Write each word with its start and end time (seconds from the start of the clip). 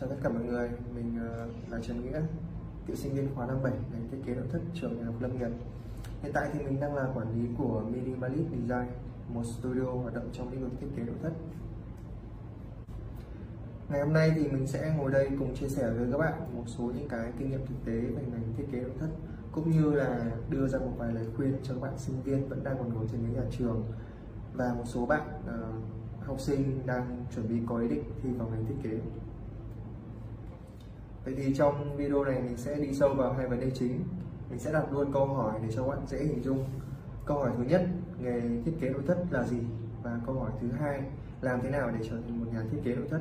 Chào 0.00 0.08
tất 0.08 0.16
cả 0.22 0.28
mọi 0.28 0.42
người, 0.42 0.70
mình 0.94 1.18
ờ, 1.20 1.46
là 1.70 1.78
Trần 1.82 2.02
Nghĩa, 2.02 2.20
cựu 2.86 2.96
sinh 2.96 3.14
viên 3.14 3.34
khóa 3.34 3.46
năm 3.46 3.56
7 3.62 3.72
ngành 3.92 4.08
thiết 4.10 4.18
kế 4.26 4.34
nội 4.34 4.44
thất 4.52 4.58
trường 4.74 4.96
Đại 4.96 5.04
học 5.04 5.14
Lâm 5.20 5.38
Nghiệp. 5.38 5.48
Hiện 6.22 6.32
tại 6.34 6.50
thì 6.52 6.64
mình 6.64 6.80
đang 6.80 6.94
là 6.94 7.08
quản 7.14 7.34
lý 7.34 7.48
của 7.58 7.82
Minimalist 7.90 8.50
Design, 8.50 8.86
một 9.34 9.42
studio 9.44 9.84
hoạt 9.84 10.14
động 10.14 10.28
trong 10.32 10.52
lĩnh 10.52 10.60
vực 10.60 10.72
thiết 10.80 10.86
kế 10.96 11.02
nội 11.02 11.14
thất. 11.22 11.32
Ngày 13.88 14.00
hôm 14.00 14.12
nay 14.12 14.32
thì 14.34 14.48
mình 14.48 14.66
sẽ 14.66 14.94
ngồi 14.98 15.10
đây 15.10 15.28
cùng 15.38 15.54
chia 15.54 15.68
sẻ 15.68 15.90
với 15.90 16.12
các 16.12 16.18
bạn 16.18 16.56
một 16.56 16.64
số 16.66 16.84
những 16.84 17.08
cái 17.08 17.32
kinh 17.38 17.50
nghiệm 17.50 17.66
thực 17.66 17.84
tế 17.84 17.92
về 17.92 18.22
ngành 18.32 18.54
thiết 18.56 18.66
kế 18.72 18.80
nội 18.80 18.92
thất 19.00 19.08
cũng 19.52 19.70
như 19.70 19.92
là 19.92 20.30
đưa 20.50 20.68
ra 20.68 20.78
một 20.78 20.92
vài 20.98 21.12
lời 21.12 21.26
khuyên 21.36 21.56
cho 21.62 21.74
các 21.74 21.80
bạn 21.80 21.98
sinh 21.98 22.22
viên 22.22 22.48
vẫn 22.48 22.64
đang 22.64 22.78
còn 22.78 22.94
ngồi 22.94 23.06
trên 23.12 23.20
ghế 23.22 23.34
nhà 23.34 23.46
trường 23.58 23.84
và 24.54 24.74
một 24.74 24.84
số 24.86 25.06
bạn 25.06 25.42
uh, 25.44 26.26
học 26.26 26.40
sinh 26.40 26.86
đang 26.86 27.24
chuẩn 27.34 27.48
bị 27.48 27.54
có 27.66 27.78
ý 27.78 27.88
định 27.88 28.04
thi 28.22 28.30
vào 28.38 28.48
ngành 28.48 28.64
thiết 28.66 28.76
kế. 28.82 28.98
Vậy 31.24 31.34
thì 31.36 31.54
trong 31.54 31.96
video 31.96 32.24
này 32.24 32.42
mình 32.42 32.56
sẽ 32.56 32.74
đi 32.74 32.94
sâu 32.94 33.14
vào 33.14 33.32
hai 33.32 33.46
vấn 33.46 33.60
đề 33.60 33.70
chính. 33.74 34.04
Mình 34.50 34.58
sẽ 34.58 34.72
đặt 34.72 34.92
luôn 34.92 35.12
câu 35.12 35.26
hỏi 35.26 35.54
để 35.62 35.68
cho 35.74 35.82
các 35.82 35.88
bạn 35.88 36.06
dễ 36.06 36.18
hình 36.18 36.42
dung. 36.42 36.64
Câu 37.24 37.38
hỏi 37.38 37.50
thứ 37.58 37.64
nhất, 37.64 37.86
nghề 38.20 38.40
thiết 38.64 38.72
kế 38.80 38.88
nội 38.88 39.02
thất 39.06 39.18
là 39.30 39.46
gì? 39.46 39.58
Và 40.02 40.20
câu 40.26 40.34
hỏi 40.34 40.50
thứ 40.60 40.68
hai, 40.80 41.00
làm 41.40 41.60
thế 41.62 41.70
nào 41.70 41.90
để 41.90 42.06
trở 42.10 42.16
thành 42.16 42.40
một 42.40 42.46
nhà 42.52 42.62
thiết 42.70 42.78
kế 42.84 42.94
nội 42.94 43.06
thất? 43.10 43.20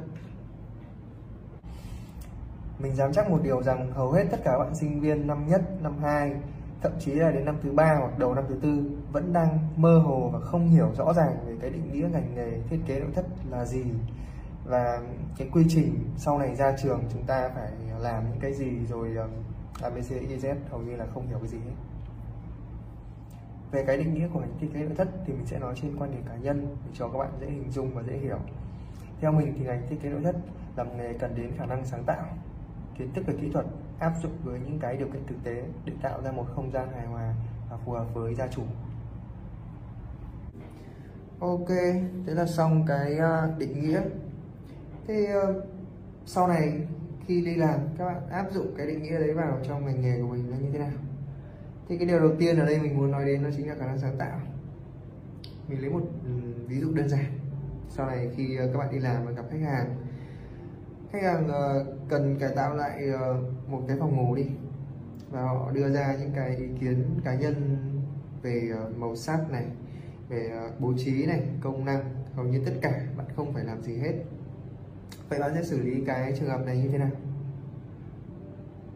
Mình 2.79 2.95
dám 2.95 3.13
chắc 3.13 3.29
một 3.29 3.39
điều 3.43 3.63
rằng 3.63 3.91
hầu 3.91 4.11
hết 4.11 4.25
tất 4.31 4.37
cả 4.43 4.51
các 4.51 4.59
bạn 4.59 4.75
sinh 4.75 4.99
viên 4.99 5.27
năm 5.27 5.47
nhất, 5.47 5.61
năm 5.81 5.93
2, 6.01 6.35
thậm 6.81 6.91
chí 6.99 7.11
là 7.11 7.31
đến 7.31 7.45
năm 7.45 7.55
thứ 7.61 7.71
ba 7.71 7.95
hoặc 7.99 8.19
đầu 8.19 8.35
năm 8.35 8.43
thứ 8.49 8.55
tư 8.61 8.83
vẫn 9.11 9.33
đang 9.33 9.59
mơ 9.75 9.99
hồ 9.99 10.29
và 10.33 10.39
không 10.39 10.67
hiểu 10.67 10.91
rõ 10.97 11.13
ràng 11.13 11.37
về 11.47 11.55
cái 11.61 11.69
định 11.69 11.91
nghĩa 11.91 12.07
ngành 12.11 12.35
nghề 12.35 12.51
thiết 12.69 12.79
kế 12.87 12.99
nội 12.99 13.09
thất 13.15 13.25
là 13.49 13.65
gì 13.65 13.83
và 14.69 15.01
cái 15.37 15.49
quy 15.51 15.65
trình 15.69 16.13
sau 16.17 16.39
này 16.39 16.55
ra 16.55 16.75
trường 16.77 17.03
chúng 17.13 17.23
ta 17.23 17.49
phải 17.55 17.71
làm 17.99 18.29
những 18.29 18.39
cái 18.39 18.53
gì 18.53 18.85
rồi 18.89 19.15
ờ, 19.15 19.23
um, 19.23 19.31
ABC 19.81 20.09
YZ 20.09 20.47
e, 20.47 20.55
hầu 20.69 20.81
như 20.81 20.95
là 20.95 21.05
không 21.13 21.27
hiểu 21.27 21.39
cái 21.39 21.47
gì 21.47 21.57
hết. 21.57 21.73
Về 23.71 23.83
cái 23.85 23.97
định 23.97 24.13
nghĩa 24.13 24.27
của 24.33 24.39
ngành 24.39 24.57
thiết 24.59 24.67
kế 24.73 24.79
nội 24.79 24.95
thất 24.97 25.07
thì 25.25 25.33
mình 25.33 25.45
sẽ 25.45 25.59
nói 25.59 25.73
trên 25.81 25.95
quan 25.99 26.11
điểm 26.11 26.23
cá 26.27 26.35
nhân 26.35 26.75
để 26.85 26.91
cho 26.93 27.07
các 27.07 27.17
bạn 27.17 27.31
dễ 27.41 27.47
hình 27.47 27.71
dung 27.71 27.93
và 27.93 28.03
dễ 28.03 28.17
hiểu. 28.17 28.37
Theo 29.21 29.31
mình 29.31 29.53
thì 29.57 29.65
ngành 29.65 29.87
thiết 29.89 29.97
kế 30.01 30.09
nội 30.09 30.21
thất 30.23 30.35
là 30.75 30.83
một 30.83 30.91
nghề 30.97 31.13
cần 31.13 31.35
đến 31.35 31.51
khả 31.57 31.65
năng 31.65 31.85
sáng 31.85 32.03
tạo 32.03 32.25
kiến 32.97 33.13
thức 33.13 33.25
về 33.27 33.33
kỹ 33.41 33.49
thuật 33.53 33.65
áp 33.99 34.13
dụng 34.23 34.37
với 34.43 34.59
những 34.59 34.79
cái 34.79 34.97
điều 34.97 35.07
kiện 35.07 35.25
thực 35.27 35.43
tế 35.43 35.63
để 35.85 35.93
tạo 36.01 36.21
ra 36.21 36.31
một 36.31 36.45
không 36.55 36.71
gian 36.71 36.91
hài 36.91 37.05
hòa 37.05 37.33
và 37.69 37.77
phù 37.85 37.91
hợp 37.91 38.05
với 38.13 38.35
gia 38.35 38.47
chủ. 38.47 38.63
Ok 41.39 41.69
thế 42.25 42.33
là 42.33 42.45
xong 42.45 42.85
cái 42.87 43.17
ờ, 43.17 43.53
định 43.57 43.81
nghĩa 43.81 44.01
thế 45.09 45.25
ờ, 45.25 45.61
sau 46.25 46.47
này 46.47 46.73
khi 47.25 47.45
đi 47.45 47.55
làm, 47.55 47.79
các 47.97 48.05
bạn 48.05 48.29
áp 48.29 48.51
dụng 48.51 48.73
cái 48.77 48.87
định 48.87 49.03
nghĩa 49.03 49.19
đấy 49.19 49.33
vào 49.33 49.59
trong 49.63 49.85
ngành 49.85 50.01
nghề 50.01 50.21
của 50.21 50.27
mình 50.27 50.51
là 50.51 50.57
như 50.57 50.69
thế 50.73 50.79
nào? 50.79 50.91
Thì 51.87 51.97
cái 51.97 52.07
điều 52.07 52.19
đầu 52.19 52.31
tiên 52.39 52.59
ở 52.59 52.65
đây 52.65 52.79
mình 52.79 52.97
muốn 52.97 53.11
nói 53.11 53.25
đến 53.25 53.43
nó 53.43 53.49
chính 53.57 53.69
là 53.69 53.75
khả 53.79 53.85
năng 53.85 53.97
sáng 53.97 54.17
tạo. 54.17 54.39
Mình 55.67 55.81
lấy 55.81 55.89
một 55.89 56.01
ừ, 56.25 56.31
ví 56.67 56.79
dụ 56.79 56.93
đơn 56.93 57.09
giản. 57.09 57.25
Sau 57.89 58.05
này 58.05 58.29
khi 58.35 58.57
ờ, 58.57 58.69
các 58.73 58.79
bạn 58.79 58.91
đi 58.91 58.99
làm 58.99 59.25
và 59.25 59.31
gặp 59.31 59.43
khách 59.51 59.61
hàng 59.61 59.95
khách 61.11 61.23
hàng 61.23 61.47
ờ, 61.47 61.85
cần 62.09 62.39
cải 62.39 62.49
tạo 62.55 62.75
lại 62.75 63.01
một 63.67 63.81
cái 63.87 63.97
phòng 63.99 64.15
ngủ 64.15 64.35
đi 64.35 64.45
và 65.31 65.41
họ 65.41 65.71
đưa 65.71 65.89
ra 65.89 66.15
những 66.19 66.31
cái 66.35 66.55
ý 66.55 66.65
kiến 66.79 67.19
cá 67.23 67.35
nhân 67.35 67.77
về 68.41 68.71
màu 68.97 69.15
sắc 69.15 69.51
này, 69.51 69.65
về 70.29 70.51
bố 70.79 70.93
trí 70.97 71.25
này, 71.25 71.43
công 71.61 71.85
năng. 71.85 72.03
Hầu 72.35 72.45
như 72.45 72.61
tất 72.65 72.71
cả 72.81 73.01
bạn 73.17 73.27
không 73.35 73.53
phải 73.53 73.63
làm 73.63 73.81
gì 73.81 73.97
hết 73.97 74.13
vậy 75.29 75.39
bạn 75.39 75.51
sẽ 75.55 75.63
xử 75.63 75.79
lý 75.79 76.03
cái 76.05 76.33
trường 76.39 76.49
hợp 76.49 76.65
này 76.65 76.77
như 76.77 76.89
thế 76.89 76.97
nào? 76.97 77.11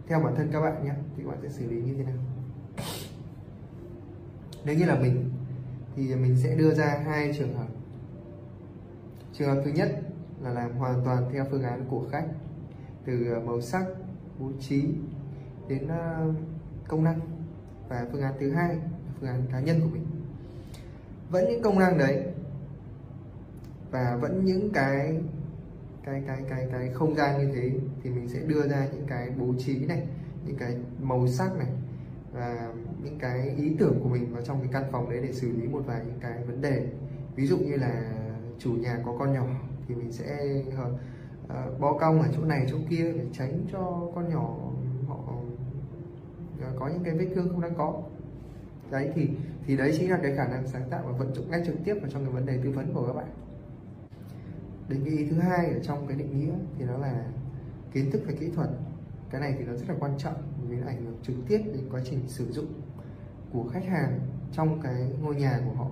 Theo 0.07 0.19
bản 0.19 0.35
thân 0.35 0.49
các 0.51 0.61
bạn 0.61 0.85
nhé, 0.85 0.93
thì 1.17 1.23
bạn 1.23 1.37
sẽ 1.41 1.49
xử 1.49 1.69
lý 1.69 1.81
như 1.81 1.93
thế 1.93 2.03
nào? 2.03 2.17
Nếu 4.65 4.75
như 4.75 4.85
là 4.85 4.95
mình, 4.95 5.29
thì 5.95 6.15
mình 6.15 6.37
sẽ 6.37 6.55
đưa 6.55 6.73
ra 6.73 7.01
hai 7.05 7.33
trường 7.37 7.53
hợp. 7.53 7.67
Trường 9.33 9.55
hợp 9.55 9.61
thứ 9.65 9.71
nhất 9.71 10.01
là 10.41 10.49
làm 10.49 10.75
hoàn 10.75 11.05
toàn 11.05 11.29
theo 11.33 11.45
phương 11.51 11.63
án 11.63 11.85
của 11.89 12.05
khách, 12.11 12.27
từ 13.05 13.31
ờ, 13.33 13.39
màu 13.39 13.61
sắc, 13.61 13.85
bố 14.39 14.51
trí 14.59 14.85
đến 15.67 15.87
ờ, 15.87 16.33
công 16.87 17.03
năng. 17.03 17.19
Và 17.89 18.07
phương 18.11 18.21
án 18.21 18.33
thứ 18.39 18.51
hai 18.51 18.75
là 18.75 18.81
phương 19.19 19.29
án 19.29 19.41
cá 19.51 19.59
nhân 19.59 19.79
của 19.81 19.89
mình. 19.93 20.05
Vẫn 21.29 21.45
những 21.49 21.61
công 21.61 21.79
năng 21.79 21.97
đấy, 21.97 22.23
và 23.91 24.17
vẫn 24.21 24.45
những 24.45 24.69
cái 24.73 25.21
cái 26.05 26.23
cái 26.27 26.43
cái 26.49 26.67
cái 26.71 26.89
không 26.93 27.15
gian 27.15 27.39
như 27.39 27.53
thế 27.55 27.71
thì 28.03 28.09
mình 28.09 28.27
sẽ 28.27 28.39
đưa 28.39 28.67
ra 28.67 28.87
những 28.93 29.05
cái 29.07 29.29
bố 29.39 29.53
trí 29.59 29.85
này 29.85 30.07
những 30.45 30.55
cái 30.55 30.77
màu 31.01 31.27
sắc 31.27 31.57
này 31.57 31.67
và 32.33 32.73
những 33.03 33.19
cái 33.19 33.55
ý 33.57 33.75
tưởng 33.79 33.99
của 34.03 34.09
mình 34.09 34.33
vào 34.33 34.41
trong 34.41 34.59
cái 34.59 34.69
căn 34.73 34.83
phòng 34.91 35.09
đấy 35.09 35.19
để 35.23 35.31
xử 35.31 35.51
lý 35.51 35.67
một 35.67 35.83
vài 35.85 36.01
những 36.05 36.19
cái 36.21 36.43
vấn 36.43 36.61
đề. 36.61 36.87
Ví 37.35 37.47
dụ 37.47 37.57
như 37.57 37.75
là 37.75 38.13
chủ 38.59 38.71
nhà 38.71 38.99
có 39.05 39.15
con 39.19 39.33
nhỏ 39.33 39.45
thì 39.87 39.95
mình 39.95 40.11
sẽ 40.11 40.61
uh, 40.67 41.79
bo 41.79 41.93
cong 41.93 42.21
ở 42.21 42.27
chỗ 42.35 42.45
này 42.45 42.65
chỗ 42.69 42.77
kia 42.89 43.03
để 43.03 43.25
tránh 43.33 43.65
cho 43.71 44.11
con 44.15 44.29
nhỏ 44.29 44.57
họ 45.07 45.17
ờ, 46.61 46.73
có 46.79 46.87
những 46.87 47.03
cái 47.03 47.13
vết 47.17 47.27
thương 47.35 47.49
không 47.49 47.61
đáng 47.61 47.75
có. 47.77 48.01
Đấy 48.91 49.11
thì 49.15 49.29
thì 49.65 49.77
đấy 49.77 49.95
chính 49.97 50.11
là 50.11 50.19
cái 50.23 50.35
khả 50.35 50.47
năng 50.47 50.67
sáng 50.67 50.89
tạo 50.89 51.03
và 51.05 51.11
vận 51.11 51.33
dụng 51.33 51.51
ngay 51.51 51.63
trực 51.65 51.75
tiếp 51.85 51.95
vào 52.01 52.11
trong 52.11 52.25
cái 52.25 52.33
vấn 52.33 52.45
đề 52.45 52.59
tư 52.63 52.71
vấn 52.71 52.93
của 52.93 53.07
các 53.07 53.13
bạn 53.13 53.42
định 54.93 55.03
nghĩa 55.03 55.25
thứ 55.29 55.39
hai 55.39 55.65
ở 55.65 55.79
trong 55.83 56.07
cái 56.07 56.17
định 56.17 56.39
nghĩa 56.39 56.53
thì 56.77 56.85
nó 56.85 56.97
là 56.97 57.25
kiến 57.91 58.11
thức 58.11 58.21
về 58.27 58.35
kỹ 58.39 58.49
thuật. 58.55 58.69
Cái 59.29 59.41
này 59.41 59.55
thì 59.57 59.65
nó 59.65 59.73
rất 59.73 59.89
là 59.89 59.95
quan 59.99 60.17
trọng 60.17 60.35
vì 60.69 60.77
nó 60.77 60.87
ảnh 60.87 61.05
hưởng 61.05 61.17
trực 61.23 61.35
tiếp 61.47 61.61
đến 61.65 61.83
quá 61.91 62.01
trình 62.05 62.19
sử 62.27 62.51
dụng 62.51 62.67
của 63.53 63.69
khách 63.73 63.85
hàng 63.85 64.19
trong 64.51 64.81
cái 64.81 65.07
ngôi 65.21 65.35
nhà 65.35 65.59
của 65.65 65.75
họ. 65.75 65.87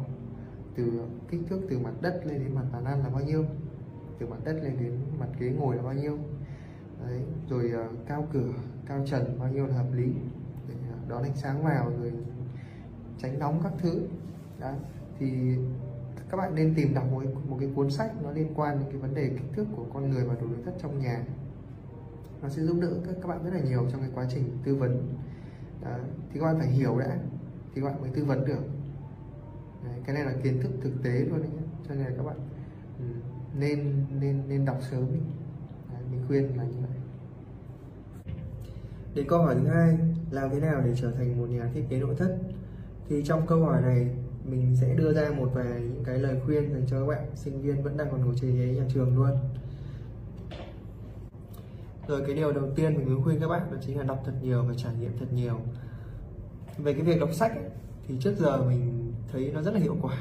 Từ 0.75 1.01
kích 1.29 1.41
thước 1.50 1.59
từ 1.69 1.79
mặt 1.79 1.94
đất 2.01 2.22
lên 2.25 2.39
đến 2.39 2.56
mặt 2.56 2.66
bàn 2.73 2.85
ăn 2.85 3.03
là 3.03 3.09
bao 3.09 3.23
nhiêu 3.23 3.45
từ 4.19 4.28
mặt 4.28 4.38
đất 4.44 4.53
lên 4.63 4.78
đến 4.79 4.97
mặt 5.19 5.29
ghế 5.39 5.50
ngồi 5.50 5.75
là 5.75 5.83
bao 5.83 5.94
nhiêu. 5.94 6.18
Đấy, 7.07 7.22
rồi 7.50 7.72
uh, 7.91 8.07
cao 8.07 8.28
cửa 8.33 8.53
cao 8.85 9.03
trần 9.06 9.39
bao 9.39 9.50
nhiêu 9.50 9.68
là 9.68 9.75
hợp 9.75 9.94
lý. 9.94 10.12
Để 10.69 10.75
ờ, 10.91 10.97
đón 11.07 11.23
ánh 11.23 11.35
sáng 11.35 11.63
vào 11.63 11.91
rồi 12.01 12.12
tránh 13.18 13.39
nóng 13.39 13.59
các 13.63 13.73
thứ. 13.78 14.01
Đó. 14.59 14.72
thì 15.19 15.57
các 16.31 16.38
bạn 16.38 16.56
nên 16.56 16.74
tìm 16.75 16.94
đọc 16.94 17.12
một, 17.12 17.24
một 17.47 17.58
cái 17.59 17.69
cuốn 17.75 17.92
sách 17.92 18.12
nó 18.24 18.31
liên 18.31 18.53
quan 18.56 18.80
đến 18.80 18.88
cái 18.92 18.97
vấn 18.97 19.16
đề 19.16 19.30
kích 19.30 19.53
thước 19.53 19.66
của 19.75 19.86
con 19.94 20.09
người 20.09 20.24
và 20.24 20.34
đồ 20.34 20.47
nội 20.47 20.59
thất 20.66 20.74
trong 20.81 21.00
nhà. 21.00 21.24
Nó 22.42 22.50
sẽ 22.50 22.62
giúp 22.62 22.78
đỡ 22.81 22.92
các, 23.06 23.16
các 23.22 23.28
bạn 23.28 23.44
rất 23.44 23.53
là 23.53 23.59
nhiều 23.59 23.88
trong 23.92 24.02
cái 24.02 24.09
quá 24.14 24.25
trình 24.30 24.58
tư 24.64 24.75
vấn. 24.75 25.16
Đó. 25.81 25.97
thì 26.34 26.40
các 26.40 26.46
bạn 26.46 26.59
phải 26.59 26.68
hiểu 26.68 27.00
đã 27.00 27.18
thì 27.75 27.81
các 27.81 27.88
bạn 27.88 28.02
mới 28.02 28.09
tư 28.09 28.25
vấn 28.25 28.46
được. 28.46 28.62
Đấy, 29.84 30.00
cái 30.06 30.16
này 30.16 30.25
là 30.25 30.34
kiến 30.44 30.59
thức 30.62 30.72
thực 30.81 31.03
tế 31.03 31.12
luôn 31.12 31.40
đấy 31.40 31.50
nhé 31.50 31.64
cho 31.88 31.96
nên 31.96 32.06
là 32.06 32.12
các 32.18 32.24
bạn 32.24 32.38
ừ, 33.00 33.06
nên 33.59 34.06
nên 34.19 34.42
nên 34.50 34.66
đọc 34.66 34.78
sớm 34.92 35.06
đi. 35.13 35.19
Đấy, 35.94 36.02
mình 36.12 36.22
khuyên 36.28 36.58
là 36.58 36.63
như 36.63 36.78
vậy. 36.81 36.98
Đến 39.16 39.25
câu 39.30 39.42
hỏi 39.42 39.56
thứ 39.56 39.68
hai 39.68 39.98
làm 40.31 40.50
thế 40.50 40.59
nào 40.59 40.81
để 40.86 40.94
trở 40.96 41.12
thành 41.12 41.40
một 41.40 41.50
nhà 41.50 41.69
thiết 41.74 41.84
kế 41.90 42.00
nội 42.00 42.16
thất? 42.16 42.38
Thì 43.09 43.24
trong 43.25 43.48
câu 43.48 43.63
hỏi 43.63 43.81
này 43.81 44.09
mình 44.46 44.75
sẽ 44.75 44.96
đưa 44.96 45.13
ra 45.13 45.29
một 45.38 45.52
vài 45.53 45.81
những 45.81 46.03
cái 46.03 46.18
lời 46.19 46.40
khuyên 46.46 46.74
dành 46.74 46.85
cho 46.88 47.00
các 47.00 47.06
bạn 47.06 47.35
sinh 47.35 47.62
viên 47.62 47.84
vẫn 47.84 47.97
đang 47.97 48.12
còn 48.12 48.25
ngồi 48.25 48.35
trên 48.41 48.56
ghế 48.56 48.74
nhà 48.74 48.84
trường 48.94 49.16
luôn. 49.16 49.31
Rồi 52.07 52.22
cái 52.25 52.35
điều 52.35 52.51
đầu 52.51 52.69
tiên 52.75 52.97
mình 52.97 53.13
muốn 53.13 53.24
khuyên 53.24 53.40
các 53.40 53.47
bạn 53.47 53.72
đó 53.72 53.78
chính 53.85 53.97
là 53.97 54.03
đọc 54.03 54.22
thật 54.25 54.34
nhiều 54.41 54.63
và 54.63 54.74
trải 54.78 54.94
nghiệm 55.00 55.18
thật 55.19 55.34
nhiều. 55.34 55.59
Về 56.78 56.94
cái 56.94 57.01
việc 57.01 57.19
đọc 57.19 57.30
sách 57.34 57.51
ấy, 57.51 57.69
thì 58.07 58.16
trước 58.19 58.35
giờ 58.38 58.63
mình 58.63 59.13
thấy 59.31 59.51
nó 59.53 59.62
rất 59.62 59.74
là 59.74 59.80
hiệu 59.80 59.97
quả. 60.01 60.18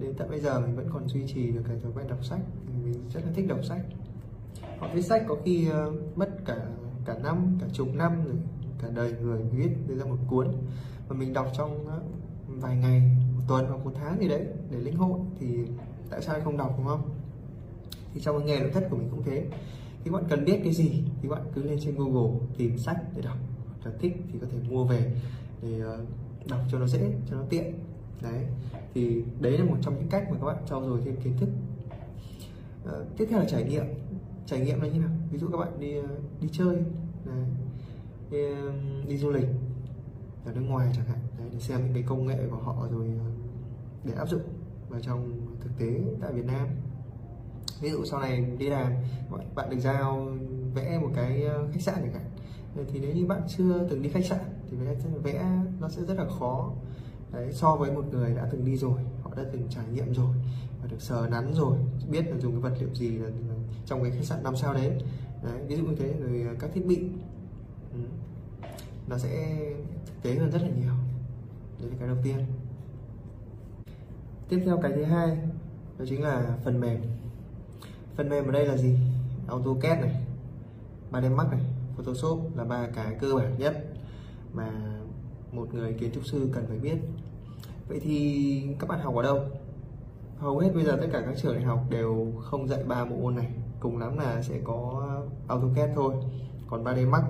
Đến 0.00 0.14
tận 0.14 0.30
bây 0.30 0.40
giờ 0.40 0.60
mình 0.60 0.76
vẫn 0.76 0.88
còn 0.92 1.08
duy 1.08 1.26
trì 1.26 1.50
được 1.50 1.62
cái 1.68 1.76
thói 1.82 1.92
quen 1.94 2.08
đọc 2.08 2.24
sách. 2.24 2.40
Mình 2.84 2.94
rất 3.10 3.20
là 3.24 3.32
thích 3.34 3.48
đọc 3.48 3.64
sách. 3.64 3.80
Họ 4.78 4.88
viết 4.94 5.02
sách 5.02 5.24
có 5.28 5.36
khi 5.44 5.68
uh, 5.68 6.18
mất 6.18 6.30
cả 6.44 6.56
cả 7.04 7.18
năm 7.22 7.58
cả 7.60 7.66
chục 7.72 7.88
năm 7.94 8.24
rồi 8.24 8.34
cả 8.82 8.88
đời 8.94 9.14
người 9.22 9.42
viết 9.42 9.70
đưa 9.86 9.94
ra 9.94 10.04
một 10.04 10.18
cuốn. 10.26 10.48
Mà 11.08 11.16
mình 11.16 11.32
đọc 11.32 11.46
trong 11.56 11.86
uh, 11.86 12.62
vài 12.62 12.76
ngày 12.76 13.02
tuần 13.48 13.66
hoặc 13.66 13.84
một 13.84 13.92
tháng 13.94 14.20
gì 14.20 14.28
đấy 14.28 14.46
để 14.70 14.78
lĩnh 14.78 14.96
hội 14.96 15.20
thì 15.40 15.46
tại 16.10 16.22
sao 16.22 16.40
không 16.44 16.56
đọc 16.56 16.74
đúng 16.78 16.86
không? 16.86 17.10
Thì 18.14 18.20
trong 18.20 18.38
cái 18.38 18.46
nghề 18.46 18.60
nội 18.60 18.70
thất 18.70 18.86
của 18.90 18.96
mình 18.96 19.08
cũng 19.10 19.22
thế. 19.22 19.46
Thì 20.04 20.10
bạn 20.10 20.24
cần 20.28 20.44
biết 20.44 20.60
cái 20.64 20.72
gì 20.72 21.04
thì 21.22 21.28
bạn 21.28 21.42
cứ 21.54 21.62
lên 21.62 21.78
trên 21.80 21.94
google 21.96 22.38
tìm 22.56 22.78
sách 22.78 22.96
để 23.16 23.22
đọc. 23.22 23.36
Hoặc 23.68 23.90
là 23.90 23.96
thích 24.00 24.12
thì 24.32 24.38
có 24.38 24.46
thể 24.52 24.58
mua 24.70 24.84
về 24.84 25.12
để 25.62 25.80
ờ, 25.80 26.04
đọc 26.48 26.60
cho 26.70 26.78
nó 26.78 26.86
dễ 26.86 27.12
cho 27.30 27.36
nó 27.36 27.42
tiện. 27.50 27.74
Đấy 28.22 28.46
thì 28.94 29.22
đấy 29.40 29.58
là 29.58 29.64
một 29.64 29.76
trong 29.82 29.94
những 29.94 30.08
cách 30.10 30.26
mà 30.30 30.36
các 30.40 30.46
bạn 30.46 30.56
trau 30.68 30.84
dồi 30.84 31.00
thêm 31.04 31.16
kiến 31.24 31.36
thức. 31.36 31.48
À, 32.86 32.92
tiếp 33.16 33.26
theo 33.30 33.38
là 33.38 33.44
trải 33.44 33.64
nghiệm. 33.64 33.84
Trải 34.46 34.60
nghiệm 34.60 34.80
là 34.80 34.88
như 34.88 34.98
nào? 35.00 35.10
Ví 35.30 35.38
dụ 35.38 35.48
các 35.48 35.58
bạn 35.58 35.80
đi 35.80 35.96
ờ, 35.96 36.08
đi 36.40 36.48
chơi 36.52 36.76
đấy. 37.24 37.44
Đi, 38.30 38.38
đi 39.08 39.16
du 39.16 39.30
lịch 39.30 39.46
ở 40.44 40.52
nước 40.52 40.60
ngoài 40.60 40.92
chẳng 40.96 41.04
hạn 41.04 41.18
đấy, 41.38 41.48
để 41.52 41.60
xem 41.60 41.84
những 41.84 41.94
cái 41.94 42.02
công 42.02 42.26
nghệ 42.26 42.38
của 42.50 42.56
họ 42.56 42.86
rồi 42.90 43.10
ờ, 43.18 43.30
để 44.04 44.12
áp 44.12 44.28
dụng 44.28 44.42
vào 44.88 45.00
trong 45.00 45.46
thực 45.60 45.70
tế 45.78 46.00
tại 46.20 46.32
Việt 46.32 46.46
Nam 46.46 46.68
ví 47.80 47.90
dụ 47.90 48.04
sau 48.04 48.20
này 48.20 48.40
đi 48.58 48.68
làm 48.68 48.92
bạn 49.54 49.70
được 49.70 49.78
giao 49.80 50.28
vẽ 50.74 50.98
một 50.98 51.10
cái 51.14 51.42
ờ, 51.42 51.68
khách 51.72 51.82
sạn 51.82 51.94
chẳng 51.94 52.12
hạn 52.12 52.30
ờ, 52.76 52.84
thì 52.92 53.00
nếu 53.00 53.14
như 53.14 53.26
bạn 53.26 53.42
chưa 53.48 53.86
từng 53.90 54.02
đi 54.02 54.08
khách 54.08 54.24
sạn 54.24 54.44
thì 54.70 54.76
vẽ 55.22 55.46
nó 55.80 55.88
sẽ 55.88 56.02
rất 56.02 56.14
là 56.14 56.26
khó 56.38 56.72
Đấy, 57.32 57.52
so 57.52 57.76
với 57.76 57.92
một 57.92 58.04
người 58.10 58.34
đã 58.34 58.48
từng 58.50 58.64
đi 58.64 58.76
rồi 58.76 59.00
họ 59.22 59.30
đã 59.36 59.42
từng 59.52 59.68
trải 59.70 59.84
nghiệm 59.92 60.14
rồi 60.14 60.34
và 60.82 60.88
được 60.88 61.02
sờ 61.02 61.28
nắn 61.30 61.52
rồi 61.54 61.78
biết 62.10 62.30
là 62.30 62.38
dùng 62.38 62.52
cái 62.52 62.60
vật 62.60 62.76
liệu 62.80 62.94
gì 62.94 63.10
là, 63.10 63.28
trong 63.86 64.02
cái 64.02 64.10
khách 64.10 64.24
sạn 64.24 64.42
năm 64.42 64.56
sao 64.56 64.74
đấy. 64.74 64.90
đấy 65.42 65.60
ví 65.66 65.76
dụ 65.76 65.84
như 65.84 65.96
thế 65.98 66.14
rồi 66.20 66.56
các 66.58 66.70
thiết 66.74 66.86
bị 66.86 67.08
nó 69.12 69.18
sẽ 69.18 69.58
thực 70.06 70.22
tế 70.22 70.34
hơn 70.34 70.50
rất 70.50 70.62
là 70.62 70.68
nhiều. 70.68 70.92
Đấy 71.80 71.90
là 71.90 71.96
cái 71.98 72.08
đầu 72.08 72.16
tiên. 72.22 72.36
Tiếp 74.48 74.62
theo 74.64 74.78
cái 74.82 74.92
thứ 74.92 75.04
hai, 75.04 75.38
đó 75.98 76.04
chính 76.08 76.22
là 76.22 76.56
phần 76.64 76.80
mềm. 76.80 77.00
Phần 78.16 78.28
mềm 78.28 78.46
ở 78.46 78.52
đây 78.52 78.66
là 78.66 78.76
gì? 78.76 78.98
AutoCAD 79.48 80.00
này 80.00 80.14
3D 81.10 81.34
Max 81.34 81.50
này, 81.50 81.60
Photoshop 81.96 82.56
là 82.56 82.64
ba 82.64 82.86
cái 82.86 83.16
cơ 83.20 83.34
bản 83.34 83.54
nhất 83.58 83.84
mà 84.52 84.70
một 85.52 85.74
người 85.74 85.92
kiến 85.92 86.10
trúc 86.14 86.26
sư 86.26 86.50
cần 86.52 86.66
phải 86.68 86.78
biết. 86.78 86.96
Vậy 87.88 88.00
thì 88.00 88.76
các 88.78 88.88
bạn 88.88 89.00
học 89.00 89.14
ở 89.14 89.22
đâu? 89.22 89.40
Hầu 90.38 90.58
hết 90.58 90.70
bây 90.74 90.84
giờ 90.84 90.98
tất 91.00 91.08
cả 91.12 91.22
các 91.26 91.34
trường 91.42 91.54
đại 91.54 91.64
học 91.64 91.84
đều 91.90 92.32
không 92.40 92.68
dạy 92.68 92.84
ba 92.84 93.04
bộ 93.04 93.16
môn 93.16 93.34
này. 93.34 93.50
Cùng 93.80 93.98
lắm 93.98 94.18
là 94.18 94.42
sẽ 94.42 94.60
có 94.64 95.08
AutoCAD 95.48 95.90
thôi. 95.94 96.14
Còn 96.70 96.84
3D 96.84 97.10
Max 97.10 97.22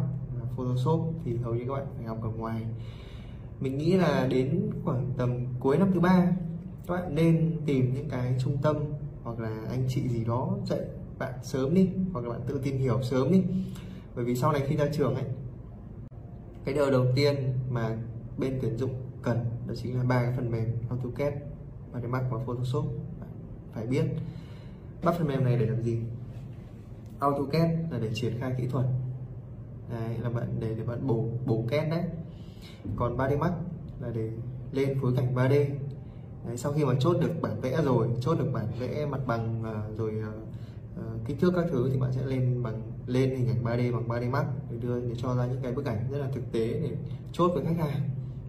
Photoshop 0.63 1.15
thì 1.25 1.37
hầu 1.37 1.55
như 1.55 1.65
các 1.69 1.75
bạn 1.75 1.87
phải 1.97 2.05
học 2.05 2.19
ở 2.23 2.29
ngoài. 2.29 2.63
Mình 3.61 3.79
nghĩ 3.79 3.93
là 3.93 4.27
đến 4.31 4.71
khoảng 4.85 5.13
tầm 5.17 5.47
cuối 5.61 5.79
năm 5.79 5.91
thứ 5.95 6.01
ba 6.01 6.27
các 6.87 6.95
bạn 6.95 7.15
nên 7.15 7.57
tìm 7.67 7.95
những 7.95 8.09
cái 8.09 8.35
trung 8.39 8.57
tâm 8.63 8.77
hoặc 9.23 9.39
là 9.39 9.65
anh 9.71 9.85
chị 9.89 10.09
gì 10.09 10.25
đó 10.25 10.57
dạy 10.67 10.81
bạn 11.19 11.33
sớm 11.43 11.75
đi 11.75 11.89
hoặc 12.13 12.25
là 12.25 12.31
bạn 12.31 12.41
tự 12.47 12.61
tìm 12.65 12.79
hiểu 12.79 13.03
sớm 13.03 13.33
đi. 13.33 13.43
Bởi 14.17 14.25
vì 14.25 14.37
sau 14.37 14.53
này 14.53 14.63
khi 14.67 14.77
ra 14.77 14.87
trường 14.93 15.15
ấy 15.15 15.25
cái 16.65 16.75
điều 16.75 16.91
đầu 16.91 17.07
tiên 17.15 17.35
mà 17.71 17.97
bên 18.39 18.59
tuyển 18.63 18.77
dụng 18.77 18.95
cần 19.23 19.39
đó 19.69 19.75
chính 19.77 19.99
là 19.99 20.05
ba 20.05 20.23
cái 20.23 20.33
phần 20.37 20.51
mềm 20.51 20.69
AutoCAD, 20.89 21.33
và 21.93 22.01
cái 22.01 22.09
Mac 22.09 22.23
và 22.31 22.39
Photoshop. 22.47 22.85
Phải 23.73 23.87
biết 23.87 24.05
bắt 25.05 25.15
phần 25.19 25.29
mềm 25.29 25.45
này 25.45 25.59
để 25.59 25.67
làm 25.67 25.83
gì. 25.83 25.99
AutoCAD 27.19 27.71
là 27.91 27.99
để 27.99 28.11
triển 28.15 28.33
khai 28.41 28.55
kỹ 28.59 28.67
thuật 28.67 28.87
đấy, 29.93 30.19
là 30.23 30.31
bạn 30.31 30.47
để 30.61 30.75
để 30.77 30.85
bạn 30.85 31.07
bổ 31.07 31.25
bổ 31.47 31.65
két 31.71 31.91
đấy. 31.91 32.03
Còn 32.97 33.17
3D 33.17 33.39
Max 33.39 33.53
là 34.01 34.09
để 34.15 34.31
lên 34.73 34.99
phối 35.01 35.13
cảnh 35.17 35.35
3D 35.35 35.67
đấy, 36.47 36.57
sau 36.57 36.73
khi 36.73 36.85
mà 36.85 36.95
chốt 37.01 37.17
được 37.21 37.43
bản 37.43 37.61
vẽ 37.61 37.83
rồi 37.85 38.09
chốt 38.21 38.39
được 38.39 38.51
bản 38.53 38.67
vẽ 38.79 39.07
mặt 39.07 39.21
bằng 39.27 39.63
rồi 39.97 40.23
uh, 40.99 41.05
kích 41.27 41.37
thước 41.41 41.53
các 41.57 41.65
thứ 41.71 41.91
thì 41.93 41.99
bạn 41.99 42.13
sẽ 42.13 42.27
lên 42.27 42.63
bằng 42.63 42.83
lên 43.07 43.31
hình 43.31 43.49
ảnh 43.49 43.65
3D 43.65 43.93
bằng 43.93 44.09
3D 44.09 44.31
Max 44.31 44.47
để 44.71 44.77
đưa 44.81 45.01
để 45.01 45.15
cho 45.17 45.35
ra 45.35 45.47
những 45.47 45.63
cái 45.63 45.73
bức 45.73 45.85
ảnh 45.85 46.07
rất 46.11 46.19
là 46.19 46.29
thực 46.35 46.53
tế 46.53 46.81
để 46.83 46.97
chốt 47.33 47.51
với 47.55 47.65
khách 47.65 47.79
hàng. 47.79 48.01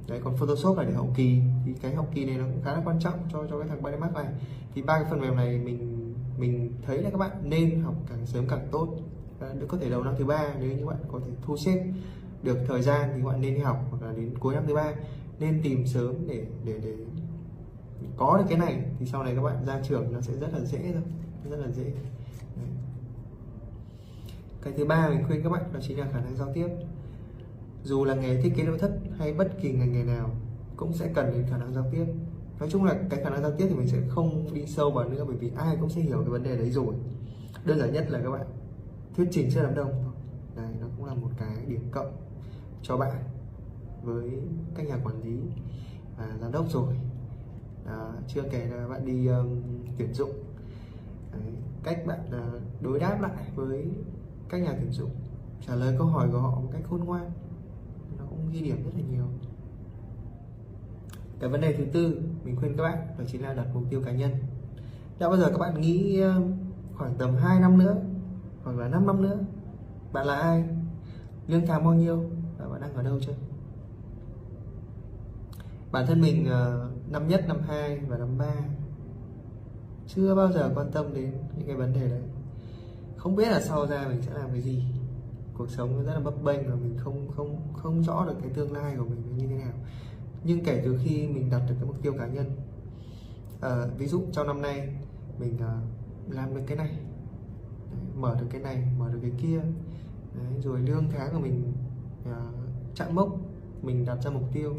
Đấy 0.08 0.20
còn 0.24 0.38
Photoshop 0.38 0.78
là 0.78 0.84
để 0.84 0.94
hậu 0.94 1.10
kỳ. 1.16 1.42
Thì 1.66 1.74
cái 1.82 1.96
hậu 1.96 2.08
kỳ 2.14 2.26
này 2.26 2.38
nó 2.38 2.44
cũng 2.44 2.62
khá 2.64 2.74
là 2.74 2.82
quan 2.86 3.00
trọng 3.00 3.20
cho 3.34 3.46
cho 3.50 3.60
cái 3.60 3.68
thằng 3.68 3.82
3D 3.82 4.00
Max 4.00 4.14
này. 4.14 4.28
Thì 4.76 4.82
ba 4.82 4.94
cái 5.00 5.08
phần 5.10 5.22
mềm 5.22 5.36
này 5.36 5.60
mình 5.60 6.14
mình 6.38 6.74
thấy 6.86 7.02
là 7.02 7.10
các 7.10 7.18
bạn 7.18 7.32
nên 7.44 7.82
học 7.82 7.96
càng 8.10 8.26
sớm 8.26 8.46
càng 8.50 8.68
tốt. 8.72 8.98
Ờ, 9.44 9.54
được 9.60 9.66
có 9.70 9.78
thể 9.78 9.90
đầu 9.90 10.04
năm 10.04 10.14
thứ 10.18 10.26
ba, 10.26 10.54
nếu 10.60 10.72
như 10.78 10.86
bạn 10.86 10.98
có 11.12 11.20
thể 11.26 11.32
thu 11.42 11.58
xếp 11.58 11.84
được 12.44 12.58
thời 12.68 12.82
gian 12.82 13.10
thì 13.16 13.22
bạn 13.22 13.42
nên 13.42 13.56
đi 13.56 13.60
học 13.60 13.88
hoặc 13.90 14.04
là 14.04 14.14
đến 14.14 14.38
cuối 14.40 14.56
năm 14.56 14.64
thứ 14.68 14.76
ba. 14.76 14.94
Nên 15.40 15.62
tìm 15.64 15.88
sớm 15.88 16.16
để 16.28 16.46
để 16.66 16.80
để 16.84 16.94
có 18.18 18.38
được 18.38 18.44
cái 18.50 18.58
này 18.58 18.84
thì 19.00 19.06
sau 19.06 19.24
này 19.24 19.36
các 19.36 19.42
bạn 19.42 19.66
ra 19.66 19.82
trường 19.84 20.14
nó 20.14 20.22
sẽ 20.22 20.34
rất 20.34 20.54
là 20.54 20.60
dễ 20.60 20.80
thôi, 20.94 21.02
rất 21.50 21.58
là 21.58 21.68
dễ. 21.72 21.84
Đấy. 21.84 22.68
cái 24.62 24.74
thứ 24.78 24.86
ba 24.86 25.10
mình 25.10 25.24
khuyên 25.28 25.44
các 25.44 25.50
bạn 25.50 25.64
đó 25.74 25.80
chính 25.88 26.00
là 26.00 26.08
khả 26.14 26.22
năng 26.22 26.36
giao 26.38 26.54
tiếp. 26.54 26.68
Dù 27.84 28.06
là 28.06 28.16
nghề 28.16 28.42
thiết 28.42 28.54
kế 28.56 28.64
nội 28.64 28.78
thất 28.80 28.92
hay 29.18 29.34
bất 29.34 29.62
kỳ 29.62 29.72
ngành 29.72 29.94
nghề 29.94 30.04
nào 30.04 30.30
cũng 30.76 30.94
sẽ 30.94 31.12
cần 31.14 31.32
đến 31.32 31.46
khả 31.50 31.58
năng 31.58 31.74
giao 31.74 31.86
tiếp. 31.92 32.06
Nói 32.60 32.70
chung 32.70 32.84
là 32.84 32.96
cái 33.10 33.24
khả 33.24 33.30
năng 33.30 33.42
giao 33.42 33.52
tiếp 33.52 33.66
thì 33.70 33.76
mình 33.76 33.88
sẽ 33.88 33.98
không 34.10 34.54
đi 34.54 34.66
sâu 34.66 34.92
vào 34.92 35.10
nữa 35.10 35.26
bởi 35.28 35.36
vì 35.36 35.52
ai 35.56 35.78
cũng 35.80 35.90
sẽ 35.90 36.02
hiểu 36.02 36.18
cái 36.18 36.30
vấn 36.30 36.44
đề 36.44 36.58
đấy 36.58 36.70
rồi. 36.72 36.96
Đơn 37.66 37.80
giản 37.80 37.94
nhất 37.94 38.12
là 38.12 38.20
các 38.24 38.30
bạn 38.30 38.46
thuyết 39.16 39.28
trình 39.32 39.50
trước 39.52 39.62
đám 39.64 39.76
đông. 39.76 39.92
Đấy 40.56 40.76
nó 40.82 40.88
cũng 40.98 41.06
là 41.06 41.14
một 41.14 41.30
cái 41.38 41.66
điểm 41.68 41.88
cộng 41.92 42.12
cho 42.82 42.98
bạn 42.98 43.24
với 44.04 44.32
các 44.76 44.88
nhà 44.88 44.98
quản 45.04 45.24
lý 45.24 45.40
và 46.18 46.28
giám 46.42 46.52
đốc 46.52 46.70
rồi. 46.70 46.94
Đó, 47.86 48.14
chưa 48.28 48.44
kể 48.52 48.66
là 48.66 48.88
bạn 48.88 49.06
đi 49.06 49.28
um, 49.28 49.62
tuyển 49.98 50.14
dụng. 50.14 50.32
Đấy, 51.32 51.54
cách 51.84 52.06
bạn 52.06 52.20
uh, 52.28 52.62
đối 52.82 53.00
đáp 53.00 53.22
lại 53.22 53.50
với 53.56 53.88
các 54.50 54.58
nhà 54.58 54.74
tuyển 54.80 54.92
dụng 54.92 55.12
trả 55.68 55.76
lời 55.76 55.96
câu 55.98 56.08
hỏi 56.08 56.30
của 56.32 56.40
họ 56.40 56.60
một 56.60 56.70
cách 56.72 56.82
khôn 56.90 57.00
ngoan 57.00 57.32
nó 58.18 58.26
cũng 58.30 58.50
ghi 58.52 58.62
điểm 58.62 58.84
rất 58.84 58.92
là 58.96 59.02
nhiều. 59.12 59.26
Cái 61.40 61.50
vấn 61.50 61.62
đề 61.62 61.74
thứ 61.78 61.86
tư 61.94 62.22
mình 62.44 62.56
khuyên 62.56 62.78
các 62.78 62.84
bạn 62.84 63.08
đó 63.18 63.24
chính 63.28 63.42
là 63.42 63.54
đặt 63.54 63.68
mục 63.74 63.84
tiêu 63.90 64.02
cá 64.06 64.12
nhân. 64.12 64.32
Đã 65.20 65.30
bao 65.30 65.38
giờ 65.38 65.50
các 65.50 65.58
bạn 65.58 65.82
nghĩ 65.82 66.22
khoảng 66.94 67.16
tầm 67.18 67.36
2 67.36 67.60
năm 67.60 67.78
nữa 67.78 67.96
hoặc 68.64 68.78
là 68.78 68.88
5 68.88 69.08
năm 69.08 69.22
nữa. 69.22 69.38
Bạn 70.14 70.26
là 70.26 70.36
ai? 70.36 70.64
Lương 71.48 71.68
tháng 71.68 71.84
bao 71.84 71.94
nhiêu? 71.94 72.24
Và 72.58 72.68
bạn 72.68 72.82
đang 72.82 72.94
ở 72.94 73.04
đâu 73.04 73.20
chưa? 73.22 73.34
Bản 75.92 76.08
thân 76.08 76.22
mình 76.22 76.46
ờ, 76.50 76.90
năm 77.12 77.28
nhất 77.28 77.46
năm 77.48 77.58
hai 77.68 78.00
và 78.00 78.18
năm 78.18 78.38
ba 78.38 78.54
chưa 80.08 80.36
bao 80.36 80.52
giờ 80.52 80.72
quan 80.76 80.92
tâm 80.92 81.14
đến 81.14 81.32
những 81.58 81.68
cái 81.68 81.76
vấn 81.76 81.94
đề 81.94 82.10
đấy. 82.10 82.22
Không 83.18 83.36
biết 83.36 83.52
là 83.52 83.62
sau 83.62 83.88
ra 83.88 84.06
mình 84.08 84.22
sẽ 84.22 84.34
làm 84.34 84.50
cái 84.52 84.62
gì. 84.62 84.84
Cuộc 85.54 85.70
sống 85.70 86.06
rất 86.06 86.14
là 86.14 86.20
bấp 86.20 86.44
bênh 86.44 86.70
và 86.70 86.76
mình 86.76 86.98
không 86.98 87.28
không 87.36 87.58
không 87.74 88.04
rõ 88.04 88.26
được 88.26 88.36
cái 88.42 88.50
tương 88.50 88.74
lai 88.74 88.96
của 88.98 89.06
mình 89.06 89.38
như 89.38 89.48
thế 89.48 89.56
nào. 89.56 89.74
Nhưng 90.44 90.64
kể 90.64 90.82
từ 90.86 91.00
khi 91.04 91.28
mình 91.28 91.50
đặt 91.50 91.62
được 91.70 91.76
cái 91.80 91.86
mục 91.86 92.02
tiêu 92.02 92.14
cá 92.20 92.28
nhân 92.28 92.46
à, 93.64 93.86
ví 93.98 94.08
dụ 94.08 94.22
trong 94.32 94.48
năm 94.48 94.62
nay 94.62 94.90
mình 95.40 95.56
uh, 95.56 96.34
làm 96.34 96.56
được 96.56 96.62
cái 96.68 96.78
này 96.78 96.92
mở 98.16 98.38
được 98.40 98.46
cái 98.50 98.62
này 98.62 98.84
mở 98.98 99.10
được 99.14 99.20
cái 99.22 99.32
kia. 99.42 99.60
Đấy, 100.36 100.62
rồi 100.64 100.80
lương 100.80 101.06
tháng 101.18 101.34
của 101.34 101.40
mình 101.40 101.74
uh, 102.30 102.36
chạm 102.96 103.16
mốc 103.16 103.30
mình 103.82 104.06
đặt 104.06 104.18
ra 104.24 104.32
mục 104.32 104.44
tiêu. 104.54 104.76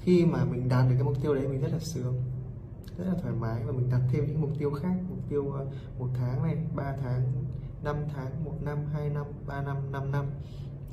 Khi 0.00 0.24
mà 0.24 0.44
mình 0.44 0.68
đạt 0.68 0.88
được 0.88 0.94
cái 0.94 1.04
mục 1.04 1.22
tiêu 1.22 1.34
đấy 1.34 1.48
mình 1.48 1.60
rất 1.60 1.72
là 1.72 1.78
sướng 1.78 2.14
rất 2.98 3.04
là 3.04 3.14
thoải 3.22 3.34
mái 3.34 3.64
và 3.64 3.72
mình 3.72 3.90
đặt 3.90 4.00
thêm 4.12 4.26
những 4.26 4.40
mục 4.40 4.50
tiêu 4.58 4.70
khác. 4.70 4.94
Mục 5.08 5.18
tiêu 5.28 5.42
uh, 5.42 5.68
một 5.98 6.08
tháng 6.14 6.42
này 6.42 6.56
ba 6.74 6.96
tháng 7.02 7.22
5 7.82 7.96
tháng 8.14 8.44
một 8.44 8.54
năm 8.60 8.78
hai 8.92 9.10
năm 9.10 9.26
ba 9.46 9.62
năm 9.62 9.76
5 9.92 10.12
năm. 10.12 10.24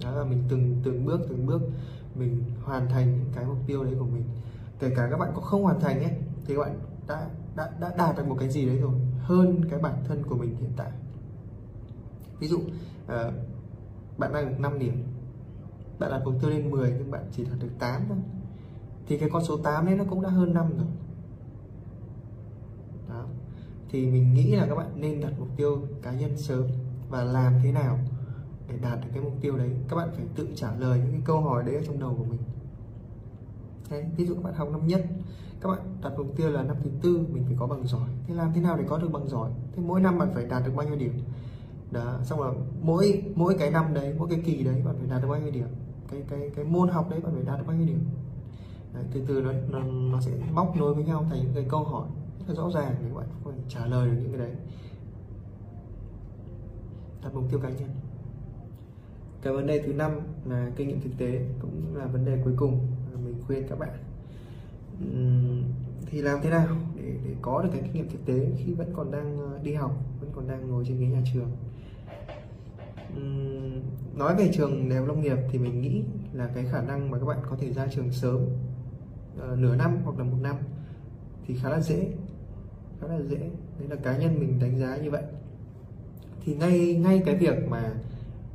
Đó 0.04 0.12
là 0.12 0.24
mình 0.24 0.44
từng 0.50 0.82
từng 0.84 1.06
bước 1.06 1.22
từng 1.30 1.46
bước 1.46 1.62
mình 2.16 2.44
hoàn 2.64 2.90
thành 2.90 3.18
những 3.18 3.30
cái 3.36 3.46
mục 3.46 3.58
tiêu 3.68 3.84
đấy 3.84 3.94
của 4.00 4.06
mình. 4.06 4.24
Kể 4.80 4.90
cả 4.96 5.08
các 5.12 5.18
bạn 5.18 5.32
có 5.36 5.42
không 5.42 5.64
hoàn 5.64 5.80
thành 5.80 6.04
ấy 6.04 6.12
thì 6.46 6.56
các 6.56 6.62
bạn 6.62 6.80
đã 7.08 7.30
đã 7.56 7.72
đã 7.80 7.94
đạt 7.98 8.18
được 8.18 8.28
một 8.28 8.36
cái 8.40 8.50
gì 8.50 8.66
đấy 8.66 8.78
rồi 8.78 8.94
hơn 9.20 9.62
cái 9.70 9.80
bản 9.80 10.04
thân 10.08 10.24
của 10.24 10.36
mình 10.36 10.56
hiện 10.56 10.72
tại 10.78 10.92
ví 12.40 12.48
dụ 12.48 12.58
uh, 12.58 13.34
bạn 14.18 14.34
đang 14.34 14.50
được 14.50 14.60
5 14.60 14.80
điểm 14.80 15.04
bạn 16.00 16.12
đặt 16.12 16.22
mục 16.26 16.34
tiêu 16.42 16.50
lên 16.50 16.72
10 16.72 16.94
nhưng 16.98 17.12
bạn 17.12 17.24
chỉ 17.32 17.44
đạt 17.44 17.60
được 17.60 17.70
8 17.80 18.02
thôi 18.10 18.18
thì 19.08 19.18
cái 19.18 19.30
con 19.30 19.44
số 19.44 19.58
8 19.58 19.86
đấy 19.86 19.96
nó 19.96 20.04
cũng 20.10 20.22
đã 20.22 20.30
hơn 20.30 20.54
năm 20.54 20.78
rồi. 20.78 20.88
Đó. 23.10 23.26
Thì 23.90 24.06
mình 24.06 24.34
nghĩ 24.34 24.56
là 24.56 24.66
các 24.70 24.76
bạn 24.76 24.88
nên 24.96 25.22
đặt 25.22 25.34
mục 25.40 25.48
tiêu 25.58 25.82
cá 26.02 26.12
nhân 26.12 26.38
sớm 26.38 26.64
và 27.10 27.24
làm 27.24 27.54
thế 27.64 27.72
nào 27.72 28.00
để 28.70 28.76
đạt 28.82 29.02
được 29.02 29.08
cái 29.14 29.24
mục 29.24 29.34
tiêu 29.42 29.58
đấy. 29.58 29.70
Các 29.90 29.96
bạn 29.96 30.10
phải 30.16 30.26
tự 30.36 30.48
trả 30.56 30.76
lời 30.76 31.00
những 31.00 31.12
cái 31.12 31.22
câu 31.26 31.42
hỏi 31.42 31.64
đấy 31.64 31.76
ở 31.76 31.82
trong 31.86 32.00
đầu 32.00 32.16
của 32.18 32.24
mình. 32.24 32.40
Đấy, 33.90 34.06
ví 34.18 34.26
dụ 34.26 34.36
các 34.36 34.44
bạn 34.44 34.54
học 34.54 34.70
năm 34.72 34.88
nhất 34.88 35.06
các 35.62 35.70
bạn 35.70 35.80
đặt 36.02 36.14
mục 36.18 36.28
tiêu 36.36 36.50
là 36.50 36.64
năm 36.64 36.76
thứ 36.84 36.90
tư 37.02 37.26
mình 37.32 37.44
phải 37.48 37.56
có 37.60 37.68
bằng 37.68 37.88
giỏi. 37.88 38.10
Thế 38.28 38.36
làm 38.36 38.52
thế 38.54 38.62
nào 38.62 38.78
để 38.78 38.84
có 38.88 38.98
được 38.98 39.12
bằng 39.12 39.30
giỏi? 39.30 39.52
Thế 39.76 39.84
mỗi 39.86 40.02
năm 40.02 40.18
bạn 40.18 40.32
phải 40.34 40.46
đạt 40.46 40.64
được 40.66 40.72
bao 40.76 40.88
nhiêu 40.88 40.96
điểm? 40.96 41.14
Đó 41.96 42.20
xong 42.24 42.40
rồi 42.40 42.56
mỗi 42.82 43.24
mỗi 43.36 43.56
cái 43.60 43.72
năm 43.72 43.94
đấy 43.94 44.16
mỗi 44.18 44.30
cái 44.30 44.42
kỳ 44.46 44.64
đấy 44.64 44.82
bạn 44.86 44.96
phải 45.00 45.08
đạt 45.08 45.22
được 45.22 45.28
bao 45.28 45.40
nhiêu 45.40 45.52
điểm? 45.52 45.68
Cái 46.12 46.24
cái 46.30 46.50
cái 46.56 46.66
môn 46.66 46.90
học 46.90 47.10
đấy 47.10 47.20
bạn 47.20 47.34
phải 47.34 47.44
đạt 47.44 47.60
được 47.60 47.66
bao 47.68 47.78
nhiêu 47.78 47.88
điểm? 47.88 48.00
Đấy, 48.94 49.04
từ 49.14 49.22
từ 49.28 49.42
nó, 49.42 49.52
nó 49.70 49.80
nó 50.12 50.22
sẽ 50.22 50.32
móc 50.54 50.78
nối 50.78 50.94
với 50.94 51.04
nhau 51.04 51.26
thành 51.30 51.40
những 51.44 51.54
cái 51.56 51.66
câu 51.70 51.84
hỏi 51.84 52.08
rất 52.40 52.46
là 52.48 52.56
rõ 52.56 52.70
ràng 52.72 52.96
để 53.04 53.10
bạn 53.16 53.26
phải 53.44 53.54
trả 53.70 53.86
lời 53.86 54.10
được 54.10 54.18
những 54.22 54.32
cái 54.32 54.40
đấy. 54.40 54.56
Đặt 57.24 57.34
mục 57.34 57.44
tiêu 57.50 57.60
cá 57.60 57.70
nhân. 57.70 57.90
Cái 59.42 59.54
vấn 59.54 59.68
đề 59.68 59.82
thứ 59.86 59.94
năm 59.94 60.12
là 60.46 60.72
kinh 60.76 60.88
nghiệm 60.88 61.02
thực 61.02 61.18
tế 61.18 61.46
cũng 61.60 61.96
là 61.96 62.06
vấn 62.06 62.26
đề 62.26 62.42
cuối 62.44 62.54
cùng 62.58 62.80
mình 63.26 63.42
khuyên 63.48 63.68
các 63.70 63.80
bạn. 63.80 63.98
Uhm, 65.04 65.64
thì 66.06 66.22
làm 66.22 66.40
thế 66.42 66.50
nào 66.50 66.68
để, 66.96 67.16
để 67.26 67.36
có 67.42 67.62
được 67.62 67.70
cái 67.72 67.82
kinh 67.82 67.94
nghiệm 67.94 68.10
thực 68.10 68.26
tế 68.26 68.48
khi 68.58 68.74
vẫn 68.74 68.94
còn 68.96 69.12
đang 69.12 69.38
ờ, 69.38 69.60
đi 69.64 69.74
học 69.74 69.92
vẫn 70.20 70.30
còn 70.36 70.48
đang 70.48 70.70
ngồi 70.70 70.86
trên 70.88 71.00
ghế 71.00 71.08
nhà 71.08 71.22
trường? 71.34 71.52
Nói 74.16 74.36
về 74.36 74.52
trường 74.54 74.90
đại 74.90 75.00
học 75.00 75.08
nông 75.08 75.22
nghiệp 75.22 75.38
thì 75.52 75.60
mình 75.60 75.82
nghĩ 75.82 76.04
là 76.34 76.50
cái 76.56 76.66
khả 76.72 76.82
năng 76.82 77.12
mà 77.12 77.20
các 77.20 77.26
bạn 77.26 77.38
có 77.50 77.56
thể 77.60 77.74
ra 77.74 77.88
trường 77.88 78.12
sớm 78.12 78.36
uh, 78.36 79.60
nửa 79.60 79.76
năm 79.76 79.98
hoặc 80.04 80.18
là 80.18 80.24
một 80.24 80.38
năm 80.42 80.56
thì 81.48 81.56
khá 81.56 81.70
là 81.70 81.82
dễ 81.82 82.08
khá 83.02 83.08
là 83.08 83.22
dễ. 83.22 83.38
Đấy 83.80 83.90
là 83.90 83.96
cá 83.96 84.18
nhân 84.18 84.40
mình 84.40 84.60
đánh 84.60 84.78
giá 84.78 84.98
như 84.98 85.12
vậy. 85.12 85.24
Thì 86.46 86.56
ngay 86.56 86.96
ngay 86.96 87.22
cái 87.26 87.36
việc 87.36 87.68
mà 87.68 87.92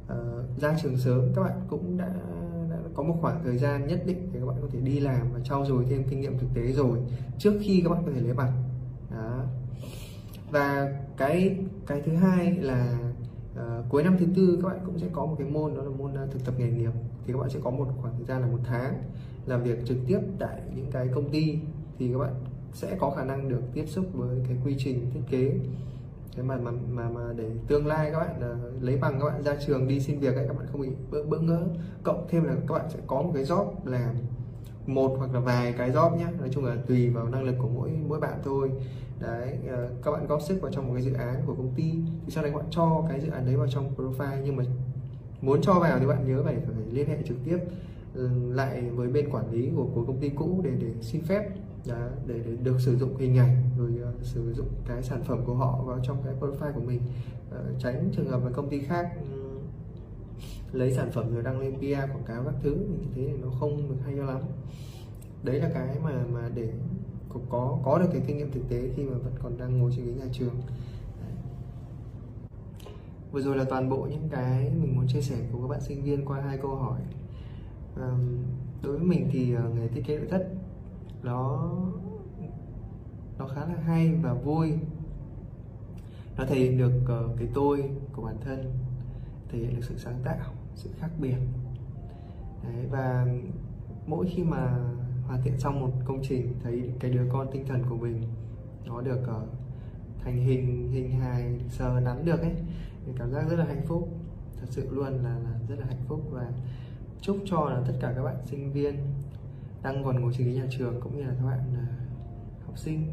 uh, 0.05 0.61
ra 0.61 0.77
trường 0.83 0.97
sớm 0.97 1.33
các 1.35 1.43
bạn 1.43 1.61
cũng 1.69 1.97
đã, 1.97 2.15
đã 2.71 2.79
có 2.95 3.03
một 3.03 3.17
khoảng 3.21 3.41
thời 3.45 3.59
gian 3.59 3.87
nhất 3.87 4.03
định 4.07 4.29
để 4.33 4.41
các 4.41 4.47
bạn 4.47 4.57
có 4.63 4.69
thể 4.73 4.81
đi 4.81 5.01
làm 5.01 5.33
và 5.33 5.41
trau 5.41 5.67
dồi 5.67 5.87
thêm 5.91 6.05
kinh 6.11 6.21
nghiệm 6.21 6.39
thực 6.39 6.49
tế 6.55 6.73
rồi 6.73 6.99
trước 7.39 7.55
khi 7.61 7.81
các 7.85 7.91
bạn 7.91 8.03
có 8.07 8.13
thể 8.15 8.21
lấy 8.21 8.35
bằng. 8.35 8.53
Đó. 9.11 9.45
Và 10.51 10.93
cái 11.17 11.59
cái 11.87 12.03
thứ 12.05 12.15
hai 12.15 12.53
là 12.53 13.10
Ờ, 13.61 13.83
cuối 13.89 14.03
năm 14.03 14.17
thứ 14.19 14.27
tư 14.37 14.59
các 14.63 14.69
bạn 14.69 14.79
cũng 14.87 14.99
sẽ 14.99 15.07
có 15.13 15.27
một 15.27 15.35
cái 15.39 15.49
môn 15.49 15.75
đó 15.75 15.83
là 15.83 15.91
môn 15.91 16.15
ờ, 16.15 16.27
thực 16.31 16.45
tập 16.45 16.55
nghề 16.59 16.71
nghiệp. 16.71 16.91
Thì 17.27 17.33
các 17.33 17.39
bạn 17.39 17.51
sẽ 17.51 17.61
có 17.65 17.71
một 17.71 17.89
khoảng 18.03 18.15
thời 18.17 18.25
gian 18.25 18.41
là 18.41 18.47
một 18.47 18.59
tháng 18.65 19.03
làm 19.47 19.63
việc 19.63 19.79
trực 19.85 19.97
tiếp 20.07 20.21
tại 20.39 20.61
những 20.77 20.91
cái 20.91 21.09
công 21.15 21.31
ty. 21.31 21.59
Thì 21.99 22.13
các 22.13 22.19
bạn 22.19 22.35
sẽ 22.73 22.97
có 23.01 23.11
khả 23.11 23.25
năng 23.25 23.49
được 23.49 23.63
tiếp 23.75 23.85
xúc 23.87 24.05
với 24.13 24.39
cái 24.49 24.57
quy 24.65 24.75
trình 24.79 25.11
thiết 25.15 25.21
kế. 25.31 25.53
Cái 26.37 26.45
mà 26.45 26.57
mà 26.57 26.71
mà, 26.91 27.09
mà 27.09 27.33
để 27.37 27.51
tương 27.67 27.87
lai 27.87 28.11
các 28.13 28.19
bạn 28.19 28.37
uh, 28.37 28.83
lấy 28.83 28.97
bằng 28.97 29.21
các 29.21 29.27
bạn 29.27 29.43
ra 29.43 29.57
trường 29.67 29.89
đi 29.89 30.01
xin 30.01 30.19
việc 30.19 30.35
ấy 30.35 30.47
các 30.49 30.59
bạn 30.59 30.67
không 30.73 30.81
bị 30.81 30.89
bỡ, 31.11 31.23
bỡ 31.23 31.39
ngỡ. 31.39 31.63
Cộng 32.03 32.27
thêm 32.31 32.45
là 32.45 32.55
các 32.69 32.75
bạn 32.75 32.91
sẽ 32.91 32.99
có 33.07 33.23
một 33.23 33.31
cái 33.35 33.45
job 33.45 33.67
làm 33.85 34.15
một 34.87 35.15
hoặc 35.19 35.35
là 35.35 35.41
vài 35.41 35.73
cái 35.73 35.91
job 35.91 36.19
nhé 36.19 36.27
nói 36.39 36.49
chung 36.53 36.65
là 36.65 36.77
tùy 36.87 37.11
vào 37.11 37.29
năng 37.29 37.43
lực 37.43 37.55
của 37.59 37.69
mỗi 37.69 37.91
mỗi 38.09 38.21
bạn 38.21 38.39
thôi 38.45 38.71
đấy 39.21 39.59
uh, 39.65 40.05
các 40.05 40.11
bạn 40.11 40.27
góp 40.27 40.43
sức 40.43 40.63
vào 40.63 40.73
trong 40.73 40.89
một 40.89 40.95
cái 40.95 41.03
dự 41.03 41.13
án 41.13 41.43
của 41.47 41.55
công 41.55 41.73
ty. 41.77 41.93
Thì 42.27 42.31
sau 42.31 42.45
đấy 42.45 42.53
các 42.53 42.59
bạn 42.59 42.67
cho 42.71 43.05
cái 43.09 43.21
dự 43.21 43.31
án 43.31 43.47
đấy 43.47 43.57
vào 43.57 43.67
trong 43.69 43.95
profile 43.97 44.43
nhưng 44.45 44.57
mà 44.57 44.65
muốn 45.41 45.61
cho 45.63 45.75
vào 45.75 45.99
thì 45.99 46.07
bạn 46.07 46.29
nhớ 46.29 46.43
phải 46.45 46.57
phải 46.67 46.85
liên 46.91 47.09
hệ 47.09 47.17
trực 47.25 47.37
tiếp 47.45 47.59
ừ, 48.15 48.29
lại 48.53 48.91
với 48.91 49.09
bên 49.09 49.31
quản 49.31 49.51
lý 49.51 49.71
của 49.77 49.87
của 49.95 50.05
công 50.05 50.19
ty 50.21 50.29
cũ 50.29 50.61
để 50.65 50.71
để 50.81 50.93
xin 51.01 51.23
phép. 51.23 51.49
Đó, 51.87 52.09
để, 52.27 52.35
để 52.47 52.57
được 52.63 52.81
sử 52.81 52.97
dụng 52.97 53.17
hình 53.17 53.39
ảnh 53.39 53.57
rồi 53.79 53.91
uh, 53.91 54.25
sử 54.25 54.53
dụng 54.55 54.69
cái 54.87 55.03
sản 55.03 55.25
phẩm 55.25 55.45
của 55.47 55.55
họ 55.55 55.83
vào 55.85 55.99
trong 56.03 56.23
cái 56.25 56.35
profile 56.41 56.73
của 56.73 56.81
mình. 56.81 57.01
Uh, 57.49 57.79
tránh 57.79 58.11
trường 58.13 58.29
hợp 58.31 58.41
mà 58.45 58.51
công 58.51 58.69
ty 58.69 58.81
khác 58.81 59.11
um, 59.17 59.59
lấy 60.73 60.93
sản 60.93 61.11
phẩm 61.13 61.35
rồi 61.35 61.43
đăng 61.43 61.61
lên 61.61 61.75
PR 61.79 62.13
quảng 62.13 62.25
cáo 62.27 62.45
các 62.45 62.55
thứ 62.63 62.71
như 62.71 63.07
thế 63.15 63.27
thì 63.27 63.43
nó 63.43 63.51
không 63.61 63.89
được 63.89 63.97
hay 64.05 64.15
cho 64.17 64.25
lắm. 64.25 64.41
Đấy 65.43 65.61
là 65.61 65.71
cái 65.75 65.97
mà 66.03 66.25
mà 66.33 66.49
để 66.55 66.73
có 67.51 67.79
có 67.85 67.99
được 67.99 68.09
cái 68.13 68.23
kinh 68.27 68.37
nghiệm 68.39 68.53
thực 68.53 68.69
tế 68.69 68.91
khi 68.97 69.05
mà 69.05 69.19
vẫn 69.19 69.33
còn 69.43 69.59
đang 69.59 69.79
ngồi 69.79 69.93
trên 69.97 70.07
ghế 70.07 70.13
nhà 70.13 70.27
trường. 70.33 70.55
Đấy. 71.21 71.33
vừa 73.33 73.41
rồi 73.41 73.57
là 73.57 73.65
toàn 73.65 73.89
bộ 73.89 74.07
những 74.11 74.29
cái 74.31 74.71
mình 74.83 74.97
muốn 74.97 75.07
chia 75.09 75.23
sẻ 75.23 75.37
của 75.53 75.61
các 75.61 75.69
bạn 75.69 75.81
sinh 75.81 76.03
viên 76.03 76.25
qua 76.25 76.41
hai 76.41 76.59
câu 76.59 76.75
hỏi. 76.75 77.01
À, 77.97 78.11
đối 78.83 78.93
với 78.93 79.07
mình 79.07 79.29
thì 79.33 79.55
ờ, 79.55 79.69
nghề 79.69 79.89
thiết 79.89 80.03
kế 80.07 80.19
nội 80.19 80.27
thất 80.31 80.49
nó 81.23 81.71
nó 83.39 83.47
khá 83.47 83.61
là 83.61 83.75
hay 83.85 84.15
và 84.23 84.35
vui. 84.35 84.73
Nó 86.37 86.45
thể 86.47 86.57
hiện 86.57 86.79
được 86.79 86.93
uh, 87.03 87.39
cái 87.39 87.49
tôi 87.55 87.91
của 88.13 88.23
bản 88.23 88.37
thân 88.45 88.73
thể 89.49 89.59
hiện 89.59 89.77
được 89.77 89.83
sự 89.85 89.99
sáng 89.99 90.21
tạo 90.25 90.53
sự 90.75 90.91
khác 90.99 91.11
biệt. 91.19 91.37
Đấy, 92.65 92.87
và 92.91 93.27
mỗi 94.07 94.27
khi 94.35 94.45
mà 94.45 94.79
hoàn 95.31 95.43
thiện 95.43 95.59
xong 95.59 95.81
một 95.81 95.91
công 96.05 96.23
trình 96.23 96.55
thấy 96.63 96.91
cái 97.01 97.11
đứa 97.11 97.23
con 97.33 97.49
tinh 97.53 97.67
thần 97.67 97.83
của 97.89 97.97
mình 97.97 98.23
nó 98.87 99.01
được 99.01 99.21
uh, 99.23 99.49
thành 100.25 100.37
hình 100.37 100.91
hình 100.93 101.11
hài 101.11 101.61
sờ 101.69 102.01
nắn 102.01 102.25
được 102.25 102.41
ấy 102.41 102.55
thì 103.07 103.13
cảm 103.19 103.33
giác 103.33 103.45
rất 103.51 103.57
là 103.57 103.65
hạnh 103.65 103.83
phúc. 103.87 104.09
Thật 104.61 104.67
sự 104.71 104.89
luôn 104.91 105.25
là, 105.25 105.39
là 105.39 105.59
rất 105.69 105.79
là 105.79 105.87
hạnh 105.87 106.05
phúc 106.09 106.21
và 106.31 106.53
chúc 107.21 107.37
cho 107.45 107.71
là 107.71 107.83
tất 107.87 107.93
cả 108.01 108.13
các 108.17 108.23
bạn 108.23 108.37
sinh 108.47 108.73
viên 108.73 108.95
đang 109.83 110.05
còn 110.05 110.21
ngồi 110.21 110.33
trên 110.39 110.47
ghế 110.47 110.55
nhà 110.55 110.67
trường 110.71 111.01
cũng 111.01 111.17
như 111.17 111.23
là 111.23 111.35
các 111.39 111.47
bạn 111.47 111.61
uh, 111.73 112.67
học 112.67 112.79
sinh 112.79 113.07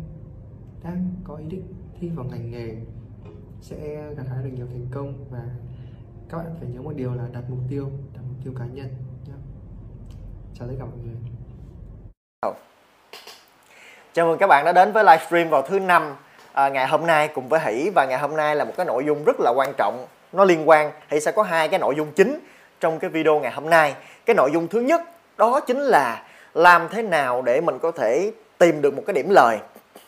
đang 0.84 1.16
có 1.24 1.36
ý 1.36 1.46
định 1.50 1.74
thi 2.00 2.10
vào 2.10 2.26
ngành 2.26 2.52
nghề 2.52 2.82
sẽ 3.62 4.14
gặt 4.14 4.28
hái 4.28 4.44
được 4.44 4.52
nhiều 4.56 4.68
thành 4.68 4.88
công 4.92 5.26
và 5.30 5.56
các 6.30 6.38
bạn 6.38 6.56
phải 6.60 6.70
nhớ 6.70 6.82
một 6.82 6.94
điều 6.96 7.14
là 7.14 7.28
đặt 7.34 7.50
mục 7.50 7.60
tiêu 7.70 7.90
đặt 8.14 8.22
mục 8.22 8.44
tiêu 8.44 8.54
cá 8.54 8.66
nhân 8.66 8.88
nhé 9.28 9.34
chào 10.54 10.68
tất 10.68 10.76
cả 10.80 10.86
mọi 10.86 10.98
người. 10.98 11.27
Chào 14.18 14.28
mừng 14.28 14.38
các 14.38 14.48
bạn 14.48 14.66
đã 14.66 14.72
đến 14.72 14.92
với 14.92 15.04
livestream 15.04 15.50
vào 15.50 15.62
thứ 15.62 15.80
năm 15.80 16.16
à, 16.54 16.70
ngày 16.70 16.88
hôm 16.88 17.08
nay 17.08 17.28
cùng 17.28 17.50
với 17.50 17.60
Hỷ. 17.60 17.90
Và 17.96 18.06
ngày 18.06 18.20
hôm 18.20 18.36
nay 18.36 18.56
là 18.56 18.64
một 18.64 18.74
cái 18.78 18.86
nội 18.86 19.04
dung 19.06 19.24
rất 19.24 19.36
là 19.40 19.52
quan 19.56 19.74
trọng. 19.78 20.06
Nó 20.32 20.46
liên 20.46 20.70
quan 20.70 20.92
Hỷ 21.10 21.20
sẽ 21.20 21.32
có 21.32 21.44
hai 21.44 21.68
cái 21.68 21.80
nội 21.80 21.96
dung 21.98 22.12
chính 22.12 22.40
trong 22.80 23.00
cái 23.00 23.10
video 23.10 23.40
ngày 23.40 23.52
hôm 23.52 23.70
nay. 23.70 23.96
Cái 24.26 24.36
nội 24.36 24.52
dung 24.54 24.68
thứ 24.68 24.80
nhất 24.80 25.02
đó 25.38 25.60
chính 25.60 25.80
là 25.80 26.24
làm 26.54 26.90
thế 26.90 27.02
nào 27.02 27.42
để 27.42 27.62
mình 27.62 27.80
có 27.80 27.92
thể 27.92 28.32
tìm 28.58 28.82
được 28.82 28.94
một 28.94 29.04
cái 29.08 29.14
điểm 29.14 29.30
lời. 29.30 29.58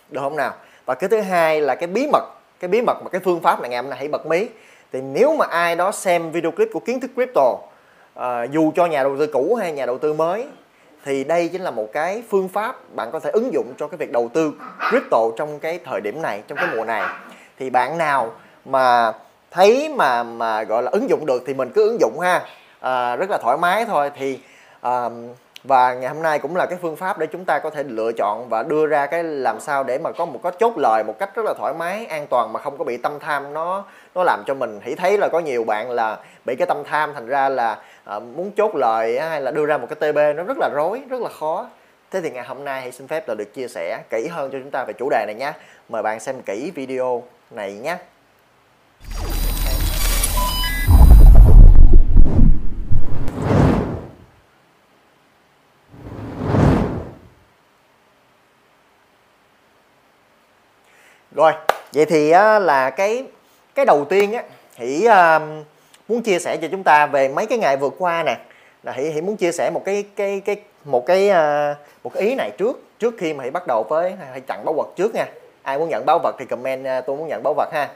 Được 0.09 0.21
không 0.21 0.36
nào? 0.36 0.53
Và 0.86 0.95
cái 0.95 1.09
thứ 1.09 1.21
hai 1.21 1.62
là 1.62 1.75
cái 1.75 1.88
bí 1.88 2.07
mật 2.12 2.24
cái 2.59 2.67
bí 2.67 2.81
mật 2.81 2.98
mà 3.03 3.09
cái 3.09 3.21
phương 3.24 3.41
pháp 3.41 3.62
này 3.62 3.69
ngày 3.69 3.81
hôm 3.81 3.89
nay 3.89 4.00
hãy 4.00 4.07
bật 4.07 4.25
mí. 4.25 4.48
Thì 4.93 5.01
nếu 5.01 5.36
mà 5.36 5.45
ai 5.45 5.75
đó 5.75 5.91
xem 5.91 6.31
video 6.31 6.51
clip 6.51 6.69
của 6.74 6.79
kiến 6.79 7.00
thức 7.00 7.12
crypto 7.15 7.55
à, 8.15 8.43
dù 8.43 8.71
cho 8.75 8.86
nhà 8.86 9.03
đầu 9.03 9.17
tư 9.19 9.27
cũ 9.27 9.55
hay 9.55 9.71
nhà 9.71 9.86
đầu 9.86 9.98
tư 9.98 10.13
mới 10.13 10.48
thì 11.06 11.24
đây 11.24 11.48
chính 11.48 11.62
là 11.62 11.72
một 11.72 11.88
cái 11.94 12.24
phương 12.29 12.48
pháp 12.48 12.75
bạn 12.96 13.10
có 13.12 13.20
thể 13.20 13.29
ứng 13.29 13.53
dụng 13.53 13.74
cho 13.77 13.88
cái 13.88 13.98
việc 13.98 14.12
đầu 14.12 14.29
tư 14.34 14.53
crypto 14.89 15.18
trong 15.38 15.60
cái 15.60 15.79
thời 15.86 16.01
điểm 16.01 16.22
này 16.22 16.44
trong 16.48 16.58
cái 16.58 16.68
mùa 16.75 16.86
này. 16.86 17.03
Thì 17.60 17.70
bạn 17.70 17.98
nào 17.98 18.32
mà 18.65 19.12
thấy 19.51 19.94
mà 19.98 20.24
mà 20.24 20.63
gọi 20.63 20.84
là 20.84 20.91
ứng 20.91 21.10
dụng 21.10 21.25
được 21.25 21.44
thì 21.48 21.53
mình 21.53 21.72
cứ 21.75 21.89
ứng 21.89 22.00
dụng 22.00 22.20
ha. 22.20 22.46
À, 22.79 23.15
rất 23.15 23.29
là 23.29 23.38
thoải 23.38 23.58
mái 23.58 23.86
thôi. 23.86 24.12
Thì 24.15 24.39
à, 24.82 25.10
và 25.63 25.94
ngày 25.94 26.10
hôm 26.10 26.22
nay 26.24 26.39
cũng 26.39 26.56
là 26.56 26.65
cái 26.65 26.77
phương 26.82 26.96
pháp 26.96 27.18
để 27.18 27.27
chúng 27.27 27.46
ta 27.46 27.60
có 27.60 27.70
thể 27.70 27.84
lựa 27.84 28.12
chọn 28.18 28.50
và 28.50 28.63
đưa 28.63 28.86
ra 28.86 29.06
cái 29.06 29.24
làm 29.24 29.60
sao 29.60 29.84
để 29.84 29.98
mà 29.98 30.12
có 30.12 30.25
một 30.25 30.39
cái 30.44 30.51
chốt 30.60 30.77
lời 30.77 31.03
một 31.03 31.20
cách 31.20 31.36
rất 31.36 31.46
là 31.46 31.53
thoải 31.58 31.74
mái 31.74 32.06
an 32.06 32.27
toàn 32.27 32.53
mà 32.53 32.60
không 32.60 32.77
có 32.77 32.84
bị 32.84 32.98
tâm 32.98 33.20
tham. 33.20 33.53
Nó 33.53 33.84
nó 34.15 34.24
làm 34.24 34.44
cho 34.48 34.53
mình 34.53 34.79
hãy 34.84 34.96
thấy 34.96 35.18
là 35.18 35.27
có 35.32 35.39
nhiều 35.39 35.63
bạn 35.63 35.91
là 35.91 36.18
bị 36.46 36.56
cái 36.56 36.65
tâm 36.65 36.84
tham 36.84 37.13
thành 37.13 37.27
ra 37.27 37.50
là 37.50 37.77
à, 38.10 38.20
muốn 38.20 38.51
chốt 38.51 38.75
lời 38.75 39.20
hay 39.20 39.42
là 39.42 39.51
đưa 39.51 39.66
ra 39.66 39.78
một 39.78 39.88
cái 39.89 40.12
TB 40.12 40.18
nó 40.38 40.44
rất 40.44 40.58
là 40.60 40.70
rối 40.75 41.01
rất 41.10 41.22
là 41.22 41.30
khó. 41.30 41.70
Thế 42.12 42.22
thì 42.22 42.30
ngày 42.30 42.46
hôm 42.46 42.63
nay 42.63 42.82
hãy 42.82 42.92
xin 42.92 43.08
phép 43.08 43.28
là 43.28 43.36
được 43.36 43.54
chia 43.54 43.68
sẻ 43.68 44.04
kỹ 44.10 44.28
hơn 44.28 44.50
cho 44.51 44.60
chúng 44.60 44.72
ta 44.72 44.86
về 44.88 44.94
chủ 44.94 45.10
đề 45.10 45.25
này 45.28 45.36
nhé. 45.36 45.54
Mời 45.89 46.04
bạn 46.04 46.20
xem 46.20 46.42
kỹ 46.42 46.72
video 46.75 47.24
này 47.51 47.74
nhé. 47.74 47.98
Rồi 61.32 61.54
vậy 61.94 62.06
thì 62.06 62.32
á, 62.32 62.60
là 62.60 62.89
cái 62.89 63.25
cái 63.75 63.86
đầu 63.86 64.06
tiên 64.10 64.34
á 64.34 64.44
thì 64.75 65.08
uh, 65.08 65.66
muốn 66.10 66.22
chia 66.22 66.39
sẻ 66.39 66.58
cho 66.62 66.68
chúng 66.72 66.84
ta 66.84 67.06
về 67.06 67.28
mấy 67.28 67.46
cái 67.46 67.58
ngày 67.58 67.78
vừa 67.78 67.89
qua 67.98 68.24
nè. 68.24 68.38
Là 68.84 68.92
hỷ 68.92 69.04
hỷ 69.10 69.22
muốn 69.22 69.38
chia 69.38 69.51
sẻ 69.51 69.70
một 69.74 69.82
cái 69.86 70.04
cái 70.16 70.42
cái 70.46 70.56
một 70.86 71.06
cái 71.06 71.30
uh, 71.30 71.78
một 72.04 72.12
cái 72.13 72.24
ý 72.24 72.36
này 72.36 72.51
trước 72.58 72.84
trước 73.00 73.13
khi 73.18 73.34
mà 73.34 73.44
hỷ 73.44 73.50
bắt 73.50 73.68
đầu 73.68 73.84
với 73.89 74.13
hãy 74.32 74.42
tặng 74.42 74.66
báu 74.66 74.74
vật 74.74 74.88
trước 74.96 75.16
nha. 75.16 75.25
Ai 75.63 75.78
muốn 75.78 75.89
nhận 75.89 76.06
báu 76.06 76.20
vật 76.24 76.36
thì 76.39 76.46
comment 76.46 76.86
uh, 76.86 77.06
tôi 77.06 77.18
muốn 77.18 77.28
nhận 77.28 77.44
báu 77.44 77.54
vật 77.54 77.70
ha. 77.74 77.89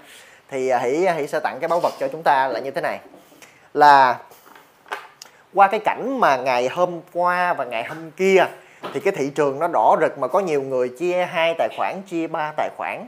Thì 0.49 0.73
uh, 0.73 0.81
hỷ 0.81 1.07
hỷ 1.17 1.27
sẽ 1.27 1.39
tặng 1.39 1.57
cái 1.61 1.67
báu 1.67 1.79
vật 1.79 1.93
cho 1.99 2.07
chúng 2.07 2.23
ta 2.23 2.47
là 2.47 2.59
như 2.59 2.71
thế 2.71 2.81
này. 2.81 2.99
Là 3.73 4.19
qua 5.53 5.67
cái 5.67 5.79
cảnh 5.79 6.19
mà 6.19 6.37
ngày 6.37 6.67
hôm 6.67 7.01
qua 7.13 7.53
và 7.53 7.65
ngày 7.65 7.83
hôm 7.83 8.11
kia 8.11 8.45
thì 8.93 8.99
cái 8.99 9.13
thị 9.17 9.31
trường 9.35 9.59
nó 9.59 9.67
đỏ 9.73 9.97
rực 10.01 10.19
mà 10.19 10.27
có 10.27 10.39
nhiều 10.39 10.61
người 10.61 10.89
chia 10.89 11.25
hai 11.25 11.55
tài 11.57 11.69
khoản 11.77 12.01
chia 12.09 12.27
ba 12.27 12.53
tài 12.57 12.69
khoản. 12.77 13.07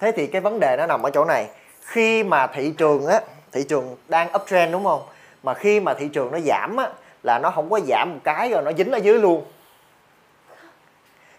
Thế 0.00 0.12
thì 0.16 0.26
cái 0.26 0.40
vấn 0.40 0.60
đề 0.60 0.76
nó 0.78 0.86
nằm 0.86 1.02
ở 1.02 1.10
chỗ 1.10 1.24
này. 1.24 1.46
Khi 1.82 2.24
mà 2.24 2.46
thị 2.46 2.72
trường 2.78 3.06
á 3.06 3.20
thị 3.56 3.62
trường 3.62 3.96
đang 4.08 4.28
uptrend 4.34 4.72
đúng 4.72 4.84
không? 4.84 5.02
Mà 5.42 5.54
khi 5.54 5.80
mà 5.80 5.94
thị 5.94 6.08
trường 6.08 6.32
nó 6.32 6.38
giảm 6.38 6.76
á 6.76 6.88
là 7.22 7.38
nó 7.38 7.50
không 7.50 7.70
có 7.70 7.80
giảm 7.88 8.10
một 8.14 8.20
cái 8.24 8.50
rồi 8.50 8.62
nó 8.62 8.72
dính 8.72 8.92
ở 8.92 8.98
dưới 8.98 9.18
luôn. 9.18 9.44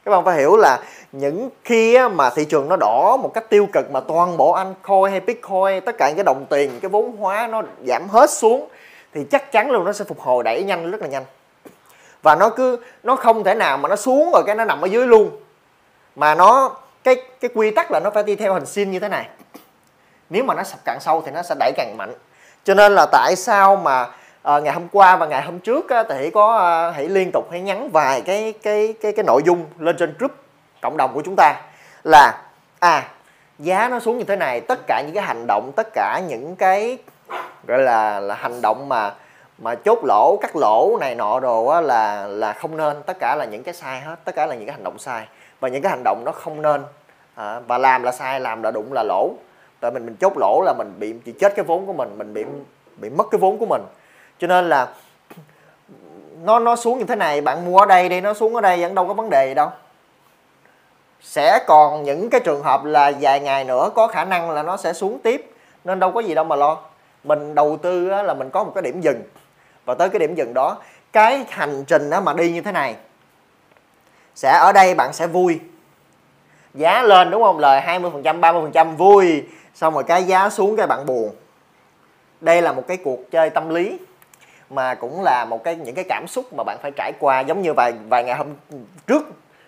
Các 0.05 0.11
bạn 0.11 0.25
phải 0.25 0.37
hiểu 0.37 0.57
là 0.57 0.79
những 1.11 1.49
khi 1.63 1.95
á, 1.95 2.07
mà 2.07 2.29
thị 2.29 2.45
trường 2.45 2.69
nó 2.69 2.75
đỏ 2.79 3.17
một 3.21 3.31
cách 3.33 3.49
tiêu 3.49 3.67
cực 3.73 3.91
mà 3.91 3.99
toàn 3.99 4.37
bộ 4.37 4.51
anh 4.51 4.73
coin 4.81 5.11
hay 5.11 5.19
bitcoin 5.19 5.85
tất 5.85 5.97
cả 5.97 6.07
những 6.07 6.15
cái 6.15 6.23
đồng 6.23 6.45
tiền 6.49 6.79
cái 6.81 6.89
vốn 6.89 7.17
hóa 7.17 7.47
nó 7.47 7.61
giảm 7.87 8.07
hết 8.09 8.29
xuống 8.29 8.67
thì 9.13 9.25
chắc 9.31 9.51
chắn 9.51 9.71
luôn 9.71 9.85
nó 9.85 9.93
sẽ 9.93 10.05
phục 10.05 10.19
hồi 10.19 10.43
đẩy 10.43 10.63
nhanh 10.63 10.91
rất 10.91 11.01
là 11.01 11.07
nhanh. 11.07 11.25
Và 12.21 12.35
nó 12.35 12.49
cứ 12.49 12.79
nó 13.03 13.15
không 13.15 13.43
thể 13.43 13.55
nào 13.55 13.77
mà 13.77 13.89
nó 13.89 13.95
xuống 13.95 14.31
rồi 14.33 14.43
cái 14.45 14.55
nó 14.55 14.65
nằm 14.65 14.81
ở 14.81 14.87
dưới 14.87 15.07
luôn. 15.07 15.31
Mà 16.15 16.35
nó 16.35 16.75
cái 17.03 17.15
cái 17.39 17.51
quy 17.53 17.71
tắc 17.71 17.91
là 17.91 17.99
nó 17.99 18.09
phải 18.09 18.23
đi 18.23 18.35
theo 18.35 18.53
hình 18.53 18.65
sin 18.65 18.91
như 18.91 18.99
thế 18.99 19.07
này 19.09 19.29
nếu 20.29 20.43
mà 20.43 20.53
nó 20.53 20.63
sập 20.63 20.79
càng 20.85 20.99
sâu 20.99 21.21
thì 21.25 21.31
nó 21.31 21.41
sẽ 21.41 21.55
đẩy 21.59 21.71
càng 21.75 21.97
mạnh. 21.97 22.13
Cho 22.63 22.73
nên 22.73 22.95
là 22.95 23.05
tại 23.11 23.35
sao 23.35 23.75
mà 23.75 24.07
à, 24.43 24.59
ngày 24.59 24.73
hôm 24.73 24.87
qua 24.91 25.15
và 25.15 25.25
ngày 25.25 25.41
hôm 25.41 25.59
trước 25.59 25.89
á, 25.89 26.03
thì 26.09 26.15
hãy 26.15 26.31
có 26.33 26.57
ờ, 26.57 26.89
à, 26.89 26.91
hãy 26.91 27.09
liên 27.09 27.29
tục 27.33 27.47
hãy 27.51 27.61
nhắn 27.61 27.89
vài 27.93 28.21
cái 28.21 28.53
cái 28.63 28.93
cái 29.01 29.11
cái 29.11 29.23
nội 29.27 29.41
dung 29.45 29.65
lên 29.79 29.95
trên 29.97 30.13
group 30.17 30.31
cộng 30.81 30.97
đồng 30.97 31.13
của 31.13 31.21
chúng 31.25 31.35
ta 31.37 31.61
là 32.03 32.41
à 32.79 33.03
giá 33.59 33.89
nó 33.89 33.99
xuống 33.99 34.17
như 34.17 34.23
thế 34.23 34.35
này 34.35 34.61
tất 34.61 34.79
cả 34.87 35.01
những 35.05 35.15
cái 35.15 35.23
hành 35.23 35.47
động 35.47 35.71
tất 35.75 35.87
cả 35.93 36.21
những 36.27 36.55
cái 36.55 36.97
gọi 37.67 37.79
là 37.79 38.19
là 38.19 38.35
hành 38.35 38.61
động 38.61 38.89
mà 38.89 39.13
mà 39.57 39.75
chốt 39.75 39.99
lỗ 40.03 40.37
cắt 40.41 40.55
lỗ 40.55 40.97
này 40.99 41.15
nọ 41.15 41.39
đồ 41.39 41.65
á, 41.65 41.81
là 41.81 42.27
là 42.27 42.53
không 42.53 42.77
nên. 42.77 43.03
Tất 43.05 43.17
cả 43.19 43.35
là 43.35 43.45
những 43.45 43.63
cái 43.63 43.73
sai 43.73 44.01
hết 44.01 44.15
tất 44.23 44.35
cả 44.35 44.45
là 44.45 44.55
những 44.55 44.65
cái 44.65 44.73
hành 44.73 44.83
động 44.83 44.99
sai. 44.99 45.27
Và 45.59 45.67
những 45.67 45.81
cái 45.81 45.89
hành 45.89 46.03
động 46.03 46.21
nó 46.25 46.31
không 46.31 46.61
nên 46.61 46.83
à, 47.35 47.59
và 47.67 47.77
làm 47.77 48.03
là 48.03 48.11
sai 48.11 48.39
làm 48.39 48.63
là 48.63 48.71
đụng 48.71 48.93
là 48.93 49.03
lỗ 49.03 49.31
tại 49.79 49.91
mình 49.91 50.05
mình 50.05 50.15
chốt 50.19 50.33
lỗ 50.37 50.61
là 50.65 50.73
mình 50.73 50.93
bị, 50.99 51.13
chỉ 51.25 51.31
chết 51.31 51.55
cái 51.55 51.65
vốn 51.65 51.85
của 51.85 51.93
mình 51.93 52.17
mình 52.17 52.33
bị 52.33 52.45
bị 52.97 53.09
mất 53.09 53.27
cái 53.31 53.39
vốn 53.39 53.57
của 53.57 53.65
mình. 53.65 53.81
Cho 54.39 54.47
nên 54.47 54.69
là 54.69 54.87
nó 56.43 56.59
nó 56.59 56.75
xuống 56.75 56.99
như 56.99 57.05
thế 57.05 57.15
này, 57.15 57.41
bạn 57.41 57.65
mua 57.65 57.77
ở 57.79 57.85
đây 57.85 58.09
đi, 58.09 58.21
nó 58.21 58.33
xuống 58.33 58.55
ở 58.55 58.61
đây 58.61 58.81
vẫn 58.81 58.95
đâu 58.95 59.07
có 59.07 59.13
vấn 59.13 59.29
đề 59.29 59.47
gì 59.47 59.53
đâu. 59.53 59.69
Sẽ 61.21 61.59
còn 61.67 62.03
những 62.03 62.29
cái 62.29 62.41
trường 62.41 62.63
hợp 62.63 62.85
là 62.85 63.11
vài 63.21 63.39
ngày 63.39 63.63
nữa 63.63 63.89
có 63.95 64.07
khả 64.07 64.25
năng 64.25 64.51
là 64.51 64.63
nó 64.63 64.77
sẽ 64.77 64.93
xuống 64.93 65.19
tiếp, 65.19 65.51
nên 65.83 65.99
đâu 65.99 66.11
có 66.11 66.19
gì 66.19 66.35
đâu 66.35 66.45
mà 66.45 66.55
lo. 66.55 66.77
Mình 67.23 67.55
đầu 67.55 67.77
tư 67.81 68.09
là 68.09 68.33
mình 68.33 68.49
có 68.49 68.63
một 68.63 68.71
cái 68.75 68.81
điểm 68.81 69.01
dừng. 69.01 69.21
Và 69.85 69.93
tới 69.93 70.09
cái 70.09 70.19
điểm 70.19 70.35
dừng 70.35 70.53
đó, 70.53 70.77
cái 71.13 71.45
hành 71.49 71.83
trình 71.87 72.09
mà 72.23 72.33
đi 72.33 72.51
như 72.51 72.61
thế 72.61 72.71
này, 72.71 72.95
sẽ 74.35 74.57
ở 74.61 74.71
đây 74.73 74.95
bạn 74.95 75.13
sẽ 75.13 75.27
vui. 75.27 75.59
Giá 76.73 77.01
lên 77.01 77.31
đúng 77.31 77.43
không? 77.43 77.59
Lời 77.59 77.81
20% 77.81 78.39
30% 78.39 78.95
vui 78.95 79.43
xong 79.77 79.93
rồi 79.93 80.03
cái 80.03 80.23
giá 80.23 80.49
xuống 80.49 80.75
cái 80.75 80.87
bạn 80.87 81.05
buồn. 81.05 81.31
Đây 82.41 82.61
là 82.61 82.71
một 82.71 82.83
cái 82.87 82.97
cuộc 82.97 83.31
chơi 83.31 83.49
tâm 83.49 83.69
lý, 83.69 83.99
mà 84.69 84.95
cũng 84.95 85.23
là 85.23 85.45
một 85.45 85.63
cái, 85.63 85.75
những 85.75 85.95
cái 85.95 86.05
cảm 86.09 86.27
xúc 86.27 86.53
mà 86.53 86.63
bạn 86.63 86.77
phải 86.81 86.91
trải 86.95 87.11
qua. 87.19 87.39
Giống 87.39 87.61
như 87.61 87.73
vài 87.73 87.93
vài 88.09 88.23
ngày 88.23 88.35
hôm 88.35 88.47
trước, 89.07 89.23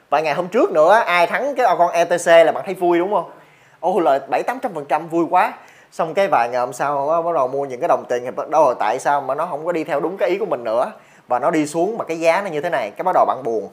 vài 0.10 0.22
ngày 0.22 0.34
hôm 0.34 0.48
trước 0.48 0.72
nữa, 0.72 0.94
ai 0.94 1.28
thắng 1.28 1.56
cái 1.56 1.76
con 1.78 1.92
ETC 1.92 2.28
là 2.28 2.52
bạn 2.52 2.64
thấy 2.66 2.76
vui, 2.76 3.00
đúng 3.00 3.12
không? 3.12 3.32
Ô, 3.80 4.00
lời 4.00 4.20
bảy 4.30 4.44
tám 4.44 4.60
trăm 4.60 4.74
phần 4.74 4.86
trăm 4.86 5.08
vui 5.08 5.26
quá. 5.30 5.54
Xong 5.92 6.14
cái 6.14 6.28
vài 6.28 6.50
ngày 6.50 6.60
hôm 6.60 6.74
sau 6.74 7.24
bắt 7.26 7.36
đầu 7.36 7.48
mua 7.48 7.66
những 7.66 7.80
cái 7.80 7.88
đồng 7.88 8.06
tiền 8.10 8.22
thì 8.26 8.32
bắt 8.32 8.50
đầu 8.50 8.74
tại 8.74 9.00
sao 9.00 9.22
mà 9.22 9.36
nó 9.36 9.46
không 9.46 9.66
có 9.66 9.72
đi 9.72 9.84
theo 9.84 10.00
đúng 10.00 10.18
cái 10.18 10.30
ý 10.30 10.38
của 10.38 10.46
mình 10.46 10.64
nữa? 10.64 10.92
Và 11.28 11.40
nó 11.40 11.52
đi 11.52 11.68
xuống 11.68 11.98
mà 11.98 12.06
cái 12.06 12.20
giá 12.20 12.42
nó 12.42 12.50
như 12.50 12.62
thế 12.62 12.70
này, 12.70 12.92
cái 12.92 13.04
bắt 13.04 13.12
đầu 13.14 13.26
bạn 13.26 13.44
buồn. 13.44 13.70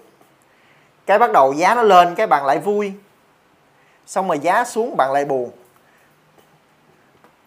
Cái 1.06 1.18
bắt 1.18 1.32
đầu 1.32 1.52
giá 1.52 1.74
nó 1.74 1.82
lên, 1.82 2.14
cái 2.14 2.26
bạn 2.26 2.46
lại 2.46 2.58
vui. 2.58 2.92
Xong 4.06 4.28
rồi 4.28 4.38
giá 4.38 4.64
xuống 4.64 4.96
bạn 4.96 5.12
lại 5.12 5.24
buồn 5.24 5.50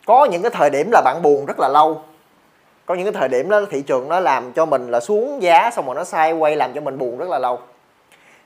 có 0.09 0.25
những 0.25 0.41
cái 0.41 0.51
thời 0.51 0.69
điểm 0.69 0.89
là 0.91 1.01
bạn 1.01 1.21
buồn 1.21 1.45
rất 1.45 1.59
là 1.59 1.67
lâu. 1.67 2.01
Có 2.85 2.95
những 2.95 3.05
cái 3.05 3.13
thời 3.13 3.29
điểm 3.29 3.49
đó, 3.49 3.61
thị 3.69 3.81
trường 3.81 4.09
nó 4.09 4.19
làm 4.19 4.53
cho 4.53 4.65
mình 4.65 4.87
là 4.91 4.99
xuống 4.99 5.41
giá, 5.41 5.71
xong 5.71 5.85
rồi 5.85 5.95
nó 5.95 6.03
sai 6.03 6.33
quay 6.33 6.55
làm 6.55 6.73
cho 6.73 6.81
mình 6.81 6.97
buồn 6.97 7.17
rất 7.17 7.29
là 7.29 7.39
lâu. 7.39 7.59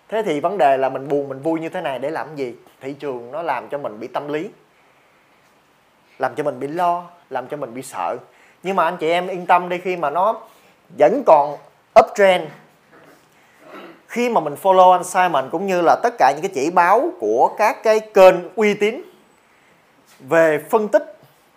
Thế 0.10 0.24
thì 0.26 0.40
vấn 0.40 0.58
đề 0.58 0.78
là 0.78 0.90
mình 0.90 1.08
buồn, 1.08 1.30
mình 1.30 1.40
vui 1.40 1.60
như 1.60 1.70
thế 1.70 1.82
này 1.82 2.00
để 2.00 2.10
làm 2.10 2.36
gì? 2.36 2.54
Thị 2.82 2.94
trường 2.94 3.32
nó 3.32 3.42
làm 3.42 3.68
cho 3.70 3.78
mình 3.78 4.00
bị 4.00 4.08
tâm 4.08 4.28
lý, 4.28 4.50
làm 6.20 6.36
cho 6.36 6.44
mình 6.44 6.60
bị 6.60 6.68
lo, 6.68 7.04
làm 7.30 7.48
cho 7.48 7.58
mình 7.58 7.74
bị 7.74 7.82
sợ. 7.82 8.18
Nhưng 8.64 8.76
mà 8.76 8.84
anh 8.84 8.98
chị 8.98 9.10
em 9.10 9.28
yên 9.28 9.46
tâm 9.46 9.70
đi, 9.70 9.78
khi 9.78 9.98
mà 9.98 10.10
nó 10.10 10.42
vẫn 11.00 11.24
còn 11.26 11.58
uptrend 12.00 12.44
khi 14.08 14.30
mà 14.30 14.42
mình 14.42 14.56
follow 14.64 14.92
anh 14.92 15.04
Simon 15.04 15.50
cũng 15.52 15.68
như 15.68 15.82
là 15.82 15.96
tất 16.04 16.14
cả 16.20 16.32
những 16.32 16.42
cái 16.42 16.52
chỉ 16.54 16.72
báo 16.72 17.10
của 17.20 17.56
các 17.58 17.84
cái 17.84 18.00
kênh 18.00 18.36
uy 18.56 18.74
tín 18.74 19.02
về 20.20 20.64
phân 20.70 20.88
tích 20.88 21.13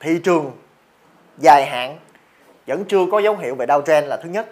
thị 0.06 0.18
trường 0.18 0.52
dài 1.38 1.66
hạn 1.66 1.98
vẫn 2.66 2.84
chưa 2.84 3.06
có 3.12 3.18
dấu 3.18 3.36
hiệu 3.36 3.54
về 3.54 3.66
downtrend 3.66 4.06
là 4.06 4.16
thứ 4.16 4.28
nhất. 4.28 4.46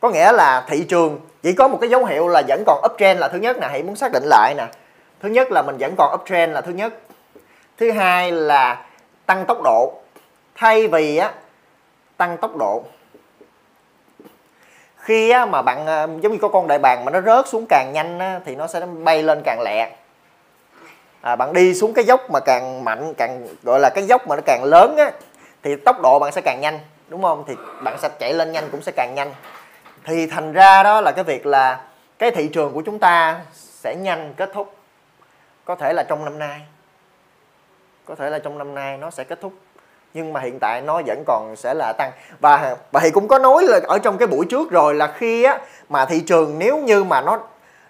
Có 0.00 0.10
nghĩa 0.10 0.32
là 0.32 0.64
thị 0.68 0.84
trường 0.88 1.20
chỉ 1.42 1.52
có 1.52 1.68
một 1.68 1.78
cái 1.80 1.90
dấu 1.90 2.04
hiệu 2.04 2.28
là 2.28 2.42
vẫn 2.48 2.62
còn 2.66 2.80
uptrend 2.84 3.20
là 3.20 3.28
thứ 3.28 3.38
nhất 3.38 3.56
nè 3.60 3.68
hãy 3.70 3.82
muốn 3.82 3.96
xác 3.96 4.12
định 4.12 4.22
lại 4.26 4.54
nè. 4.54 4.66
Thứ 5.20 5.28
nhất 5.28 5.52
là 5.52 5.62
mình 5.62 5.76
vẫn 5.78 5.94
còn 5.98 6.14
uptrend 6.14 6.52
là 6.52 6.60
thứ 6.60 6.72
nhất. 6.72 6.94
Thứ 7.78 7.90
hai 7.90 8.32
là 8.32 8.86
tăng 9.26 9.44
tốc 9.46 9.62
độ. 9.64 9.92
Thay 10.54 10.88
vì 10.88 11.16
á 11.16 11.32
tăng 12.16 12.36
tốc 12.36 12.56
độ 12.56 12.84
khi 14.96 15.30
á, 15.30 15.46
mà 15.46 15.62
bạn 15.62 15.86
ờ, 15.86 16.08
giống 16.20 16.32
như 16.32 16.38
có 16.42 16.48
con 16.48 16.66
đại 16.68 16.78
bàng 16.78 17.04
mà 17.04 17.12
nó 17.12 17.20
rớt 17.20 17.48
xuống 17.48 17.66
càng 17.68 17.92
nhanh 17.94 18.18
á, 18.18 18.40
thì 18.44 18.56
nó 18.56 18.66
sẽ 18.66 18.80
bay 19.04 19.22
lên 19.22 19.42
càng 19.44 19.60
lẹ 19.64 19.90
à, 21.20 21.36
bạn 21.36 21.52
đi 21.52 21.74
xuống 21.74 21.94
cái 21.94 22.04
dốc 22.04 22.30
mà 22.30 22.40
càng 22.40 22.84
mạnh 22.84 23.14
càng 23.14 23.46
gọi 23.62 23.80
là 23.80 23.90
cái 23.94 24.04
dốc 24.04 24.28
mà 24.28 24.36
nó 24.36 24.42
càng 24.46 24.64
lớn 24.64 24.96
á 24.96 25.12
thì 25.62 25.76
tốc 25.76 26.00
độ 26.02 26.18
bạn 26.18 26.32
sẽ 26.32 26.40
càng 26.40 26.60
nhanh 26.60 26.78
đúng 27.08 27.22
không? 27.22 27.44
Thì 27.48 27.54
bạn 27.82 27.98
sẽ 27.98 28.08
chạy 28.18 28.32
lên 28.34 28.52
nhanh 28.52 28.68
cũng 28.70 28.82
sẽ 28.82 28.92
càng 28.96 29.14
nhanh. 29.14 29.34
Thì 30.04 30.26
thành 30.26 30.52
ra 30.52 30.82
đó 30.82 31.00
là 31.00 31.12
cái 31.12 31.24
việc 31.24 31.46
là 31.46 31.80
cái 32.18 32.30
thị 32.30 32.48
trường 32.48 32.72
của 32.72 32.82
chúng 32.86 32.98
ta 32.98 33.40
sẽ 33.52 33.94
nhanh 33.94 34.34
kết 34.36 34.50
thúc 34.54 34.74
có 35.64 35.74
thể 35.74 35.92
là 35.92 36.02
trong 36.02 36.24
năm 36.24 36.38
nay. 36.38 36.60
Có 38.04 38.14
thể 38.14 38.30
là 38.30 38.38
trong 38.38 38.58
năm 38.58 38.74
nay 38.74 38.98
nó 38.98 39.10
sẽ 39.10 39.24
kết 39.24 39.40
thúc 39.40 39.52
nhưng 40.14 40.32
mà 40.32 40.40
hiện 40.40 40.58
tại 40.60 40.80
nó 40.80 41.02
vẫn 41.06 41.24
còn 41.26 41.54
sẽ 41.56 41.74
là 41.74 41.92
tăng. 41.98 42.10
Và 42.40 42.76
và 42.92 43.00
thì 43.00 43.10
cũng 43.10 43.28
có 43.28 43.38
nói 43.38 43.64
là 43.64 43.80
ở 43.88 43.98
trong 43.98 44.18
cái 44.18 44.28
buổi 44.28 44.46
trước 44.50 44.70
rồi 44.70 44.94
là 44.94 45.06
khi 45.06 45.42
á 45.42 45.58
mà 45.88 46.04
thị 46.04 46.20
trường 46.20 46.58
nếu 46.58 46.78
như 46.78 47.04
mà 47.04 47.20
nó 47.20 47.38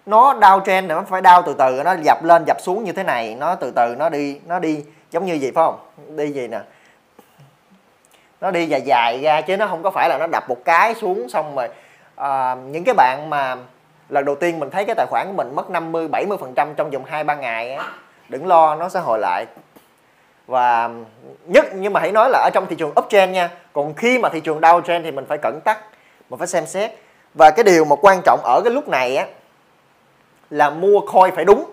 nó 0.05 0.33
đau 0.33 0.61
trend 0.65 0.89
thì 0.89 0.95
nó 0.95 1.03
phải 1.09 1.21
đau 1.21 1.43
từ 1.45 1.53
từ 1.53 1.81
nó 1.85 1.95
dập 2.03 2.23
lên 2.23 2.43
dập 2.47 2.57
xuống 2.61 2.83
như 2.83 2.91
thế 2.91 3.03
này 3.03 3.35
nó 3.39 3.55
từ 3.55 3.71
từ 3.75 3.95
nó 3.99 4.09
đi 4.09 4.39
nó 4.45 4.59
đi. 4.59 4.83
Giống 5.11 5.25
như 5.25 5.33
gì 5.33 5.51
phải 5.51 5.65
không? 5.65 5.79
Đi 6.17 6.31
gì 6.31 6.47
nè. 6.47 6.59
Nó 8.41 8.51
đi 8.51 8.65
dài 8.65 8.81
dài 8.81 9.19
ra 9.23 9.41
chứ 9.41 9.57
nó 9.57 9.67
không 9.67 9.83
có 9.83 9.91
phải 9.91 10.09
là 10.09 10.17
nó 10.17 10.27
đập 10.27 10.49
một 10.49 10.65
cái 10.65 10.95
xuống 10.95 11.29
xong 11.29 11.55
rồi 11.55 11.69
à, 12.15 12.55
những 12.55 12.83
cái 12.83 12.93
bạn 12.93 13.29
mà 13.29 13.55
lần 14.09 14.25
đầu 14.25 14.35
tiên 14.35 14.59
mình 14.59 14.69
thấy 14.69 14.85
cái 14.85 14.95
tài 14.95 15.05
khoản 15.09 15.27
của 15.27 15.33
mình 15.33 15.55
mất 15.55 15.69
50 15.69 16.07
70 16.07 16.37
phần 16.37 16.53
trăm 16.55 16.73
trong 16.75 16.91
vòng 16.91 17.05
hai 17.05 17.23
ba 17.23 17.35
ngày 17.35 17.73
á 17.73 17.87
đừng 18.29 18.47
lo 18.47 18.75
nó 18.75 18.89
sẽ 18.89 18.99
hồi 18.99 19.19
lại. 19.19 19.45
Và 20.47 20.89
nhất 21.45 21.65
nhưng 21.73 21.93
mà 21.93 21.99
hãy 21.99 22.11
nói 22.11 22.29
là 22.29 22.39
ở 22.39 22.49
trong 22.53 22.65
thị 22.69 22.75
trường 22.75 22.93
uptrend 22.99 23.33
nha 23.33 23.49
còn 23.73 23.93
khi 23.93 24.19
mà 24.19 24.29
thị 24.29 24.39
trường 24.39 24.61
downtrend 24.61 25.03
thì 25.03 25.11
mình 25.11 25.25
phải 25.25 25.37
cẩn 25.37 25.59
tắc 25.61 25.79
mình 26.29 26.37
phải 26.37 26.47
xem 26.47 26.65
xét. 26.65 26.91
Và 27.33 27.51
cái 27.55 27.63
điều 27.63 27.85
mà 27.85 27.95
quan 28.01 28.21
trọng 28.25 28.39
ở 28.43 28.61
cái 28.63 28.73
lúc 28.73 28.87
này 28.87 29.15
á 29.15 29.25
là 30.51 30.69
mua 30.69 30.99
coin 30.99 31.35
phải 31.35 31.45
đúng. 31.45 31.65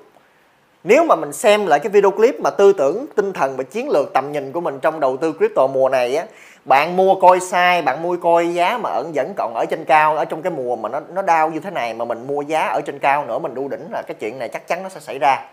Nếu 0.84 1.04
mà 1.04 1.16
mình 1.16 1.32
xem 1.32 1.66
lại 1.66 1.80
cái 1.80 1.90
video 1.90 2.10
clip 2.10 2.40
mà 2.40 2.50
tư 2.50 2.72
tưởng 2.72 3.06
tinh 3.16 3.32
thần 3.32 3.56
và 3.56 3.64
chiến 3.64 3.88
lược 3.90 4.12
tầm 4.14 4.32
nhìn 4.32 4.52
của 4.52 4.60
mình 4.60 4.80
trong 4.80 5.00
đầu 5.00 5.16
tư 5.16 5.32
crypto 5.32 5.66
mùa 5.66 5.88
này 5.88 6.16
á 6.16 6.26
bạn 6.64 6.96
mua 6.96 7.14
coi 7.14 7.40
sai 7.40 7.82
bạn 7.82 8.02
mua 8.02 8.16
coi 8.16 8.54
giá 8.54 8.78
mà 8.78 8.90
ẩn 8.90 9.12
vẫn 9.14 9.32
còn 9.36 9.54
ở 9.54 9.64
trên 9.70 9.84
cao 9.84 10.16
ở 10.16 10.24
trong 10.24 10.42
cái 10.42 10.52
mùa 10.56 10.76
mà 10.76 10.88
nó 10.88 11.00
nó 11.14 11.22
đau 11.22 11.50
như 11.50 11.60
thế 11.60 11.70
này 11.70 11.94
mà 11.94 12.04
mình 12.04 12.26
mua 12.26 12.42
giá 12.42 12.60
ở 12.60 12.80
trên 12.86 12.98
cao 12.98 13.24
nữa 13.24 13.38
mình 13.38 13.54
đu 13.54 13.68
đỉnh 13.68 13.86
là 13.90 14.02
cái 14.06 14.14
chuyện 14.20 14.38
này 14.38 14.48
chắc 14.48 14.68
chắn 14.68 14.82
nó 14.82 14.88
sẽ 14.88 15.00
xảy 15.00 15.18
ra. 15.18 15.44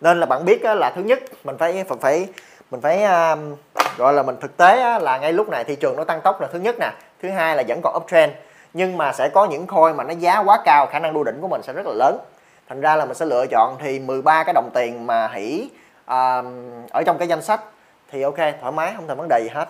Nên 0.00 0.20
là 0.20 0.26
bạn 0.26 0.44
biết 0.44 0.60
là 0.64 0.92
thứ 0.96 1.02
nhất 1.02 1.18
mình 1.44 1.56
phải 1.58 1.84
phải 1.88 1.98
phải 2.00 2.28
mình 2.70 2.80
phải 2.80 3.04
um, 3.04 3.56
gọi 3.96 4.12
là 4.12 4.22
mình 4.22 4.36
thực 4.40 4.56
tế 4.56 4.98
là 5.00 5.18
ngay 5.18 5.32
lúc 5.32 5.48
này 5.48 5.64
thị 5.64 5.76
trường 5.76 5.96
nó 5.96 6.04
tăng 6.04 6.20
tốc 6.20 6.40
là 6.40 6.48
thứ 6.52 6.58
nhất 6.58 6.76
nè. 6.80 6.90
Thứ 7.22 7.30
hai 7.30 7.56
là 7.56 7.62
vẫn 7.68 7.80
còn 7.82 7.96
uptrend 7.96 8.32
nhưng 8.74 8.96
mà 8.96 9.12
sẽ 9.12 9.28
có 9.28 9.46
những 9.46 9.66
coin 9.66 9.96
mà 9.96 10.04
nó 10.04 10.14
giá 10.18 10.38
quá 10.38 10.58
cao 10.64 10.86
khả 10.86 10.98
năng 10.98 11.14
đu 11.14 11.24
đỉnh 11.24 11.40
của 11.40 11.48
mình 11.48 11.62
sẽ 11.62 11.72
rất 11.72 11.86
là 11.86 11.92
lớn 11.94 12.18
thành 12.68 12.80
ra 12.80 12.96
là 12.96 13.04
mình 13.04 13.14
sẽ 13.14 13.26
lựa 13.26 13.46
chọn 13.50 13.76
thì 13.80 13.98
13 13.98 14.44
cái 14.44 14.54
đồng 14.54 14.70
tiền 14.74 15.06
mà 15.06 15.28
hỉ 15.28 15.68
uh, 16.04 16.44
ở 16.90 17.02
trong 17.06 17.18
cái 17.18 17.28
danh 17.28 17.42
sách. 17.42 17.60
Thì 18.12 18.22
ok 18.22 18.36
thoải 18.60 18.72
mái 18.72 18.92
không 18.96 19.08
thành 19.08 19.16
vấn 19.16 19.28
đề 19.28 19.40
gì 19.42 19.48
hết. 19.54 19.68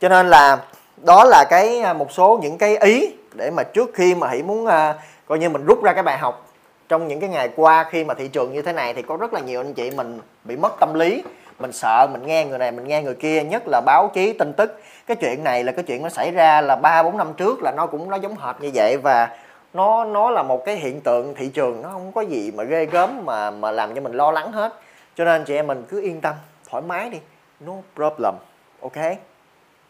Cho 0.00 0.08
nên 0.08 0.28
là 0.28 0.58
đó 0.96 1.24
là 1.24 1.44
cái 1.50 1.80
à, 1.80 1.92
một 1.92 2.12
số 2.12 2.38
những 2.42 2.58
cái 2.58 2.76
ý 2.76 3.14
để 3.34 3.50
mà 3.56 3.62
trước 3.62 3.90
khi 3.94 4.14
mà 4.14 4.28
hỷ 4.28 4.42
muốn 4.42 4.64
uh, 4.64 4.96
coi 5.26 5.38
như 5.38 5.48
mình 5.48 5.66
rút 5.66 5.82
ra 5.82 5.92
cái 5.92 6.02
bài 6.02 6.18
học 6.18 6.46
trong 6.88 7.08
những 7.08 7.20
cái 7.20 7.28
ngày 7.28 7.50
qua 7.56 7.84
khi 7.90 8.04
mà 8.04 8.14
thị 8.14 8.28
trường 8.28 8.52
như 8.52 8.62
thế 8.62 8.72
này 8.72 8.94
thì 8.94 9.02
có 9.02 9.16
rất 9.16 9.32
là 9.32 9.40
nhiều 9.40 9.60
anh 9.60 9.74
chị 9.74 9.90
mình 9.90 10.20
bị 10.44 10.56
mất 10.56 10.72
tâm 10.80 10.94
lý 10.94 11.22
mình 11.58 11.72
sợ 11.72 12.06
mình 12.12 12.26
nghe 12.26 12.44
người 12.44 12.58
này 12.58 12.72
mình 12.72 12.88
nghe 12.88 13.02
người 13.02 13.14
kia 13.14 13.42
nhất 13.42 13.62
là 13.66 13.80
báo 13.86 14.10
chí 14.14 14.32
tin 14.32 14.52
tức. 14.52 14.80
Cái 15.06 15.16
chuyện 15.16 15.44
này 15.44 15.64
là 15.64 15.72
cái 15.72 15.84
chuyện 15.84 16.02
nó 16.02 16.08
xảy 16.08 16.30
ra 16.30 16.60
là 16.60 16.76
ba 16.76 17.02
bốn 17.02 17.16
năm 17.16 17.34
trước 17.36 17.62
là 17.62 17.72
nó 17.76 17.86
cũng 17.86 18.10
nó 18.10 18.16
giống 18.16 18.36
hệt 18.36 18.60
như 18.60 18.70
vậy 18.74 18.96
và 18.96 19.28
nó 19.72 20.04
nó 20.04 20.30
là 20.30 20.42
một 20.42 20.64
cái 20.64 20.76
hiện 20.76 21.00
tượng 21.00 21.34
thị 21.34 21.48
trường 21.48 21.82
nó 21.82 21.88
không 21.88 22.12
có 22.12 22.20
gì 22.20 22.50
mà 22.50 22.64
ghê 22.64 22.86
gớm 22.86 23.24
mà 23.24 23.50
mà 23.50 23.70
làm 23.70 23.94
cho 23.94 24.00
mình 24.00 24.12
lo 24.12 24.30
lắng 24.30 24.52
hết. 24.52 24.72
Cho 25.14 25.24
nên 25.24 25.44
chị 25.44 25.54
em 25.54 25.66
mình 25.66 25.84
cứ 25.88 26.00
yên 26.00 26.20
tâm 26.20 26.34
thoải 26.70 26.82
mái 26.82 27.10
đi. 27.10 27.18
No 27.60 27.72
problem 27.94 28.34
ok? 28.80 28.96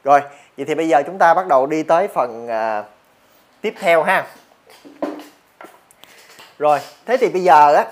Rồi 0.04 0.20
vậy 0.56 0.66
thì 0.66 0.74
bây 0.74 0.88
giờ 0.88 1.02
chúng 1.06 1.18
ta 1.18 1.34
bắt 1.34 1.46
đầu 1.46 1.66
đi 1.66 1.82
tới 1.82 2.08
phần 2.08 2.46
uh, 2.46 2.86
tiếp 3.60 3.74
theo 3.80 4.02
ha. 4.02 4.26
Rồi 6.58 6.78
thế 7.06 7.16
thì 7.16 7.28
bây 7.28 7.42
giờ 7.42 7.74
á 7.74 7.86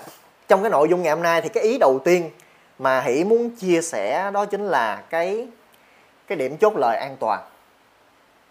trong 0.47 0.61
cái 0.61 0.69
nội 0.69 0.89
dung 0.89 1.03
ngày 1.03 1.13
hôm 1.13 1.23
nay 1.23 1.41
thì 1.41 1.49
cái 1.49 1.63
ý 1.63 1.77
đầu 1.77 1.99
tiên 1.99 2.29
mà 2.79 3.01
hỷ 3.01 3.23
muốn 3.23 3.49
chia 3.49 3.81
sẻ 3.81 4.31
đó 4.33 4.45
chính 4.45 4.65
là 4.65 5.03
cái 5.09 5.47
cái 6.27 6.37
điểm 6.37 6.57
chốt 6.57 6.73
lời 6.75 6.97
an 6.97 7.17
toàn. 7.19 7.41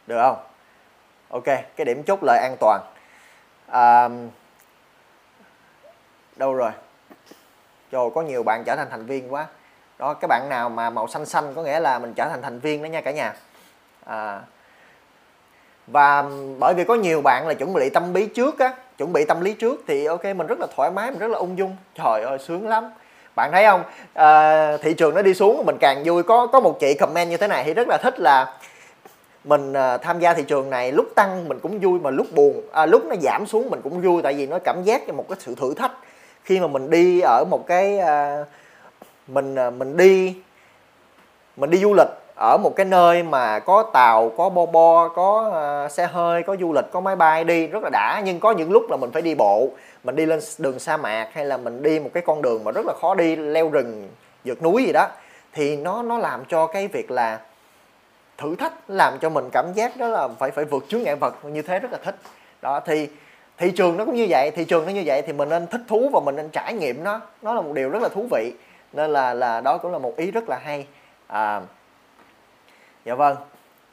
Được 0.07 0.22
không? 0.22 0.37
Ok 1.29 1.44
cái 1.76 1.85
điểm 1.85 2.03
chốt 2.03 2.18
lời 2.22 2.38
an 2.38 2.57
toàn 2.61 2.81
à, 3.70 4.09
đâu 6.37 6.54
rồi? 6.54 6.70
Trời 7.92 8.04
có 8.14 8.22
nhiều 8.22 8.42
bạn 8.42 8.64
trở 8.66 8.76
thành 8.76 8.90
thành 8.90 9.06
viên 9.06 9.33
quá. 9.33 9.46
Đó 9.98 10.14
các 10.14 10.26
bạn 10.28 10.48
nào 10.48 10.68
mà 10.68 10.90
màu 10.90 11.09
xanh 11.09 11.26
xanh 11.26 11.54
có 11.54 11.62
nghĩa 11.62 11.80
là 11.80 11.98
mình 11.98 12.14
trở 12.14 12.28
thành 12.28 12.42
thành 12.42 12.61
viên 12.61 12.83
đó 12.83 12.87
nha 12.87 13.00
cả 13.00 13.11
nhà. 13.11 13.35
À, 14.06 14.40
và 15.87 16.24
bởi 16.59 16.74
vì 16.74 16.85
có 16.85 16.94
nhiều 16.94 17.20
bạn 17.24 17.48
là 17.48 17.54
chuẩn 17.54 17.72
bị 17.72 17.90
tâm 17.90 18.14
lý 18.14 18.26
trước 18.26 18.59
á 18.59 18.72
chuẩn 18.98 19.12
bị 19.12 19.24
tâm 19.24 19.40
lý 19.40 19.52
trước 19.52 19.80
thì 19.88 20.06
ok 20.06 20.24
mình 20.24 20.46
rất 20.46 20.61
là 20.61 20.66
thoải 20.76 20.90
mái 20.90 21.11
mình 21.11 21.18
rất 21.18 21.30
là 21.30 21.38
ung 21.38 21.59
dung. 21.59 21.76
Trời 21.94 22.22
ơi 22.22 22.38
sướng 22.38 22.68
lắm. 22.68 22.90
Bạn 23.37 23.52
thấy 23.52 23.64
không? 23.64 23.83
À, 24.14 24.76
thị 24.76 24.94
trường 24.94 25.14
nó 25.14 25.22
đi 25.22 25.35
xuống 25.35 25.66
mình 25.66 25.76
càng 25.80 26.02
vui. 26.04 26.22
Có 26.22 26.46
có 26.46 26.61
một 26.61 26.80
chị 26.80 26.94
comment 26.94 27.30
như 27.30 27.37
thế 27.37 27.48
này 27.48 27.64
thì 27.64 27.74
rất 27.74 27.88
là 27.88 27.98
thích 28.02 28.20
là 28.20 28.54
mình 29.44 29.72
à, 29.72 29.98
tham 29.98 30.20
gia 30.20 30.35
thị 30.35 30.42
trường 30.42 30.70
này 30.70 30.92
lúc 30.92 31.07
tăng 31.14 31.48
mình 31.48 31.59
cũng 31.61 31.79
vui 31.81 32.00
mà 32.00 32.11
lúc 32.11 32.26
buồn. 32.35 32.62
À, 32.72 32.87
lúc 32.87 33.05
nó 33.05 33.14
giảm 33.22 33.46
xuống 33.46 33.70
mình 33.70 33.81
cũng 33.83 34.00
vui 34.00 34.22
tại 34.22 34.35
vì 34.35 34.46
nó 34.46 34.59
cảm 34.64 34.83
giác 34.83 35.07
như 35.07 35.12
một 35.12 35.24
cái 35.29 35.38
sự 35.40 35.55
thử 35.55 35.74
thách. 35.74 35.92
Khi 36.44 36.61
mà 36.61 36.66
mình 36.66 36.90
đi 36.90 37.20
ở 37.20 37.44
một 37.50 37.66
cái 37.66 37.98
à, 37.98 38.44
mình 39.26 39.55
à, 39.55 39.70
mình 39.70 39.96
đi 39.96 40.37
mình 41.57 41.70
đi 41.70 41.79
du 41.79 41.94
lịch 41.94 42.09
ở 42.35 42.59
một 42.62 42.76
cái 42.76 42.87
nơi 42.87 43.22
mà 43.22 43.59
có 43.59 43.83
tàu 43.92 44.31
có 44.37 44.48
bo 44.48 44.66
bo 44.66 45.09
có 45.09 45.53
uh, 45.85 45.92
xe 45.92 46.07
hơi 46.07 46.42
có 46.42 46.57
du 46.61 46.72
lịch 46.72 46.85
có 46.92 47.00
máy 47.00 47.16
bay 47.16 47.44
đi 47.44 47.66
rất 47.66 47.83
là 47.83 47.90
đã. 47.92 48.22
Nhưng 48.24 48.40
có 48.40 48.53
những 48.53 48.72
lúc 48.72 48.90
là 48.90 48.96
mình 48.96 49.11
phải 49.12 49.22
đi 49.22 49.35
bộ 49.35 49.68
mình 50.05 50.16
đi 50.16 50.26
lên 50.26 50.40
đường 50.59 50.79
sa 50.79 50.96
mạc 50.96 51.29
hay 51.33 51.44
là 51.44 51.57
mình 51.57 51.83
đi 51.83 52.00
một 52.00 52.11
cái 52.14 52.22
con 52.26 52.42
đường 52.42 52.64
mà 52.64 52.70
rất 52.70 52.87
là 52.87 52.92
khó 53.00 53.14
đi 53.14 53.37
leo 53.37 53.68
rừng 53.68 54.09
vượt 54.44 54.62
núi 54.62 54.85
gì 54.85 54.92
đó 54.92 55.09
thì 55.53 55.76
nó 55.76 56.03
nó 56.03 56.18
làm 56.18 56.44
cho 56.48 56.66
cái 56.66 56.88
việc 56.88 57.11
là 57.11 57.38
thử 58.40 58.57
thách 58.57 58.72
làm 58.88 59.18
cho 59.20 59.29
mình 59.29 59.48
cảm 59.53 59.72
giác 59.74 59.96
đó 59.96 60.09
là 60.09 60.29
phải 60.38 60.50
phải 60.50 60.64
vượt 60.64 60.85
chướng 60.88 61.03
ngại 61.03 61.16
vật 61.16 61.44
như 61.44 61.62
thế 61.62 61.79
rất 61.79 61.92
là 61.92 61.98
thích. 62.05 62.14
Đó 62.62 62.81
thì 62.81 63.09
thị 63.59 63.70
trường 63.70 63.96
nó 63.96 64.05
cũng 64.05 64.14
như 64.14 64.26
vậy 64.29 64.50
thị 64.50 64.64
trường 64.64 64.87
nó 64.87 64.92
như 64.92 65.03
vậy 65.07 65.22
thì 65.26 65.33
mình 65.33 65.48
nên 65.48 65.66
thích 65.66 65.81
thú 65.88 66.11
và 66.12 66.20
mình 66.24 66.37
nên 66.37 66.48
trải 66.48 66.74
nghiệm 66.74 67.05
nó. 67.05 67.20
Nó 67.42 67.55
là 67.55 67.61
một 67.61 67.72
điều 67.74 67.90
rất 67.90 68.03
là 68.03 68.09
thú 68.09 68.26
vị 68.31 68.53
nên 68.92 69.11
là 69.11 69.35
là 69.35 69.61
đó 69.61 69.79
cũng 69.79 69.92
là 69.92 69.98
một 69.98 70.16
ý 70.16 70.31
rất 70.31 70.48
là 70.48 70.59
hay. 70.64 70.87
À, 71.26 71.61
dạ 73.05 73.14
vâng. 73.14 73.37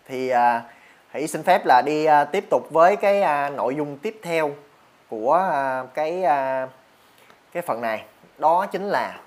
Thì 0.08 0.30
à, 0.30 0.64
hãy 1.10 1.28
xin 1.28 1.44
phép 1.44 1.66
là 1.66 1.82
đi 1.86 2.06
à, 2.06 2.24
tiếp 2.24 2.46
tục 2.50 2.68
với 2.72 2.96
cái 2.96 3.22
à, 3.22 3.50
nội 3.50 3.76
dung 3.76 3.98
tiếp 3.98 4.20
theo 4.24 4.52
của 5.10 5.34
à, 5.34 5.84
cái 5.94 6.24
à, 6.24 6.68
cái 7.52 7.64
phần 7.64 7.82
này. 7.82 8.04
Đó 8.38 8.66
chính 8.66 8.84
là 8.84 9.20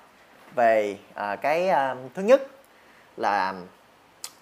về 0.55 0.97
à, 1.13 1.35
cái 1.35 1.69
à, 1.69 1.95
thứ 2.15 2.21
nhất 2.21 2.41
là 3.17 3.53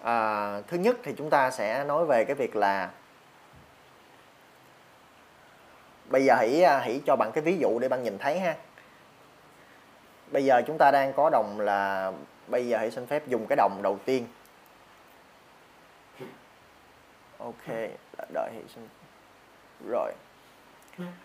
à, 0.04 0.62
thứ 0.68 0.78
nhất 0.78 0.98
thì 1.04 1.14
chúng 1.18 1.30
ta 1.30 1.52
sẽ 1.52 1.84
nói 1.84 2.06
về 2.06 2.26
cái 2.26 2.36
việc 2.36 2.56
là 2.56 2.90
bây 6.06 6.26
giờ 6.26 6.36
hãy 6.36 6.64
à, 6.64 6.80
hãy 6.80 7.02
cho 7.06 7.16
bạn 7.16 7.32
cái 7.34 7.44
ví 7.44 7.58
dụ 7.58 7.80
để 7.80 7.88
bạn 7.88 8.04
nhìn 8.04 8.18
thấy 8.18 8.40
ha. 8.40 8.56
Bây 10.32 10.46
giờ 10.46 10.62
chúng 10.68 10.78
ta 10.78 10.92
đang 10.92 11.14
có 11.14 11.30
đồng 11.30 11.60
là 11.60 12.12
bây 12.48 12.68
giờ 12.68 12.78
hãy 12.78 12.92
xin 12.92 13.06
phép 13.06 13.28
dùng 13.28 13.46
cái 13.50 13.56
đồng 13.56 13.80
đầu 13.82 13.98
tiên. 14.06 14.28
Ok 17.38 17.68
đợi 18.34 18.50
hãy 18.54 18.64
xin 18.76 18.88
rồi. 19.90 20.12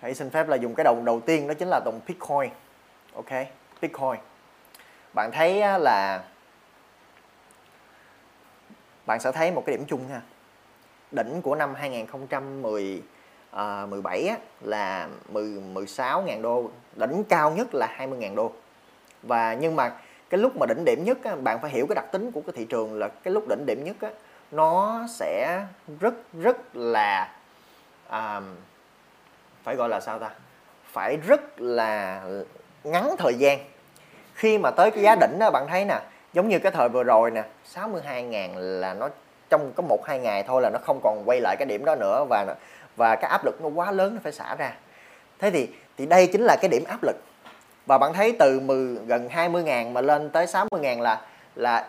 Hãy 0.01 0.15
xin 0.15 0.31
phép 0.31 0.49
là 0.49 0.57
dùng 0.57 0.75
cái 0.75 0.85
đồng 0.85 1.05
đầu 1.05 1.21
tiên 1.21 1.49
đó 1.49 1.55
chính 1.55 1.69
là 1.69 1.81
đồng 1.85 2.01
bitcoin. 2.07 2.51
Ok 3.15 3.47
bitcoin. 3.81 4.21
Bạn 5.15 5.31
thấy 5.33 5.79
là 5.79 6.25
bạn 9.07 9.21
sẽ 9.21 9.33
thấy 9.33 9.51
một 9.51 9.63
cái 9.67 9.77
điểm 9.77 9.87
chung 9.87 10.09
ha. 10.09 10.21
Đỉnh 11.13 11.43
của 11.43 11.55
năm 11.55 11.75
2010 11.75 13.03
uh, 13.57 13.89
17 13.89 14.27
á, 14.27 14.37
là 14.61 15.09
10 15.29 15.45
16.000 15.75 16.43
đô 16.43 16.71
đỉnh 16.97 17.25
cao 17.25 17.51
nhất 17.51 17.75
là 17.75 17.97
20.000 17.99 18.35
đô. 18.35 18.53
Và 19.23 19.55
nhưng 19.55 19.77
mà 19.77 19.93
cái 20.31 20.41
lúc 20.41 20.57
mà 20.57 20.67
đỉnh 20.67 20.85
điểm 20.85 21.05
nhất 21.05 21.19
á, 21.25 21.37
bạn 21.37 21.59
phải 21.63 21.71
hiểu 21.71 21.87
cái 21.89 21.95
đặc 21.95 22.05
tính 22.13 22.33
của 22.33 22.41
cái 22.41 22.53
thị 22.57 22.65
trường 22.65 22.99
là 22.99 23.09
cái 23.09 23.35
lúc 23.35 23.45
đỉnh 23.49 23.67
điểm 23.67 23.85
nhất 23.85 23.97
á, 24.01 24.11
nó 24.51 25.07
sẽ 25.09 25.61
rất 26.01 26.15
rất 26.33 26.77
là 26.77 27.33
à, 28.09 28.41
phải 29.63 29.77
gọi 29.77 29.89
là 29.89 30.01
sao 30.01 30.19
ta? 30.19 30.31
Phải 30.93 31.17
rất 31.17 31.61
là 31.61 32.23
ngắn 32.85 33.15
thời 33.19 33.35
gian. 33.35 33.59
Khi 34.35 34.59
mà 34.59 34.71
tới 34.71 34.91
cái 34.91 35.03
giá 35.03 35.17
đỉnh 35.21 35.39
đó 35.39 35.51
bạn 35.51 35.67
thấy 35.69 35.85
nè 35.85 36.01
giống 36.35 36.49
như 36.49 36.59
cái 36.59 36.73
thời 36.73 36.89
vừa 36.89 37.05
rồi 37.05 37.31
nè 37.31 37.43
62 37.65 38.23
ngàn 38.23 38.57
là 38.57 38.95
nó 38.95 39.09
trong 39.51 39.73
có 39.77 39.83
một 39.83 40.07
hai 40.07 40.19
ngày 40.19 40.43
thôi 40.43 40.63
là 40.63 40.71
nó 40.71 40.79
không 40.87 41.01
còn 41.03 41.23
quay 41.27 41.41
lại 41.41 41.57
cái 41.59 41.67
điểm 41.67 41.85
đó 41.85 41.95
nữa 41.95 42.25
và 42.29 42.55
và 42.97 43.17
cái 43.17 43.31
áp 43.31 43.45
lực 43.45 43.63
nó 43.63 43.69
quá 43.69 43.91
lớn 43.91 44.15
nó 44.15 44.21
phải 44.23 44.33
xả 44.33 44.55
ra. 44.55 44.73
Thế 45.39 45.51
thì 45.51 45.69
thì 45.99 46.07
đây 46.07 46.27
chính 46.27 46.43
là 46.43 46.57
cái 46.61 46.69
điểm 46.69 46.85
áp 46.89 47.03
lực. 47.03 47.17
Và 47.87 47.99
bạn 47.99 48.13
thấy 48.13 48.37
từ 48.39 48.61
10, 48.61 48.97
gần 49.07 49.29
20 49.29 49.63
ngàn 49.63 49.95
mà 49.95 50.01
lên 50.01 50.31
tới 50.31 50.47
60 50.47 50.81
ngàn 50.81 51.01
là 51.01 51.21
là 51.55 51.89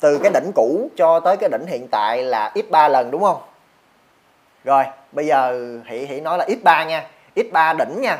từ 0.00 0.18
cái 0.22 0.32
đỉnh 0.34 0.52
cũ 0.54 0.90
cho 0.96 1.20
tới 1.20 1.36
cái 1.36 1.50
đỉnh 1.52 1.66
hiện 1.66 1.88
tại 1.90 2.22
là 2.22 2.50
ít 2.54 2.70
3 2.70 2.88
lần 2.88 3.10
đúng 3.10 3.22
không? 3.22 3.42
Rồi 4.64 4.84
bây 5.12 5.26
giờ 5.26 5.68
hỷ 5.84 5.98
hỷ 5.98 6.20
nói 6.20 6.38
là 6.38 6.44
ít 6.44 6.58
3 6.64 6.84
nha 6.84 7.06
ít 7.34 7.46
3 7.52 7.72
đỉnh 7.72 8.00
nha. 8.00 8.18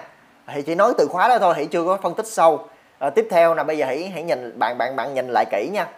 Thì 0.54 0.62
chỉ 0.62 0.74
nói 0.74 0.92
từ 0.98 1.06
khóa 1.10 1.28
đó 1.28 1.38
thôi 1.38 1.54
hỷ 1.56 1.66
chưa 1.66 1.84
có 1.84 1.98
phân 2.02 2.14
tích 2.14 2.26
sâu 2.26 2.68
à, 3.02 3.10
tiếp 3.10 3.26
theo 3.30 3.54
là 3.54 3.62
bây 3.62 3.78
giờ 3.78 3.86
hãy 3.86 4.08
hãy 4.14 4.22
nhìn 4.22 4.58
bạn 4.58 4.78
bạn 4.78 4.96
bạn 4.96 5.14
nhìn 5.14 5.28
lại 5.28 5.44
kỹ 5.50 5.68
nha. 5.72 5.88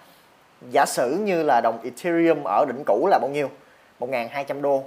Giả 0.70 0.86
sử 0.86 1.10
như 1.10 1.42
là 1.42 1.60
đồng 1.60 1.78
Ethereum 1.84 2.44
ở 2.44 2.64
đỉnh 2.68 2.82
cũ 2.86 3.08
là 3.10 3.18
bao 3.18 3.30
nhiêu? 3.30 3.50
1.200 4.00 4.60
đô. 4.60 4.82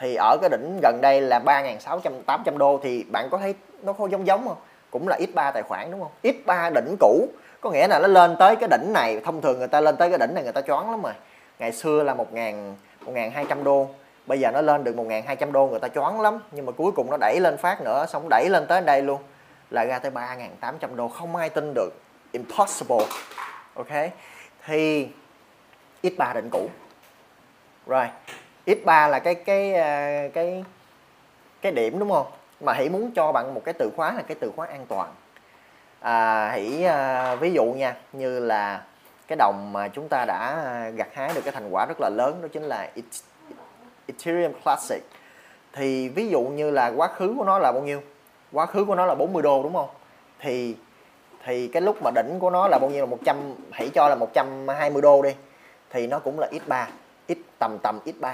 Thì 0.00 0.14
ở 0.14 0.36
cái 0.40 0.50
đỉnh 0.50 0.78
gần 0.82 0.98
đây 1.00 1.20
là 1.20 1.38
3.600 1.38 2.22
800 2.26 2.58
đô 2.58 2.80
thì 2.82 3.04
bạn 3.10 3.28
có 3.30 3.38
thấy 3.38 3.54
nó 3.82 3.92
có 3.92 4.08
giống 4.08 4.26
giống 4.26 4.48
không? 4.48 4.56
Cũng 4.90 5.08
là 5.08 5.18
x3 5.18 5.52
tài 5.52 5.62
khoản 5.62 5.90
đúng 5.90 6.00
không? 6.00 6.10
X3 6.22 6.72
đỉnh 6.74 6.96
cũ. 7.00 7.28
Có 7.60 7.70
nghĩa 7.70 7.88
là 7.88 7.98
nó 7.98 8.06
lên 8.06 8.36
tới 8.38 8.56
cái 8.56 8.68
đỉnh 8.68 8.92
này 8.92 9.20
thông 9.24 9.40
thường 9.40 9.58
người 9.58 9.68
ta 9.68 9.80
lên 9.80 9.96
tới 9.96 10.10
cái 10.10 10.18
đỉnh 10.18 10.34
này 10.34 10.44
người 10.44 10.52
ta 10.52 10.60
choáng 10.60 10.90
lắm 10.90 11.02
rồi. 11.02 11.12
Ngày 11.58 11.72
xưa 11.72 12.02
là 12.02 12.14
1.000 12.14 12.72
1.200 13.06 13.62
đô. 13.62 13.86
Bây 14.26 14.40
giờ 14.40 14.50
nó 14.50 14.60
lên 14.60 14.84
được 14.84 14.96
1.200 14.96 15.52
đô 15.52 15.66
người 15.66 15.80
ta 15.80 15.88
choáng 15.88 16.20
lắm. 16.20 16.40
Nhưng 16.52 16.66
mà 16.66 16.72
cuối 16.72 16.92
cùng 16.92 17.10
nó 17.10 17.16
đẩy 17.16 17.40
lên 17.40 17.56
phát 17.56 17.82
nữa 17.82 18.06
xong 18.08 18.28
đẩy 18.28 18.48
lên 18.48 18.66
tới 18.66 18.80
đây 18.80 19.02
luôn 19.02 19.20
là 19.74 19.84
ra 19.84 19.98
tới 19.98 20.10
3.800 20.10 20.96
đô 20.96 21.08
không 21.08 21.36
ai 21.36 21.50
tin 21.50 21.74
được. 21.74 21.90
Impossible. 22.32 23.06
Ok? 23.74 24.12
Thì 24.66 25.08
x3 26.02 26.34
định 26.34 26.48
cũ. 26.50 26.68
Rồi. 27.86 28.06
X3 28.66 29.08
là 29.08 29.18
cái 29.18 29.34
cái 29.34 29.74
à, 29.74 30.28
cái 30.34 30.64
cái 31.62 31.72
điểm 31.72 31.98
đúng 31.98 32.10
không? 32.10 32.26
Mà 32.60 32.72
hãy 32.72 32.88
muốn 32.88 33.10
cho 33.10 33.32
bạn 33.32 33.54
một 33.54 33.62
cái 33.64 33.74
từ 33.78 33.90
khóa 33.96 34.12
là 34.12 34.22
cái 34.22 34.36
từ 34.40 34.52
khóa 34.56 34.66
an 34.66 34.86
toàn. 34.88 35.14
À, 36.00 36.48
hãy 36.48 36.84
à, 36.84 37.34
ví 37.34 37.52
dụ 37.52 37.64
nha 37.64 37.94
như 38.12 38.40
là 38.40 38.84
cái 39.26 39.36
đồng 39.36 39.72
mà 39.72 39.88
chúng 39.88 40.08
ta 40.08 40.24
đã 40.24 40.62
à, 40.64 40.90
gặt 40.96 41.08
hái 41.14 41.30
được 41.34 41.40
cái 41.44 41.52
thành 41.52 41.70
quả 41.70 41.86
rất 41.86 42.00
là 42.00 42.08
lớn 42.08 42.38
đó 42.42 42.48
chính 42.52 42.62
là 42.62 42.88
Ethereum 44.06 44.52
Classic. 44.64 45.02
Thì 45.72 46.08
ví 46.08 46.28
dụ 46.28 46.40
như 46.40 46.70
là 46.70 46.92
quá 46.96 47.08
khứ 47.08 47.34
của 47.36 47.44
nó 47.44 47.58
là 47.58 47.72
bao 47.72 47.82
nhiêu? 47.82 48.02
Quá 48.54 48.66
khứ 48.66 48.84
của 48.84 48.94
nó 48.94 49.06
là 49.06 49.14
40 49.14 49.42
đô, 49.42 49.62
đúng 49.62 49.74
không? 49.74 49.88
Thì 50.40 50.76
thì 51.46 51.68
cái 51.68 51.82
lúc 51.82 51.96
mà 52.02 52.10
đỉnh 52.14 52.38
của 52.38 52.50
nó 52.50 52.68
là 52.68 52.78
bao 52.78 52.90
nhiêu 52.90 53.00
là 53.00 53.06
100 53.06 53.36
hãy 53.72 53.88
cho 53.88 54.08
là 54.08 54.14
120 54.14 55.02
đô 55.02 55.22
đi, 55.22 55.30
thì 55.90 56.06
nó 56.06 56.18
cũng 56.18 56.38
là 56.38 56.48
x3 56.50 56.84
x 57.28 57.38
tầm 57.58 57.78
tầm 57.82 58.00
x3 58.04 58.32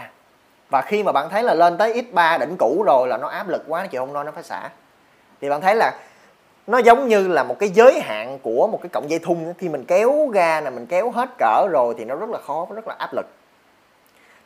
và 0.71 0.83
khi 0.83 1.03
mà 1.03 1.13
bạn 1.13 1.29
thấy 1.31 1.43
là 1.43 1.55
lên 1.55 1.79
tới 1.79 2.03
x3 2.13 2.39
đỉnh 2.39 2.57
cũ 2.59 2.83
rồi 2.87 3.09
là 3.09 3.19
nó 3.21 3.29
áp 3.29 3.49
lực 3.49 3.65
quá 3.69 3.81
nó 3.81 3.87
chịu 3.87 4.01
không 4.01 4.13
nói 4.13 4.25
nó 4.25 4.33
phải 4.33 4.43
xả. 4.43 4.71
Thì 5.41 5.49
bạn 5.49 5.61
thấy 5.61 5.77
là 5.77 5.93
nó 6.67 6.79
giống 6.79 7.09
như 7.09 7.29
là 7.29 7.43
một 7.43 7.59
cái 7.59 7.69
giới 7.69 8.01
hạn 8.01 8.39
của 8.43 8.69
một 8.73 8.79
cái 8.83 8.89
cọng 8.89 9.11
dây 9.11 9.19
thun 9.19 9.55
khi 9.59 9.69
mình 9.69 9.85
kéo 9.85 10.31
ra 10.35 10.61
là 10.61 10.71
mình 10.71 10.87
kéo 10.87 11.11
hết 11.11 11.29
cỡ 11.39 11.67
rồi 11.71 11.95
thì 11.99 12.05
nó 12.05 12.15
rất 12.15 12.31
là 12.31 12.39
khó, 12.39 12.67
rất 12.75 12.89
là 12.89 12.95
áp 12.99 13.11
lực. 13.15 13.27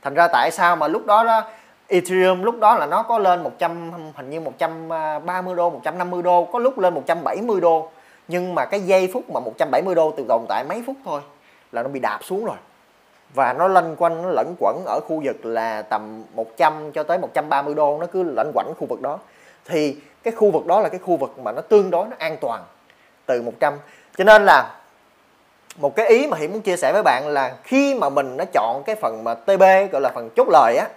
Thành 0.03 0.15
ra 0.15 0.29
tại 0.29 0.51
sao 0.51 0.77
mà 0.77 0.89
lúc 0.89 1.07
đó 1.07 1.25
đó 1.25 1.43
Ethereum 1.89 2.43
lúc 2.43 2.59
đó 2.61 2.75
là 2.75 2.87
nó 2.87 3.03
có 3.03 3.19
lên 3.19 3.43
100 3.43 3.93
hình 4.15 4.31
như 4.31 4.41
130 4.41 5.53
à, 5.53 5.57
đô 5.57 5.71
150 5.71 6.23
đô, 6.23 6.45
có 6.53 6.59
lúc 6.59 6.79
lên 6.79 6.95
170 6.95 7.61
đô. 7.61 7.89
Nhưng 8.29 8.55
mà 8.55 8.65
cái 8.65 8.81
giây 8.81 9.11
phút 9.13 9.31
mà 9.31 9.41
170 9.41 9.95
đô 9.95 10.15
từ 10.17 10.25
tồn 10.29 10.45
tại 10.49 10.65
mấy 10.69 10.83
phút 10.87 10.97
thôi 11.05 11.21
là 11.73 11.83
nó 11.83 11.89
bị 11.89 12.01
đạp 12.01 12.19
xuống 12.23 12.45
rồi. 12.45 12.57
Và 13.35 13.53
nó 13.53 13.69
lanh 13.69 13.97
quanh, 13.97 14.23
nó 14.23 14.29
lẫn 14.29 14.55
quẩn 14.59 14.83
ở 14.87 15.01
khu 15.09 15.23
vực 15.25 15.47
là 15.47 15.83
tầm 15.83 16.25
100 16.35 16.93
cho 16.93 17.03
tới 17.03 17.19
130 17.19 17.75
đô, 17.75 17.99
nó 18.01 18.07
cứ 18.07 18.23
lẫn 18.23 18.51
quẩn 18.55 18.75
khu 18.79 18.87
vực 18.87 19.01
đó. 19.01 19.19
Thì 19.65 19.97
cái 20.23 20.35
khu 20.37 20.51
vực 20.51 20.67
đó 20.67 20.81
là 20.81 20.89
cái 20.89 21.01
khu 21.05 21.17
vực 21.17 21.39
mà 21.39 21.53
nó 21.53 21.61
tương 21.61 21.91
đối 21.91 22.09
nó 22.09 22.17
an 22.19 22.37
toàn 22.41 22.63
từ 23.27 23.43
100 23.43 23.75
cho 24.17 24.25
nên 24.25 24.45
là 24.45 24.71
một 25.77 25.97
cái 25.97 26.07
ý 26.07 26.27
mà 26.27 26.37
hiện 26.37 26.53
muốn 26.53 26.61
chia 26.61 26.77
sẻ 26.77 26.93
với 26.93 27.03
bạn 27.03 27.29
là 27.29 27.57
khi 27.63 27.95
mà 27.95 28.09
mình 28.09 28.37
nó 28.37 28.45
chọn 28.53 28.83
cái 28.87 28.97
phần 28.97 29.25
mà 29.25 29.35
TB 29.35 29.63
gọi 29.93 30.01
là 30.01 30.11
phần 30.15 30.31
chốt 30.37 30.49
lời 30.51 30.77
á 30.77 30.89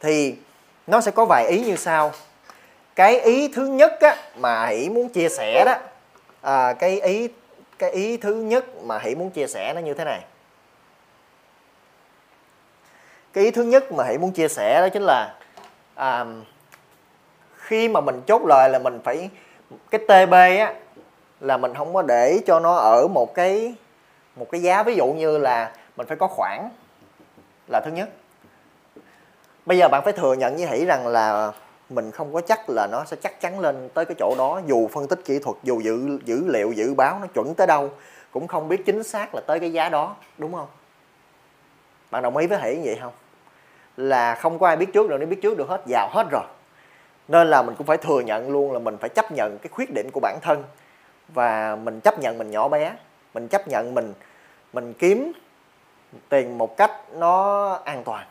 thì 0.00 0.36
nó 0.86 1.00
sẽ 1.00 1.10
có 1.10 1.24
vài 1.24 1.46
ý 1.48 1.60
như 1.64 1.76
sau. 1.76 2.12
Cái 2.94 3.20
ý 3.20 3.48
thứ 3.48 3.66
nhất 3.66 4.00
á, 4.00 4.16
mà 4.36 4.66
hỷ 4.66 4.88
muốn 4.88 5.08
chia 5.08 5.28
sẻ 5.28 5.64
đó 5.64 5.74
à, 6.42 6.72
cái 6.72 7.00
ý 7.00 7.28
cái 7.78 7.90
ý 7.90 8.16
thứ 8.16 8.34
nhất 8.34 8.64
mà 8.84 8.98
hỷ 8.98 9.14
muốn 9.14 9.30
chia 9.30 9.46
sẻ 9.46 9.72
nó 9.74 9.80
như 9.80 9.94
thế 9.94 10.04
này. 10.04 10.20
Cái 13.32 13.44
ý 13.44 13.50
thứ 13.50 13.62
nhất 13.62 13.92
mà 13.92 14.04
hỷ 14.04 14.18
muốn 14.18 14.32
chia 14.32 14.48
sẻ 14.48 14.80
đó 14.80 14.88
chính 14.88 15.02
là 15.02 15.34
à, 15.94 16.24
khi 17.56 17.88
mà 17.88 18.00
mình 18.00 18.22
chốt 18.26 18.42
lời 18.46 18.70
là 18.70 18.78
mình 18.78 19.00
phải 19.04 19.30
cái 19.90 20.00
TB 20.00 20.32
á 20.32 20.74
là 21.40 21.56
mình 21.56 21.74
không 21.74 21.94
có 21.94 22.02
để 22.02 22.40
cho 22.46 22.60
nó 22.60 22.74
ở 22.74 23.08
một 23.08 23.34
cái 23.34 23.74
một 24.36 24.46
cái 24.50 24.62
giá. 24.62 24.82
Ví 24.82 24.94
dụ 24.94 25.06
như 25.06 25.38
là 25.38 25.72
mình 25.96 26.06
phải 26.06 26.16
có 26.16 26.26
khoảng 26.26 26.70
là 27.68 27.80
thứ 27.84 27.90
nhất 27.90 28.08
bây 29.68 29.78
giờ 29.78 29.88
bạn 29.88 30.02
phải 30.04 30.12
thừa 30.12 30.34
nhận 30.34 30.56
với 30.56 30.66
hỷ 30.66 30.84
rằng 30.84 31.06
là 31.06 31.52
mình 31.90 32.10
không 32.10 32.34
có 32.34 32.40
chắc 32.40 32.70
là 32.70 32.86
nó 32.92 33.04
sẽ 33.04 33.16
chắc 33.22 33.40
chắn 33.40 33.60
lên 33.60 33.88
tới 33.94 34.04
cái 34.04 34.14
chỗ 34.18 34.34
đó, 34.38 34.60
dù 34.66 34.88
phân 34.88 35.08
tích 35.08 35.20
kỹ 35.24 35.38
thuật, 35.38 35.56
dù 35.62 35.80
dữ 35.80 36.18
dữ 36.24 36.44
liệu 36.46 36.72
dự 36.72 36.94
báo 36.94 37.18
nó 37.20 37.26
chuẩn 37.26 37.54
tới 37.54 37.66
đâu, 37.66 37.90
cũng 38.30 38.46
không 38.46 38.68
biết 38.68 38.86
chính 38.86 39.02
xác 39.02 39.34
là 39.34 39.40
tới 39.46 39.60
cái 39.60 39.72
giá 39.72 39.88
đó, 39.88 40.16
đúng 40.38 40.52
không? 40.52 40.66
Bạn 42.10 42.22
đồng 42.22 42.36
ý 42.36 42.46
với 42.46 42.58
hỷ 42.60 42.80
vậy 42.84 42.98
không? 43.00 43.12
Là 43.96 44.34
không 44.34 44.58
có 44.58 44.66
ai 44.66 44.76
biết 44.76 44.92
trước 44.92 45.08
được 45.08 45.16
nếu 45.18 45.28
biết 45.28 45.42
trước 45.42 45.58
được 45.58 45.68
hết, 45.68 45.80
giàu 45.86 46.08
hết 46.12 46.26
rồi. 46.30 46.44
Nên 47.28 47.48
là 47.50 47.62
mình 47.62 47.74
cũng 47.78 47.86
phải 47.86 47.96
thừa 47.96 48.20
nhận 48.20 48.50
luôn 48.50 48.72
là 48.72 48.78
mình 48.78 48.96
phải 49.00 49.08
chấp 49.08 49.32
nhận 49.32 49.58
cái 49.58 49.68
khuyết 49.68 49.94
điểm 49.94 50.10
của 50.12 50.20
bản 50.20 50.38
thân. 50.42 50.64
Và 51.28 51.76
mình 51.76 52.00
chấp 52.00 52.18
nhận 52.18 52.38
mình 52.38 52.50
nhỏ 52.50 52.68
bé, 52.68 52.92
mình 53.34 53.48
chấp 53.48 53.68
nhận 53.68 53.94
mình 53.94 54.14
mình 54.72 54.92
kiếm 54.92 55.32
tiền 56.28 56.58
một 56.58 56.76
cách 56.76 56.90
nó 57.14 57.68
an 57.84 58.04
toàn 58.04 58.26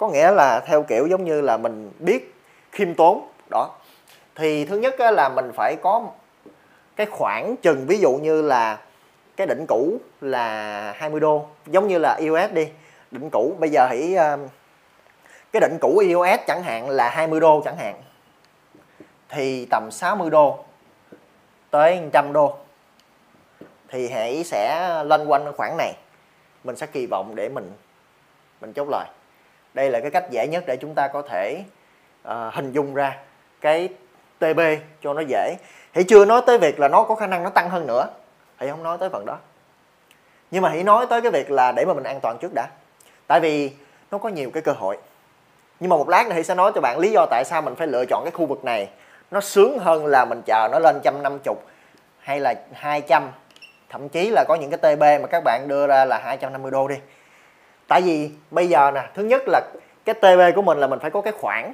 có 0.00 0.08
nghĩa 0.08 0.30
là 0.30 0.60
theo 0.60 0.82
kiểu 0.82 1.06
giống 1.06 1.24
như 1.24 1.40
là 1.40 1.56
mình 1.56 1.92
biết 1.98 2.34
khiêm 2.72 2.94
tốn, 2.94 3.28
đó. 3.50 3.70
Thì 4.34 4.64
thứ 4.64 4.78
nhất 4.78 4.94
là 5.00 5.28
mình 5.28 5.52
phải 5.56 5.76
có 5.82 6.08
cái 6.96 7.06
khoảng 7.06 7.56
chừng, 7.56 7.86
ví 7.86 7.98
dụ 7.98 8.12
như 8.12 8.42
là 8.42 8.78
cái 9.36 9.46
đỉnh 9.46 9.64
cũ 9.68 9.98
là 10.20 10.92
20 10.96 11.20
đô, 11.20 11.46
giống 11.66 11.88
như 11.88 11.98
là 11.98 12.14
iOS 12.14 12.52
đi. 12.52 12.68
Đỉnh 13.10 13.30
cũ, 13.30 13.54
bây 13.58 13.70
giờ 13.70 13.86
hãy 13.86 14.14
ờ, 14.14 14.38
cái 15.52 15.60
đỉnh 15.60 15.78
cũ 15.80 15.98
iOS 15.98 16.40
chẳng 16.46 16.62
hạn 16.62 16.90
là 16.90 17.10
20 17.10 17.40
đô 17.40 17.62
chẳng 17.64 17.76
hạn. 17.76 18.02
Thì 19.28 19.66
tầm 19.70 19.90
60 19.90 20.30
đô 20.30 20.64
tới 21.70 22.00
100 22.00 22.32
đô. 22.32 22.56
Thì 23.88 24.08
hãy 24.08 24.44
sẽ 24.44 24.88
lên 25.04 25.26
quanh 25.26 25.52
khoảng 25.56 25.76
này. 25.76 25.92
Mình 26.64 26.76
sẽ 26.76 26.86
kỳ 26.86 27.06
vọng 27.06 27.34
để 27.34 27.48
mình 27.48 27.72
mình 28.60 28.72
chốt 28.72 28.88
lời 28.90 29.06
đây 29.74 29.90
là 29.90 30.00
cái 30.00 30.10
cách 30.10 30.30
dễ 30.30 30.46
nhất 30.46 30.64
để 30.66 30.76
chúng 30.76 30.94
ta 30.94 31.08
có 31.08 31.22
thể 31.22 31.64
uh, 32.28 32.54
hình 32.54 32.72
dung 32.72 32.94
ra 32.94 33.16
cái 33.60 33.88
TB 34.38 34.60
cho 35.02 35.14
nó 35.14 35.20
dễ. 35.20 35.56
Hãy 35.94 36.04
chưa 36.04 36.24
nói 36.24 36.42
tới 36.46 36.58
việc 36.58 36.80
là 36.80 36.88
nó 36.88 37.02
có 37.02 37.14
khả 37.14 37.26
năng 37.26 37.42
nó 37.42 37.50
tăng 37.50 37.70
hơn 37.70 37.86
nữa. 37.86 38.06
Hãy 38.56 38.68
không 38.68 38.82
nói 38.82 38.98
tới 38.98 39.08
phần 39.08 39.26
đó. 39.26 39.38
Nhưng 40.50 40.62
mà 40.62 40.68
hãy 40.68 40.84
nói 40.84 41.06
tới 41.06 41.20
cái 41.20 41.30
việc 41.30 41.50
là 41.50 41.72
để 41.72 41.84
mà 41.84 41.94
mình 41.94 42.04
an 42.04 42.20
toàn 42.22 42.38
trước 42.40 42.52
đã. 42.54 42.68
Tại 43.26 43.40
vì 43.40 43.72
nó 44.10 44.18
có 44.18 44.28
nhiều 44.28 44.50
cái 44.50 44.62
cơ 44.62 44.72
hội. 44.72 44.98
Nhưng 45.80 45.90
mà 45.90 45.96
một 45.96 46.08
lát 46.08 46.26
nữa 46.26 46.34
thì 46.34 46.42
sẽ 46.42 46.54
nói 46.54 46.72
cho 46.74 46.80
bạn 46.80 46.98
lý 46.98 47.10
do 47.10 47.26
tại 47.30 47.44
sao 47.44 47.62
mình 47.62 47.74
phải 47.74 47.86
lựa 47.86 48.04
chọn 48.04 48.24
cái 48.24 48.30
khu 48.30 48.46
vực 48.46 48.64
này. 48.64 48.88
Nó 49.30 49.40
sướng 49.40 49.78
hơn 49.78 50.06
là 50.06 50.24
mình 50.24 50.42
chờ 50.46 50.68
nó 50.72 50.78
lên 50.78 51.00
trăm 51.02 51.22
năm 51.22 51.38
chục 51.44 51.64
hay 52.18 52.40
là 52.40 52.54
200 52.72 53.30
thậm 53.88 54.08
chí 54.08 54.30
là 54.30 54.44
có 54.48 54.54
những 54.54 54.70
cái 54.70 54.96
TB 54.96 55.02
mà 55.02 55.26
các 55.30 55.42
bạn 55.44 55.68
đưa 55.68 55.86
ra 55.86 56.04
là 56.04 56.18
250 56.18 56.70
đô 56.70 56.88
đi 56.88 56.96
tại 57.90 58.02
vì 58.02 58.30
bây 58.50 58.68
giờ 58.68 58.90
nè, 58.90 59.08
thứ 59.14 59.22
nhất 59.24 59.42
là 59.46 59.60
cái 60.04 60.14
TB 60.14 60.56
của 60.56 60.62
mình 60.62 60.78
là 60.78 60.86
mình 60.86 60.98
phải 60.98 61.10
có 61.10 61.20
cái 61.20 61.32
khoản 61.32 61.72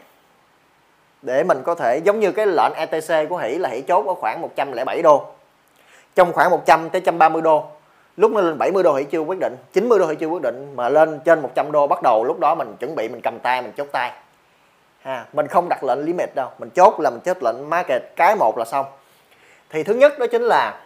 để 1.22 1.44
mình 1.44 1.62
có 1.64 1.74
thể 1.74 2.00
giống 2.04 2.20
như 2.20 2.32
cái 2.32 2.46
lệnh 2.46 2.72
ETC 2.74 3.28
của 3.28 3.36
Hỷ 3.36 3.58
là 3.58 3.68
Hỷ 3.68 3.80
chốt 3.80 4.06
ở 4.06 4.14
khoảng 4.14 4.40
107 4.40 5.02
đô. 5.02 5.26
Trong 6.14 6.32
khoảng 6.32 6.50
100 6.50 6.90
tới 6.90 7.00
130 7.00 7.42
đô. 7.42 7.64
Lúc 8.16 8.32
nó 8.32 8.40
lên 8.40 8.58
70 8.58 8.82
đô 8.82 8.94
Hỷ 8.94 9.04
chưa 9.04 9.20
quyết 9.20 9.38
định 9.40 9.56
90 9.72 9.98
đô 9.98 10.06
Hỷ 10.06 10.14
chưa 10.14 10.26
quyết 10.26 10.42
định 10.42 10.72
mà 10.76 10.88
lên 10.88 11.20
trên 11.24 11.42
100 11.42 11.72
đô 11.72 11.86
bắt 11.86 12.02
đầu 12.02 12.24
lúc 12.24 12.40
đó 12.40 12.54
mình 12.54 12.76
chuẩn 12.80 12.94
bị 12.94 13.08
mình 13.08 13.20
cầm 13.20 13.38
tay, 13.38 13.62
mình 13.62 13.72
chốt 13.76 13.88
tay. 13.92 14.12
Ha, 15.02 15.26
mình 15.32 15.46
không 15.46 15.68
đặt 15.68 15.84
lệnh 15.84 16.04
limit 16.04 16.34
đâu, 16.34 16.50
mình 16.58 16.70
chốt 16.70 17.00
là 17.00 17.10
mình 17.10 17.20
chốt 17.20 17.36
lệnh 17.40 17.70
market 17.70 18.02
cái 18.16 18.36
một 18.36 18.58
là 18.58 18.64
xong. 18.64 18.86
Thì 19.70 19.82
thứ 19.82 19.94
nhất 19.94 20.18
đó 20.18 20.26
chính 20.26 20.42
là 20.42 20.80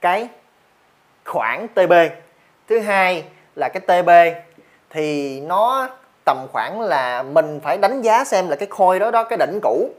cái 0.00 0.28
khoản 1.24 1.68
TB 1.68 1.92
thứ 2.68 2.78
hai 2.78 3.24
là 3.56 3.68
cái 3.68 3.80
TB 3.80 4.10
thì 4.90 5.40
nó 5.40 5.88
tầm 6.24 6.46
khoảng 6.52 6.80
là 6.80 7.22
mình 7.22 7.60
phải 7.64 7.78
đánh 7.78 8.02
giá 8.02 8.24
xem 8.24 8.48
là 8.48 8.56
cái 8.56 8.68
khôi 8.70 8.98
đó 8.98 9.10
đó, 9.10 9.24
cái 9.24 9.36
đỉnh 9.36 9.58
cũ. 9.62 9.90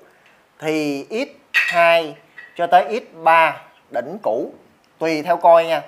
Thì 0.60 1.08
x2 1.10 2.13
cho 2.56 2.68
tới 2.68 3.02
x3 3.24 3.52
đỉnh 3.92 4.18
cũ, 4.24 4.52
tùy 5.00 5.22
theo 5.22 5.38
coi 5.38 5.66
nha. 5.66 5.82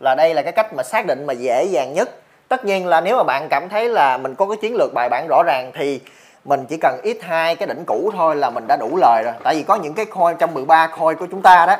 Là 0.00 0.14
đây 0.14 0.34
là 0.34 0.42
cái 0.42 0.52
cách 0.52 0.74
mà 0.74 0.82
xác 0.82 1.06
định 1.06 1.26
mà 1.26 1.32
dễ 1.32 1.64
dàng 1.64 1.92
nhất. 1.94 2.10
Tất 2.48 2.64
nhiên 2.64 2.86
là 2.86 3.00
nếu 3.00 3.16
mà 3.16 3.22
bạn 3.22 3.46
cảm 3.50 3.68
thấy 3.68 3.88
là 3.88 4.16
mình 4.16 4.34
có 4.34 4.46
cái 4.46 4.56
chiến 4.62 4.74
lược 4.74 4.94
bài 4.94 5.08
bản 5.08 5.26
rõ 5.28 5.42
ràng 5.46 5.70
thì 5.74 6.00
mình 6.44 6.64
chỉ 6.68 6.76
cần 6.76 7.00
x2 7.04 7.54
cái 7.56 7.66
đỉnh 7.66 7.84
cũ 7.86 8.10
thôi 8.16 8.36
là 8.36 8.50
mình 8.50 8.64
đã 8.68 8.76
đủ 8.76 8.96
lời 8.96 9.22
rồi. 9.24 9.34
Tại 9.42 9.54
vì 9.54 9.62
có 9.62 9.74
những 9.74 9.94
cái 9.94 10.06
coin 10.06 10.36
trong 10.38 10.54
13 10.54 10.86
coin 10.86 11.16
của 11.18 11.26
chúng 11.30 11.42
ta 11.42 11.66
đó, 11.66 11.76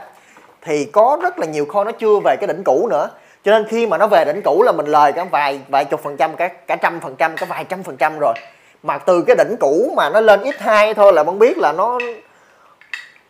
thì 0.63 0.85
có 0.85 1.19
rất 1.23 1.39
là 1.39 1.47
nhiều 1.47 1.67
coin 1.67 1.85
nó 1.85 1.93
chưa 1.93 2.21
về 2.25 2.37
cái 2.41 2.47
đỉnh 2.47 2.65
cũ 2.65 2.89
nữa 2.91 3.09
cho 3.45 3.53
nên 3.53 3.67
khi 3.69 3.87
mà 3.87 3.99
nó 3.99 4.07
về 4.07 4.25
đỉnh 4.25 4.43
cũ 4.43 4.63
là 4.63 4.73
mình 4.73 4.87
lời 4.87 5.13
cả 5.13 5.25
vài 5.25 5.61
vài 5.69 5.85
chục 5.85 6.03
phần 6.03 6.17
trăm, 6.17 6.37
cả 6.37 6.49
cả 6.49 6.77
trăm 6.77 7.01
phần 7.01 7.17
trăm, 7.17 7.37
cả 7.37 7.47
vài 7.47 7.65
trăm 7.65 7.83
phần 7.83 7.97
trăm 7.97 8.19
rồi. 8.21 8.35
Mà 8.83 8.99
từ 8.99 9.23
cái 9.27 9.37
đỉnh 9.37 9.57
cũ 9.61 9.93
mà 9.97 10.11
nó 10.11 10.21
lên 10.21 10.41
x2 10.41 10.95
thôi 10.95 11.13
là 11.13 11.25
bạn 11.25 11.39
biết 11.39 11.59
là 11.59 11.73
nó 11.73 11.99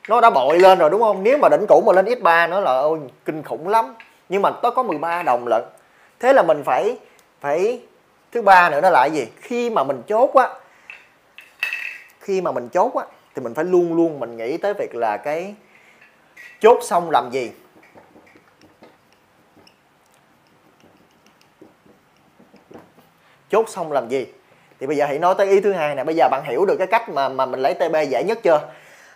nó 0.09 0.21
đã 0.21 0.31
bội 0.31 0.59
lên 0.59 0.79
rồi, 0.79 0.91
đúng 0.91 1.01
không? 1.01 1.23
Nếu 1.23 1.39
mà 1.39 1.49
đỉnh 1.49 1.67
cũ 1.69 1.83
mà 1.87 1.93
lên 1.93 2.05
x3 2.05 2.49
nó 2.49 2.61
là, 2.61 2.73
ôi, 2.73 2.99
kinh 3.25 3.43
khủng 3.43 3.69
lắm. 3.69 3.95
Nhưng 4.29 4.43
mà 4.43 4.51
nó 4.63 4.71
có 4.71 4.83
13 4.83 5.23
đồng 5.23 5.47
lận. 5.47 5.63
Thế 6.21 6.33
là 6.33 6.43
mình 6.43 6.63
phải 6.65 6.97
phải, 7.41 7.81
thứ 8.33 8.43
ba 8.43 8.71
nữa 8.71 8.81
nó 8.81 8.91
là 8.91 9.07
gì? 9.07 9.27
Khi 9.41 9.71
mà 9.71 9.85
mình 9.85 10.03
chốt 10.09 10.35
á, 10.35 10.49
khi 12.21 12.41
mà 12.41 12.53
mình 12.53 12.69
chốt 12.69 12.95
á, 12.95 13.05
thì 13.35 13.43
mình 13.43 13.55
phải 13.55 13.65
luôn 13.65 13.95
luôn 13.95 14.21
mình 14.21 14.37
nghĩ 14.37 14.57
tới 14.57 14.75
việc 14.75 14.95
là 14.95 15.17
cái 15.17 15.55
chốt 16.61 16.79
xong 16.83 17.11
làm 17.11 17.31
gì? 17.33 17.51
Chốt 23.53 23.69
xong 23.69 23.93
làm 23.93 24.09
gì? 24.09 24.27
Thì 24.81 24.87
bây 24.87 24.97
giờ 24.97 25.07
hãy 25.07 25.19
nói 25.19 25.35
tới 25.39 25.47
ý 25.47 25.61
thứ 25.61 25.73
hai 25.73 25.95
nè 25.95 26.05
bây 26.05 26.17
giờ 26.17 26.29
bạn 26.31 26.43
hiểu 26.45 26.65
được 26.65 26.77
cái 26.77 26.87
cách 26.87 27.09
mà 27.09 27.29
mà 27.29 27.47
mình 27.47 27.61
lấy 27.61 27.75
TB 27.75 27.97
dễ 28.09 28.25
nhất 28.25 28.39
chưa? 28.43 28.61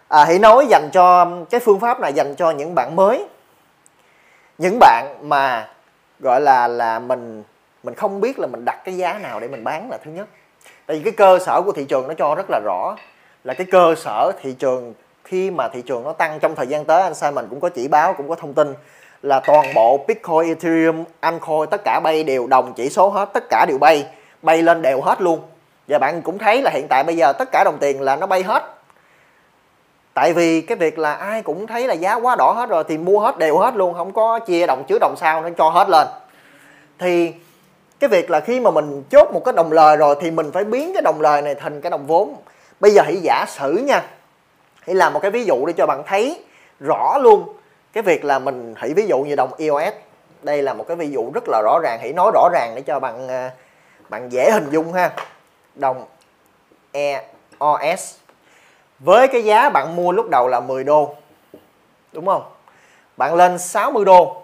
À, 0.09 0.25
hãy 0.25 0.39
nói 0.39 0.67
dành 0.67 0.89
cho 0.93 1.27
cái 1.51 1.61
phương 1.61 1.81
pháp 1.81 2.01
này 2.01 2.13
dành 2.13 2.35
cho 2.35 2.51
những 2.51 2.75
bạn 2.75 2.97
mới. 2.97 3.27
Những 4.59 4.79
bạn 4.79 5.17
mà 5.23 5.69
gọi 6.21 6.41
là 6.41 6.69
là 6.69 6.99
mình 6.99 7.43
mình 7.83 7.95
không 7.95 8.21
biết 8.21 8.39
là 8.39 8.47
mình 8.47 8.65
đặt 8.65 8.85
cái 8.85 8.97
giá 8.97 9.19
nào 9.19 9.41
để 9.41 9.49
mình 9.49 9.65
bán 9.65 9.91
là 9.91 9.99
thứ 10.05 10.11
nhất. 10.11 10.29
Tại 10.87 10.97
vì 10.97 11.03
cái 11.03 11.13
cơ 11.13 11.39
sở 11.39 11.63
của 11.63 11.73
thị 11.73 11.85
trường 11.85 12.09
nó 12.09 12.15
cho 12.15 12.35
rất 12.35 12.47
là 12.51 12.61
rõ 12.65 12.97
là 13.45 13.55
cái 13.55 13.67
cơ 13.71 13.95
sở 13.97 14.33
thị 14.43 14.53
trường 14.59 14.95
khi 15.25 15.51
mà 15.51 15.69
thị 15.69 15.83
trường 15.83 16.05
nó 16.05 16.13
tăng 16.13 16.39
trong 16.41 16.55
thời 16.55 16.67
gian 16.67 16.85
tới 16.85 17.03
anh 17.03 17.15
Simon 17.15 17.47
cũng 17.51 17.61
có 17.61 17.69
chỉ 17.69 17.89
báo 17.89 18.13
cũng 18.13 18.29
có 18.29 18.35
thông 18.35 18.55
tin 18.55 18.75
là 19.23 19.41
toàn 19.41 19.67
bộ 19.75 20.05
Bitcoin, 20.09 20.49
Ethereum, 20.49 21.05
Ancoin 21.21 21.71
tất 21.71 21.81
cả 21.85 22.01
bay 22.05 22.25
đều 22.25 22.47
đồng 22.47 22.73
chỉ 22.77 22.89
số 22.89 23.09
hết, 23.09 23.29
tất 23.33 23.45
cả 23.49 23.67
đều 23.69 23.79
bay, 23.79 24.07
bay 24.47 24.63
lên 24.63 24.83
đều 24.83 25.01
hết 25.01 25.21
luôn. 25.21 25.41
Và 25.89 25.99
bạn 25.99 26.23
cũng 26.23 26.39
thấy 26.39 26.63
là 26.63 26.71
hiện 26.71 26.87
tại 26.89 27.05
bây 27.05 27.17
giờ 27.17 27.33
tất 27.33 27.49
cả 27.53 27.65
đồng 27.65 27.79
tiền 27.81 28.01
là 28.01 28.17
nó 28.17 28.27
bay 28.27 28.43
hết. 28.43 28.63
Tại 30.15 30.33
vì 30.33 30.61
cái 30.61 30.77
việc 30.77 30.99
là 30.99 31.15
ai 31.15 31.43
cũng 31.43 31.67
thấy 31.67 31.87
là 31.87 31.95
giá 31.95 32.15
quá 32.15 32.37
đỏ 32.39 32.53
hết 32.53 32.69
rồi 32.69 32.85
thì 32.89 32.99
mua 32.99 33.21
hết 33.21 33.39
đều 33.39 33.59
hết 33.59 33.77
luôn, 33.77 33.95
không 33.95 34.13
có 34.13 34.39
chia 34.39 34.67
đồng 34.67 34.85
trước 34.89 34.99
đồng 35.01 35.15
sau 35.17 35.43
nó 35.43 35.49
cho 35.59 35.69
hết 35.69 35.89
lên. 35.89 36.07
Thì 36.99 37.33
cái 38.01 38.09
việc 38.09 38.31
là 38.31 38.41
khi 38.41 38.61
mà 38.61 38.71
mình 38.71 39.03
chốt 39.11 39.29
một 39.33 39.45
cái 39.45 39.55
đồng 39.57 39.73
lời 39.73 39.97
rồi 39.97 40.17
thì 40.21 40.31
mình 40.31 40.53
phải 40.53 40.65
biến 40.65 40.93
cái 40.95 41.03
đồng 41.03 41.21
lời 41.21 41.43
này 41.43 41.55
thành 41.55 41.81
cái 41.81 41.91
đồng 41.91 42.07
vốn. 42.07 42.37
Bây 42.81 42.91
giờ 42.91 43.03
hãy 43.03 43.17
giả 43.17 43.45
sử 43.49 43.73
nha. 43.73 44.03
Hãy 44.81 44.95
làm 44.95 45.13
một 45.13 45.21
cái 45.23 45.31
ví 45.31 45.45
dụ 45.45 45.67
để 45.67 45.73
cho 45.73 45.87
bạn 45.87 46.03
thấy 46.07 46.45
rõ 46.81 47.19
luôn 47.19 47.57
cái 47.93 48.03
việc 48.03 48.25
là 48.25 48.39
mình 48.39 48.75
hãy 48.77 48.93
ví 48.97 49.07
dụ 49.07 49.19
như 49.19 49.35
đồng 49.37 49.51
EOS 49.59 49.95
đây 50.43 50.63
là 50.63 50.75
một 50.75 50.85
cái 50.89 50.97
ví 50.97 51.11
dụ 51.11 51.31
rất 51.35 51.45
là 51.49 51.63
rõ 51.65 51.79
ràng 51.83 51.99
hãy 52.01 52.13
nói 52.13 52.31
rõ 52.35 52.49
ràng 52.53 52.73
để 52.75 52.81
cho 52.81 53.01
bạn 53.01 53.29
à, 53.29 53.51
bạn 54.09 54.33
dễ 54.33 54.51
hình 54.51 54.71
dung 54.71 54.93
ha. 54.93 55.13
Đồng 55.75 56.07
EOS 56.93 58.15
với 58.99 59.29
cái 59.29 59.45
giá 59.45 59.71
bạn 59.71 59.97
mua 59.97 60.13
lúc 60.13 60.27
đầu 60.31 60.49
là 60.49 60.61
10 60.61 60.85
đô. 60.85 61.15
Đúng 62.13 62.27
không? 62.27 62.43
Bạn 63.17 63.35
lên 63.35 63.59
60 63.59 64.05
đô. 64.05 64.43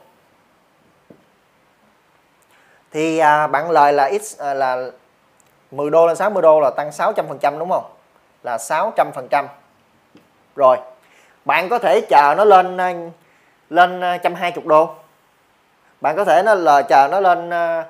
Thì 2.91 3.19
à, 3.19 3.47
bạn 3.47 3.71
lời 3.71 3.93
là 3.93 4.11
x 4.23 4.41
à, 4.41 4.55
là 4.55 4.91
10 5.71 5.91
đô 5.91 6.07
lên 6.07 6.17
60 6.17 6.43
đô 6.43 6.61
là 6.61 6.71
tăng 6.71 6.93
600 6.93 7.29
phần 7.29 7.39
trăm 7.39 7.59
đúng 7.59 7.71
không? 7.71 7.85
Là 8.43 8.59
600 8.59 9.11
phần 9.15 9.29
trăm. 9.31 9.47
Rồi 10.57 10.77
bạn 11.45 11.69
có 11.69 11.79
thể 11.79 12.01
chờ 12.01 12.35
nó 12.37 12.45
lên 12.45 12.77
à, 12.81 12.95
lên 13.71 14.01
à, 14.01 14.19
120 14.23 14.65
đô. 14.67 14.95
Bạn 16.01 16.17
có 16.17 16.25
thể 16.25 16.43
nó 16.43 16.55
là 16.55 16.83
chờ 16.83 17.09
nó 17.11 17.21
lên 17.21 17.51
à, 17.51 17.85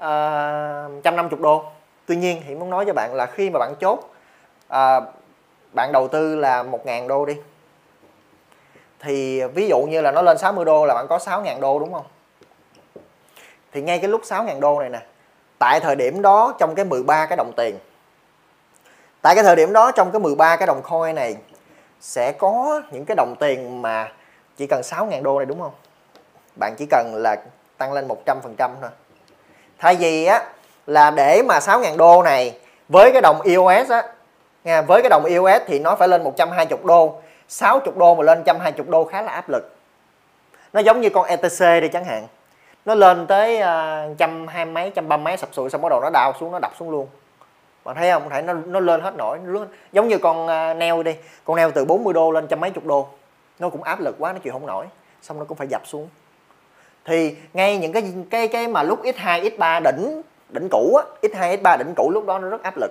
Ờ, 0.00 0.84
uh, 0.86 0.92
150 0.92 1.40
đô. 1.42 1.64
Tuy 2.06 2.16
nhiên 2.16 2.42
thì 2.46 2.54
muốn 2.54 2.70
nói 2.70 2.84
cho 2.86 2.92
bạn 2.92 3.14
là 3.14 3.26
khi 3.26 3.50
mà 3.50 3.58
bạn 3.58 3.74
chốt 3.80 3.98
uh, 4.68 5.04
bạn 5.72 5.92
đầu 5.92 6.08
tư 6.08 6.36
là 6.36 6.62
1.000 6.62 7.08
đô 7.08 7.26
đi. 7.26 7.36
Thì 9.00 9.42
ví 9.44 9.68
dụ 9.68 9.78
như 9.82 10.00
là 10.00 10.10
nó 10.10 10.22
lên 10.22 10.38
60 10.38 10.64
đô 10.64 10.86
là 10.86 10.94
bạn 10.94 11.06
có 11.08 11.18
6.000 11.18 11.60
đô 11.60 11.78
đúng 11.78 11.92
không? 11.92 12.06
Thì 13.72 13.82
ngay 13.82 13.98
cái 13.98 14.08
lúc 14.08 14.22
6.000 14.22 14.60
đô 14.60 14.80
này 14.80 14.88
nè 14.88 15.00
tại 15.58 15.80
thời 15.80 15.96
điểm 15.96 16.22
đó 16.22 16.54
trong 16.58 16.74
cái 16.74 16.84
13 16.84 17.26
cái 17.26 17.36
đồng 17.36 17.52
tiền 17.56 17.78
tại 19.22 19.34
cái 19.34 19.44
thời 19.44 19.56
điểm 19.56 19.72
đó 19.72 19.92
trong 19.92 20.10
cái 20.10 20.20
13 20.20 20.56
cái 20.56 20.66
đồng 20.66 20.82
coin 20.82 21.14
này 21.14 21.36
sẽ 22.00 22.32
có 22.32 22.82
những 22.90 23.04
cái 23.04 23.16
đồng 23.16 23.34
tiền 23.40 23.82
mà 23.82 24.12
chỉ 24.56 24.66
cần 24.66 24.80
6.000 24.80 25.22
đô 25.22 25.38
này 25.38 25.46
đúng 25.46 25.60
không? 25.60 25.72
Bạn 26.56 26.74
chỉ 26.78 26.86
cần 26.90 27.14
là 27.14 27.36
tăng 27.78 27.92
lên 27.92 28.08
100% 28.08 28.70
thôi 28.80 28.90
thay 29.80 29.96
vì 29.96 30.24
á 30.24 30.42
là 30.86 31.10
để 31.10 31.42
mà 31.42 31.58
6.000 31.58 31.96
đô 31.96 32.22
này 32.22 32.58
với 32.88 33.12
cái 33.12 33.22
đồng 33.22 33.40
EOS 33.42 33.90
á 33.90 34.02
nha 34.64 34.82
với 34.82 35.02
cái 35.02 35.10
đồng 35.10 35.24
EOS 35.24 35.62
thì 35.66 35.78
nó 35.78 35.96
phải 35.96 36.08
lên 36.08 36.24
120 36.24 36.78
đô. 36.84 37.14
60 37.48 37.94
đô 37.96 38.14
mà 38.14 38.22
lên 38.22 38.38
120 38.38 38.86
đô 38.88 39.04
khá 39.04 39.22
là 39.22 39.32
áp 39.32 39.48
lực. 39.48 39.76
Nó 40.72 40.80
giống 40.80 41.00
như 41.00 41.10
con 41.10 41.26
ETC 41.26 41.82
đi 41.82 41.88
chẳng 41.88 42.04
hạn. 42.04 42.26
Nó 42.84 42.94
lên 42.94 43.26
tới 43.26 43.58
à, 43.58 44.06
trăm 44.18 44.46
hai 44.46 44.64
mấy 44.64 44.92
trăm 44.94 45.08
ba 45.08 45.16
mấy 45.16 45.36
sập 45.36 45.48
sụi 45.52 45.70
xong 45.70 45.82
bắt 45.82 45.88
đầu 45.90 46.00
nó 46.00 46.10
đào 46.10 46.32
xuống 46.40 46.52
nó 46.52 46.58
đập 46.58 46.72
xuống 46.78 46.90
luôn. 46.90 47.06
Bạn 47.84 47.96
thấy 47.96 48.10
không? 48.10 48.30
Thấy 48.30 48.42
nó 48.42 48.52
nó 48.52 48.80
lên 48.80 49.00
hết 49.00 49.14
nổi 49.16 49.38
nó 49.44 49.60
giống 49.92 50.08
như 50.08 50.18
con 50.18 50.46
uh, 50.46 50.76
neo 50.76 51.02
đi. 51.02 51.14
Con 51.44 51.56
neo 51.56 51.70
từ 51.70 51.84
40 51.84 52.14
đô 52.14 52.30
lên 52.30 52.46
trăm 52.46 52.60
mấy 52.60 52.70
chục 52.70 52.84
đô. 52.84 53.08
Nó 53.58 53.68
cũng 53.68 53.82
áp 53.82 54.00
lực 54.00 54.16
quá 54.18 54.32
nó 54.32 54.38
chịu 54.38 54.52
không 54.52 54.66
nổi. 54.66 54.86
Xong 55.22 55.38
nó 55.38 55.44
cũng 55.44 55.56
phải 55.58 55.68
dập 55.68 55.82
xuống 55.84 56.08
thì 57.04 57.36
ngay 57.54 57.78
những 57.78 57.92
cái 57.92 58.12
cái 58.30 58.48
cái 58.48 58.68
mà 58.68 58.82
lúc 58.82 59.02
x2 59.04 59.50
x3 59.50 59.82
đỉnh 59.82 60.22
đỉnh 60.48 60.68
cũ 60.70 60.96
á 60.96 61.28
x2 61.28 61.56
x3 61.62 61.78
đỉnh 61.78 61.94
cũ 61.96 62.10
lúc 62.10 62.26
đó 62.26 62.38
nó 62.38 62.48
rất 62.48 62.62
áp 62.62 62.76
lực. 62.76 62.90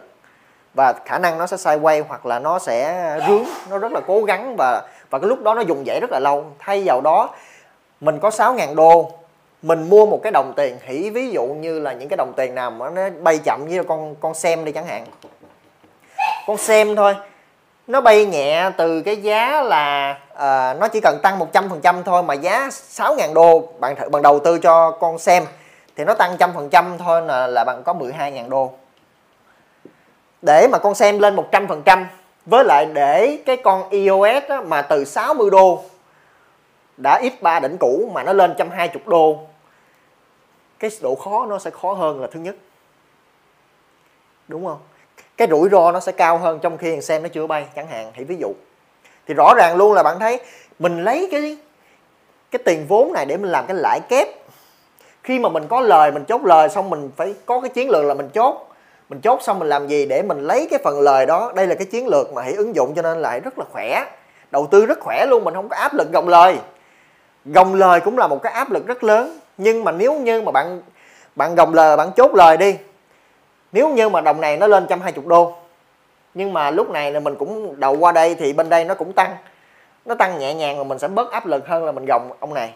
Và 0.73 0.93
khả 1.05 1.19
năng 1.19 1.37
nó 1.37 1.47
sẽ 1.47 1.57
sai 1.57 1.75
quay 1.75 1.99
hoặc 1.99 2.25
là 2.25 2.39
nó 2.39 2.59
sẽ 2.59 3.15
rướng, 3.27 3.43
nó 3.69 3.77
rất 3.77 3.91
là 3.91 3.99
cố 4.07 4.21
gắng 4.21 4.55
và 4.57 4.81
và 5.09 5.19
cái 5.19 5.27
lúc 5.27 5.43
đó 5.43 5.53
nó 5.53 5.61
dùng 5.61 5.83
dãy 5.87 5.99
rất 5.99 6.11
là 6.11 6.19
lâu. 6.19 6.45
Thay 6.59 6.83
vào 6.85 7.01
đó, 7.01 7.29
mình 8.01 8.19
có 8.19 8.29
6.000 8.29 8.75
đô, 8.75 9.11
mình 9.61 9.89
mua 9.89 10.05
một 10.05 10.19
cái 10.23 10.31
đồng 10.31 10.53
tiền 10.55 10.77
hỉ, 10.81 11.09
ví 11.09 11.29
dụ 11.29 11.45
như 11.45 11.79
là 11.79 11.93
những 11.93 12.09
cái 12.09 12.17
đồng 12.17 12.33
tiền 12.37 12.55
nào 12.55 12.71
mà 12.71 12.89
nó 12.89 13.09
bay 13.21 13.37
chậm 13.37 13.67
như 13.67 13.83
con 13.83 14.15
con 14.15 14.33
xem 14.33 14.65
đi 14.65 14.71
chẳng 14.71 14.85
hạn. 14.85 15.05
Con 16.47 16.57
xem 16.57 16.95
thôi, 16.95 17.15
nó 17.87 18.01
bay 18.01 18.25
nhẹ 18.25 18.69
từ 18.77 19.01
cái 19.01 19.17
giá 19.17 19.61
là 19.61 20.19
à, 20.39 20.73
nó 20.73 20.87
chỉ 20.87 20.99
cần 20.99 21.19
tăng 21.23 21.39
100% 21.39 22.03
thôi 22.03 22.23
mà 22.23 22.33
giá 22.33 22.69
6.000 22.69 23.33
đô 23.33 23.73
bạn 23.79 23.95
thử 23.95 24.09
bằng 24.09 24.21
đầu 24.21 24.39
tư 24.39 24.59
cho 24.59 24.91
con 24.91 25.19
xem 25.19 25.45
thì 25.95 26.03
nó 26.03 26.13
tăng 26.13 26.35
trăm 26.39 26.53
phần 26.53 26.69
trăm 26.69 26.97
thôi 26.97 27.21
là 27.21 27.47
là 27.47 27.63
bạn 27.63 27.83
có 27.83 27.93
12.000 27.93 28.49
đô. 28.49 28.71
Để 30.41 30.67
mà 30.71 30.77
con 30.77 30.95
xem 30.95 31.19
lên 31.19 31.35
100% 31.35 32.05
với 32.45 32.63
lại 32.63 32.85
để 32.93 33.37
cái 33.45 33.57
con 33.57 33.89
iOS 33.89 34.43
á, 34.49 34.61
mà 34.61 34.81
từ 34.81 35.05
60 35.05 35.49
đô 35.49 35.81
đã 36.97 37.21
x3 37.21 37.61
đỉnh 37.61 37.77
cũ 37.79 38.11
mà 38.13 38.23
nó 38.23 38.33
lên 38.33 38.49
120 38.49 39.03
đô 39.05 39.37
cái 40.79 40.91
độ 41.01 41.15
khó 41.15 41.45
nó 41.45 41.59
sẽ 41.59 41.71
khó 41.71 41.93
hơn 41.93 42.21
là 42.21 42.27
thứ 42.31 42.39
nhất. 42.39 42.55
Đúng 44.47 44.65
không? 44.65 44.79
Cái 45.37 45.47
rủi 45.51 45.69
ro 45.69 45.91
nó 45.91 45.99
sẽ 45.99 46.11
cao 46.11 46.37
hơn 46.37 46.59
trong 46.59 46.77
khi 46.77 46.91
thằng 46.91 47.01
xem 47.01 47.23
nó 47.23 47.29
chưa 47.29 47.47
bay 47.47 47.65
chẳng 47.75 47.87
hạn. 47.87 48.11
Thì 48.15 48.23
ví 48.23 48.35
dụ 48.39 48.53
thì 49.29 49.35
rõ 49.35 49.53
ràng 49.57 49.75
luôn 49.77 49.93
là 49.93 50.03
bạn 50.03 50.19
thấy 50.19 50.39
mình 50.79 51.03
lấy 51.03 51.27
cái 51.31 51.57
cái 52.51 52.59
tiền 52.65 52.85
vốn 52.87 53.13
này 53.13 53.25
để 53.25 53.37
mình 53.37 53.51
làm 53.51 53.67
cái 53.67 53.77
lãi 53.77 53.99
kép. 54.09 54.27
Khi 55.23 55.39
mà 55.39 55.49
mình 55.49 55.63
có 55.69 55.81
lời, 55.81 56.11
mình 56.11 56.25
chốt 56.25 56.41
lời 56.45 56.69
xong 56.69 56.89
mình 56.89 57.09
phải 57.15 57.33
có 57.45 57.59
cái 57.59 57.69
chiến 57.69 57.89
lược 57.89 58.05
là 58.05 58.13
mình 58.13 58.29
chốt. 58.29 58.67
Mình 59.09 59.21
chốt 59.21 59.39
xong 59.41 59.59
mình 59.59 59.69
làm 59.69 59.87
gì 59.87 60.05
để 60.05 60.21
mình 60.21 60.39
lấy 60.39 60.67
cái 60.69 60.79
phần 60.83 60.99
lời 60.99 61.25
đó. 61.25 61.51
Đây 61.55 61.67
là 61.67 61.75
cái 61.75 61.85
chiến 61.85 62.07
lược 62.07 62.33
mà 62.33 62.41
hãy 62.41 62.53
ứng 62.53 62.75
dụng 62.75 62.93
cho 62.95 63.01
nên 63.01 63.21
lại 63.21 63.39
rất 63.39 63.59
là 63.59 63.65
khỏe. 63.71 64.05
Đầu 64.51 64.67
tư 64.71 64.85
rất 64.85 64.99
khỏe 64.99 65.25
luôn, 65.25 65.43
mình 65.43 65.53
không 65.53 65.69
có 65.69 65.75
áp 65.75 65.93
lực 65.93 66.11
gồng 66.11 66.27
lời. 66.27 66.57
Gồng 67.45 67.75
lời 67.75 67.99
cũng 67.99 68.17
là 68.17 68.27
một 68.27 68.41
cái 68.43 68.53
áp 68.53 68.71
lực 68.71 68.87
rất 68.87 69.03
lớn. 69.03 69.39
Nhưng 69.57 69.83
mà 69.83 69.91
nếu 69.91 70.13
như 70.13 70.41
mà 70.41 70.51
bạn 70.51 70.81
bạn 71.35 71.55
gồng 71.55 71.73
lời, 71.73 71.97
bạn 71.97 72.11
chốt 72.15 72.35
lời 72.35 72.57
đi. 72.57 72.75
Nếu 73.71 73.89
như 73.89 74.09
mà 74.09 74.21
đồng 74.21 74.41
này 74.41 74.57
nó 74.57 74.67
lên 74.67 74.83
120 74.83 75.25
đô 75.27 75.58
nhưng 76.33 76.53
mà 76.53 76.71
lúc 76.71 76.89
này 76.89 77.11
là 77.11 77.19
mình 77.19 77.35
cũng 77.35 77.79
đầu 77.79 77.97
qua 77.99 78.11
đây 78.11 78.35
thì 78.35 78.53
bên 78.53 78.69
đây 78.69 78.85
nó 78.85 78.93
cũng 78.93 79.13
tăng. 79.13 79.35
Nó 80.05 80.15
tăng 80.15 80.39
nhẹ 80.39 80.53
nhàng 80.53 80.75
rồi 80.75 80.85
mình 80.85 80.99
sẽ 80.99 81.07
bớt 81.07 81.31
áp 81.31 81.45
lực 81.45 81.67
hơn 81.67 81.85
là 81.85 81.91
mình 81.91 82.05
gồng 82.05 82.31
ông 82.39 82.53
này. 82.53 82.73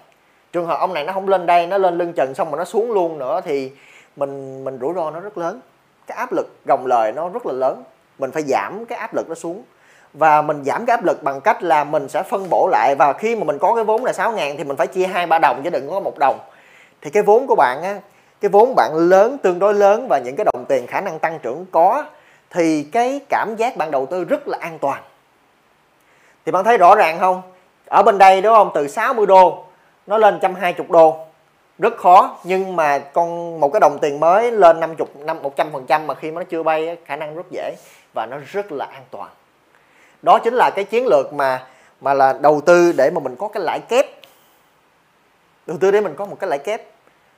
Trường 0.51 0.65
hợp 0.65 0.79
ông 0.79 0.93
này 0.93 1.03
nó 1.03 1.13
không 1.13 1.29
lên 1.29 1.45
đây, 1.45 1.67
nó 1.67 1.77
lên 1.77 1.97
lưng 1.97 2.13
chừng 2.13 2.33
xong 2.35 2.51
mà 2.51 2.57
nó 2.57 2.65
xuống 2.65 2.91
luôn 2.91 3.17
nữa 3.17 3.41
thì 3.45 3.71
mình 4.15 4.63
mình 4.63 4.77
rủi 4.81 4.93
ro 4.95 5.11
nó 5.11 5.19
rất 5.19 5.37
lớn. 5.37 5.59
Cái 6.07 6.17
áp 6.17 6.33
lực 6.33 6.47
gồng 6.65 6.85
lời 6.85 7.11
nó 7.11 7.29
rất 7.29 7.45
là 7.45 7.53
lớn. 7.53 7.83
Mình 8.19 8.31
phải 8.31 8.43
giảm 8.43 8.85
cái 8.85 8.99
áp 8.99 9.13
lực 9.13 9.29
nó 9.29 9.35
xuống. 9.35 9.63
Và 10.13 10.41
mình 10.41 10.63
giảm 10.63 10.85
cái 10.85 10.97
áp 10.97 11.03
lực 11.03 11.23
bằng 11.23 11.41
cách 11.41 11.63
là 11.63 11.83
mình 11.83 12.09
sẽ 12.09 12.23
phân 12.23 12.49
bổ 12.49 12.69
lại 12.71 12.95
và 12.99 13.13
khi 13.13 13.35
mà 13.35 13.43
mình 13.43 13.57
có 13.59 13.75
cái 13.75 13.83
vốn 13.83 14.05
là 14.05 14.13
6 14.13 14.31
ngàn 14.31 14.57
thì 14.57 14.63
mình 14.63 14.77
phải 14.77 14.87
chia 14.87 15.07
hai 15.07 15.27
ba 15.27 15.39
đồng 15.39 15.61
chứ 15.63 15.69
đừng 15.69 15.89
có 15.89 15.99
một 15.99 16.13
đồng. 16.19 16.39
Thì 17.01 17.09
cái 17.09 17.23
vốn 17.23 17.47
của 17.47 17.55
bạn 17.55 17.83
á, 17.83 17.99
cái 18.41 18.49
vốn 18.49 18.75
bạn 18.75 18.91
lớn, 18.95 19.37
tương 19.37 19.59
đối 19.59 19.73
lớn 19.73 20.07
và 20.09 20.19
những 20.19 20.35
cái 20.35 20.45
đồng 20.53 20.65
tiền 20.65 20.87
khả 20.87 21.01
năng 21.01 21.19
tăng 21.19 21.39
trưởng 21.39 21.65
có 21.71 22.05
thì 22.53 22.83
cái 22.91 23.19
cảm 23.29 23.55
giác 23.57 23.77
bạn 23.77 23.91
đầu 23.91 24.05
tư 24.05 24.23
rất 24.23 24.47
là 24.47 24.57
an 24.61 24.79
toàn. 24.79 25.03
Thì 26.45 26.51
bạn 26.51 26.63
thấy 26.63 26.77
rõ 26.77 26.95
ràng 26.95 27.19
không? 27.19 27.41
Ở 27.85 28.03
bên 28.03 28.17
đây, 28.17 28.41
đúng 28.41 28.55
không? 28.55 28.71
Từ 28.73 28.87
60 28.87 29.25
đô, 29.25 29.65
nó 30.07 30.17
lên 30.17 30.33
120 30.33 30.87
đô. 30.89 31.25
Rất 31.79 31.97
khó, 31.97 32.37
nhưng 32.43 32.75
mà 32.75 32.99
con, 32.99 33.59
một 33.59 33.69
cái 33.73 33.79
đồng 33.79 33.97
tiền 34.01 34.19
mới 34.19 34.51
lên 34.51 34.79
50 34.79 35.07
năm 35.19 35.37
100 35.43 35.71
phần 35.71 35.85
trăm 35.85 36.07
mà 36.07 36.13
khi 36.13 36.31
mà 36.31 36.41
nó 36.41 36.45
chưa 36.49 36.63
bay 36.63 36.97
khả 37.05 37.15
năng 37.15 37.35
rất 37.35 37.45
dễ 37.51 37.75
và 38.13 38.25
nó 38.25 38.37
rất 38.51 38.71
là 38.71 38.85
an 38.85 39.03
toàn. 39.11 39.29
Đó 40.21 40.39
chính 40.39 40.53
là 40.53 40.69
cái 40.75 40.85
chiến 40.85 41.07
lược 41.07 41.33
mà 41.33 41.65
mà 42.01 42.13
là 42.13 42.33
đầu 42.41 42.61
tư 42.61 42.91
để 42.91 43.11
mà 43.13 43.19
mình 43.19 43.35
có 43.35 43.47
cái 43.47 43.63
lãi 43.63 43.79
kép. 43.79 44.05
Đầu 45.67 45.77
tư 45.77 45.91
để 45.91 46.01
mình 46.01 46.15
có 46.15 46.25
một 46.25 46.39
cái 46.39 46.49
lãi 46.49 46.59
kép. 46.59 46.81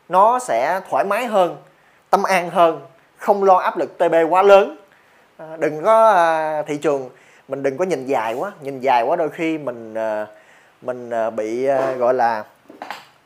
Nó 0.09 0.39
sẽ 0.39 0.81
thoải 0.89 1.05
mái 1.05 1.25
hơn, 1.25 1.57
tâm 2.09 2.23
an 2.23 2.49
hơn, 2.49 2.81
không 3.17 3.43
lo 3.43 3.57
áp 3.57 3.77
lực 3.77 3.97
TB 3.97 4.15
quá 4.29 4.41
lớn. 4.41 4.77
Ờ, 5.37 5.57
đừng 5.57 5.83
có 5.83 6.09
ờ, 6.09 6.63
thị 6.67 6.77
trường, 6.77 7.09
mình 7.47 7.63
đừng 7.63 7.77
có 7.77 7.85
nhìn 7.85 8.05
dài 8.05 8.33
quá. 8.33 8.51
Nhìn 8.61 8.79
dài 8.79 9.03
quá 9.03 9.15
đôi 9.15 9.29
khi 9.29 9.57
mình 9.57 9.93
ờ, 9.93 10.27
mình 10.81 11.11
bị 11.35 11.67
gọi 11.97 12.13
là, 12.13 12.43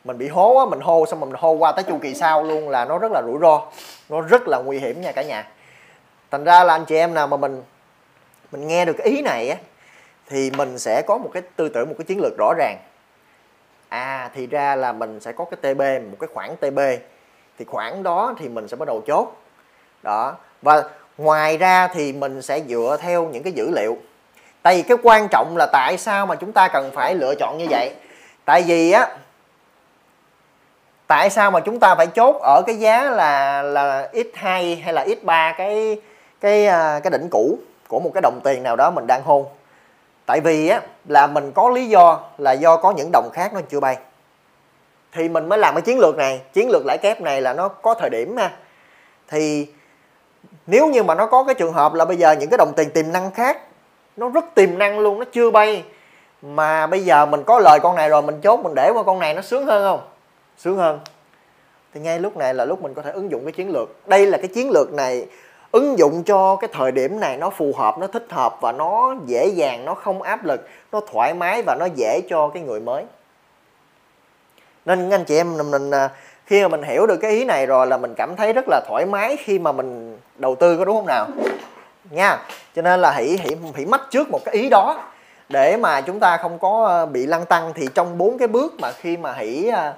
mình 0.04 0.18
bị 0.18 0.28
hố 0.28 0.58
á 0.58 0.66
mình 0.66 0.80
hô, 0.80 1.06
xong 1.06 1.20
mình 1.20 1.32
hô 1.34 1.52
qua 1.52 1.72
tới 1.72 1.84
chu 1.84 2.00
kỳ 2.02 2.16
sau 2.16 2.44
luôn 2.44 2.70
là 2.70 2.86
nó 2.86 2.98
rất 2.98 3.12
là 3.12 3.22
rủi 3.26 3.40
ro. 3.42 3.62
Nó 4.10 4.22
rất 4.22 4.48
là 4.48 4.58
nguy 4.58 4.80
hiểm 4.80 5.02
nha 5.02 5.12
cả 5.12 5.24
nhà. 5.24 5.48
Thành 6.32 6.44
ra 6.44 6.64
là 6.64 6.74
anh 6.74 6.86
chị 6.86 6.96
em 6.96 7.14
nào 7.14 7.28
mà 7.28 7.38
mình 7.38 7.64
mình 8.52 8.68
nghe 8.68 8.86
được 8.86 8.94
cái 8.98 9.08
ý 9.08 9.22
này 9.22 9.50
á, 9.50 9.58
thì 10.28 10.52
mình 10.58 10.80
sẽ 10.80 11.02
có 11.08 11.18
một 11.18 11.30
cái 11.34 11.44
tư 11.56 11.70
tưởng, 11.70 11.90
một 11.90 11.96
cái 11.98 12.06
chiến 12.06 12.20
lược 12.22 12.34
rõ 12.38 12.54
ràng. 12.58 12.78
À 13.90 14.30
thì 14.36 14.48
ra 14.48 14.76
là 14.76 14.92
mình 14.92 15.20
sẽ 15.20 15.32
có 15.32 15.46
cái 15.46 15.74
TB 15.74 15.82
một 16.12 16.18
cái 16.20 16.30
khoản 16.34 16.56
TB 16.58 16.80
thì 17.58 17.66
khoản 17.66 18.04
đó 18.04 18.36
thì 18.40 18.50
mình 18.50 18.68
sẽ 18.68 18.78
bắt 18.78 18.88
đầu 18.88 19.02
chốt. 19.08 19.28
Đó. 20.04 20.36
Và 20.62 20.84
ngoài 21.20 21.58
ra 21.58 21.88
thì 21.88 22.14
mình 22.14 22.42
sẽ 22.42 22.62
dựa 22.70 22.98
theo 23.02 23.26
những 23.26 23.44
cái 23.44 23.54
dữ 23.54 23.72
liệu. 23.72 23.98
Tại 24.62 24.76
vì 24.76 24.82
cái 24.82 24.98
quan 25.04 25.28
trọng 25.32 25.58
là 25.58 25.66
tại 25.74 25.98
sao 25.98 26.26
mà 26.26 26.36
chúng 26.36 26.52
ta 26.52 26.68
cần 26.68 26.92
phải 26.94 27.16
lựa 27.16 27.36
chọn 27.36 27.58
như 27.58 27.66
vậy? 27.70 27.94
Tại 28.46 28.62
vì 28.62 28.92
á, 28.92 29.18
tại 31.08 31.30
sao 31.30 31.52
mà 31.52 31.60
chúng 31.60 31.80
ta 31.80 31.96
phải 31.96 32.08
chốt 32.08 32.36
ở 32.42 32.62
cái 32.68 32.76
giá 32.76 33.04
là 33.04 33.62
là 33.62 34.10
x2 34.14 34.78
hay 34.84 34.94
là 34.94 35.06
x3 35.06 35.54
cái 35.58 36.02
cái 36.42 36.68
à, 36.68 37.00
cái 37.04 37.12
đỉnh 37.12 37.28
cũ 37.32 37.58
của 37.88 38.00
một 38.00 38.12
cái 38.14 38.22
đồng 38.22 38.40
tiền 38.44 38.64
nào 38.64 38.76
đó 38.76 38.92
mình 38.92 39.08
đang 39.08 39.24
hôn 39.24 39.46
tại 40.30 40.42
vì 40.42 40.70
á, 40.70 40.82
là 41.08 41.28
mình 41.28 41.52
có 41.52 41.70
lý 41.70 41.88
do 41.88 42.20
là 42.38 42.52
do 42.52 42.78
có 42.78 42.92
những 42.92 43.10
đồng 43.12 43.30
khác 43.34 43.54
nó 43.54 43.62
chưa 43.70 43.80
bay. 43.80 43.98
Thì 45.12 45.30
mình 45.30 45.50
mới 45.50 45.60
làm 45.60 45.76
cái 45.76 45.82
chiến 45.82 46.00
lược 46.00 46.18
này. 46.18 46.42
Chiến 46.54 46.70
lược 46.70 46.86
lãi 46.86 46.98
kép 46.98 47.22
này 47.22 47.42
là 47.42 47.54
nó 47.54 47.68
có 47.68 47.94
thời 47.94 48.10
điểm 48.10 48.38
ha. 48.38 48.52
Thì 49.28 49.68
nếu 50.70 50.88
như 50.88 51.04
mà 51.04 51.16
nó 51.16 51.26
có 51.26 51.44
cái 51.44 51.56
trường 51.56 51.74
hợp 51.74 51.94
là 51.94 52.06
bây 52.06 52.18
giờ 52.18 52.32
những 52.32 52.50
cái 52.50 52.58
đồng 52.58 52.74
tiền 52.76 52.90
tiềm 52.90 53.12
năng 53.12 53.32
khác 53.32 53.62
nó 54.18 54.30
rất 54.30 54.46
tiềm 54.56 54.78
năng 54.78 55.00
luôn 55.00 55.20
nó 55.20 55.26
chưa 55.32 55.52
bay 55.52 55.84
mà 56.42 56.88
bây 56.88 57.06
giờ 57.06 57.26
mình 57.26 57.44
có 57.44 57.60
lời 57.60 57.80
con 57.84 57.96
này 57.96 58.10
rồi 58.10 58.22
mình 58.22 58.42
chốt 58.42 58.60
mình 58.64 58.76
để 58.76 58.92
qua 58.94 59.04
con 59.04 59.20
này 59.20 59.34
nó 59.34 59.42
sướng 59.42 59.66
hơn 59.66 59.84
không? 59.84 60.08
Sướng 60.58 60.78
hơn. 60.78 61.00
Thì 61.94 62.00
ngay 62.00 62.20
lúc 62.20 62.38
này 62.38 62.54
là 62.54 62.66
lúc 62.66 62.82
mình 62.82 62.94
có 62.94 63.02
thể 63.02 63.12
ứng 63.12 63.32
dụng 63.32 63.46
cái 63.46 63.52
chiến 63.52 63.70
lược. 63.70 64.08
Đây 64.08 64.26
là 64.26 64.38
cái 64.38 64.48
chiến 64.48 64.70
lược 64.72 64.94
này 64.94 65.26
ứng 65.72 66.00
dụng 66.00 66.24
cho 66.24 66.56
cái 66.56 66.70
thời 66.74 66.92
điểm 66.92 67.20
này 67.20 67.38
nó 67.38 67.50
phù 67.50 67.74
hợp 67.78 67.98
nó 67.98 68.08
thích 68.08 68.26
hợp 68.30 68.58
và 68.62 68.72
nó 68.72 69.16
dễ 69.26 69.48
dàng 69.48 69.86
nó 69.86 69.94
không 69.94 70.22
áp 70.22 70.46
lực 70.46 70.68
nó 70.92 71.02
thoải 71.12 71.34
mái 71.34 71.62
và 71.62 71.76
nó 71.80 71.88
dễ 71.96 72.22
cho 72.30 72.50
cái 72.54 72.64
người 72.64 72.80
mới. 72.80 73.04
Nên 74.86 75.10
anh 75.10 75.24
chị 75.26 75.38
em 75.38 75.58
mình, 75.58 75.72
mình 75.72 75.92
à, 75.92 76.10
khi 76.46 76.62
mà 76.62 76.68
mình 76.68 76.84
hiểu 76.84 77.06
được 77.06 77.18
cái 77.18 77.32
ý 77.32 77.46
này 77.46 77.66
rồi 77.66 77.88
là 77.88 77.98
mình 77.98 78.14
cảm 78.18 78.36
thấy 78.36 78.54
rất 78.54 78.66
là 78.68 78.82
thoải 78.88 79.06
mái 79.06 79.38
khi 79.38 79.60
mà 79.60 79.72
mình 79.72 80.18
đầu 80.40 80.56
tư 80.56 80.78
có 80.78 80.86
đúng 80.86 80.96
không 80.96 81.08
nào? 81.08 81.28
Nha, 82.12 82.38
cho 82.76 82.82
nên 82.82 83.00
là 83.00 83.12
hãy 83.12 83.38
hãy 83.40 83.58
hãy 83.76 83.86
mắt 83.86 84.02
trước 84.12 84.30
một 84.32 84.40
cái 84.46 84.56
ý 84.56 84.70
đó. 84.70 85.10
Để 85.50 85.78
mà 85.78 86.02
chúng 86.02 86.20
ta 86.20 86.38
không 86.38 86.60
có 86.60 86.86
ờ, 86.86 87.06
bị 87.06 87.26
lăng 87.26 87.46
tăng 87.46 87.72
thì 87.76 87.88
trong 87.96 88.18
bốn 88.18 88.38
cái 88.38 88.48
bước 88.48 88.74
mà 88.82 88.92
khi 88.92 89.18
mà 89.18 89.32
hãy 89.32 89.70
ờ, 89.74 89.94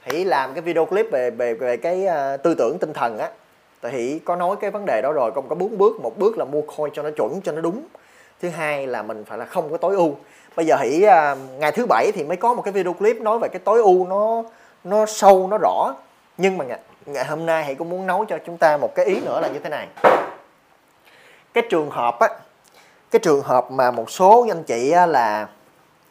hãy 0.00 0.24
làm 0.24 0.54
cái 0.54 0.62
video 0.62 0.84
clip 0.84 1.06
về 1.12 1.30
về 1.30 1.54
về 1.54 1.76
cái 1.76 2.06
ờ, 2.06 2.36
tư 2.36 2.54
tưởng 2.54 2.78
tinh 2.78 2.92
thần 2.92 3.18
á 3.18 3.28
tại 3.80 3.92
hãy 3.92 4.20
có 4.24 4.36
nói 4.36 4.56
cái 4.60 4.70
vấn 4.70 4.86
đề 4.86 5.02
đó 5.02 5.12
rồi. 5.12 5.32
Còn 5.34 5.48
có 5.48 5.54
bốn 5.54 5.78
bước, 5.78 6.00
một 6.00 6.18
bước 6.18 6.38
là 6.38 6.44
mua 6.44 6.60
coin 6.60 6.92
cho 6.94 7.02
nó 7.02 7.10
chuẩn, 7.10 7.40
cho 7.40 7.52
nó 7.52 7.60
đúng. 7.60 7.82
Thứ 8.42 8.48
hai 8.48 8.86
là 8.86 9.02
mình 9.02 9.24
phải 9.24 9.38
là 9.38 9.44
không 9.44 9.70
có 9.70 9.76
tối 9.76 9.94
ưu. 9.94 10.16
Bây 10.56 10.66
giờ 10.66 10.76
hãy 10.76 11.00
ngày 11.58 11.72
thứ 11.72 11.86
bảy 11.86 12.12
thì 12.14 12.24
mới 12.24 12.36
có 12.36 12.54
một 12.54 12.62
cái 12.62 12.72
video 12.72 12.92
clip 12.92 13.20
nói 13.20 13.38
về 13.38 13.48
cái 13.48 13.60
tối 13.64 13.82
ưu 13.82 14.06
nó 14.06 14.42
nó 14.84 15.06
sâu, 15.06 15.48
nó 15.50 15.58
rõ. 15.58 15.94
Nhưng 16.38 16.58
mà 16.58 16.64
ngày, 17.06 17.24
hôm 17.24 17.46
nay 17.46 17.64
hãy 17.64 17.74
cũng 17.74 17.88
muốn 17.88 18.06
nấu 18.06 18.24
cho 18.24 18.38
chúng 18.46 18.58
ta 18.58 18.76
một 18.76 18.94
cái 18.94 19.06
ý 19.06 19.20
nữa 19.20 19.40
là 19.40 19.48
như 19.48 19.58
thế 19.58 19.70
này. 19.70 19.88
Cái 21.54 21.64
trường 21.70 21.90
hợp 21.90 22.20
á 22.20 22.28
cái 23.10 23.20
trường 23.20 23.42
hợp 23.42 23.70
mà 23.70 23.90
một 23.90 24.10
số 24.10 24.46
anh 24.50 24.62
chị 24.62 24.90
á, 24.90 25.06
là 25.06 25.48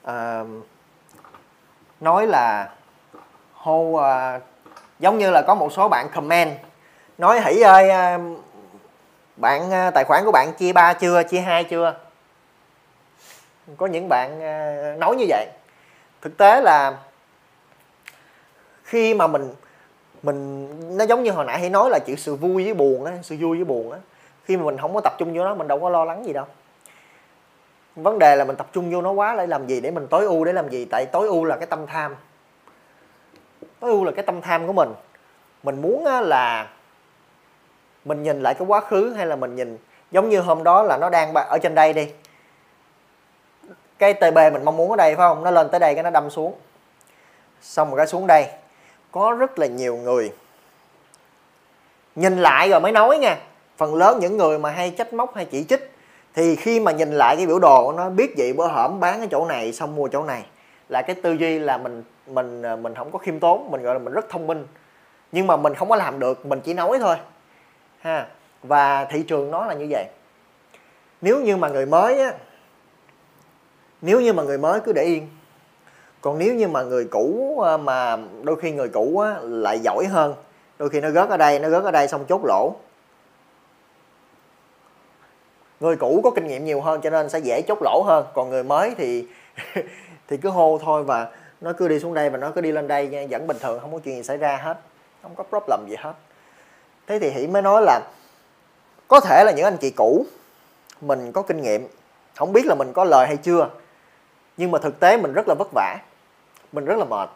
uh, 0.08 0.48
nói 2.00 2.28
là 2.28 2.70
hô 3.54 3.80
uh, 3.82 4.42
giống 5.00 5.18
như 5.18 5.32
là 5.32 5.42
có 5.48 5.56
một 5.56 5.74
số 5.74 5.90
bạn 5.90 6.10
comment 6.10 6.58
nói 7.18 7.42
hỷ 7.42 7.62
ơi 7.62 7.90
uh, 8.16 8.40
bạn 9.36 9.68
uh, 9.68 9.94
tài 9.94 10.04
khoản 10.08 10.26
của 10.26 10.32
bạn 10.32 10.54
chia 10.54 10.74
ba 10.74 10.94
chưa 10.94 11.24
chia 11.24 11.40
hai 11.40 11.64
chưa? 11.64 11.96
Có 13.78 13.86
những 13.86 14.10
bạn 14.10 14.38
uh, 14.38 15.00
nói 15.00 15.16
như 15.16 15.26
vậy. 15.30 15.48
Thực 16.22 16.38
tế 16.38 16.62
là 16.62 16.98
khi 18.84 19.14
mà 19.14 19.28
mình 19.28 19.54
mình, 20.24 20.68
nó 20.98 21.06
giống 21.06 21.24
như 21.24 21.32
hồi 21.32 21.46
nãy 21.46 21.60
hãy 21.60 21.70
nói 21.70 21.90
là 21.90 22.00
chữ 22.00 22.16
sự 22.16 22.36
vui 22.36 22.64
với 22.64 22.74
buồn 22.74 23.06
á, 23.06 23.14
sự 23.24 23.36
vui 23.40 23.58
với 23.58 23.66
buồn 23.66 23.92
á. 23.92 24.00
Khi 24.46 24.58
mà 24.58 24.64
mình 24.64 24.78
không 24.78 24.94
có 24.94 25.02
tập 25.02 25.14
trung 25.18 25.34
vô 25.34 25.44
nó, 25.44 25.56
mình 25.56 25.68
đâu 25.68 25.80
có 25.80 25.90
lo 25.90 26.06
lắng 26.06 26.26
gì 26.26 26.34
đâu. 26.34 26.46
Vấn 27.96 28.20
đề 28.20 28.36
là 28.36 28.46
mình 28.46 28.56
tập 28.56 28.68
trung 28.74 28.92
vô 28.92 29.02
nó 29.02 29.12
quá 29.12 29.36
để 29.38 29.48
làm 29.48 29.68
gì? 29.68 29.82
Để 29.82 29.92
mình 29.92 30.08
tối 30.08 30.26
ưu, 30.26 30.46
để 30.46 30.54
làm 30.54 30.70
gì? 30.70 30.86
Tại 30.86 31.06
tối 31.06 31.28
ưu 31.28 31.46
là 31.46 31.58
cái 31.58 31.66
tâm 31.66 31.86
tham. 31.88 32.16
Tối 33.80 33.92
ưu 33.92 34.04
là 34.04 34.12
cái 34.12 34.24
tâm 34.24 34.42
tham 34.42 34.68
của 34.68 34.74
mình. 34.74 34.90
Mình 35.64 35.82
muốn 35.82 36.06
là 36.06 36.68
mình 38.06 38.24
nhìn 38.24 38.42
lại 38.42 38.54
cái 38.54 38.68
quá 38.68 38.82
khứ 38.82 39.14
hay 39.18 39.26
là 39.26 39.36
mình 39.36 39.56
nhìn, 39.56 39.78
giống 40.12 40.30
như 40.30 40.40
hôm 40.40 40.64
đó 40.64 40.84
là 40.84 40.98
nó 40.98 41.10
đang 41.10 41.34
ở 41.34 41.58
trên 41.62 41.76
đây 41.76 41.94
đi. 41.94 42.12
Cái 43.98 44.14
TB 44.14 44.38
mình 44.54 44.66
mong 44.66 44.78
muốn 44.78 44.90
ở 44.90 44.96
đây, 44.96 45.16
phải 45.16 45.28
không? 45.30 45.44
Nó 45.44 45.52
lên 45.52 45.70
tới 45.70 45.80
đây 45.80 45.94
cái 45.94 46.04
nó 46.04 46.10
đâm 46.10 46.30
xuống. 46.30 46.54
Xong 47.62 47.90
rồi 47.90 47.98
cái 47.98 48.08
xuống 48.08 48.28
đây 48.28 48.48
có 49.12 49.36
rất 49.40 49.60
là 49.60 49.68
nhiều 49.68 49.98
người. 49.98 50.32
Nhìn 52.16 52.38
lại 52.38 52.70
rồi 52.70 52.80
mới 52.80 52.92
nói 52.92 53.18
nha, 53.18 53.38
phần 53.78 53.96
lớn 53.96 54.20
những 54.20 54.38
người 54.38 54.60
mà 54.60 54.72
hay 54.72 54.92
trách 54.98 55.14
móc 55.14 55.36
hay 55.36 55.46
chỉ 55.46 55.64
trích, 55.64 55.92
thì 56.34 56.56
khi 56.56 56.80
mà 56.80 56.92
nhìn 56.92 57.12
lại 57.12 57.36
cái 57.38 57.48
biểu 57.48 57.60
đồ, 57.60 57.94
nó 57.98 58.10
biết 58.10 58.34
vậy 58.38 58.54
bữa 58.54 58.68
hổm 58.68 59.00
bán 59.00 59.20
cái 59.20 59.28
chỗ 59.32 59.46
này 59.46 59.74
xong 59.74 59.96
mua 59.96 60.08
chỗ 60.08 60.24
này. 60.24 60.46
Là 60.90 61.02
cái 61.02 61.16
tư 61.16 61.34
duy 61.34 61.60
là 61.60 61.78
mình 61.78 62.04
mình 62.28 62.62
ờ, 62.62 62.76
mình 62.76 62.96
không 62.96 63.12
có 63.12 63.20
khiêm 63.20 63.40
tốn, 63.40 63.72
mình 63.72 63.82
gọi 63.82 63.96
là 63.96 64.00
mình 64.00 64.14
rất 64.14 64.30
thông 64.30 64.48
minh. 64.48 64.68
Nhưng 65.32 65.48
mà 65.48 65.58
mình 65.58 65.74
không 65.74 65.90
có 65.90 65.96
làm 65.96 66.20
được, 66.20 66.46
mình 66.46 66.62
chỉ 66.62 66.74
nói 66.74 66.98
thôi. 67.00 67.16
Ha, 68.00 68.28
và 68.64 69.06
thị 69.06 69.24
trường 69.24 69.52
nó 69.52 69.66
là 69.66 69.74
như 69.74 69.88
vậy. 69.90 70.06
Nếu 71.22 71.42
như 71.42 71.58
mà 71.58 71.70
người 71.70 71.86
mới 71.86 72.20
á, 72.20 72.34
nếu 74.02 74.22
như 74.22 74.34
mà 74.34 74.44
người 74.44 74.58
mới 74.58 74.80
cứ 74.80 74.94
để 74.94 75.04
yên 75.04 75.28
còn 76.22 76.40
nếu 76.40 76.56
như 76.56 76.68
mà 76.68 76.84
người 76.84 77.06
cũ 77.06 77.58
ờ, 77.64 77.78
mà 77.78 78.18
đôi 78.44 78.56
khi 78.56 78.72
người 78.72 78.90
cũ 78.90 79.20
á, 79.20 79.36
lại 79.42 79.80
giỏi 79.80 80.06
hơn 80.06 80.36
đôi 80.80 80.90
khi 80.90 81.02
nó 81.02 81.12
rớt 81.12 81.30
ở 81.30 81.38
đây 81.38 81.60
nó 81.60 81.70
rớt 81.70 81.84
ở 81.84 81.92
đây 81.92 82.08
xong 82.08 82.26
chốt 82.26 82.42
lỗ. 82.44 82.76
Người 85.80 85.96
cũ 85.96 86.22
có 86.24 86.32
kinh 86.32 86.48
nghiệm 86.48 86.66
nhiều 86.66 86.82
hơn 86.82 87.02
cho 87.02 87.10
nên 87.10 87.30
sẽ 87.30 87.40
dễ 87.40 87.62
chốt 87.62 87.78
lỗ 87.82 88.04
hơn 88.06 88.26
còn 88.34 88.50
người 88.50 88.64
mới 88.64 88.96
thì 88.98 89.28
thì 90.28 90.38
cứ 90.38 90.50
hô 90.50 90.80
thôi 90.84 91.04
và 91.04 91.28
nó 91.62 91.74
cứ 91.74 91.88
đi 91.88 92.00
xuống 92.00 92.14
đây 92.14 92.30
và 92.30 92.38
nó 92.38 92.52
cứ 92.56 92.62
đi 92.62 92.72
lên 92.72 92.88
đây 92.88 93.28
vẫn 93.30 93.48
bình 93.48 93.58
thường 93.60 93.80
không 93.80 93.94
có 93.94 94.00
chuyện 94.00 94.16
gì 94.16 94.24
xảy 94.24 94.38
ra 94.38 94.58
hết 94.58 94.78
không 95.22 95.36
có 95.36 95.44
problem 95.44 95.80
gì 95.90 95.96
hết. 96.00 96.14
Thế 97.08 97.20
thì 97.20 97.30
hỷ 97.30 97.48
mới 97.48 97.62
nói 97.62 97.82
là 97.82 98.02
có 99.08 99.20
thể 99.20 99.44
là 99.44 99.52
những 99.52 99.66
anh 99.66 99.78
chị 99.78 99.92
cũ 99.92 100.26
mình 101.02 101.32
có 101.32 101.42
kinh 101.42 101.62
nghiệm 101.62 101.88
không 102.36 102.54
biết 102.54 102.66
là 102.66 102.76
mình 102.76 102.94
có 102.94 103.04
lời 103.04 103.28
hay 103.28 103.38
chưa 103.38 103.70
nhưng 104.58 104.72
mà 104.72 104.80
thực 104.80 105.00
tế 105.00 105.18
mình 105.18 105.34
rất 105.34 105.48
là 105.48 105.56
vất 105.60 105.68
vả 105.74 105.98
mình 106.72 106.86
rất 106.86 106.98
là 106.98 107.06
mệt. 107.06 107.30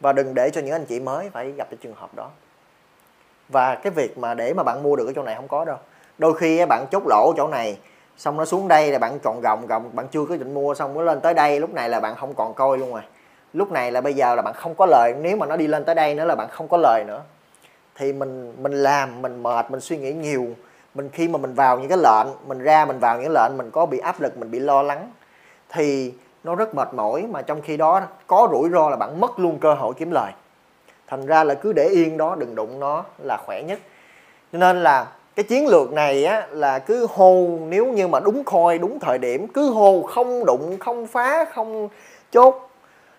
Và 0.00 0.12
đừng 0.12 0.34
để 0.34 0.50
cho 0.50 0.60
những 0.60 0.74
anh 0.74 0.84
chị 0.84 1.00
mới 1.00 1.30
phải 1.30 1.52
gặp 1.52 1.70
cái 1.70 1.78
trường 1.82 1.94
hợp 1.94 2.14
đó. 2.14 2.30
Và 3.48 3.74
cái 3.74 3.90
việc 3.90 4.18
mà 4.18 4.34
để 4.34 4.54
mà 4.54 4.62
bạn 4.62 4.82
mua 4.82 4.96
được 4.96 5.06
ở 5.06 5.12
chỗ 5.12 5.22
này 5.22 5.34
không 5.34 5.48
có 5.48 5.64
đâu. 5.64 5.76
Đôi 6.18 6.34
khi 6.34 6.66
bạn 6.66 6.86
chốt 6.90 7.02
lỗ 7.06 7.32
chỗ 7.36 7.48
này, 7.48 7.78
xong 8.16 8.36
nó 8.36 8.44
xuống 8.44 8.68
đây 8.68 8.92
là 8.92 8.98
bạn 8.98 9.18
còn 9.18 9.40
gồng 9.40 9.66
gồng, 9.66 9.90
bạn 9.92 10.08
chưa 10.08 10.24
có 10.28 10.36
định 10.36 10.54
mua, 10.54 10.74
xong 10.74 10.94
nó 10.94 11.02
lên 11.02 11.20
tới 11.20 11.34
đây, 11.34 11.60
lúc 11.60 11.74
này 11.74 11.88
là 11.88 12.00
bạn 12.00 12.14
không 12.16 12.34
còn 12.34 12.54
coi 12.54 12.78
luôn 12.78 12.92
rồi. 12.92 13.02
Lúc 13.52 13.72
này 13.72 13.92
là 13.92 14.00
bây 14.00 14.14
giờ 14.14 14.34
là 14.34 14.42
bạn 14.42 14.54
không 14.54 14.74
có 14.74 14.86
lời, 14.86 15.14
nếu 15.20 15.36
mà 15.36 15.46
nó 15.46 15.56
đi 15.56 15.66
lên 15.66 15.84
tới 15.84 15.94
đây 15.94 16.14
nữa 16.14 16.24
là 16.24 16.34
bạn 16.34 16.48
không 16.50 16.68
có 16.68 16.76
lời 16.76 17.04
nữa. 17.06 17.22
Thì 17.94 18.12
mình 18.12 18.54
mình 18.62 18.72
làm, 18.72 19.22
mình 19.22 19.42
mệt, 19.42 19.70
mình 19.70 19.80
suy 19.80 19.98
nghĩ 19.98 20.12
nhiều. 20.12 20.46
Mình 20.94 21.08
khi 21.12 21.28
mà 21.28 21.38
mình 21.38 21.54
vào 21.54 21.78
những 21.78 21.88
cái 21.88 21.98
lệnh, 21.98 22.26
mình 22.46 22.58
ra 22.58 22.84
mình 22.84 22.98
vào 22.98 23.20
những 23.20 23.32
lệnh, 23.32 23.52
mình 23.56 23.70
có 23.70 23.86
bị 23.86 23.98
áp 23.98 24.20
lực, 24.20 24.38
mình 24.38 24.50
bị 24.50 24.58
lo 24.58 24.82
lắng. 24.82 25.12
Thì 25.68 26.14
nó 26.44 26.54
rất 26.54 26.74
mệt 26.74 26.94
mỏi 26.94 27.26
mà 27.30 27.42
trong 27.42 27.62
khi 27.62 27.76
đó 27.76 28.00
có 28.26 28.48
rủi 28.52 28.70
ro 28.70 28.90
là 28.90 28.96
bạn 28.96 29.20
mất 29.20 29.38
luôn 29.38 29.58
cơ 29.58 29.74
hội 29.74 29.94
kiếm 29.94 30.10
lời. 30.10 30.32
Thành 31.06 31.26
ra 31.26 31.44
là 31.44 31.54
cứ 31.54 31.72
để 31.72 31.88
yên 31.88 32.16
đó 32.16 32.36
đừng 32.38 32.54
đụng 32.54 32.80
nó 32.80 33.04
là 33.18 33.36
khỏe 33.36 33.62
nhất. 33.62 33.78
Cho 34.52 34.58
nên 34.58 34.82
là 34.82 35.06
cái 35.36 35.44
chiến 35.44 35.66
lược 35.66 35.92
này 35.92 36.24
á 36.24 36.46
là 36.50 36.78
cứ 36.78 37.06
hô 37.14 37.58
nếu 37.68 37.86
như 37.86 38.08
mà 38.08 38.20
đúng 38.20 38.44
khôi 38.44 38.78
đúng 38.78 38.98
thời 39.00 39.18
điểm 39.18 39.48
cứ 39.48 39.70
hô 39.70 40.02
không 40.02 40.44
đụng 40.46 40.76
không 40.80 41.06
phá 41.06 41.44
không 41.44 41.88
chốt 42.32 42.70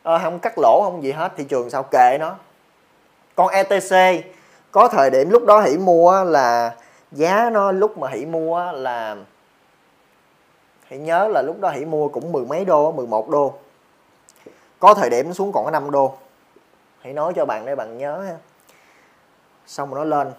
à, 0.03 0.17
không 0.17 0.39
cắt 0.39 0.53
lỗ 0.57 0.81
không 0.83 1.03
gì 1.03 1.11
hết 1.11 1.31
thị 1.37 1.43
trường 1.43 1.69
sao 1.69 1.83
kệ 1.83 2.17
nó. 2.19 2.35
Còn 3.35 3.47
ETC 3.47 4.25
có 4.71 4.87
thời 4.87 5.09
điểm 5.09 5.29
lúc 5.29 5.45
đó 5.45 5.61
hỷ 5.61 5.77
mua 5.77 6.23
là 6.23 6.75
giá 7.11 7.49
nó 7.53 7.71
lúc 7.71 7.97
mà 7.97 8.07
hỷ 8.07 8.25
mua 8.25 8.71
là 8.71 9.15
hãy 10.91 10.99
nhớ 10.99 11.27
là 11.27 11.41
lúc 11.41 11.59
đó 11.59 11.69
hãy 11.69 11.85
mua 11.85 12.07
cũng 12.07 12.31
mười 12.31 12.45
mấy 12.45 12.65
đô 12.65 12.91
11 12.91 13.29
đô. 13.29 13.53
Có 14.79 14.93
thời 14.93 15.09
điểm 15.09 15.33
xuống 15.33 15.51
còn 15.51 15.65
có 15.65 15.71
5 15.71 15.91
đô. 15.91 16.17
Hãy 17.01 17.13
nói 17.13 17.33
cho 17.35 17.45
bạn 17.45 17.65
để 17.65 17.75
bạn 17.75 17.97
nhớ 17.97 18.19
ha. 18.27 18.35
Xong 19.67 19.93
rồi 19.93 20.05
nó 20.05 20.17
lên 20.17 20.31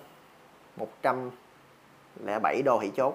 107 0.76 2.62
đô 2.62 2.78
hãy 2.78 2.90
chốt. 2.96 3.14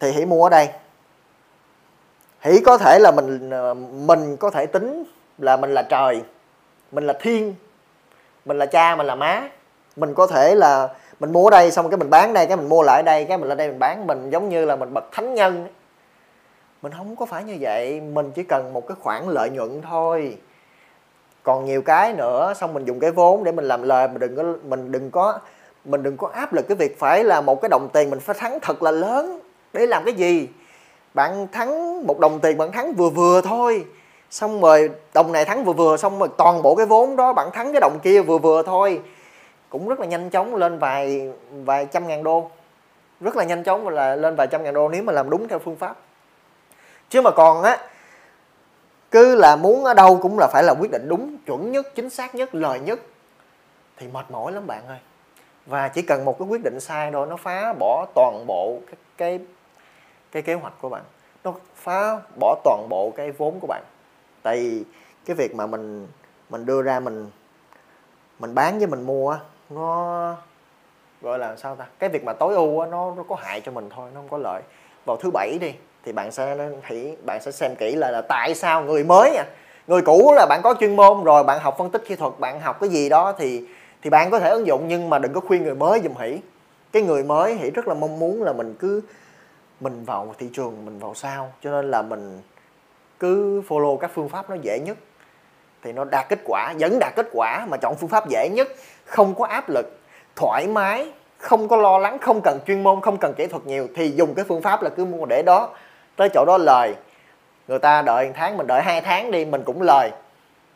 Thì 0.00 0.12
hãy 0.12 0.26
mua 0.26 0.46
ở 0.46 0.50
đây. 0.50 0.68
Hãy 2.38 2.58
có 2.64 2.78
thể 2.78 2.98
là 2.98 3.10
mình 3.10 3.50
ờ, 3.50 3.74
mình 3.74 4.36
có 4.36 4.50
thể 4.50 4.66
tính 4.66 5.04
là 5.38 5.56
mình 5.56 5.70
là 5.70 5.82
trời, 5.82 6.22
mình 6.92 7.06
là 7.06 7.14
thiên, 7.20 7.54
mình 8.44 8.58
là 8.58 8.66
cha, 8.66 8.96
mình 8.96 9.06
là 9.06 9.14
má. 9.14 9.48
Mình 9.96 10.14
có 10.14 10.26
thể 10.26 10.54
là 10.54 10.88
mình 11.20 11.32
mua 11.32 11.46
ở 11.46 11.50
đây 11.50 11.70
xong 11.70 11.90
cái 11.90 11.98
mình 11.98 12.10
bán 12.10 12.32
đây, 12.32 12.46
cái 12.46 12.56
mình 12.56 12.68
mua 12.68 12.82
lại 12.82 13.02
đây, 13.02 13.24
cái 13.24 13.38
mình 13.38 13.48
lên 13.48 13.58
đây 13.58 13.68
mình 13.68 13.78
bán. 13.78 14.06
Mình 14.06 14.30
giống 14.30 14.48
như 14.48 14.64
là 14.64 14.76
mình 14.76 14.94
bậc 14.94 15.04
thánh 15.12 15.34
nhân 15.34 15.66
mình 16.82 16.92
không 16.96 17.16
có 17.16 17.26
phải 17.26 17.44
như 17.44 17.56
vậy, 17.60 18.00
mình 18.00 18.30
chỉ 18.34 18.42
cần 18.42 18.72
một 18.72 18.86
cái 18.88 18.96
khoản 19.00 19.28
lợi 19.28 19.50
nhuận 19.50 19.82
thôi. 19.82 20.36
Còn 21.42 21.64
nhiều 21.64 21.82
cái 21.82 22.12
nữa, 22.12 22.54
xong 22.56 22.74
mình 22.74 22.84
dùng 22.84 23.00
cái 23.00 23.10
vốn 23.10 23.44
để 23.44 23.52
mình 23.52 23.64
làm 23.64 23.82
lời, 23.82 24.08
mình 24.08 24.18
đừng 24.18 24.36
có, 24.36 24.42
mình 24.64 24.92
đừng 24.92 25.10
có, 25.10 25.38
mình 25.84 26.02
đừng 26.02 26.16
có 26.16 26.28
áp 26.28 26.52
lực 26.52 26.68
cái 26.68 26.76
việc 26.76 26.98
phải 26.98 27.24
là 27.24 27.40
một 27.40 27.60
cái 27.62 27.68
đồng 27.68 27.88
tiền 27.92 28.10
mình 28.10 28.20
phải 28.20 28.36
thắng 28.38 28.58
thật 28.62 28.82
là 28.82 28.90
lớn. 28.90 29.40
Để 29.72 29.86
làm 29.86 30.04
cái 30.04 30.14
gì? 30.14 30.48
Bạn 31.14 31.46
thắng 31.52 32.06
một 32.06 32.20
đồng 32.20 32.40
tiền, 32.40 32.58
bạn 32.58 32.72
thắng 32.72 32.92
vừa 32.92 33.10
vừa 33.10 33.40
thôi. 33.40 33.84
Xong 34.30 34.60
rồi 34.60 34.90
đồng 35.14 35.32
này 35.32 35.44
thắng 35.44 35.64
vừa 35.64 35.72
vừa, 35.72 35.96
xong 35.96 36.18
rồi 36.18 36.28
toàn 36.38 36.62
bộ 36.62 36.74
cái 36.74 36.86
vốn 36.86 37.16
đó 37.16 37.32
bạn 37.32 37.50
thắng 37.52 37.72
cái 37.72 37.80
đồng 37.80 37.98
kia 38.02 38.22
vừa 38.22 38.38
vừa 38.38 38.62
thôi. 38.62 39.00
Cũng 39.70 39.88
rất 39.88 40.00
là 40.00 40.06
nhanh 40.06 40.30
chóng 40.30 40.54
lên 40.54 40.78
vài 40.78 41.32
vài 41.64 41.86
trăm 41.86 42.08
ngàn 42.08 42.22
đô. 42.22 42.50
Rất 43.20 43.36
là 43.36 43.44
nhanh 43.44 43.64
chóng 43.64 43.88
là 43.88 44.16
lên 44.16 44.36
vài 44.36 44.46
trăm 44.46 44.64
ngàn 44.64 44.74
đô 44.74 44.88
nếu 44.88 45.02
mà 45.02 45.12
làm 45.12 45.30
đúng 45.30 45.48
theo 45.48 45.58
phương 45.58 45.76
pháp 45.76 45.96
chứ 47.08 47.20
mà 47.22 47.30
còn 47.30 47.62
á, 47.62 47.78
cứ 49.10 49.34
là 49.34 49.56
muốn 49.56 49.84
ở 49.84 49.94
đâu 49.94 50.18
cũng 50.22 50.38
là 50.38 50.48
phải 50.52 50.62
là 50.62 50.74
quyết 50.80 50.90
định 50.90 51.08
đúng, 51.08 51.38
chuẩn 51.46 51.72
nhất, 51.72 51.94
chính 51.94 52.10
xác 52.10 52.34
nhất, 52.34 52.54
lời 52.54 52.80
nhất, 52.80 53.00
thì 53.96 54.08
mệt 54.08 54.30
mỏi 54.30 54.52
lắm 54.52 54.66
bạn 54.66 54.86
ơi. 54.86 54.98
Và 55.66 55.88
chỉ 55.88 56.02
cần 56.02 56.24
một 56.24 56.38
cái 56.38 56.48
quyết 56.48 56.64
định 56.64 56.80
sai 56.80 57.10
thôi, 57.12 57.26
nó 57.26 57.36
phá 57.36 57.72
bỏ 57.72 58.06
toàn 58.14 58.44
bộ 58.46 58.78
cái 58.86 58.96
cái 59.16 59.40
cái 60.32 60.42
kế 60.42 60.54
hoạch 60.54 60.72
của 60.80 60.88
bạn. 60.88 61.02
Nó 61.44 61.52
phá 61.74 62.20
bỏ 62.40 62.56
toàn 62.64 62.86
bộ 62.88 63.12
cái 63.16 63.32
vốn 63.32 63.60
của 63.60 63.66
bạn. 63.66 63.82
Tại 64.42 64.56
vì 64.56 64.84
cái 65.26 65.36
việc 65.36 65.54
mà 65.54 65.66
mình 65.66 66.08
mình 66.50 66.66
đưa 66.66 66.82
ra 66.82 67.00
mình 67.00 67.30
mình 68.38 68.54
bán 68.54 68.78
với 68.78 68.86
mình 68.86 69.02
mua 69.02 69.38
nó 69.70 70.36
gọi 71.22 71.38
là 71.38 71.56
sao 71.56 71.76
ta? 71.76 71.86
Cái 71.98 72.10
việc 72.10 72.24
mà 72.24 72.32
tối 72.32 72.54
ưu 72.54 72.84
nó 72.84 73.14
nó 73.16 73.22
có 73.28 73.36
hại 73.36 73.60
cho 73.60 73.72
mình 73.72 73.88
thôi, 73.96 74.10
nó 74.14 74.20
không 74.20 74.28
có 74.28 74.38
lợi. 74.38 74.62
Vào 75.06 75.16
thứ 75.16 75.30
bảy 75.34 75.58
đi 75.60 75.74
thì 76.06 76.12
bạn 76.12 76.32
sẽ 76.32 76.56
hãy 76.82 77.16
bạn 77.24 77.40
sẽ 77.42 77.50
xem 77.50 77.76
kỹ 77.76 77.94
là, 77.94 78.10
là 78.10 78.22
tại 78.22 78.54
sao 78.54 78.82
người 78.82 79.04
mới 79.04 79.36
à, 79.36 79.44
người 79.86 80.02
cũ 80.02 80.32
là 80.36 80.46
bạn 80.48 80.60
có 80.64 80.74
chuyên 80.80 80.96
môn 80.96 81.24
rồi 81.24 81.44
bạn 81.44 81.58
học 81.60 81.74
phân 81.78 81.90
tích 81.90 82.02
kỹ 82.08 82.16
thuật 82.16 82.32
bạn 82.38 82.60
học 82.60 82.80
cái 82.80 82.88
gì 82.88 83.08
đó 83.08 83.32
thì 83.38 83.62
thì 84.02 84.10
bạn 84.10 84.30
có 84.30 84.38
thể 84.38 84.50
ứng 84.50 84.66
dụng 84.66 84.84
nhưng 84.88 85.10
mà 85.10 85.18
đừng 85.18 85.32
có 85.32 85.40
khuyên 85.40 85.64
người 85.64 85.74
mới 85.74 86.00
dùm 86.00 86.14
hỉ. 86.14 86.38
Cái 86.92 87.02
người 87.02 87.24
mới 87.24 87.54
hỉ 87.54 87.70
rất 87.70 87.88
là 87.88 87.94
mong 87.94 88.18
muốn 88.18 88.42
là 88.42 88.52
mình 88.52 88.74
cứ 88.78 89.02
mình 89.80 90.04
vào 90.04 90.34
thị 90.38 90.48
trường 90.52 90.84
mình 90.84 90.98
vào 90.98 91.14
sao 91.14 91.52
cho 91.62 91.70
nên 91.70 91.90
là 91.90 92.02
mình 92.02 92.40
cứ 93.18 93.62
follow 93.68 93.96
các 93.96 94.10
phương 94.14 94.28
pháp 94.28 94.50
nó 94.50 94.56
dễ 94.62 94.78
nhất. 94.78 94.96
Thì 95.82 95.92
nó 95.92 96.04
đạt 96.04 96.28
kết 96.28 96.38
quả 96.44 96.74
vẫn 96.78 96.98
đạt 96.98 97.12
kết 97.16 97.28
quả 97.32 97.66
mà 97.70 97.76
chọn 97.76 97.94
phương 97.96 98.10
pháp 98.10 98.28
dễ 98.28 98.48
nhất 98.52 98.68
không 99.04 99.34
có 99.34 99.46
áp 99.46 99.68
lực 99.68 99.98
thoải 100.36 100.66
mái 100.66 101.12
không 101.38 101.68
có 101.68 101.76
lo 101.76 101.98
lắng 101.98 102.18
không 102.18 102.40
cần 102.44 102.58
chuyên 102.66 102.82
môn 102.82 103.00
không 103.00 103.18
cần 103.18 103.34
kỹ 103.34 103.46
thuật 103.46 103.66
nhiều 103.66 103.88
thì 103.94 104.10
dùng 104.10 104.34
cái 104.34 104.44
phương 104.48 104.62
pháp 104.62 104.82
là 104.82 104.90
cứ 104.90 105.04
mua 105.04 105.26
để 105.26 105.42
đó 105.42 105.70
tới 106.16 106.28
chỗ 106.34 106.44
đó 106.44 106.58
lời. 106.58 106.94
Người 107.68 107.78
ta 107.78 108.02
đợi 108.02 108.26
một 108.26 108.32
tháng 108.36 108.56
mình 108.56 108.66
đợi 108.66 108.82
hai 108.82 109.00
tháng 109.00 109.30
đi 109.30 109.44
mình 109.44 109.62
cũng 109.64 109.82
lời. 109.82 110.10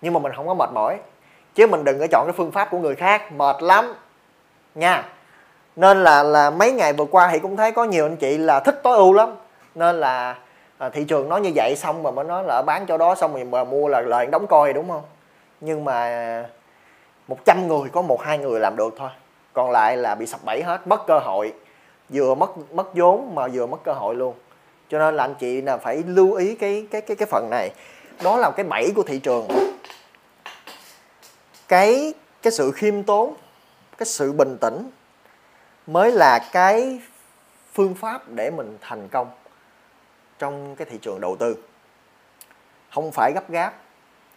Nhưng 0.01 0.13
mà 0.13 0.21
mình 0.21 0.33
không 0.37 0.49
có 0.49 0.55
mệt 0.55 0.71
mỏi. 0.73 0.97
Chứ 1.55 1.67
mình 1.67 1.85
đừng 1.85 1.99
có 1.99 2.07
chọn 2.11 2.27
cái 2.27 2.33
phương 2.37 2.53
pháp 2.53 2.69
của 2.71 2.79
người 2.79 2.95
khác 2.95 3.33
mệt 3.33 3.63
lắm. 3.63 3.95
Nha. 4.75 5.05
Nên 5.77 6.05
là 6.05 6.23
là 6.23 6.51
mấy 6.51 6.73
ngày 6.73 6.93
vừa 6.93 7.05
qua 7.05 7.29
thì 7.33 7.39
cũng 7.39 7.57
thấy 7.57 7.73
có 7.73 7.85
nhiều 7.85 8.07
anh 8.07 8.17
chị 8.17 8.39
là 8.39 8.61
thích 8.61 8.81
tối 8.83 8.97
ưu 8.97 9.13
lắm. 9.13 9.35
Nên 9.75 10.01
là 10.01 10.37
à, 10.79 10.89
thị 10.89 11.05
trường 11.05 11.29
nói 11.29 11.41
như 11.41 11.53
vậy 11.55 11.77
xong 11.77 12.03
mà 12.03 12.11
mới 12.11 12.25
nói 12.25 12.45
là 12.45 12.63
bán 12.63 12.87
chỗ 12.87 12.99
đó 12.99 13.15
xong 13.15 13.35
rồi 13.35 13.45
mà 13.45 13.65
mua 13.65 13.89
là 13.89 14.01
lời 14.01 14.27
đóng 14.27 14.47
coi 14.47 14.73
đúng 14.73 14.89
không? 14.89 15.03
Nhưng 15.61 15.85
mà 15.85 16.45
100 17.29 17.69
người 17.69 17.89
có 17.93 18.03
một 18.03 18.23
hai 18.23 18.39
người 18.39 18.61
làm 18.61 18.77
được 18.77 18.95
thôi. 18.99 19.11
Còn 19.53 19.71
lại 19.71 19.97
là 19.97 20.15
bị 20.15 20.27
sập 20.27 20.45
bẫy 20.45 20.63
hết 20.63 20.87
mất 20.87 21.07
cơ 21.07 21.19
hội. 21.19 21.53
Vừa 22.09 22.35
mất 22.35 22.73
mất 22.73 22.95
vốn 22.95 23.35
mà 23.35 23.49
vừa 23.49 23.67
mất 23.67 23.79
cơ 23.85 23.93
hội 23.93 24.15
luôn 24.15 24.35
cho 24.91 24.99
nên 24.99 25.17
là 25.17 25.25
anh 25.25 25.35
chị 25.35 25.61
là 25.61 25.77
phải 25.77 26.03
lưu 26.07 26.33
ý 26.33 26.55
cái 26.55 26.87
cái 26.91 27.01
cái 27.01 27.17
cái 27.17 27.27
phần 27.31 27.49
này. 27.51 27.71
Đó 28.23 28.37
là 28.37 28.51
cái 28.57 28.67
bẫy 28.67 28.93
của 28.97 29.03
thị 29.03 29.19
trường. 29.19 29.49
Cái 31.69 32.15
cái 32.43 32.53
sự 32.53 32.73
khiêm 32.73 33.03
tốn, 33.03 33.35
cái 33.99 34.07
sự 34.07 34.33
bình 34.33 34.57
tĩnh 34.61 34.91
mới 35.87 36.13
là 36.13 36.49
cái 36.53 37.01
phương 37.73 37.95
pháp 37.95 38.29
để 38.29 38.51
mình 38.51 38.79
thành 38.81 39.09
công 39.09 39.31
trong 40.39 40.77
cái 40.77 40.87
thị 40.91 40.99
trường 41.03 41.21
đầu 41.21 41.37
tư. 41.37 41.57
Không 42.95 43.11
phải 43.13 43.33
gấp 43.35 43.51
gáp, 43.51 43.73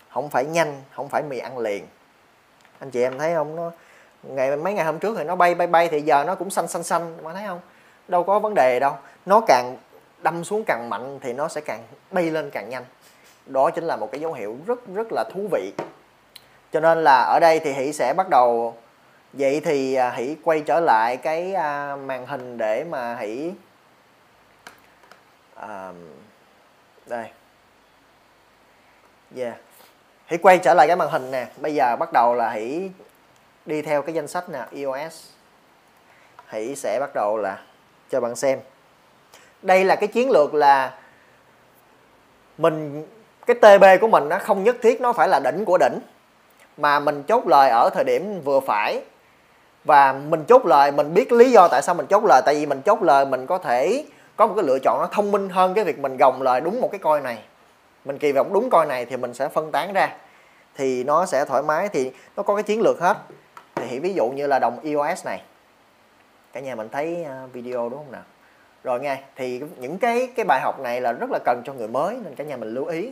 không 0.09 0.29
phải 0.29 0.45
nhanh, 0.45 0.81
không 0.91 1.09
phải 1.09 1.23
mì 1.23 1.37
ăn 1.37 1.57
liền. 1.57 1.87
Anh 2.79 2.91
chị 2.91 3.01
em 3.01 3.17
thấy 3.19 3.33
không? 3.33 3.55
Nó, 3.55 3.71
ngày, 4.23 4.57
mấy 4.57 4.73
ngày 4.73 4.85
hôm 4.85 4.99
trước 4.99 5.15
thì 5.17 5.23
nó 5.23 5.35
bay 5.35 5.55
bay 5.55 5.67
bay 5.67 5.87
thì 5.87 6.01
giờ 6.01 6.23
nó 6.27 6.35
cũng 6.35 6.49
xanh 6.49 6.67
xanh 6.67 6.83
xanh. 6.83 7.17
Mà 7.23 7.33
thấy 7.33 7.43
không? 7.47 7.59
Đâu 8.07 8.23
có 8.23 8.39
vấn 8.39 8.53
đề 8.55 8.79
đâu. 8.79 8.97
Nó 9.25 9.41
càng 9.47 9.77
đâm 10.23 10.43
xuống 10.43 10.63
càng 10.67 10.89
mạnh 10.89 11.19
thì 11.21 11.33
nó 11.33 11.47
sẽ 11.47 11.61
càng 11.61 11.83
bay 12.11 12.31
lên 12.31 12.49
càng 12.49 12.69
nhanh. 12.69 12.85
Đó 13.45 13.69
chính 13.69 13.83
là 13.83 13.95
một 13.95 14.11
cái 14.11 14.21
dấu 14.21 14.33
hiệu 14.33 14.57
rất 14.67 14.79
rất 14.93 15.07
là 15.11 15.23
thú 15.33 15.47
vị. 15.51 15.73
Cho 16.71 16.79
nên 16.79 17.03
là 17.03 17.23
ở 17.23 17.39
đây 17.39 17.59
thì 17.59 17.73
hỷ 17.73 17.93
sẽ 17.93 18.13
bắt 18.17 18.29
đầu. 18.29 18.77
Vậy 19.33 19.61
thì 19.63 19.93
à, 19.93 20.11
hỷ 20.11 20.35
quay 20.43 20.61
trở 20.61 20.79
lại 20.79 21.17
cái 21.17 21.53
à, 21.53 21.95
màn 21.95 22.25
hình 22.25 22.57
để 22.57 22.83
mà 22.83 23.15
hỷ 23.15 23.51
à, 25.55 25.91
đây. 27.05 27.25
Yeah. 29.35 29.53
Hãy 30.25 30.39
quay 30.41 30.57
trở 30.57 30.73
lại 30.73 30.87
cái 30.87 30.95
màn 30.95 31.09
hình 31.09 31.31
nè. 31.31 31.47
Bây 31.57 31.73
giờ 31.73 31.95
bắt 31.99 32.13
đầu 32.13 32.35
là 32.35 32.49
hãy 32.49 32.91
đi 33.65 33.81
theo 33.81 34.01
cái 34.01 34.15
danh 34.15 34.27
sách 34.27 34.49
nè 34.49 34.65
iOS 34.71 35.33
hãy 36.45 36.75
sẽ 36.75 36.99
bắt 36.99 37.09
đầu 37.15 37.37
là 37.37 37.59
cho 38.09 38.21
bạn 38.21 38.35
xem 38.35 38.59
đây 39.63 39.83
là 39.85 39.95
cái 39.95 40.07
chiến 40.07 40.31
lược 40.31 40.53
là 40.53 40.93
mình, 42.57 43.05
cái 43.45 43.55
TB 43.55 43.83
của 44.01 44.07
mình 44.07 44.29
nó 44.29 44.39
không 44.39 44.63
nhất 44.63 44.75
thiết 44.81 45.01
nó 45.01 45.13
phải 45.13 45.27
là 45.27 45.39
đỉnh 45.39 45.65
của 45.65 45.77
đỉnh, 45.77 45.99
mà 46.77 46.99
mình 46.99 47.23
chốt 47.23 47.47
lời 47.47 47.69
ở 47.69 47.89
thời 47.93 48.03
điểm 48.03 48.41
vừa 48.41 48.59
phải. 48.59 49.01
Và 49.85 50.13
mình 50.13 50.43
chốt 50.47 50.65
lời, 50.65 50.91
mình 50.91 51.13
biết 51.13 51.31
lý 51.31 51.51
do 51.51 51.67
tại 51.67 51.81
sao 51.81 51.95
mình 51.95 52.05
chốt 52.05 52.23
lời, 52.25 52.41
tại 52.45 52.55
vì 52.55 52.65
mình 52.65 52.81
chốt 52.81 53.01
lời 53.01 53.25
mình 53.25 53.45
có 53.45 53.57
thể 53.57 54.05
có 54.35 54.47
một 54.47 54.53
cái 54.55 54.65
lựa 54.65 54.79
chọn 54.79 54.99
nó 54.99 55.07
thông 55.11 55.31
minh 55.31 55.49
hơn 55.49 55.73
cái 55.73 55.83
việc 55.83 55.99
mình 55.99 56.17
gồng 56.17 56.41
lời 56.41 56.61
đúng 56.61 56.81
một 56.81 56.89
cái 56.91 56.99
coi 56.99 57.21
này. 57.21 57.37
Mình 58.05 58.17
kỳ 58.17 58.31
vọng 58.31 58.53
đúng 58.53 58.69
coi 58.69 58.85
này 58.85 59.05
thì 59.05 59.17
mình 59.17 59.33
sẽ 59.33 59.47
phân 59.47 59.71
tán 59.71 59.93
ra, 59.93 60.09
thì 60.75 61.03
nó 61.03 61.25
sẽ 61.25 61.45
thoải 61.45 61.63
mái, 61.63 61.89
thì 61.89 62.11
nó 62.37 62.43
có 62.43 62.55
cái 62.55 62.63
chiến 62.63 62.81
lược 62.81 62.99
hết. 62.99 63.17
Thì 63.75 63.99
ví 63.99 64.13
dụ 64.13 64.29
như 64.29 64.47
là 64.47 64.59
đồng 64.59 64.79
iOS 64.79 65.25
này. 65.25 65.41
Cả 66.53 66.59
nhà 66.59 66.75
mình 66.75 66.89
thấy 66.91 67.23
à, 67.23 67.47
video 67.53 67.89
đúng 67.89 67.99
không 67.99 68.11
nào? 68.11 68.21
Rồi 68.83 68.99
nghe, 68.99 69.17
thì 69.35 69.61
những 69.79 69.97
cái 69.97 70.29
cái 70.35 70.45
bài 70.45 70.61
học 70.63 70.79
này 70.79 71.01
là 71.01 71.11
rất 71.11 71.29
là 71.31 71.39
cần 71.45 71.61
cho 71.65 71.73
người 71.73 71.87
mới, 71.87 72.17
nên 72.23 72.35
cả 72.35 72.43
nhà 72.43 72.57
mình 72.57 72.73
lưu 72.73 72.85
ý. 72.85 73.11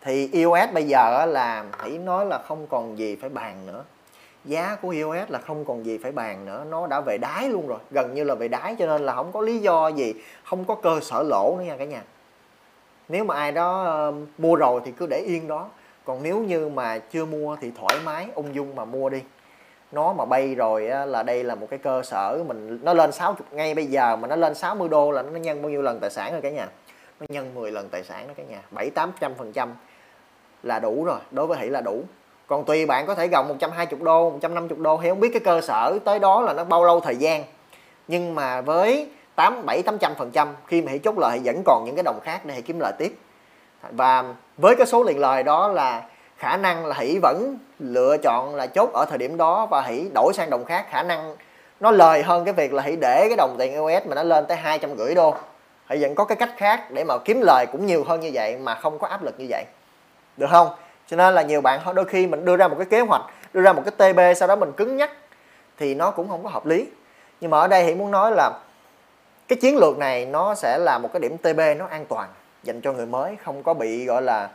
Thì 0.00 0.28
iOS 0.32 0.72
bây 0.74 0.84
giờ 0.84 1.26
là, 1.26 1.64
hãy 1.78 1.90
nói 1.90 2.26
là 2.26 2.38
không 2.38 2.66
còn 2.66 2.98
gì 2.98 3.16
phải 3.16 3.30
bàn 3.30 3.66
nữa. 3.66 3.84
Giá 4.44 4.76
của 4.82 4.88
iOS 4.88 5.28
là 5.28 5.38
không 5.38 5.64
còn 5.64 5.86
gì 5.86 5.98
phải 5.98 6.12
bàn 6.12 6.44
nữa, 6.46 6.64
nó 6.70 6.86
đã 6.86 7.00
về 7.00 7.18
đáy 7.18 7.48
luôn 7.48 7.66
rồi, 7.66 7.78
gần 7.90 8.14
như 8.14 8.24
là 8.24 8.34
về 8.34 8.48
đáy, 8.48 8.76
cho 8.78 8.86
nên 8.86 9.02
là 9.02 9.14
không 9.14 9.32
có 9.32 9.40
lý 9.40 9.58
do 9.58 9.88
gì, 9.88 10.14
không 10.44 10.64
có 10.64 10.74
cơ 10.74 11.00
sở 11.02 11.22
lỗ 11.22 11.56
nữa 11.58 11.64
nha 11.64 11.76
cả 11.76 11.84
nhà. 11.84 12.02
Nếu 13.08 13.24
mà 13.24 13.34
ai 13.34 13.52
đó 13.52 14.12
mua 14.38 14.56
rồi 14.56 14.80
thì 14.84 14.92
cứ 14.92 15.06
để 15.06 15.18
yên 15.18 15.48
đó. 15.48 15.68
Còn 16.04 16.22
nếu 16.22 16.38
như 16.38 16.68
mà 16.68 16.98
chưa 16.98 17.24
mua 17.24 17.56
thì 17.60 17.72
thoải 17.80 17.96
mái, 18.04 18.26
ung 18.34 18.54
dung 18.54 18.74
mà 18.74 18.84
mua 18.84 19.08
đi 19.08 19.22
nó 19.92 20.12
mà 20.12 20.24
bay 20.24 20.54
rồi 20.54 20.88
á, 20.88 21.04
là 21.04 21.22
đây 21.22 21.44
là 21.44 21.54
một 21.54 21.66
cái 21.70 21.78
cơ 21.78 22.02
sở 22.02 22.44
mình 22.46 22.78
nó 22.82 22.94
lên 22.94 23.12
60 23.12 23.46
ngay 23.50 23.74
bây 23.74 23.86
giờ 23.86 24.16
mà 24.16 24.28
nó 24.28 24.36
lên 24.36 24.54
60 24.54 24.88
đô 24.88 25.10
là 25.10 25.22
nó 25.22 25.38
nhân 25.38 25.62
bao 25.62 25.70
nhiêu 25.70 25.82
lần 25.82 26.00
tài 26.00 26.10
sản 26.10 26.32
rồi 26.32 26.40
cả 26.40 26.50
nhà? 26.50 26.68
Nó 27.20 27.26
nhân 27.28 27.54
10 27.54 27.72
lần 27.72 27.88
tài 27.88 28.04
sản 28.04 28.28
đó 28.28 28.34
cả 28.36 28.42
nhà 28.48 28.62
7 28.70 28.90
800 28.90 29.34
phần 29.34 29.52
trăm 29.52 29.74
là 30.62 30.78
đủ 30.78 31.04
rồi 31.04 31.18
đối 31.30 31.46
với 31.46 31.58
hỷ 31.58 31.68
là 31.68 31.80
đủ. 31.80 32.02
Còn 32.46 32.64
tùy 32.64 32.86
bạn 32.86 33.06
có 33.06 33.14
thể 33.14 33.28
gồng 33.28 33.48
120 33.48 34.00
đô 34.02 34.30
150 34.30 34.78
đô 34.80 34.96
hay 34.96 35.10
không 35.10 35.20
biết 35.20 35.30
cái 35.32 35.40
cơ 35.40 35.60
sở 35.60 35.98
tới 36.04 36.18
đó 36.18 36.40
là 36.40 36.52
nó 36.52 36.64
bao 36.64 36.84
lâu 36.84 37.00
thời 37.00 37.16
gian. 37.16 37.44
Nhưng 38.08 38.34
mà 38.34 38.60
với 38.60 39.10
8 39.34 39.66
7 39.66 39.82
800 39.82 40.14
phần 40.18 40.30
trăm 40.30 40.48
khi 40.66 40.82
mà 40.82 40.88
hãy 40.88 40.98
chốt 40.98 41.18
lời 41.18 41.40
vẫn 41.44 41.62
còn 41.66 41.84
những 41.86 41.94
cái 41.94 42.02
đồng 42.02 42.20
khác 42.22 42.40
để 42.44 42.52
hãy 42.52 42.62
kiếm 42.62 42.80
lời 42.80 42.92
tiếp. 42.98 43.18
Và 43.90 44.34
với 44.56 44.76
cái 44.76 44.86
số 44.86 45.02
liền 45.02 45.18
lời 45.18 45.42
đó 45.42 45.68
là 45.68 46.02
khả 46.38 46.56
năng 46.56 46.86
là 46.86 46.94
hỷ 46.98 47.18
vẫn 47.22 47.58
lựa 47.78 48.16
chọn 48.22 48.54
là 48.54 48.66
chốt 48.66 48.90
ở 48.92 49.04
thời 49.08 49.18
điểm 49.18 49.36
đó 49.36 49.66
và 49.66 49.82
hỷ 49.82 50.08
đổi 50.14 50.32
sang 50.34 50.50
đồng 50.50 50.64
khác. 50.64 50.86
Khả 50.90 51.02
năng 51.02 51.36
nó 51.80 51.90
lời 51.90 52.22
hơn 52.22 52.44
cái 52.44 52.54
việc 52.54 52.72
là 52.72 52.82
hỷ 52.82 52.96
để 52.96 53.26
cái 53.28 53.36
đồng 53.36 53.56
tiền 53.58 53.84
US 53.84 54.06
mà 54.06 54.14
nó 54.14 54.22
lên 54.22 54.46
tới 54.46 54.56
hai 54.56 54.78
trăm 54.78 54.96
rưỡi 54.98 55.14
đô. 55.14 55.34
Hỷ 55.90 56.02
vẫn 56.02 56.14
có 56.14 56.24
cái 56.24 56.36
cách 56.36 56.50
khác 56.56 56.90
để 56.90 57.04
mà 57.04 57.18
kiếm 57.18 57.40
lời 57.40 57.66
cũng 57.66 57.86
nhiều 57.86 58.04
hơn 58.04 58.20
như 58.20 58.30
vậy 58.34 58.56
mà 58.56 58.74
không 58.74 58.98
có 58.98 59.06
áp 59.06 59.22
lực 59.22 59.34
như 59.38 59.46
vậy. 59.50 59.64
Được 60.36 60.46
không? 60.50 60.68
Cho 61.06 61.16
nên 61.16 61.34
là 61.34 61.42
nhiều 61.42 61.60
bạn 61.60 61.80
đôi 61.94 62.04
khi 62.04 62.26
mình 62.26 62.44
đưa 62.44 62.56
ra 62.56 62.68
một 62.68 62.76
cái 62.78 62.86
kế 62.90 63.00
hoạch, 63.00 63.22
đưa 63.52 63.60
ra 63.60 63.72
một 63.72 63.82
cái 63.84 64.12
TB 64.12 64.20
sau 64.36 64.48
đó 64.48 64.56
mình 64.56 64.72
cứng 64.72 64.96
nhắc 64.96 65.10
thì 65.78 65.94
nó 65.94 66.10
cũng 66.10 66.28
không 66.28 66.42
có 66.42 66.48
hợp 66.48 66.66
lý. 66.66 66.86
Nhưng 67.40 67.50
mà 67.50 67.58
ở 67.58 67.68
đây 67.68 67.84
hỷ 67.84 67.94
muốn 67.94 68.10
nói 68.10 68.32
là 68.36 68.50
cái 69.48 69.56
chiến 69.56 69.76
lược 69.76 69.98
này 69.98 70.26
nó 70.26 70.54
sẽ 70.54 70.78
là 70.78 70.98
một 70.98 71.12
cái 71.12 71.20
điểm 71.20 71.38
TB 71.38 71.60
nó 71.78 71.86
an 71.86 72.06
toàn 72.06 72.28
dành 72.62 72.80
cho 72.80 72.92
người 72.92 73.06
mới, 73.06 73.36
không 73.44 73.62
có 73.62 73.74
bị 73.74 74.04
gọi 74.04 74.22
là 74.22 74.48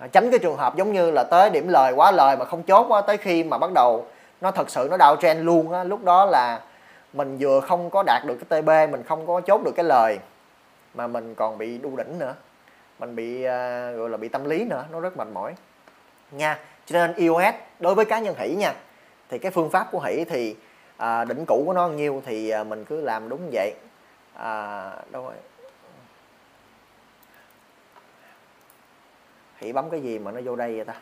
À, 0.00 0.06
tránh 0.06 0.30
cái 0.30 0.38
trường 0.38 0.56
hợp 0.56 0.76
giống 0.76 0.92
như 0.92 1.10
là 1.10 1.24
tới 1.30 1.50
điểm 1.50 1.68
lời 1.68 1.92
quá 1.96 2.10
lời 2.10 2.36
mà 2.36 2.44
không 2.44 2.62
chốt 2.62 2.86
quá 2.88 3.00
tới 3.00 3.16
khi 3.16 3.44
mà 3.44 3.58
bắt 3.58 3.70
đầu 3.74 4.06
nó 4.40 4.50
thật 4.50 4.70
sự 4.70 4.88
nó 4.90 4.96
đau 4.96 5.16
trend 5.16 5.44
luôn 5.44 5.72
á 5.72 5.84
lúc 5.84 6.04
đó 6.04 6.24
là 6.24 6.60
mình 7.12 7.36
vừa 7.40 7.60
không 7.60 7.90
có 7.90 8.02
đạt 8.06 8.22
được 8.26 8.36
cái 8.48 8.62
TB 8.62 8.92
mình 8.92 9.02
không 9.02 9.26
có 9.26 9.40
chốt 9.40 9.60
được 9.64 9.72
cái 9.76 9.84
lời 9.84 10.18
mà 10.94 11.06
mình 11.06 11.34
còn 11.34 11.58
bị 11.58 11.78
đu 11.78 11.96
đỉnh 11.96 12.18
nữa. 12.18 12.34
Mình 12.98 13.16
bị 13.16 13.38
uh, 13.38 13.50
gọi 13.98 14.08
là 14.10 14.16
bị 14.16 14.28
tâm 14.28 14.44
lý 14.44 14.64
nữa 14.64 14.84
nó 14.92 15.00
rất 15.00 15.16
mệt 15.16 15.28
mỏi. 15.32 15.54
Nha 16.30 16.58
cho 16.86 16.98
nên 16.98 17.14
iOS 17.14 17.54
đối 17.80 17.94
với 17.94 18.04
cá 18.04 18.18
nhân 18.18 18.34
hỷ 18.38 18.54
nha 18.54 18.74
thì 19.28 19.38
cái 19.38 19.52
phương 19.52 19.70
pháp 19.70 19.88
của 19.92 20.00
hỷ 20.00 20.24
thì 20.24 20.56
uh, 21.02 21.28
đỉnh 21.28 21.44
cũ 21.46 21.62
của 21.66 21.72
nó 21.72 21.88
nhiêu 21.88 22.22
thì 22.26 22.52
uh, 22.60 22.66
mình 22.66 22.84
cứ 22.84 23.00
làm 23.00 23.28
đúng 23.28 23.40
vậy. 23.52 23.74
Uh, 24.36 25.12
đâu 25.12 25.24
rồi? 25.24 25.34
Hỷ 29.60 29.72
bấm 29.72 29.90
cái 29.90 30.00
gì 30.00 30.18
mà 30.18 30.30
nó 30.30 30.40
vô 30.44 30.56
đây 30.56 30.76
vậy 30.76 30.84
ta? 30.84 30.94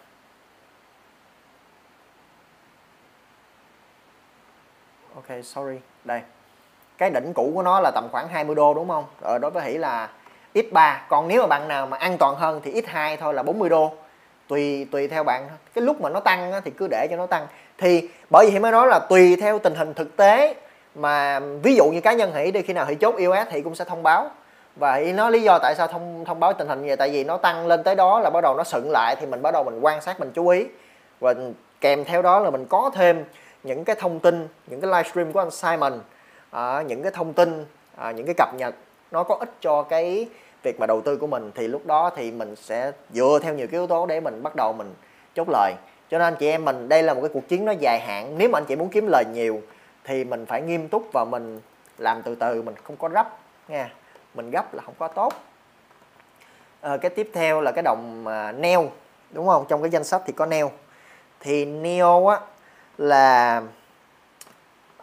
Ok 5.15 5.45
sorry. 5.45 5.79
Đây. 6.05 6.21
Cái 6.99 7.11
đỉnh 7.11 7.33
cũ 7.35 7.53
của 7.55 7.63
nó 7.63 7.81
là 7.81 7.91
tầm 7.95 8.09
khoảng 8.13 8.29
20 8.29 8.55
đô 8.55 8.75
đúng 8.75 8.89
không? 8.89 9.05
Ờ, 9.21 9.39
đối 9.39 9.51
với 9.51 9.65
hỷ 9.65 9.79
là 9.79 10.09
x3 10.55 10.97
còn 11.09 11.29
nếu 11.29 11.41
mà 11.41 11.47
bạn 11.47 11.69
nào 11.69 11.87
mà 11.87 11.97
an 11.97 12.19
toàn 12.19 12.37
hơn 12.37 12.61
thì 12.65 12.81
x2 12.81 13.17
thôi 13.17 13.35
là 13.35 13.43
40 13.43 13.69
đô. 13.69 13.93
Tùy 14.49 14.87
tùy 14.91 15.09
theo 15.09 15.25
bạn. 15.25 15.49
Cái 15.75 15.85
lúc 15.85 16.01
mà 16.01 16.09
nó 16.11 16.21
tăng 16.21 16.53
thì 16.65 16.71
cứ 16.71 16.89
để 16.91 17.07
cho 17.11 17.17
nó 17.17 17.27
tăng. 17.27 17.47
Thì 17.79 18.09
bởi 18.31 18.51
vì 18.51 18.59
mới 18.59 18.73
nói 18.73 18.87
là 18.87 18.99
tùy 19.09 19.37
theo 19.37 19.59
tình 19.59 19.75
hình 19.75 19.95
thực 19.95 20.17
tế 20.17 20.55
mà 20.95 21.41
ví 21.41 21.77
dụ 21.77 21.85
như 21.85 22.01
cá 22.01 22.13
nhân 22.13 22.35
hỷ 22.35 22.51
đi 22.51 22.63
khi 22.63 22.73
nào 22.73 22.87
hỷ 22.87 22.95
chốt 22.95 23.17
iOS 23.17 23.49
thì 23.51 23.63
cũng 23.63 23.75
sẽ 23.75 23.85
thông 23.85 24.03
báo 24.03 24.31
và 24.79 24.95
ý 24.95 25.12
nói 25.12 25.33
lý 25.33 25.43
do 25.43 25.59
tại 25.59 25.74
sao 25.74 25.87
thông 25.87 26.24
thông 26.24 26.41
báo 26.41 26.53
tình 26.53 26.68
hình 26.68 26.81
như 26.81 26.87
vậy? 26.87 26.97
Tại 26.97 27.11
vì 27.11 27.24
nó 27.24 27.37
tăng 27.37 27.66
lên 27.66 27.83
tới 27.83 27.95
đó 27.95 28.20
là 28.20 28.31
bắt 28.31 28.41
đầu 28.41 28.57
nó 28.57 28.64
sựng 28.64 28.91
lại 28.91 29.16
thì 29.20 29.26
mình 29.26 29.43
bắt 29.43 29.55
đầu 29.55 29.64
mình 29.64 29.81
quan 29.81 30.01
sát 30.01 30.20
mình 30.20 30.31
chú 30.35 30.49
ý. 30.49 30.66
Và 31.20 31.35
kèm 31.81 32.05
theo 32.05 32.22
đó 32.22 32.41
là 32.41 32.51
mình 32.51 32.66
có 32.66 32.91
thêm 32.95 33.24
những 33.62 33.85
cái 33.85 33.97
thông 33.97 34.20
tin 34.20 34.49
những 34.66 34.81
cái 34.81 34.91
livestream 34.91 35.33
của 35.33 35.41
anh 35.41 35.51
Simon 35.51 35.93
à, 36.51 36.83
những 36.83 37.03
cái 37.03 37.12
thông 37.12 37.33
tin 37.33 37.64
à, 37.97 38.11
những 38.11 38.26
cái 38.26 38.35
cập 38.39 38.55
nhật 38.55 38.74
nó 39.11 39.22
có 39.22 39.37
ích 39.41 39.51
cho 39.61 39.83
cái 39.83 40.29
việc 40.62 40.81
mà 40.81 40.87
đầu 40.87 41.01
tư 41.01 41.16
của 41.16 41.26
mình. 41.26 41.51
Thì 41.55 41.68
lúc 41.68 41.87
đó 41.87 42.11
thì 42.16 42.31
mình 42.31 42.57
sẽ 42.57 42.93
dựa 43.12 43.39
theo 43.43 43.55
nhiều 43.55 43.66
cái 43.66 43.81
yếu 43.81 43.87
tố 43.87 44.07
để 44.07 44.20
mình 44.20 44.43
bắt 44.43 44.57
đầu 44.57 44.72
mình 44.72 44.95
chốt 45.35 45.49
lời. 45.49 45.72
Cho 46.11 46.18
nên 46.18 46.35
chị 46.35 46.49
em 46.49 46.64
mình 46.64 46.89
đây 46.89 47.03
là 47.03 47.14
một 47.14 47.20
cái 47.20 47.31
cuộc 47.35 47.49
chiến 47.49 47.64
nó 47.64 47.72
dài 47.72 48.01
hạn. 48.01 48.35
Nếu 48.39 48.49
mà 48.49 48.59
anh 48.59 48.64
chị 48.64 48.76
muốn 48.76 48.89
kiếm 48.89 49.07
lời 49.07 49.24
nhiều 49.33 49.62
thì 50.05 50.24
mình 50.24 50.47
phải 50.47 50.62
nghiêm 50.62 50.89
túc 50.89 51.03
và 51.12 51.24
mình 51.24 51.61
làm 51.99 52.22
từ 52.22 52.35
từ 52.35 52.62
mình 52.62 52.74
không 52.85 52.97
có 52.97 53.09
gấp 53.09 53.39
nha 53.68 53.91
mình 54.39 54.51
gấp 54.51 54.74
là 54.74 54.82
không 54.82 54.95
có 54.99 55.09
tốt 55.09 55.32
à, 56.80 56.97
cái 56.97 57.11
tiếp 57.11 57.30
theo 57.34 57.61
là 57.61 57.72
cái 57.72 57.82
đồng 57.82 58.26
à, 58.26 58.53
neo 58.53 58.91
đúng 59.30 59.47
không 59.47 59.64
trong 59.68 59.82
cái 59.82 59.91
danh 59.91 60.05
sách 60.05 60.22
thì 60.26 60.32
có 60.32 60.47
neo 60.47 60.70
thì 61.41 61.64
neo 61.64 62.26
á 62.26 62.41
là 62.99 63.62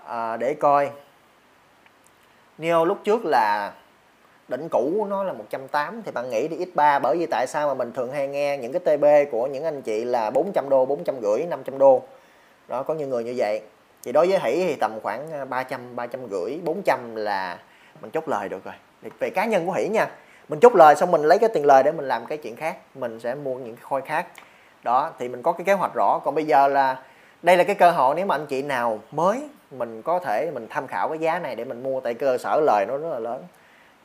à, 0.06 0.38
để 0.38 0.54
coi 0.54 0.90
neo 2.58 2.86
lúc 2.86 2.98
trước 3.04 3.26
là 3.26 3.74
đỉnh 4.48 4.68
cũ 4.72 4.94
của 4.98 5.06
nó 5.06 5.24
là 5.24 5.34
180 5.34 6.02
thì 6.06 6.12
bạn 6.12 6.30
nghĩ 6.30 6.48
đi 6.48 6.58
x3 6.58 7.00
bởi 7.04 7.18
vì 7.18 7.26
tại 7.32 7.46
sao 7.48 7.68
mà 7.68 7.74
mình 7.74 7.92
thường 7.94 8.12
hay 8.12 8.28
nghe 8.28 8.58
những 8.58 8.74
cái 8.74 8.98
TB 8.98 9.32
của 9.32 9.48
những 9.48 9.64
anh 9.64 9.82
chị 9.82 10.06
là 10.06 10.30
400 10.30 10.70
đô, 10.70 10.86
450, 10.86 11.46
500 11.50 11.78
đô. 11.78 12.02
Đó 12.68 12.84
có 12.84 12.94
nhiều 12.94 13.08
người 13.08 13.24
như 13.24 13.34
vậy. 13.38 13.62
Thì 14.04 14.12
đối 14.12 14.28
với 14.28 14.40
Hỷ 14.40 14.66
thì 14.68 14.76
tầm 14.76 15.00
khoảng 15.04 15.50
300, 15.50 15.96
350, 15.96 16.60
400 16.64 17.16
là 17.16 17.60
mình 18.02 18.12
chốt 18.12 18.28
lời 18.28 18.50
được 18.50 18.64
rồi. 18.64 18.74
Thì 19.06 19.12
về 19.20 19.30
cá 19.30 19.46
nhân 19.46 19.66
của 19.66 19.72
Hỷ 19.72 19.88
nha. 19.88 20.08
Mình 20.50 20.60
chốt 20.60 20.76
lời 20.76 20.96
xong 20.96 21.12
mình 21.12 21.22
lấy 21.22 21.40
cái 21.40 21.50
tiền 21.54 21.66
lời 21.66 21.84
để 21.84 21.92
mình 21.92 22.08
làm 22.08 22.26
cái 22.26 22.38
chuyện 22.38 22.56
khác, 22.56 22.78
mình 22.96 23.20
sẽ 23.20 23.36
mua 23.36 23.56
những 23.56 23.76
cái 23.76 23.84
khôi 23.90 24.02
khác. 24.02 24.28
Đó 24.84 25.12
thì 25.20 25.30
mình 25.30 25.42
có 25.42 25.52
cái 25.52 25.66
kế 25.66 25.74
hoạch 25.74 25.92
rõ. 25.96 26.20
Còn 26.24 26.36
bây 26.36 26.46
giờ 26.46 26.68
là 26.68 26.98
đây 27.42 27.58
là 27.58 27.64
cái 27.64 27.76
cơ 27.76 27.92
hội 27.92 28.16
nếu 28.16 28.26
mà 28.26 28.36
anh 28.36 28.46
chị 28.46 28.62
nào 28.62 29.00
mới 29.12 29.50
mình 29.72 30.02
có 30.02 30.20
thể 30.20 30.52
mình 30.54 30.68
tham 30.70 30.88
khảo 30.88 31.10
cái 31.10 31.18
giá 31.18 31.40
này 31.40 31.56
để 31.56 31.66
mình 31.66 31.84
mua 31.84 32.00
tại 32.00 32.14
cơ 32.14 32.38
sở 32.38 32.62
lời 32.64 32.86
nó 32.86 32.98
rất 32.98 33.10
là 33.10 33.20
lớn 33.20 33.44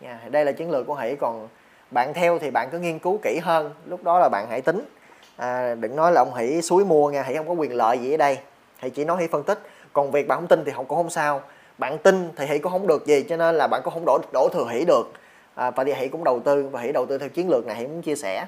nha 0.00 0.20
đây 0.30 0.44
là 0.44 0.52
chiến 0.52 0.70
lược 0.70 0.86
của 0.86 0.94
hỷ 0.94 1.16
còn 1.16 1.48
bạn 1.90 2.14
theo 2.14 2.38
thì 2.38 2.50
bạn 2.50 2.68
cứ 2.72 2.78
nghiên 2.78 2.98
cứu 2.98 3.18
kỹ 3.22 3.40
hơn 3.42 3.74
lúc 3.86 4.04
đó 4.04 4.18
là 4.18 4.28
bạn 4.28 4.46
hãy 4.50 4.60
tính 4.60 4.88
à, 5.36 5.74
đừng 5.74 5.96
nói 5.96 6.12
là 6.12 6.20
ông 6.20 6.34
hỷ 6.34 6.62
suối 6.62 6.84
mua 6.84 7.10
nha 7.10 7.22
hỷ 7.22 7.36
không 7.36 7.48
có 7.48 7.54
quyền 7.54 7.74
lợi 7.74 7.98
gì 7.98 8.14
ở 8.14 8.16
đây 8.16 8.38
hãy 8.76 8.90
chỉ 8.90 9.04
nói 9.04 9.20
hỷ 9.20 9.26
phân 9.26 9.42
tích 9.42 9.58
còn 9.92 10.10
việc 10.10 10.28
bạn 10.28 10.38
không 10.38 10.48
tin 10.48 10.64
thì 10.64 10.72
không 10.72 10.86
cũng 10.86 10.98
không 10.98 11.10
sao 11.10 11.42
bạn 11.80 11.98
tin 11.98 12.30
thì 12.36 12.46
hỷ 12.46 12.58
cũng 12.58 12.72
không 12.72 12.86
được 12.86 13.06
gì 13.06 13.22
cho 13.28 13.36
nên 13.36 13.54
là 13.54 13.66
bạn 13.66 13.80
cũng 13.84 13.94
không 13.94 14.04
đổ 14.06 14.18
đổ 14.32 14.48
thừa 14.52 14.66
hỷ 14.70 14.84
được. 14.84 15.12
À, 15.54 15.70
và 15.70 15.84
thì 15.84 15.92
hỷ 15.92 16.08
cũng 16.08 16.24
đầu 16.24 16.40
tư 16.40 16.68
và 16.72 16.80
hỷ 16.80 16.92
đầu 16.92 17.06
tư 17.06 17.18
theo 17.18 17.28
chiến 17.28 17.50
lược 17.50 17.66
này 17.66 17.76
hỷ 17.76 17.86
muốn 17.86 18.02
chia 18.02 18.16
sẻ. 18.16 18.46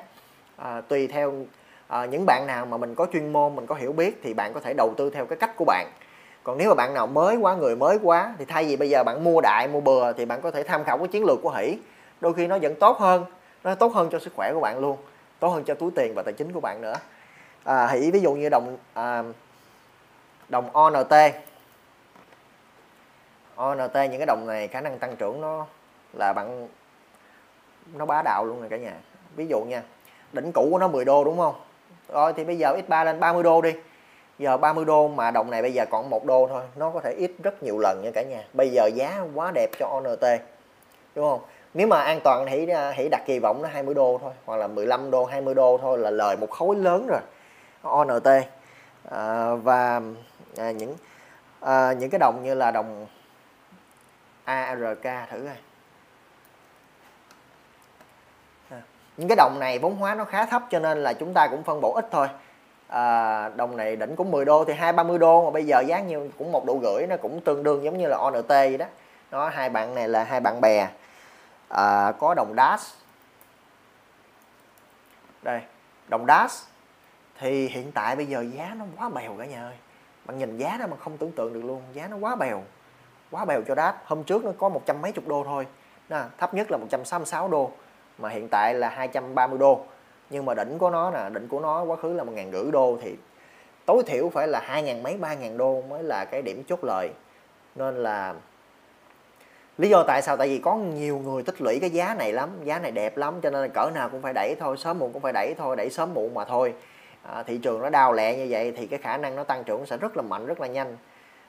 À, 0.57 0.81
tùy 0.89 1.07
theo 1.07 1.33
à, 1.89 2.05
những 2.05 2.27
bạn 2.27 2.47
nào 2.47 2.67
mà 2.67 2.77
mình 2.77 2.95
có 2.95 3.07
chuyên 3.13 3.33
môn 3.33 3.57
mình 3.57 3.67
có 3.67 3.75
hiểu 3.75 3.93
biết 3.93 4.21
thì 4.23 4.35
bạn 4.35 4.53
có 4.53 4.61
thể 4.61 4.75
đầu 4.75 4.95
tư 4.97 5.11
theo 5.11 5.27
cái 5.27 5.39
cách 5.39 5.57
của 5.57 5.65
bạn. 5.65 5.87
Còn 6.45 6.59
nếu 6.59 6.69
mà 6.69 6.75
bạn 6.75 6.95
nào 6.95 7.07
mới 7.07 7.37
quá 7.37 7.55
người 7.55 7.77
mới 7.77 7.99
quá 8.03 8.35
thì 8.39 8.45
thay 8.45 8.65
vì 8.65 8.77
bây 8.77 8.91
giờ 8.91 9.05
bạn 9.05 9.25
mua 9.25 9.41
đại 9.41 9.69
mua 9.69 9.81
bừa 9.81 10.13
thì 10.13 10.25
bạn 10.25 10.41
có 10.41 10.51
thể 10.51 10.63
tham 10.63 10.85
khảo 10.85 10.99
cái 10.99 11.09
chiến 11.09 11.25
lược 11.25 11.39
của 11.43 11.51
hỷ. 11.51 11.79
Đôi 12.21 12.35
khi 12.35 12.47
nó 12.47 12.59
vẫn 12.63 12.75
tốt 12.75 12.99
hơn 12.99 13.25
nó 13.65 13.75
tốt 13.75 13.93
hơn 13.95 14.09
cho 14.13 14.19
sức 14.19 14.33
khỏe 14.37 14.53
của 14.55 14.61
bạn 14.61 14.79
luôn 14.79 14.97
tốt 15.39 15.49
hơn 15.49 15.65
cho 15.65 15.75
túi 15.75 15.91
tiền 15.95 16.15
và 16.15 16.23
tài 16.23 16.35
chính 16.35 16.53
của 16.53 16.61
bạn 16.61 16.81
nữa. 16.81 16.95
À, 17.65 17.87
hỷ 17.87 18.11
ví 18.11 18.21
dụ 18.21 18.33
như 18.33 18.49
đồng 18.49 18.77
à, 18.95 19.23
đồng 20.49 20.71
ONT 20.73 21.13
Ờ, 23.57 23.69
ONT 23.69 23.95
những 23.95 24.19
cái 24.19 24.27
đồng 24.27 24.47
này 24.47 24.69
khả 24.69 24.81
năng 24.81 24.99
tăng 24.99 25.17
trưởng 25.17 25.41
nó 25.41 25.67
là 26.13 26.33
bạn 26.33 26.69
nó 27.95 28.07
bá 28.07 28.23
đạo 28.23 28.45
luôn 28.45 28.61
rồi 28.61 28.69
cả 28.69 28.77
nhà. 28.77 28.93
Ví 29.37 29.47
dụ 29.47 29.61
nha 29.61 29.83
đỉnh 30.33 30.53
cũ 30.53 30.69
của 30.71 30.79
nó 30.79 30.89
10 30.89 31.05
đô 31.05 31.25
đúng 31.25 31.39
không? 31.39 31.55
Rồi 32.09 32.33
thì 32.33 32.45
bây 32.45 32.59
giờ 32.59 32.77
x3 32.89 33.05
lên 33.05 33.21
30 33.21 33.43
đô 33.43 33.61
đi. 33.61 33.75
Giờ 34.39 34.57
30 34.57 34.85
đô 34.85 35.09
mà 35.09 35.31
đồng 35.31 35.51
này 35.51 35.63
bây 35.63 35.73
giờ 35.73 35.85
còn 35.91 36.11
một 36.11 36.25
đô 36.25 36.47
thôi 36.49 36.63
nó 36.77 36.91
có 36.91 37.01
thể 37.01 37.13
ít 37.13 37.33
rất 37.43 37.63
nhiều 37.63 37.79
lần 37.79 38.03
nha 38.05 38.11
cả 38.15 38.23
nhà. 38.23 38.45
Bây 38.53 38.71
giờ 38.71 38.87
giá 38.95 39.25
quá 39.35 39.51
đẹp 39.55 39.71
cho 39.79 39.87
ONT 39.87 40.43
đúng 41.15 41.31
không? 41.31 41.41
Nếu 41.75 41.87
mà 41.87 42.01
an 42.03 42.21
toàn 42.25 42.47
thì 42.51 42.67
hãy 42.71 43.09
đặt 43.11 43.23
kỳ 43.27 43.39
vọng 43.39 43.63
nó 43.63 43.69
20 43.69 43.95
đô 43.95 44.19
thôi 44.23 44.33
hoặc 44.45 44.57
là 44.57 44.67
15 44.67 45.11
đô 45.11 45.25
20 45.25 45.55
đô 45.55 45.79
thôi 45.83 45.99
là 45.99 46.11
lời 46.11 46.37
một 46.37 46.51
khối 46.51 46.77
lớn 46.77 47.07
rồi. 47.07 47.21
ONT 47.83 48.29
à, 49.11 49.55
và 49.55 50.01
à, 50.57 50.71
những 50.71 50.95
à, 51.61 51.93
những 51.93 52.11
cái 52.11 52.19
đồng 52.19 52.41
như 52.45 52.55
là 52.55 52.71
đồng 52.71 53.07
ARK 54.45 55.03
thử 55.31 55.47
coi. 55.47 55.57
Những 59.17 59.29
cái 59.29 59.37
đồng 59.37 59.57
này 59.61 59.79
vốn 59.79 59.97
hóa 59.97 60.15
nó 60.15 60.25
khá 60.25 60.47
thấp 60.47 60.63
cho 60.71 60.79
nên 60.79 61.03
là 61.03 61.13
chúng 61.13 61.35
ta 61.35 61.49
cũng 61.49 61.63
phân 61.63 61.81
bổ 61.81 61.93
ít 61.93 62.07
thôi. 62.11 62.29
À, 62.89 63.49
đồng 63.49 63.77
này 63.77 63.97
đỉnh 63.97 64.17
cũng 64.17 64.31
10 64.31 64.45
đô 64.45 64.65
thì 64.65 64.73
hai 64.73 64.93
ba 64.93 65.03
mươi 65.03 65.19
đô 65.19 65.45
mà 65.45 65.51
bây 65.51 65.65
giờ 65.65 65.81
giá 65.81 66.01
nhiêu 66.01 66.29
cũng 66.39 66.53
một 66.53 66.65
độ 66.67 66.79
gửi 66.83 67.07
nó 67.07 67.17
cũng 67.17 67.41
tương 67.41 67.63
đương 67.63 67.85
giống 67.85 67.99
như 67.99 68.07
là 68.07 68.17
ONT 68.17 68.49
vậy 68.49 68.79
đó. 68.79 68.87
Nó 69.31 69.49
hai 69.49 69.71
bạn 69.71 69.95
này 69.95 70.09
là 70.09 70.25
hai 70.25 70.41
bạn 70.41 70.61
bè. 70.61 70.89
À, 71.69 72.13
có 72.19 72.35
đồng 72.35 72.55
dash. 72.57 72.87
Đây 75.43 75.61
đồng 76.09 76.27
dash. 76.29 76.69
Thì 77.39 77.69
hiện 77.69 77.93
tại 77.93 78.17
bây 78.17 78.27
giờ 78.27 78.45
giá 78.53 78.75
nó 78.77 78.85
quá 78.99 79.09
bèo 79.09 79.37
cả 79.39 79.45
nhà 79.45 79.63
ơi. 79.63 79.75
Bạn 80.25 80.39
nhìn 80.39 80.59
giá 80.59 80.77
đó 80.77 80.87
mà 80.91 80.97
không 80.97 81.19
tưởng 81.19 81.33
tượng 81.33 81.53
được 81.53 81.65
luôn 81.65 81.83
giá 81.93 82.09
nó 82.09 82.17
quá 82.17 82.37
bèo 82.37 82.63
quá 83.33 83.45
bèo 83.45 83.63
cho 83.69 83.75
đáp. 83.75 84.03
Hôm 84.05 84.25
trước 84.25 84.45
nó 84.45 84.53
có 84.59 84.69
một 84.69 84.83
trăm 84.87 85.03
mấy 85.03 85.13
chục 85.13 85.29
đô 85.29 85.45
thôi. 85.45 85.67
Nè 86.09 86.23
thấp 86.39 86.55
nhất 86.55 86.71
là 86.71 86.79
166 86.79 87.49
đô 87.49 87.71
mà 88.19 88.29
hiện 88.29 88.49
tại 88.51 88.75
là 88.75 88.89
230 88.89 89.59
đô. 89.59 89.81
Nhưng 90.31 90.45
mà 90.45 90.55
đỉnh 90.55 90.79
của 90.79 90.91
nó 90.91 91.11
nè 91.11 91.31
đỉnh 91.33 91.49
của 91.49 91.61
nó 91.61 91.83
quá 91.83 91.97
khứ 91.97 92.13
là 92.13 92.25
một 92.25 92.33
ngàn 92.33 92.53
rưỡi 92.53 92.71
đô 92.71 92.99
thì 93.03 93.17
tối 93.87 94.03
thiểu 94.07 94.29
phải 94.29 94.49
là 94.49 94.61
hai 94.61 94.83
ngàn 94.83 95.03
mấy 95.03 95.17
ba 95.17 95.35
ngàn 95.35 95.57
đô 95.57 95.83
mới 95.89 96.03
là 96.03 96.25
cái 96.25 96.43
điểm 96.43 96.63
chốt 96.69 96.85
lời 96.85 97.11
nên 97.75 97.97
là 97.97 98.35
lý 99.79 99.89
do 99.89 100.05
tại 100.07 100.23
sao? 100.23 100.37
Tại 100.37 100.49
vì 100.49 100.59
có 100.59 100.77
nhiều 100.77 101.19
người 101.19 101.43
tích 101.43 101.63
lũy 101.63 101.79
cái 101.81 101.91
giá 101.91 102.15
này 102.15 102.33
lắm 102.33 102.51
giá 102.65 102.79
này 102.79 102.91
đẹp 102.91 103.17
lắm 103.17 103.41
cho 103.43 103.51
nên 103.51 103.63
là 103.63 103.69
cỡ 103.69 103.91
nào 103.95 104.09
cũng 104.09 104.23
phải 104.23 104.33
đẩy 104.33 104.57
thôi 104.61 104.77
sớm 104.77 104.99
muộn 104.99 105.13
cũng 105.13 105.23
phải 105.23 105.33
đẩy 105.33 105.55
thôi 105.59 105.77
đẩy 105.77 105.91
sớm 105.91 106.15
muộn 106.15 106.35
mà 106.35 106.45
thôi. 106.45 106.75
À, 107.23 107.43
thị 107.43 107.59
trường 107.59 107.83
nó 107.83 107.91
đào 107.91 108.13
lẹ 108.13 108.37
như 108.37 108.47
vậy 108.51 108.73
thì 108.77 108.87
cái 108.87 108.99
khả 108.99 109.17
năng 109.17 109.37
nó 109.37 109.45
tăng 109.45 109.65
trưởng 109.65 109.87
sẽ 109.87 109.97
rất 109.97 110.17
là 110.17 110.23
mạnh 110.23 110.47
rất 110.47 110.61
là 110.61 110.67
nhanh 110.67 110.97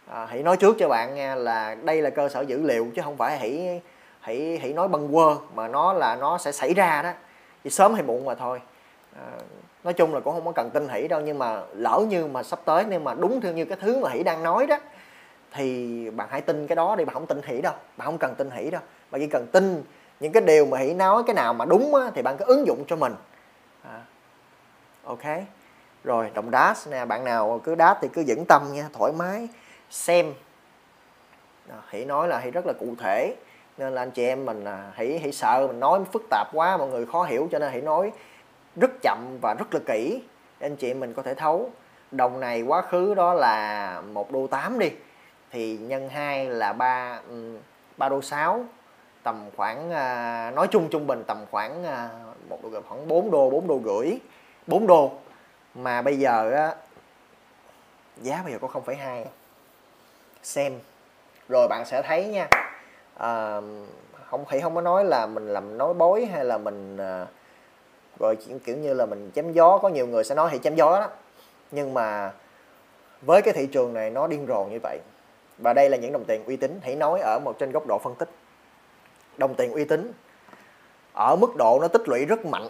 à, 0.08 0.26
hãy 0.26 0.43
nói 0.43 0.58
trước 0.58 0.76
cho 0.80 0.89
bạn 0.89 1.16
nghe 1.16 1.36
là 1.36 1.76
đây 1.76 2.01
là 2.01 2.10
cơ 2.10 2.30
sở 2.30 2.41
dữ 2.41 2.62
liệu 2.62 2.88
chứ 2.95 3.01
không 3.01 3.18
phải 3.18 3.38
hãy 3.38 3.82
hãy 4.20 4.60
hãy 4.62 4.74
nói 4.74 4.88
bâng 4.88 5.14
quơ 5.14 5.36
mà 5.56 5.68
nó 5.68 5.93
là 5.93 6.16
nó 6.16 6.38
sẽ 6.38 6.51
xảy 6.51 6.74
ra 6.74 7.01
đó. 7.01 7.12
Chỉ 7.64 7.70
sớm 7.70 7.93
hay 7.93 8.04
muộn 8.04 8.26
mà 8.26 8.36
thôi. 8.36 8.62
À, 9.16 9.26
nói 9.84 9.93
chung 9.93 10.14
là 10.14 10.20
cũng 10.20 10.34
không 10.34 10.45
có 10.45 10.51
cần 10.51 10.70
tin 10.70 10.88
hỷ 10.89 11.08
đâu 11.08 11.22
nhưng 11.22 11.39
mà 11.39 11.62
lỡ 11.74 12.06
như 12.10 12.28
mà 12.28 12.43
sắp 12.43 12.60
tới 12.66 12.86
nhưng 12.89 13.04
mà 13.04 13.14
đúng 13.14 13.41
theo 13.41 13.54
như 13.54 13.66
cái 13.66 13.78
thứ 13.82 13.99
mà 13.99 14.10
hỷ 14.10 14.24
đang 14.24 14.43
nói 14.43 14.68
đó 14.68 14.78
thì 15.51 16.10
bạn 16.10 16.28
hãy 16.32 16.41
tin 16.41 16.68
cái 16.68 16.76
đó 16.76 16.95
đi 16.95 17.06
bạn 17.06 17.14
không 17.14 17.26
tin 17.26 17.41
hỷ 17.43 17.62
đâu. 17.62 17.74
Bạn 17.97 18.06
không 18.06 18.18
cần 18.18 18.36
tin 18.36 18.51
hỷ 18.51 18.70
đâu. 18.72 18.82
Bạn 19.12 19.22
chỉ 19.22 19.28
cần 19.28 19.47
tin 19.51 19.84
những 20.20 20.32
cái 20.32 20.43
điều 20.43 20.66
mà 20.66 20.78
hỷ 20.78 20.93
nói 20.93 21.24
cái 21.28 21.34
nào 21.34 21.54
mà 21.54 21.66
đúng 21.66 21.95
á, 21.95 22.12
thì 22.16 22.22
bạn 22.22 22.38
cứ 22.38 22.45
ứng 22.45 22.68
dụng 22.68 22.84
cho 22.88 22.95
mình. 22.95 23.16
À, 23.84 24.01
ok. 25.04 25.24
Rồi 26.04 26.32
đồng 26.34 26.51
đá 26.51 26.76
nè 26.89 27.06
bạn 27.06 27.24
nào 27.24 27.62
cứ 27.64 27.76
đá 27.76 27.97
thì 28.01 28.08
cứ 28.14 28.24
vững 28.28 28.45
tâm 28.45 28.62
nha 28.74 28.86
thoải 28.93 29.12
mái 29.18 29.47
xem. 29.93 30.33
Hãy 31.87 32.05
nói 32.05 32.27
là 32.27 32.39
hãy 32.39 32.51
rất 32.51 32.65
là 32.65 32.73
cụ 32.73 32.95
thể 32.99 33.35
nên 33.77 33.93
là 33.93 34.01
anh 34.01 34.11
chị 34.11 34.25
em 34.25 34.45
mình 34.45 34.65
à, 34.65 34.91
hãy 34.95 35.19
hãy 35.19 35.31
sợ 35.31 35.67
mình 35.67 35.79
nói 35.79 35.99
phức 36.11 36.21
tạp 36.29 36.47
quá 36.53 36.77
mọi 36.77 36.87
người 36.87 37.05
khó 37.05 37.23
hiểu 37.23 37.47
cho 37.51 37.59
nên 37.59 37.71
hãy 37.71 37.81
nói 37.81 38.11
rất 38.75 38.91
chậm 39.01 39.37
và 39.41 39.55
rất 39.59 39.73
là 39.73 39.79
kỹ 39.85 40.21
để 40.59 40.67
anh 40.67 40.75
chị 40.75 40.91
em 40.91 40.99
mình 40.99 41.13
có 41.13 41.21
thể 41.21 41.33
thấu. 41.33 41.69
Đồng 42.11 42.39
này 42.39 42.61
quá 42.61 42.81
khứ 42.81 43.13
đó 43.13 43.33
là 43.33 44.01
một 44.13 44.31
đô 44.31 44.47
8 44.47 44.79
đi 44.79 44.91
thì 45.51 45.77
nhân 45.77 46.09
2 46.09 46.45
là 46.45 46.73
3 46.73 47.19
3 47.97 48.05
ừ, 48.05 48.09
đô 48.09 48.21
6 48.21 48.65
tầm 49.23 49.49
khoảng 49.57 49.91
à, 49.91 50.51
nói 50.55 50.67
chung 50.71 50.89
trung 50.89 51.07
bình 51.07 51.23
tầm 51.27 51.37
khoảng 51.51 51.83
à, 51.83 52.09
một 52.49 52.59
đô 52.63 52.81
khoảng 52.87 53.07
4 53.07 53.31
đô 53.31 53.49
4 53.49 53.67
đô 53.67 53.81
rưỡi 53.85 54.17
4 54.67 54.87
đô. 54.87 55.11
Mà 55.75 56.01
bây 56.01 56.19
giờ 56.19 56.51
á 56.51 56.75
giá 58.21 58.41
bây 58.43 58.53
giờ 58.53 58.59
có 58.61 58.67
0,2 58.67 59.25
xem. 60.43 60.79
Rồi 61.49 61.67
bạn 61.67 61.85
sẽ 61.85 62.01
thấy 62.01 62.25
nha 62.25 62.47
à, 63.17 63.61
không 64.29 64.45
thì 64.49 64.61
không 64.61 64.75
có 64.75 64.81
nói 64.81 65.05
là 65.05 65.27
mình 65.27 65.47
làm 65.47 65.77
nói 65.77 65.93
bối 65.93 66.25
hay 66.25 66.45
là 66.45 66.57
mình 66.57 66.97
à, 66.97 67.25
rồi 68.19 68.37
kiểu 68.65 68.77
như 68.77 68.93
là 68.93 69.05
mình 69.05 69.31
chém 69.35 69.51
gió 69.51 69.77
có 69.77 69.89
nhiều 69.89 70.07
người 70.07 70.23
sẽ 70.23 70.35
nói 70.35 70.49
thì 70.51 70.59
chém 70.63 70.75
gió 70.75 70.99
đó. 70.99 71.09
Nhưng 71.71 71.93
mà 71.93 72.31
với 73.21 73.41
cái 73.41 73.53
thị 73.53 73.67
trường 73.67 73.93
này 73.93 74.09
nó 74.09 74.27
điên 74.27 74.45
rồ 74.47 74.65
như 74.65 74.79
vậy 74.83 74.99
và 75.57 75.73
đây 75.73 75.89
là 75.89 75.97
những 75.97 76.11
đồng 76.11 76.25
tiền 76.25 76.43
uy 76.45 76.55
tín 76.55 76.79
hãy 76.83 76.95
nói 76.95 77.19
ở 77.19 77.39
một 77.39 77.59
trên 77.59 77.71
góc 77.71 77.87
độ 77.87 77.99
phân 78.03 78.15
tích. 78.15 78.29
Đồng 79.37 79.55
tiền 79.55 79.71
uy 79.71 79.85
tín 79.85 80.11
ở 81.13 81.35
mức 81.35 81.55
độ 81.57 81.79
nó 81.81 81.87
tích 81.87 82.09
lũy 82.09 82.25
rất 82.25 82.45
mạnh. 82.45 82.67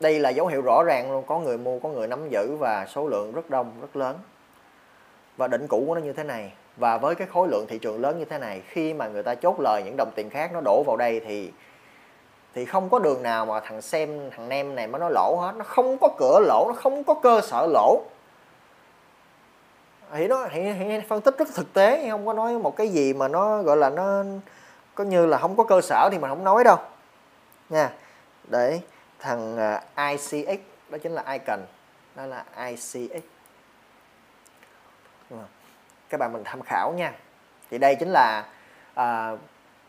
Đây 0.00 0.18
là 0.18 0.30
dấu 0.30 0.46
hiệu 0.46 0.62
rõ 0.62 0.82
ràng 0.82 1.12
luôn 1.12 1.24
có 1.26 1.38
người 1.38 1.58
mua 1.58 1.78
có 1.78 1.88
người 1.88 2.06
nắm 2.06 2.28
giữ 2.28 2.56
và 2.56 2.86
số 2.88 3.08
lượng 3.08 3.32
rất 3.32 3.50
đông 3.50 3.72
rất 3.80 3.96
lớn. 3.96 4.18
Và 5.36 5.48
đỉnh 5.48 5.66
cũ 5.68 5.84
của 5.86 5.94
nó 5.94 6.00
như 6.00 6.12
thế 6.12 6.24
này 6.24 6.52
và 6.76 6.98
với 6.98 7.14
cái 7.14 7.26
khối 7.32 7.48
lượng 7.48 7.66
thị 7.68 7.78
trường 7.78 8.00
lớn 8.00 8.18
như 8.18 8.24
thế 8.24 8.38
này 8.38 8.62
khi 8.68 8.94
mà 8.94 9.08
người 9.08 9.22
ta 9.22 9.34
chốt 9.34 9.60
lời 9.60 9.82
những 9.82 9.96
đồng 9.96 10.10
tiền 10.14 10.30
khác 10.30 10.50
nó 10.52 10.60
đổ 10.60 10.82
vào 10.82 10.96
đây 10.96 11.20
thì 11.20 11.50
thì 12.54 12.64
không 12.64 12.88
có 12.88 12.98
đường 12.98 13.22
nào 13.22 13.46
mà 13.46 13.60
thằng 13.60 13.82
xem 13.82 14.30
thằng 14.30 14.48
nem 14.48 14.74
này 14.74 14.86
mà 14.86 14.98
nó 14.98 15.08
lỗ 15.08 15.36
hết. 15.40 15.52
Nó 15.56 15.64
không 15.64 15.98
có 16.00 16.08
cửa 16.18 16.40
lỗ 16.46 16.64
nó 16.68 16.74
không 16.74 17.04
có 17.04 17.14
cơ 17.14 17.40
sở 17.40 17.66
lỗ. 17.66 18.02
Thì 20.12 20.28
nó 20.28 20.48
thì, 20.52 20.72
thì 20.72 21.00
phân 21.08 21.20
tích 21.20 21.38
rất 21.38 21.48
thực 21.54 21.72
tế 21.72 22.08
không 22.10 22.26
có 22.26 22.32
nói 22.32 22.58
một 22.58 22.76
cái 22.76 22.88
gì 22.88 23.12
mà 23.12 23.28
nó 23.28 23.62
gọi 23.62 23.76
là 23.76 23.90
nó 23.90 24.24
có 24.94 25.04
như 25.04 25.26
là 25.26 25.38
không 25.38 25.56
có 25.56 25.64
cơ 25.64 25.80
sở 25.80 26.08
thì 26.12 26.18
mình 26.18 26.30
không 26.30 26.44
nói 26.44 26.64
đâu. 26.64 26.76
Nha. 27.70 27.90
Để 28.50 28.80
thằng 29.18 29.56
à, 29.58 29.82
ICX 30.10 30.60
đó 30.88 30.98
chính 31.02 31.12
là 31.12 31.22
icon 31.32 31.60
đó 32.16 32.26
là 32.26 32.44
ICX 32.66 33.22
các 36.12 36.18
bạn 36.18 36.32
mình 36.32 36.42
tham 36.44 36.62
khảo 36.62 36.92
nha. 36.92 37.12
Thì 37.70 37.78
đây 37.78 37.94
chính 37.94 38.08
là 38.08 38.46
à, 38.94 39.36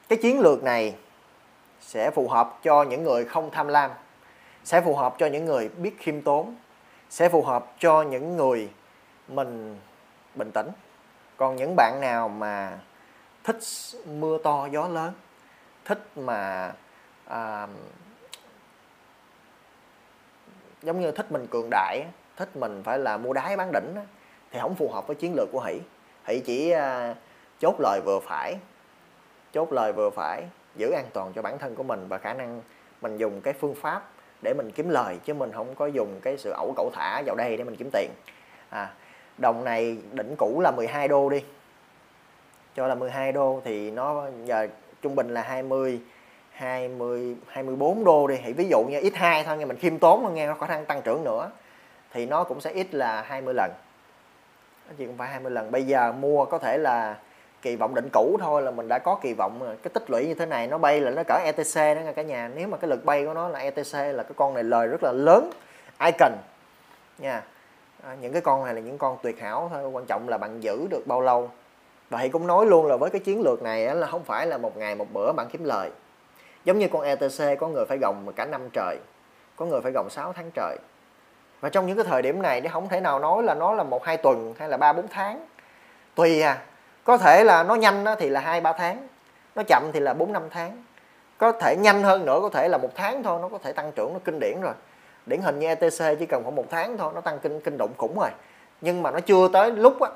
cái 0.10 0.20
chiến 0.22 0.40
lược 0.40 0.64
này 0.64 0.96
sẽ 1.82 2.12
phù 2.12 2.28
hợp 2.28 2.60
cho 2.64 2.84
những 2.84 3.04
người 3.04 3.26
không 3.26 3.52
tham 3.52 3.68
lam 3.68 3.92
sẽ 4.64 4.82
phù 4.82 4.96
hợp 4.96 5.16
cho 5.18 5.26
những 5.26 5.46
người 5.46 5.70
biết 5.70 5.96
khiêm 6.00 6.22
tốn 6.22 6.56
sẽ 7.10 7.30
phù 7.30 7.44
hợp 7.44 7.66
cho 7.80 8.02
những 8.02 8.38
người 8.38 8.70
mình 9.28 9.80
bình 10.36 10.52
tĩnh. 10.52 10.70
Còn 11.38 11.56
những 11.56 11.76
bạn 11.76 12.02
nào 12.02 12.30
mà 12.30 12.80
thích 13.44 13.60
mưa 14.06 14.38
to 14.44 14.68
gió 14.72 14.88
lớn 14.88 15.14
thích 15.86 16.18
mà 16.18 16.72
à, 17.26 17.68
giống 20.82 21.02
như 21.02 21.12
thích 21.12 21.32
mình 21.32 21.48
cường 21.48 21.68
đại 21.72 22.06
thích 22.36 22.56
mình 22.56 22.82
phải 22.84 23.00
là 23.00 23.18
mua 23.18 23.34
đáy 23.34 23.58
bán 23.58 23.72
đỉnh 23.72 23.96
thì 24.52 24.60
không 24.60 24.76
phù 24.76 24.90
hợp 24.92 25.08
với 25.08 25.16
chiến 25.16 25.34
lược 25.36 25.50
của 25.52 25.64
hỷ 25.68 25.80
hãy 26.24 26.42
chỉ 26.46 26.72
à, 26.72 27.16
chốt 27.60 27.76
lời 27.80 28.02
vừa 28.06 28.20
phải 28.20 28.56
chốt 29.54 29.74
lời 29.74 29.94
vừa 29.94 30.10
phải 30.10 30.44
giữ 30.76 30.92
an 30.92 31.06
toàn 31.14 31.34
cho 31.36 31.42
bản 31.42 31.58
thân 31.60 31.76
của 31.76 31.84
mình 31.84 32.06
và 32.08 32.18
khả 32.18 32.34
năng 32.34 32.62
mình 33.02 33.18
dùng 33.18 33.42
cái 33.42 33.54
phương 33.54 33.76
pháp 33.76 34.10
để 34.42 34.54
mình 34.54 34.72
kiếm 34.72 34.90
lời 34.90 35.18
chứ 35.26 35.34
mình 35.34 35.52
không 35.52 35.76
có 35.76 35.86
dùng 35.86 36.20
cái 36.22 36.38
sự 36.38 36.52
ẩu 36.52 36.74
cẩu 36.78 36.92
thả 36.94 37.22
vào 37.26 37.36
đây 37.36 37.58
để 37.58 37.64
mình 37.64 37.76
kiếm 37.76 37.90
tiền. 37.94 38.10
À, 38.70 38.94
đồng 39.38 39.64
này 39.64 39.98
đỉnh 40.12 40.36
cũ 40.38 40.62
là 40.64 40.72
12 40.72 41.08
đô 41.08 41.30
đi. 41.30 41.44
Cho 42.76 42.88
là 42.88 42.96
12 42.96 43.32
đô 43.32 43.62
thì 43.66 43.92
nó 43.92 44.26
giờ 44.46 44.68
trung 45.02 45.16
bình 45.16 45.30
là 45.30 45.42
20 45.42 46.00
20 46.52 47.36
24 47.48 48.04
đô 48.04 48.28
đi. 48.28 48.36
Thì 48.46 48.54
ví 48.54 48.68
dụ 48.70 48.84
như 48.84 49.00
x2 49.00 49.44
thôi 49.44 49.58
nghe 49.58 49.66
mình 49.66 49.78
khiêm 49.78 50.00
tốn 50.00 50.22
thôi 50.24 50.32
nghe 50.32 50.48
nó 50.48 50.54
có 50.54 50.68
khả 50.68 50.76
năng 50.76 50.86
tăng 50.86 51.02
trưởng 51.02 51.24
nữa 51.24 51.52
thì 52.12 52.26
nó 52.26 52.44
cũng 52.44 52.62
sẽ 52.62 52.72
ít 52.72 52.94
là 52.94 53.22
20 53.22 53.54
lần 53.54 53.72
nó 54.88 54.94
chỉ 54.98 55.06
cũng 55.06 55.18
phải 55.18 55.30
20 55.30 55.52
lần. 55.52 55.72
Bây 55.72 55.84
giờ 55.84 56.12
mua 56.12 56.46
có 56.46 56.58
thể 56.58 56.78
là 56.78 57.18
kỳ 57.62 57.76
vọng 57.76 57.96
định 57.96 58.10
cũ 58.14 58.38
thôi 58.42 58.62
là 58.62 58.72
mình 58.72 58.88
đã 58.88 59.00
có 59.00 59.20
kỳ 59.22 59.34
vọng 59.34 59.78
cái 59.84 59.92
tích 59.94 60.10
lũy 60.10 60.28
như 60.28 60.34
thế 60.34 60.46
này 60.46 60.68
nó 60.68 60.78
bay 60.78 61.02
là 61.02 61.12
nó 61.12 61.24
cỡ 61.28 61.40
ETC 61.44 61.76
đó 61.76 62.02
nha 62.06 62.12
cả 62.12 62.22
nhà. 62.22 62.52
Nếu 62.56 62.68
mà 62.68 62.78
cái 62.78 62.90
lực 62.90 63.06
bay 63.06 63.26
của 63.26 63.34
nó 63.34 63.48
là 63.48 63.60
ETC 63.60 63.94
là 63.94 64.24
cái 64.24 64.34
con 64.36 64.54
này 64.54 64.64
lời 64.64 64.88
rất 64.88 65.04
là 65.04 65.12
lớn 65.12 65.52
icon 66.06 66.32
nha. 67.18 67.44
À, 68.04 68.16
những 68.22 68.34
cái 68.34 68.42
con 68.42 68.66
này 68.66 68.74
là 68.74 68.82
những 68.82 68.98
con 68.98 69.18
tuyệt 69.22 69.40
hảo 69.40 69.70
thôi 69.74 69.90
quan 69.90 70.06
trọng 70.06 70.30
là 70.30 70.38
bạn 70.38 70.64
giữ 70.64 70.88
được 70.90 71.08
bao 71.08 71.22
lâu. 71.22 71.50
Và 72.10 72.20
thì 72.22 72.30
cũng 72.30 72.48
nói 72.48 72.66
luôn 72.66 72.86
là 72.86 72.98
với 72.98 73.10
cái 73.10 73.20
chiến 73.20 73.42
lược 73.42 73.64
này 73.64 73.96
là 73.96 74.08
không 74.08 74.24
phải 74.24 74.48
là 74.48 74.58
một 74.58 74.78
ngày 74.78 74.96
một 74.96 75.08
bữa 75.14 75.32
bạn 75.32 75.48
kiếm 75.52 75.64
lời. 75.64 75.92
Giống 76.66 76.80
như 76.80 76.88
con 76.88 77.02
ETC 77.02 77.60
có 77.60 77.68
người 77.68 77.86
phải 77.86 77.98
gồng 77.98 78.34
cả 78.36 78.46
năm 78.46 78.70
trời 78.74 78.98
có 79.56 79.66
người 79.66 79.82
phải 79.82 79.92
gồng 79.92 80.10
6 80.10 80.34
tháng 80.34 80.52
trời 80.54 80.78
và 81.64 81.70
trong 81.70 81.88
những 81.88 81.98
cái 81.98 82.06
thời 82.10 82.22
điểm 82.22 82.42
này 82.42 82.62
nó 82.62 82.70
không 82.74 82.90
thể 82.90 83.00
nào 83.00 83.20
nói 83.20 83.44
là 83.44 83.54
nó 83.54 83.74
là 83.74 83.84
một 83.84 84.06
hai 84.06 84.18
tuần 84.18 84.54
hay 84.60 84.70
là 84.70 84.78
ba 84.78 84.94
bốn 84.94 85.08
tháng. 85.08 85.46
Tùy 86.16 86.42
à 86.42 86.62
có 87.04 87.18
thể 87.18 87.44
là 87.44 87.64
nó 87.64 87.76
nhanh 87.76 88.06
thì 88.20 88.30
là 88.30 88.40
hai 88.40 88.62
ba 88.62 88.74
tháng, 88.74 89.08
nó 89.56 89.64
chậm 89.68 89.84
thì 89.94 90.00
là 90.00 90.14
bốn 90.14 90.34
năm 90.34 90.44
tháng. 90.50 90.84
Có 91.38 91.52
thể 91.52 91.76
nhanh 91.80 92.04
hơn 92.04 92.26
nữa, 92.26 92.40
có 92.42 92.50
thể 92.50 92.68
là 92.68 92.78
một 92.78 92.90
tháng 92.96 93.24
thôi, 93.24 93.40
nó 93.42 93.50
có 93.50 93.58
thể 93.58 93.74
tăng 93.74 93.92
trưởng, 93.92 94.14
nó 94.14 94.20
kinh 94.26 94.40
điển 94.40 94.62
rồi. 94.62 94.74
Điển 95.26 95.42
hình 95.42 95.60
như 95.60 95.68
ETC 95.68 96.20
chỉ 96.20 96.26
cần 96.26 96.44
khoảng 96.44 96.56
một 96.56 96.66
tháng 96.70 96.98
thôi, 96.98 97.12
nó 97.16 97.22
tăng 97.22 97.40
kinh 97.40 97.60
kinh 97.60 97.78
động 97.78 97.92
khủng 97.98 98.20
rồi. 98.20 98.30
Nhưng 98.82 99.04
mà 99.04 99.12
nó 99.12 99.20
chưa 99.20 99.48
tới 99.54 99.72
lúc 99.72 100.02
á, 100.02 100.10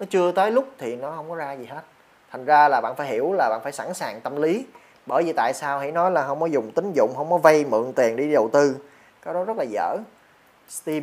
nó 0.00 0.06
chưa 0.10 0.32
tới 0.32 0.50
lúc 0.50 0.64
thì 0.78 0.96
nó 0.96 1.12
không 1.16 1.30
có 1.30 1.36
ra 1.36 1.52
gì 1.52 1.66
hết. 1.66 1.82
Thành 2.30 2.44
ra 2.44 2.68
là 2.68 2.80
bạn 2.80 2.94
phải 2.96 3.06
hiểu 3.06 3.32
là 3.32 3.48
bạn 3.48 3.60
phải 3.62 3.72
sẵn 3.72 3.94
sàng 3.94 4.20
tâm 4.20 4.42
lý. 4.42 4.66
Bởi 5.06 5.22
vì 5.22 5.32
tại 5.32 5.52
sao 5.54 5.78
hãy 5.78 5.92
nói 5.92 6.10
là 6.10 6.26
không 6.26 6.40
có 6.40 6.46
dùng 6.46 6.70
tín 6.70 6.92
dụng, 6.92 7.12
không 7.16 7.30
có 7.30 7.38
vay 7.38 7.64
mượn 7.64 7.92
tiền 7.92 8.16
đi 8.16 8.32
đầu 8.32 8.48
tư. 8.52 8.76
Cái 9.22 9.34
đó 9.34 9.44
rất 9.44 9.56
là 9.56 9.64
dở 9.64 9.96
steam. 10.68 11.02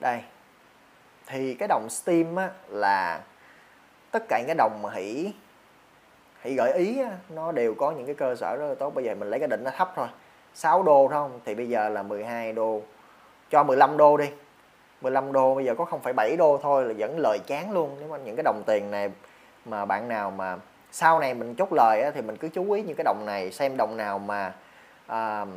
Đây 0.00 0.20
thì 1.26 1.54
cái 1.54 1.68
đồng 1.68 1.88
steam 1.90 2.36
á, 2.36 2.50
là 2.68 3.20
tất 4.10 4.22
cả 4.28 4.38
những 4.38 4.46
cái 4.46 4.56
đồng 4.58 4.82
mà 4.82 4.90
hỷ 4.92 5.32
hỷ 6.42 6.54
gợi 6.54 6.72
ý 6.72 7.00
á, 7.00 7.10
nó 7.28 7.52
đều 7.52 7.74
có 7.74 7.90
những 7.90 8.06
cái 8.06 8.14
cơ 8.14 8.34
sở 8.34 8.56
rất 8.56 8.66
là 8.68 8.74
tốt. 8.74 8.94
Bây 8.94 9.04
giờ 9.04 9.14
mình 9.14 9.30
lấy 9.30 9.40
cái 9.40 9.48
đỉnh 9.48 9.64
nó 9.64 9.70
thấp 9.70 9.92
thôi 9.96 10.08
6 10.54 10.82
đô 10.82 11.08
không? 11.08 11.40
Thì 11.44 11.54
bây 11.54 11.68
giờ 11.68 11.88
là 11.88 12.02
12 12.02 12.52
đô. 12.52 12.82
Cho 13.50 13.62
15 13.62 13.96
đô 13.96 14.16
đi. 14.16 14.30
15 15.00 15.32
đô 15.32 15.54
bây 15.54 15.64
giờ 15.64 15.74
có 15.74 15.84
0,7 15.84 16.36
đô 16.36 16.58
thôi 16.62 16.84
là 16.84 16.94
vẫn 16.98 17.18
lời 17.18 17.38
chán 17.46 17.72
luôn. 17.72 17.96
Nếu 18.00 18.08
mà 18.08 18.16
những 18.16 18.36
cái 18.36 18.42
đồng 18.42 18.62
tiền 18.66 18.90
này 18.90 19.10
mà 19.64 19.84
bạn 19.84 20.08
nào 20.08 20.30
mà 20.30 20.56
sau 20.92 21.20
này 21.20 21.34
mình 21.34 21.54
chốt 21.54 21.72
lời 21.72 22.02
á, 22.02 22.10
thì 22.14 22.22
mình 22.22 22.36
cứ 22.36 22.48
chú 22.48 22.72
ý 22.72 22.82
những 22.82 22.96
cái 22.96 23.04
đồng 23.04 23.26
này 23.26 23.52
xem 23.52 23.76
đồng 23.76 23.96
nào 23.96 24.18
mà 24.18 24.52
uh, 25.12 25.48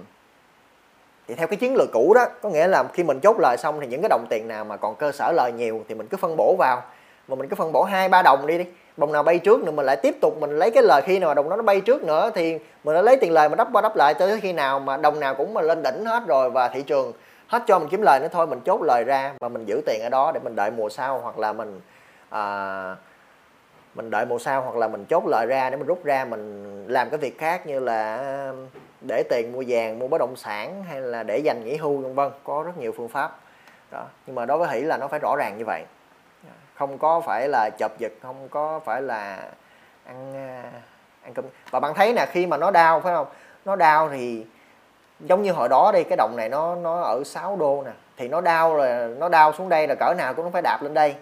thì 1.27 1.35
theo 1.35 1.47
cái 1.47 1.57
chiến 1.57 1.75
lược 1.75 1.91
cũ 1.91 2.13
đó 2.13 2.25
có 2.41 2.49
nghĩa 2.49 2.67
là 2.67 2.83
khi 2.93 3.03
mình 3.03 3.19
chốt 3.19 3.39
lời 3.39 3.57
xong 3.57 3.79
thì 3.79 3.87
những 3.87 4.01
cái 4.01 4.09
đồng 4.09 4.25
tiền 4.29 4.47
nào 4.47 4.65
mà 4.65 4.77
còn 4.77 4.95
cơ 4.95 5.11
sở 5.11 5.31
lời 5.31 5.51
nhiều 5.51 5.83
thì 5.89 5.95
mình 5.95 6.07
cứ 6.07 6.17
phân 6.17 6.37
bổ 6.37 6.55
vào. 6.59 6.81
Mà 7.27 7.35
mình 7.35 7.49
cứ 7.49 7.55
phân 7.55 7.71
bổ 7.71 7.83
hai 7.83 8.09
ba 8.09 8.21
đồng 8.21 8.47
đi 8.47 8.57
đi. 8.57 8.65
Đồng 8.97 9.11
nào 9.11 9.23
bay 9.23 9.39
trước 9.39 9.63
nữa 9.63 9.71
mình 9.71 9.85
lại 9.85 9.95
tiếp 9.95 10.15
tục 10.21 10.37
mình 10.39 10.59
lấy 10.59 10.71
cái 10.71 10.83
lời 10.83 11.01
khi 11.05 11.19
nào 11.19 11.33
đồng 11.33 11.49
đó 11.49 11.55
nó 11.55 11.63
bay 11.63 11.81
trước 11.81 12.03
nữa 12.03 12.31
thì 12.35 12.59
mình 12.83 12.93
lại 12.93 13.03
lấy 13.03 13.17
tiền 13.17 13.31
lời 13.31 13.49
mà 13.49 13.55
đắp 13.55 13.67
qua 13.73 13.81
đắp 13.81 13.95
lại 13.95 14.13
cho 14.13 14.27
tới 14.27 14.39
khi 14.41 14.53
nào 14.53 14.79
mà 14.79 14.97
đồng 14.97 15.19
nào 15.19 15.35
cũng 15.35 15.53
mà 15.53 15.61
lên 15.61 15.83
đỉnh 15.83 16.05
hết 16.05 16.23
rồi 16.27 16.49
và 16.49 16.67
thị 16.67 16.81
trường 16.81 17.13
hết 17.47 17.63
cho 17.67 17.79
mình 17.79 17.89
kiếm 17.89 18.01
lời 18.01 18.19
nữa 18.19 18.27
thôi 18.31 18.47
mình 18.47 18.59
chốt 18.65 18.81
lời 18.81 19.03
ra 19.03 19.33
và 19.39 19.49
mình 19.49 19.65
giữ 19.65 19.81
tiền 19.85 20.01
ở 20.01 20.09
đó 20.09 20.31
để 20.31 20.39
mình 20.43 20.55
đợi 20.55 20.71
mùa 20.71 20.89
sau 20.89 21.19
hoặc 21.19 21.39
là 21.39 21.53
mình 21.53 21.81
à, 22.29 22.95
mình 23.95 24.09
đợi 24.09 24.25
mùa 24.25 24.39
sau 24.39 24.61
hoặc 24.61 24.75
là 24.75 24.87
mình 24.87 25.05
chốt 25.05 25.23
lời 25.27 25.45
ra 25.45 25.69
để 25.69 25.77
mình 25.77 25.87
rút 25.87 26.03
ra 26.03 26.25
mình 26.25 26.85
làm 26.87 27.09
cái 27.09 27.17
việc 27.17 27.37
khác 27.37 27.67
như 27.67 27.79
là 27.79 28.21
để 29.07 29.23
tiền 29.29 29.51
mua 29.51 29.63
vàng, 29.67 29.99
mua 29.99 30.07
bất 30.07 30.17
động 30.17 30.35
sản 30.35 30.83
hay 30.83 31.01
là 31.01 31.23
để 31.23 31.37
dành 31.37 31.61
nghỉ 31.65 31.75
hưu, 31.75 31.97
vân 31.97 32.15
vân, 32.15 32.31
có 32.43 32.63
rất 32.63 32.77
nhiều 32.77 32.93
phương 32.97 33.09
pháp. 33.09 33.39
Đó, 33.91 34.03
nhưng 34.27 34.35
mà 34.35 34.45
đối 34.45 34.57
với 34.57 34.69
hỷ 34.69 34.81
là 34.81 34.97
nó 34.97 35.07
phải 35.07 35.19
rõ 35.19 35.35
ràng 35.39 35.55
như 35.57 35.65
vậy. 35.65 35.83
Không 36.75 36.97
có 36.97 37.21
phải 37.21 37.47
là 37.49 37.69
chập 37.77 37.91
giật, 37.99 38.11
không 38.21 38.47
có 38.49 38.79
phải 38.85 39.01
là 39.01 39.39
ăn 40.05 40.33
à, 40.35 40.63
ăn 41.23 41.33
cơm. 41.33 41.45
Và 41.71 41.79
bạn 41.79 41.93
thấy 41.93 42.13
nè, 42.13 42.25
khi 42.31 42.45
mà 42.45 42.57
nó 42.57 42.71
đau, 42.71 42.99
phải 42.99 43.15
không? 43.15 43.27
Nó 43.65 43.75
đau 43.75 44.09
thì 44.09 44.45
giống 45.19 45.43
như 45.43 45.51
hồi 45.51 45.69
đó 45.69 45.91
đi, 45.93 46.03
cái 46.03 46.17
đồng 46.17 46.35
này 46.37 46.49
nó 46.49 46.75
nó 46.75 47.01
ở 47.01 47.23
6 47.25 47.55
đô 47.55 47.83
nè, 47.85 47.91
thì 48.17 48.27
nó 48.27 48.41
đau 48.41 48.75
là, 48.75 49.07
nó 49.17 49.29
đau 49.29 49.53
xuống 49.53 49.69
đây 49.69 49.87
là 49.87 49.95
cỡ 49.95 50.13
nào 50.17 50.33
cũng 50.33 50.51
phải 50.51 50.61
đạp 50.61 50.79
lên 50.81 50.93
đây. 50.93 51.15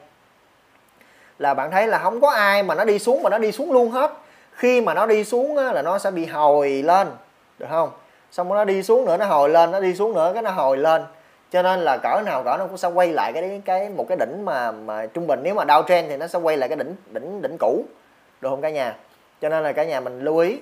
Là 1.40 1.54
bạn 1.54 1.72
thấy 1.72 1.88
là 1.88 1.98
không 1.98 2.22
có 2.22 2.30
ai 2.30 2.64
mà 2.64 2.76
nó 2.76 2.86
đi 2.86 3.00
xuống, 3.00 3.24
mà 3.24 3.30
nó 3.30 3.38
đi 3.38 3.52
xuống 3.52 3.72
luôn 3.72 3.92
hết. 3.92 4.12
Khi 4.52 4.82
mà 4.82 4.94
nó 4.94 5.06
đi 5.06 5.24
xuống 5.24 5.58
là 5.58 5.82
nó 5.82 5.98
sẽ 5.98 6.12
bị 6.12 6.26
hồi 6.26 6.70
lên 6.70 7.08
được 7.60 7.68
không? 7.70 7.92
Xong 8.32 8.50
nó 8.50 8.66
đi 8.66 8.84
xuống 8.84 9.06
nữa, 9.06 9.18
nó 9.18 9.26
hồi 9.26 9.50
lên, 9.50 9.72
nó 9.72 9.80
đi 9.80 9.96
xuống 9.96 10.14
nữa, 10.14 10.32
cái 10.34 10.44
nó 10.44 10.52
hồi 10.52 10.78
lên. 10.78 11.04
Cho 11.52 11.62
nên 11.62 11.80
là 11.80 11.98
cỡ 11.98 12.22
nào 12.26 12.44
cỡ 12.44 12.56
nó 12.60 12.68
cũng 12.68 12.78
sẽ 12.78 12.88
quay 12.88 13.08
lại 13.08 13.34
cái 13.34 13.62
cái, 13.66 13.90
một 13.90 14.06
cái 14.10 14.18
đỉnh 14.18 14.46
mà 14.46 14.72
mà 14.72 15.06
trung 15.06 15.28
bình. 15.28 15.40
Nếu 15.44 15.56
mà 15.56 15.64
đau 15.64 15.84
trend 15.88 16.10
thì 16.10 16.18
nó 16.18 16.28
sẽ 16.28 16.40
quay 16.40 16.58
lại 16.58 16.70
cái 16.70 16.76
đỉnh 16.76 16.96
đỉnh 17.10 17.42
đỉnh 17.42 17.58
cũ. 17.60 17.86
Được 18.42 18.50
không 18.50 18.62
cả 18.62 18.70
nhà? 18.70 18.96
Cho 19.42 19.50
nên 19.50 19.64
là 19.64 19.72
cả 19.72 19.84
nhà 19.84 20.00
mình 20.00 20.20
lưu 20.20 20.38
ý 20.38 20.58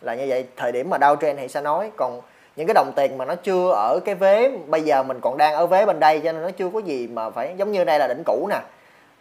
là 0.00 0.14
như 0.14 0.26
vậy. 0.28 0.46
Thời 0.56 0.72
điểm 0.72 0.90
mà 0.90 0.98
đau 0.98 1.16
trend 1.16 1.38
thì 1.40 1.48
sẽ 1.48 1.60
nói. 1.60 1.90
Còn 1.96 2.20
những 2.56 2.66
cái 2.66 2.74
đồng 2.74 2.92
tiền 2.96 3.18
mà 3.18 3.24
nó 3.24 3.34
chưa 3.34 3.70
ở 3.70 3.98
cái 4.04 4.14
vế, 4.14 4.50
bây 4.66 4.82
giờ 4.82 5.02
mình 5.02 5.20
còn 5.20 5.36
đang 5.36 5.54
ở 5.54 5.66
vế 5.66 5.86
bên 5.86 6.00
đây, 6.00 6.20
cho 6.24 6.32
nên 6.32 6.42
nó 6.42 6.50
chưa 6.50 6.68
có 6.74 6.78
gì 6.78 7.06
mà 7.06 7.30
phải, 7.30 7.54
giống 7.56 7.72
như 7.72 7.84
đây 7.84 7.98
là 7.98 8.06
đỉnh 8.08 8.22
cũ 8.26 8.46
nè. 8.50 8.60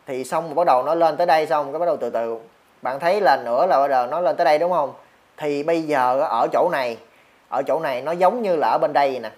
Thì 0.05 0.23
xong 0.23 0.49
mà 0.49 0.53
bắt 0.53 0.67
đầu 0.67 0.83
nó 0.83 0.95
lên 0.95 1.17
tới 1.17 1.27
đây 1.27 1.47
xong, 1.47 1.71
cái 1.71 1.79
bắt 1.79 1.85
đầu 1.85 1.97
từ 1.97 2.09
từ. 2.09 2.37
Bạn 2.81 2.99
thấy 2.99 3.21
là 3.21 3.37
nữa 3.45 3.65
là 3.65 3.79
bắt 3.79 3.87
đầu 3.87 4.07
nó 4.07 4.19
lên 4.19 4.35
tới 4.35 4.45
đây, 4.45 4.59
đúng 4.59 4.71
không? 4.71 4.93
Thì 5.37 5.63
bây 5.63 5.81
giờ 5.81 6.19
ở 6.29 6.47
chỗ 6.53 6.69
này 6.71 6.97
ở 7.53 7.63
chỗ 7.63 7.79
này 7.79 8.01
nó 8.01 8.11
giống 8.11 8.41
như 8.41 8.55
là 8.55 8.67
ở 8.67 8.77
bên 8.77 8.93
đây 8.93 9.19
nè. 9.19 9.31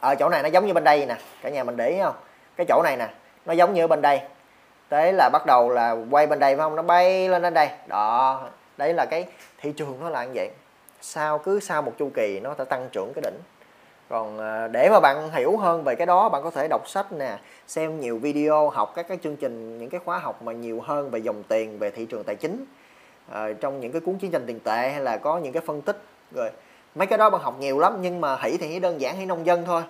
Ở 0.00 0.14
chỗ 0.14 0.28
này 0.28 0.42
nó 0.42 0.48
giống 0.48 0.66
như 0.66 0.72
bên 0.72 0.84
đây 0.84 1.06
nè. 1.06 1.16
Cả 1.42 1.48
nhà 1.48 1.64
mình 1.64 1.76
để 1.76 1.88
ý 1.88 1.98
không? 2.02 2.14
Cái 2.56 2.66
chỗ 2.68 2.82
này 2.84 2.96
nè 2.96 3.08
nó 3.46 3.52
giống 3.52 3.74
như 3.74 3.84
ở 3.84 3.86
bên 3.86 4.02
đây. 4.02 4.20
Thế 4.90 5.12
là 5.12 5.30
bắt 5.32 5.46
đầu 5.46 5.70
là 5.70 5.96
quay 6.10 6.26
bên 6.26 6.38
đây 6.38 6.56
phải 6.56 6.62
không? 6.62 6.76
Nó 6.76 6.82
bay 6.82 7.28
lên 7.28 7.42
đến 7.42 7.54
đây. 7.54 7.68
Đó 7.86 8.42
đấy 8.76 8.94
là 8.94 9.06
cái 9.10 9.26
thị 9.60 9.72
trường 9.76 9.98
nó 10.00 10.08
là 10.08 10.24
như 10.24 10.30
vậy. 10.34 10.50
Sau 11.00 11.38
cứ 11.38 11.60
sau 11.60 11.82
một 11.82 11.92
chu 11.98 12.10
kỳ 12.14 12.40
nó 12.40 12.54
sẽ 12.58 12.64
tăng 12.64 12.88
trưởng 12.92 13.12
cái 13.14 13.22
đỉnh. 13.22 13.40
Còn 14.08 14.38
à, 14.38 14.68
để 14.68 14.88
mà 14.92 15.00
bạn 15.00 15.30
hiểu 15.32 15.56
hơn 15.56 15.84
về 15.84 15.94
cái 15.94 16.06
đó 16.06 16.28
bạn 16.28 16.42
có 16.42 16.50
thể 16.50 16.68
đọc 16.68 16.88
sách 16.88 17.12
nè 17.12 17.38
xem 17.66 18.00
nhiều 18.00 18.18
video 18.18 18.68
học 18.68 18.92
các 18.94 19.08
cái 19.08 19.18
chương 19.22 19.36
trình 19.36 19.78
những 19.78 19.90
cái 19.90 20.00
khóa 20.04 20.18
học 20.18 20.42
mà 20.42 20.52
nhiều 20.52 20.80
hơn 20.80 21.10
về 21.10 21.18
dòng 21.18 21.42
tiền 21.42 21.78
về 21.78 21.90
thị 21.90 22.06
trường 22.06 22.24
tài 22.24 22.36
chính 22.36 22.64
à, 23.32 23.48
trong 23.60 23.80
những 23.80 23.92
cái 23.92 24.00
cuốn 24.00 24.18
chiến 24.18 24.30
tranh 24.30 24.46
tiền 24.46 24.60
tệ 24.60 24.90
hay 24.90 25.00
là 25.00 25.16
có 25.16 25.38
những 25.38 25.52
cái 25.52 25.62
phân 25.66 25.82
tích. 25.82 25.96
Rồi 26.34 26.50
mấy 26.96 27.06
cái 27.06 27.18
đó 27.18 27.30
bạn 27.30 27.40
học 27.40 27.56
nhiều 27.60 27.78
lắm 27.78 27.96
nhưng 28.00 28.20
mà 28.20 28.36
hỷ 28.36 28.56
thì 28.56 28.80
đơn 28.80 29.00
giản 29.00 29.16
hỷ 29.16 29.26
nông 29.26 29.46
dân 29.46 29.64
thôi. 29.64 29.82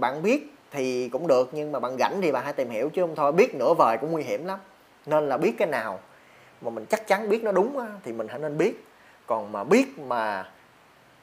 Bạn 0.00 0.22
biết 0.22 0.54
thì 0.70 1.08
cũng 1.08 1.26
được 1.26 1.50
nhưng 1.52 1.72
mà 1.72 1.78
bạn 1.78 1.96
rảnh 1.98 2.20
thì 2.20 2.32
bạn 2.32 2.44
hãy 2.44 2.52
tìm 2.52 2.70
hiểu 2.70 2.90
chứ 2.94 3.02
không 3.02 3.14
thôi 3.14 3.32
biết 3.32 3.54
nửa 3.54 3.74
vời 3.74 3.98
cũng 4.00 4.10
nguy 4.10 4.22
hiểm 4.22 4.46
lắm. 4.46 4.58
Nên 5.06 5.28
là 5.28 5.36
biết 5.36 5.54
cái 5.58 5.68
nào 5.68 6.00
mà 6.60 6.70
mình 6.70 6.86
chắc 6.86 7.06
chắn 7.06 7.28
biết 7.28 7.44
nó 7.44 7.52
đúng 7.52 7.78
á, 7.78 7.86
thì 8.04 8.12
mình 8.12 8.28
hãy 8.28 8.38
nên 8.38 8.58
biết. 8.58 8.86
Còn 9.26 9.52
mà 9.52 9.64
biết 9.64 9.98
mà 9.98 10.50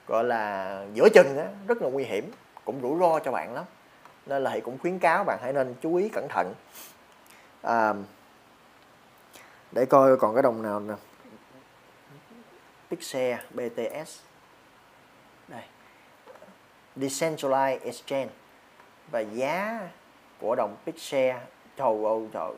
gọi 0.07 0.23
là 0.23 0.85
giữa 0.93 1.09
chừng 1.13 1.37
á, 1.37 1.47
rất 1.67 1.81
là 1.81 1.89
nguy 1.89 2.03
hiểm 2.03 2.31
cũng 2.65 2.79
rủi 2.81 2.99
ro 2.99 3.19
cho 3.19 3.31
bạn 3.31 3.53
lắm. 3.53 3.65
Nên 4.25 4.43
là 4.43 4.49
hãy 4.49 4.61
cũng 4.61 4.77
khuyến 4.77 4.99
cáo 4.99 5.23
bạn 5.23 5.39
hãy 5.41 5.53
nên 5.53 5.75
chú 5.81 5.95
ý 5.95 6.09
cẩn 6.09 6.27
thận. 6.29 6.53
À, 7.61 7.93
để 9.71 9.85
coi 9.85 10.17
còn 10.17 10.35
cái 10.35 10.43
đồng 10.43 10.61
nào 10.61 10.79
nè. 10.79 10.93
Pixel 12.89 13.35
BTS 13.53 14.19
Decentralized 16.95 17.79
Exchange 17.83 18.29
và 19.11 19.19
giá 19.19 19.79
của 20.39 20.55
đồng 20.55 20.75
Pixel 20.85 21.35
trời 21.77 21.95
ơi 22.05 22.27
trời. 22.33 22.51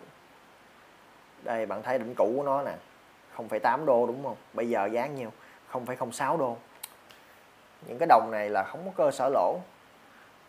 Đây 1.43 1.65
bạn 1.65 1.83
thấy 1.83 1.99
đỉnh 1.99 2.15
cũ 2.15 2.33
của 2.37 2.43
nó 2.43 2.61
nè. 2.61 2.73
0,8 3.37 3.85
đô 3.85 4.07
đúng 4.07 4.23
không? 4.23 4.35
Bây 4.53 4.69
giờ 4.69 4.89
giá 4.91 5.07
nhiêu? 5.07 5.31
0,06 5.71 6.37
đô. 6.37 6.57
Những 7.87 7.97
cái 7.97 8.07
đồng 8.07 8.31
này 8.31 8.49
là 8.49 8.63
không 8.63 8.85
có 8.85 8.91
cơ 8.95 9.11
sở 9.11 9.29
lỗ. 9.29 9.59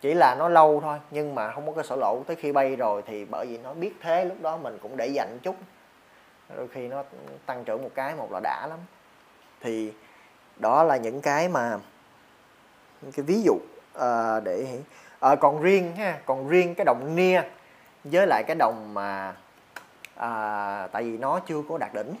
Chỉ 0.01 0.13
là 0.13 0.35
nó 0.39 0.49
lâu 0.49 0.81
thôi 0.83 0.99
nhưng 1.11 1.35
mà 1.35 1.51
không 1.51 1.67
có 1.67 1.73
cơ 1.73 1.83
sở 1.83 1.95
lỗ. 1.95 2.23
Tới 2.27 2.35
khi 2.35 2.51
bay 2.51 2.75
rồi 2.75 3.03
thì 3.05 3.25
bởi 3.25 3.45
vì 3.45 3.57
nó 3.57 3.73
biết 3.73 3.93
thế 4.01 4.25
lúc 4.25 4.41
đó 4.41 4.57
mình 4.57 4.77
cũng 4.81 4.97
để 4.97 5.07
dành 5.07 5.39
chút. 5.43 5.55
Đôi 6.55 6.67
khi 6.67 6.87
nó 6.87 7.03
tăng 7.45 7.63
trưởng 7.63 7.83
một 7.83 7.91
cái 7.95 8.15
một 8.15 8.31
là 8.31 8.39
đã 8.43 8.67
lắm. 8.67 8.79
Thì 9.61 9.93
đó 10.57 10.83
là 10.83 10.97
những 10.97 11.21
cái 11.21 11.49
mà 11.49 11.79
những 13.01 13.11
cái 13.11 13.25
ví 13.25 13.41
dụ 13.41 13.57
à, 13.99 14.39
để 14.39 14.79
à, 15.19 15.35
còn 15.35 15.61
riêng 15.61 15.95
ha 15.95 16.19
còn 16.25 16.47
riêng 16.47 16.75
cái 16.75 16.85
đồng 16.85 17.15
nia 17.15 17.41
với 18.03 18.27
lại 18.27 18.43
cái 18.47 18.55
đồng 18.55 18.93
mà 18.93 19.33
à, 20.15 20.87
tại 20.91 21.03
vì 21.03 21.17
nó 21.17 21.39
chưa 21.39 21.61
có 21.69 21.77
đạt 21.77 21.93
đỉnh. 21.93 22.15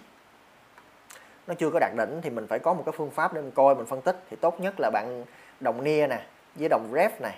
Nó 1.47 1.53
chưa 1.53 1.69
có 1.69 1.79
đạt 1.79 1.91
đỉnh 1.97 2.21
thì 2.21 2.29
mình 2.29 2.47
phải 2.47 2.59
có 2.59 2.73
một 2.73 2.83
cái 2.85 2.93
phương 2.97 3.11
pháp 3.11 3.33
để 3.33 3.41
mình 3.41 3.51
coi 3.51 3.75
mình 3.75 3.85
phân 3.85 4.01
tích. 4.01 4.23
Thì 4.29 4.37
tốt 4.41 4.59
nhất 4.59 4.73
là 4.77 4.89
bạn 4.89 5.23
đồng 5.59 5.83
nia 5.83 6.07
nè 6.07 6.25
với 6.55 6.69
đồng 6.69 6.93
ref 6.93 7.09
này 7.19 7.35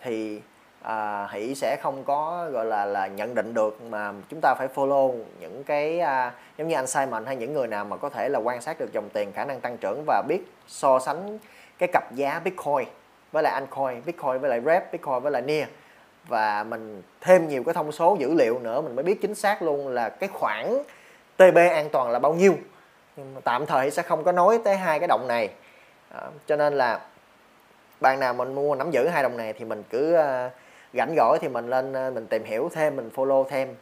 thì 0.00 0.40
à, 0.82 1.28
hỷ 1.32 1.54
sẽ 1.54 1.76
không 1.82 2.04
có 2.04 2.48
gọi 2.52 2.64
là 2.64 2.84
là 2.84 3.06
nhận 3.06 3.34
định 3.34 3.54
được 3.54 3.82
mà 3.82 4.12
chúng 4.28 4.40
ta 4.42 4.54
phải 4.58 4.68
follow 4.74 5.14
những 5.40 5.64
cái 5.64 6.00
à, 6.00 6.32
giống 6.58 6.68
như 6.68 6.74
anh 6.74 6.86
Simon 6.86 7.26
hay 7.26 7.36
những 7.36 7.52
người 7.52 7.66
nào 7.66 7.84
mà 7.84 7.96
có 7.96 8.08
thể 8.08 8.28
là 8.28 8.38
quan 8.38 8.60
sát 8.60 8.78
được 8.78 8.92
dòng 8.92 9.08
tiền 9.12 9.32
khả 9.32 9.44
năng 9.44 9.60
tăng 9.60 9.76
trưởng 9.76 10.04
và 10.06 10.22
biết 10.28 10.40
so 10.66 10.98
sánh 10.98 11.38
cái 11.80 11.88
cặp 11.92 12.14
giá 12.14 12.40
Bitcoin 12.44 12.88
với 13.32 13.42
lại 13.42 13.52
Ancoin, 13.52 14.02
Bitcoin 14.06 14.38
với 14.38 14.50
lại 14.50 14.60
Rep, 14.66 14.92
Bitcoin 14.92 15.20
với 15.22 15.32
lại 15.32 15.42
Near. 15.42 15.68
Và 16.28 16.64
mình 16.64 17.02
thêm 17.20 17.48
nhiều 17.48 17.62
cái 17.64 17.74
thông 17.74 17.92
số 17.92 18.16
dữ 18.20 18.34
liệu 18.34 18.58
nữa 18.58 18.80
mình 18.80 18.96
mới 18.96 19.02
biết 19.02 19.22
chính 19.22 19.34
xác 19.34 19.62
luôn 19.62 19.88
là 19.88 20.08
cái 20.08 20.28
khoảng 20.32 20.82
TB 21.36 21.56
an 21.56 21.88
toàn 21.92 22.10
là 22.10 22.18
bao 22.18 22.34
nhiêu. 22.34 22.54
Nhưng 23.16 23.34
mà 23.34 23.40
tạm 23.44 23.66
thời 23.66 23.90
sẽ 23.90 24.02
không 24.02 24.24
có 24.24 24.32
nói 24.32 24.60
tới 24.64 24.76
hai 24.76 24.98
cái 24.98 25.08
đồng 25.08 25.28
này. 25.28 25.50
À, 26.14 26.20
cho 26.46 26.56
nên 26.56 26.74
là 26.74 27.00
bạn 28.00 28.20
nào 28.20 28.34
mình 28.34 28.54
mua 28.54 28.74
nắm 28.74 28.90
giữ 28.90 29.08
hai 29.08 29.22
đồng 29.22 29.36
này 29.36 29.52
thì 29.52 29.64
mình 29.64 29.82
cứ 29.90 30.16
uh, 30.18 30.52
rảnh 30.94 31.14
rỗi 31.16 31.38
thì 31.40 31.48
mình 31.48 31.70
lên 31.70 32.08
uh, 32.08 32.14
mình 32.14 32.26
tìm 32.26 32.44
hiểu 32.44 32.70
thêm 32.72 32.96
mình 32.96 33.10
follow 33.14 33.44
thêm 33.44 33.74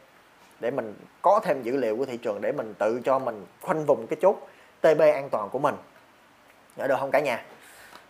để 0.59 0.71
mình 0.71 0.95
có 1.21 1.39
thêm 1.43 1.61
dữ 1.63 1.77
liệu 1.77 1.97
của 1.97 2.05
thị 2.05 2.17
trường 2.17 2.41
để 2.41 2.51
mình 2.51 2.73
tự 2.77 3.01
cho 3.05 3.19
mình 3.19 3.45
khoanh 3.61 3.85
vùng 3.85 4.07
cái 4.07 4.17
chốt 4.21 4.35
TB 4.81 5.01
an 5.01 5.29
toàn 5.29 5.49
của 5.49 5.59
mình. 5.59 5.75
Ở 6.77 6.87
được 6.87 6.95
không 6.99 7.11
cả 7.11 7.19
nhà? 7.19 7.43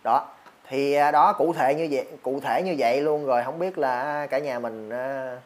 Đó. 0.04 0.28
Thì 0.68 0.92
à, 0.92 1.10
đó, 1.10 1.32
cụ 1.32 1.52
thể 1.52 1.74
như 1.74 1.88
vậy, 1.90 2.06
cụ 2.22 2.40
thể 2.40 2.62
như 2.62 2.74
vậy 2.78 3.00
luôn 3.00 3.26
rồi, 3.26 3.42
không 3.44 3.58
biết 3.58 3.78
là 3.78 4.26
cả 4.26 4.38
nhà 4.38 4.58
mình 4.58 4.90
à, 4.90 5.36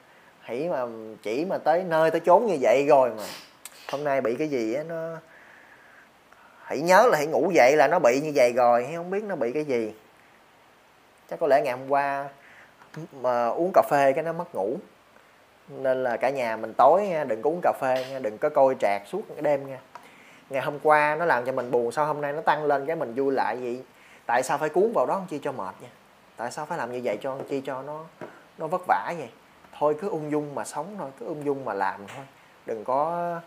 hãy 0.40 0.68
mà 0.68 0.86
chỉ 1.22 1.44
mà 1.44 1.58
tới 1.58 1.82
nơi 1.82 2.10
tới 2.10 2.20
chốn 2.20 2.46
như 2.46 2.56
vậy 2.60 2.86
rồi 2.88 3.10
mà 3.10 3.22
hôm 3.92 4.04
nay 4.04 4.20
bị 4.20 4.34
cái 4.34 4.48
gì 4.48 4.74
á, 4.74 4.82
nó 4.82 5.08
hãy 6.62 6.80
nhớ 6.80 7.08
là 7.10 7.16
hãy 7.16 7.26
ngủ 7.26 7.50
dậy 7.54 7.76
là 7.76 7.88
nó 7.88 7.98
bị 7.98 8.20
như 8.20 8.32
vậy 8.34 8.52
rồi 8.56 8.88
không 8.96 9.10
biết 9.10 9.24
nó 9.24 9.36
bị 9.36 9.52
cái 9.52 9.64
gì. 9.64 9.92
Chắc 11.30 11.38
có 11.38 11.46
lẽ 11.46 11.60
ngày 11.64 11.72
hôm 11.72 11.88
qua 11.88 12.28
mà 13.12 13.48
uống 13.48 13.70
cà 13.74 13.82
phê 13.90 14.12
cái 14.12 14.24
nó 14.24 14.32
mất 14.32 14.54
ngủ. 14.54 14.76
Nên 15.68 16.02
là 16.02 16.16
cả 16.16 16.30
nhà 16.30 16.56
mình 16.56 16.72
tối 16.76 17.06
nha 17.06 17.24
đừng 17.24 17.42
có 17.42 17.50
uống 17.50 17.60
cà 17.62 17.72
phê 17.80 18.06
nha, 18.10 18.18
đừng 18.18 18.38
có 18.38 18.48
coi 18.48 18.74
trạc 18.80 19.02
suốt 19.06 19.22
cái 19.28 19.42
đêm 19.42 19.68
nha. 19.68 19.78
Ngày 20.50 20.62
hôm 20.62 20.78
qua 20.82 21.16
nó 21.18 21.24
làm 21.24 21.44
cho 21.44 21.52
mình 21.52 21.70
buồn, 21.70 21.92
sao 21.92 22.06
hôm 22.06 22.20
nay 22.20 22.32
nó 22.32 22.40
tăng 22.40 22.64
lên 22.64 22.86
cái 22.86 22.96
mình 22.96 23.14
vui 23.14 23.32
lại 23.32 23.56
vậy? 23.56 23.82
Tại 24.26 24.42
sao 24.42 24.58
phải 24.58 24.68
cuốn 24.68 24.92
vào 24.94 25.06
đó 25.06 25.22
chi 25.28 25.40
cho 25.42 25.52
mệt 25.52 25.74
nha 25.80 25.88
tại 26.36 26.50
sao 26.50 26.66
phải 26.66 26.78
làm 26.78 26.92
như 26.92 27.00
vậy 27.04 27.18
cho 27.22 27.38
chi 27.48 27.62
cho 27.64 27.82
nó 27.82 28.04
nó 28.58 28.66
vất 28.66 28.82
vả 28.86 29.14
vậy? 29.18 29.30
Thôi 29.78 29.96
cứ 30.00 30.08
ung 30.08 30.30
dung 30.30 30.54
mà 30.54 30.64
sống 30.64 30.94
thôi 30.98 31.10
cứ 31.18 31.26
ung 31.26 31.44
dung 31.44 31.64
mà 31.64 31.74
làm 31.74 32.06
thôi. 32.06 32.24
Đừng 32.66 32.84
có 32.84 33.40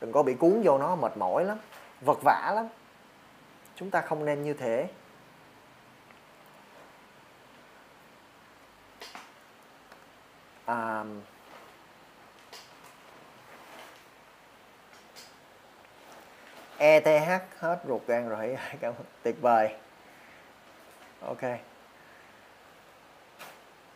đừng 0.00 0.12
có 0.12 0.22
bị 0.22 0.34
cuốn 0.34 0.62
vô 0.64 0.78
nó 0.78 0.96
mệt 0.96 1.16
mỏi 1.16 1.44
lắm 1.44 1.58
vật 2.00 2.18
vả 2.24 2.52
lắm. 2.54 2.68
Chúng 3.76 3.90
ta 3.90 4.00
không 4.00 4.24
nên 4.24 4.42
như 4.42 4.54
thế. 4.54 4.88
À, 10.66 11.04
ETH 16.78 17.42
hết 17.58 17.78
ruột 17.88 18.06
gan 18.06 18.28
rồi. 18.28 18.56
Cảm 18.80 18.94
tuyệt 19.22 19.36
vời 19.40 19.81
ok. 21.26 21.40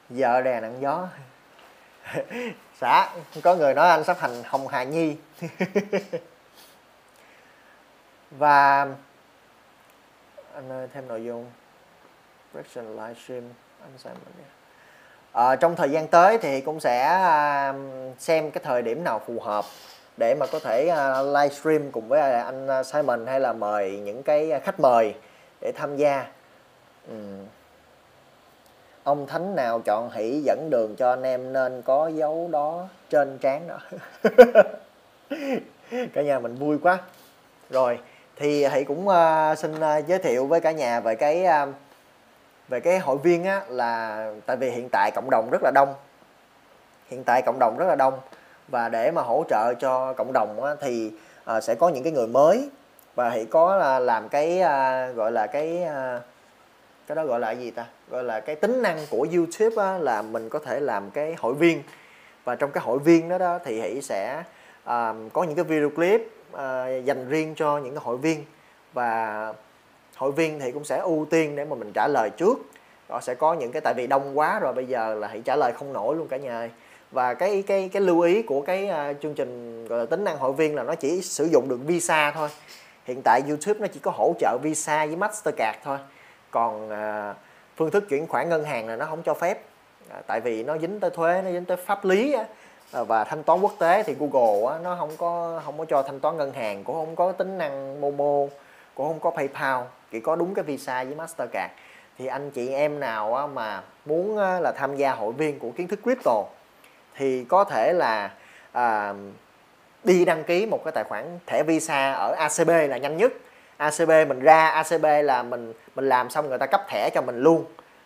Vợ 0.09 0.43
đè 0.43 0.61
nặng 0.61 0.77
gió. 0.81 1.09
Xã 2.81 3.09
có 3.43 3.55
người 3.55 3.74
nói 3.74 3.89
anh 3.89 4.05
sắp 4.05 4.16
thành 4.20 4.43
hồng 4.45 4.68
hà 4.68 4.83
nhi. 4.83 5.16
Và 8.31 8.89
anh 10.55 10.72
ơi 10.72 10.89
thêm 10.95 11.09
nội 11.09 11.24
dung. 11.24 11.51
Reaction 12.55 12.97
livestream 12.97 13.43
anh 13.83 13.99
xem 13.99 14.14
mình 14.24 14.47
à, 15.33 15.57
trong 15.57 15.77
thời 15.77 15.91
gian 15.91 16.09
tới 16.09 16.39
thì 16.39 16.61
cũng 16.61 16.81
sẽ 16.81 17.22
um, 17.68 17.91
xem 18.18 18.51
cái 18.51 18.64
thời 18.64 18.83
điểm 18.83 19.05
nào 19.05 19.20
phù 19.27 19.41
hợp 19.41 19.64
để 20.16 20.35
mà 20.41 20.47
có 20.53 20.59
thể 20.59 20.89
ờ, 20.89 21.22
livestream 21.22 21.91
cùng 21.93 22.09
với 22.09 22.20
ờ, 22.20 22.43
anh 22.43 22.66
ờ, 22.66 22.83
Simon 22.83 23.27
hay 23.27 23.41
là 23.41 23.53
mời 23.53 24.01
những 24.05 24.22
cái 24.22 24.61
khách 24.64 24.81
mời 24.81 25.14
để 25.61 25.72
tham 25.77 25.97
gia. 25.97 26.27
Ừ. 27.09 27.14
ông 29.04 29.26
thánh 29.26 29.57
nào 29.57 29.80
chọn 29.80 30.11
hỷ 30.11 30.40
dẫn 30.44 30.68
đường 30.70 30.94
cho 30.96 31.11
anh 31.11 31.22
em 31.22 31.52
nên 31.52 31.82
có 31.82 32.09
dấu 32.09 32.48
đó 32.52 32.88
trên 33.11 33.38
trán 33.38 33.68
đó? 33.68 33.78
Cả 36.12 36.22
nhà 36.22 36.38
mình 36.38 36.54
vui 36.54 36.78
quá. 36.82 36.98
Rồi 37.70 37.98
thì 38.36 38.64
hãy 38.64 38.84
cũng 38.84 39.09
uh, 39.09 39.59
xin 39.59 39.74
uh, 39.74 40.07
giới 40.07 40.18
thiệu 40.18 40.46
với 40.46 40.61
cả 40.61 40.70
nhà 40.72 41.00
về 41.00 41.14
cái 41.14 41.44
uh, 41.62 41.74
về 42.68 42.80
cái 42.80 42.98
hội 42.98 43.16
viên 43.16 43.44
á 43.44 43.62
là 43.68 44.32
tại 44.46 44.57
vì 44.57 44.70
hiện 44.70 44.88
tại 44.92 45.11
cộng 45.14 45.30
đồng 45.30 45.48
rất 45.50 45.62
là 45.62 45.70
đông. 45.74 45.94
Hiện 47.09 47.24
tại 47.24 47.42
cộng 47.42 47.59
đồng 47.59 47.76
rất 47.78 47.86
là 47.88 47.94
đông. 47.94 48.20
Và 48.68 48.88
để 48.88 49.11
mà 49.11 49.22
hỗ 49.22 49.44
trợ 49.48 49.74
cho 49.80 50.12
cộng 50.12 50.32
đồng 50.32 50.64
á, 50.64 50.74
thì 50.80 51.11
uh, 51.57 51.62
sẽ 51.62 51.74
có 51.74 51.88
những 51.88 52.02
cái 52.02 52.12
người 52.12 52.26
mới. 52.26 52.70
Và 53.14 53.30
hãy 53.30 53.46
có 53.50 53.96
uh, 53.96 54.02
làm 54.02 54.28
cái 54.28 54.61
uh, 54.61 55.16
gọi 55.16 55.32
là 55.32 55.46
cái 55.46 55.82
uh, 55.84 56.22
cái 57.07 57.16
đó 57.16 57.24
gọi 57.24 57.40
là 57.40 57.52
gì 57.52 57.70
ta? 57.70 57.86
Gọi 58.11 58.24
là 58.24 58.40
cái 58.40 58.57
tính 58.57 58.82
năng 58.82 58.98
của 59.11 59.26
YouTube 59.34 59.82
á, 59.84 59.98
là 59.98 60.22
mình 60.22 60.48
có 60.48 60.59
thể 60.59 60.80
làm 60.80 61.11
cái 61.11 61.34
hội 61.38 61.54
viên. 61.54 61.82
Và 62.44 62.54
trong 62.54 62.70
cái 62.70 62.84
hội 62.84 62.98
viên 62.98 63.28
đó 63.28 63.38
đó 63.38 63.59
thì 63.64 63.80
hãy 63.80 64.02
sẽ 64.02 64.42
uh, 64.84 65.16
có 65.32 65.42
những 65.42 65.54
cái 65.57 65.64
video 65.64 65.90
clip 65.90 66.20
uh, 66.52 66.59
dành 67.04 67.28
riêng 67.28 67.54
cho 67.57 67.78
những 67.78 67.94
cái 67.94 68.02
hội 68.04 68.16
viên. 68.16 68.44
Và 68.92 69.52
hội 70.16 70.32
viên 70.32 70.61
thì 70.61 70.72
cũng 70.72 70.84
sẽ 70.84 70.98
ưu 70.98 71.26
tiên 71.30 71.57
để 71.57 71.64
mà 71.64 71.76
mình 71.76 71.92
trả 71.94 72.09
lời 72.09 72.30
trước. 72.30 72.59
Họ 73.09 73.20
sẽ 73.20 73.34
có 73.34 73.54
những 73.54 73.72
cái 73.72 73.80
tại 73.80 73.94
vì 73.94 74.07
đông 74.07 74.38
quá 74.38 74.61
rồi 74.61 74.72
bây 74.72 74.86
giờ 74.86 75.14
là 75.14 75.28
hãy 75.28 75.42
trả 75.44 75.57
lời 75.57 75.72
không 75.78 75.92
nổi 75.92 76.16
luôn 76.16 76.28
cả 76.28 76.36
nhà 76.36 76.59
ơi. 76.59 76.70
Và 77.11 77.34
cái 77.34 77.64
cái 77.66 77.90
cái 77.92 78.02
lưu 78.02 78.20
ý 78.20 78.42
của 78.42 78.61
cái 78.61 78.90
uh, 79.11 79.16
chương 79.22 79.34
trình 79.34 79.86
gọi 79.88 79.98
là 79.98 80.07
tính 80.07 80.24
năng 80.24 80.38
hội 80.38 80.52
viên 80.52 80.74
là 80.74 80.82
nó 80.82 80.94
chỉ 80.94 81.22
sử 81.22 81.44
dụng 81.44 81.68
được 81.68 81.80
visa 81.86 82.30
thôi. 82.30 82.48
Hiện 83.04 83.20
tại 83.24 83.42
YouTube 83.48 83.80
nó 83.80 83.86
chỉ 83.86 84.00
có 84.00 84.11
hỗ 84.11 84.34
trợ 84.38 84.59
visa 84.62 85.07
với 85.07 85.16
Mastercard 85.16 85.78
thôi 85.84 85.98
còn 86.51 86.90
à, 86.90 87.34
phương 87.76 87.90
thức 87.90 88.09
chuyển 88.09 88.26
khoản 88.26 88.49
ngân 88.49 88.64
hàng 88.64 88.88
là 88.88 88.97
nó 88.97 89.07
không 89.07 89.22
cho 89.22 89.34
phép. 89.34 89.62
À, 90.11 90.22
tại 90.26 90.40
vì 90.40 90.64
nó 90.64 90.78
dính 90.78 91.01
tới 91.01 91.11
thuế 91.11 91.42
nó 91.42 91.51
dính 91.51 91.64
tới 91.64 91.76
pháp 91.76 92.05
lý 92.05 92.32
á, 92.32 92.44
à, 92.92 93.03
và 93.03 93.24
thanh 93.24 93.42
toán 93.42 93.61
quốc 93.61 93.72
tế 93.78 94.03
thì 94.03 94.14
Google 94.18 94.72
á, 94.72 94.78
nó 94.82 94.97
không 94.99 95.11
có 95.18 95.62
không 95.64 95.78
có 95.78 95.84
cho 95.84 96.03
thanh 96.03 96.20
toán 96.20 96.36
ngân 96.36 96.53
hàng 96.53 96.84
cũng 96.84 96.97
không 96.97 97.16
có 97.16 97.32
tính 97.32 97.59
năng 97.59 98.01
Momo 98.01 98.47
cũng 98.94 99.09
không 99.09 99.20
có 99.20 99.30
PayPal 99.30 99.82
chỉ 100.11 100.20
có 100.20 100.36
đúng 100.36 100.55
cái 100.55 100.64
Visa 100.64 101.05
với 101.05 101.14
Mastercard. 101.14 101.72
Thì 102.18 102.26
anh 102.26 102.51
chị 102.51 102.68
em 102.68 103.01
nào 103.01 103.34
á, 103.34 103.47
mà 103.47 103.82
muốn 104.05 104.38
á, 104.38 104.61
là 104.61 104.72
tham 104.76 104.97
gia 104.97 105.12
hội 105.12 105.32
viên 105.32 105.59
của 105.59 105.70
kiến 105.70 105.88
thức 105.88 106.01
crypto 106.03 106.44
thì 107.14 107.44
có 107.44 107.64
thể 107.64 107.92
là 107.92 108.30
à, 108.72 109.14
đi 110.05 110.24
đăng 110.24 110.44
ký 110.44 110.66
một 110.66 110.84
cái 110.84 110.92
tài 110.92 111.05
khoản 111.05 111.38
thẻ 111.47 111.62
Visa 111.62 112.12
ở 112.12 112.34
ACB 112.38 112.68
là 112.68 112.97
nhanh 112.97 113.16
nhất. 113.16 113.32
ACB 113.77 114.11
mình 114.29 114.41
ra 114.41 114.68
ACB 114.68 115.05
là 115.24 115.43
mình 115.43 115.72
mình 115.95 116.09
làm 116.09 116.31
xong 116.31 116.49
người 116.49 116.59
ta 116.59 116.66
cấp 116.66 116.81
thẻ 116.89 117.11
cho 117.14 117.22
mình 117.22 117.41
luôn. 117.41 117.64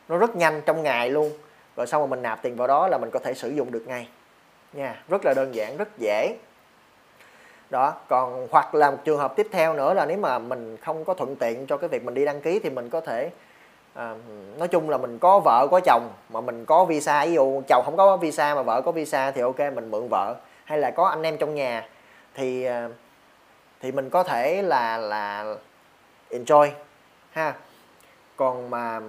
Nó 0.08 0.16
rất 0.16 0.36
nhanh 0.36 0.60
trong 0.66 0.82
ngày 0.82 1.10
luôn. 1.10 1.32
Rồi 1.76 1.86
xong 1.86 2.00
rồi 2.00 2.08
mình 2.08 2.22
nạp 2.22 2.42
tiền 2.42 2.56
vào 2.56 2.68
đó 2.68 2.88
là 2.88 2.98
mình 2.98 3.10
có 3.10 3.18
thể 3.18 3.34
sử 3.34 3.48
dụng 3.48 3.72
được 3.72 3.84
ngay. 3.86 4.08
Nha 4.72 5.02
rất 5.08 5.24
là 5.24 5.34
đơn 5.36 5.54
giản 5.54 5.76
rất 5.76 5.88
dễ. 5.98 6.36
Đó 7.70 7.94
còn 8.08 8.48
hoặc 8.50 8.74
là 8.74 8.90
một 8.90 8.98
trường 9.04 9.18
hợp 9.18 9.36
tiếp 9.36 9.46
theo 9.52 9.74
nữa 9.74 9.94
là 9.94 10.06
nếu 10.06 10.18
mà 10.18 10.38
mình 10.38 10.76
không 10.76 11.04
có 11.04 11.14
thuận 11.14 11.36
tiện 11.36 11.66
cho 11.66 11.76
cái 11.76 11.88
việc 11.88 12.04
mình 12.04 12.14
đi 12.14 12.24
đăng 12.24 12.40
ký 12.40 12.58
thì 12.58 12.70
mình 12.70 12.90
có 12.90 13.00
thể 13.00 13.30
à, 13.94 14.14
nói 14.58 14.68
chung 14.68 14.90
là 14.90 14.98
mình 14.98 15.18
có 15.18 15.40
vợ 15.40 15.66
có 15.70 15.80
chồng 15.84 16.08
mà 16.28 16.40
mình 16.40 16.64
có 16.64 16.84
visa 16.84 17.24
ví 17.26 17.32
dụ 17.32 17.62
chồng 17.68 17.82
không 17.84 17.96
có 17.96 18.16
visa 18.16 18.54
mà 18.54 18.62
vợ 18.62 18.82
có 18.82 18.92
visa 18.92 19.30
thì 19.30 19.40
ok 19.40 19.58
mình 19.58 19.90
mượn 19.90 20.08
vợ. 20.10 20.34
Hay 20.64 20.78
là 20.78 20.90
có 20.90 21.04
anh 21.04 21.22
em 21.22 21.36
trong 21.36 21.54
nhà 21.54 21.88
thì 22.34 22.64
à, 22.64 22.88
thì 23.82 23.92
mình 23.92 24.10
có 24.10 24.22
thể 24.22 24.62
là 24.62 24.98
là 24.98 25.54
enjoy 26.30 26.70
ha. 27.30 27.54
Còn 28.36 28.70
mà 28.70 29.00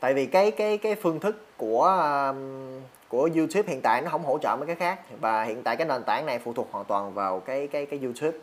tại 0.00 0.14
vì 0.14 0.26
cái 0.26 0.50
cái 0.50 0.78
cái 0.78 0.94
phương 0.94 1.20
thức 1.20 1.46
của 1.56 1.84
um, 1.84 2.80
của 3.08 3.30
YouTube 3.36 3.68
hiện 3.68 3.80
tại 3.82 4.02
nó 4.02 4.10
không 4.10 4.24
hỗ 4.24 4.38
trợ 4.38 4.56
mấy 4.56 4.66
cái 4.66 4.76
khác. 4.76 5.00
Và 5.20 5.42
hiện 5.42 5.62
tại 5.62 5.76
cái 5.76 5.86
nền 5.86 6.02
tảng 6.04 6.26
này 6.26 6.38
phụ 6.38 6.52
thuộc 6.52 6.68
hoàn 6.72 6.84
toàn 6.84 7.14
vào 7.14 7.40
cái 7.40 7.66
cái 7.66 7.86
cái 7.86 8.00
YouTube. 8.02 8.38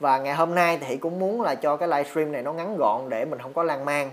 Và 0.00 0.18
ngày 0.18 0.34
hôm 0.34 0.54
nay 0.54 0.78
thì 0.80 0.96
cũng 0.96 1.18
muốn 1.18 1.42
là 1.42 1.54
cho 1.54 1.76
cái 1.76 1.88
livestream 1.88 2.32
này 2.32 2.42
nó 2.42 2.52
ngắn 2.52 2.76
gọn 2.76 3.08
để 3.08 3.24
mình 3.24 3.38
không 3.42 3.52
có 3.52 3.62
lan 3.62 3.84
man. 3.84 4.10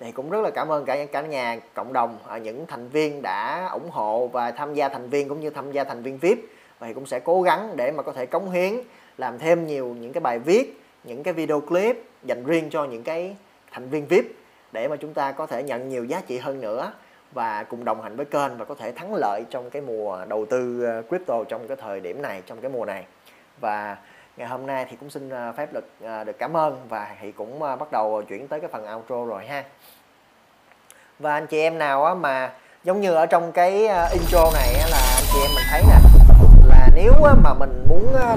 Thì 0.00 0.12
cũng 0.12 0.30
rất 0.30 0.40
là 0.40 0.50
cảm 0.50 0.68
ơn 0.68 0.84
cả 0.84 1.04
cả 1.12 1.20
nhà 1.20 1.58
cộng 1.74 1.92
đồng 1.92 2.18
à, 2.28 2.38
những 2.38 2.66
thành 2.66 2.88
viên 2.88 3.22
đã 3.22 3.68
ủng 3.72 3.90
hộ 3.90 4.26
và 4.26 4.50
tham 4.50 4.74
gia 4.74 4.88
thành 4.88 5.08
viên 5.10 5.28
cũng 5.28 5.40
như 5.40 5.50
tham 5.50 5.72
gia 5.72 5.84
thành 5.84 6.02
viên 6.02 6.18
VIP 6.18 6.38
và 6.78 6.86
thì 6.86 6.94
cũng 6.94 7.06
sẽ 7.06 7.20
cố 7.20 7.42
gắng 7.42 7.72
để 7.76 7.92
mà 7.92 8.02
có 8.02 8.12
thể 8.12 8.26
cống 8.26 8.50
hiến 8.50 8.74
làm 9.18 9.38
thêm 9.38 9.66
nhiều 9.66 9.96
những 10.00 10.12
cái 10.12 10.20
bài 10.20 10.38
viết, 10.38 10.80
những 11.04 11.22
cái 11.22 11.34
video 11.34 11.60
clip 11.60 12.04
dành 12.22 12.44
riêng 12.44 12.70
cho 12.70 12.84
những 12.84 13.02
cái 13.02 13.36
thành 13.70 13.88
viên 13.88 14.06
VIP 14.06 14.24
để 14.72 14.88
mà 14.88 14.96
chúng 14.96 15.14
ta 15.14 15.32
có 15.32 15.46
thể 15.46 15.62
nhận 15.62 15.88
nhiều 15.88 16.04
giá 16.04 16.22
trị 16.26 16.38
hơn 16.38 16.60
nữa 16.60 16.92
và 17.32 17.62
cùng 17.62 17.84
đồng 17.84 18.02
hành 18.02 18.16
với 18.16 18.26
kênh 18.26 18.56
và 18.56 18.64
có 18.64 18.74
thể 18.74 18.92
thắng 18.92 19.14
lợi 19.14 19.44
trong 19.50 19.70
cái 19.70 19.82
mùa 19.82 20.24
đầu 20.28 20.46
tư 20.50 20.84
ờ, 20.84 21.02
crypto 21.08 21.44
trong 21.48 21.68
cái 21.68 21.76
thời 21.76 22.00
điểm 22.00 22.22
này, 22.22 22.42
trong 22.46 22.60
cái 22.60 22.70
mùa 22.70 22.84
này. 22.84 23.04
Và 23.60 23.96
ngày 24.36 24.48
hôm 24.48 24.66
nay 24.66 24.86
thì 24.90 24.96
cũng 25.00 25.10
xin 25.10 25.30
ờ, 25.30 25.52
phép 25.56 25.72
được 25.72 25.84
ờ, 26.04 26.24
được 26.24 26.38
cảm 26.38 26.56
ơn 26.56 26.76
và 26.88 27.16
thì 27.20 27.32
cũng 27.32 27.58
bắt 27.58 27.92
đầu 27.92 28.22
chuyển 28.28 28.48
tới 28.48 28.60
cái 28.60 28.70
phần 28.72 28.94
outro 28.94 29.24
rồi 29.24 29.46
ha. 29.46 29.64
Và 31.18 31.34
anh 31.34 31.46
chị 31.46 31.60
em 31.60 31.78
nào 31.78 32.04
á 32.04 32.14
mà 32.14 32.52
giống 32.84 33.00
như 33.00 33.14
ở 33.14 33.26
trong 33.26 33.52
cái 33.52 33.72
intro 34.12 34.50
này 34.54 34.74
là 34.90 34.98
anh 35.16 35.24
chị 35.32 35.38
em 35.42 35.50
mình 35.54 35.64
thấy 35.70 35.82
nè, 35.88 35.98
là 36.68 36.88
nếu 36.94 37.12
mà 37.42 37.54
mình 37.54 37.84
muốn 37.88 38.14
là 38.14 38.36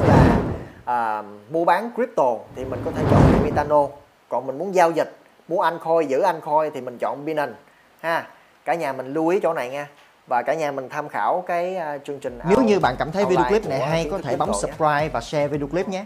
à, 0.92 1.24
mua 1.50 1.66
bán 1.66 1.92
crypto 1.96 2.36
thì 2.56 2.66
mình 2.66 2.82
có 2.86 2.92
thể 2.92 3.04
chọn 3.12 3.44
Mitano 3.44 3.88
còn 4.30 4.48
mình 4.48 4.58
muốn 4.58 4.76
giao 4.76 4.92
dịch 4.92 5.16
muốn 5.48 5.62
anh 5.62 5.80
coin 5.80 6.08
giữ 6.08 6.22
anh 6.22 6.42
coin 6.42 6.72
thì 6.74 6.82
mình 6.82 6.98
chọn 6.98 7.26
Binance 7.26 7.54
ha. 8.02 8.28
Cả 8.66 8.74
nhà 8.74 8.94
mình 8.94 9.14
lưu 9.14 9.28
ý 9.28 9.40
chỗ 9.44 9.54
này 9.54 9.70
nha. 9.70 9.88
Và 10.28 10.42
cả 10.42 10.54
nhà 10.54 10.72
mình 10.72 10.90
tham 10.90 11.10
khảo 11.10 11.44
cái 11.48 11.78
uh, 11.96 12.06
chương 12.06 12.20
trình 12.20 12.40
nếu 12.50 12.62
như 12.62 12.80
bạn 12.80 12.96
cảm 13.00 13.12
thấy 13.12 13.26
video 13.26 13.46
clip 13.50 13.68
này 13.68 13.80
hay 13.80 14.08
có 14.12 14.18
thể 14.18 14.36
bấm 14.36 14.50
subscribe 14.54 15.02
nhé. 15.02 15.10
và 15.14 15.22
share 15.22 15.48
video 15.48 15.68
clip 15.68 15.88
nhé. 15.88 16.06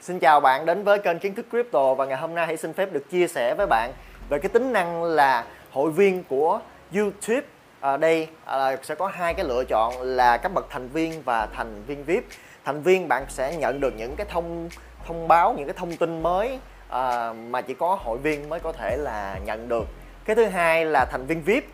Xin 0.00 0.18
chào 0.18 0.40
bạn 0.40 0.66
đến 0.66 0.84
với 0.84 0.98
kênh 0.98 1.18
kiến 1.18 1.34
thức 1.34 1.46
crypto 1.50 1.94
và 1.94 2.04
ngày 2.04 2.18
hôm 2.18 2.34
nay 2.34 2.46
hãy 2.46 2.56
xin 2.56 2.72
phép 2.72 2.92
được 2.92 3.10
chia 3.10 3.28
sẻ 3.28 3.54
với 3.54 3.66
bạn 3.66 3.92
về 4.28 4.38
cái 4.38 4.48
tính 4.48 4.72
năng 4.72 5.02
là 5.02 5.44
hội 5.72 5.90
viên 5.90 6.24
của 6.24 6.60
YouTube. 6.94 7.46
Ở 7.80 7.96
đây 7.96 8.28
à, 8.44 8.76
sẽ 8.82 8.94
có 8.94 9.06
hai 9.06 9.34
cái 9.34 9.46
lựa 9.46 9.64
chọn 9.64 10.02
là 10.02 10.36
các 10.36 10.52
bậc 10.54 10.66
thành 10.70 10.88
viên 10.88 11.22
và 11.22 11.46
thành 11.46 11.82
viên 11.86 12.04
VIP 12.04 12.24
thành 12.64 12.82
viên 12.82 13.08
bạn 13.08 13.24
sẽ 13.28 13.56
nhận 13.56 13.80
được 13.80 13.94
những 13.96 14.16
cái 14.16 14.26
thông 14.30 14.68
thông 15.06 15.28
báo 15.28 15.54
những 15.56 15.66
cái 15.66 15.74
thông 15.78 15.96
tin 15.96 16.22
mới 16.22 16.58
à, 16.88 17.32
mà 17.32 17.60
chỉ 17.60 17.74
có 17.74 17.98
hội 18.00 18.18
viên 18.18 18.48
mới 18.48 18.60
có 18.60 18.72
thể 18.72 18.96
là 18.96 19.38
nhận 19.44 19.68
được. 19.68 19.84
Cái 20.24 20.36
thứ 20.36 20.44
hai 20.44 20.84
là 20.84 21.04
thành 21.04 21.26
viên 21.26 21.42
VIP 21.42 21.64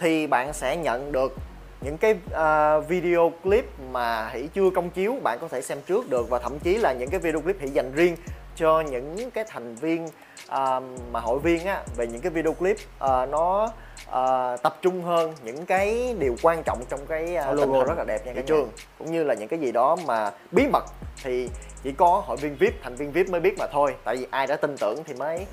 thì 0.00 0.26
bạn 0.26 0.52
sẽ 0.52 0.76
nhận 0.76 1.12
được 1.12 1.36
những 1.80 1.98
cái 1.98 2.14
uh, 2.14 2.88
video 2.88 3.32
clip 3.42 3.64
mà 3.90 4.28
hỷ 4.28 4.48
chưa 4.54 4.70
công 4.70 4.90
chiếu 4.90 5.16
bạn 5.22 5.38
có 5.40 5.48
thể 5.48 5.62
xem 5.62 5.78
trước 5.86 6.10
được 6.10 6.30
và 6.30 6.38
thậm 6.38 6.58
chí 6.58 6.76
là 6.76 6.92
những 6.92 7.10
cái 7.10 7.20
video 7.20 7.40
clip 7.40 7.60
hỷ 7.60 7.68
dành 7.68 7.92
riêng 7.94 8.16
cho 8.56 8.80
những 8.80 9.30
cái 9.30 9.44
thành 9.48 9.74
viên 9.74 10.08
uh, 10.52 10.82
mà 11.12 11.20
hội 11.20 11.38
viên 11.38 11.66
á 11.66 11.82
về 11.96 12.06
những 12.06 12.20
cái 12.20 12.30
video 12.30 12.52
clip 12.52 12.76
uh, 12.76 13.28
nó 13.30 13.72
uh, 14.08 14.62
tập 14.62 14.78
trung 14.82 15.02
hơn 15.02 15.34
những 15.44 15.66
cái 15.66 16.14
điều 16.18 16.36
quan 16.42 16.62
trọng 16.62 16.84
trong 16.88 17.00
cái 17.08 17.36
uh, 17.50 17.56
logo 17.56 17.84
rất 17.84 17.98
là 17.98 18.04
đẹp 18.04 18.26
nha 18.26 18.32
cả 18.36 18.42
trường. 18.46 18.70
cũng 18.98 19.12
như 19.12 19.24
là 19.24 19.34
những 19.34 19.48
cái 19.48 19.58
gì 19.58 19.72
đó 19.72 19.96
mà 20.06 20.30
bí 20.50 20.66
mật 20.72 20.84
thì 21.22 21.48
chỉ 21.82 21.92
có 21.92 22.22
hội 22.26 22.36
viên 22.36 22.56
vip 22.56 22.74
thành 22.82 22.94
viên 22.94 23.12
vip 23.12 23.28
mới 23.30 23.40
biết 23.40 23.58
mà 23.58 23.66
thôi. 23.72 23.94
Tại 24.04 24.16
vì 24.16 24.26
ai 24.30 24.46
đã 24.46 24.56
tin 24.56 24.76
tưởng 24.76 25.04
thì 25.04 25.14
mới 25.14 25.46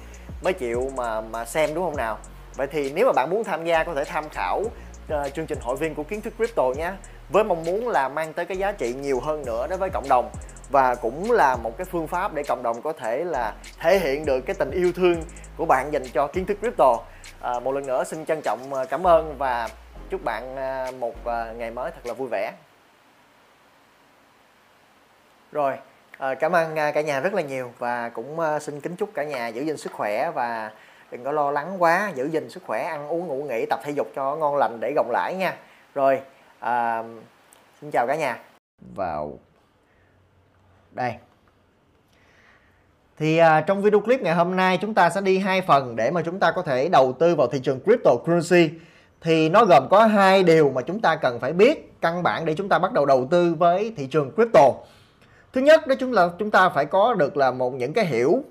mới 0.43 0.54
chịu 0.54 0.91
mà 0.97 1.22
mà 1.22 1.45
xem 1.45 1.70
đúng 1.74 1.86
không 1.86 1.97
nào? 1.97 2.18
Vậy 2.56 2.68
thì 2.72 2.91
nếu 2.91 3.06
mà 3.06 3.12
bạn 3.12 3.30
muốn 3.30 3.43
tham 3.43 3.66
gia 3.66 3.84
có 3.84 3.93
thể 3.93 4.04
tham 4.04 4.30
khảo 4.30 4.58
uh, 4.60 5.34
chương 5.34 5.45
trình 5.45 5.60
hội 5.62 5.76
viên 5.76 5.95
của 5.95 6.04
kiến 6.04 6.22
thức 6.22 6.34
crypto 6.38 6.64
nhé 6.78 6.91
với 7.30 7.43
mong 7.43 7.64
muốn 7.64 7.89
là 7.89 8.10
mang 8.10 8.34
tới 8.34 8.45
cái 8.45 8.58
giá 8.58 8.72
trị 8.72 8.93
nhiều 8.93 9.20
hơn 9.20 9.45
nữa 9.45 9.68
đối 9.70 9.78
với 9.78 9.89
cộng 9.89 10.10
đồng 10.10 10.30
và 10.70 10.95
cũng 10.95 11.32
là 11.32 11.55
một 11.55 11.78
cái 11.78 11.86
phương 11.86 12.07
pháp 12.07 12.34
để 12.34 12.43
cộng 12.47 12.63
đồng 12.63 12.82
có 12.82 12.93
thể 12.93 13.24
là 13.24 13.53
thể 13.80 13.99
hiện 13.99 14.26
được 14.26 14.41
cái 14.41 14.55
tình 14.59 14.72
yêu 14.72 14.91
thương 14.95 15.24
của 15.57 15.65
bạn 15.65 15.93
dành 15.93 16.03
cho 16.13 16.28
kiến 16.28 16.45
thức 16.45 16.57
crypto. 16.61 16.97
À, 17.41 17.59
một 17.59 17.72
lần 17.72 17.88
nữa 17.88 18.03
xin 18.03 18.26
trân 18.26 18.41
trọng 18.41 18.74
à, 18.74 18.86
cảm 18.86 19.07
ơn 19.07 19.36
và 19.38 19.70
chúc 20.09 20.24
bạn 20.24 20.55
à, 20.55 20.91
một 20.99 21.26
à, 21.26 21.53
ngày 21.57 21.72
mới 21.72 21.91
thật 21.91 22.05
là 22.05 22.13
vui 22.13 22.28
vẻ. 22.32 22.53
Rồi 25.51 25.74
à, 26.17 26.36
cảm 26.36 26.51
ơn 26.51 26.76
cả 26.76 27.01
nhà 27.01 27.20
rất 27.20 27.34
là 27.34 27.41
nhiều 27.41 27.72
và 27.78 28.09
cũng 28.09 28.39
xin 28.61 28.82
kính 28.82 28.95
chúc 28.95 29.09
cả 29.13 29.24
nhà 29.24 29.47
giữ 29.47 29.61
gìn 29.61 29.78
sức 29.78 29.93
khỏe 29.93 30.32
và 30.32 30.72
đừng 31.11 31.24
có 31.24 31.32
lo 31.32 31.51
lắng 31.51 31.84
quá 31.84 32.11
giữ 32.15 32.26
gìn 32.26 32.49
sức 32.49 32.63
khỏe 32.65 32.84
ăn 32.84 33.07
uống 33.07 33.28
ngủ 33.28 33.43
nghỉ 33.43 33.65
tập 33.65 33.80
thể 33.84 33.91
dục 33.91 34.07
cho 34.15 34.36
ngon 34.36 34.55
lành 34.55 34.80
để 34.80 34.93
gồng 34.95 35.11
lãi 35.11 35.36
nha. 35.36 35.55
Rồi 35.95 36.22
à, 36.59 37.03
xin 37.82 37.91
chào 37.91 38.07
cả 38.07 38.15
nhà. 38.15 38.39
Vào 38.95 39.39
đây. 40.92 41.14
Thì 43.18 43.38
à, 43.38 43.62
trong 43.62 43.82
video 43.82 44.00
clip 44.00 44.22
ngày 44.22 44.36
hôm 44.36 44.56
nay 44.56 44.78
chúng 44.82 44.94
ta 44.94 45.10
sẽ 45.10 45.22
đi 45.22 45.38
hai 45.38 45.62
phần 45.62 45.96
để 45.96 46.12
mà 46.12 46.22
chúng 46.26 46.40
ta 46.40 46.52
có 46.52 46.62
thể 46.62 46.90
đầu 46.90 47.14
tư 47.20 47.36
vào 47.36 47.48
thị 47.48 47.60
trường 47.60 47.80
cryptocurrency. 47.80 48.80
Thì 49.22 49.50
nó 49.50 49.66
gồm 49.66 49.88
có 49.90 50.06
hai 50.06 50.44
điều 50.44 50.70
mà 50.70 50.82
chúng 50.82 51.00
ta 51.00 51.16
cần 51.16 51.40
phải 51.40 51.54
biết 51.54 52.02
căn 52.02 52.24
bản 52.24 52.46
để 52.46 52.56
chúng 52.56 52.70
ta 52.70 52.80
bắt 52.80 52.94
đầu 52.94 53.06
đầu 53.06 53.28
tư 53.32 53.54
với 53.54 53.94
thị 53.98 54.08
trường 54.08 54.32
crypto. 54.36 54.72
Thứ 55.54 55.62
nhất 55.62 55.88
đó 55.88 55.96
chúng 56.00 56.14
là 56.14 56.30
chúng 56.40 56.52
ta 56.52 56.70
phải 56.70 56.86
có 56.86 57.14
được 57.14 57.38
là 57.38 57.52
một 57.52 57.74
những 57.74 57.94
cái 57.94 58.06
hiểu 58.06 58.44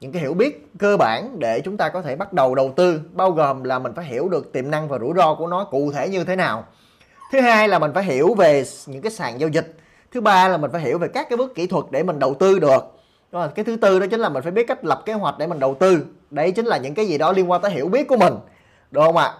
những 0.00 0.12
cái 0.12 0.22
hiểu 0.22 0.34
biết 0.34 0.66
cơ 0.78 0.96
bản 0.96 1.38
để 1.38 1.60
chúng 1.64 1.76
ta 1.76 1.88
có 1.88 2.02
thể 2.02 2.16
bắt 2.16 2.32
đầu 2.32 2.54
đầu 2.54 2.72
tư 2.76 3.00
bao 3.12 3.30
gồm 3.30 3.64
là 3.64 3.78
mình 3.78 3.92
phải 3.96 4.04
hiểu 4.04 4.28
được 4.28 4.52
tiềm 4.52 4.70
năng 4.70 4.88
và 4.88 4.98
rủi 4.98 5.12
ro 5.16 5.34
của 5.34 5.46
nó 5.46 5.64
cụ 5.64 5.92
thể 5.92 6.08
như 6.08 6.24
thế 6.24 6.36
nào. 6.36 6.64
Thứ 7.32 7.40
hai 7.40 7.68
là 7.68 7.78
mình 7.78 7.90
phải 7.94 8.04
hiểu 8.04 8.34
về 8.34 8.64
những 8.86 9.02
cái 9.02 9.12
sàn 9.12 9.40
giao 9.40 9.48
dịch 9.48 9.76
thứ 10.12 10.20
ba 10.20 10.48
là 10.48 10.56
mình 10.56 10.70
phải 10.72 10.80
hiểu 10.80 10.98
về 10.98 11.08
các 11.08 11.28
cái 11.28 11.36
bước 11.36 11.54
kỹ 11.54 11.66
thuật 11.66 11.84
để 11.90 12.02
mình 12.02 12.18
đầu 12.18 12.34
tư 12.34 12.58
được. 12.58 12.96
Rồi 13.32 13.48
cái 13.54 13.64
thứ 13.64 13.76
tư 13.76 13.98
đó 13.98 14.06
chính 14.10 14.20
là 14.20 14.28
mình 14.28 14.42
phải 14.42 14.52
biết 14.52 14.66
cách 14.68 14.84
lập 14.84 15.02
kế 15.06 15.12
hoạch 15.12 15.38
để 15.38 15.46
mình 15.46 15.58
đầu 15.58 15.74
tư. 15.74 16.06
Đấy 16.30 16.50
chính 16.50 16.66
là 16.66 16.76
những 16.76 16.94
cái 16.94 17.06
gì 17.06 17.18
đó 17.18 17.32
liên 17.32 17.50
quan 17.50 17.62
tới 17.62 17.70
hiểu 17.70 17.88
biết 17.88 18.08
của 18.08 18.16
mình 18.16 18.34
được 18.90 19.00
không 19.04 19.16
ạ? 19.16 19.34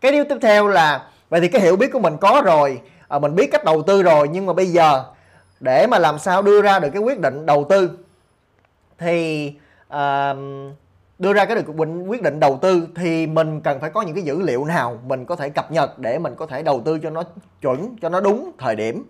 Cái 0.00 0.12
điều 0.12 0.24
tiếp 0.24 0.36
theo 0.42 0.68
là 0.68 1.08
vậy 1.28 1.40
thì 1.40 1.48
cái 1.48 1.62
hiểu 1.62 1.76
biết 1.76 1.92
của 1.92 2.00
mình 2.00 2.16
có 2.20 2.42
rồi 2.44 2.80
à, 3.08 3.18
mình 3.18 3.34
biết 3.34 3.48
cách 3.52 3.64
đầu 3.64 3.82
tư 3.82 4.02
rồi 4.02 4.28
nhưng 4.28 4.46
mà 4.46 4.52
bây 4.52 4.66
giờ 4.66 5.04
để 5.60 5.86
mà 5.86 5.98
làm 5.98 6.18
sao 6.18 6.42
đưa 6.42 6.62
ra 6.62 6.78
được 6.78 6.88
cái 6.92 7.02
quyết 7.02 7.20
định 7.20 7.46
đầu 7.46 7.66
tư 7.68 7.90
thì 8.98 9.52
à, 9.88 10.34
đưa 11.18 11.32
ra 11.32 11.44
cái 11.44 11.56
được 11.56 11.72
quyết 12.08 12.22
định 12.22 12.40
đầu 12.40 12.58
tư 12.62 12.86
thì 12.96 13.26
mình 13.26 13.60
cần 13.60 13.80
phải 13.80 13.90
có 13.90 14.02
những 14.02 14.14
cái 14.14 14.24
dữ 14.24 14.42
liệu 14.42 14.64
nào 14.64 14.98
mình 15.06 15.24
có 15.24 15.36
thể 15.36 15.48
cập 15.48 15.72
nhật 15.72 15.98
để 15.98 16.18
mình 16.18 16.34
có 16.34 16.46
thể 16.46 16.62
đầu 16.62 16.82
tư 16.84 16.98
cho 16.98 17.10
nó 17.10 17.22
chuẩn 17.60 17.96
cho 18.02 18.08
nó 18.08 18.20
đúng 18.20 18.50
thời 18.58 18.76
điểm 18.76 19.04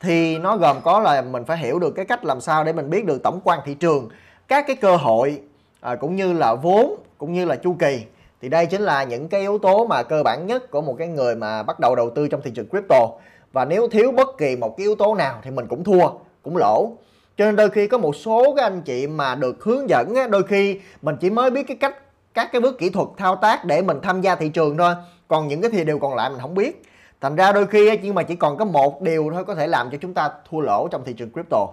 thì 0.00 0.38
nó 0.38 0.56
gồm 0.56 0.76
có 0.84 1.00
là 1.00 1.22
mình 1.22 1.44
phải 1.44 1.58
hiểu 1.58 1.78
được 1.78 1.90
cái 1.90 2.04
cách 2.04 2.24
làm 2.24 2.40
sao 2.40 2.64
để 2.64 2.72
mình 2.72 2.90
biết 2.90 3.04
được 3.04 3.22
tổng 3.22 3.40
quan 3.44 3.60
thị 3.64 3.74
trường 3.74 4.08
các 4.48 4.64
cái 4.66 4.76
cơ 4.76 4.96
hội 4.96 5.40
à, 5.80 5.94
cũng 5.94 6.16
như 6.16 6.32
là 6.32 6.54
vốn 6.54 6.96
cũng 7.18 7.32
như 7.32 7.44
là 7.44 7.56
chu 7.56 7.76
kỳ. 7.78 8.00
Thì 8.42 8.48
đây 8.48 8.66
chính 8.66 8.82
là 8.82 9.04
những 9.04 9.28
cái 9.28 9.40
yếu 9.40 9.58
tố 9.58 9.86
mà 9.86 10.02
cơ 10.02 10.22
bản 10.22 10.46
nhất 10.46 10.70
của 10.70 10.80
một 10.80 10.94
cái 10.98 11.08
người 11.08 11.36
mà 11.36 11.62
bắt 11.62 11.80
đầu 11.80 11.94
đầu 11.94 12.10
tư 12.10 12.28
trong 12.28 12.42
thị 12.42 12.50
trường 12.54 12.68
crypto. 12.68 13.08
Và 13.52 13.64
nếu 13.64 13.88
thiếu 13.88 14.12
bất 14.12 14.28
kỳ 14.38 14.56
một 14.56 14.76
cái 14.76 14.84
yếu 14.84 14.94
tố 14.94 15.14
nào 15.14 15.38
thì 15.42 15.50
mình 15.50 15.66
cũng 15.66 15.84
thua 15.84 16.08
cũng 16.42 16.56
lỗ. 16.56 16.92
Cho 17.36 17.44
nên 17.44 17.56
đôi 17.56 17.70
khi 17.70 17.86
có 17.86 17.98
một 17.98 18.16
số 18.16 18.54
cái 18.56 18.62
anh 18.62 18.82
chị 18.82 19.06
mà 19.06 19.34
được 19.34 19.64
hướng 19.64 19.88
dẫn 19.88 20.14
đôi 20.30 20.42
khi 20.42 20.80
mình 21.02 21.16
chỉ 21.20 21.30
mới 21.30 21.50
biết 21.50 21.62
cái 21.68 21.76
cách 21.76 21.94
các 22.34 22.48
cái 22.52 22.60
bước 22.60 22.78
kỹ 22.78 22.90
thuật 22.90 23.08
thao 23.16 23.36
tác 23.36 23.64
để 23.64 23.82
mình 23.82 24.00
tham 24.02 24.20
gia 24.20 24.34
thị 24.34 24.48
trường 24.48 24.78
thôi. 24.78 24.94
Còn 25.28 25.48
những 25.48 25.60
cái 25.60 25.70
thì 25.70 25.84
điều 25.84 25.98
còn 25.98 26.14
lại 26.14 26.30
mình 26.30 26.38
không 26.40 26.54
biết 26.54 26.82
thành 27.20 27.36
ra 27.36 27.52
đôi 27.52 27.66
khi 27.66 27.98
nhưng 28.02 28.14
mà 28.14 28.22
chỉ 28.22 28.36
còn 28.36 28.56
có 28.56 28.64
một 28.64 29.02
điều 29.02 29.30
thôi 29.32 29.44
có 29.44 29.54
thể 29.54 29.66
làm 29.66 29.90
cho 29.90 29.98
chúng 30.00 30.14
ta 30.14 30.30
thua 30.50 30.60
lỗ 30.60 30.88
trong 30.88 31.04
thị 31.04 31.12
trường 31.12 31.32
crypto. 31.32 31.66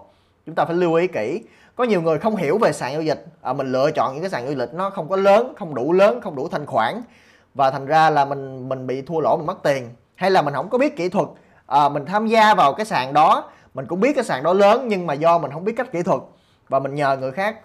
Chúng 0.45 0.55
ta 0.55 0.65
phải 0.65 0.75
lưu 0.75 0.93
ý 0.93 1.07
kỹ. 1.07 1.43
Có 1.75 1.83
nhiều 1.83 2.01
người 2.01 2.19
không 2.19 2.35
hiểu 2.35 2.57
về 2.57 2.71
sàn 2.71 2.93
giao 2.93 3.01
dịch. 3.01 3.25
À, 3.41 3.53
mình 3.53 3.71
lựa 3.71 3.91
chọn 3.91 4.13
những 4.13 4.21
cái 4.21 4.29
sàn 4.29 4.45
giao 4.45 4.53
dịch 4.53 4.73
nó 4.73 4.89
không 4.89 5.09
có 5.09 5.15
lớn 5.15 5.53
không 5.57 5.75
đủ 5.75 5.93
lớn 5.93 6.21
không 6.21 6.35
đủ 6.35 6.47
thanh 6.47 6.65
khoản. 6.65 7.01
Và 7.53 7.71
thành 7.71 7.85
ra 7.85 8.09
là 8.09 8.25
mình 8.25 8.69
mình 8.69 8.87
bị 8.87 9.01
thua 9.01 9.19
lỗ 9.19 9.37
mình 9.37 9.45
mất 9.45 9.63
tiền. 9.63 9.89
Hay 10.15 10.31
là 10.31 10.41
mình 10.41 10.53
không 10.53 10.69
có 10.69 10.77
biết 10.77 10.97
kỹ 10.97 11.09
thuật. 11.09 11.27
À, 11.67 11.89
mình 11.89 12.05
tham 12.05 12.27
gia 12.27 12.53
vào 12.53 12.73
cái 12.73 12.85
sàn 12.85 13.13
đó. 13.13 13.51
Mình 13.73 13.85
cũng 13.85 13.99
biết 13.99 14.13
cái 14.15 14.23
sàn 14.23 14.43
đó 14.43 14.53
lớn 14.53 14.87
nhưng 14.87 15.07
mà 15.07 15.13
do 15.13 15.37
mình 15.37 15.51
không 15.51 15.63
biết 15.63 15.73
cách 15.77 15.91
kỹ 15.91 16.03
thuật. 16.03 16.21
Và 16.69 16.79
mình 16.79 16.95
nhờ 16.95 17.17
người 17.17 17.31
khác 17.31 17.57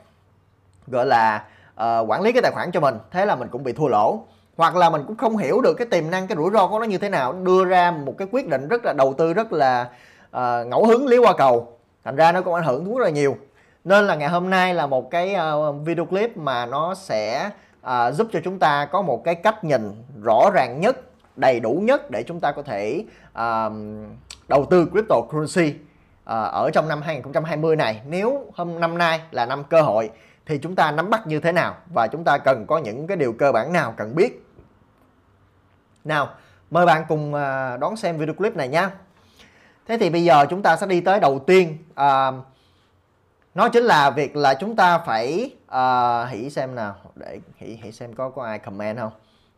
gọi 0.87 1.07
là 1.07 1.45
uh, 1.75 2.11
quản 2.11 2.23
lý 2.23 2.33
cái 2.33 2.43
tài 2.43 2.53
khoản 2.53 2.71
cho 2.73 2.81
mình. 2.81 2.99
Thế 3.11 3.27
là 3.27 3.37
mình 3.37 3.49
cũng 3.49 3.63
bị 3.63 3.73
thua 3.73 3.89
lỗ 3.89 4.23
hoặc 4.59 4.77
là 4.77 4.91
mình 4.91 5.05
cũng 5.07 5.17
không 5.17 5.37
hiểu 5.37 5.61
được 5.61 5.75
cái 5.75 5.87
tiềm 5.87 6.11
năng 6.11 6.27
cái 6.27 6.37
rủi 6.37 6.51
ro 6.53 6.67
của 6.67 6.79
nó 6.79 6.85
như 6.85 6.99
thế 6.99 7.09
nào 7.09 7.33
đưa 7.33 7.65
ra 7.65 7.91
một 7.91 8.15
cái 8.19 8.29
quyết 8.31 8.49
định 8.49 8.69
rất 8.69 8.85
là 8.85 8.93
đầu 8.93 9.15
tư 9.19 9.33
rất 9.33 9.53
là 9.53 9.89
uh, 10.37 10.67
ngẫu 10.67 10.87
hứng 10.87 11.07
lý 11.07 11.19
qua 11.19 11.33
cầu. 11.39 11.79
Thành 12.05 12.17
ra 12.17 12.33
nó 12.33 12.41
cũng 12.41 12.55
ảnh 12.55 12.65
hưởng 12.65 12.95
rất 12.95 13.05
là 13.05 13.11
nhiều. 13.11 13.37
Nên 13.85 14.07
là 14.07 14.15
ngày 14.15 14.29
hôm 14.29 14.51
nay 14.51 14.75
là 14.75 14.87
một 14.87 15.11
cái 15.11 15.37
uh, 15.37 15.77
video 15.85 16.05
clip 16.05 16.37
mà 16.37 16.67
nó 16.67 16.95
sẽ 16.95 17.51
uh, 17.87 18.15
giúp 18.15 18.29
cho 18.33 18.41
chúng 18.45 18.59
ta 18.59 18.85
có 18.85 19.03
một 19.03 19.25
cái 19.25 19.35
cách 19.35 19.65
nhìn 19.65 20.05
rõ 20.23 20.51
ràng 20.55 20.81
nhất 20.81 20.97
đầy 21.37 21.61
đủ 21.61 21.73
nhất 21.73 22.11
để 22.11 22.23
chúng 22.23 22.41
ta 22.41 22.53
có 22.53 22.63
thể 22.63 23.05
uh, 23.31 23.73
đầu 24.49 24.65
tư 24.71 24.89
cryptocurrency 24.93 25.69
uh, 25.71 25.79
ở 26.53 26.71
trong 26.73 26.89
năm 26.89 27.03
2020 27.03 27.77
này. 27.77 28.01
Nếu 28.07 28.47
hôm 28.55 28.81
năm 28.81 28.99
nay 28.99 29.21
là 29.31 29.47
năm 29.47 29.65
cơ 29.65 29.83
hội 29.83 30.11
thì 30.47 30.59
chúng 30.59 30.75
ta 30.75 30.91
nắm 30.91 31.11
bắt 31.11 31.27
như 31.27 31.41
thế 31.41 31.53
nào 31.53 31.77
và 31.95 32.07
chúng 32.07 32.25
ta 32.25 32.39
cần 32.39 32.65
có 32.69 32.79
những 32.79 33.07
cái 33.07 33.17
điều 33.17 33.33
cơ 33.33 33.53
bản 33.53 33.73
nào 33.73 33.95
cần 33.97 34.15
biết? 34.15 34.48
Nào, 36.05 36.29
mời 36.71 36.87
bạn 36.87 37.05
cùng 37.09 37.35
à, 37.35 37.77
đón 37.77 37.97
xem 37.97 38.19
video 38.19 38.35
clip 38.35 38.57
này 38.57 38.69
nhé. 38.69 38.89
Thế 39.89 39.99
thì 39.99 40.11
bây 40.11 40.25
giờ 40.25 40.47
chúng 40.51 40.63
ta 40.63 40.77
sẽ 40.77 40.87
đi 40.87 41.01
tới 41.01 41.21
đầu 41.21 41.39
tiên. 41.39 41.79
À, 41.95 42.33
Nó 43.55 43.69
chính 43.69 43.85
là 43.85 44.11
việc 44.11 44.37
là 44.37 44.55
chúng 44.55 44.77
ta 44.77 44.99
phải 44.99 45.51
à, 45.67 46.25
Hỷ 46.27 46.51
xem 46.51 46.75
nào 46.75 46.95
Để 47.15 47.39
hãy 47.61 47.79
Hỷ 47.83 47.93
xem 47.93 48.13
có 48.13 48.31
có 48.31 48.45
ai 48.45 48.59
comment 48.59 48.99
không? 48.99 49.13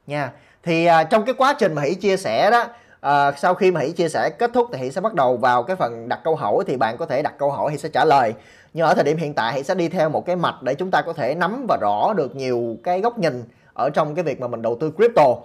Nha. 0.07 0.32
Thì 0.62 0.86
à, 0.86 1.05
trong 1.05 1.24
cái 1.24 1.34
quá 1.38 1.55
trình 1.59 1.74
mà 1.74 1.82
hãy 1.82 1.95
chia 1.95 2.16
sẻ 2.16 2.51
đó 2.51 2.64
à, 3.01 3.32
Sau 3.32 3.55
khi 3.55 3.70
mà 3.70 3.80
hãy 3.80 3.93
chia 3.93 4.09
sẻ 4.09 4.30
kết 4.38 4.51
thúc 4.55 4.68
Thì 4.72 4.78
Hỷ 4.78 4.91
sẽ 4.91 5.01
bắt 5.01 5.14
đầu 5.14 5.36
vào 5.36 5.62
cái 5.62 5.76
phần 5.76 6.09
đặt 6.09 6.20
câu 6.24 6.36
hỏi 6.36 6.64
Thì 6.66 6.76
bạn 6.76 6.97
có 6.97 7.07
thể 7.07 7.22
đặt 7.22 7.34
câu 7.38 7.51
hỏi 7.51 7.70
thì 7.70 7.78
sẽ 7.78 7.88
trả 7.88 8.05
lời. 8.05 8.34
Nhưng 8.74 8.86
ở 8.86 8.95
thời 8.95 9.05
điểm 9.05 9.16
hiện 9.16 9.34
tại 9.34 9.53
Hỷ 9.55 9.62
sẽ 9.62 9.74
đi 9.74 9.88
theo 9.88 10.09
một 10.09 10.26
cái 10.26 10.36
mạch 10.36 10.62
Để 10.62 10.74
chúng 10.74 10.91
ta 10.91 11.03
có 11.03 11.12
thể 11.12 11.34
nắm 11.34 11.66
và 11.68 11.76
rõ 11.80 12.12
được 12.16 12.36
nhiều 12.36 12.76
cái 12.84 13.01
góc 13.01 13.18
nhìn 13.18 13.45
Ở 13.74 13.91
trong 13.91 14.14
cái 14.14 14.24
việc 14.24 14.41
mà 14.41 14.49
mình 14.49 14.62
đầu 14.62 14.76
tư 14.80 14.93
crypto 14.97 15.36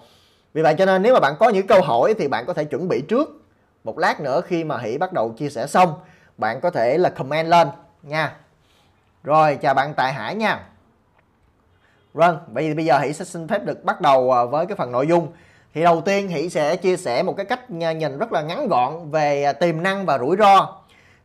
vì 0.56 0.62
vậy 0.62 0.76
cho 0.78 0.86
nên 0.86 1.02
nếu 1.02 1.14
mà 1.14 1.20
bạn 1.20 1.36
có 1.40 1.50
những 1.50 1.68
câu 1.68 1.82
hỏi 1.82 2.14
thì 2.20 2.28
bạn 2.28 2.46
có 2.46 2.54
thể 2.54 2.66
chuẩn 2.66 2.88
bị 2.88 3.02
trước. 3.08 3.42
Một 3.84 3.98
lát 3.98 4.22
nữa 4.22 4.42
khi 4.42 4.64
mà 4.64 4.78
Hỷ 4.78 4.98
bắt 4.98 5.14
đầu 5.14 5.34
chia 5.38 5.50
sẻ 5.50 5.68
xong 5.68 5.94
bạn 6.38 6.62
có 6.62 6.70
thể 6.70 6.98
là 6.98 7.10
comment 7.10 7.48
lên 7.48 7.68
nha. 8.04 8.36
Rồi 9.24 9.58
chào 9.62 9.74
bạn 9.74 9.94
Tài 9.94 10.14
Hải 10.14 10.36
nha. 10.36 10.66
Vâng, 12.14 12.40
vậy 12.48 12.64
thì 12.64 12.74
bây 12.74 12.86
giờ 12.86 13.00
Hỷ 13.00 13.14
sẽ 13.14 13.26
xin 13.26 13.48
phép 13.48 13.66
được 13.66 13.84
bắt 13.84 14.02
đầu 14.02 14.32
à, 14.32 14.44
với 14.46 14.66
cái 14.66 14.76
phần 14.76 14.92
nội 14.92 15.08
dung. 15.08 15.28
Thì 15.74 15.84
đầu 15.84 16.02
tiên 16.02 16.28
Hỷ 16.28 16.50
sẽ 16.50 16.76
chia 16.76 16.98
sẻ 16.98 17.24
một 17.24 17.34
cái 17.38 17.46
cách 17.46 17.62
à, 17.82 17.92
nhìn 17.92 18.18
rất 18.18 18.32
là 18.32 18.42
ngắn 18.42 18.68
gọn 18.68 19.12
về 19.12 19.44
à, 19.44 19.54
tiềm 19.54 19.84
năng 19.84 20.06
và 20.06 20.18
rủi 20.18 20.38
ro. 20.38 20.76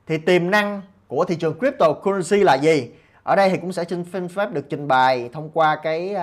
Thì 0.07 0.19
tiềm 0.19 0.51
năng 0.51 0.83
của 1.09 1.25
thị 1.25 1.37
trường 1.37 1.59
cryptocurrency 1.59 2.45
là 2.45 2.55
gì? 2.55 2.91
Ở 3.23 3.37
đây 3.37 3.51
thì 3.51 3.57
cũng 3.57 3.73
sẽ 3.73 3.85
xin 3.85 4.29
phép 4.29 4.53
được 4.53 4.67
trình 4.71 4.89
bày 4.89 5.31
thông 5.33 5.51
qua 5.55 5.77
cái 5.83 6.17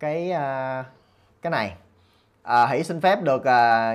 cái 0.00 0.32
cái 1.44 1.50
này. 1.50 1.72
À, 2.42 2.66
hãy 2.66 2.84
xin 2.84 3.00
phép 3.00 3.22
được 3.22 3.44
à, 3.44 3.94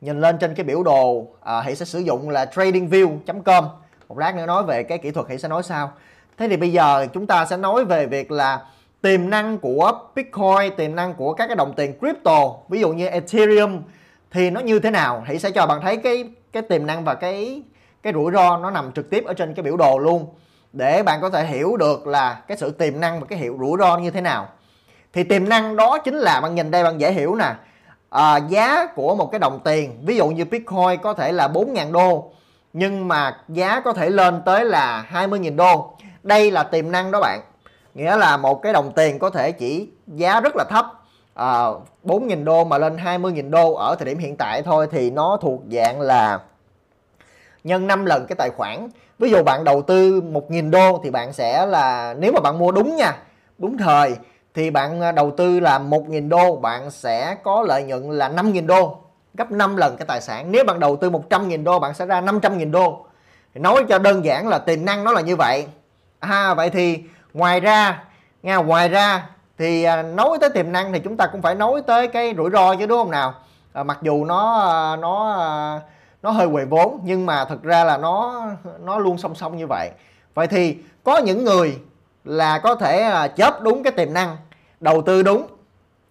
nhìn 0.00 0.20
lên 0.20 0.38
trên 0.38 0.54
cái 0.54 0.64
biểu 0.64 0.82
đồ 0.82 1.26
à, 1.40 1.60
hãy 1.60 1.76
sẽ 1.76 1.84
sử 1.84 1.98
dụng 1.98 2.30
là 2.30 2.44
tradingview.com 2.44 3.64
một 4.08 4.18
lát 4.18 4.34
nữa 4.36 4.46
nói 4.46 4.62
về 4.62 4.82
cái 4.82 4.98
kỹ 4.98 5.10
thuật 5.10 5.26
hãy 5.28 5.38
sẽ 5.38 5.48
nói 5.48 5.62
sao 5.62 5.92
thế 6.38 6.48
thì 6.48 6.56
bây 6.56 6.72
giờ 6.72 7.06
chúng 7.14 7.26
ta 7.26 7.44
sẽ 7.44 7.56
nói 7.56 7.84
về 7.84 8.06
việc 8.06 8.30
là 8.30 8.66
tiềm 9.02 9.30
năng 9.30 9.58
của 9.58 9.92
Bitcoin 10.14 10.76
tiềm 10.76 10.94
năng 10.94 11.14
của 11.14 11.32
các 11.32 11.46
cái 11.46 11.56
đồng 11.56 11.72
tiền 11.76 11.98
crypto 11.98 12.54
ví 12.68 12.80
dụ 12.80 12.92
như 12.92 13.06
Ethereum 13.06 13.82
thì 14.30 14.50
nó 14.50 14.60
như 14.60 14.80
thế 14.80 14.90
nào? 14.90 15.22
Hãy 15.26 15.38
sẽ 15.38 15.50
cho 15.50 15.66
bạn 15.66 15.80
thấy 15.80 15.96
cái 15.96 16.24
cái 16.52 16.62
tiềm 16.62 16.86
năng 16.86 17.04
và 17.04 17.14
cái 17.14 17.62
cái 18.02 18.12
rủi 18.12 18.32
ro 18.32 18.56
nó 18.56 18.70
nằm 18.70 18.92
trực 18.92 19.10
tiếp 19.10 19.24
ở 19.26 19.34
trên 19.34 19.54
cái 19.54 19.62
biểu 19.62 19.76
đồ 19.76 19.98
luôn 19.98 20.26
để 20.72 21.02
bạn 21.02 21.20
có 21.20 21.30
thể 21.30 21.46
hiểu 21.46 21.76
được 21.76 22.06
là 22.06 22.42
cái 22.48 22.56
sự 22.56 22.70
tiềm 22.70 23.00
năng 23.00 23.20
và 23.20 23.26
cái 23.30 23.38
hiệu 23.38 23.56
rủi 23.60 23.78
ro 23.78 23.98
như 23.98 24.10
thế 24.10 24.20
nào 24.20 24.48
thì 25.12 25.24
tiềm 25.24 25.48
năng 25.48 25.76
đó 25.76 25.98
chính 25.98 26.14
là 26.14 26.40
bạn 26.40 26.54
nhìn 26.54 26.70
đây 26.70 26.84
bạn 26.84 27.00
dễ 27.00 27.12
hiểu 27.12 27.34
nè. 27.34 27.54
À, 28.10 28.36
giá 28.36 28.86
của 28.86 29.14
một 29.14 29.30
cái 29.32 29.38
đồng 29.38 29.60
tiền 29.64 29.98
ví 30.02 30.16
dụ 30.16 30.28
như 30.28 30.44
Bitcoin 30.44 31.00
có 31.02 31.14
thể 31.14 31.32
là 31.32 31.48
4.000 31.48 31.92
đô 31.92 32.30
nhưng 32.72 33.08
mà 33.08 33.36
giá 33.48 33.80
có 33.80 33.92
thể 33.92 34.10
lên 34.10 34.42
tới 34.46 34.64
là 34.64 35.06
20.000 35.12 35.56
đô. 35.56 35.92
Đây 36.22 36.50
là 36.50 36.62
tiềm 36.62 36.92
năng 36.92 37.10
đó 37.10 37.20
bạn. 37.20 37.40
Nghĩa 37.94 38.16
là 38.16 38.36
một 38.36 38.62
cái 38.62 38.72
đồng 38.72 38.92
tiền 38.92 39.18
có 39.18 39.30
thể 39.30 39.52
chỉ 39.52 39.88
giá 40.06 40.40
rất 40.40 40.56
là 40.56 40.64
thấp 40.64 40.86
à, 41.34 41.66
4.000 42.04 42.44
đô 42.44 42.64
mà 42.64 42.78
lên 42.78 42.96
20.000 42.96 43.50
đô 43.50 43.72
ở 43.72 43.94
thời 43.98 44.06
điểm 44.06 44.18
hiện 44.18 44.36
tại 44.36 44.62
thôi 44.62 44.88
thì 44.90 45.10
nó 45.10 45.38
thuộc 45.40 45.60
dạng 45.72 46.00
là 46.00 46.40
nhân 47.64 47.86
5 47.86 48.04
lần 48.04 48.26
cái 48.28 48.36
tài 48.36 48.50
khoản. 48.50 48.88
Ví 49.18 49.30
dụ 49.30 49.42
bạn 49.42 49.64
đầu 49.64 49.82
tư 49.82 50.20
1.000 50.20 50.70
đô 50.70 51.00
thì 51.04 51.10
bạn 51.10 51.32
sẽ 51.32 51.66
là 51.66 52.14
nếu 52.18 52.32
mà 52.32 52.40
bạn 52.40 52.58
mua 52.58 52.72
đúng 52.72 52.96
nha 52.96 53.16
đúng 53.58 53.78
thời 53.78 54.16
thì 54.58 54.70
bạn 54.70 55.00
à, 55.00 55.12
đầu 55.12 55.30
tư 55.30 55.60
là 55.60 55.78
1.000 55.78 56.28
đô 56.28 56.56
bạn 56.56 56.90
sẽ 56.90 57.36
có 57.42 57.62
lợi 57.62 57.82
nhuận 57.82 58.10
là 58.10 58.28
5.000 58.28 58.66
đô 58.66 58.98
gấp 59.34 59.50
5 59.50 59.76
lần 59.76 59.96
cái 59.96 60.06
tài 60.06 60.20
sản. 60.20 60.52
Nếu 60.52 60.64
bạn 60.64 60.80
đầu 60.80 60.96
tư 60.96 61.10
100.000 61.10 61.64
đô 61.64 61.78
bạn 61.78 61.94
sẽ 61.94 62.06
ra 62.06 62.20
500.000 62.20 62.70
đô. 62.70 63.06
Thì 63.54 63.60
nói 63.60 63.84
cho 63.88 63.98
đơn 63.98 64.24
giản 64.24 64.48
là 64.48 64.58
tiềm 64.58 64.84
năng 64.84 65.04
nó 65.04 65.12
là 65.12 65.20
như 65.20 65.36
vậy. 65.36 65.66
À, 66.20 66.54
vậy 66.54 66.70
thì 66.70 67.02
ngoài 67.34 67.60
ra 67.60 68.04
nha 68.42 68.56
ngoài 68.56 68.88
ra 68.88 69.26
thì 69.58 69.84
à, 69.84 70.02
nói 70.02 70.38
tới 70.40 70.50
tiềm 70.50 70.72
năng 70.72 70.92
thì 70.92 70.98
chúng 70.98 71.16
ta 71.16 71.26
cũng 71.26 71.42
phải 71.42 71.54
nói 71.54 71.82
tới 71.86 72.08
cái 72.08 72.34
rủi 72.36 72.50
ro 72.50 72.74
chứ 72.74 72.86
đúng 72.86 72.98
không 72.98 73.10
nào? 73.10 73.34
À, 73.72 73.82
mặc 73.82 73.98
dù 74.02 74.24
nó 74.24 74.60
à, 74.60 74.96
nó 74.96 75.38
nó 76.22 76.30
hơi 76.30 76.48
quầy 76.52 76.64
vốn 76.64 77.00
nhưng 77.04 77.26
mà 77.26 77.44
thực 77.44 77.62
ra 77.62 77.84
là 77.84 77.96
nó 77.96 78.42
nó 78.80 78.98
luôn 78.98 79.18
song 79.18 79.34
song 79.34 79.56
như 79.56 79.66
vậy. 79.66 79.90
Vậy 80.34 80.46
thì 80.46 80.76
có 81.04 81.18
những 81.18 81.44
người 81.44 81.78
là 82.24 82.58
có 82.58 82.74
thể 82.74 83.28
chớp 83.36 83.62
đúng 83.62 83.82
cái 83.82 83.92
tiềm 83.92 84.12
năng 84.12 84.36
đầu 84.80 85.02
tư 85.02 85.22
đúng 85.22 85.46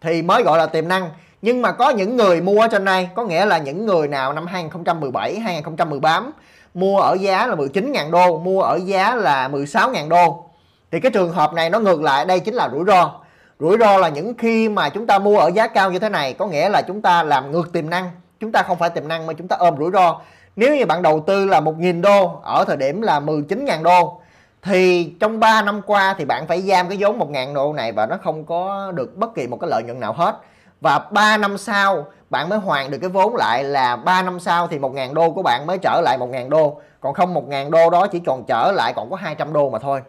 thì 0.02 0.22
mới 0.22 0.44
gọi 0.44 0.58
là 0.58 0.66
tiềm 0.66 0.88
năng. 0.88 1.10
Nhưng 1.42 1.62
mà 1.62 1.72
có 1.72 1.90
những 1.90 2.18
người 2.18 2.42
mua 2.42 2.62
ở 2.62 2.68
trên 2.68 2.86
đây, 2.86 3.10
có 3.16 3.24
nghĩa 3.24 3.46
là 3.46 3.58
những 3.58 3.86
người 3.86 4.08
nào 4.08 4.34
năm 4.34 4.46
2017 4.48 5.40
2018 5.40 6.32
mua 6.74 7.00
ở 7.00 7.14
giá 7.14 7.48
là 7.48 7.56
19.000 7.56 8.12
đô, 8.12 8.40
mua 8.40 8.62
ở 8.62 8.80
giá 8.86 9.16
là 9.16 9.48
16.000 9.48 10.10
đô, 10.10 10.44
thì 10.92 11.00
cái 11.00 11.12
trường 11.12 11.32
hợp 11.32 11.54
này 11.54 11.70
nó 11.70 11.80
ngược 11.80 12.02
lại, 12.02 12.26
đây 12.26 12.40
chính 12.40 12.54
là 12.54 12.70
rủi 12.70 12.84
ro. 12.88 13.12
Rủi 13.60 13.78
ro 13.78 13.98
là 13.98 14.10
những 14.10 14.34
khi 14.38 14.70
mà 14.70 14.90
chúng 14.90 15.08
ta 15.08 15.20
mua 15.20 15.40
ở 15.40 15.52
giá 15.52 15.68
cao 15.68 15.92
như 15.92 16.00
thế 16.00 16.10
này, 16.10 16.34
có 16.34 16.48
nghĩa 16.48 16.70
là 16.70 16.82
chúng 16.82 17.02
ta 17.02 17.24
làm 17.24 17.52
ngược 17.52 17.74
tiềm 17.74 17.90
năng. 17.90 18.12
Chúng 18.40 18.52
ta 18.52 18.64
không 18.64 18.78
phải 18.78 18.90
tiềm 18.90 19.08
năng 19.08 19.28
mà 19.28 19.34
chúng 19.34 19.48
ta 19.48 19.56
ôm 19.60 19.76
rủi 19.78 19.92
ro. 19.92 20.22
Nếu 20.56 20.76
như 20.76 20.86
bạn 20.86 21.02
đầu 21.02 21.24
tư 21.28 21.46
là 21.46 21.62
1.000 21.62 22.02
đô, 22.02 22.40
ở 22.44 22.64
thời 22.68 22.78
điểm 22.78 23.02
là 23.02 23.20
19.000 23.20 23.84
đô 23.84 24.22
thì 24.62 25.14
trong 25.20 25.40
3 25.40 25.62
năm 25.62 25.82
qua 25.86 26.16
thì 26.18 26.26
bạn 26.26 26.48
phải 26.48 26.62
giam 26.62 26.90
cái 26.90 26.98
vốn 27.02 27.20
1.000 27.20 27.54
đô 27.54 27.74
này 27.74 27.92
và 27.92 28.06
nó 28.06 28.18
không 28.24 28.46
có 28.46 28.92
được 28.92 29.18
bất 29.18 29.36
kỳ 29.36 29.48
một 29.48 29.58
cái 29.62 29.70
lợi 29.70 29.84
nhuận 29.84 30.00
nào 30.00 30.14
hết. 30.14 30.36
Và 30.82 31.00
3 31.00 31.38
năm 31.38 31.58
sau, 31.58 32.06
bạn 32.30 32.50
mới 32.50 32.60
hoàn 32.60 32.92
được 32.92 32.98
cái 33.02 33.10
vốn 33.10 33.36
lại 33.36 33.64
là 33.64 33.96
3 33.96 34.22
năm 34.22 34.40
sau 34.40 34.68
thì 34.68 34.80
1.000 34.80 35.14
đô 35.14 35.32
của 35.32 35.42
bạn 35.42 35.68
mới 35.68 35.78
trở 35.78 36.02
lại 36.02 36.18
1.000 36.18 36.50
đô. 36.50 36.82
Còn 37.00 37.14
không 37.14 37.34
1.000 37.34 37.70
đô 37.70 37.90
đó 37.90 38.08
chỉ 38.08 38.20
còn 38.20 38.44
trở 38.48 38.72
lại 38.72 38.94
còn 38.94 39.10
có 39.10 39.16
200 39.16 39.54
đô 39.54 39.70
mà 39.70 39.80
thôi. 39.80 40.02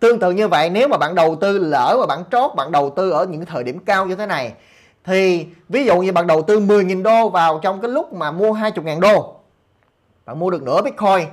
Tương 0.00 0.20
tự 0.20 0.30
như 0.30 0.48
vậy, 0.48 0.70
nếu 0.70 0.88
mà 0.88 0.96
bạn 0.96 1.14
đầu 1.14 1.36
tư 1.36 1.58
lỡ 1.58 1.96
mà 2.00 2.06
bạn 2.06 2.24
trót, 2.32 2.54
bạn 2.54 2.72
đầu 2.72 2.90
tư 2.90 3.10
ở 3.10 3.26
những 3.26 3.44
thời 3.44 3.64
điểm 3.64 3.78
cao 3.78 4.06
như 4.06 4.14
thế 4.14 4.26
này, 4.26 4.52
thì 5.04 5.46
ví 5.68 5.84
dụ 5.84 6.00
như 6.00 6.12
bạn 6.12 6.26
đầu 6.26 6.42
tư 6.42 6.60
10.000 6.60 7.02
đô 7.02 7.28
vào 7.28 7.58
trong 7.62 7.80
cái 7.80 7.90
lúc 7.90 8.12
mà 8.12 8.30
mua 8.30 8.52
20.000 8.52 9.00
đô, 9.00 9.34
bạn 10.26 10.38
mua 10.38 10.50
được 10.50 10.62
nửa 10.62 10.82
Bitcoin 10.82 11.28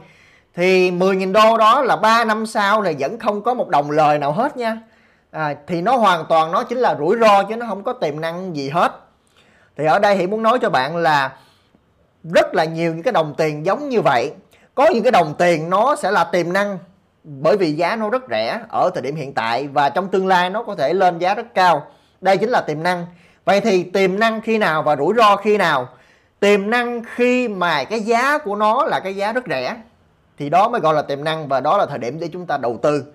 thì 0.58 0.92
10.000 0.92 1.32
đô 1.32 1.58
đó 1.58 1.82
là 1.82 1.96
3 1.96 2.24
năm 2.24 2.46
sau 2.46 2.82
này 2.82 2.96
vẫn 3.00 3.20
không 3.20 3.42
có 3.42 3.54
một 3.54 3.70
đồng 3.70 3.92
lời 3.92 4.20
nào 4.20 4.32
hết 4.32 4.58
nha. 4.58 4.78
À, 5.32 5.56
thì 5.68 5.82
nó 5.82 5.98
hoàn 5.98 6.26
toàn 6.30 6.52
nó 6.52 6.64
chính 6.64 6.78
là 6.78 6.96
rủi 7.00 7.18
ro 7.20 7.44
chứ 7.44 7.56
nó 7.56 7.66
không 7.66 7.84
có 7.84 7.94
tiềm 7.94 8.22
năng 8.22 8.56
gì 8.56 8.70
hết. 8.70 8.92
Thì 9.78 9.86
ở 9.86 10.00
đây 10.00 10.18
thì 10.18 10.28
muốn 10.28 10.44
nói 10.44 10.60
cho 10.62 10.70
bạn 10.70 10.96
là 10.98 11.32
rất 12.34 12.56
là 12.56 12.66
nhiều 12.66 12.94
những 12.94 13.04
cái 13.04 13.12
đồng 13.12 13.34
tiền 13.38 13.66
giống 13.66 13.90
như 13.90 14.02
vậy. 14.02 14.32
Có 14.76 14.88
những 14.94 15.04
cái 15.04 15.12
đồng 15.12 15.34
tiền 15.38 15.70
nó 15.70 15.96
sẽ 15.96 16.12
là 16.12 16.24
tiềm 16.24 16.54
năng 16.54 16.78
bởi 17.24 17.58
vì 17.58 17.72
giá 17.72 17.96
nó 17.96 18.10
rất 18.10 18.24
rẻ 18.30 18.60
ở 18.70 18.90
thời 18.94 19.02
điểm 19.02 19.16
hiện 19.16 19.34
tại 19.34 19.68
và 19.68 19.90
trong 19.90 20.08
tương 20.08 20.28
lai 20.28 20.50
nó 20.50 20.64
có 20.64 20.76
thể 20.76 20.94
lên 20.94 21.18
giá 21.18 21.36
rất 21.36 21.54
cao. 21.54 21.88
Đây 22.22 22.38
chính 22.38 22.50
là 22.50 22.62
tiềm 22.62 22.84
năng. 22.84 23.06
Vậy 23.46 23.62
thì 23.62 23.84
tiềm 23.84 24.20
năng 24.20 24.42
khi 24.42 24.58
nào 24.58 24.84
và 24.84 24.96
rủi 24.96 25.14
ro 25.18 25.36
khi 25.36 25.58
nào? 25.58 25.90
Tiềm 26.40 26.70
năng 26.70 27.02
khi 27.16 27.48
mà 27.48 27.84
cái 27.84 28.00
giá 28.00 28.38
của 28.38 28.56
nó 28.56 28.86
là 28.86 29.00
cái 29.00 29.16
giá 29.16 29.34
rất 29.34 29.44
rẻ 29.50 29.76
thì 30.38 30.50
đó 30.50 30.70
mới 30.70 30.82
gọi 30.82 30.94
là 30.94 31.02
tiềm 31.02 31.24
năng 31.24 31.48
và 31.48 31.60
đó 31.60 31.78
là 31.78 31.86
thời 31.86 32.00
điểm 32.00 32.20
để 32.20 32.30
chúng 32.34 32.46
ta 32.46 32.58
đầu 32.58 32.80
tư. 32.82 33.06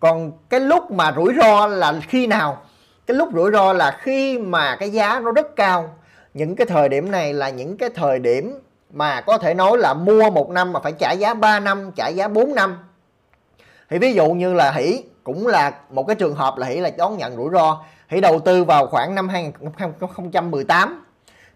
Còn 0.00 0.32
cái 0.48 0.60
lúc 0.60 0.90
mà 0.90 1.12
rủi 1.16 1.34
ro 1.40 1.66
là 1.66 2.00
khi 2.08 2.26
nào? 2.26 2.62
Cái 3.06 3.16
lúc 3.16 3.28
rủi 3.34 3.52
ro 3.52 3.72
là 3.72 3.98
khi 4.00 4.38
mà 4.38 4.76
cái 4.76 4.90
giá 4.90 5.20
nó 5.20 5.32
rất 5.32 5.56
cao. 5.56 5.94
Những 6.34 6.56
cái 6.56 6.66
thời 6.66 6.88
điểm 6.88 7.10
này 7.10 7.34
là 7.34 7.48
những 7.48 7.76
cái 7.76 7.90
thời 7.94 8.18
điểm 8.18 8.60
mà 8.90 9.20
có 9.20 9.38
thể 9.38 9.54
nói 9.54 9.78
là 9.78 9.94
mua 9.94 10.30
một 10.30 10.50
năm 10.50 10.72
mà 10.72 10.80
phải 10.80 10.92
trả 10.92 11.12
giá 11.12 11.34
3 11.34 11.60
năm, 11.60 11.90
trả 11.96 12.08
giá 12.08 12.28
4 12.28 12.54
năm. 12.54 12.78
Thì 13.90 13.98
ví 13.98 14.12
dụ 14.12 14.32
như 14.32 14.54
là 14.54 14.70
hỷ 14.70 15.04
cũng 15.24 15.46
là 15.46 15.72
một 15.90 16.06
cái 16.06 16.16
trường 16.16 16.34
hợp 16.34 16.58
là 16.58 16.66
hỷ 16.66 16.76
là 16.76 16.90
đón 16.98 17.18
nhận 17.18 17.36
rủi 17.36 17.50
ro. 17.52 17.84
Hỷ 18.08 18.20
đầu 18.20 18.40
tư 18.40 18.64
vào 18.64 18.86
khoảng 18.86 19.14
năm 19.14 19.28
2018 19.28 21.04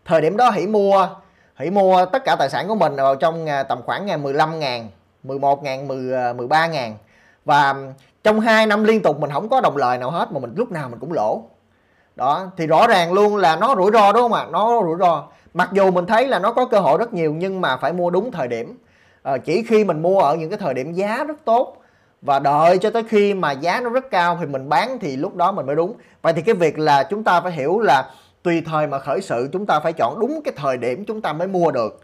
thời 0.08 0.20
điểm 0.20 0.36
đó 0.36 0.50
hỷ 0.50 0.66
mua 0.66 1.08
hỷ 1.56 1.70
mua 1.70 2.04
tất 2.04 2.24
cả 2.24 2.36
tài 2.38 2.50
sản 2.50 2.68
của 2.68 2.74
mình 2.74 2.96
vào 2.96 3.16
trong 3.16 3.46
à, 3.46 3.62
tầm 3.62 3.82
khoảng 3.82 4.06
ngày 4.06 4.18
15 4.18 4.60
ngàn. 4.60 4.88
11 5.22 5.62
ngàn 5.62 5.88
10, 5.88 6.34
13 6.34 6.58
à, 6.58 6.66
ngàn. 6.66 6.96
Và 7.44 7.74
trong 8.24 8.40
2 8.40 8.66
năm 8.66 8.84
liên 8.84 9.02
tục 9.02 9.20
mình 9.20 9.30
không 9.30 9.48
có 9.48 9.60
đồng 9.60 9.76
lời 9.76 9.98
nào 9.98 10.10
hết 10.10 10.32
mà 10.32 10.40
mình 10.40 10.52
lúc 10.56 10.72
nào 10.72 10.88
mình 10.88 10.98
cũng 10.98 11.12
lỗ. 11.12 11.42
Đó 12.16 12.46
thì 12.56 12.66
rõ 12.66 12.86
ràng 12.86 13.12
luôn 13.12 13.36
là 13.36 13.56
nó 13.56 13.74
rủi 13.76 13.90
ro 13.92 14.12
đúng 14.12 14.22
không 14.22 14.32
ạ? 14.32 14.46
Nó 14.50 14.82
rủi 14.84 14.96
ro. 14.98 15.24
Mặc 15.54 15.68
dù 15.72 15.90
mình 15.90 16.06
thấy 16.06 16.26
là 16.26 16.38
nó 16.38 16.52
có 16.52 16.66
cơ 16.66 16.80
hội 16.80 16.98
rất 16.98 17.14
nhiều 17.14 17.34
nhưng 17.34 17.60
mà 17.60 17.76
phải 17.76 17.92
mua 17.92 18.10
đúng 18.10 18.32
thời 18.32 18.48
điểm. 18.48 18.78
À, 19.22 19.36
chỉ 19.38 19.62
khi 19.68 19.84
mình 19.84 20.02
mua 20.02 20.20
ở 20.20 20.36
những 20.36 20.50
cái 20.50 20.58
thời 20.58 20.74
điểm 20.74 20.92
giá 20.92 21.24
rất 21.24 21.44
tốt 21.44 21.76
và 22.22 22.38
đợi 22.38 22.78
cho 22.78 22.90
tới 22.90 23.02
khi 23.08 23.34
mà 23.34 23.52
giá 23.52 23.80
nó 23.80 23.90
rất 23.90 24.10
cao 24.10 24.36
thì 24.40 24.46
mình 24.46 24.68
bán 24.68 24.98
thì 24.98 25.16
lúc 25.16 25.36
đó 25.36 25.52
mình 25.52 25.66
mới 25.66 25.76
đúng. 25.76 25.94
Vậy 26.22 26.32
thì 26.32 26.42
cái 26.42 26.54
việc 26.54 26.78
là 26.78 27.02
chúng 27.02 27.24
ta 27.24 27.40
phải 27.40 27.52
hiểu 27.52 27.80
là 27.80 28.10
tùy 28.42 28.62
thời 28.66 28.86
mà 28.86 28.98
khởi 28.98 29.20
sự 29.20 29.48
chúng 29.52 29.66
ta 29.66 29.80
phải 29.80 29.92
chọn 29.92 30.20
đúng 30.20 30.40
cái 30.44 30.54
thời 30.56 30.76
điểm 30.76 31.04
chúng 31.04 31.22
ta 31.22 31.32
mới 31.32 31.48
mua 31.48 31.70
được 31.70 32.00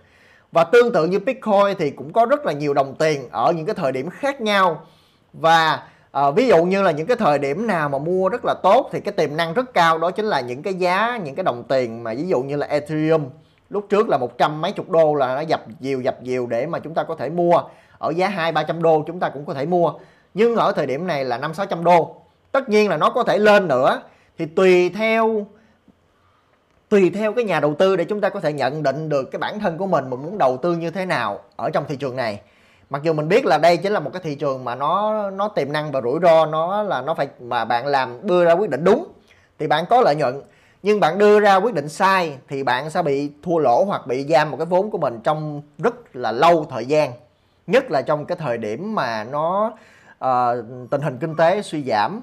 và 0.54 0.64
tương 0.64 0.92
tự 0.92 1.06
như 1.06 1.18
Bitcoin 1.18 1.76
thì 1.78 1.90
cũng 1.90 2.12
có 2.12 2.26
rất 2.26 2.46
là 2.46 2.52
nhiều 2.52 2.74
đồng 2.74 2.94
tiền 2.94 3.28
ở 3.30 3.52
những 3.52 3.66
cái 3.66 3.74
thời 3.74 3.92
điểm 3.92 4.10
khác 4.10 4.40
nhau. 4.40 4.86
Và 5.32 5.82
à, 6.12 6.30
ví 6.30 6.48
dụ 6.48 6.64
như 6.64 6.82
là 6.82 6.90
những 6.90 7.06
cái 7.06 7.16
thời 7.16 7.38
điểm 7.38 7.66
nào 7.66 7.88
mà 7.88 7.98
mua 7.98 8.28
rất 8.28 8.44
là 8.44 8.54
tốt 8.62 8.88
thì 8.92 9.00
cái 9.00 9.12
tiềm 9.12 9.36
năng 9.36 9.54
rất 9.54 9.74
cao 9.74 9.98
đó 9.98 10.10
chính 10.10 10.24
là 10.24 10.40
những 10.40 10.62
cái 10.62 10.74
giá 10.74 11.18
những 11.24 11.34
cái 11.34 11.44
đồng 11.44 11.64
tiền 11.68 12.04
mà 12.04 12.14
ví 12.14 12.28
dụ 12.28 12.42
như 12.42 12.56
là 12.56 12.66
Ethereum. 12.66 13.24
Lúc 13.70 13.86
trước 13.90 14.08
là 14.08 14.18
một 14.18 14.38
trăm 14.38 14.60
mấy 14.60 14.72
chục 14.72 14.90
đô 14.90 15.14
là 15.14 15.34
nó 15.34 15.40
dập 15.40 15.60
dìu 15.80 16.00
dập 16.00 16.22
dìu 16.22 16.46
để 16.46 16.66
mà 16.66 16.78
chúng 16.78 16.94
ta 16.94 17.02
có 17.02 17.14
thể 17.14 17.30
mua. 17.30 17.62
Ở 17.98 18.10
giá 18.10 18.28
hai 18.28 18.52
ba 18.52 18.62
trăm 18.62 18.82
đô 18.82 19.04
chúng 19.06 19.20
ta 19.20 19.28
cũng 19.28 19.44
có 19.44 19.54
thể 19.54 19.66
mua. 19.66 19.92
Nhưng 20.34 20.56
ở 20.56 20.72
thời 20.72 20.86
điểm 20.86 21.06
này 21.06 21.24
là 21.24 21.38
năm 21.38 21.54
sáu 21.54 21.66
trăm 21.66 21.84
đô. 21.84 22.16
Tất 22.52 22.68
nhiên 22.68 22.88
là 22.88 22.96
nó 22.96 23.10
có 23.10 23.22
thể 23.22 23.38
lên 23.38 23.68
nữa. 23.68 24.02
Thì 24.38 24.46
tùy 24.46 24.88
theo 24.88 25.46
tùy 26.88 27.10
theo 27.10 27.32
cái 27.32 27.44
nhà 27.44 27.60
đầu 27.60 27.74
tư 27.74 27.96
để 27.96 28.04
chúng 28.04 28.20
ta 28.20 28.28
có 28.28 28.40
thể 28.40 28.52
nhận 28.52 28.82
định 28.82 29.08
được 29.08 29.30
cái 29.32 29.38
bản 29.38 29.60
thân 29.60 29.78
của 29.78 29.86
mình 29.86 30.10
mình 30.10 30.22
muốn 30.22 30.38
đầu 30.38 30.56
tư 30.56 30.76
như 30.76 30.90
thế 30.90 31.06
nào 31.06 31.40
ở 31.56 31.70
trong 31.70 31.84
thị 31.88 31.96
trường 31.96 32.16
này. 32.16 32.40
Mặc 32.90 33.02
dù 33.02 33.12
mình 33.12 33.28
biết 33.28 33.46
là 33.46 33.58
đây 33.58 33.76
chính 33.76 33.92
là 33.92 34.00
một 34.00 34.10
cái 34.12 34.22
thị 34.24 34.34
trường 34.34 34.64
mà 34.64 34.74
nó 34.74 35.30
nó 35.30 35.48
tiềm 35.48 35.72
năng 35.72 35.92
và 35.92 36.00
rủi 36.00 36.20
ro 36.22 36.46
nó 36.46 36.82
là 36.82 37.02
nó 37.02 37.14
phải 37.14 37.28
mà 37.40 37.64
bạn 37.64 37.86
làm 37.86 38.26
đưa 38.26 38.44
ra 38.44 38.52
quyết 38.52 38.70
định 38.70 38.84
đúng 38.84 39.06
thì 39.58 39.66
bạn 39.66 39.84
có 39.90 40.00
lợi 40.00 40.16
nhuận. 40.16 40.42
Nhưng 40.82 41.00
bạn 41.00 41.18
đưa 41.18 41.40
ra 41.40 41.56
quyết 41.56 41.74
định 41.74 41.88
sai 41.88 42.38
thì 42.48 42.62
bạn 42.62 42.90
sẽ 42.90 43.02
bị 43.02 43.30
thua 43.42 43.58
lỗ 43.58 43.84
hoặc 43.84 44.06
bị 44.06 44.26
giam 44.28 44.50
một 44.50 44.56
cái 44.56 44.66
vốn 44.66 44.90
của 44.90 44.98
mình 44.98 45.20
trong 45.24 45.62
rất 45.78 46.16
là 46.16 46.32
lâu 46.32 46.66
thời 46.70 46.86
gian. 46.86 47.12
Nhất 47.66 47.90
là 47.90 48.02
trong 48.02 48.26
cái 48.26 48.36
thời 48.40 48.58
điểm 48.58 48.94
mà 48.94 49.24
nó 49.24 49.72
uh, 50.24 50.64
tình 50.90 51.00
hình 51.00 51.18
kinh 51.20 51.36
tế 51.36 51.62
suy 51.62 51.82
giảm 51.82 52.20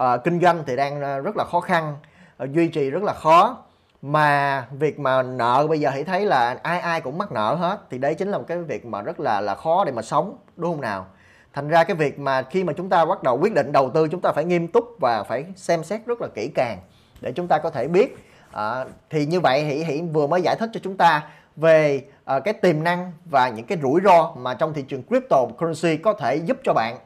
uh, 0.00 0.24
kinh 0.24 0.40
doanh 0.40 0.62
thì 0.66 0.76
đang 0.76 1.00
ờ, 1.00 1.18
rất 1.20 1.36
là 1.36 1.44
khó 1.44 1.60
khăn 1.60 1.96
uh, 2.42 2.50
duy 2.52 2.68
trì 2.68 2.90
rất 2.90 3.02
là 3.02 3.12
khó 3.12 3.63
mà 4.04 4.66
việc 4.70 4.98
mà 4.98 5.22
nợ 5.22 5.66
bây 5.68 5.80
giờ 5.80 5.90
thì 5.94 6.04
thấy 6.04 6.24
là 6.24 6.58
ai 6.62 6.80
ai 6.80 7.00
cũng 7.00 7.18
mắc 7.18 7.32
nợ 7.32 7.54
hết. 7.54 7.80
Thì 7.90 7.98
đấy 7.98 8.14
chính 8.14 8.28
là 8.28 8.38
một 8.38 8.44
cái 8.48 8.58
việc 8.58 8.86
mà 8.86 9.02
rất 9.02 9.20
là 9.20 9.40
là 9.40 9.54
khó 9.54 9.84
để 9.84 9.92
mà 9.92 10.02
sống 10.02 10.36
đúng 10.56 10.72
không 10.72 10.80
nào? 10.80 11.06
Thành 11.52 11.68
ra 11.68 11.84
cái 11.84 11.96
việc 11.96 12.18
mà 12.18 12.42
khi 12.42 12.64
mà 12.64 12.72
chúng 12.72 12.88
ta 12.88 13.04
bắt 13.04 13.22
đầu 13.22 13.38
quyết 13.38 13.54
định 13.54 13.72
đầu 13.72 13.90
tư 13.90 14.08
chúng 14.08 14.20
ta 14.20 14.32
phải 14.32 14.44
nghiêm 14.44 14.68
túc 14.68 14.84
và 15.00 15.22
phải 15.22 15.44
xem 15.56 15.84
xét 15.84 16.00
rất 16.06 16.20
là 16.20 16.28
kỹ 16.34 16.50
càng 16.54 16.78
để 17.20 17.32
chúng 17.32 17.48
ta 17.48 17.58
có 17.58 17.70
thể 17.70 17.88
biết. 17.88 18.16
À, 18.52 18.84
thì 19.10 19.26
như 19.26 19.40
vậy 19.40 19.64
hỷ 19.64 19.84
hỷ 19.84 20.02
vừa 20.12 20.26
mới 20.26 20.42
giải 20.42 20.56
thích 20.56 20.70
cho 20.72 20.80
chúng 20.82 20.96
ta 20.96 21.22
về 21.56 22.02
à, 22.24 22.40
cái 22.40 22.54
tiềm 22.54 22.84
năng 22.84 23.12
và 23.30 23.48
những 23.48 23.66
cái 23.66 23.78
rủi 23.82 24.00
ro 24.04 24.32
mà 24.36 24.54
trong 24.54 24.72
thị 24.72 24.82
trường 24.82 25.02
cryptocurrency 25.02 26.02
có 26.02 26.12
thể 26.12 26.36
giúp 26.36 26.58
cho 26.64 26.72
bạn. 26.72 26.98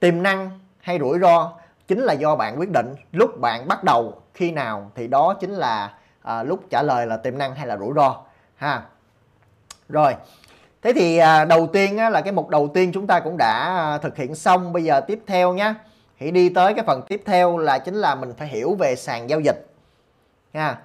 Tiềm 0.00 0.22
năng 0.22 0.60
hay 0.80 0.98
rủi 0.98 1.18
ro 1.18 1.52
chính 1.88 2.00
là 2.00 2.12
do 2.12 2.36
bạn 2.36 2.58
quyết 2.58 2.70
định 2.70 2.94
lúc 3.12 3.40
bạn 3.40 3.68
bắt 3.68 3.84
đầu 3.84 4.14
khi 4.34 4.50
nào. 4.50 4.90
Thì 4.94 5.06
đó 5.06 5.34
chính 5.40 5.50
là 5.50 5.94
à, 6.30 6.42
lúc 6.42 6.60
trả 6.70 6.82
lời 6.82 7.06
là 7.06 7.16
tiềm 7.16 7.38
năng 7.38 7.54
hay 7.54 7.66
là 7.66 7.76
rủi 7.76 7.92
ro 7.96 8.16
ha. 8.56 8.82
Rồi 9.88 10.14
thế 10.82 10.92
thì 10.92 11.18
à, 11.18 11.44
đầu 11.44 11.66
tiên 11.66 11.98
á, 11.98 12.10
là 12.10 12.20
cái 12.20 12.32
mục 12.32 12.48
đầu 12.48 12.68
tiên 12.74 12.92
chúng 12.92 13.06
ta 13.06 13.20
cũng 13.20 13.36
đã 13.36 13.76
à, 13.76 13.98
thực 13.98 14.16
hiện 14.16 14.34
xong. 14.34 14.72
Bây 14.72 14.84
giờ 14.84 15.00
tiếp 15.00 15.20
theo 15.26 15.54
nhé 15.54 15.74
thì 16.18 16.30
đi 16.30 16.48
tới 16.48 16.74
cái 16.74 16.84
phần 16.86 17.02
tiếp 17.08 17.22
theo 17.26 17.58
là 17.58 17.78
chính 17.78 17.94
là 17.94 18.14
mình 18.14 18.32
phải 18.38 18.48
hiểu 18.48 18.74
về 18.74 18.96
sàn 18.96 19.30
giao 19.30 19.40
dịch 19.40 19.66
nha 20.52 20.78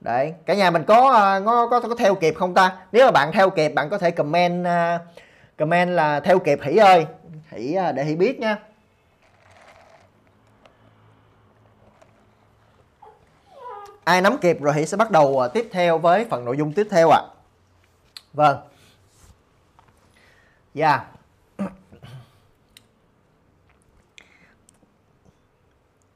đấy 0.00 0.34
cả 0.46 0.54
nhà 0.54 0.70
mình 0.70 0.84
có 0.84 1.12
à, 1.12 1.40
có 1.46 1.66
có, 1.66 1.80
có 1.80 1.94
theo 1.94 2.14
kịp 2.14 2.34
không 2.34 2.54
ta? 2.54 2.76
Nếu 2.92 3.04
mà 3.04 3.10
bạn 3.10 3.32
theo 3.32 3.50
kịp 3.50 3.68
bạn 3.68 3.88
có 3.90 3.98
thể 3.98 4.10
comment 4.10 4.66
uh, 4.66 5.00
comment 5.58 5.90
là 5.90 6.20
theo 6.20 6.38
kịp 6.38 6.58
hỷ 6.62 6.76
ơi 6.76 7.06
hỷ 7.50 7.74
à, 7.74 7.92
để 7.92 8.04
hỷ 8.04 8.16
biết 8.16 8.40
nha 8.40 8.58
ai 14.10 14.22
nắm 14.22 14.38
kịp 14.38 14.60
rồi 14.60 14.74
thì 14.76 14.86
sẽ 14.86 14.96
bắt 14.96 15.10
đầu 15.10 15.40
à, 15.40 15.48
tiếp 15.48 15.68
theo 15.72 15.98
với 15.98 16.26
phần 16.30 16.44
nội 16.44 16.56
dung 16.56 16.72
tiếp 16.72 16.86
theo 16.90 17.10
ạ. 17.10 17.18
À. 17.18 17.28
vâng. 18.32 18.56
Dạ. 20.74 20.88
Yeah. 20.88 21.06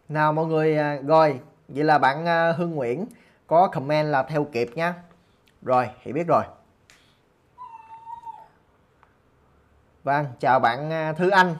nào 0.09 0.33
mọi 0.33 0.47
người 0.47 0.77
à, 0.77 0.99
rồi 1.07 1.41
vậy 1.69 1.85
là 1.85 1.99
bạn 1.99 2.27
à, 2.27 2.53
Hương 2.53 2.75
Nguyễn 2.75 3.07
có 3.47 3.69
comment 3.69 4.09
là 4.09 4.23
theo 4.23 4.45
kịp 4.45 4.71
nhá. 4.75 4.95
Rồi 5.62 5.89
hiểu 6.03 6.15
biết 6.15 6.27
rồi. 6.27 6.45
Vâng 10.05 10.27
chào 10.41 10.61
bạn 10.61 11.15
Thứ 11.16 11.31
Anh. 11.31 11.57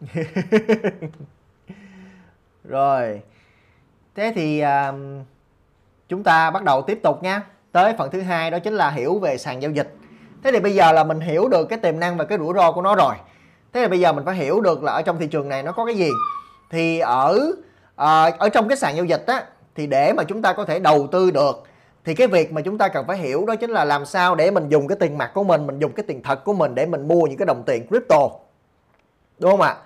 Rồi. 2.64 3.22
Thế 4.14 4.32
thì 4.34 4.62
uh, 4.64 4.94
chúng 6.08 6.22
ta 6.22 6.50
bắt 6.50 6.64
đầu 6.64 6.82
tiếp 6.82 7.00
tục 7.02 7.22
nha. 7.22 7.42
Tới 7.72 7.94
phần 7.98 8.10
thứ 8.10 8.20
hai 8.20 8.50
đó 8.50 8.58
chính 8.58 8.74
là 8.74 8.90
hiểu 8.90 9.18
về 9.18 9.38
sàn 9.38 9.62
giao 9.62 9.70
dịch. 9.70 9.94
Thế 10.42 10.52
thì 10.52 10.60
bây 10.60 10.74
giờ 10.74 10.92
là 10.92 11.04
mình 11.04 11.20
hiểu 11.20 11.48
được 11.48 11.66
cái 11.68 11.78
tiềm 11.78 12.00
năng 12.00 12.16
và 12.16 12.24
cái 12.24 12.38
rủi 12.38 12.54
ro 12.54 12.72
của 12.72 12.82
nó 12.82 12.94
rồi. 12.94 13.14
Thế 13.72 13.82
thì 13.82 13.88
bây 13.88 14.00
giờ 14.00 14.12
mình 14.12 14.24
phải 14.24 14.34
hiểu 14.34 14.60
được 14.60 14.82
là 14.82 14.92
ở 14.92 15.02
trong 15.02 15.18
thị 15.18 15.26
trường 15.26 15.48
này 15.48 15.62
nó 15.62 15.72
có 15.72 15.84
cái 15.84 15.94
gì. 15.94 16.10
Thì 16.70 16.98
ở 16.98 17.52
ờ, 17.96 18.30
ở 18.38 18.48
trong 18.48 18.68
cái 18.68 18.76
sàn 18.76 18.96
giao 18.96 19.04
dịch 19.04 19.26
á, 19.26 19.44
thì 19.74 19.86
để 19.86 20.12
mà 20.12 20.24
chúng 20.24 20.42
ta 20.42 20.52
có 20.52 20.64
thể 20.64 20.78
đầu 20.78 21.06
tư 21.12 21.30
được, 21.30 21.64
thì 22.04 22.14
cái 22.14 22.26
việc 22.26 22.52
mà 22.52 22.60
chúng 22.60 22.78
ta 22.78 22.88
cần 22.88 23.06
phải 23.06 23.18
hiểu 23.18 23.44
đó 23.46 23.56
chính 23.56 23.70
là 23.70 23.84
làm 23.84 24.06
sao 24.06 24.34
để 24.34 24.50
mình 24.50 24.68
dùng 24.68 24.88
cái 24.88 24.96
tiền 25.00 25.18
mặt 25.18 25.30
của 25.34 25.44
mình 25.44 25.66
mình 25.66 25.78
dùng 25.78 25.92
cái 25.92 26.04
tiền 26.08 26.22
thật 26.22 26.44
của 26.44 26.52
mình 26.52 26.74
để 26.74 26.86
mình 26.86 27.08
mua 27.08 27.26
những 27.26 27.38
cái 27.38 27.46
đồng 27.46 27.62
tiền 27.66 27.86
crypto. 27.88 28.28
Đúng 29.38 29.50
không 29.50 29.60
ạ? 29.60 29.76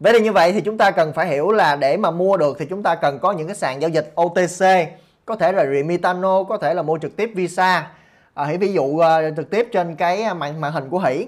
Vậy 0.00 0.12
thì 0.12 0.20
như 0.20 0.32
vậy 0.32 0.52
thì 0.52 0.60
chúng 0.60 0.78
ta 0.78 0.90
cần 0.90 1.12
phải 1.12 1.26
hiểu 1.26 1.52
là 1.52 1.76
để 1.76 1.96
mà 1.96 2.10
mua 2.10 2.36
được 2.36 2.56
thì 2.58 2.66
chúng 2.66 2.82
ta 2.82 2.94
cần 2.94 3.18
có 3.18 3.32
những 3.32 3.46
cái 3.46 3.56
sàn 3.56 3.82
giao 3.82 3.90
dịch 3.90 4.12
OTC 4.20 4.64
có 5.24 5.36
thể 5.36 5.52
là 5.52 5.66
Remitano 5.66 6.44
có 6.44 6.58
thể 6.58 6.74
là 6.74 6.82
mua 6.82 6.98
trực 6.98 7.16
tiếp 7.16 7.30
Visa. 7.34 7.90
À, 8.34 8.44
hãy 8.44 8.58
ví 8.58 8.72
dụ 8.72 8.82
uh, 8.82 9.04
trực 9.36 9.50
tiếp 9.50 9.68
trên 9.72 9.96
cái 9.96 10.22
à, 10.22 10.34
màn 10.34 10.60
màn 10.60 10.72
hình 10.72 10.88
của 10.88 10.98
Hỷ 10.98 11.26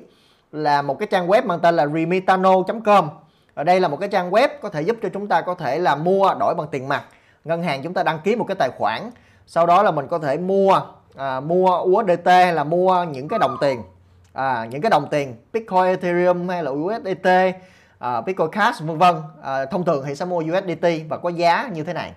là 0.52 0.82
một 0.82 0.98
cái 0.98 1.08
trang 1.10 1.28
web 1.28 1.46
mang 1.46 1.60
tên 1.60 1.76
là 1.76 1.86
remitano.com 1.86 3.08
ở 3.54 3.64
đây 3.64 3.80
là 3.80 3.88
một 3.88 3.96
cái 4.00 4.08
trang 4.08 4.30
web 4.30 4.48
có 4.62 4.68
thể 4.68 4.82
giúp 4.82 4.96
cho 5.02 5.08
chúng 5.08 5.28
ta 5.28 5.40
có 5.40 5.54
thể 5.54 5.78
là 5.78 5.96
mua 5.96 6.34
đổi 6.40 6.54
bằng 6.54 6.66
tiền 6.70 6.88
mặt. 6.88 7.04
Ngân 7.44 7.62
hàng 7.62 7.82
chúng 7.82 7.94
ta 7.94 8.02
đăng 8.02 8.20
ký 8.24 8.36
một 8.36 8.44
cái 8.48 8.54
tài 8.58 8.70
khoản. 8.78 9.10
Sau 9.46 9.66
đó 9.66 9.82
là 9.82 9.90
mình 9.90 10.06
có 10.08 10.18
thể 10.18 10.38
mua 10.38 10.80
à, 11.16 11.40
mua 11.40 11.80
USDT 11.82 12.26
hay 12.26 12.52
là 12.52 12.64
mua 12.64 13.04
những 13.12 13.28
cái 13.28 13.38
đồng 13.38 13.56
tiền. 13.60 13.82
À, 14.32 14.66
những 14.70 14.80
cái 14.80 14.90
đồng 14.90 15.06
tiền 15.10 15.36
Bitcoin 15.52 15.84
Ethereum 15.84 16.48
hay 16.48 16.62
là 16.62 16.70
USDT 16.70 17.28
à, 17.98 18.20
Bitcoin 18.20 18.50
Cash 18.50 18.82
vân 18.82 18.98
vân. 18.98 19.14
À, 19.42 19.64
thông 19.64 19.84
thường 19.84 20.04
thì 20.06 20.14
sẽ 20.14 20.24
mua 20.24 20.40
USDT 20.40 20.86
và 21.08 21.16
có 21.16 21.28
giá 21.28 21.68
như 21.72 21.84
thế 21.84 21.92
này 21.92 22.12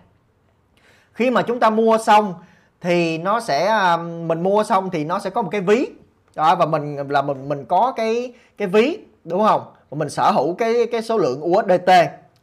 khi 1.17 1.31
mà 1.31 1.41
chúng 1.41 1.59
ta 1.59 1.69
mua 1.69 1.97
xong 1.97 2.33
thì 2.81 3.17
nó 3.17 3.39
sẽ 3.39 3.65
à, 3.65 3.97
mình 3.97 4.43
mua 4.43 4.63
xong 4.63 4.89
thì 4.89 5.03
nó 5.03 5.19
sẽ 5.19 5.29
có 5.29 5.41
một 5.41 5.49
cái 5.51 5.61
ví. 5.61 5.87
Đó 6.35 6.55
và 6.55 6.65
mình 6.65 6.97
là 7.09 7.21
mình 7.21 7.49
mình 7.49 7.65
có 7.65 7.93
cái 7.95 8.33
cái 8.57 8.67
ví 8.67 8.97
đúng 9.23 9.47
không? 9.47 9.61
Và 9.89 9.95
mình 9.95 10.09
sở 10.09 10.31
hữu 10.31 10.53
cái 10.53 10.85
cái 10.91 11.01
số 11.01 11.17
lượng 11.17 11.41
USDT 11.43 11.89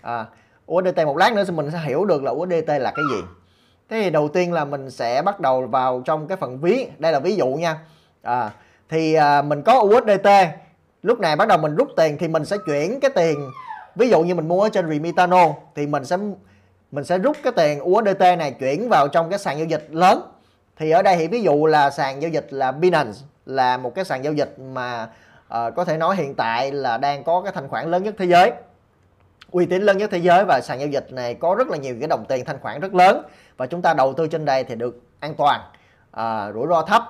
à, 0.03 0.27
USDT 0.73 0.99
một 1.07 1.17
lát 1.17 1.33
nữa 1.33 1.45
thì 1.47 1.53
mình 1.53 1.71
sẽ 1.71 1.79
hiểu 1.85 2.05
được 2.05 2.23
là 2.23 2.31
USDT 2.31 2.69
là 2.69 2.91
cái 2.91 3.05
gì. 3.11 3.23
Thế 3.91 4.03
thì 4.03 4.11
đầu 4.11 4.29
tiên 4.29 4.53
là 4.53 4.65
mình 4.65 4.91
sẽ 4.91 5.23
bắt 5.23 5.41
đầu 5.41 5.63
vào 5.63 6.03
trong 6.05 6.27
cái 6.27 6.37
phần 6.37 6.59
ví. 6.61 6.87
Đây 6.99 7.13
là 7.13 7.19
ví 7.19 7.37
dụ 7.37 7.47
nha. 7.47 7.79
À, 8.23 8.51
thì 8.89 9.15
à, 9.15 9.43
mình 9.43 9.63
có 9.63 9.81
USDT 9.81 10.29
lúc 11.03 11.21
này 11.21 11.37
bắt 11.37 11.49
đầu 11.49 11.59
mình 11.59 11.75
rút 11.75 11.89
tiền 11.97 12.17
thì 12.21 12.29
mình 12.29 12.45
sẽ 12.45 12.57
chuyển 12.67 13.01
cái 13.01 13.11
tiền. 13.11 13.51
Ví 13.95 14.09
dụ 14.09 14.23
như 14.23 14.35
mình 14.35 14.49
mua 14.49 14.63
ở 14.63 14.69
trên 14.69 14.91
Remitano 14.91 15.49
thì 15.75 15.87
mình 15.87 16.05
sẽ 16.05 16.17
mình 16.95 17.05
sẽ 17.05 17.19
rút 17.19 17.37
cái 17.43 17.53
tiền 17.57 17.83
USDT 17.83 18.21
này 18.21 18.53
chuyển 18.61 18.89
vào 18.89 19.09
trong 19.09 19.31
cái 19.31 19.39
sàn 19.39 19.59
giao 19.59 19.67
dịch 19.67 19.87
lớn. 19.91 20.21
Thì 20.77 20.91
ở 20.91 21.03
đây 21.03 21.17
thì 21.17 21.29
ví 21.29 21.43
dụ 21.43 21.67
là 21.67 21.91
sàn 21.91 22.23
giao 22.23 22.31
dịch 22.31 22.47
là 22.51 22.73
Binance 22.73 23.19
là 23.47 23.77
một 23.77 23.95
cái 23.95 24.05
sàn 24.05 24.25
giao 24.25 24.33
dịch 24.33 24.57
mà 24.59 25.03
uh, 25.03 25.75
có 25.77 25.85
thể 25.85 25.97
nói 25.97 26.17
hiện 26.17 26.35
tại 26.35 26.73
là 26.73 26.99
đang 26.99 27.25
có 27.25 27.41
cái 27.41 27.53
thanh 27.53 27.69
khoản 27.69 27.91
lớn 27.91 28.03
nhất 28.03 28.15
thế 28.19 28.25
giới. 28.25 28.53
Uy 29.51 29.67
tín 29.67 29.83
lớn 29.83 29.99
nhất 29.99 30.11
thế 30.11 30.19
giới 30.19 30.45
và 30.45 30.61
sàn 30.61 30.81
giao 30.81 30.89
dịch 30.89 31.13
này 31.13 31.35
có 31.35 31.55
rất 31.55 31.69
là 31.69 31.77
nhiều 31.77 31.97
cái 32.01 32.09
đồng 32.09 32.25
tiền 32.25 32.45
thanh 32.45 32.59
khoản 32.61 32.81
rất 32.81 32.95
lớn 32.95 33.23
và 33.57 33.67
chúng 33.67 33.83
ta 33.83 33.95
đầu 33.95 34.13
tư 34.13 34.27
trên 34.27 34.45
đây 34.45 34.65
thì 34.65 34.75
được 34.75 35.01
an 35.21 35.35
toàn 35.35 35.61
uh, 36.17 36.55
rủi 36.55 36.67
ro 36.69 36.83
thấp. 36.83 37.03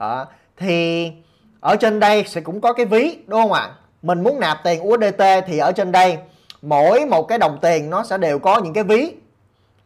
Uh, 0.00 0.28
thì 0.56 1.12
ở 1.60 1.76
trên 1.76 2.00
đây 2.00 2.24
sẽ 2.26 2.40
cũng 2.40 2.60
có 2.60 2.72
cái 2.72 2.86
ví 2.86 3.18
đúng 3.26 3.42
không 3.42 3.52
ạ? 3.52 3.70
Mình 4.02 4.22
muốn 4.22 4.40
nạp 4.40 4.58
tiền 4.64 4.88
USDT 4.88 5.22
thì 5.46 5.58
ở 5.58 5.72
trên 5.72 5.92
đây 5.92 6.18
mỗi 6.66 7.06
một 7.06 7.28
cái 7.28 7.38
đồng 7.38 7.58
tiền 7.62 7.90
nó 7.90 8.04
sẽ 8.04 8.18
đều 8.18 8.38
có 8.38 8.58
những 8.58 8.72
cái 8.72 8.84
ví. 8.84 9.12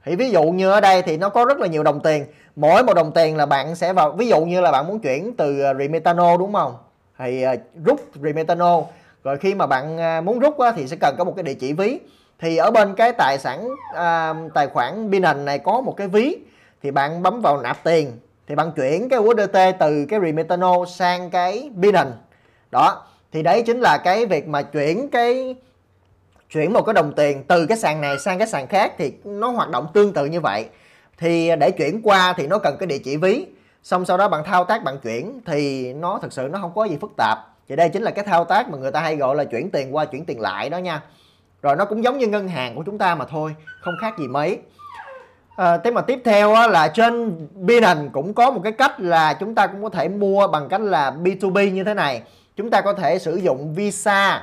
Thì 0.04 0.16
ví 0.16 0.30
dụ 0.30 0.42
như 0.42 0.70
ở 0.70 0.80
đây 0.80 1.02
thì 1.02 1.16
nó 1.16 1.28
có 1.28 1.44
rất 1.44 1.58
là 1.58 1.66
nhiều 1.66 1.82
đồng 1.82 2.00
tiền. 2.00 2.26
Mỗi 2.56 2.84
một 2.84 2.94
đồng 2.94 3.12
tiền 3.12 3.36
là 3.36 3.46
bạn 3.46 3.74
sẽ 3.74 3.92
vào 3.92 4.12
ví 4.12 4.28
dụ 4.28 4.44
như 4.44 4.60
là 4.60 4.72
bạn 4.72 4.86
muốn 4.86 5.00
chuyển 5.00 5.36
từ 5.36 5.60
ờ, 5.60 5.74
Remitano 5.74 6.36
đúng 6.36 6.52
không? 6.52 6.76
Thì 7.18 7.42
ờ, 7.42 7.56
rút 7.84 8.00
Remitano. 8.22 8.82
Rồi 9.24 9.38
khi 9.38 9.54
mà 9.54 9.66
bạn 9.66 9.98
à, 9.98 10.20
muốn 10.20 10.38
rút 10.38 10.58
á, 10.58 10.72
thì 10.76 10.88
sẽ 10.88 10.96
cần 11.00 11.14
có 11.18 11.24
một 11.24 11.32
cái 11.36 11.42
địa 11.42 11.54
chỉ 11.54 11.72
ví. 11.72 11.98
Thì 12.38 12.56
ở 12.56 12.70
bên 12.70 12.94
cái 12.94 13.12
tài 13.12 13.38
sản 13.38 13.68
à, 13.94 14.34
tài 14.54 14.66
khoản 14.66 15.10
Binance 15.10 15.42
này 15.42 15.58
có 15.58 15.80
một 15.80 15.96
cái 15.96 16.08
ví. 16.08 16.36
Thì 16.82 16.90
bạn 16.90 17.22
bấm 17.22 17.40
vào 17.40 17.60
nạp 17.62 17.84
tiền. 17.84 18.12
Thì 18.48 18.54
bạn 18.54 18.72
chuyển 18.76 19.08
cái 19.08 19.18
USDT 19.18 19.56
từ 19.78 20.06
cái 20.08 20.20
Remitano 20.20 20.84
sang 20.84 21.30
cái 21.30 21.70
Binance. 21.74 22.16
Đó. 22.70 23.02
Thì 23.32 23.42
đấy 23.42 23.62
chính 23.62 23.80
là 23.80 23.98
cái 23.98 24.26
việc 24.26 24.48
mà 24.48 24.62
chuyển 24.62 25.10
cái 25.10 25.56
chuyển 26.50 26.72
một 26.72 26.82
cái 26.82 26.94
đồng 26.94 27.12
tiền 27.12 27.44
từ 27.48 27.66
cái 27.66 27.78
sàn 27.78 28.00
này 28.00 28.18
sang 28.18 28.38
cái 28.38 28.48
sàn 28.48 28.66
khác 28.66 28.92
thì 28.98 29.12
nó 29.24 29.50
hoạt 29.50 29.70
động 29.70 29.86
tương 29.94 30.12
tự 30.12 30.26
như 30.26 30.40
vậy. 30.40 30.66
Thì 31.18 31.50
để 31.60 31.70
chuyển 31.70 32.00
qua 32.02 32.34
thì 32.36 32.46
nó 32.46 32.58
cần 32.58 32.76
cái 32.80 32.86
địa 32.86 32.98
chỉ 32.98 33.16
ví. 33.16 33.46
Xong 33.82 34.04
sau 34.04 34.16
đó 34.16 34.28
bạn 34.28 34.44
thao 34.44 34.64
tác 34.64 34.84
bạn 34.84 34.98
chuyển 35.02 35.40
thì 35.46 35.92
nó 35.92 36.18
thực 36.22 36.32
sự 36.32 36.48
nó 36.52 36.58
không 36.58 36.72
có 36.74 36.84
gì 36.84 36.96
phức 37.00 37.10
tạp. 37.16 37.38
Thì 37.68 37.76
đây 37.76 37.88
chính 37.88 38.02
là 38.02 38.10
cái 38.10 38.24
thao 38.24 38.44
tác 38.44 38.68
mà 38.68 38.78
người 38.78 38.92
ta 38.92 39.00
hay 39.00 39.16
gọi 39.16 39.36
là 39.36 39.44
chuyển 39.44 39.70
tiền 39.70 39.94
qua 39.94 40.04
chuyển 40.04 40.24
tiền 40.24 40.40
lại 40.40 40.70
đó 40.70 40.78
nha. 40.78 41.02
Rồi 41.62 41.76
nó 41.76 41.84
cũng 41.84 42.04
giống 42.04 42.18
như 42.18 42.26
ngân 42.26 42.48
hàng 42.48 42.76
của 42.76 42.82
chúng 42.86 42.98
ta 42.98 43.14
mà 43.14 43.24
thôi 43.24 43.54
không 43.80 43.94
khác 44.00 44.18
gì 44.18 44.28
mấy. 44.28 44.58
À, 45.56 45.78
thế 45.78 45.90
mà 45.90 46.00
tiếp 46.00 46.22
theo 46.24 46.54
á, 46.54 46.66
là 46.66 46.88
trên 46.88 47.46
Binance 47.54 48.10
cũng 48.12 48.34
có 48.34 48.50
một 48.50 48.60
cái 48.64 48.72
cách 48.72 49.00
là 49.00 49.34
chúng 49.34 49.54
ta 49.54 49.66
cũng 49.66 49.82
có 49.82 49.88
thể 49.88 50.08
mua 50.08 50.46
bằng 50.46 50.68
cách 50.68 50.80
là 50.80 51.10
B2B 51.10 51.72
như 51.72 51.84
thế 51.84 51.94
này. 51.94 52.22
Chúng 52.56 52.70
ta 52.70 52.80
có 52.80 52.92
thể 52.92 53.18
sử 53.18 53.36
dụng 53.36 53.74
Visa 53.74 54.42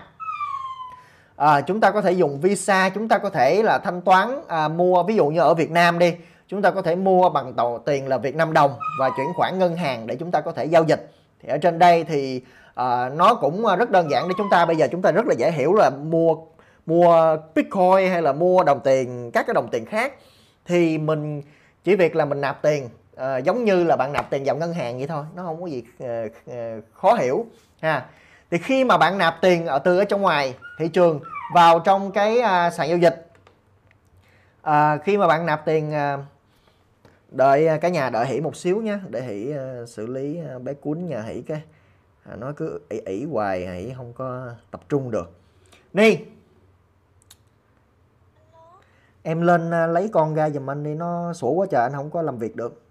à, 1.38 1.62
chúng 1.62 1.80
ta 1.80 1.92
có 1.92 2.02
thể 2.02 2.12
dùng 2.12 2.40
Visa 2.42 2.90
chúng 2.90 3.08
ta 3.08 3.18
có 3.18 3.30
thể 3.30 3.64
là 3.64 3.80
thanh 3.80 4.02
toán 4.02 4.42
à, 4.48 4.68
mua 4.68 5.04
ví 5.04 5.16
dụ 5.16 5.28
như 5.28 5.40
ở 5.40 5.54
Việt 5.54 5.72
Nam 5.72 6.00
đi 6.00 6.14
chúng 6.48 6.62
ta 6.62 6.72
có 6.72 6.82
thể 6.82 6.96
mua 6.96 7.30
bằng 7.30 7.54
tàu 7.54 7.80
tiền 7.86 8.08
là 8.08 8.18
Việt 8.18 8.36
Nam 8.36 8.54
đồng 8.54 8.76
và 9.00 9.10
chuyển 9.18 9.28
khoản 9.36 9.60
ngân 9.60 9.76
hàng 9.76 10.08
để 10.08 10.16
chúng 10.16 10.32
ta 10.32 10.42
có 10.42 10.52
thể 10.52 10.66
giao 10.66 10.84
dịch. 10.84 11.12
Thì 11.42 11.50
ở 11.50 11.58
trên 11.58 11.80
đây 11.80 12.04
thì 12.04 12.42
à, 12.76 13.10
nó 13.10 13.36
cũng 13.36 13.66
rất 13.80 13.92
đơn 13.92 14.12
giản 14.12 14.28
để 14.28 14.34
chúng 14.38 14.50
ta 14.52 14.66
bây 14.66 14.76
giờ 14.76 14.88
chúng 14.92 15.02
ta 15.02 15.12
rất 15.12 15.26
là 15.28 15.34
dễ 15.38 15.52
hiểu 15.52 15.74
là 15.74 15.90
mua 15.90 16.36
mua 16.86 17.38
bitcoin 17.56 18.10
hay 18.12 18.22
là 18.22 18.34
mua 18.34 18.64
đồng 18.64 18.80
tiền 18.84 19.32
các 19.34 19.48
cái 19.48 19.54
đồng 19.54 19.68
tiền 19.72 19.86
khác. 19.86 20.14
Thì 20.66 20.98
mình 20.98 21.42
chỉ 21.84 21.96
việc 21.96 22.16
là 22.16 22.26
mình 22.26 22.42
nạp 22.42 22.62
tiền 22.62 22.90
à, 23.18 23.38
giống 23.38 23.66
như 23.66 23.84
là 23.84 23.96
bạn 23.96 24.14
nạp 24.14 24.30
tiền 24.30 24.44
vào 24.46 24.56
ngân 24.56 24.74
hàng 24.74 24.98
vậy 24.98 25.08
thôi 25.08 25.24
nó 25.36 25.44
không 25.44 25.62
có 25.62 25.68
gì 25.68 25.84
à, 26.00 26.24
à, 26.52 26.78
khó 26.94 27.14
hiểu 27.14 27.46
ha 27.82 28.06
thì 28.52 28.58
khi 28.58 28.84
mà 28.84 28.98
bạn 28.98 29.18
nạp 29.18 29.42
tiền 29.42 29.66
ở 29.66 29.80
từ 29.80 29.98
ở 29.98 30.06
trong 30.06 30.22
ngoài 30.22 30.56
thị 30.80 30.88
trường 30.88 31.20
vào 31.54 31.80
trong 31.80 32.12
cái 32.12 32.40
à, 32.40 32.70
sàn 32.70 32.90
giao 32.90 32.98
dịch 32.98 33.28
à, 34.62 34.98
khi 34.98 35.18
mà 35.18 35.28
bạn 35.28 35.46
nạp 35.46 35.66
tiền 35.66 35.94
à, 35.94 36.18
đợi 37.30 37.68
à, 37.68 37.78
cả 37.78 37.90
nhà 37.90 38.10
đợi 38.10 38.26
hỉ 38.26 38.42
một 38.42 38.56
xíu 38.56 38.82
nhé 38.82 39.00
để 39.10 39.22
hỉ 39.22 39.52
à, 39.52 39.86
xử 39.88 40.08
lý 40.08 40.40
à, 40.50 40.60
bé 40.60 40.74
cuốn 40.74 41.06
nhà 41.06 41.22
hỉ 41.22 41.42
cái 41.42 41.62
à, 42.24 42.36
nó 42.36 42.52
cứ 42.52 42.80
ỉ 42.90 43.00
ỉ 43.06 43.26
hoài 43.26 43.68
hỉ 43.68 43.94
không 43.98 44.14
có 44.14 44.52
tập 44.72 44.82
trung 44.90 45.12
được. 45.12 45.32
Ni 45.94 46.18
em 49.24 49.42
lên 49.42 49.72
à, 49.72 49.88
lấy 49.88 50.10
con 50.14 50.36
ra 50.36 50.50
giùm 50.50 50.70
anh 50.70 50.84
đi 50.84 50.94
nó 50.94 51.34
sủa 51.34 51.52
quá 51.52 51.68
trời 51.72 51.84
anh 51.84 51.94
không 51.94 52.10
có 52.10 52.22
làm 52.22 52.38
việc 52.38 52.56
được. 52.56 52.82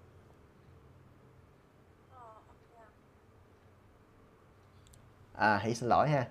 À 5.37 5.59
hỉ 5.63 5.75
xin 5.75 5.89
lỗi 5.89 6.09
ha. 6.09 6.27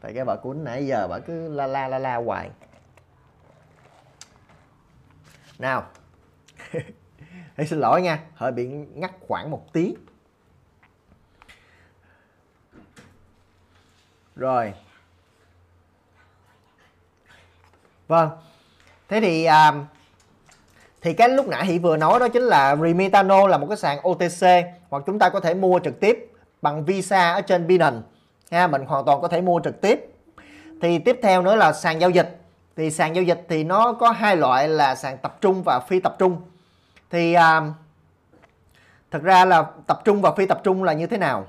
Tại 0.00 0.12
cái 0.14 0.24
bà 0.24 0.36
cuốn 0.36 0.64
nãy 0.64 0.86
giờ 0.86 1.08
bà 1.08 1.18
cứ 1.18 1.48
la 1.48 1.66
la 1.66 1.88
la 1.88 1.98
la 1.98 2.16
hoài. 2.16 2.50
Nào. 5.58 5.86
Ê, 7.56 7.64
xin 7.64 7.78
lỗi 7.78 8.02
nha 8.02 8.18
hơi 8.34 8.52
bị 8.52 8.66
ngắt 8.94 9.10
khoảng 9.20 9.50
một 9.50 9.72
tiếng 9.72 9.94
rồi. 14.36 14.74
Vâng. 18.08 18.30
Thế 19.08 19.20
thì 19.20 19.44
à, 19.44 19.72
thì 21.00 21.14
cái 21.14 21.28
lúc 21.28 21.48
nãy 21.48 21.66
Hỷ 21.66 21.78
vừa 21.78 21.96
nói 21.96 22.20
đó 22.20 22.28
chính 22.28 22.42
là 22.42 22.76
Remitano 22.76 23.46
là 23.46 23.58
một 23.58 23.66
cái 23.68 23.76
sàn 23.76 23.98
OTC 24.08 24.46
hoặc 24.88 25.02
chúng 25.06 25.18
ta 25.18 25.28
có 25.28 25.40
thể 25.40 25.54
mua 25.54 25.80
trực 25.84 26.00
tiếp 26.00 26.32
bằng 26.62 26.84
Visa 26.84 27.32
ở 27.32 27.40
trên 27.40 27.66
Binance 27.66 28.17
ha 28.50 28.66
mình 28.66 28.84
hoàn 28.84 29.04
toàn 29.04 29.20
có 29.22 29.28
thể 29.28 29.40
mua 29.40 29.60
trực 29.64 29.80
tiếp. 29.80 30.14
Thì 30.82 30.98
tiếp 30.98 31.18
theo 31.22 31.42
nữa 31.42 31.56
là 31.56 31.72
sàn 31.72 32.00
giao 32.00 32.10
dịch. 32.10 32.40
Thì 32.76 32.90
sàn 32.90 33.14
giao 33.14 33.24
dịch 33.24 33.46
thì 33.48 33.64
nó 33.64 33.92
có 33.92 34.10
hai 34.10 34.36
loại 34.36 34.68
là 34.68 34.94
sàn 34.94 35.18
tập 35.18 35.36
trung 35.40 35.62
và 35.62 35.80
phi 35.80 36.00
tập 36.00 36.16
trung. 36.18 36.36
Thì 37.10 37.34
à, 37.34 37.62
thực 39.10 39.22
ra 39.22 39.44
là 39.44 39.64
tập 39.86 40.00
trung 40.04 40.20
và 40.22 40.32
phi 40.36 40.46
tập 40.46 40.60
trung 40.64 40.84
là 40.84 40.92
như 40.92 41.06
thế 41.06 41.18
nào? 41.18 41.46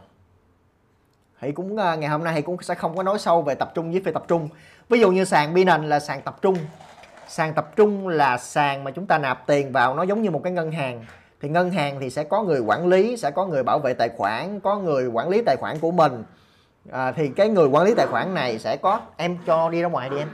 Thì 1.41 1.51
cũng 1.51 1.77
à, 1.77 1.95
ngày 1.95 2.09
hôm 2.09 2.23
nay 2.23 2.33
thì 2.35 2.41
cũng 2.41 2.61
sẽ 2.61 2.75
không 2.75 2.97
có 2.97 3.03
nói 3.03 3.19
sâu 3.19 3.41
về 3.41 3.55
tập 3.55 3.71
trung 3.75 3.91
với 3.91 4.01
phi 4.05 4.11
tập 4.11 4.23
trung. 4.27 4.49
Ví 4.89 4.99
dụ 4.99 5.11
như 5.11 5.25
sàn 5.25 5.53
Binance 5.53 5.87
là 5.87 5.99
sàn 5.99 6.21
tập 6.21 6.37
trung. 6.41 6.57
Sàn 7.27 7.53
tập 7.53 7.75
trung 7.75 8.07
là 8.07 8.37
sàn 8.37 8.83
mà 8.83 8.91
chúng 8.91 9.05
ta 9.05 9.17
nạp 9.17 9.47
tiền 9.47 9.71
vào 9.71 9.95
nó 9.95 10.03
giống 10.03 10.21
như 10.21 10.31
một 10.31 10.41
cái 10.43 10.53
ngân 10.53 10.71
hàng. 10.71 11.05
Thì 11.41 11.49
ngân 11.49 11.71
hàng 11.71 11.99
thì 11.99 12.09
sẽ 12.09 12.23
có 12.23 12.43
người 12.43 12.59
quản 12.59 12.87
lý 12.87 13.17
sẽ 13.17 13.31
có 13.31 13.45
người 13.45 13.63
bảo 13.63 13.79
vệ 13.79 13.93
tài 13.93 14.09
khoản 14.17 14.59
có 14.59 14.77
người 14.77 15.07
quản 15.07 15.29
lý 15.29 15.41
tài 15.45 15.55
khoản 15.55 15.79
của 15.79 15.91
mình 15.91 16.23
à, 16.91 17.11
thì 17.11 17.29
cái 17.29 17.49
người 17.49 17.67
quản 17.67 17.85
lý 17.85 17.93
tài 17.97 18.07
khoản 18.07 18.33
này 18.33 18.59
sẽ 18.59 18.77
có 18.77 19.01
em 19.17 19.37
cho 19.45 19.69
đi 19.69 19.81
ra 19.81 19.87
ngoài 19.87 20.09
đi 20.09 20.17
em. 20.17 20.29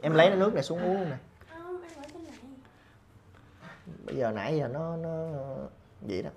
Em 0.00 0.14
lấy 0.14 0.30
nước 0.30 0.54
này 0.54 0.62
xuống 0.62 0.82
uống 0.82 1.10
này. 1.10 1.18
Bây 4.04 4.16
giờ 4.16 4.30
nãy 4.30 4.58
giờ 4.58 4.68
nó 4.68 4.96
nó 4.96 5.08
vậy 6.00 6.22
đó. 6.22 6.30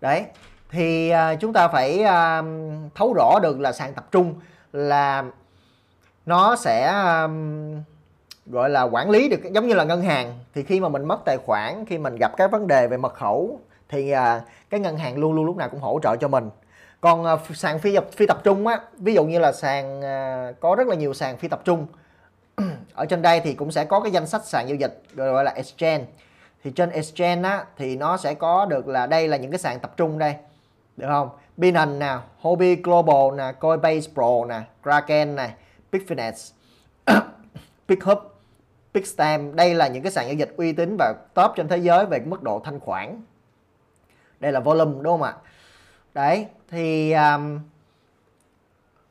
Đấy 0.00 0.24
thì 0.70 1.10
à, 1.10 1.34
chúng 1.34 1.52
ta 1.52 1.68
phải 1.68 2.02
à, 2.02 2.42
thấu 2.94 3.14
rõ 3.16 3.38
được 3.42 3.60
là 3.60 3.72
sàn 3.72 3.94
tập 3.94 4.06
trung 4.10 4.34
là 4.72 5.24
nó 6.26 6.56
sẽ 6.56 6.82
à, 6.86 7.28
gọi 8.46 8.70
là 8.70 8.82
quản 8.82 9.10
lý 9.10 9.28
được 9.28 9.40
giống 9.52 9.68
như 9.68 9.74
là 9.74 9.84
ngân 9.84 10.02
hàng 10.02 10.38
thì 10.54 10.62
khi 10.62 10.80
mà 10.80 10.88
mình 10.88 11.04
mất 11.04 11.18
tài 11.24 11.38
khoản 11.38 11.84
khi 11.86 11.98
mình 11.98 12.16
gặp 12.16 12.32
các 12.36 12.50
vấn 12.50 12.66
đề 12.66 12.86
về 12.86 12.96
mật 12.96 13.14
khẩu 13.14 13.60
thì 13.92 14.12
uh, 14.12 14.18
cái 14.70 14.80
ngân 14.80 14.96
hàng 14.96 15.18
luôn 15.18 15.32
luôn 15.32 15.44
lúc 15.44 15.56
nào 15.56 15.68
cũng 15.68 15.80
hỗ 15.80 16.00
trợ 16.02 16.16
cho 16.16 16.28
mình. 16.28 16.50
Còn 17.00 17.24
uh, 17.34 17.56
sàn 17.56 17.78
phi 17.78 17.94
tập 17.94 18.06
phi 18.12 18.26
tập 18.26 18.40
trung 18.44 18.66
á 18.66 18.80
ví 18.98 19.14
dụ 19.14 19.24
như 19.24 19.38
là 19.38 19.52
sàn 19.52 19.98
uh, 19.98 20.60
có 20.60 20.74
rất 20.74 20.86
là 20.86 20.94
nhiều 20.94 21.14
sàn 21.14 21.36
phi 21.36 21.48
tập 21.48 21.60
trung. 21.64 21.86
Ở 22.94 23.06
trên 23.06 23.22
đây 23.22 23.40
thì 23.40 23.54
cũng 23.54 23.70
sẽ 23.70 23.84
có 23.84 24.00
cái 24.00 24.12
danh 24.12 24.26
sách 24.26 24.44
sàn 24.44 24.68
giao 24.68 24.76
dịch 24.76 25.02
gọi 25.14 25.44
là 25.44 25.50
exchange. 25.50 26.04
Thì 26.64 26.70
trên 26.70 26.90
exchange 26.90 27.48
á 27.48 27.64
thì 27.76 27.96
nó 27.96 28.16
sẽ 28.16 28.34
có 28.34 28.66
được 28.66 28.88
là 28.88 29.06
đây 29.06 29.28
là 29.28 29.36
những 29.36 29.50
cái 29.50 29.58
sàn 29.58 29.80
tập 29.80 29.96
trung 29.96 30.18
đây 30.18 30.34
được 30.96 31.06
không? 31.08 31.28
Binance 31.56 31.98
nè 31.98 32.16
Hobby 32.40 32.76
Global 32.76 33.36
nè 33.36 33.52
Coinbase 33.52 34.10
Pro 34.14 34.44
nè 34.48 34.60
Kraken 34.82 35.36
nè 35.36 35.50
Bitfinex, 35.92 36.52
Bithub, 37.88 38.18
Bitstamp 38.94 39.54
đây 39.54 39.74
là 39.74 39.88
những 39.88 40.02
cái 40.02 40.12
sàn 40.12 40.26
giao 40.26 40.34
dịch 40.34 40.54
uy 40.56 40.72
tín 40.72 40.96
và 40.98 41.14
top 41.34 41.50
trên 41.56 41.68
thế 41.68 41.76
giới 41.76 42.06
về 42.06 42.20
mức 42.20 42.42
độ 42.42 42.60
thanh 42.64 42.80
khoản 42.80 43.22
đây 44.42 44.52
là 44.52 44.60
volume 44.60 44.92
đúng 45.02 45.12
không 45.12 45.22
ạ? 45.22 45.34
Đấy 46.14 46.46
thì 46.70 47.12
um, 47.12 47.60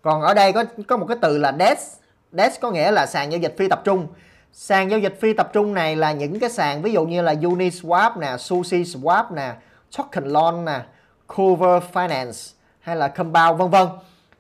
còn 0.02 0.22
ở 0.22 0.34
đây 0.34 0.54
có 0.54 0.64
có 0.88 0.98
một 0.98 1.06
cái 1.06 1.18
từ 1.22 1.38
là 1.38 1.54
desk 1.60 2.02
desk 2.32 2.62
có 2.62 2.72
nghĩa 2.72 2.92
là 2.92 3.06
sàn 3.06 3.32
giao 3.32 3.40
dịch 3.40 3.56
phi 3.58 3.68
tập 3.68 3.82
trung. 3.84 4.08
Sàn 4.54 4.92
giao 4.92 5.00
dịch 5.00 5.18
phi 5.22 5.34
tập 5.34 5.50
trung 5.54 5.74
này 5.74 5.96
là 5.96 6.12
những 6.12 6.40
cái 6.40 6.50
sàn 6.50 6.82
ví 6.82 6.92
dụ 6.92 7.06
như 7.06 7.22
là 7.22 7.34
Uniswap 7.34 8.20
nè 8.20 8.38
Sushi 8.38 8.84
Swap 8.84 9.34
nè 9.36 9.54
Token 9.98 10.26
Loan 10.26 10.66
nè 10.66 10.80
Cover 11.28 11.84
Finance 11.94 12.54
hay 12.80 12.96
là 12.96 13.08
Compound 13.08 13.60
vân 13.60 13.70
vân. 13.70 13.88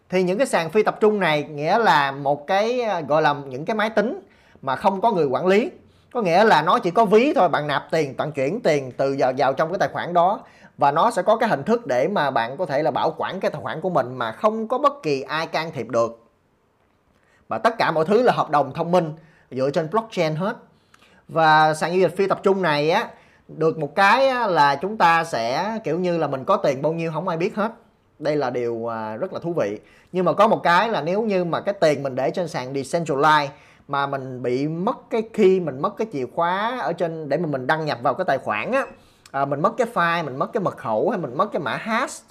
Thì 0.10 0.24
những 0.24 0.38
cái 0.38 0.48
sàn 0.48 0.70
phi 0.70 0.84
tập 0.84 0.98
trung 1.00 1.20
này 1.20 1.44
nghĩa 1.44 1.78
là 1.78 2.12
một 2.12 2.48
cái 2.48 2.82
ờ, 2.82 3.02
gọi 3.02 3.22
là 3.22 3.34
những 3.34 3.66
cái 3.66 3.76
máy 3.76 3.90
tính 3.90 4.20
mà 4.62 4.76
không 4.76 5.02
có 5.02 5.12
người 5.12 5.26
quản 5.26 5.48
lý. 5.48 5.72
Có 6.14 6.22
nghĩa 6.22 6.44
là 6.44 6.62
nó 6.62 6.80
chỉ 6.80 6.92
có 6.92 7.06
ví 7.06 7.34
thôi 7.34 7.50
bạn 7.50 7.68
nạp 7.68 7.92
tiền 7.92 8.18
bạn 8.18 8.32
chuyển 8.32 8.60
tiền 8.62 8.92
từ 8.92 9.16
vào 9.20 9.34
vào 9.38 9.54
trong 9.54 9.70
cái 9.70 9.80
tài 9.80 9.90
khoản 9.94 10.14
đó 10.14 10.40
và 10.82 10.92
nó 10.92 11.12
sẽ 11.12 11.22
có 11.22 11.36
cái 11.36 11.50
hình 11.50 11.64
thức 11.64 11.88
để 11.88 12.08
mà 12.08 12.32
bạn 12.32 12.58
có 12.58 12.66
thể 12.66 12.84
là 12.84 12.92
bảo 12.92 13.16
quản 13.18 13.40
cái 13.40 13.52
tài 13.52 13.62
khoản 13.62 13.82
của 13.82 13.90
mình 13.90 14.16
mà 14.16 14.32
không 14.32 14.68
có 14.68 14.78
bất 14.78 15.04
kỳ 15.04 15.22
ai 15.22 15.48
can 15.48 15.72
thiệp 15.72 15.90
được. 15.90 16.28
Và 17.48 17.58
tất 17.58 17.78
cả 17.78 17.92
mọi 17.92 18.06
thứ 18.06 18.22
là 18.22 18.34
hợp 18.34 18.50
đồng 18.50 18.74
thông 18.74 18.92
minh, 18.92 19.14
dựa 19.52 19.70
trên 19.70 19.90
blockchain 19.92 20.36
hết. 20.36 20.56
Và 21.28 21.74
sàn 21.74 21.92
giao 21.92 22.00
dịch 22.00 22.18
phi 22.18 22.28
tập 22.28 22.40
trung 22.44 22.62
này 22.62 22.90
á, 22.90 23.08
được 23.48 23.78
một 23.78 23.96
cái 23.96 24.48
là 24.48 24.76
chúng 24.76 24.98
ta 24.98 25.24
sẽ, 25.24 25.80
kiểu 25.84 26.00
như 26.00 26.18
là, 26.18 26.28
mình 26.28 26.44
có 26.44 26.58
tiền 26.58 26.82
bao 26.82 26.94
nhiêu 26.94 27.12
không 27.14 27.28
ai 27.28 27.38
biết 27.38 27.56
hết. 27.56 27.72
Đây 28.20 28.36
là 28.36 28.50
điều 28.50 28.92
à, 28.92 29.16
rất 29.16 29.34
là 29.34 29.40
thú 29.40 29.54
vị. 29.54 29.80
Nhưng 30.12 30.26
mà 30.26 30.34
có 30.34 30.48
một 30.48 30.64
cái 30.64 30.90
là 30.90 31.02
nếu 31.02 31.22
như 31.22 31.44
mà 31.44 31.62
cái 31.62 31.74
tiền 31.74 32.04
mình 32.04 32.16
để 32.16 32.32
trên 32.32 32.48
sàn 32.48 32.74
decentralized 32.74 33.48
mà 33.88 34.08
mình 34.08 34.44
bị 34.44 34.68
mất 34.68 35.10
cái 35.10 35.24
khi 35.34 35.60
mình 35.60 35.82
mất 35.82 35.98
cái 35.98 36.08
chìa 36.14 36.26
khóa 36.36 36.80
ở 36.82 36.94
trên, 36.94 37.30
để 37.30 37.38
mà 37.38 37.48
mình 37.48 37.68
đăng 37.68 37.86
nhập 37.86 38.00
vào 38.04 38.14
cái 38.14 38.26
tài 38.26 38.38
khoản 38.38 38.72
á 38.72 38.86
à, 39.32 39.46
mình 39.46 39.62
mất 39.62 39.74
cái 39.78 39.88
file 39.94 40.26
mình 40.26 40.38
mất 40.38 40.54
cái 40.54 40.62
mật 40.62 40.78
khẩu 40.78 41.10
hay 41.10 41.20
mình 41.20 41.38
mất 41.38 41.52
cái 41.52 41.62
mã 41.62 41.76
hash. 41.76 42.24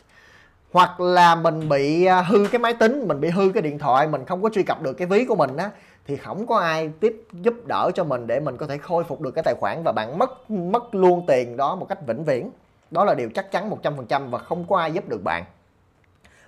Hoặc 0.73 1.01
là 1.01 1.35
mình 1.35 1.69
bị 1.69 2.05
à, 2.05 2.23
hư 2.23 2.47
cái 2.53 2.59
máy 2.59 2.75
tính 2.75 3.09
mình 3.09 3.21
bị 3.21 3.29
hư 3.29 3.51
cái 3.55 3.63
điện 3.63 3.79
thoại 3.79 4.09
mình 4.09 4.25
không 4.25 4.43
có 4.43 4.51
truy 4.53 4.63
cập 4.63 4.83
được 4.83 4.93
cái 4.93 5.07
ví 5.07 5.25
của 5.25 5.37
mình 5.37 5.57
á 5.57 5.71
thì 6.07 6.17
không 6.17 6.47
có 6.47 6.59
ai 6.59 6.91
tiếp 7.01 7.23
giúp 7.33 7.55
đỡ 7.67 7.91
cho 7.95 8.05
mình 8.05 8.27
để 8.27 8.41
mình 8.41 8.57
có 8.57 8.67
thể 8.67 8.79
khôi 8.79 9.05
phục 9.05 9.21
được 9.21 9.31
cái 9.31 9.45
tài 9.45 9.55
khoản 9.61 9.83
và 9.85 9.93
bạn 9.93 10.19
mất 10.19 10.51
mất 10.51 10.95
luôn 10.95 11.25
tiền 11.27 11.57
đó 11.57 11.77
một 11.77 11.87
cách 11.89 12.07
vĩnh 12.07 12.25
viễn. 12.25 12.51
Đó 12.91 13.05
là 13.05 13.15
điều 13.15 13.31
chắc 13.35 13.51
chắn 13.51 13.71
100% 13.83 14.31
và 14.31 14.39
không 14.39 14.65
có 14.69 14.79
ai 14.79 14.93
giúp 14.93 15.09
được 15.09 15.25
bạn. 15.25 15.45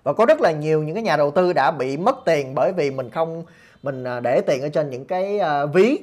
Và 0.02 0.12
có 0.12 0.26
rất 0.26 0.40
là 0.40 0.52
nhiều 0.52 0.82
những 0.82 0.94
cái 0.94 1.02
nhà 1.02 1.16
đầu 1.16 1.30
tư 1.30 1.52
đã 1.52 1.70
bị 1.70 1.96
mất 1.96 2.16
tiền 2.24 2.54
bởi 2.54 2.72
vì 2.72 2.90
mình 2.90 3.10
không 3.10 3.44
mình 3.82 4.04
à, 4.04 4.20
để 4.20 4.40
tiền 4.46 4.62
ở 4.62 4.68
trên 4.68 4.90
những 4.90 5.04
cái 5.04 5.38
à, 5.38 5.66
ví 5.66 5.98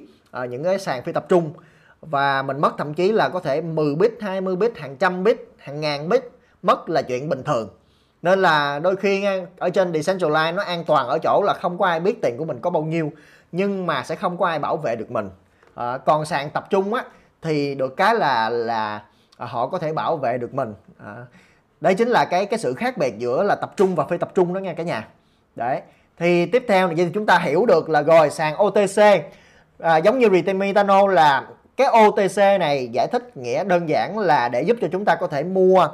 những 0.49 0.63
cái 0.63 0.79
sàn 0.79 1.03
phi 1.03 1.11
tập 1.11 1.25
trung 1.29 1.53
và 2.01 2.41
mình 2.41 2.61
mất 2.61 2.73
thậm 2.77 2.93
chí 2.93 3.11
là 3.11 3.29
có 3.29 3.39
thể 3.39 3.61
10 3.61 3.95
bit, 3.95 4.13
20 4.21 4.55
bit, 4.55 4.77
hàng 4.77 4.95
trăm 4.97 5.23
bit, 5.23 5.37
hàng 5.57 5.81
ngàn 5.81 6.09
bit 6.09 6.23
mất 6.63 6.89
là 6.89 7.01
chuyện 7.01 7.29
bình 7.29 7.43
thường. 7.43 7.69
Nên 8.21 8.39
là 8.39 8.79
đôi 8.79 8.95
khi 8.95 9.25
ở 9.57 9.69
trên 9.69 9.91
Decentralized 9.91 10.55
nó 10.55 10.63
an 10.63 10.83
toàn 10.87 11.07
ở 11.07 11.19
chỗ 11.19 11.43
là 11.45 11.53
không 11.53 11.77
có 11.77 11.85
ai 11.85 11.99
biết 11.99 12.21
tiền 12.21 12.35
của 12.37 12.45
mình 12.45 12.59
có 12.61 12.69
bao 12.69 12.83
nhiêu 12.83 13.11
nhưng 13.51 13.85
mà 13.85 14.03
sẽ 14.03 14.15
không 14.15 14.37
có 14.37 14.47
ai 14.47 14.59
bảo 14.59 14.77
vệ 14.77 14.95
được 14.95 15.11
mình. 15.11 15.29
À, 15.75 15.97
còn 15.97 16.25
sàn 16.25 16.49
tập 16.49 16.67
trung 16.69 16.93
á 16.93 17.03
thì 17.41 17.75
được 17.75 17.97
cái 17.97 18.15
là 18.15 18.49
là 18.49 19.03
họ 19.37 19.67
có 19.67 19.79
thể 19.79 19.93
bảo 19.93 20.17
vệ 20.17 20.37
được 20.37 20.53
mình. 20.53 20.73
Ờ, 20.99 21.13
à, 21.15 21.25
đây 21.81 21.95
chính 21.95 22.07
là 22.07 22.25
cái 22.25 22.45
cái 22.45 22.59
sự 22.59 22.73
khác 22.73 22.97
biệt 22.97 23.13
giữa 23.17 23.43
là 23.43 23.55
tập 23.55 23.73
trung 23.75 23.95
và 23.95 24.05
phi 24.05 24.17
tập 24.17 24.31
trung 24.35 24.53
đó 24.53 24.59
nha 24.59 24.73
cả 24.73 24.83
nhà 24.83 25.07
đấy 25.55 25.81
thì 26.17 26.45
tiếp 26.45 26.65
theo 26.67 26.89
thì 26.97 27.09
chúng 27.13 27.25
ta 27.25 27.39
hiểu 27.39 27.65
được 27.65 27.89
là 27.89 28.01
rồi 28.01 28.29
sàn 28.29 28.55
OTC 28.63 29.01
à, 29.79 29.97
giống 29.97 30.19
như 30.19 30.29
Retamitano 30.29 31.07
là 31.07 31.47
cái 31.79 31.87
OTC 31.87 32.37
này 32.59 32.89
giải 32.91 33.07
thích 33.07 33.37
nghĩa 33.37 33.63
đơn 33.63 33.89
giản 33.89 34.17
là 34.17 34.49
để 34.49 34.61
giúp 34.61 34.77
cho 34.81 34.87
chúng 34.91 35.05
ta 35.05 35.15
có 35.15 35.27
thể 35.27 35.43
mua 35.43 35.87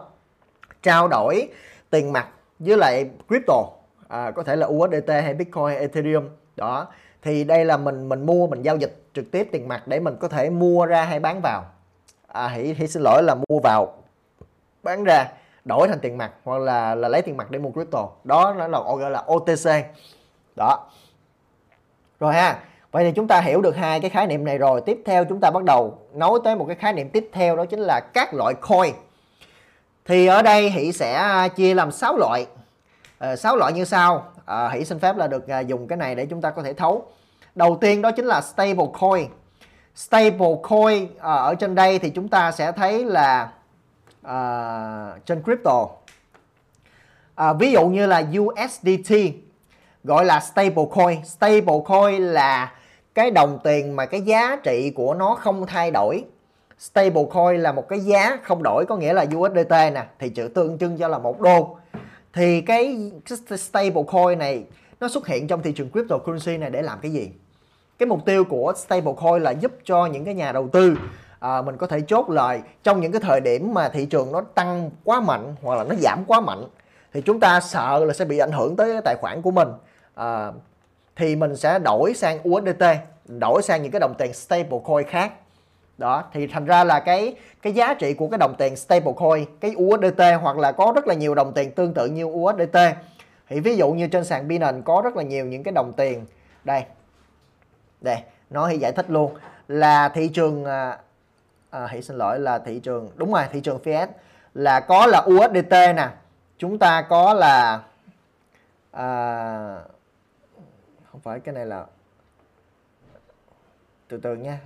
trao 0.83 1.07
đổi 1.07 1.49
tiền 1.89 2.13
mặt 2.13 2.27
với 2.59 2.77
lại 2.77 3.09
crypto 3.27 3.63
à, 4.07 4.31
có 4.31 4.43
thể 4.43 4.55
là 4.55 4.67
USDT 4.67 5.09
hay 5.09 5.33
Bitcoin 5.33 5.65
hay 5.65 5.77
Ethereum. 5.77 6.29
Đó. 6.55 6.87
Thì 7.21 7.43
đây 7.43 7.65
là 7.65 7.77
mình 7.77 8.09
mình 8.09 8.25
mua 8.25 8.47
mình 8.47 8.61
giao 8.61 8.77
dịch 8.77 9.03
trực 9.13 9.31
tiếp 9.31 9.49
tiền 9.51 9.67
mặt 9.67 9.87
để 9.87 9.99
mình 9.99 10.15
có 10.19 10.27
thể 10.27 10.49
mua 10.49 10.85
ra 10.85 11.03
hay 11.03 11.19
bán 11.19 11.41
vào. 11.43 11.65
À, 12.27 12.47
hãy, 12.47 12.75
hãy 12.77 12.87
xin 12.87 13.03
lỗi 13.03 13.23
là 13.23 13.35
mua 13.49 13.59
vào 13.59 13.93
bán 14.83 15.03
ra 15.03 15.25
đổi 15.65 15.87
thành 15.87 15.99
tiền 15.99 16.17
mặt 16.17 16.31
hoặc 16.43 16.57
là 16.57 16.95
là 16.95 17.07
lấy 17.07 17.21
tiền 17.21 17.37
mặt 17.37 17.51
để 17.51 17.59
mua 17.59 17.71
crypto. 17.71 18.09
Đó 18.23 18.55
nó 18.57 18.67
là 18.67 18.79
gọi 18.79 19.11
là 19.11 19.23
OTC 19.33 19.69
đó. 20.55 20.89
Rồi 22.19 22.33
ha 22.33 22.59
vậy 22.95 23.03
thì 23.03 23.11
chúng 23.11 23.27
ta 23.27 23.41
hiểu 23.41 23.61
được 23.61 23.75
hai 23.75 23.99
cái 23.99 24.09
khái 24.09 24.27
niệm 24.27 24.45
này 24.45 24.57
rồi. 24.57 24.81
Tiếp 24.85 25.01
theo 25.05 25.25
chúng 25.25 25.39
ta 25.39 25.51
bắt 25.51 25.63
đầu 25.63 25.99
nói 26.13 26.39
tới 26.43 26.55
một 26.55 26.65
cái 26.65 26.75
khái 26.75 26.93
niệm 26.93 27.09
tiếp 27.09 27.29
theo 27.33 27.55
đó 27.55 27.65
chính 27.65 27.79
là 27.79 28.01
các 28.13 28.33
loại 28.33 28.53
coin. 28.53 28.93
Thì 30.05 30.27
ở 30.27 30.41
đây 30.41 30.69
hỷ 30.69 30.91
sẽ 30.91 31.13
à, 31.13 31.47
chia 31.47 31.73
làm 31.73 31.91
6 31.91 32.17
loại. 32.17 32.45
Ờ, 33.17 33.29
à, 33.29 33.35
6 33.35 33.55
loại 33.55 33.73
như 33.73 33.85
sau. 33.85 34.25
À, 34.45 34.69
hỷ 34.69 34.85
xin 34.85 34.99
phép 34.99 35.17
là 35.17 35.27
được 35.27 35.47
à, 35.47 35.59
dùng 35.59 35.87
cái 35.87 35.97
này 35.97 36.15
để 36.15 36.25
chúng 36.25 36.41
ta 36.41 36.49
có 36.49 36.63
thể 36.63 36.73
thấu. 36.73 37.05
Đầu 37.55 37.77
tiên 37.81 38.01
đó 38.01 38.11
chính 38.11 38.25
là 38.25 38.41
stable 38.41 38.85
coin. 38.99 39.27
Stable 39.95 40.55
coin 40.63 41.07
à, 41.19 41.33
ở 41.33 41.55
trên 41.55 41.75
đây 41.75 41.99
thì 41.99 42.09
chúng 42.09 42.27
ta 42.27 42.51
sẽ 42.51 42.71
thấy 42.71 43.05
là 43.05 43.49
à, 44.23 45.11
trên 45.25 45.43
crypto. 45.43 45.87
À, 47.35 47.53
ví 47.53 47.71
dụ 47.71 47.87
như 47.87 48.05
là 48.05 48.23
USDT 48.39 49.15
gọi 50.03 50.25
là 50.25 50.39
stable 50.39 50.85
coin. 50.91 51.25
Stable 51.25 51.79
coin 51.85 52.21
là 52.21 52.71
cái 53.15 53.31
đồng 53.31 53.59
tiền 53.63 53.95
mà 53.95 54.05
cái 54.05 54.21
giá 54.21 54.55
trị 54.63 54.91
của 54.95 55.13
nó 55.13 55.35
không 55.35 55.65
thay 55.65 55.91
đổi. 55.91 56.23
Stable 56.79 57.23
coin 57.33 57.61
là 57.61 57.71
một 57.71 57.89
cái 57.89 57.99
giá 57.99 58.37
không 58.43 58.63
đổi 58.63 58.85
có 58.89 58.97
nghĩa 58.97 59.13
là 59.13 59.25
USDT 59.35 59.71
nè 59.71 60.05
thì 60.19 60.29
chữ 60.29 60.47
tương 60.47 60.77
trưng 60.77 60.97
cho 60.97 61.07
là 61.07 61.17
một 61.17 61.41
đô. 61.41 61.77
Thì 62.33 62.61
cái 62.61 63.11
stable 63.57 64.03
coin 64.07 64.39
này 64.39 64.65
nó 64.99 65.07
xuất 65.07 65.27
hiện 65.27 65.47
trong 65.47 65.61
thị 65.61 65.71
trường 65.71 65.89
cryptocurrency 65.89 66.57
này 66.57 66.69
để 66.69 66.81
làm 66.81 66.99
cái 67.01 67.11
gì? 67.11 67.31
Cái 67.97 68.07
mục 68.07 68.25
tiêu 68.25 68.43
của 68.43 68.73
stablecoin 68.77 69.43
là 69.43 69.51
giúp 69.51 69.71
cho 69.83 70.05
những 70.05 70.25
cái 70.25 70.33
nhà 70.33 70.51
đầu 70.51 70.67
tư 70.67 70.95
à, 71.39 71.61
mình 71.61 71.77
có 71.77 71.87
thể 71.87 72.01
chốt 72.01 72.29
lời 72.29 72.61
trong 72.83 73.01
những 73.01 73.11
cái 73.11 73.21
thời 73.21 73.41
điểm 73.41 73.73
mà 73.73 73.89
thị 73.89 74.05
trường 74.05 74.31
nó 74.31 74.41
tăng 74.41 74.89
quá 75.03 75.21
mạnh 75.21 75.55
hoặc 75.61 75.75
là 75.75 75.83
nó 75.83 75.95
giảm 75.95 76.23
quá 76.27 76.39
mạnh 76.39 76.63
thì 77.13 77.21
chúng 77.21 77.39
ta 77.39 77.59
sợ 77.59 78.05
là 78.05 78.13
sẽ 78.13 78.25
bị 78.25 78.37
ảnh 78.37 78.51
hưởng 78.51 78.75
tới 78.75 79.01
tài 79.05 79.15
khoản 79.21 79.41
của 79.41 79.51
mình. 79.51 79.67
À, 80.15 80.51
thì 81.15 81.35
mình 81.35 81.55
sẽ 81.55 81.79
đổi 81.79 82.13
sang 82.13 82.49
USDT 82.49 82.83
đổi 83.27 83.61
sang 83.61 83.83
những 83.83 83.91
cái 83.91 83.99
đồng 83.99 84.13
tiền 84.17 84.33
stablecoin 84.33 85.07
khác. 85.07 85.31
Đó 85.97 86.23
thì 86.33 86.47
thành 86.47 86.65
ra 86.65 86.83
là 86.83 86.99
cái 86.99 87.35
cái 87.61 87.73
giá 87.73 87.93
trị 87.93 88.13
của 88.13 88.27
cái 88.27 88.37
đồng 88.37 88.55
tiền 88.57 88.75
stablecoin 88.75 89.45
cái 89.59 89.75
USDT 89.77 90.21
hoặc 90.41 90.57
là 90.57 90.71
có 90.71 90.91
rất 90.95 91.07
là 91.07 91.13
nhiều 91.13 91.35
đồng 91.35 91.53
tiền 91.53 91.71
tương 91.71 91.93
tự 91.93 92.05
như 92.07 92.25
USDT 92.25 92.77
thì 93.49 93.59
ví 93.59 93.75
dụ 93.75 93.91
như 93.91 94.07
trên 94.07 94.25
sàn 94.25 94.47
Binance 94.47 94.81
có 94.85 95.01
rất 95.03 95.15
là 95.15 95.23
nhiều 95.23 95.45
những 95.45 95.63
cái 95.63 95.71
đồng 95.71 95.93
tiền. 95.97 96.25
Đây 96.63 96.83
đây 98.01 98.17
nó 98.49 98.67
thì 98.69 98.77
giải 98.77 98.91
thích 98.91 99.05
luôn 99.09 99.35
là 99.67 100.09
thị 100.09 100.27
trường 100.27 100.65
à, 100.65 100.97
à, 101.69 101.85
hãy 101.87 102.01
xin 102.01 102.17
lỗi 102.17 102.39
là 102.39 102.59
thị 102.59 102.79
trường 102.79 103.09
đúng 103.15 103.33
rồi 103.33 103.43
thị 103.51 103.59
trường 103.59 103.79
fiat 103.83 104.07
là 104.53 104.79
có 104.79 105.05
là 105.05 105.25
USDT 105.29 105.71
nè 105.71 106.09
chúng 106.57 106.79
ta 106.79 107.01
có 107.01 107.33
là 107.33 107.81
à, 108.91 109.77
không 111.15 111.21
phải, 111.21 111.39
cái 111.39 111.55
này 111.55 111.65
là 111.65 111.85
từ 114.07 114.17
từ 114.17 114.35
nha. 114.35 114.59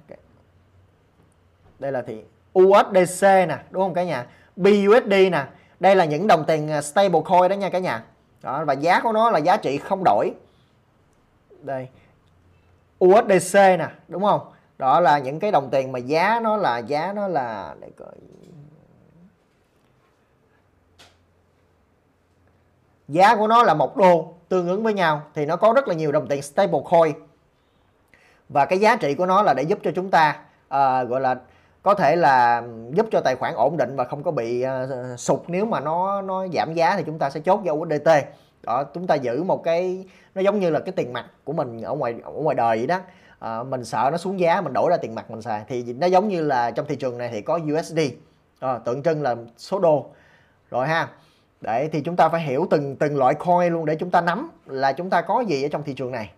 Đây 1.80 1.92
là 1.92 2.02
thị 2.02 2.24
USDC 2.60 3.24
nè, 3.24 3.58
đúng 3.72 3.84
không 3.84 3.94
cả 3.94 4.04
nhà? 4.04 4.28
BUSD 4.56 5.10
nè. 5.10 5.48
Đây 5.80 5.96
là 5.96 6.06
những 6.06 6.28
đồng 6.28 6.44
tiền 6.48 6.72
à, 6.72 6.82
stable 6.82 7.10
stablecoin 7.10 7.50
đó 7.50 7.56
nha 7.56 7.70
cả 7.70 7.80
nhà. 7.80 8.04
Đó, 8.42 8.66
và 8.66 8.74
giá 8.74 9.00
của 9.00 9.12
nó 9.12 9.32
là 9.32 9.40
giá 9.40 9.58
trị 9.58 9.78
không 9.78 10.04
đổi. 10.04 10.34
Đây. 11.62 11.88
USDC 13.06 13.56
nè, 13.56 13.88
đúng 14.08 14.24
không? 14.24 14.52
Đó 14.78 15.00
là 15.00 15.20
những 15.20 15.40
cái 15.40 15.52
đồng 15.52 15.70
tiền 15.72 15.92
mà 15.92 16.00
giá 16.00 16.40
nó 16.40 16.58
là, 16.58 16.78
giá 16.78 17.14
nó 17.14 17.28
là, 17.28 17.76
để 17.80 17.90
coi. 17.98 18.14
Giá 23.08 23.36
của 23.36 23.48
nó 23.48 23.64
là 23.64 23.74
một 23.74 23.98
đô 23.98 24.39
tương 24.50 24.68
ứng 24.68 24.84
với 24.84 24.94
nhau 24.94 25.22
thì 25.36 25.46
nó 25.46 25.56
có 25.56 25.74
rất 25.76 25.88
là 25.88 25.94
nhiều 25.94 26.12
đồng 26.12 26.28
tiền 26.28 26.42
stablecoin 26.42 27.16
và 28.50 28.66
cái 28.66 28.80
giá 28.80 28.96
trị 28.96 29.14
của 29.14 29.26
nó 29.26 29.42
là 29.42 29.54
để 29.54 29.64
giúp 29.64 29.80
cho 29.84 29.92
chúng 29.96 30.12
ta 30.12 30.36
uh, 30.66 31.10
gọi 31.10 31.22
là 31.22 31.36
có 31.84 31.94
thể 31.94 32.16
là 32.16 32.64
giúp 32.92 33.06
cho 33.12 33.22
tài 33.22 33.36
khoản 33.36 33.54
ổn 33.56 33.78
định 33.78 33.96
và 33.96 34.04
không 34.04 34.24
có 34.24 34.32
bị 34.32 34.66
uh, 34.66 35.20
sụt. 35.20 35.40
Nếu 35.48 35.66
mà 35.66 35.80
nó 35.80 36.22
nó 36.22 36.48
giảm 36.48 36.74
giá 36.74 36.98
thì 36.98 37.04
chúng 37.06 37.20
ta 37.20 37.30
sẽ 37.30 37.40
chốt 37.40 37.60
vào 37.64 37.76
USDT 37.76 38.10
đó 38.64 38.84
chúng 38.94 39.08
ta 39.08 39.16
giữ 39.16 39.44
một 39.44 39.64
cái 39.64 40.06
nó 40.36 40.42
giống 40.42 40.60
như 40.60 40.70
là 40.70 40.80
cái 40.80 40.92
tiền 40.92 41.14
mặt 41.14 41.26
của 41.44 41.54
mình 41.54 41.82
ở 41.82 41.94
ngoài 41.96 42.16
ở 42.24 42.32
ngoài 42.32 42.56
đời 42.56 42.78
vậy 42.78 42.88
đó. 42.88 43.00
À, 43.40 43.64
mình 43.64 43.86
sợ 43.86 44.10
nó 44.12 44.18
xuống 44.18 44.40
giá 44.40 44.62
mình 44.62 44.74
đổi 44.74 44.90
ra 44.90 44.98
tiền 44.98 45.16
mặt 45.16 45.32
mình 45.32 45.42
xài. 45.42 45.64
Thì 45.68 45.84
nó 45.94 46.08
giống 46.08 46.28
như 46.28 46.42
là 46.42 46.72
trong 46.72 46.86
thị 46.86 46.96
trường 46.96 47.18
này 47.18 47.30
thì 47.32 47.42
có 47.42 47.60
USD 47.74 48.00
à, 48.60 48.78
tượng 48.78 49.04
trưng 49.04 49.22
là 49.22 49.36
số 49.58 49.80
đô. 49.80 50.06
Rồi 50.72 50.88
ha 50.88 51.08
đấy 51.62 51.90
thì 51.92 52.02
chúng 52.02 52.16
ta 52.16 52.30
phải 52.30 52.42
hiểu 52.42 52.68
từng 52.70 52.96
từng 52.96 53.18
loại 53.18 53.34
coin 53.34 53.74
luôn 53.74 53.86
để 53.86 53.96
chúng 53.96 54.10
ta 54.10 54.22
nắm 54.22 54.50
là 54.66 54.94
chúng 54.94 55.10
ta 55.10 55.22
có 55.22 55.42
gì 55.42 55.64
ở 55.64 55.70
trong 55.72 55.84
thị 55.84 55.94
trường 55.94 56.12
này. 56.12 56.32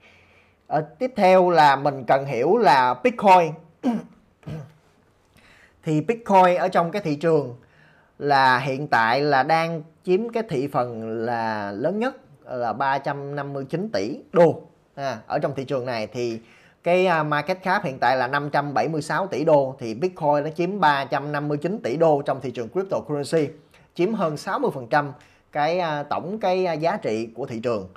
À, 0.68 0.82
tiếp 1.00 1.14
theo 1.16 1.50
là 1.50 1.76
mình 1.76 2.04
cần 2.08 2.26
hiểu 2.26 2.58
là 2.58 2.94
Bitcoin. 3.04 3.54
Thì 5.84 6.02
Bitcoin 6.02 6.56
ở 6.58 6.68
trong 6.68 6.92
cái 6.92 7.02
thị 7.02 7.16
trường 7.16 7.56
là 8.20 8.60
hiện 8.60 8.88
tại 8.88 9.22
là 9.22 9.44
đang 9.44 9.82
chiếm 10.04 10.30
cái 10.30 10.44
thị 10.50 10.68
phần 10.68 11.20
là 11.26 11.72
lớn 11.72 12.00
nhất 12.00 12.16
là 12.46 12.74
359 12.74 13.90
tỷ 13.94 14.20
đô. 14.32 14.62
À, 14.96 15.18
ở 15.28 15.40
trong 15.40 15.56
thị 15.56 15.64
trường 15.64 15.86
này 15.86 16.08
thì 16.08 16.40
cái 16.84 17.06
à, 17.06 17.24
market 17.24 17.64
cap 17.64 17.84
hiện 17.84 18.00
tại 18.00 18.18
là 18.18 18.28
576 18.28 19.28
tỷ 19.28 19.46
đô 19.46 19.76
thì 19.80 19.94
Bitcoin 19.94 20.44
nó 20.44 20.50
chiếm 20.56 20.80
359 20.80 21.80
tỷ 21.84 21.98
đô 21.98 22.22
trong 22.22 22.42
thị 22.42 22.52
trường 22.52 22.70
cryptocurrency 22.70 23.54
chiếm 23.96 24.14
hơn 24.14 24.36
60% 24.36 25.12
cái 25.52 25.80
à, 25.80 26.04
tổng 26.04 26.40
cái 26.40 26.66
à, 26.66 26.74
giá 26.74 26.98
trị 26.98 27.30
của 27.36 27.46
thị 27.46 27.60
trường. 27.60 27.90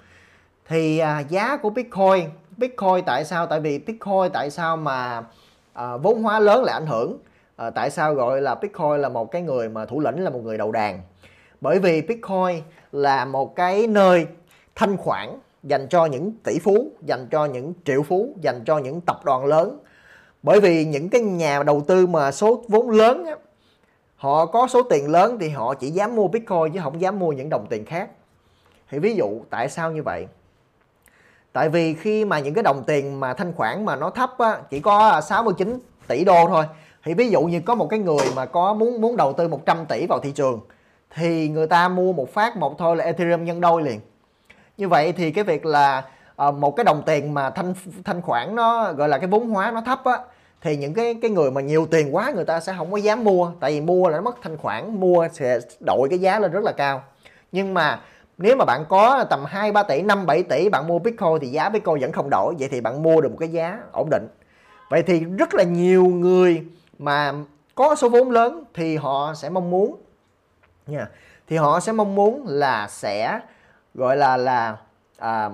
Thì 0.69 0.99
à, 0.99 1.21
giá 1.21 1.57
của 1.57 1.71
Bitcoin 1.71 2.29
Bitcoin 2.57 3.05
tại 3.07 3.25
sao? 3.25 3.47
Tại 3.47 3.61
vì 3.61 3.79
Bitcoin 3.79 4.31
tại 4.33 4.51
sao 4.51 4.77
mà 4.77 5.23
à, 5.73 5.97
vốn 5.97 6.23
hóa 6.23 6.41
lớn 6.41 6.65
lại 6.65 6.73
ảnh 6.75 6.87
hưởng? 6.87 7.19
À, 7.57 7.71
tại 7.71 7.91
sao 7.91 8.15
gọi 8.15 8.43
là 8.43 8.55
Bitcoin 8.55 8.99
là 8.99 9.09
một 9.09 9.31
cái 9.31 9.43
người 9.43 9.69
mà 9.69 9.87
thủ 9.87 10.01
lĩnh 10.01 10.25
là 10.25 10.31
một 10.31 10.41
người 10.45 10.59
đầu 10.59 10.73
đàn? 10.73 11.03
Bởi 11.61 11.79
vì 11.79 12.03
Bitcoin 12.03 12.63
là 12.93 13.25
một 13.25 13.57
cái 13.57 13.87
nơi 13.87 14.27
thanh 14.75 14.97
khoản 14.97 15.29
dành 15.63 15.87
cho 15.89 16.07
những 16.07 16.33
tỷ 16.45 16.59
phú 16.59 16.91
dành 17.03 17.27
cho 17.31 17.45
những 17.45 17.73
triệu 17.85 18.03
phú 18.03 18.35
dành 18.41 18.65
cho 18.67 18.79
những 18.79 19.01
tập 19.01 19.25
đoàn 19.25 19.45
lớn. 19.45 19.79
Bởi 20.43 20.61
vì 20.61 20.85
những 20.85 21.09
cái 21.09 21.21
nhà 21.21 21.63
đầu 21.63 21.83
tư 21.87 22.07
mà 22.07 22.33
số 22.33 22.65
vốn 22.69 22.91
lớn 22.91 23.25
á, 23.25 23.37
họ 24.25 24.47
có 24.47 24.67
số 24.67 24.83
tiền 24.83 25.11
lớn 25.11 25.37
thì 25.41 25.49
họ 25.49 25.75
chỉ 25.75 25.91
dám 25.91 26.17
mua 26.17 26.29
bitcoin 26.29 26.73
chứ 26.75 26.81
không 26.83 27.01
dám 27.01 27.19
mua 27.19 27.33
những 27.33 27.49
đồng 27.49 27.67
tiền 27.71 27.85
khác. 27.85 28.11
Thì 28.91 28.99
ví 28.99 29.15
dụ 29.15 29.41
tại 29.51 29.69
sao 29.69 29.93
như 29.93 30.03
vậy? 30.03 30.27
Tại 31.53 31.69
vì 31.69 31.95
khi 31.95 32.25
mà 32.25 32.39
những 32.39 32.55
cái 32.55 32.63
đồng 32.63 32.85
tiền 32.87 33.21
mà 33.21 33.35
thanh 33.35 33.53
khoản 33.53 33.85
mà 33.85 33.97
nó 33.97 34.11
thấp 34.11 34.39
á, 34.39 34.59
chỉ 34.71 34.81
có 34.81 35.09
à, 35.09 35.21
69 35.21 35.79
tỷ 36.07 36.25
đô 36.25 36.47
thôi. 36.49 36.65
Thì 37.05 37.15
ví 37.15 37.31
dụ 37.31 37.43
như 37.43 37.61
có 37.61 37.75
một 37.75 37.87
cái 37.91 37.99
người 37.99 38.27
mà 38.37 38.47
có 38.47 38.75
muốn 38.75 39.01
muốn 39.01 39.17
đầu 39.17 39.33
tư 39.33 39.49
100 39.49 39.87
tỷ 39.87 40.07
vào 40.07 40.19
thị 40.23 40.33
trường 40.33 40.61
thì 41.15 41.49
người 41.49 41.67
ta 41.67 41.89
mua 41.89 42.13
một 42.13 42.35
phát 42.35 42.57
một 42.57 42.79
thôi 42.79 42.97
là 42.97 43.05
Ethereum 43.05 43.45
nhân 43.45 43.61
đôi 43.61 43.83
liền. 43.83 44.01
Như 44.77 44.89
vậy 44.89 45.13
thì 45.13 45.33
cái 45.33 45.45
việc 45.45 45.67
là 45.67 46.03
à, 46.37 46.51
một 46.51 46.77
cái 46.77 46.85
đồng 46.85 47.03
tiền 47.07 47.35
mà 47.35 47.51
thanh 47.51 47.75
thanh 48.05 48.23
khoản 48.23 48.55
nó 48.55 48.93
gọi 48.93 49.09
là 49.09 49.19
cái 49.19 49.27
vốn 49.27 49.49
hóa 49.49 49.71
nó 49.71 49.81
thấp 49.81 50.05
á 50.05 50.19
thì 50.65 50.77
những 50.77 50.95
cái 50.95 51.15
cái 51.23 51.31
người 51.31 51.51
mà 51.51 51.61
nhiều 51.61 51.87
tiền 51.91 52.15
quá 52.15 52.33
người 52.35 52.45
ta 52.45 52.61
sẽ 52.61 52.75
không 52.79 52.93
có 52.93 52.97
dám 52.97 53.25
mua. 53.25 53.53
Tại 53.61 53.73
vì 53.73 53.81
mua 53.81 54.09
là 54.09 54.17
nó 54.17 54.23
mất 54.23 54.37
thanh 54.43 54.57
khoản 54.57 55.01
mua 55.01 55.29
sẽ 55.33 55.59
đội 55.81 56.09
cái 56.09 56.19
giá 56.19 56.39
lên 56.39 56.53
rất 56.53 56.65
là 56.65 56.73
cao. 56.73 57.03
Nhưng 57.53 57.75
mà 57.75 58.01
nếu 58.39 58.57
mà 58.57 58.65
bạn 58.65 58.85
có 58.89 59.25
tầm 59.31 59.45
2 59.45 59.73
3 59.73 59.83
tỷ 59.83 60.03
5 60.03 60.27
7 60.27 60.43
tỷ 60.43 60.69
bạn 60.69 60.87
mua 60.87 60.99
Bitcoin 60.99 61.39
thì 61.41 61.47
giá 61.49 61.69
Bitcoin 61.69 62.01
vẫn 62.01 62.13
không 62.13 62.31
đổi. 62.31 62.55
Vậy 62.59 62.69
thì 62.69 62.81
bạn 62.81 63.03
mua 63.03 63.21
được 63.21 63.29
một 63.29 63.37
cái 63.41 63.49
giá 63.49 63.79
ổn 63.93 64.11
định. 64.11 64.29
Vậy 64.91 65.03
thì 65.03 65.21
rất 65.21 65.55
là 65.55 65.65
nhiều 65.65 66.05
người 66.05 66.65
mà 66.99 67.33
có 67.75 67.95
số 67.95 68.09
vốn 68.09 68.31
lớn 68.31 68.65
thì 68.75 68.97
họ 68.97 69.35
sẽ 69.35 69.49
mong 69.49 69.71
muốn 69.71 69.97
nha 70.87 71.09
thì 71.49 71.57
họ 71.57 71.81
sẽ 71.81 71.93
mong 71.93 72.15
muốn 72.15 72.45
là 72.47 72.89
sẽ 72.89 73.41
gọi 73.95 74.17
là 74.17 74.37
là 74.37 74.77
à, 75.19 75.51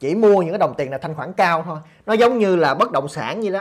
chỉ 0.00 0.14
mua 0.14 0.42
những 0.42 0.52
cái 0.52 0.58
đồng 0.58 0.74
tiền 0.76 0.90
là 0.90 0.98
thanh 0.98 1.14
khoản 1.14 1.32
cao 1.32 1.62
thôi. 1.66 1.78
Nó 2.06 2.12
giống 2.12 2.38
như 2.38 2.56
là 2.56 2.74
bất 2.74 2.92
động 2.92 3.08
sản 3.08 3.40
như 3.40 3.50
đó 3.50 3.60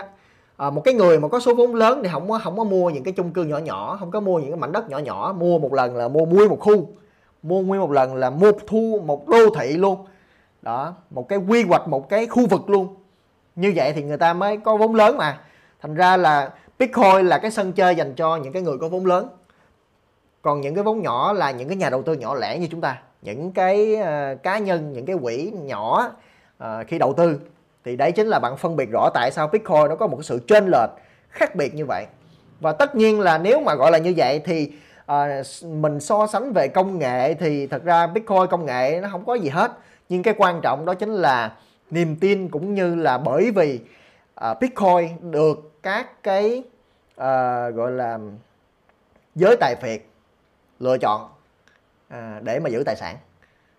à, 0.58 0.70
một 0.70 0.82
cái 0.82 0.94
người 0.94 1.20
mà 1.20 1.28
có 1.28 1.40
số 1.40 1.56
vốn 1.56 1.76
lớn 1.76 2.00
thì 2.04 2.10
không 2.12 2.30
có 2.30 2.40
không 2.44 2.58
có 2.58 2.64
mua 2.64 2.90
những 2.90 3.04
cái 3.04 3.14
chung 3.18 3.32
cư 3.32 3.44
nhỏ 3.44 3.58
nhỏ 3.58 3.98
không 4.00 4.12
có 4.12 4.20
mua 4.20 4.40
những 4.40 4.50
cái 4.50 4.60
mảnh 4.60 4.72
đất 4.72 4.90
nhỏ 4.90 4.98
nhỏ 4.98 5.36
mua 5.38 5.60
một 5.60 5.74
lần 5.74 5.96
là 5.96 6.08
mua 6.08 6.26
nguyên 6.26 6.50
một 6.50 6.60
khu. 6.60 6.88
Mua 7.44 7.62
nguyên 7.62 7.82
một 7.82 7.92
lần 7.92 8.16
là 8.16 8.30
mua 8.30 8.52
thu 8.68 9.02
một 9.06 9.28
đô 9.28 9.56
thị 9.60 9.78
luôn. 9.78 10.06
Đó 10.62 10.94
một 11.10 11.30
cái 11.30 11.40
quy 11.40 11.64
hoạch 11.64 11.88
một 11.88 12.10
cái 12.10 12.28
khu 12.28 12.48
vực 12.48 12.70
luôn. 12.70 12.96
Như 13.56 13.74
vậy 13.76 13.94
thì 13.94 14.04
người 14.04 14.18
ta 14.18 14.34
mới 14.34 14.58
có 14.58 14.78
vốn 14.78 14.96
lớn 14.96 15.18
mà. 15.18 15.40
Thành 15.82 15.96
ra 15.96 16.18
là 16.18 16.54
bitcoin 16.80 17.28
là 17.28 17.38
cái 17.38 17.52
sân 17.52 17.72
chơi 17.72 17.96
dành 17.96 18.14
cho 18.16 18.38
những 18.38 18.54
cái 18.54 18.62
người 18.62 18.78
có 18.78 18.88
vốn 18.88 19.06
lớn. 19.06 19.28
Còn 20.42 20.62
những 20.62 20.76
cái 20.76 20.84
vốn 20.84 21.02
nhỏ 21.02 21.34
là 21.34 21.52
những 21.52 21.68
cái 21.68 21.78
nhà 21.78 21.90
đầu 21.90 22.02
tư 22.02 22.14
nhỏ 22.14 22.36
lẻ 22.36 22.60
như 22.60 22.68
chúng 22.72 22.82
ta. 22.82 23.02
Những 23.22 23.52
cái 23.52 23.96
uh, 24.02 24.44
cá 24.44 24.58
nhân 24.58 24.94
những 24.94 25.06
cái 25.06 25.16
quỹ 25.22 25.52
nhỏ 25.56 26.12
uh, 26.64 26.88
khi 26.88 27.00
đầu 27.00 27.14
tư 27.14 27.40
thì 27.86 27.96
đấy 27.96 28.12
chính 28.12 28.28
là 28.28 28.40
bạn 28.40 28.58
phân 28.58 28.76
biệt 28.76 28.90
rõ 28.92 29.10
tại 29.14 29.32
sao 29.32 29.48
Bitcoin 29.48 29.90
nó 29.90 29.96
có 29.96 30.08
một 30.08 30.18
cái 30.18 30.24
sự 30.24 30.40
chênh 30.48 30.66
lệch 30.68 30.90
khác 31.30 31.56
biệt 31.56 31.76
như 31.76 31.86
vậy. 31.86 32.06
Và 32.60 32.72
tất 32.72 32.96
nhiên 32.96 33.20
là 33.20 33.38
nếu 33.38 33.62
mà 33.62 33.76
gọi 33.76 33.92
là 33.92 33.98
như 33.98 34.14
vậy 34.18 34.42
thì 34.46 34.72
à, 35.06 35.42
mình 35.64 36.00
so 36.00 36.28
sánh 36.28 36.54
về 36.54 36.68
công 36.68 37.00
nghệ 37.00 37.34
thì 37.34 37.68
thật 37.68 37.84
ra 37.84 38.08
Bitcoin 38.08 38.48
công 38.50 38.66
nghệ 38.66 39.00
nó 39.02 39.10
không 39.12 39.26
có 39.26 39.34
gì 39.34 39.50
hết. 39.50 39.72
Nhưng 40.10 40.24
cái 40.24 40.34
quan 40.38 40.62
trọng 40.62 40.86
đó 40.86 40.94
chính 40.94 41.14
là 41.14 41.56
niềm 41.92 42.16
tin 42.16 42.50
cũng 42.50 42.74
như 42.74 42.96
là 42.96 43.18
bởi 43.18 43.52
vì 43.52 43.80
à, 44.36 44.54
Bitcoin 44.54 45.32
được 45.32 45.72
các 45.84 46.24
cái 46.24 46.64
à, 47.16 47.70
gọi 47.70 47.92
là 47.92 48.20
giới 49.36 49.56
tài 49.60 49.76
phiệt 49.82 50.02
lựa 50.80 50.98
chọn 50.98 51.30
à, 52.08 52.40
để 52.44 52.60
mà 52.60 52.70
giữ 52.70 52.84
tài 52.86 52.96
sản. 52.96 53.16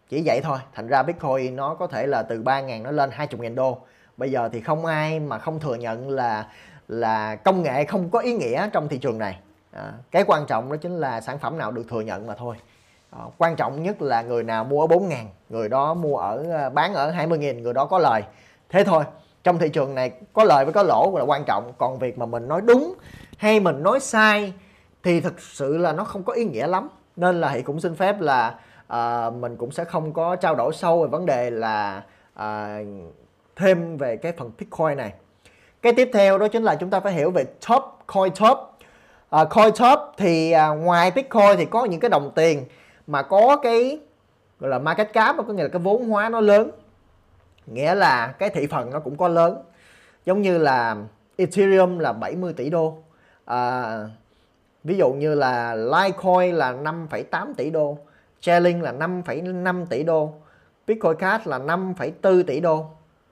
Chỉ 0.09 0.23
vậy 0.24 0.41
thôi. 0.41 0.59
Thành 0.74 0.87
ra 0.89 1.03
bitcoin 1.03 1.57
nó 1.57 1.74
có 1.74 1.87
thể 1.87 2.07
là 2.07 2.23
từ 2.23 2.43
3.000 2.43 2.83
nó 2.83 2.91
lên 2.91 3.11
20.000 3.11 3.55
đô 3.55 3.78
bây 4.17 4.31
giờ 4.31 4.49
thì 4.53 4.61
không 4.61 4.87
ai 4.87 5.21
mà 5.21 5.39
không 5.39 5.61
thừa 5.61 5.75
nhận 5.75 6.11
là 6.11 6.47
là 6.89 7.37
công 7.37 7.63
nghệ 7.63 7.85
không 7.85 8.11
có 8.11 8.19
ý 8.19 8.33
nghĩa 8.33 8.69
trong 8.73 8.89
thị 8.89 8.99
trường 8.99 9.19
này. 9.19 9.39
À, 9.73 9.93
cái 10.11 10.25
quan 10.27 10.47
trọng 10.47 10.71
đó 10.71 10.77
chính 10.77 10.97
là 10.97 11.21
sản 11.21 11.39
phẩm 11.39 11.59
nào 11.59 11.73
được 11.73 11.87
thừa 11.91 12.01
nhận 12.01 12.27
mà 12.27 12.35
thôi. 12.35 12.57
À, 13.11 13.21
quan 13.39 13.57
trọng 13.57 13.83
nhất 13.83 14.03
là 14.03 14.23
người 14.23 14.43
nào 14.43 14.65
mua 14.65 14.81
ở 14.81 14.87
4 14.87 15.09
ngàn 15.09 15.29
người 15.49 15.69
đó 15.69 15.95
mua 15.95 16.17
ở 16.17 16.45
à, 16.51 16.69
bán 16.69 16.95
ở 16.95 17.11
20 17.11 17.39
nghìn 17.39 17.63
người 17.63 17.73
đó 17.73 17.85
có 17.85 17.99
lời. 17.99 18.23
Thế 18.69 18.85
thôi 18.85 19.05
trong 19.45 19.59
thị 19.59 19.69
trường 19.69 19.95
này 19.95 20.11
có 20.33 20.45
lời 20.45 20.65
với 20.65 20.75
có 20.75 20.83
lỗ 20.83 21.19
là 21.19 21.25
quan 21.25 21.45
trọng. 21.45 21.73
Còn 21.79 21.99
việc 21.99 22.19
mà 22.19 22.27
mình 22.27 22.49
nói 22.49 22.61
đúng 22.61 22.95
hay 23.39 23.61
mình 23.61 23.83
nói 23.83 24.01
sai 24.01 24.53
thì 25.03 25.21
thực 25.21 25.41
sự 25.41 25.77
là 25.77 25.93
nó 25.93 26.05
không 26.05 26.23
có 26.23 26.33
ý 26.33 26.45
nghĩa 26.45 26.67
lắm. 26.67 26.89
Nên 27.17 27.41
là 27.41 27.49
hãy 27.49 27.63
cũng 27.63 27.81
xin 27.81 27.95
phép 27.95 28.21
là 28.21 28.55
à, 28.87 29.31
mình 29.31 29.57
cũng 29.57 29.71
sẽ 29.71 29.85
không 29.85 30.13
có 30.13 30.37
trao 30.37 30.55
đổi 30.55 30.73
sâu 30.75 31.03
về 31.03 31.09
vấn 31.09 31.27
đề 31.27 31.51
là 31.51 32.03
à, 32.35 32.81
thêm 33.57 33.97
về 33.97 34.16
cái 34.16 34.33
phần 34.33 34.51
Bitcoin 34.59 34.97
này. 34.97 35.12
Cái 35.83 35.93
tiếp 35.93 36.11
theo 36.12 36.39
đó 36.39 36.49
chính 36.49 36.62
là 36.62 36.77
chúng 36.77 36.91
ta 36.91 37.01
phải 37.01 37.12
hiểu 37.12 37.31
về 37.31 37.45
top 37.69 37.83
coin 38.07 38.33
top. 38.41 38.59
À, 39.31 39.45
coin 39.45 39.73
top 39.78 39.99
thì 40.16 40.53
à, 40.53 40.69
ngoài 40.69 41.11
bitcoin 41.11 41.57
thì 41.57 41.65
có 41.65 41.85
những 41.85 42.01
cái 42.01 42.09
đồng 42.09 42.31
tiền 42.35 42.65
mà 43.07 43.23
có 43.23 43.57
cái 43.62 44.01
gọi 44.61 44.70
là 44.70 44.78
market 44.78 45.12
cap 45.12 45.37
có 45.37 45.53
nghĩa 45.53 45.62
là 45.62 45.69
cái 45.69 45.83
vốn 45.83 46.09
hóa 46.09 46.28
nó 46.28 46.41
lớn. 46.41 46.70
Nghĩa 47.66 47.95
là 47.95 48.35
cái 48.39 48.51
thị 48.51 48.66
phần 48.66 48.91
nó 48.91 49.01
cũng 49.01 49.16
có 49.16 49.28
lớn. 49.28 49.62
Giống 50.27 50.43
như 50.43 50.59
là 50.59 50.97
Ethereum 51.37 51.99
là 51.99 52.12
70 52.12 52.53
tỷ 52.53 52.70
đô. 52.70 52.99
À, 53.45 53.99
ví 54.85 54.97
dụ 54.97 55.12
như 55.12 55.35
là 55.35 55.74
Litecoin 55.74 56.55
là 56.55 56.73
5,8 56.73 57.55
tỷ 57.57 57.70
đô. 57.70 57.99
Chainlink 58.41 58.83
là 58.83 58.93
5,5 58.93 59.87
tỷ 59.87 60.03
đô. 60.03 60.33
Bitcoin 60.87 61.16
Cash 61.16 61.47
là 61.47 61.59
5,4 61.59 62.43
tỷ 62.43 62.61
đô 62.61 62.87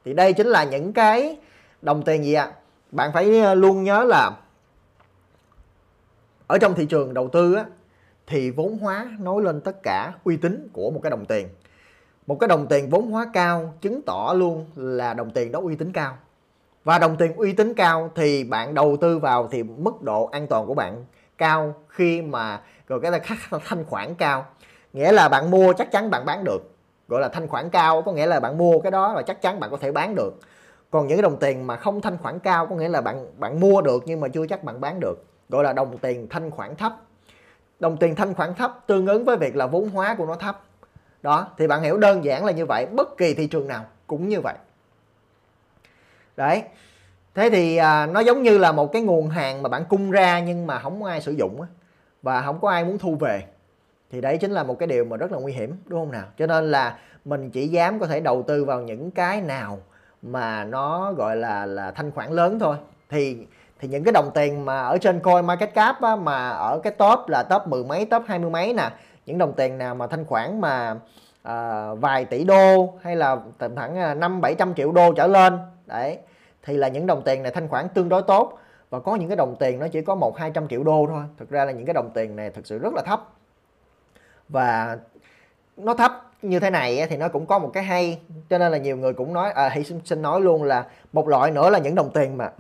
thì 0.05 0.14
đây 0.14 0.32
chính 0.32 0.47
là 0.47 0.64
những 0.64 0.93
cái 0.93 1.36
đồng 1.82 2.02
tiền 2.02 2.24
gì 2.24 2.35
ạ? 2.35 2.52
Bạn 2.90 3.12
phải 3.12 3.40
ờ, 3.40 3.55
luôn 3.55 3.85
nhớ 3.85 4.05
là 4.05 4.31
ở 6.47 6.59
trong 6.59 6.74
thị 6.74 6.86
trường 6.86 7.14
đầu 7.14 7.28
tư 7.28 7.55
á, 7.55 7.64
thì 8.26 8.51
vốn 8.51 8.78
hóa 8.78 9.06
nói 9.18 9.43
lên 9.43 9.60
tất 9.60 9.82
cả 9.82 10.12
uy 10.24 10.36
tín 10.36 10.68
của 10.72 10.90
một 10.90 11.01
cái 11.02 11.10
đồng 11.10 11.24
tiền. 11.24 11.48
Một 12.26 12.36
cái 12.40 12.48
đồng 12.48 12.66
tiền 12.66 12.90
vốn 12.90 13.10
hóa 13.10 13.26
cao 13.32 13.74
chứng 13.81 14.02
tỏ 14.02 14.35
luôn 14.36 14.66
là 14.76 15.14
đồng 15.14 15.31
tiền 15.31 15.52
đó 15.52 15.60
uy 15.62 15.76
tín 15.76 15.93
cao. 15.93 16.18
Và 16.85 16.98
đồng 16.98 17.16
tiền 17.16 17.32
uy 17.36 17.52
tín 17.52 17.74
cao 17.74 18.10
thì 18.14 18.44
bạn 18.44 18.74
đầu 18.74 18.97
tư 19.01 19.18
vào 19.18 19.48
thì 19.51 19.62
mức 19.62 20.02
độ 20.02 20.28
an 20.32 20.47
toàn 20.47 20.66
của 20.66 20.74
bạn 20.74 21.05
cao 21.39 21.74
khi 21.89 22.22
mà 22.22 22.60
rồi 22.89 23.01
cái 23.01 23.10
là 23.10 23.20
thanh 23.64 23.85
khoản 23.85 24.14
cao. 24.14 24.47
Nghĩa 24.93 25.12
là 25.12 25.28
bạn 25.28 25.51
mua 25.51 25.72
chắc 25.72 25.93
chắn 25.93 26.10
bạn 26.10 26.24
bán 26.24 26.44
được 26.44 26.73
gọi 27.09 27.20
là 27.20 27.28
thanh 27.28 27.48
khoản 27.48 27.70
cao 27.70 28.02
có 28.02 28.12
nghĩa 28.12 28.26
là 28.26 28.40
bạn 28.40 28.59
mua 28.59 28.78
cái 28.78 28.90
đó 28.90 29.12
là 29.12 29.22
chắc 29.22 29.43
chắn 29.43 29.60
bạn 29.60 29.70
có 29.70 29.76
thể 29.76 29.93
bán 29.93 30.14
được. 30.14 30.35
Còn 30.90 31.06
những 31.06 31.18
cái 31.18 31.22
đồng 31.22 31.36
tiền 31.36 31.66
mà 31.66 31.76
không 31.76 32.01
thanh 32.01 32.18
khoản 32.18 32.39
cao 32.39 32.66
có 32.66 32.76
nghĩa 32.76 32.89
là 32.89 33.01
bạn 33.01 33.26
bạn 33.39 33.60
mua 33.60 33.81
được 33.81 34.02
nhưng 34.06 34.20
mà 34.20 34.28
chưa 34.28 34.47
chắc 34.47 34.64
bạn 34.64 34.81
bán 34.81 35.01
được 35.01 35.24
gọi 35.48 35.64
là 35.64 35.72
đồng 35.72 35.98
tiền 35.98 36.26
thanh 36.31 36.51
khoản 36.51 36.76
thấp. 36.76 36.93
Đồng 37.81 37.97
tiền 37.97 38.14
thanh 38.14 38.35
khoản 38.35 38.55
thấp 38.55 38.78
tương 38.86 39.06
ứng 39.06 39.24
với 39.24 39.36
việc 39.36 39.56
là 39.56 39.66
vốn 39.66 39.89
hóa 39.89 40.14
của 40.18 40.26
nó 40.26 40.35
thấp. 40.35 40.60
Đó 41.22 41.48
thì 41.59 41.66
bạn 41.66 41.82
hiểu 41.82 41.98
đơn 41.98 42.24
giản 42.24 42.44
là 42.44 42.52
như 42.52 42.66
vậy 42.66 42.86
bất 42.86 43.16
kỳ 43.16 43.35
thị 43.35 43.47
trường 43.47 43.68
nào 43.68 43.85
cũng 44.06 44.28
như 44.28 44.40
vậy. 44.40 44.55
Đấy 46.36 46.62
thế 47.35 47.51
thì 47.51 47.76
à, 47.76 48.06
nó 48.06 48.20
giống 48.20 48.43
như 48.43 48.59
là 48.59 48.72
một 48.72 48.93
cái 48.93 49.02
nguồn 49.02 49.28
hàng 49.28 49.62
mà 49.62 49.68
bạn 49.68 49.85
cung 49.89 50.10
ra 50.10 50.40
nhưng 50.40 50.66
mà 50.66 50.78
không 50.78 51.02
có 51.02 51.09
ai 51.09 51.20
sử 51.20 51.32
dụng 51.32 51.60
á, 51.60 51.68
và 52.22 52.43
không 52.43 52.60
có 52.60 52.70
ai 52.70 52.85
muốn 52.85 52.98
thu 52.98 53.16
về 53.16 53.44
thì 54.14 54.20
đấy 54.20 54.38
chính 54.38 54.50
là 54.50 54.62
một 54.62 54.78
cái 54.78 54.86
điều 54.86 55.04
mà 55.04 55.16
rất 55.16 55.32
là 55.32 55.38
nguy 55.38 55.52
hiểm 55.52 55.76
đúng 55.86 56.00
không 56.00 56.12
nào? 56.12 56.24
Cho 56.38 56.46
nên 56.46 56.70
là 56.70 56.98
mình 57.24 57.50
chỉ 57.50 57.68
dám 57.68 57.98
có 57.98 58.06
thể 58.06 58.20
đầu 58.20 58.42
tư 58.42 58.64
vào 58.64 58.80
những 58.80 59.10
cái 59.10 59.40
nào 59.40 59.78
mà 60.22 60.64
nó 60.64 61.12
gọi 61.12 61.36
là 61.36 61.66
là 61.66 61.90
thanh 61.90 62.10
khoản 62.10 62.32
lớn 62.32 62.58
thôi. 62.58 62.76
Thì 63.08 63.46
thì 63.80 63.88
những 63.88 64.04
cái 64.04 64.12
đồng 64.12 64.30
tiền 64.34 64.64
mà 64.64 64.82
ở 64.82 64.98
trên 64.98 65.20
coin 65.20 65.46
market 65.46 65.74
cap 65.74 66.02
á, 66.02 66.16
mà 66.16 66.48
ở 66.48 66.80
cái 66.82 66.92
top 66.92 67.18
là 67.28 67.42
top 67.42 67.62
mười 67.66 67.84
mấy 67.84 68.06
top 68.06 68.22
hai 68.26 68.38
mươi 68.38 68.50
mấy 68.50 68.72
nè 68.72 68.90
những 69.26 69.38
đồng 69.38 69.52
tiền 69.52 69.78
nào 69.78 69.94
mà 69.94 70.06
thanh 70.06 70.24
khoản 70.24 70.60
mà 70.60 70.96
à, 71.42 71.88
vài 71.94 72.24
tỷ 72.24 72.44
đô 72.44 72.94
hay 73.02 73.16
là 73.16 73.36
tầm 73.58 73.76
khoảng 73.76 73.96
à, 73.96 74.14
năm 74.14 74.40
bảy 74.40 74.54
trăm 74.54 74.74
triệu 74.74 74.92
đô 74.92 75.12
trở 75.12 75.26
lên 75.26 75.58
đấy 75.86 76.18
thì 76.62 76.76
là 76.76 76.88
những 76.88 77.06
đồng 77.06 77.22
tiền 77.22 77.42
này 77.42 77.52
thanh 77.52 77.68
khoản 77.68 77.88
tương 77.88 78.08
đối 78.08 78.22
tốt. 78.22 78.58
Và 78.90 79.00
có 79.00 79.16
những 79.16 79.28
cái 79.28 79.36
đồng 79.36 79.56
tiền 79.56 79.78
nó 79.78 79.88
chỉ 79.88 80.02
có 80.02 80.14
một 80.14 80.38
hai 80.38 80.50
trăm 80.50 80.68
triệu 80.68 80.82
đô 80.82 81.06
thôi. 81.08 81.22
Thực 81.38 81.50
ra 81.50 81.64
là 81.64 81.72
những 81.72 81.86
cái 81.86 81.94
đồng 81.94 82.10
tiền 82.14 82.36
này 82.36 82.50
thực 82.50 82.66
sự 82.66 82.78
rất 82.78 82.94
là 82.94 83.02
thấp 83.02 83.28
và 84.55 84.98
nó 85.76 85.94
thấp 85.94 86.12
như 86.43 86.60
thế 86.60 86.70
này 86.70 87.06
thì 87.10 87.16
nó 87.16 87.28
cũng 87.28 87.47
có 87.47 87.59
một 87.59 87.70
cái 87.74 87.85
hay 87.85 88.20
cho 88.51 88.59
nên 88.59 88.72
là 88.72 88.78
nhiều 88.78 88.97
người 88.97 89.12
cũng 89.12 89.32
nói 89.32 89.52
à, 89.52 89.68
hãy 89.68 89.85
xin 89.85 90.22
nói 90.22 90.40
luôn 90.40 90.62
là 90.62 90.86
một 91.12 91.28
loại 91.28 91.51
nữa 91.51 91.70
là 91.70 91.78
những 91.78 91.94
đồng 91.94 92.10
tiền 92.10 92.36
mà 92.36 92.51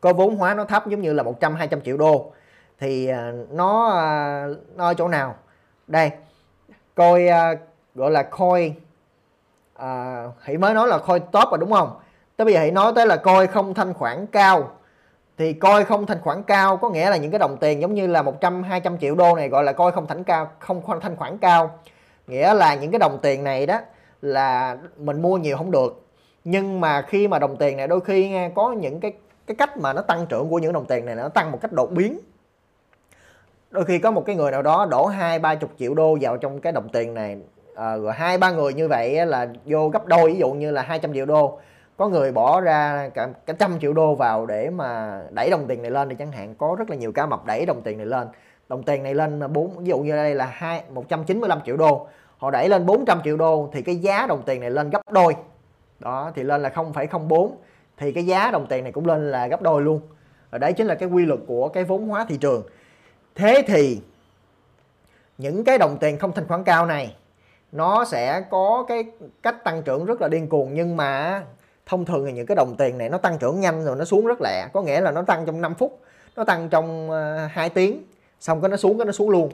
có 0.00 0.12
vốn 0.12 0.36
hóa 0.36 0.54
nó 0.54 0.64
thấp 0.64 0.86
giống 0.86 1.00
như 1.00 1.12
là 1.12 1.22
100 1.22 1.54
200 1.54 1.80
triệu 1.80 1.96
đô. 1.96 2.32
Thì 2.78 3.06
à, 3.06 3.32
nó 3.50 3.88
à, 3.88 4.46
nó 4.76 4.84
ở 4.84 4.94
chỗ 4.94 5.08
nào? 5.08 5.34
Đây 5.86 6.10
coi 6.94 7.28
à, 7.28 7.54
gọi 7.94 8.10
là 8.10 8.22
coin 8.22 8.72
à, 9.74 10.24
hãy 10.40 10.56
mới 10.56 10.74
nói 10.74 10.88
là 10.88 10.98
coin 10.98 11.22
top 11.32 11.50
rồi 11.50 11.58
đúng 11.58 11.72
không? 11.72 12.00
Tới 12.36 12.44
bây 12.44 12.54
giờ 12.54 12.60
hãy 12.60 12.70
nói 12.70 12.92
tới 12.96 13.06
là 13.06 13.16
coi 13.16 13.46
không 13.46 13.74
thanh 13.74 13.94
khoản 13.94 14.26
cao 14.26 14.77
thì 15.38 15.52
coi 15.52 15.84
không 15.84 16.06
thanh 16.06 16.20
khoản 16.20 16.42
cao 16.42 16.76
có 16.76 16.90
nghĩa 16.90 17.10
là 17.10 17.16
những 17.16 17.30
cái 17.30 17.38
đồng 17.38 17.56
tiền 17.60 17.80
giống 17.80 17.94
như 17.94 18.06
là 18.06 18.22
100 18.22 18.62
200 18.62 18.98
triệu 18.98 19.14
đô 19.14 19.36
này 19.36 19.48
gọi 19.48 19.64
là 19.64 19.72
coi 19.72 19.92
không 19.92 20.06
thanh 20.06 20.24
cao 20.24 20.50
không 20.58 20.82
thanh 21.00 21.16
khoản 21.16 21.38
cao. 21.38 21.78
Nghĩa 22.26 22.54
là 22.54 22.74
những 22.74 22.90
cái 22.90 22.98
đồng 22.98 23.18
tiền 23.22 23.44
này 23.44 23.66
đó 23.66 23.80
là 24.22 24.76
mình 24.96 25.22
mua 25.22 25.36
nhiều 25.36 25.56
không 25.56 25.70
được. 25.70 26.06
Nhưng 26.44 26.80
mà 26.80 27.02
khi 27.02 27.28
mà 27.28 27.38
đồng 27.38 27.56
tiền 27.56 27.76
này 27.76 27.86
đôi 27.86 28.00
khi 28.00 28.28
nghe 28.28 28.50
có 28.54 28.72
những 28.72 29.00
cái 29.00 29.12
cái 29.46 29.54
cách 29.54 29.76
mà 29.76 29.92
nó 29.92 30.02
tăng 30.02 30.26
trưởng 30.26 30.50
của 30.50 30.58
những 30.58 30.72
đồng 30.72 30.86
tiền 30.86 31.06
này 31.06 31.14
nó 31.14 31.28
tăng 31.28 31.52
một 31.52 31.58
cách 31.60 31.72
đột 31.72 31.90
biến. 31.90 32.18
Đôi 33.70 33.84
khi 33.84 33.98
có 33.98 34.10
một 34.10 34.26
cái 34.26 34.36
người 34.36 34.50
nào 34.50 34.62
đó 34.62 34.86
đổ 34.90 35.06
hai 35.06 35.38
ba 35.38 35.54
chục 35.54 35.70
triệu 35.78 35.94
đô 35.94 36.18
vào 36.20 36.36
trong 36.36 36.60
cái 36.60 36.72
đồng 36.72 36.88
tiền 36.88 37.14
này 37.14 37.36
à, 37.74 37.96
rồi 37.96 38.12
hai 38.12 38.38
ba 38.38 38.50
người 38.50 38.74
như 38.74 38.88
vậy 38.88 39.26
là 39.26 39.48
vô 39.64 39.88
gấp 39.88 40.06
đôi 40.06 40.32
ví 40.32 40.38
dụ 40.38 40.52
như 40.52 40.70
là 40.70 40.82
200 40.82 41.14
triệu 41.14 41.26
đô 41.26 41.58
có 41.98 42.08
người 42.08 42.32
bỏ 42.32 42.60
ra 42.60 43.10
cả 43.14 43.28
cả 43.46 43.52
trăm 43.58 43.80
triệu 43.80 43.92
đô 43.92 44.14
vào 44.14 44.46
để 44.46 44.70
mà 44.70 45.20
đẩy 45.30 45.50
đồng 45.50 45.66
tiền 45.68 45.82
này 45.82 45.90
lên 45.90 46.08
thì 46.08 46.14
chẳng 46.18 46.32
hạn 46.32 46.54
có 46.54 46.76
rất 46.78 46.90
là 46.90 46.96
nhiều 46.96 47.12
cá 47.12 47.26
mập 47.26 47.46
đẩy 47.46 47.66
đồng 47.66 47.82
tiền 47.82 47.96
này 47.96 48.06
lên. 48.06 48.28
Đồng 48.68 48.82
tiền 48.82 49.02
này 49.02 49.14
lên 49.14 49.52
bốn 49.52 49.78
ví 49.78 49.86
dụ 49.86 49.98
như 49.98 50.12
đây 50.12 50.34
là 50.34 50.44
hai 50.44 50.82
195 50.90 51.60
triệu 51.66 51.76
đô. 51.76 52.06
Họ 52.38 52.50
đẩy 52.50 52.68
lên 52.68 52.86
400 52.86 53.20
triệu 53.24 53.36
đô 53.36 53.70
thì 53.72 53.82
cái 53.82 53.96
giá 53.96 54.26
đồng 54.26 54.42
tiền 54.42 54.60
này 54.60 54.70
lên 54.70 54.90
gấp 54.90 55.00
đôi. 55.10 55.36
Đó 55.98 56.32
thì 56.34 56.42
lên 56.42 56.62
là 56.62 56.68
0,04 56.68 57.50
thì 57.96 58.12
cái 58.12 58.26
giá 58.26 58.50
đồng 58.50 58.66
tiền 58.66 58.84
này 58.84 58.92
cũng 58.92 59.06
lên 59.06 59.30
là 59.30 59.46
gấp 59.46 59.62
đôi 59.62 59.82
luôn. 59.82 60.00
Và 60.50 60.58
đấy 60.58 60.72
chính 60.72 60.86
là 60.86 60.94
cái 60.94 61.08
quy 61.08 61.24
luật 61.24 61.40
của 61.46 61.68
cái 61.68 61.84
vốn 61.84 62.08
hóa 62.08 62.26
thị 62.28 62.36
trường. 62.36 62.62
Thế 63.34 63.62
thì 63.66 64.00
những 65.38 65.64
cái 65.64 65.78
đồng 65.78 65.96
tiền 66.00 66.18
không 66.18 66.32
thanh 66.32 66.48
khoản 66.48 66.64
cao 66.64 66.86
này 66.86 67.16
nó 67.72 68.04
sẽ 68.04 68.40
có 68.50 68.84
cái 68.88 69.04
cách 69.42 69.64
tăng 69.64 69.82
trưởng 69.82 70.04
rất 70.04 70.20
là 70.20 70.28
điên 70.28 70.48
cuồng 70.48 70.74
nhưng 70.74 70.96
mà 70.96 71.42
thông 71.88 72.04
thường 72.04 72.26
thì 72.26 72.32
những 72.32 72.46
cái 72.46 72.56
đồng 72.56 72.74
tiền 72.78 72.98
này 72.98 73.08
nó 73.08 73.18
tăng 73.18 73.38
trưởng 73.38 73.60
nhanh 73.60 73.84
rồi 73.84 73.96
nó 73.96 74.04
xuống 74.04 74.26
rất 74.26 74.38
lẹ 74.40 74.68
có 74.72 74.82
nghĩa 74.82 75.00
là 75.00 75.10
nó 75.10 75.22
tăng 75.22 75.46
trong 75.46 75.60
5 75.60 75.74
phút 75.74 76.00
nó 76.36 76.44
tăng 76.44 76.68
trong 76.68 77.10
ờ, 77.10 77.46
2 77.52 77.70
tiếng 77.70 78.02
xong 78.40 78.60
cái 78.60 78.68
nó 78.68 78.76
xuống 78.76 78.98
cái 78.98 79.04
nó 79.06 79.12
xuống 79.12 79.30
luôn. 79.30 79.50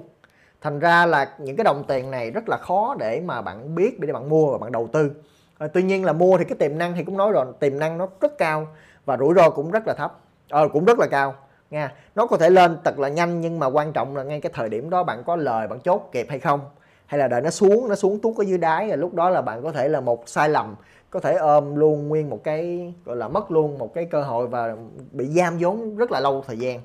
Thành 0.61 0.78
ra 0.78 1.06
là 1.06 1.31
những 1.39 1.56
cái 1.56 1.65
đồng 1.65 1.85
tiền 1.89 2.11
này 2.11 2.31
rất 2.31 2.48
là 2.48 2.56
khó 2.56 2.97
để 2.98 3.20
mà 3.24 3.43
bạn 3.43 3.74
biết 3.74 4.01
để 4.01 4.12
bạn 4.12 4.28
mua 4.28 4.52
và 4.52 4.59
bạn 4.59 4.73
đầu 4.73 4.89
tư. 4.93 5.11
À, 5.59 5.66
tuy 5.66 5.82
nhiên 5.82 6.05
là 6.05 6.12
mua 6.12 6.39
thì 6.39 6.44
cái 6.44 6.56
tiềm 6.59 6.78
năng 6.78 6.94
thì 6.94 7.05
cũng 7.05 7.16
nói 7.16 7.32
rồi 7.32 7.47
tiềm 7.61 7.78
năng 7.78 7.98
nó 7.98 8.09
rất 8.20 8.39
cao 8.39 8.69
và 9.05 9.16
rủi 9.16 9.35
ro 9.35 9.51
cũng 9.51 9.70
rất 9.70 9.86
là 9.86 9.94
thấp. 9.94 10.19
Ờ, 10.51 10.69
cũng 10.69 10.85
rất 10.85 10.98
là 10.98 11.06
cao 11.11 11.35
nha. 11.70 11.93
Nó 12.15 12.27
có 12.27 12.36
thể 12.36 12.51
lên 12.51 12.78
thật 12.85 12.98
là 12.98 13.09
nhanh 13.09 13.40
nhưng 13.40 13.59
mà 13.59 13.66
quan 13.66 13.93
trọng 13.93 14.16
là 14.16 14.23
ngay 14.23 14.40
cái 14.40 14.52
thời 14.55 14.69
điểm 14.69 14.90
đó 14.90 15.02
bạn 15.02 15.23
có 15.27 15.36
lời 15.36 15.69
bạn 15.69 15.81
chốt 15.81 16.09
kịp 16.12 16.27
hay 16.31 16.39
không 16.39 16.61
hay 17.06 17.19
là 17.19 17.28
đợi 17.28 17.40
nó 17.40 17.51
xuống 17.51 17.89
nó 17.89 17.94
xuống 17.94 18.19
tuốt 18.19 18.36
ở 18.36 18.44
dưới 18.44 18.59
đáy 18.59 18.89
rồi 18.89 18.97
lúc 18.97 19.15
đó 19.15 19.31
là 19.31 19.43
bạn 19.43 19.62
có 19.62 19.73
thể 19.73 19.89
là 19.89 20.01
một 20.01 20.28
sai 20.28 20.48
lầm 20.48 20.74
có 21.15 21.20
thể 21.20 21.35
ôm 21.35 21.77
luôn 21.77 22.09
nguyên 22.09 22.31
một 22.31 22.45
cái 22.45 22.95
gọi 23.05 23.16
là 23.16 23.28
mất 23.28 23.51
luôn 23.51 23.78
một 23.78 23.95
cái 23.95 24.05
cơ 24.05 24.23
hội 24.23 24.47
và 24.47 24.77
bị 25.12 25.27
giam 25.27 25.57
vốn 25.59 25.97
rất 25.97 26.12
là 26.12 26.20
lâu 26.20 26.45
thời 26.47 26.59
gian. 26.59 26.81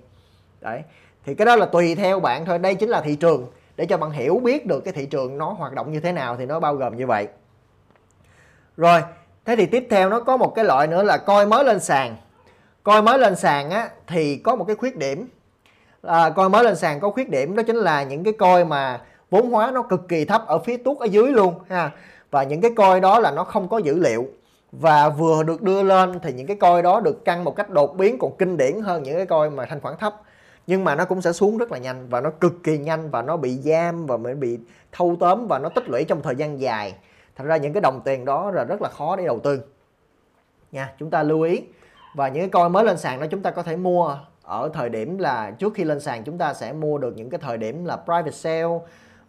Đấy. 0.62 0.82
Thì 1.26 1.36
cái 1.36 1.46
đó 1.46 1.56
là 1.56 1.66
tùy 1.66 1.96
theo 1.96 2.20
bạn 2.20 2.46
thôi. 2.46 2.60
Đây 2.60 2.76
chính 2.76 2.90
là 2.90 3.02
thị 3.02 3.16
trường. 3.16 3.48
Để 3.76 3.86
cho 3.86 3.98
bạn 3.98 4.12
hiểu 4.12 4.40
biết 4.44 4.66
được 4.66 4.80
cái 4.80 4.94
thị 4.94 5.06
trường 5.06 5.38
nó 5.38 5.52
hoạt 5.52 5.74
động 5.74 5.92
như 5.92 6.00
thế 6.00 6.12
nào 6.12 6.38
thì 6.38 6.46
nó 6.46 6.60
bao 6.60 6.76
gồm 6.76 6.98
như 6.98 7.08
vậy. 7.08 7.28
Rồi 8.78 9.02
thế 9.46 9.56
thì 9.56 9.66
tiếp 9.66 9.88
theo 9.90 10.10
nó 10.10 10.20
có 10.20 10.38
một 10.38 10.56
cái 10.56 10.66
loại 10.66 10.88
nữa 10.88 11.04
là 11.04 11.18
coi 11.18 11.46
mới 11.46 11.64
lên 11.64 11.80
sàn. 11.80 12.16
Coi 12.84 13.02
mới 13.02 13.20
lên 13.20 13.36
sàn 13.36 13.70
á 13.70 13.90
thì 14.08 14.38
có 14.38 14.56
một 14.56 14.66
cái 14.66 14.76
khuyết 14.76 14.98
điểm. 14.98 15.28
À, 16.02 16.30
coi 16.30 16.50
mới 16.50 16.64
lên 16.64 16.76
sàn 16.76 17.00
có 17.00 17.10
khuyết 17.10 17.30
điểm 17.30 17.56
đó 17.56 17.64
chính 17.64 17.76
là 17.76 18.04
những 18.04 18.24
cái 18.24 18.34
coi 18.34 18.66
mà 18.66 19.02
vốn 19.30 19.52
hóa 19.52 19.72
nó 19.72 19.82
cực 19.82 20.08
kỳ 20.08 20.26
thấp 20.26 20.48
ở 20.48 20.60
phía 20.60 20.78
tuốt 20.78 20.98
ở 20.98 21.06
dưới 21.06 21.32
luôn 21.32 21.54
ha 21.70 21.92
và 22.32 22.44
những 22.44 22.62
cái 22.62 22.72
coi 22.76 23.00
đó 23.00 23.20
là 23.20 23.32
nó 23.32 23.44
không 23.44 23.68
có 23.68 23.78
dữ 23.78 24.00
liệu. 24.00 24.28
Và 24.72 25.10
vừa 25.10 25.44
được 25.44 25.62
đưa 25.62 25.84
lên 25.84 26.20
thì 26.20 26.34
những 26.34 26.48
cái 26.48 26.58
coi 26.58 26.82
đó 26.82 27.00
được 27.00 27.26
căng 27.26 27.44
một 27.44 27.56
cách 27.56 27.70
đột 27.70 27.98
biến 27.98 28.18
còn 28.20 28.38
kinh 28.38 28.58
điển 28.58 28.82
hơn 28.82 29.04
những 29.04 29.18
cái 29.18 29.26
coi 29.26 29.50
mà 29.50 29.66
thanh 29.66 29.80
khoản 29.80 29.98
thấp. 30.00 30.22
Nhưng 30.68 30.84
mà 30.84 30.96
nó 30.96 31.06
cũng 31.06 31.22
sẽ 31.22 31.32
xuống 31.32 31.58
rất 31.58 31.72
là 31.72 31.78
nhanh 31.78 32.10
và 32.10 32.22
nó 32.22 32.30
cực 32.30 32.54
kỳ 32.64 32.78
nhanh 32.78 33.10
và 33.10 33.22
nó 33.22 33.38
bị 33.38 33.58
giam 33.58 34.06
và 34.06 34.18
mới 34.18 34.36
bị 34.36 34.60
thâu 34.92 35.16
tóm 35.20 35.48
và 35.48 35.60
nó 35.60 35.70
tích 35.70 35.90
lũy 35.90 36.04
trong 36.04 36.22
thời 36.22 36.36
gian 36.36 36.60
dài. 36.60 36.94
Thành 37.36 37.48
ra 37.48 37.58
những 37.58 37.74
cái 37.74 37.82
đồng 37.82 38.02
tiền 38.06 38.26
đó 38.26 38.52
là 38.52 38.64
rất 38.64 38.82
là 38.82 38.90
khó 38.90 39.16
để 39.16 39.26
đầu 39.26 39.40
tư. 39.40 39.62
Nha, 40.72 40.94
chúng 41.00 41.10
ta 41.10 41.24
lưu 41.24 41.42
ý. 41.42 41.62
Và 42.16 42.28
những 42.28 42.42
cái 42.42 42.50
coi 42.50 42.70
mới 42.70 42.84
lên 42.84 42.98
sàn 42.98 43.20
đó 43.20 43.28
chúng 43.32 43.42
ta 43.42 43.52
có 43.52 43.64
thể 43.64 43.76
mua 43.76 44.18
ở 44.44 44.70
thời 44.74 44.90
điểm 44.90 45.18
là 45.18 45.52
trước 45.52 45.74
khi 45.74 45.84
lên 45.84 46.00
sàn 46.00 46.24
chúng 46.24 46.38
ta 46.38 46.54
sẽ 46.54 46.74
mua 46.74 46.98
được 46.98 47.14
những 47.18 47.30
cái 47.30 47.40
thời 47.44 47.58
điểm 47.58 47.86
là 47.86 47.96
private 47.96 48.32
sale, 48.32 48.80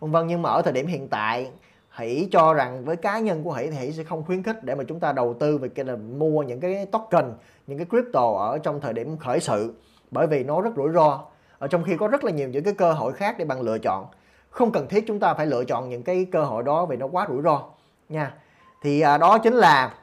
vân 0.01 0.11
vân. 0.11 0.27
Nhưng 0.27 0.43
mà 0.43 0.51
ở 0.51 0.63
thời 0.63 0.73
điểm 0.73 0.87
hiện 0.87 1.09
tại 1.09 1.51
hãy 1.91 2.29
cho 2.33 2.55
rằng 2.55 2.85
với 2.85 2.97
cá 2.97 3.19
nhân 3.19 3.45
của 3.45 3.53
hãy 3.53 3.71
thì 3.71 3.77
hãy 3.77 3.93
sẽ 3.93 4.05
không 4.05 4.25
khuyến 4.25 4.43
khích 4.43 4.65
để 4.65 4.75
mà 4.75 4.85
chúng 4.85 5.01
ta 5.01 5.13
đầu 5.13 5.35
tư 5.35 5.59
về 5.59 5.69
cái 5.69 5.85
là 5.85 5.97
mua 5.97 6.43
những 6.43 6.61
cái 6.61 6.87
token 6.87 7.33
những 7.67 7.79
cái 7.79 7.87
crypto 7.91 8.33
ở 8.33 8.59
trong 8.59 8.81
thời 8.81 8.93
điểm 8.93 9.17
khởi 9.17 9.41
sự 9.41 9.75
bởi 10.11 10.27
vì 10.27 10.45
nó 10.45 10.61
rất 10.61 10.71
rủi 10.77 10.93
ro. 10.93 11.21
Ở 11.59 11.69
trong 11.69 11.85
khi 11.85 11.97
có 11.97 12.09
rất 12.09 12.25
là 12.25 12.31
nhiều 12.31 12.49
những 12.49 12.65
cái 12.65 12.75
cơ 12.75 12.93
hội 12.93 13.13
khác 13.13 13.35
để 13.39 13.45
bạn 13.45 13.61
lựa 13.61 13.79
chọn. 13.79 14.07
Không 14.51 14.73
cần 14.73 14.89
thiết 14.89 15.05
chúng 15.07 15.21
ta 15.21 15.35
phải 15.35 15.47
lựa 15.47 15.65
chọn 15.65 15.89
những 15.89 16.03
cái 16.03 16.27
cơ 16.33 16.45
hội 16.45 16.63
đó 16.63 16.87
vì 16.87 16.97
nó 16.97 17.07
quá 17.07 17.27
rủi 17.29 17.43
ro. 17.43 17.63
Nha. 18.09 18.35
Thì 18.83 19.01
à, 19.01 19.19
đó 19.19 19.39
chính 19.39 19.55
là 19.55 19.95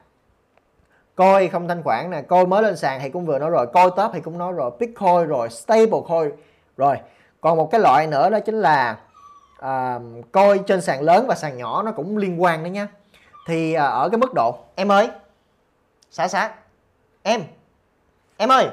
coi 1.14 1.48
không 1.48 1.68
thanh 1.68 1.82
khoản 1.82 2.10
nè. 2.10 2.22
Coi 2.22 2.46
mới 2.46 2.62
lên 2.62 2.76
sàn 2.76 3.00
thì 3.02 3.10
cũng 3.10 3.26
vừa 3.26 3.38
nói 3.38 3.50
rồi. 3.50 3.66
Coi 3.66 3.90
top 3.96 4.10
thì 4.14 4.20
cũng 4.20 4.38
nói 4.38 4.52
rồi. 4.52 4.70
Bitcoin 4.78 5.26
rồi. 5.26 5.48
Stable 5.50 6.00
coin 6.08 6.30
rồi 6.76 6.96
còn 7.40 7.56
một 7.56 7.70
cái 7.70 7.80
loại 7.80 8.06
nữa 8.06 8.30
đó 8.30 8.40
chính 8.40 8.60
là 8.60 8.98
à, 9.58 9.98
coi 10.32 10.58
trên 10.66 10.80
sàn 10.80 11.02
lớn 11.02 11.26
và 11.26 11.34
sàn 11.34 11.56
nhỏ 11.56 11.82
nó 11.82 11.92
cũng 11.92 12.16
liên 12.16 12.42
quan 12.42 12.62
đấy 12.62 12.70
nhá 12.70 12.88
thì 13.46 13.74
à, 13.74 13.84
ở 13.84 14.08
cái 14.08 14.18
mức 14.18 14.34
độ 14.34 14.58
em 14.74 14.92
ơi 14.92 15.08
xã 16.10 16.28
xã, 16.28 16.54
em 17.22 17.42
em 18.36 18.52
ơi. 18.52 18.68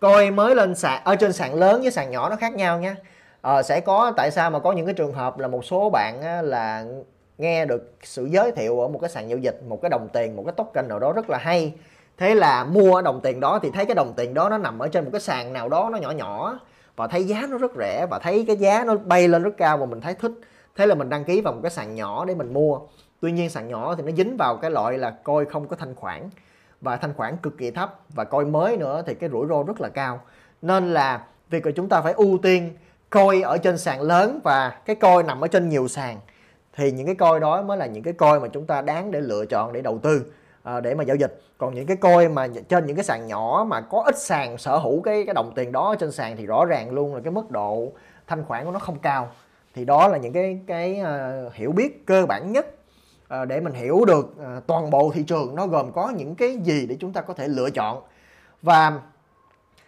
Coi 0.00 0.30
mới 0.30 0.54
lên 0.54 0.74
sàn 0.74 1.00
ở 1.04 1.16
trên 1.16 1.32
sàn 1.32 1.54
lớn 1.54 1.82
với 1.82 1.90
sàn 1.90 2.10
nhỏ 2.10 2.28
nó 2.28 2.36
khác 2.36 2.54
nhau 2.54 2.78
nha. 2.78 2.96
À, 3.42 3.62
sẽ 3.62 3.80
có 3.80 4.12
tại 4.16 4.30
sao 4.30 4.50
mà 4.50 4.58
có 4.58 4.72
những 4.72 4.86
cái 4.86 4.94
trường 4.94 5.12
hợp 5.12 5.38
là 5.38 5.48
một 5.48 5.64
số 5.64 5.90
bạn 5.90 6.22
á, 6.22 6.42
là 6.42 6.84
nghe 7.38 7.64
được 7.64 7.94
sự 8.02 8.24
giới 8.24 8.52
thiệu 8.52 8.80
ở 8.80 8.88
một 8.88 8.98
cái 8.98 9.10
sàn 9.10 9.28
giao 9.28 9.38
dịch 9.38 9.60
một 9.68 9.82
cái 9.82 9.90
đồng 9.90 10.08
tiền 10.12 10.36
một 10.36 10.42
cái 10.46 10.52
token 10.56 10.88
nào 10.88 10.98
đó 10.98 11.12
rất 11.12 11.30
là 11.30 11.38
hay. 11.38 11.74
Thế 12.16 12.34
là 12.34 12.64
mua 12.64 13.02
đồng 13.02 13.20
tiền 13.20 13.40
đó 13.40 13.58
thì 13.62 13.70
thấy 13.70 13.86
cái 13.86 13.94
đồng 13.94 14.12
tiền 14.16 14.34
đó 14.34 14.48
nó 14.48 14.58
nằm 14.58 14.78
ở 14.78 14.88
trên 14.88 15.04
một 15.04 15.10
cái 15.12 15.20
sàn 15.20 15.52
nào 15.52 15.68
đó 15.68 15.88
nó 15.92 15.98
nhỏ 15.98 16.10
nhỏ 16.10 16.58
và 16.96 17.06
thấy 17.06 17.24
giá 17.24 17.46
nó 17.50 17.58
rất 17.58 17.72
rẻ 17.78 18.06
và 18.10 18.18
thấy 18.18 18.44
cái 18.46 18.56
giá 18.56 18.84
nó 18.84 18.96
bay 18.96 19.28
lên 19.28 19.42
rất 19.42 19.56
cao 19.56 19.78
và 19.78 19.86
mình 19.86 20.00
thấy 20.00 20.14
thích. 20.14 20.32
Thế 20.76 20.86
là 20.86 20.94
mình 20.94 21.08
đăng 21.08 21.24
ký 21.24 21.40
vào 21.40 21.52
một 21.52 21.60
cái 21.62 21.70
sàn 21.70 21.94
nhỏ 21.94 22.24
để 22.24 22.34
mình 22.34 22.54
mua. 22.54 22.80
Tuy 23.20 23.32
nhiên 23.32 23.50
sàn 23.50 23.68
nhỏ 23.68 23.94
thì 23.94 24.02
nó 24.02 24.12
dính 24.12 24.36
vào 24.36 24.56
cái 24.56 24.70
loại 24.70 24.98
là 24.98 25.10
coi 25.10 25.44
không 25.44 25.68
có 25.68 25.76
thanh 25.76 25.94
khoản 25.94 26.30
và 26.80 26.96
thanh 26.96 27.14
khoản 27.14 27.36
cực 27.36 27.58
kỳ 27.58 27.70
thấp 27.70 28.00
và 28.08 28.24
coi 28.24 28.44
mới 28.44 28.76
nữa 28.76 29.02
thì 29.06 29.14
cái 29.14 29.30
rủi 29.30 29.46
ro 29.46 29.62
rất 29.62 29.80
là 29.80 29.88
cao. 29.88 30.20
Nên 30.62 30.94
là 30.94 31.24
việc 31.50 31.62
của 31.62 31.70
chúng 31.70 31.88
ta 31.88 32.00
phải 32.00 32.12
ưu 32.12 32.38
tiên 32.42 32.76
coi 33.10 33.42
ở 33.42 33.58
trên 33.58 33.78
sàn 33.78 34.02
lớn 34.02 34.40
và 34.44 34.70
cái 34.84 34.96
coi 34.96 35.22
nằm 35.22 35.40
ở 35.40 35.48
trên 35.48 35.68
nhiều 35.68 35.88
sàn. 35.88 36.16
Thì 36.72 36.90
những 36.90 37.06
cái 37.06 37.14
coi 37.14 37.40
đó 37.40 37.62
mới 37.62 37.76
là 37.76 37.86
những 37.86 38.02
cái 38.02 38.14
coi 38.14 38.40
mà 38.40 38.48
chúng 38.48 38.66
ta 38.66 38.82
đáng 38.82 39.10
để 39.10 39.20
lựa 39.20 39.46
chọn 39.46 39.72
để 39.72 39.82
đầu 39.82 39.98
tư 39.98 40.24
à, 40.66 40.80
để 40.80 40.94
mà 40.94 41.04
giao 41.04 41.16
dịch. 41.16 41.40
Còn 41.58 41.74
những 41.74 41.86
cái 41.86 41.96
coi 41.96 42.28
mà 42.28 42.48
trên 42.68 42.86
những 42.86 42.96
cái 42.96 43.04
sàn 43.04 43.26
nhỏ 43.26 43.66
mà 43.68 43.80
có 43.80 44.02
ít 44.06 44.18
sàn 44.18 44.58
sở 44.58 44.76
hữu 44.76 45.02
cái 45.02 45.24
cái 45.26 45.34
đồng 45.34 45.52
tiền 45.54 45.72
đó 45.72 45.94
trên 45.98 46.12
sàn 46.12 46.36
thì 46.36 46.46
rõ 46.46 46.64
ràng 46.64 46.90
luôn 46.90 47.14
là 47.14 47.20
cái 47.24 47.32
mức 47.32 47.50
độ 47.50 47.92
thanh 48.26 48.44
khoản 48.44 48.64
của 48.64 48.70
nó 48.70 48.78
không 48.78 48.98
cao. 48.98 49.28
Thì 49.74 49.84
đó 49.84 50.08
là 50.08 50.18
những 50.18 50.32
cái 50.32 50.60
cái 50.66 51.00
uh, 51.46 51.54
hiểu 51.54 51.72
biết 51.72 52.06
cơ 52.06 52.26
bản 52.26 52.52
nhất 52.52 52.66
uh, 53.24 53.48
để 53.48 53.60
mình 53.60 53.74
hiểu 53.74 54.04
được 54.04 54.26
uh, 54.26 54.66
toàn 54.66 54.90
bộ 54.90 55.10
thị 55.14 55.22
trường 55.22 55.54
nó 55.54 55.66
gồm 55.66 55.92
có 55.92 56.12
những 56.16 56.34
cái 56.34 56.56
gì 56.56 56.86
để 56.86 56.96
chúng 57.00 57.12
ta 57.12 57.20
có 57.20 57.34
thể 57.34 57.48
lựa 57.48 57.70
chọn. 57.70 58.02
Và 58.62 59.00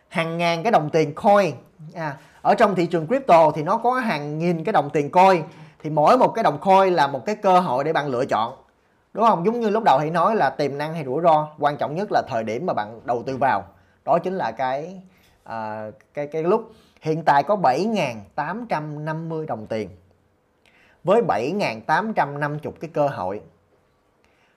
hàng 0.08 0.38
ngàn 0.38 0.62
cái 0.62 0.72
đồng 0.72 0.90
tiền 0.90 1.14
coin 1.14 1.52
à, 1.94 2.16
ở 2.42 2.54
trong 2.54 2.74
thị 2.74 2.86
trường 2.86 3.06
crypto 3.06 3.50
thì 3.50 3.62
nó 3.62 3.76
có 3.76 3.92
hàng 3.92 4.38
nghìn 4.38 4.64
cái 4.64 4.72
đồng 4.72 4.90
tiền 4.90 5.10
coin. 5.10 5.42
Thì 5.82 5.90
mỗi 5.90 6.18
một 6.18 6.28
cái 6.34 6.42
đồng 6.42 6.58
coin 6.58 6.94
là 6.94 7.06
một 7.06 7.26
cái 7.26 7.34
cơ 7.34 7.60
hội 7.60 7.84
để 7.84 7.92
bạn 7.92 8.06
lựa 8.06 8.24
chọn 8.24 8.52
đúng 9.12 9.26
không? 9.26 9.46
Giống 9.46 9.60
như 9.60 9.70
lúc 9.70 9.82
đầu 9.84 9.98
hãy 9.98 10.10
nói 10.10 10.36
là 10.36 10.50
tiềm 10.50 10.78
năng 10.78 10.94
hay 10.94 11.04
rủi 11.04 11.22
ro 11.22 11.48
quan 11.58 11.76
trọng 11.76 11.94
nhất 11.94 12.08
là 12.12 12.22
thời 12.28 12.44
điểm 12.44 12.66
mà 12.66 12.72
bạn 12.72 13.00
đầu 13.04 13.22
tư 13.22 13.36
vào. 13.36 13.64
Đó 14.04 14.18
chính 14.18 14.34
là 14.34 14.52
cái 14.52 15.02
à, 15.44 15.90
cái 16.14 16.26
cái 16.26 16.42
lúc. 16.42 16.72
Hiện 17.00 17.22
tại 17.24 17.42
có 17.42 17.56
7.850 17.56 19.46
đồng 19.46 19.66
tiền. 19.66 19.88
Với 21.04 21.22
7.850 21.22 22.70
cái 22.80 22.90
cơ 22.94 23.08
hội. 23.08 23.40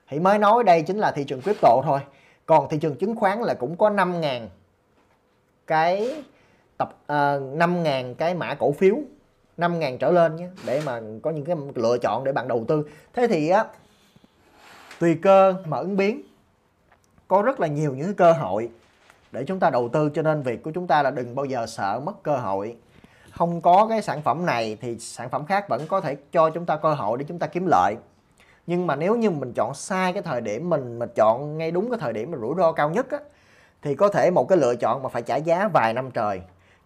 Thì 0.08 0.18
mới 0.18 0.38
nói 0.38 0.64
đây 0.64 0.82
chính 0.82 0.98
là 0.98 1.10
thị 1.10 1.24
trường 1.24 1.42
crypto 1.42 1.82
thôi. 1.84 2.00
Còn 2.46 2.68
thị 2.68 2.78
trường 2.78 2.96
chứng 2.96 3.16
khoán 3.16 3.40
là 3.40 3.54
cũng 3.54 3.76
có 3.76 3.90
5.000 3.90 4.46
cái 5.66 6.24
tập 6.78 6.96
à, 7.06 7.34
uh, 7.34 7.56
5.000 7.56 8.14
cái 8.14 8.34
mã 8.34 8.54
cổ 8.54 8.72
phiếu. 8.72 8.96
5.000 9.56 9.98
trở 9.98 10.10
lên 10.10 10.36
nhé 10.36 10.48
để 10.66 10.82
mà 10.86 11.00
có 11.22 11.30
những 11.30 11.44
cái 11.44 11.56
lựa 11.74 11.98
chọn 11.98 12.24
để 12.24 12.32
bạn 12.32 12.48
đầu 12.48 12.64
tư. 12.68 12.88
Thế 13.12 13.26
thì 13.26 13.48
á 13.48 13.60
uh, 13.60 13.66
tùy 15.02 15.18
cơ 15.22 15.54
mà 15.64 15.76
ứng 15.78 15.96
biến. 15.96 16.22
Có 17.28 17.42
rất 17.42 17.60
là 17.60 17.66
nhiều 17.66 17.94
những 17.94 18.06
cái 18.06 18.14
cơ 18.14 18.32
hội 18.32 18.70
để 19.32 19.44
chúng 19.46 19.60
ta 19.60 19.70
đầu 19.70 19.88
tư 19.88 20.10
cho 20.14 20.22
nên 20.22 20.42
việc 20.42 20.62
của 20.62 20.70
chúng 20.74 20.86
ta 20.86 21.02
là 21.02 21.10
đừng 21.10 21.34
bao 21.34 21.44
giờ 21.44 21.66
sợ 21.66 22.00
mất 22.04 22.22
cơ 22.22 22.36
hội. 22.36 22.76
Không 23.32 23.60
có 23.60 23.86
cái 23.90 24.02
sản 24.02 24.22
phẩm 24.22 24.46
này 24.46 24.76
thì 24.80 24.98
sản 24.98 25.28
phẩm 25.30 25.46
khác 25.46 25.68
vẫn 25.68 25.86
có 25.88 26.00
thể 26.00 26.16
cho 26.32 26.50
chúng 26.50 26.66
ta 26.66 26.76
cơ 26.76 26.94
hội 26.94 27.18
để 27.18 27.24
chúng 27.28 27.38
ta 27.38 27.46
kiếm 27.46 27.66
lợi. 27.66 27.96
Nhưng 28.66 28.86
mà 28.86 28.96
nếu 28.96 29.16
như 29.16 29.30
mình 29.30 29.52
chọn 29.52 29.74
sai 29.74 30.12
cái 30.12 30.22
thời 30.22 30.40
điểm 30.40 30.70
mình 30.70 30.98
mình 30.98 31.10
chọn 31.14 31.58
ngay 31.58 31.70
đúng 31.70 31.90
cái 31.90 31.98
thời 32.00 32.12
điểm 32.12 32.30
mà 32.30 32.38
rủi 32.38 32.54
ro 32.56 32.72
cao 32.72 32.90
nhất 32.90 33.10
á, 33.10 33.18
thì 33.82 33.94
có 33.94 34.08
thể 34.08 34.30
một 34.30 34.48
cái 34.48 34.58
lựa 34.58 34.74
chọn 34.74 35.02
mà 35.02 35.08
phải 35.08 35.22
trả 35.22 35.36
giá 35.36 35.68
vài 35.68 35.94
năm 35.94 36.10
trời. 36.10 36.40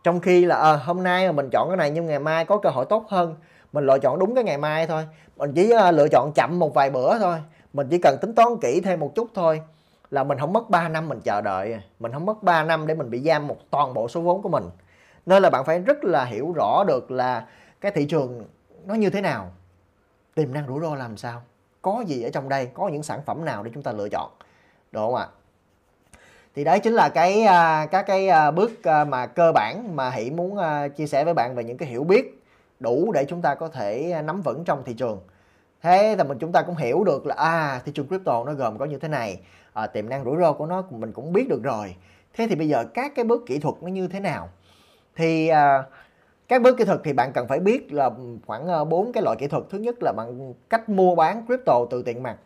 Trong 0.04 0.20
khi 0.20 0.44
là 0.44 0.56
à, 0.56 0.76
hôm 0.76 1.02
nay 1.02 1.26
mà 1.26 1.32
mình 1.32 1.48
chọn 1.52 1.68
cái 1.68 1.76
này 1.76 1.90
nhưng 1.90 2.06
ngày 2.06 2.18
mai 2.18 2.44
có 2.44 2.58
cơ 2.58 2.70
hội 2.70 2.84
tốt 2.84 3.06
hơn 3.08 3.34
mình 3.72 3.86
lựa 3.86 3.98
chọn 3.98 4.18
đúng 4.18 4.34
cái 4.34 4.44
ngày 4.44 4.58
mai 4.58 4.86
thôi. 4.86 5.06
Mình 5.36 5.52
chỉ 5.54 5.72
uh, 5.88 5.94
lựa 5.94 6.08
chọn 6.08 6.32
chậm 6.34 6.58
một 6.58 6.74
vài 6.74 6.90
bữa 6.90 7.18
thôi 7.18 7.38
mình 7.76 7.88
chỉ 7.90 7.98
cần 7.98 8.18
tính 8.20 8.34
toán 8.34 8.48
kỹ 8.60 8.80
thêm 8.80 9.00
một 9.00 9.14
chút 9.14 9.28
thôi 9.34 9.62
là 10.10 10.24
mình 10.24 10.38
không 10.38 10.52
mất 10.52 10.70
3 10.70 10.88
năm 10.88 11.08
mình 11.08 11.20
chờ 11.20 11.40
đợi. 11.40 11.80
Mình 11.98 12.12
không 12.12 12.26
mất 12.26 12.42
3 12.42 12.64
năm 12.64 12.86
để 12.86 12.94
mình 12.94 13.10
bị 13.10 13.20
giam 13.20 13.46
một 13.46 13.56
toàn 13.70 13.94
bộ 13.94 14.08
số 14.08 14.20
vốn 14.20 14.42
của 14.42 14.48
mình. 14.48 14.64
Nên 15.26 15.42
là 15.42 15.50
bạn 15.50 15.64
phải 15.64 15.78
rất 15.78 16.04
là 16.04 16.24
hiểu 16.24 16.52
rõ 16.56 16.84
được 16.86 17.10
là 17.10 17.46
cái 17.80 17.92
thị 17.92 18.04
trường 18.04 18.44
nó 18.84 18.94
như 18.94 19.10
thế 19.10 19.20
nào. 19.20 19.50
Tiềm 20.34 20.52
năng 20.52 20.66
rủi 20.66 20.80
ro 20.80 20.94
làm 20.94 21.16
sao. 21.16 21.42
Có 21.82 22.04
gì 22.06 22.22
ở 22.22 22.30
trong 22.30 22.48
đây, 22.48 22.68
có 22.74 22.88
những 22.88 23.02
sản 23.02 23.20
phẩm 23.26 23.44
nào 23.44 23.62
để 23.62 23.70
chúng 23.74 23.82
ta 23.82 23.92
lựa 23.92 24.08
chọn. 24.08 24.30
Đúng 24.92 25.02
không 25.02 25.14
ạ? 25.14 25.26
Thì 26.54 26.64
đấy 26.64 26.80
chính 26.80 26.92
là 26.92 27.08
cái 27.08 27.42
à, 27.42 27.86
các 27.86 28.02
cái 28.02 28.28
à, 28.28 28.50
bước 28.50 28.84
à, 28.84 29.04
mà 29.04 29.26
cơ 29.26 29.52
bản 29.52 29.96
mà 29.96 30.10
hỷ 30.10 30.30
muốn 30.30 30.58
chia 30.96 31.06
sẻ 31.06 31.24
với 31.24 31.34
bạn 31.34 31.54
về 31.54 31.64
những 31.64 31.76
cái 31.76 31.88
hiểu 31.88 32.04
biết 32.04 32.42
đủ 32.80 33.12
để 33.12 33.24
chúng 33.28 33.42
ta 33.42 33.54
có 33.54 33.68
thể 33.68 34.22
nắm 34.24 34.42
vững 34.42 34.64
trong 34.64 34.82
thị 34.84 34.94
trường 34.94 35.20
thế 35.82 36.14
thì 36.18 36.24
mình 36.24 36.38
chúng 36.38 36.52
ta 36.52 36.62
cũng 36.62 36.76
hiểu 36.76 37.04
được 37.04 37.26
là 37.26 37.34
à 37.34 37.80
thị 37.84 37.92
trường 37.92 38.08
crypto 38.08 38.44
nó 38.44 38.52
gồm 38.52 38.78
có 38.78 38.84
như 38.84 38.98
thế 38.98 39.08
này. 39.08 39.40
À, 39.72 39.86
tiềm 39.86 40.08
năng 40.08 40.24
rủi 40.24 40.36
ro 40.40 40.52
của 40.52 40.66
nó 40.66 40.84
mình 40.90 41.12
cũng 41.12 41.32
biết 41.32 41.48
được 41.48 41.62
rồi. 41.62 41.96
Thế 42.34 42.46
thì 42.50 42.54
bây 42.54 42.68
giờ 42.68 42.84
các 42.94 43.12
cái 43.14 43.24
bước 43.24 43.42
kỹ 43.46 43.58
thuật 43.58 43.74
nó 43.80 43.88
như 43.88 44.08
thế 44.08 44.20
nào? 44.20 44.48
Thì 45.16 45.48
à, 45.48 45.82
các 46.48 46.62
bước 46.62 46.76
kỹ 46.78 46.84
thuật 46.84 47.00
thì 47.04 47.12
bạn 47.12 47.32
cần 47.32 47.48
phải 47.48 47.60
biết 47.60 47.92
là 47.92 48.10
khoảng 48.46 48.66
ờ, 48.66 48.84
bốn 48.84 49.12
cái 49.12 49.22
loại 49.22 49.36
kỹ 49.36 49.46
thuật. 49.46 49.64
Thứ 49.70 49.78
nhất 49.78 49.96
là 50.00 50.12
bạn 50.12 50.54
cách 50.70 50.88
mua 50.88 51.14
bán 51.14 51.46
crypto 51.46 51.84
từ 51.90 52.02
tiền 52.02 52.22
mặt. 52.22 52.36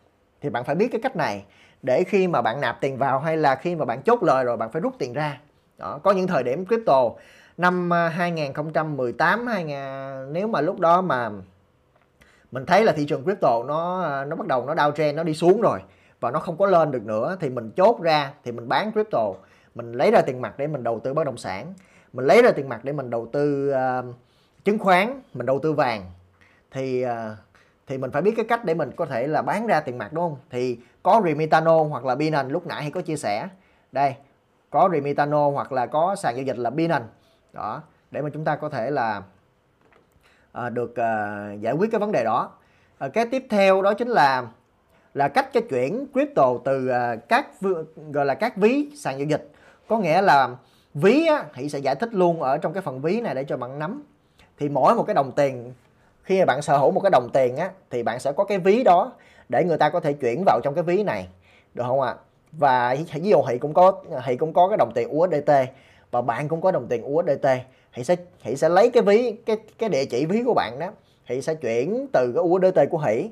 Thì 0.41 0.49
bạn 0.49 0.63
phải 0.63 0.75
biết 0.75 0.87
cái 0.91 1.01
cách 1.01 1.15
này. 1.15 1.43
Để 1.81 2.03
khi 2.03 2.27
mà 2.27 2.41
bạn 2.41 2.61
nạp 2.61 2.81
tiền 2.81 2.97
vào 2.97 3.19
hay 3.19 3.37
là 3.37 3.55
khi 3.55 3.75
mà 3.75 3.85
bạn 3.85 4.01
chốt 4.01 4.23
lời 4.23 4.43
rồi 4.43 4.57
bạn 4.57 4.71
phải 4.71 4.81
rút 4.81 4.93
tiền 4.99 5.13
ra. 5.13 5.41
Đó 5.77 5.99
có 6.03 6.11
những 6.11 6.27
thời 6.27 6.43
điểm 6.43 6.65
crypto 6.65 7.09
năm 7.57 7.91
2018 7.91 9.49
à, 9.49 9.53
2000 9.53 10.33
nếu 10.33 10.47
mà 10.47 10.61
lúc 10.61 10.79
đó 10.79 11.01
mà 11.01 11.29
mình 12.51 12.65
thấy 12.65 12.85
là 12.85 12.91
thị 12.91 13.05
trường 13.05 13.23
crypto 13.23 13.63
nó 13.67 14.25
nó 14.25 14.35
bắt 14.35 14.47
đầu 14.47 14.65
nó 14.65 14.73
downtrend 14.73 15.15
nó 15.15 15.23
đi 15.23 15.33
xuống 15.33 15.61
rồi 15.61 15.79
và 16.19 16.31
nó 16.31 16.39
không 16.39 16.57
có 16.57 16.65
lên 16.65 16.91
được 16.91 17.03
nữa 17.03 17.37
thì 17.39 17.49
mình 17.49 17.71
chốt 17.71 18.01
ra 18.01 18.33
thì 18.43 18.51
mình 18.51 18.69
bán 18.69 18.91
crypto. 18.91 19.33
Mình 19.75 19.91
lấy 19.91 20.11
ra 20.11 20.21
tiền 20.21 20.41
mặt 20.41 20.53
để 20.57 20.67
mình 20.67 20.83
đầu 20.83 20.99
tư 20.99 21.13
bất 21.13 21.23
động 21.23 21.37
sản. 21.37 21.73
Mình 22.13 22.25
lấy 22.25 22.41
ra 22.41 22.51
tiền 22.51 22.69
mặt 22.69 22.79
để 22.83 22.93
mình 22.93 23.09
đầu 23.09 23.27
tư 23.31 23.73
uh, 23.73 24.15
chứng 24.63 24.79
khoán 24.79 25.21
mình 25.33 25.45
đầu 25.45 25.59
tư 25.59 25.73
vàng. 25.73 26.11
Thì 26.71 27.05
uh, 27.05 27.11
thì 27.87 27.97
mình 27.97 28.11
phải 28.11 28.21
biết 28.21 28.33
cái 28.35 28.45
cách 28.45 28.65
để 28.65 28.73
mình 28.73 28.91
có 28.95 29.05
thể 29.05 29.27
là 29.27 29.41
bán 29.41 29.67
ra 29.67 29.79
tiền 29.79 29.97
mặt 29.97 30.13
đúng 30.13 30.23
không? 30.23 30.37
Thì 30.49 30.79
có 31.03 31.21
Remitano 31.25 31.83
hoặc 31.83 32.05
là 32.05 32.15
Binance 32.15 32.49
lúc 32.49 32.67
nãy 32.67 32.81
hay 32.81 32.91
có 32.91 33.01
chia 33.01 33.17
sẻ. 33.17 33.47
Đây 33.91 34.15
có 34.69 34.89
Remitano 34.91 35.49
hoặc 35.49 35.71
là 35.71 35.85
có 35.85 36.15
sàn 36.15 36.35
giao 36.35 36.43
dịch 36.43 36.57
là 36.57 36.69
Binance. 36.69 37.05
Đó 37.53 37.81
để 38.11 38.21
mà 38.21 38.29
chúng 38.33 38.45
ta 38.45 38.55
có 38.55 38.69
thể 38.69 38.91
là 38.91 39.21
à, 40.51 40.69
được 40.69 40.95
à, 40.95 41.47
giải 41.59 41.73
quyết 41.73 41.91
cái 41.91 41.99
vấn 41.99 42.11
đề 42.11 42.23
đó. 42.23 42.51
À, 42.97 43.07
cái 43.07 43.25
tiếp 43.25 43.45
theo 43.49 43.81
đó 43.81 43.93
chính 43.93 44.07
là 44.07 44.47
là 45.13 45.27
cách 45.27 45.53
cho 45.53 45.61
chuyển 45.69 46.07
crypto 46.13 46.53
từ 46.65 46.87
à, 46.87 47.15
các 47.15 47.47
gọi 48.11 48.25
là 48.25 48.33
các 48.33 48.57
ví 48.57 48.89
sàn 48.95 49.19
giao 49.19 49.27
dịch. 49.27 49.51
Có 49.87 49.97
nghĩa 49.97 50.21
là 50.21 50.49
ví 50.93 51.25
á, 51.25 51.43
thì 51.53 51.69
sẽ 51.69 51.79
giải 51.79 51.95
thích 51.95 52.13
luôn 52.13 52.41
ở 52.41 52.57
trong 52.57 52.73
cái 52.73 52.81
phần 52.81 53.01
ví 53.01 53.21
này 53.21 53.35
để 53.35 53.43
cho 53.43 53.57
bạn 53.57 53.79
nắm. 53.79 54.03
Thì 54.57 54.69
mỗi 54.69 54.95
một 54.95 55.03
cái 55.03 55.13
đồng 55.13 55.31
tiền 55.31 55.73
khi 56.23 56.39
mà 56.39 56.45
bạn 56.45 56.61
sở 56.61 56.77
hữu 56.77 56.91
một 56.91 56.99
cái 56.99 57.09
đồng 57.09 57.29
tiền 57.33 57.57
á 57.57 57.69
thì 57.89 58.03
bạn 58.03 58.19
sẽ 58.19 58.31
có 58.31 58.43
cái 58.43 58.57
ví 58.57 58.83
đó 58.83 59.11
để 59.49 59.63
người 59.63 59.77
ta 59.77 59.89
có 59.89 59.99
thể 59.99 60.13
chuyển 60.13 60.43
vào 60.45 60.59
trong 60.63 60.75
cái 60.75 60.83
ví 60.83 61.03
này 61.03 61.27
được 61.73 61.83
không 61.87 62.01
ạ? 62.01 62.15
Và 62.51 62.95
ví 63.13 63.29
dụ 63.29 63.41
thì 63.47 63.57
cũng 63.57 63.73
có 63.73 64.03
thì 64.25 64.37
cũng 64.37 64.53
có 64.53 64.67
cái 64.67 64.77
đồng 64.77 64.91
tiền 64.95 65.17
USDT 65.17 65.51
và 66.11 66.21
bạn 66.21 66.47
cũng 66.47 66.61
có 66.61 66.71
đồng 66.71 66.87
tiền 66.87 67.13
USDT 67.13 67.47
thì 67.93 68.03
sẽ 68.03 68.15
thì 68.43 68.55
sẽ 68.55 68.69
lấy 68.69 68.89
cái 68.89 69.03
ví 69.03 69.31
cái 69.45 69.57
cái 69.77 69.89
địa 69.89 70.05
chỉ 70.05 70.25
ví 70.25 70.43
của 70.43 70.53
bạn 70.53 70.79
đó. 70.79 70.91
Thì 71.27 71.41
sẽ 71.41 71.55
chuyển 71.55 72.07
từ 72.13 72.31
cái 72.35 72.43
USDT 72.43 72.79
của 72.89 72.97
hỷ 72.97 73.29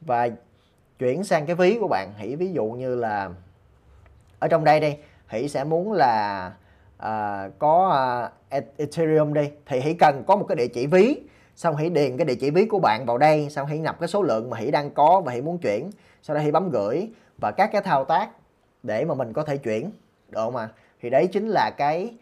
và 0.00 0.28
chuyển 0.98 1.24
sang 1.24 1.46
cái 1.46 1.56
ví 1.56 1.78
của 1.80 1.88
bạn. 1.88 2.12
Hỷ 2.16 2.36
ví 2.36 2.52
dụ 2.52 2.64
như 2.64 2.94
là 2.94 3.30
ở 4.38 4.48
trong 4.48 4.64
đây 4.64 4.80
đi 4.80 4.96
hỷ 5.28 5.48
sẽ 5.48 5.64
muốn 5.64 5.92
là 5.92 6.52
à, 6.98 7.48
có 7.58 7.88
à, 8.48 8.60
Ethereum 8.76 9.34
đi. 9.34 9.50
Thì 9.66 9.80
hỷ 9.80 9.94
cần 9.94 10.24
có 10.26 10.36
một 10.36 10.44
cái 10.48 10.56
địa 10.56 10.68
chỉ 10.68 10.86
ví. 10.86 11.16
Xong 11.56 11.76
hãy 11.76 11.90
điền 11.90 12.16
cái 12.16 12.24
địa 12.24 12.34
chỉ 12.34 12.50
ví 12.50 12.64
của 12.64 12.78
bạn 12.78 13.06
vào 13.06 13.18
đây. 13.18 13.50
Xong 13.50 13.66
hãy 13.66 13.78
nhập 13.78 13.96
cái 14.00 14.08
số 14.08 14.22
lượng 14.22 14.50
mà 14.50 14.56
hãy 14.56 14.70
đang 14.70 14.90
có 14.90 15.22
và 15.24 15.32
hãy 15.32 15.40
muốn 15.40 15.58
chuyển. 15.58 15.90
Sau 16.22 16.34
đó 16.34 16.42
hãy 16.42 16.50
bấm 16.50 16.70
gửi 16.70 17.10
và 17.38 17.50
các 17.50 17.70
cái 17.72 17.82
thao 17.82 18.04
tác 18.04 18.30
để 18.82 19.04
mà 19.04 19.14
mình 19.14 19.32
có 19.32 19.42
thể 19.42 19.56
chuyển. 19.56 19.90
Được 20.28 20.40
không 20.40 20.56
ạ? 20.56 20.68
Thì 21.02 21.10
đấy 21.10 21.26
chính 21.26 21.48
là 21.48 21.70
cái 21.76 22.14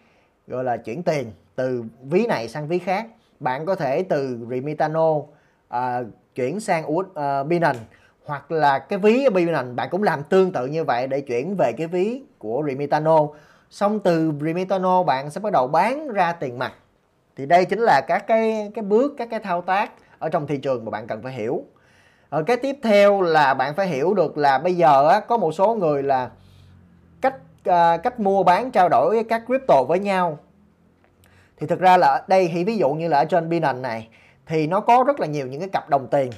gọi 0.46 0.64
là 0.64 0.76
chuyển 0.76 1.02
tiền 1.02 1.30
từ 1.56 1.84
ví 2.02 2.26
này 2.26 2.48
sang 2.48 2.68
ví 2.68 2.78
khác. 2.78 3.06
Bạn 3.40 3.66
có 3.66 3.74
thể 3.74 4.02
từ 4.02 4.38
Remitano 4.50 5.10
uh, 5.10 5.26
chuyển 6.34 6.60
sang 6.60 6.96
uh, 6.96 7.06
Binance 7.46 7.80
hoặc 8.24 8.52
là 8.52 8.78
cái 8.78 8.98
ví 8.98 9.24
ở 9.24 9.30
Binance 9.30 9.72
bạn 9.74 9.88
cũng 9.90 10.02
làm 10.02 10.22
tương 10.22 10.52
tự 10.52 10.66
như 10.66 10.84
vậy 10.84 11.06
để 11.06 11.20
chuyển 11.20 11.56
về 11.56 11.72
cái 11.72 11.86
ví 11.86 12.22
của 12.38 12.62
Remitano. 12.68 13.28
Xong 13.70 14.00
từ 14.00 14.32
Remitano 14.40 15.02
bạn 15.02 15.30
sẽ 15.30 15.40
bắt 15.40 15.52
đầu 15.52 15.68
bán 15.68 16.08
ra 16.08 16.32
tiền 16.32 16.58
mặt. 16.58 16.72
Thì 17.36 17.46
đây 17.46 17.64
chính 17.64 17.78
là 17.78 18.00
các 18.08 18.26
cái 18.26 18.70
cái 18.74 18.84
bước 18.84 19.14
các 19.18 19.28
cái 19.30 19.40
thao 19.40 19.62
tác 19.62 19.92
ở 20.18 20.28
trong 20.28 20.46
thị 20.46 20.56
trường 20.56 20.84
mà 20.84 20.90
bạn 20.90 21.06
cần 21.06 21.22
phải 21.22 21.32
hiểu. 21.32 21.64
Ở 22.28 22.42
cái 22.42 22.56
tiếp 22.56 22.76
theo 22.82 23.22
là 23.22 23.54
bạn 23.54 23.74
phải 23.74 23.86
hiểu 23.86 24.14
được 24.14 24.38
là 24.38 24.58
bây 24.58 24.74
giờ 24.74 25.08
á, 25.08 25.20
có 25.20 25.36
một 25.36 25.52
số 25.52 25.74
người 25.74 26.02
là 26.02 26.30
cách 27.20 27.36
uh, 27.68 28.02
cách 28.02 28.20
mua 28.20 28.42
bán 28.42 28.70
trao 28.70 28.88
đổi 28.88 29.24
các 29.28 29.42
crypto 29.46 29.82
với 29.82 29.98
nhau 29.98 30.38
thì 31.60 31.66
thực 31.66 31.80
ra 31.80 31.96
là 31.96 32.06
ở 32.06 32.20
đây 32.28 32.50
thì 32.54 32.64
ví 32.64 32.76
dụ 32.76 32.90
như 32.90 33.08
là 33.08 33.18
ở 33.18 33.24
trên 33.24 33.48
Binance 33.48 33.80
này 33.80 34.08
thì 34.46 34.66
nó 34.66 34.80
có 34.80 35.04
rất 35.06 35.20
là 35.20 35.26
nhiều 35.26 35.46
những 35.46 35.60
cái 35.60 35.68
cặp 35.68 35.88
đồng 35.88 36.08
tiền. 36.08 36.30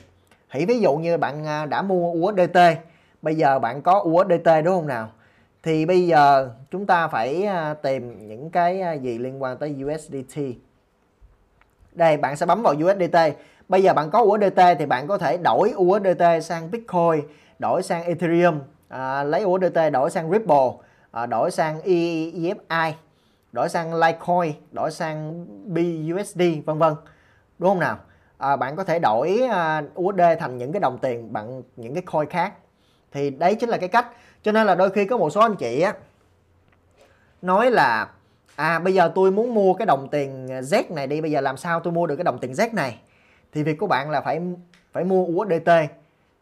Hãy 0.48 0.66
ví 0.66 0.80
dụ 0.80 0.96
như 0.96 1.16
bạn 1.16 1.46
à, 1.46 1.66
đã 1.66 1.82
mua 1.82 2.12
USDT 2.12 2.58
bây 3.22 3.34
giờ 3.36 3.58
bạn 3.58 3.82
có 3.82 4.04
USDT 4.08 4.64
đúng 4.64 4.74
không 4.74 4.86
nào? 4.86 5.08
Thì 5.62 5.86
bây 5.86 6.06
giờ 6.06 6.50
chúng 6.70 6.86
ta 6.86 7.08
phải 7.08 7.44
à, 7.44 7.74
tìm 7.74 8.28
những 8.28 8.50
cái 8.50 8.80
à, 8.80 8.92
gì 8.92 9.18
liên 9.18 9.42
quan 9.42 9.56
tới 9.58 9.74
USDT 9.84 10.38
đây 11.92 12.16
bạn 12.16 12.36
sẽ 12.36 12.46
bấm 12.46 12.62
vào 12.62 12.74
USDT 12.74 13.16
bây 13.68 13.82
giờ 13.82 13.94
bạn 13.94 14.10
có 14.10 14.20
USDT 14.20 14.60
thì 14.78 14.86
bạn 14.86 15.06
có 15.06 15.18
thể 15.18 15.36
đổi 15.36 15.72
USDT 15.76 16.22
sang 16.42 16.70
Bitcoin 16.70 17.24
đổi 17.58 17.82
sang 17.82 18.04
Ethereum 18.04 18.60
à, 18.88 19.24
lấy 19.24 19.44
USDT 19.44 19.92
đổi 19.92 20.10
sang 20.10 20.30
Ripple 20.30 20.70
à, 21.10 21.26
đổi 21.26 21.50
sang 21.50 21.80
EFI 21.80 22.92
đổi 23.52 23.68
sang 23.68 23.94
Litecoin 23.94 24.52
đổi 24.72 24.90
sang 24.90 25.46
BUSD 25.74 26.42
vân 26.64 26.78
vân. 26.78 26.94
Đúng 27.58 27.70
không 27.70 27.80
nào? 27.80 27.98
À, 28.38 28.56
bạn 28.56 28.76
có 28.76 28.84
thể 28.84 28.98
đổi 28.98 29.40
à, 29.50 29.82
USD 30.00 30.20
thành 30.38 30.58
những 30.58 30.72
cái 30.72 30.80
đồng 30.80 30.98
tiền 30.98 31.32
bằng 31.32 31.62
những 31.76 31.94
cái 31.94 32.02
coin 32.02 32.28
khác. 32.28 32.52
Thì 33.12 33.30
đấy 33.30 33.54
chính 33.54 33.68
là 33.68 33.78
cái 33.78 33.88
cách. 33.88 34.06
Cho 34.42 34.52
nên 34.52 34.66
là 34.66 34.74
đôi 34.74 34.90
khi 34.90 35.04
có 35.04 35.16
một 35.16 35.30
số 35.30 35.40
anh 35.40 35.56
chị 35.56 35.80
á 35.80 35.94
nói 37.42 37.70
là 37.70 38.08
à 38.56 38.78
bây 38.78 38.94
giờ 38.94 39.12
tôi 39.14 39.30
muốn 39.30 39.54
mua 39.54 39.74
cái 39.74 39.86
đồng 39.86 40.08
tiền 40.08 40.46
Z 40.46 40.94
này 40.94 41.06
đi 41.06 41.20
bây 41.20 41.30
giờ 41.30 41.40
làm 41.40 41.56
sao 41.56 41.80
tôi 41.80 41.92
mua 41.92 42.06
được 42.06 42.16
cái 42.16 42.24
đồng 42.24 42.38
tiền 42.38 42.52
Z 42.52 42.74
này? 42.74 43.00
Thì 43.52 43.62
việc 43.62 43.78
của 43.78 43.86
bạn 43.86 44.10
là 44.10 44.20
phải 44.20 44.40
phải 44.92 45.04
mua 45.04 45.24
USDT 45.24 45.70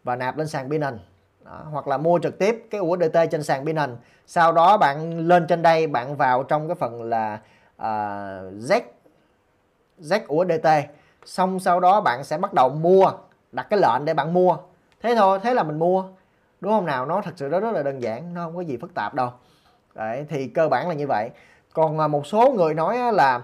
và 0.04 0.16
nạp 0.16 0.38
lên 0.38 0.48
sàn 0.48 0.68
Binance 0.68 1.02
đó, 1.50 1.64
hoặc 1.70 1.88
là 1.88 1.98
mua 1.98 2.18
trực 2.18 2.38
tiếp 2.38 2.66
cái 2.70 2.80
USDT 2.80 3.18
trên 3.30 3.42
sàn 3.42 3.64
Binance. 3.64 3.92
Sau 4.26 4.52
đó 4.52 4.76
bạn 4.76 5.18
lên 5.18 5.46
trên 5.46 5.62
đây 5.62 5.86
bạn 5.86 6.16
vào 6.16 6.42
trong 6.42 6.68
cái 6.68 6.74
phần 6.74 7.02
là 7.02 7.40
uh, 7.76 8.54
Z 8.58 8.80
Z 10.00 10.20
USDT 10.34 10.90
xong 11.24 11.60
sau 11.60 11.80
đó 11.80 12.00
bạn 12.00 12.24
sẽ 12.24 12.38
bắt 12.38 12.54
đầu 12.54 12.68
mua 12.68 13.12
đặt 13.52 13.66
cái 13.70 13.80
lệnh 13.80 14.04
để 14.04 14.14
bạn 14.14 14.34
mua. 14.34 14.56
Thế 15.02 15.14
thôi 15.14 15.38
thế 15.42 15.54
là 15.54 15.62
mình 15.62 15.78
mua. 15.78 16.04
Đúng 16.60 16.72
không 16.72 16.86
nào? 16.86 17.06
Nó 17.06 17.20
thật 17.20 17.32
sự 17.36 17.48
đó 17.48 17.60
rất 17.60 17.70
là 17.70 17.82
đơn 17.82 18.02
giản 18.02 18.34
nó 18.34 18.44
không 18.44 18.56
có 18.56 18.60
gì 18.60 18.76
phức 18.76 18.94
tạp 18.94 19.14
đâu. 19.14 19.30
Đấy 19.94 20.26
thì 20.28 20.46
cơ 20.46 20.68
bản 20.68 20.88
là 20.88 20.94
như 20.94 21.06
vậy. 21.06 21.30
Còn 21.72 21.98
ờ, 21.98 22.08
một 22.08 22.26
số 22.26 22.52
người 22.56 22.74
nói 22.74 23.12
là 23.12 23.40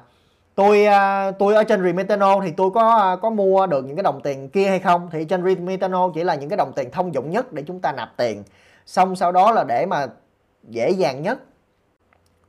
tôi 0.57 0.87
à, 0.87 1.31
tôi 1.31 1.55
ở 1.55 1.65
trên 1.65 1.85
Remitano 1.85 2.41
thì 2.41 2.51
tôi 2.57 2.71
có 2.71 2.97
à, 2.97 3.17
có 3.17 3.31
mua 3.31 3.67
được 3.67 3.85
những 3.85 3.97
cái 3.97 4.03
đồng 4.03 4.21
tiền 4.21 4.49
kia 4.49 4.69
hay 4.69 4.79
không? 4.79 5.09
Thì 5.13 5.25
trên 5.25 5.45
Remitano 5.45 6.11
chỉ 6.15 6.25
là 6.25 6.35
những 6.35 6.49
cái 6.49 6.57
đồng 6.57 6.73
tiền 6.77 6.91
thông 6.91 7.15
dụng 7.15 7.31
nhất 7.31 7.53
để 7.53 7.63
chúng 7.67 7.81
ta 7.81 7.93
nạp 7.93 8.17
tiền. 8.17 8.45
Xong 8.87 9.17
sau 9.17 9.33
đó 9.33 9.53
là 9.53 9.65
để 9.65 9.87
mà 9.87 10.07
dễ 10.69 10.91
dàng 10.91 11.23
nhất 11.23 11.39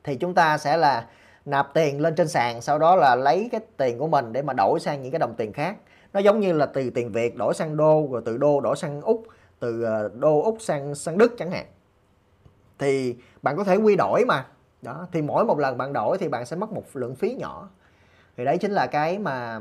thì 0.04 0.16
chúng 0.16 0.34
ta 0.34 0.58
sẽ 0.58 0.76
là 0.76 1.06
nạp 1.44 1.74
tiền 1.74 2.00
lên 2.00 2.14
trên 2.14 2.28
sàn, 2.28 2.60
sau 2.60 2.78
đó 2.78 2.96
là 2.96 3.14
lấy 3.14 3.48
cái 3.52 3.60
tiền 3.76 3.98
của 3.98 4.08
mình 4.08 4.32
để 4.32 4.42
mà 4.42 4.52
đổi 4.52 4.80
sang 4.80 5.02
những 5.02 5.12
cái 5.12 5.18
đồng 5.18 5.34
tiền 5.36 5.52
khác. 5.52 5.76
Nó 6.12 6.20
giống 6.20 6.40
như 6.40 6.52
là 6.52 6.66
từ 6.66 6.90
tiền 6.90 7.12
Việt 7.12 7.36
đổi 7.36 7.54
sang 7.54 7.76
đô, 7.76 8.08
rồi 8.10 8.22
từ 8.24 8.36
đô 8.36 8.60
đổi 8.60 8.76
sang 8.76 9.00
Úc, 9.00 9.24
từ 9.60 9.82
à, 9.82 10.02
đô 10.14 10.42
Úc 10.42 10.56
sang 10.60 10.94
sang 10.94 11.18
Đức 11.18 11.34
chẳng 11.38 11.50
hạn. 11.50 11.66
Thì 12.78 13.16
bạn 13.42 13.56
có 13.56 13.64
thể 13.64 13.76
quy 13.76 13.96
đổi 13.96 14.24
mà. 14.24 14.46
Đó, 14.82 15.06
thì 15.12 15.22
mỗi 15.22 15.44
một 15.44 15.58
lần 15.58 15.78
bạn 15.78 15.92
đổi 15.92 16.18
thì 16.18 16.28
bạn 16.28 16.46
sẽ 16.46 16.56
mất 16.56 16.72
một 16.72 16.82
lượng 16.94 17.14
phí 17.14 17.34
nhỏ 17.34 17.68
thì 18.38 18.44
đấy 18.44 18.58
chính 18.58 18.72
là 18.72 18.86
cái 18.86 19.18
mà 19.18 19.60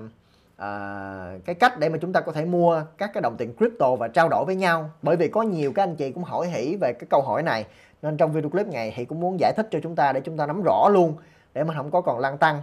à, 0.57 1.33
cái 1.45 1.55
cách 1.55 1.79
để 1.79 1.89
mà 1.89 1.97
chúng 2.01 2.13
ta 2.13 2.21
có 2.21 2.31
thể 2.31 2.45
mua 2.45 2.83
các 2.97 3.11
cái 3.13 3.21
đồng 3.21 3.37
tiền 3.37 3.53
crypto 3.57 3.95
và 3.95 4.07
trao 4.07 4.29
đổi 4.29 4.45
với 4.45 4.55
nhau. 4.55 4.89
Bởi 5.01 5.15
vì 5.15 5.27
có 5.27 5.41
nhiều 5.41 5.71
các 5.75 5.83
anh 5.83 5.95
chị 5.95 6.11
cũng 6.11 6.23
hỏi 6.23 6.47
hỉ 6.47 6.75
về 6.81 6.93
cái 6.93 7.07
câu 7.09 7.21
hỏi 7.21 7.43
này. 7.43 7.65
Nên 8.01 8.17
trong 8.17 8.31
video 8.31 8.49
clip 8.49 8.67
này 8.67 8.93
thì 8.95 9.05
cũng 9.05 9.19
muốn 9.19 9.39
giải 9.39 9.53
thích 9.57 9.67
cho 9.71 9.79
chúng 9.83 9.95
ta 9.95 10.13
để 10.13 10.21
chúng 10.21 10.37
ta 10.37 10.45
nắm 10.45 10.61
rõ 10.65 10.89
luôn 10.89 11.13
để 11.53 11.63
mình 11.63 11.77
không 11.77 11.91
có 11.91 12.01
còn 12.01 12.19
lăn 12.19 12.37
tăng. 12.37 12.61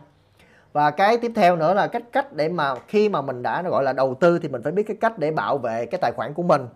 Và 0.73 0.91
cái 0.91 1.19
tiếp 1.19 1.33
theo 1.35 1.57
nữa 1.57 1.75
là 1.75 1.87
cách 1.87 2.03
cách 2.13 2.33
để 2.33 2.49
mà 2.49 2.75
khi 2.89 3.09
mà 3.09 3.21
mình 3.23 3.43
đã 3.43 3.63
gọi 3.63 3.85
là 3.85 3.93
đầu 3.93 4.15
tư 4.15 4.39
thì 4.39 4.49
mình 4.49 4.63
phải 4.63 4.73
biết 4.73 4.83
cái 4.87 4.97
cách 5.01 5.19
để 5.19 5.31
bảo 5.31 5.59
vệ 5.59 5.87
cái 5.87 5.99
tài 6.03 6.13
khoản 6.17 6.35
của 6.35 6.43
mình. 6.43 6.69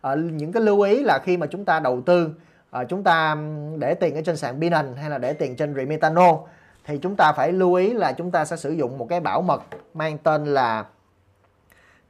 À, 0.00 0.14
những 0.14 0.52
cái 0.52 0.62
lưu 0.62 0.80
ý 0.80 1.02
là 1.02 1.18
khi 1.24 1.36
mà 1.36 1.46
chúng 1.46 1.64
ta 1.64 1.80
đầu 1.80 2.00
tư 2.06 2.30
à, 2.70 2.84
chúng 2.84 3.02
ta 3.02 3.36
để 3.78 3.94
tiền 3.94 4.14
ở 4.14 4.22
trên 4.24 4.36
sàn 4.36 4.60
Binance 4.60 5.00
hay 5.00 5.10
là 5.10 5.18
để 5.18 5.32
tiền 5.32 5.56
trên 5.56 5.74
Remitano 5.74 6.38
thì 6.84 6.98
chúng 6.98 7.16
ta 7.16 7.32
phải 7.32 7.52
lưu 7.52 7.74
ý 7.74 7.92
là 7.92 8.12
chúng 8.12 8.30
ta 8.30 8.44
sẽ 8.44 8.56
sử 8.56 8.70
dụng 8.72 8.98
một 8.98 9.06
cái 9.08 9.20
bảo 9.20 9.42
mật 9.42 9.62
mang 9.94 10.18
tên 10.18 10.44
là 10.44 10.84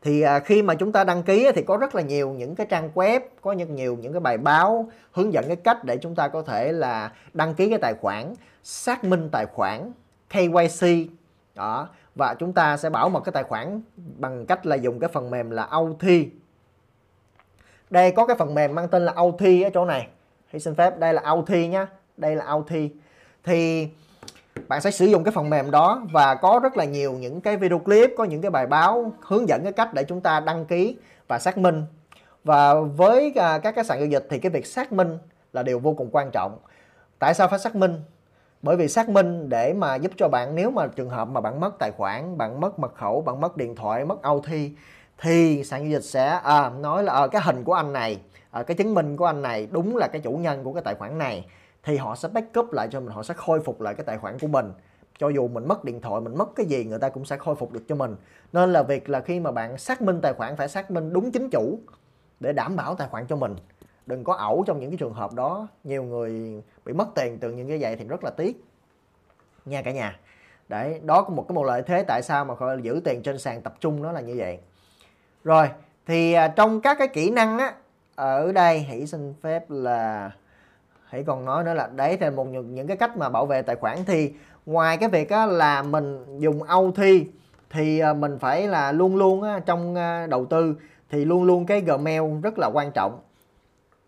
thì 0.02 0.22
à, 0.22 0.38
khi 0.38 0.62
mà 0.62 0.74
chúng 0.74 0.92
ta 0.92 1.04
đăng 1.04 1.22
ký 1.22 1.50
thì 1.54 1.62
có 1.62 1.76
rất 1.76 1.94
là 1.94 2.02
nhiều 2.02 2.30
những 2.30 2.54
cái 2.54 2.66
trang 2.70 2.90
web, 2.94 3.20
có 3.40 3.54
rất 3.58 3.70
nhiều 3.70 3.96
những 4.00 4.12
cái 4.12 4.20
bài 4.20 4.38
báo 4.38 4.90
hướng 5.12 5.32
dẫn 5.32 5.44
cái 5.46 5.56
cách 5.56 5.84
để 5.84 5.96
chúng 5.96 6.14
ta 6.14 6.28
có 6.28 6.42
thể 6.42 6.72
là 6.72 7.12
đăng 7.32 7.54
ký 7.54 7.68
cái 7.68 7.78
tài 7.78 7.94
khoản, 8.00 8.34
xác 8.62 9.04
minh 9.04 9.28
tài 9.32 9.46
khoản 9.46 9.92
KYC 10.30 10.86
đó, 11.54 11.88
và 12.14 12.34
chúng 12.34 12.52
ta 12.52 12.76
sẽ 12.76 12.90
bảo 12.90 13.08
mật 13.08 13.20
cái 13.20 13.32
tài 13.32 13.42
khoản 13.42 13.82
bằng 14.18 14.46
cách 14.46 14.66
là 14.66 14.76
dùng 14.76 15.00
cái 15.00 15.10
phần 15.12 15.30
mềm 15.30 15.50
là 15.50 15.68
OT 15.76 16.04
đây 17.92 18.12
có 18.12 18.26
cái 18.26 18.36
phần 18.36 18.54
mềm 18.54 18.74
mang 18.74 18.88
tên 18.88 19.04
là 19.04 19.12
OT 19.12 19.40
ở 19.40 19.70
chỗ 19.74 19.84
này. 19.84 20.08
Hãy 20.46 20.60
xin 20.60 20.74
phép, 20.74 20.98
đây 20.98 21.14
là 21.14 21.22
OT 21.30 21.50
nhá. 21.50 21.86
Đây 22.16 22.36
là 22.36 22.44
OT 22.52 22.72
thì 23.44 23.88
bạn 24.68 24.80
sẽ 24.80 24.90
sử 24.90 25.06
dụng 25.06 25.24
cái 25.24 25.32
phần 25.32 25.50
mềm 25.50 25.70
đó 25.70 26.02
và 26.12 26.34
có 26.34 26.60
rất 26.62 26.76
là 26.76 26.84
nhiều 26.84 27.12
những 27.12 27.40
cái 27.40 27.56
video 27.56 27.78
clip 27.78 28.14
có 28.18 28.24
những 28.24 28.40
cái 28.40 28.50
bài 28.50 28.66
báo 28.66 29.12
hướng 29.20 29.48
dẫn 29.48 29.62
cái 29.62 29.72
cách 29.72 29.94
để 29.94 30.04
chúng 30.04 30.20
ta 30.20 30.40
đăng 30.40 30.64
ký 30.64 30.96
và 31.28 31.38
xác 31.38 31.58
minh. 31.58 31.84
Và 32.44 32.74
với 32.74 33.32
à, 33.36 33.58
các 33.58 33.74
cái 33.74 33.84
sàn 33.84 33.98
giao 33.98 34.08
dịch 34.08 34.26
thì 34.30 34.38
cái 34.38 34.50
việc 34.50 34.66
xác 34.66 34.92
minh 34.92 35.18
là 35.52 35.62
điều 35.62 35.78
vô 35.78 35.94
cùng 35.94 36.08
quan 36.12 36.30
trọng. 36.30 36.58
Tại 37.18 37.34
sao 37.34 37.48
phải 37.48 37.58
xác 37.58 37.76
minh? 37.76 38.00
Bởi 38.62 38.76
vì 38.76 38.88
xác 38.88 39.08
minh 39.08 39.48
để 39.48 39.72
mà 39.72 39.94
giúp 39.94 40.12
cho 40.16 40.28
bạn 40.28 40.54
nếu 40.54 40.70
mà 40.70 40.86
trường 40.86 41.10
hợp 41.10 41.28
mà 41.28 41.40
bạn 41.40 41.60
mất 41.60 41.78
tài 41.78 41.90
khoản 41.90 42.38
bạn 42.38 42.60
mất 42.60 42.78
mật 42.78 42.94
khẩu 42.94 43.20
bạn 43.20 43.40
mất 43.40 43.56
điện 43.56 43.74
thoại 43.76 44.04
mất 44.04 44.22
OT 44.22 44.48
thì 45.18 45.64
sàn 45.64 45.82
giao 45.82 45.90
dịch 45.90 46.04
sẽ 46.04 46.40
à, 46.44 46.70
nói 46.70 47.04
là 47.04 47.12
à, 47.12 47.26
cái 47.26 47.42
hình 47.44 47.64
của 47.64 47.74
anh 47.74 47.92
này 47.92 48.20
à, 48.50 48.62
cái 48.62 48.74
chứng 48.74 48.94
minh 48.94 49.16
của 49.16 49.26
anh 49.26 49.42
này 49.42 49.68
đúng 49.70 49.96
là 49.96 50.08
cái 50.08 50.20
chủ 50.20 50.32
nhân 50.32 50.64
của 50.64 50.72
cái 50.72 50.82
tài 50.82 50.94
khoản 50.94 51.18
này 51.18 51.46
thì 51.82 51.96
họ 51.96 52.14
sẽ 52.14 52.28
backup 52.28 52.72
lại 52.72 52.88
cho 52.90 53.00
mình, 53.00 53.10
họ 53.10 53.22
sẽ 53.22 53.34
khôi 53.34 53.60
phục 53.60 53.80
lại 53.80 53.94
cái 53.94 54.04
tài 54.04 54.18
khoản 54.18 54.38
của 54.38 54.46
mình. 54.46 54.72
Cho 55.18 55.28
dù 55.28 55.48
mình 55.48 55.68
mất 55.68 55.84
điện 55.84 56.00
thoại, 56.00 56.20
mình 56.20 56.38
mất 56.38 56.48
cái 56.56 56.66
gì, 56.66 56.84
người 56.84 56.98
ta 56.98 57.08
cũng 57.08 57.24
sẽ 57.24 57.36
khôi 57.36 57.54
phục 57.54 57.72
được 57.72 57.82
cho 57.88 57.94
mình. 57.94 58.16
Nên 58.52 58.72
là 58.72 58.82
việc 58.82 59.08
là 59.08 59.20
khi 59.20 59.40
mà 59.40 59.50
bạn 59.50 59.78
xác 59.78 60.02
minh 60.02 60.20
tài 60.20 60.32
khoản, 60.32 60.56
phải 60.56 60.68
xác 60.68 60.90
minh 60.90 61.12
đúng 61.12 61.30
chính 61.30 61.50
chủ 61.50 61.78
để 62.40 62.52
đảm 62.52 62.76
bảo 62.76 62.94
tài 62.94 63.08
khoản 63.08 63.26
cho 63.26 63.36
mình. 63.36 63.56
Đừng 64.06 64.24
có 64.24 64.34
ẩu 64.34 64.64
trong 64.66 64.80
những 64.80 64.90
cái 64.90 64.96
trường 64.96 65.12
hợp 65.12 65.32
đó. 65.32 65.68
Nhiều 65.84 66.02
người 66.02 66.62
bị 66.84 66.92
mất 66.92 67.08
tiền 67.14 67.38
từ 67.38 67.50
những 67.50 67.68
cái 67.68 67.78
vậy 67.80 67.96
thì 67.96 68.04
rất 68.04 68.24
là 68.24 68.30
tiếc. 68.30 68.64
Nha 69.64 69.82
cả 69.82 69.92
nhà. 69.92 70.18
Đấy, 70.68 71.00
đó 71.04 71.22
có 71.22 71.30
một 71.30 71.44
cái 71.48 71.54
một 71.54 71.64
lợi 71.64 71.82
thế 71.82 72.04
tại 72.08 72.22
sao 72.22 72.44
mà 72.44 72.54
gọi 72.54 72.82
giữ 72.82 73.00
tiền 73.04 73.22
trên 73.22 73.38
sàn 73.38 73.62
tập 73.62 73.74
trung 73.80 74.02
nó 74.02 74.12
là 74.12 74.20
như 74.20 74.34
vậy. 74.38 74.58
Rồi, 75.44 75.68
thì 76.06 76.32
à, 76.32 76.48
trong 76.48 76.80
các 76.80 76.98
cái 76.98 77.08
kỹ 77.08 77.30
năng 77.30 77.58
á, 77.58 77.74
ở 78.14 78.52
đây 78.52 78.80
hãy 78.80 79.06
xin 79.06 79.34
phép 79.42 79.64
là 79.68 80.30
hãy 81.12 81.24
còn 81.24 81.44
nói 81.44 81.64
nữa 81.64 81.74
là 81.74 81.90
đấy 81.94 82.18
là 82.20 82.30
một 82.30 82.44
những, 82.44 82.86
cái 82.86 82.96
cách 82.96 83.16
mà 83.16 83.28
bảo 83.28 83.46
vệ 83.46 83.62
tài 83.62 83.76
khoản. 83.76 84.04
Thì 84.06 84.32
ngoài 84.66 84.96
cái 84.96 85.08
việc 85.08 85.30
á, 85.30 85.46
là 85.46 85.82
mình 85.82 86.38
dùng 86.40 86.62
OT 86.62 87.00
thì 87.70 87.98
ờ, 87.98 88.14
mình 88.14 88.38
phải 88.38 88.68
là 88.68 88.92
luôn 88.92 89.16
luôn 89.16 89.42
á, 89.42 89.60
trong 89.66 89.94
ờ, 89.94 90.26
đầu 90.26 90.46
tư. 90.46 90.76
Thì 91.10 91.24
luôn 91.24 91.44
luôn 91.44 91.66
cái 91.66 91.80
Gmail 91.80 92.22
rất 92.42 92.58
là 92.58 92.70
quan 92.74 92.92
trọng. 92.92 93.20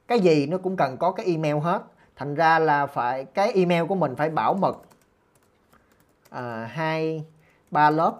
Cái 0.08 0.20
gì 0.20 0.46
nó 0.46 0.58
cũng 0.58 0.76
cần 0.76 0.96
có 0.96 1.10
cái 1.10 1.26
email 1.26 1.56
hết. 1.56 1.82
Thành 2.16 2.34
ra 2.34 2.58
là 2.58 2.86
phải 2.86 3.24
cái 3.24 3.52
email 3.52 3.84
của 3.84 3.94
mình 3.94 4.16
phải 4.16 4.30
bảo 4.30 4.54
mật 4.54 4.76
à, 6.30 6.68
hai 6.72 7.24
ba 7.70 7.90
lớp. 7.90 8.14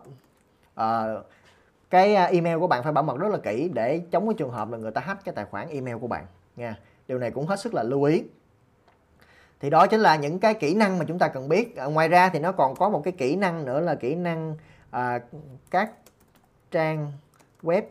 À, 0.74 1.05
cái 1.90 2.15
email 2.15 2.59
của 2.59 2.66
bạn 2.66 2.82
phải 2.82 2.93
bảo 2.93 3.05
mật 3.05 3.19
rất 3.19 3.28
là 3.28 3.39
kỹ 3.39 3.70
để 3.74 4.01
chống 4.11 4.27
cái 4.27 4.35
trường 4.35 4.51
hợp 4.51 4.70
là 4.70 4.78
người 4.78 4.90
ta 4.90 5.01
hack 5.01 5.24
cái 5.24 5.35
tài 5.35 5.44
khoản 5.44 5.69
email 5.69 5.97
của 5.97 6.06
bạn 6.06 6.24
nha. 6.56 6.77
Điều 7.09 7.19
này 7.19 7.31
cũng 7.31 7.47
hết 7.47 7.61
sức 7.61 7.74
là 7.74 7.82
lưu 7.82 8.02
ý 8.02 8.23
thì 9.65 9.70
đó 9.70 9.86
chính 9.86 10.01
là 10.01 10.16
những 10.16 10.39
cái 10.39 10.55
kỹ 10.55 10.74
năng 10.74 10.99
mà 10.99 11.05
chúng 11.09 11.19
ta 11.19 11.28
cần 11.28 11.49
biết. 11.49 11.77
À, 11.77 11.85
ngoài 11.85 12.09
ra 12.09 12.28
thì 12.28 12.39
nó 12.39 12.53
còn 12.53 12.77
có 12.77 12.89
một 12.89 13.01
cái 13.05 13.12
kỹ 13.12 13.36
năng 13.36 13.65
nữa 13.65 13.81
là 13.81 13.95
kỹ 13.95 14.15
năng 14.15 14.57
à, 14.91 15.20
các 15.70 15.91
trang 16.70 17.12
web 17.62 17.82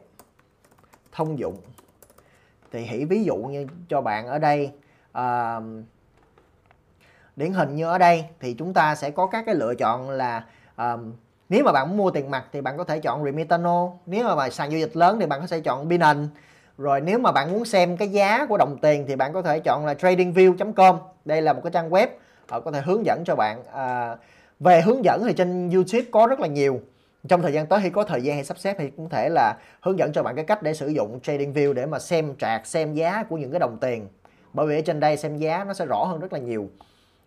thông 1.11 1.39
dụng. 1.39 1.57
Thì 2.71 2.85
hãy 2.85 3.05
ví 3.05 3.23
dụ 3.23 3.35
như 3.35 3.67
cho 3.89 4.01
bạn 4.01 4.27
ở 4.27 4.39
đây 4.39 4.71
à, 5.11 5.59
điển 7.35 7.53
hình 7.53 7.75
như 7.75 7.85
ở 7.85 7.97
đây 7.97 8.25
thì 8.39 8.53
chúng 8.53 8.73
ta 8.73 8.95
sẽ 8.95 9.11
có 9.11 9.27
các 9.27 9.43
cái 9.45 9.55
lựa 9.55 9.75
chọn 9.75 10.09
là 10.09 10.45
à, 10.75 10.97
nếu 11.49 11.63
mà 11.63 11.71
bạn 11.71 11.87
muốn 11.87 11.97
mua 11.97 12.11
tiền 12.11 12.31
mặt 12.31 12.45
thì 12.51 12.61
bạn 12.61 12.77
có 12.77 12.83
thể 12.83 12.99
chọn 12.99 13.23
Remitano 13.23 13.89
nếu 14.05 14.27
mà, 14.27 14.35
mà 14.35 14.49
sàn 14.49 14.71
giao 14.71 14.79
dịch 14.79 14.95
lớn 14.95 15.17
thì 15.19 15.25
bạn 15.25 15.41
có 15.41 15.47
thể 15.47 15.59
chọn 15.59 15.87
Binance. 15.87 16.29
Rồi 16.77 17.01
nếu 17.01 17.19
mà 17.19 17.31
bạn 17.31 17.51
muốn 17.51 17.65
xem 17.65 17.97
cái 17.97 18.09
giá 18.09 18.45
của 18.45 18.57
đồng 18.57 18.77
tiền 18.81 19.05
thì 19.07 19.15
bạn 19.15 19.33
có 19.33 19.41
thể 19.41 19.59
chọn 19.59 19.85
là 19.85 19.93
tradingview.com 19.93 21.12
đây 21.25 21.41
là 21.41 21.53
một 21.53 21.61
cái 21.63 21.71
trang 21.71 21.89
web 21.89 22.07
họ 22.49 22.59
có 22.59 22.71
thể 22.71 22.81
hướng 22.81 23.05
dẫn 23.05 23.23
cho 23.25 23.35
bạn. 23.35 23.63
À, 23.73 24.15
về 24.59 24.81
hướng 24.81 25.05
dẫn 25.05 25.23
thì 25.27 25.33
trên 25.33 25.69
YouTube 25.69 26.03
có 26.11 26.27
rất 26.27 26.39
là 26.39 26.47
nhiều. 26.47 26.81
Trong 27.27 27.41
thời 27.41 27.53
gian 27.53 27.67
tới 27.67 27.79
khi 27.83 27.89
có 27.89 28.03
thời 28.03 28.21
gian 28.21 28.35
hay 28.35 28.43
sắp 28.43 28.57
xếp 28.57 28.75
thì 28.79 28.89
cũng 28.97 29.09
thể 29.09 29.29
là 29.29 29.57
hướng 29.81 29.99
dẫn 29.99 30.11
cho 30.13 30.23
bạn 30.23 30.35
cái 30.35 30.45
cách 30.45 30.63
để 30.63 30.73
sử 30.73 30.87
dụng 30.87 31.19
TradingView 31.23 31.73
để 31.73 31.85
mà 31.85 31.99
xem 31.99 32.35
trạc 32.39 32.65
xem 32.65 32.93
giá 32.93 33.23
của 33.23 33.37
những 33.37 33.51
cái 33.51 33.59
đồng 33.59 33.77
tiền. 33.81 34.07
Bởi 34.53 34.67
vì 34.67 34.75
ở 34.75 34.81
trên 34.81 34.99
đây 34.99 35.17
xem 35.17 35.37
giá 35.37 35.63
nó 35.63 35.73
sẽ 35.73 35.85
rõ 35.85 36.03
hơn 36.03 36.19
rất 36.19 36.33
là 36.33 36.39
nhiều. 36.39 36.69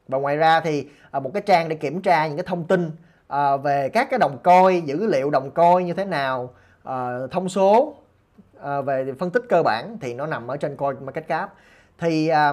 Và 0.08 0.18
ngoài 0.18 0.36
ra 0.36 0.60
thì 0.60 0.86
à, 1.10 1.20
một 1.20 1.30
cái 1.34 1.42
trang 1.46 1.68
để 1.68 1.76
kiểm 1.76 2.02
tra 2.02 2.26
những 2.26 2.36
cái 2.36 2.44
thông 2.46 2.64
tin 2.64 2.90
à, 3.28 3.56
về 3.56 3.88
các 3.88 4.10
cái 4.10 4.18
đồng 4.18 4.38
coi 4.42 4.80
dữ 4.80 5.06
liệu 5.06 5.30
đồng 5.30 5.50
coi 5.50 5.84
như 5.84 5.94
thế 5.94 6.04
nào 6.04 6.50
à, 6.84 7.18
thông 7.30 7.48
số 7.48 7.94
à, 8.60 8.80
về 8.80 9.12
phân 9.18 9.30
tích 9.30 9.42
cơ 9.48 9.62
bản 9.62 9.98
thì 10.00 10.14
nó 10.14 10.26
nằm 10.26 10.46
ở 10.46 10.56
trên 10.56 10.76
Coin 10.76 11.04
Market 11.04 11.28
Cap 11.28 11.54
thì 11.98 12.28
à, 12.28 12.52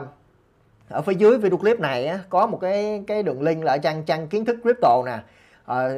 ở 0.93 1.01
phía 1.01 1.13
dưới 1.13 1.37
video 1.37 1.57
clip 1.57 1.79
này 1.79 2.07
á, 2.07 2.19
có 2.29 2.47
một 2.47 2.57
cái 2.61 3.03
cái 3.07 3.23
đường 3.23 3.41
link 3.41 3.63
là 3.63 3.71
ở 3.71 3.77
trang 3.77 4.03
trang 4.03 4.27
kiến 4.27 4.45
thức 4.45 4.57
crypto 4.63 5.03
nè. 5.05 5.17
À, 5.65 5.89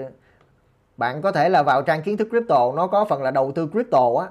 bạn 0.97 1.21
có 1.21 1.31
thể 1.31 1.49
là 1.49 1.63
vào 1.63 1.81
trang 1.81 2.01
kiến 2.01 2.17
thức 2.17 2.27
crypto 2.29 2.71
nó 2.75 2.87
có 2.87 3.05
phần 3.05 3.23
là 3.23 3.31
đầu 3.31 3.51
tư 3.51 3.69
crypto 3.71 4.09
á. 4.19 4.27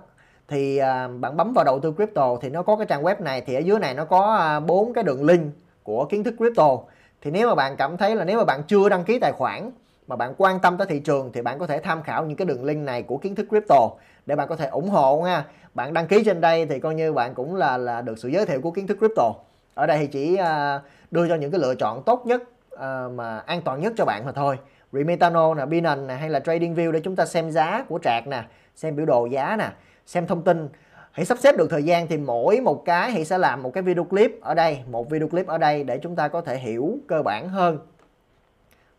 Thì 0.48 0.76
à, 0.76 1.08
bạn 1.08 1.36
bấm 1.36 1.52
vào 1.52 1.64
đầu 1.64 1.80
tư 1.80 1.92
crypto 1.96 2.36
thì 2.40 2.48
nó 2.48 2.62
có 2.62 2.76
cái 2.76 2.86
trang 2.86 3.02
web 3.02 3.22
này 3.22 3.40
thì 3.40 3.54
ở 3.54 3.58
dưới 3.58 3.78
này 3.78 3.94
nó 3.94 4.04
có 4.04 4.34
à, 4.34 4.60
bốn 4.60 4.92
cái 4.92 5.04
đường 5.04 5.24
link 5.24 5.52
của 5.82 6.04
kiến 6.04 6.24
thức 6.24 6.34
crypto. 6.38 6.78
Thì 7.22 7.30
nếu 7.30 7.48
mà 7.48 7.54
bạn 7.54 7.76
cảm 7.76 7.96
thấy 7.96 8.16
là 8.16 8.24
nếu 8.24 8.38
mà 8.38 8.44
bạn 8.44 8.62
chưa 8.66 8.88
đăng 8.88 9.04
ký 9.04 9.18
tài 9.18 9.32
khoản 9.32 9.70
mà 10.06 10.16
bạn 10.16 10.34
quan 10.38 10.60
tâm 10.60 10.76
tới 10.76 10.86
thị 10.86 10.98
trường 10.98 11.32
thì 11.32 11.42
bạn 11.42 11.58
có 11.58 11.66
thể 11.66 11.78
tham 11.78 12.02
khảo 12.02 12.24
những 12.24 12.36
cái 12.36 12.46
đường 12.46 12.64
link 12.64 12.86
này 12.86 13.02
của 13.02 13.16
kiến 13.16 13.34
thức 13.34 13.46
crypto 13.48 13.90
để 14.26 14.36
bạn 14.36 14.48
có 14.48 14.56
thể 14.56 14.66
ủng 14.66 14.90
hộ 14.90 15.20
nha. 15.20 15.44
Bạn 15.74 15.92
đăng 15.92 16.06
ký 16.06 16.24
trên 16.24 16.40
đây 16.40 16.66
thì 16.66 16.80
coi 16.80 16.94
như 16.94 17.12
bạn 17.12 17.34
cũng 17.34 17.56
là 17.56 17.76
là 17.76 18.02
được 18.02 18.18
sự 18.18 18.28
giới 18.28 18.46
thiệu 18.46 18.60
của 18.60 18.70
kiến 18.70 18.86
thức 18.86 18.98
crypto 18.98 19.32
ở 19.74 19.86
đây 19.86 19.98
thì 19.98 20.06
chỉ 20.06 20.36
à, 20.36 20.80
đưa 21.10 21.28
cho 21.28 21.34
những 21.34 21.50
cái 21.50 21.60
lựa 21.60 21.74
chọn 21.74 22.02
tốt 22.02 22.26
nhất 22.26 22.42
à, 22.76 23.08
mà 23.14 23.38
an 23.38 23.62
toàn 23.62 23.80
nhất 23.80 23.92
cho 23.96 24.04
bạn 24.04 24.24
mà 24.26 24.32
thôi 24.32 24.58
Remitano 24.92 25.54
nè, 25.54 25.66
Binance 25.66 26.02
nè 26.06 26.14
hay 26.14 26.30
là 26.30 26.38
TradingView 26.38 26.92
để 26.92 27.00
chúng 27.00 27.16
ta 27.16 27.26
xem 27.26 27.50
giá 27.50 27.84
của 27.88 27.98
trạc 28.02 28.26
nè, 28.26 28.44
xem 28.76 28.96
biểu 28.96 29.06
đồ 29.06 29.26
giá 29.26 29.56
nè, 29.56 29.70
xem 30.06 30.26
thông 30.26 30.42
tin. 30.42 30.68
Hãy 31.12 31.24
sắp 31.24 31.38
xếp 31.38 31.56
được 31.56 31.70
thời 31.70 31.82
gian 31.82 32.06
thì 32.06 32.16
mỗi 32.16 32.60
một 32.60 32.84
cái 32.84 33.12
hãy 33.12 33.24
sẽ 33.24 33.38
làm 33.38 33.62
một 33.62 33.70
cái 33.74 33.82
video 33.82 34.04
clip 34.04 34.38
ở 34.42 34.54
đây, 34.54 34.78
một 34.90 35.10
video 35.10 35.28
clip 35.28 35.46
ở 35.46 35.58
đây 35.58 35.84
để 35.84 35.98
chúng 35.98 36.16
ta 36.16 36.28
có 36.28 36.40
thể 36.40 36.58
hiểu 36.58 36.98
cơ 37.08 37.22
bản 37.22 37.48
hơn 37.48 37.78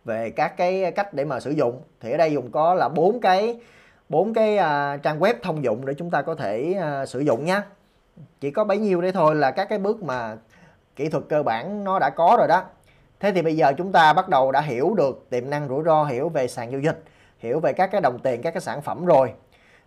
về 0.06 0.30
các 0.30 0.58
cái 0.58 0.92
cách 0.92 1.14
để 1.14 1.26
mà 1.26 1.40
sử 1.40 1.52
dụng. 1.52 1.82
Thì 2.02 2.12
ở 2.12 2.18
đây 2.18 2.32
dùng 2.32 2.52
có 2.52 2.74
là 2.74 2.90
bốn 2.90 3.22
cái 3.22 3.60
bốn 4.10 4.34
cái 4.34 4.58
uh, 4.58 5.04
trang 5.04 5.20
web 5.20 5.34
thông 5.44 5.64
dụng 5.64 5.86
để 5.86 5.94
chúng 5.94 6.12
ta 6.12 6.22
có 6.22 6.36
thể 6.36 6.76
uh, 6.78 7.10
sử 7.10 7.20
dụng 7.20 7.46
nhé. 7.46 7.62
Chỉ 8.40 8.52
có 8.52 8.64
bấy 8.64 8.78
nhiêu 8.78 9.02
đấy 9.02 9.12
thôi 9.12 9.36
là 9.36 9.52
các 9.52 9.70
cái 9.70 9.80
bước 9.80 10.04
mà 10.04 10.38
kỹ 10.96 11.10
thuật 11.10 11.24
cơ 11.30 11.44
bản 11.44 11.84
nó 11.84 12.00
đã 12.00 12.10
có 12.10 12.36
rồi 12.38 12.48
đó. 12.48 12.64
Thế 13.20 13.32
thì 13.32 13.42
bây 13.42 13.56
giờ 13.56 13.74
chúng 13.78 13.92
ta 13.92 14.14
bắt 14.14 14.30
đầu 14.30 14.52
đã 14.52 14.62
hiểu 14.62 14.94
được 14.98 15.28
tiềm 15.30 15.50
năng 15.50 15.68
rủi 15.68 15.84
ro 15.84 16.04
hiểu 16.04 16.30
về 16.30 16.48
sàn 16.48 16.72
giao 16.72 16.82
dịch 16.82 17.04
hiểu 17.40 17.60
về 17.60 17.74
các 17.74 17.92
cái 17.92 18.02
đồng 18.02 18.20
tiền 18.20 18.42
các 18.42 18.52
cái 18.52 18.62
sản 18.62 18.82
phẩm 18.82 19.06
rồi. 19.06 19.34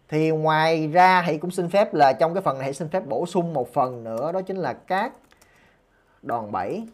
Thì 0.09 0.31
ngoài 0.31 0.89
ra 0.89 1.21
hãy 1.21 1.39
cũng 1.39 1.51
xin 1.51 1.71
phép 1.71 1.95
là 1.95 2.13
trong 2.13 2.35
cái 2.35 2.43
phần 2.43 2.59
này 2.59 2.65
hãy 2.65 2.75
xin 2.75 2.89
phép 2.89 3.07
bổ 3.07 3.27
sung 3.27 3.53
một 3.53 3.73
phần 3.73 4.05
nữa 4.05 4.33
đó 4.33 4.41
chính 4.43 4.57
là 4.57 4.73
các 4.73 5.13
đòn 6.23 6.53
bẩy. 6.53 6.87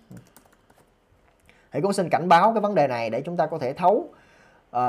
Hãy 1.70 1.82
cũng 1.82 1.93
xin 1.93 2.09
cảnh 2.09 2.28
báo 2.28 2.53
cái 2.53 2.61
vấn 2.61 2.74
đề 2.74 2.86
này 2.86 3.11
để 3.11 3.20
chúng 3.20 3.36
ta 3.36 3.47
có 3.47 3.59
thể 3.59 3.73
thấu. 3.73 4.09
Uh, 4.77 4.81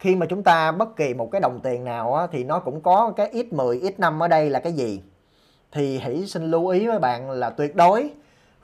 khi 0.00 0.16
mà 0.16 0.26
chúng 0.26 0.42
ta 0.42 0.72
bất 0.72 0.96
kỳ 0.96 1.14
một 1.14 1.30
cái 1.32 1.40
đồng 1.40 1.60
tiền 1.62 1.84
nào 1.84 2.14
á, 2.14 2.26
thì 2.32 2.44
nó 2.44 2.58
cũng 2.58 2.80
có 2.80 3.12
cái 3.16 3.30
x10 3.32 3.80
x5 3.80 4.20
ở 4.20 4.28
đây 4.28 4.50
là 4.50 4.60
cái 4.60 4.72
gì? 4.72 5.02
Thì 5.72 5.98
hãy 5.98 6.26
xin 6.26 6.50
lưu 6.50 6.68
ý 6.68 6.86
với 6.86 6.98
bạn 6.98 7.30
là 7.30 7.50
tuyệt 7.50 7.76
đối 7.76 8.10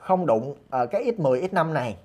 không 0.01 0.25
đụng 0.25 0.51
uh, 0.51 0.91
cái 0.91 1.03
x10 1.03 1.47
x5 1.47 1.73
này. 1.73 1.97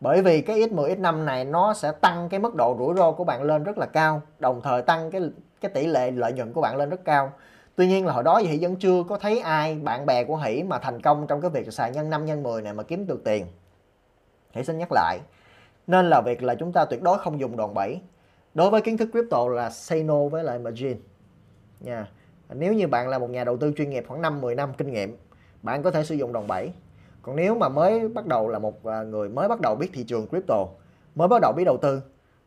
Bởi 0.00 0.22
vì 0.22 0.40
cái 0.40 0.60
x10 0.60 0.96
x5 0.96 1.24
này 1.24 1.44
nó 1.44 1.74
sẽ 1.74 1.92
tăng 1.92 2.28
cái 2.28 2.40
mức 2.40 2.54
độ 2.54 2.76
rủi 2.78 2.94
ro 2.96 3.12
của 3.12 3.24
bạn 3.24 3.42
lên 3.42 3.64
rất 3.64 3.78
là 3.78 3.86
cao 3.86 4.22
đồng 4.38 4.60
thời 4.62 4.82
tăng 4.82 5.10
cái 5.10 5.22
cái 5.60 5.70
tỷ 5.70 5.86
lệ 5.86 6.10
lợi 6.10 6.32
nhuận 6.32 6.52
của 6.52 6.60
bạn 6.60 6.76
lên 6.76 6.90
rất 6.90 7.04
cao. 7.04 7.32
Tuy 7.76 7.86
nhiên 7.86 8.06
là 8.06 8.12
hồi 8.12 8.24
đó 8.24 8.40
thì 8.44 8.58
vẫn 8.60 8.76
chưa 8.76 9.02
có 9.08 9.18
thấy 9.18 9.38
ai 9.38 9.74
bạn 9.74 10.06
bè 10.06 10.24
của 10.24 10.36
hỷ 10.36 10.62
mà 10.62 10.78
thành 10.78 11.02
công 11.02 11.26
trong 11.26 11.40
cái 11.40 11.50
việc 11.50 11.72
xài 11.72 11.90
nhân 11.90 12.10
5 12.10 12.26
nhân 12.26 12.42
10 12.42 12.62
này 12.62 12.72
mà 12.72 12.82
kiếm 12.82 13.06
được 13.06 13.24
tiền. 13.24 13.46
Hỷ 14.52 14.64
xin 14.64 14.78
nhắc 14.78 14.92
lại 14.92 15.18
nên 15.86 16.10
là 16.10 16.20
việc 16.20 16.42
là 16.42 16.54
chúng 16.54 16.72
ta 16.72 16.84
tuyệt 16.84 17.02
đối 17.02 17.18
không 17.18 17.40
dùng 17.40 17.56
đòn 17.56 17.74
bẩy. 17.74 18.00
Đối 18.54 18.70
với 18.70 18.80
kiến 18.80 18.96
thức 18.96 19.08
crypto 19.12 19.48
là 19.48 19.70
say 19.70 20.02
no 20.02 20.28
với 20.30 20.44
lại 20.44 20.58
margin. 20.58 20.96
Nha 21.80 22.06
nếu 22.54 22.72
như 22.72 22.86
bạn 22.86 23.08
là 23.08 23.18
một 23.18 23.30
nhà 23.30 23.44
đầu 23.44 23.56
tư 23.56 23.72
chuyên 23.76 23.90
nghiệp 23.90 24.04
khoảng 24.08 24.22
5 24.22 24.40
10 24.40 24.54
năm 24.54 24.72
kinh 24.78 24.92
nghiệm 24.92 25.16
bạn 25.62 25.82
có 25.82 25.90
thể 25.90 26.04
sử 26.04 26.14
dụng 26.14 26.32
đòn 26.32 26.46
bẩy 26.46 26.72
còn 27.22 27.36
nếu 27.36 27.54
mà 27.54 27.68
mới 27.68 28.08
bắt 28.08 28.26
đầu 28.26 28.48
là 28.48 28.58
một 28.58 28.84
à, 28.84 29.02
người 29.02 29.28
mới 29.28 29.48
bắt 29.48 29.60
đầu 29.60 29.74
biết 29.74 29.90
thị 29.92 30.04
trường 30.04 30.26
crypto 30.26 30.66
mới 31.14 31.28
bắt 31.28 31.40
đầu 31.42 31.52
biết 31.52 31.64
đầu 31.64 31.76
tư 31.76 32.02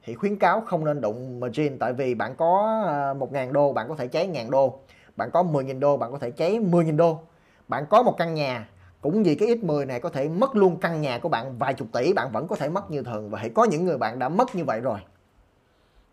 thì 0.06 0.14
khuyến 0.14 0.40
cáo 0.40 0.62
không 0.62 0.86
nên 0.86 1.02
đụng 1.02 1.40
margin. 1.40 1.80
Tại 1.80 1.94
vì 1.94 2.16
bạn 2.16 2.36
có 2.36 2.82
à, 2.88 3.14
1.000 3.14 3.52
đô 3.52 3.74
bạn 3.74 3.90
có 3.90 3.96
thể 3.96 4.08
cháy 4.08 4.28
1.000 4.28 4.50
đô. 4.50 4.80
Bạn 5.16 5.32
có 5.32 5.44
10.000 5.44 5.80
đô 5.80 5.98
bạn 5.98 6.12
có 6.12 6.18
thể 6.18 6.32
cháy 6.32 6.60
10.000 6.60 6.98
đô. 6.98 7.20
Bạn 7.68 7.86
có 7.90 8.04
một 8.04 8.16
căn 8.18 8.34
nhà 8.34 8.70
cũng 9.02 9.24
vì 9.24 9.36
cái 9.36 9.48
X10 9.48 9.88
này 9.88 10.00
có 10.00 10.10
thể 10.10 10.30
mất 10.30 10.56
luôn 10.56 10.80
căn 10.80 11.02
nhà 11.02 11.20
của 11.20 11.30
bạn 11.30 11.58
vài 11.58 11.74
chục 11.74 11.88
tỷ 11.92 12.14
bạn 12.14 12.32
vẫn 12.32 12.48
có 12.48 12.56
thể 12.56 12.70
mất 12.70 12.92
như 12.92 13.04
thường. 13.04 13.30
Và 13.30 13.40
hãy 13.40 13.50
có 13.50 13.64
những 13.64 13.86
người 13.86 13.98
bạn 13.98 14.20
đã 14.20 14.30
mất 14.30 14.56
như 14.56 14.64
vậy 14.66 14.80
rồi. 14.80 15.00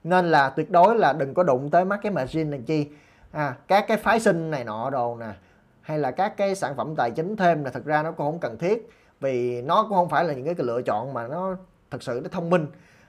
Nên 0.05 0.31
là 0.31 0.51
tuyệt 0.51 0.71
đối 0.71 0.97
là 0.97 1.13
đừng 1.13 1.35
có 1.35 1.43
đụng 1.43 1.71
tới 1.71 1.85
mắt 1.85 2.01
cái 2.03 2.13
margin 2.13 2.51
này 2.51 2.61
chi. 2.67 2.87
À, 3.33 3.57
các 3.69 3.85
cái 3.89 3.97
phái 3.97 4.21
sinh 4.21 4.51
này 4.51 4.65
nọ 4.65 4.91
đồ 4.91 5.17
nè 5.21 5.33
hay 5.83 5.99
là 5.99 6.11
các 6.11 6.37
cái 6.37 6.55
sản 6.55 6.77
phẩm 6.77 6.95
tài 6.97 7.11
chính 7.11 7.37
thêm 7.37 7.65
là 7.65 7.71
thực 7.71 7.85
ra 7.85 8.03
nó 8.03 8.13
cũng 8.13 8.27
không 8.27 8.39
cần 8.41 8.59
thiết 8.59 8.89
vì 9.21 9.63
nó 9.63 9.83
cũng 9.83 9.93
không 9.93 10.09
phải 10.09 10.25
là 10.25 10.35
những 10.35 10.45
cái 10.45 10.55
lựa 10.59 10.83
chọn 10.83 11.15
mà 11.15 11.29
nó 11.29 11.57
thực 11.91 12.03
sự 12.03 12.21
nó 12.23 12.29
thông 12.29 12.51
minh. 12.51 12.67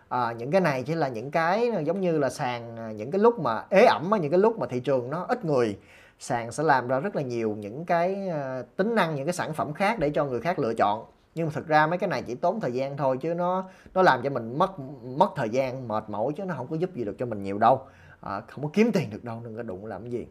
À, 0.10 0.32
những 0.32 0.52
cái 0.52 0.62
này 0.62 0.84
chỉ 0.84 0.96
là 0.96 1.08
những 1.08 1.32
cái 1.32 1.72
giống 1.84 2.02
như 2.02 2.18
là 2.18 2.30
sàn 2.30 2.78
à, 2.78 2.92
những 2.92 3.12
cái 3.12 3.20
lúc 3.20 3.40
mà 3.40 3.64
ế 3.70 3.86
ẩm 3.86 4.12
những 4.22 4.32
cái 4.32 4.40
lúc 4.40 4.60
mà 4.60 4.68
thị 4.68 4.80
trường 4.80 5.10
nó 5.10 5.26
ít 5.30 5.46
người 5.46 5.78
sàn 6.20 6.52
sẽ 6.52 6.64
làm 6.64 6.88
ra 6.88 7.00
rất 7.00 7.16
là 7.16 7.22
nhiều 7.22 7.56
những 7.60 7.86
cái 7.86 8.30
à, 8.30 8.62
tính 8.78 8.96
năng 8.96 9.16
những 9.16 9.26
cái 9.26 9.34
sản 9.34 9.54
phẩm 9.54 9.74
khác 9.74 10.00
để 10.00 10.10
cho 10.10 10.26
người 10.26 10.42
khác 10.42 10.60
lựa 10.60 10.74
chọn. 10.74 11.06
Nhưng 11.36 11.46
mà 11.46 11.52
thực 11.56 11.68
ra 11.68 11.88
mấy 11.88 11.98
cái 11.98 12.10
này 12.10 12.22
chỉ 12.22 12.36
tốn 12.36 12.60
thời 12.60 12.72
gian 12.72 12.98
thôi 12.98 13.18
chứ 13.22 13.34
nó 13.34 13.64
nó 13.94 14.02
làm 14.02 14.22
cho 14.24 14.30
mình 14.30 14.58
mất 14.58 14.80
mất 15.04 15.30
thời 15.36 15.50
gian 15.50 15.88
mệt 15.88 16.04
mỏi 16.08 16.34
chứ 16.38 16.46
nó 16.46 16.56
không 16.58 16.68
có 16.68 16.76
giúp 16.76 16.94
gì 16.94 17.04
được 17.04 17.16
cho 17.20 17.26
mình 17.26 17.44
nhiều 17.44 17.58
đâu. 17.58 17.82
À, 18.22 18.42
không 18.48 18.64
có 18.64 18.70
kiếm 18.74 18.92
tiền 18.92 19.10
được 19.10 19.24
đâu 19.24 19.42
đừng 19.44 19.56
có 19.56 19.64
đụng 19.64 19.86
làm 19.86 20.02
cái 20.02 20.12
gì. 20.12 20.28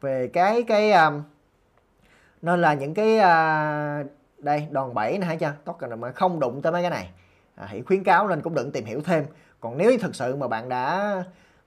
Về 0.00 0.30
cái 0.32 0.62
cái 0.62 0.92
um, 0.92 1.22
nên 2.42 2.60
là 2.60 2.74
những 2.74 2.94
cái 2.94 3.18
à, 3.18 4.04
đây 4.38 4.66
đòn 4.70 4.94
bẩy 4.94 5.18
này 5.18 5.28
hả 5.28 5.34
chưa 5.34 5.52
token 5.64 6.00
mà 6.00 6.12
không 6.12 6.40
đụng 6.40 6.62
tới 6.62 6.72
mấy 6.72 6.82
cái 6.82 6.90
này. 6.90 7.10
À, 7.54 7.66
hãy 7.66 7.82
khuyến 7.82 8.04
cáo 8.04 8.28
nên 8.28 8.42
cũng 8.42 8.54
đừng 8.54 8.72
tìm 8.72 8.84
hiểu 8.84 9.00
thêm. 9.04 9.24
Còn 9.60 9.78
nếu 9.78 9.92
thực 10.00 10.14
sự 10.14 10.36
mà 10.36 10.48
bạn 10.48 10.68
đã 10.68 11.14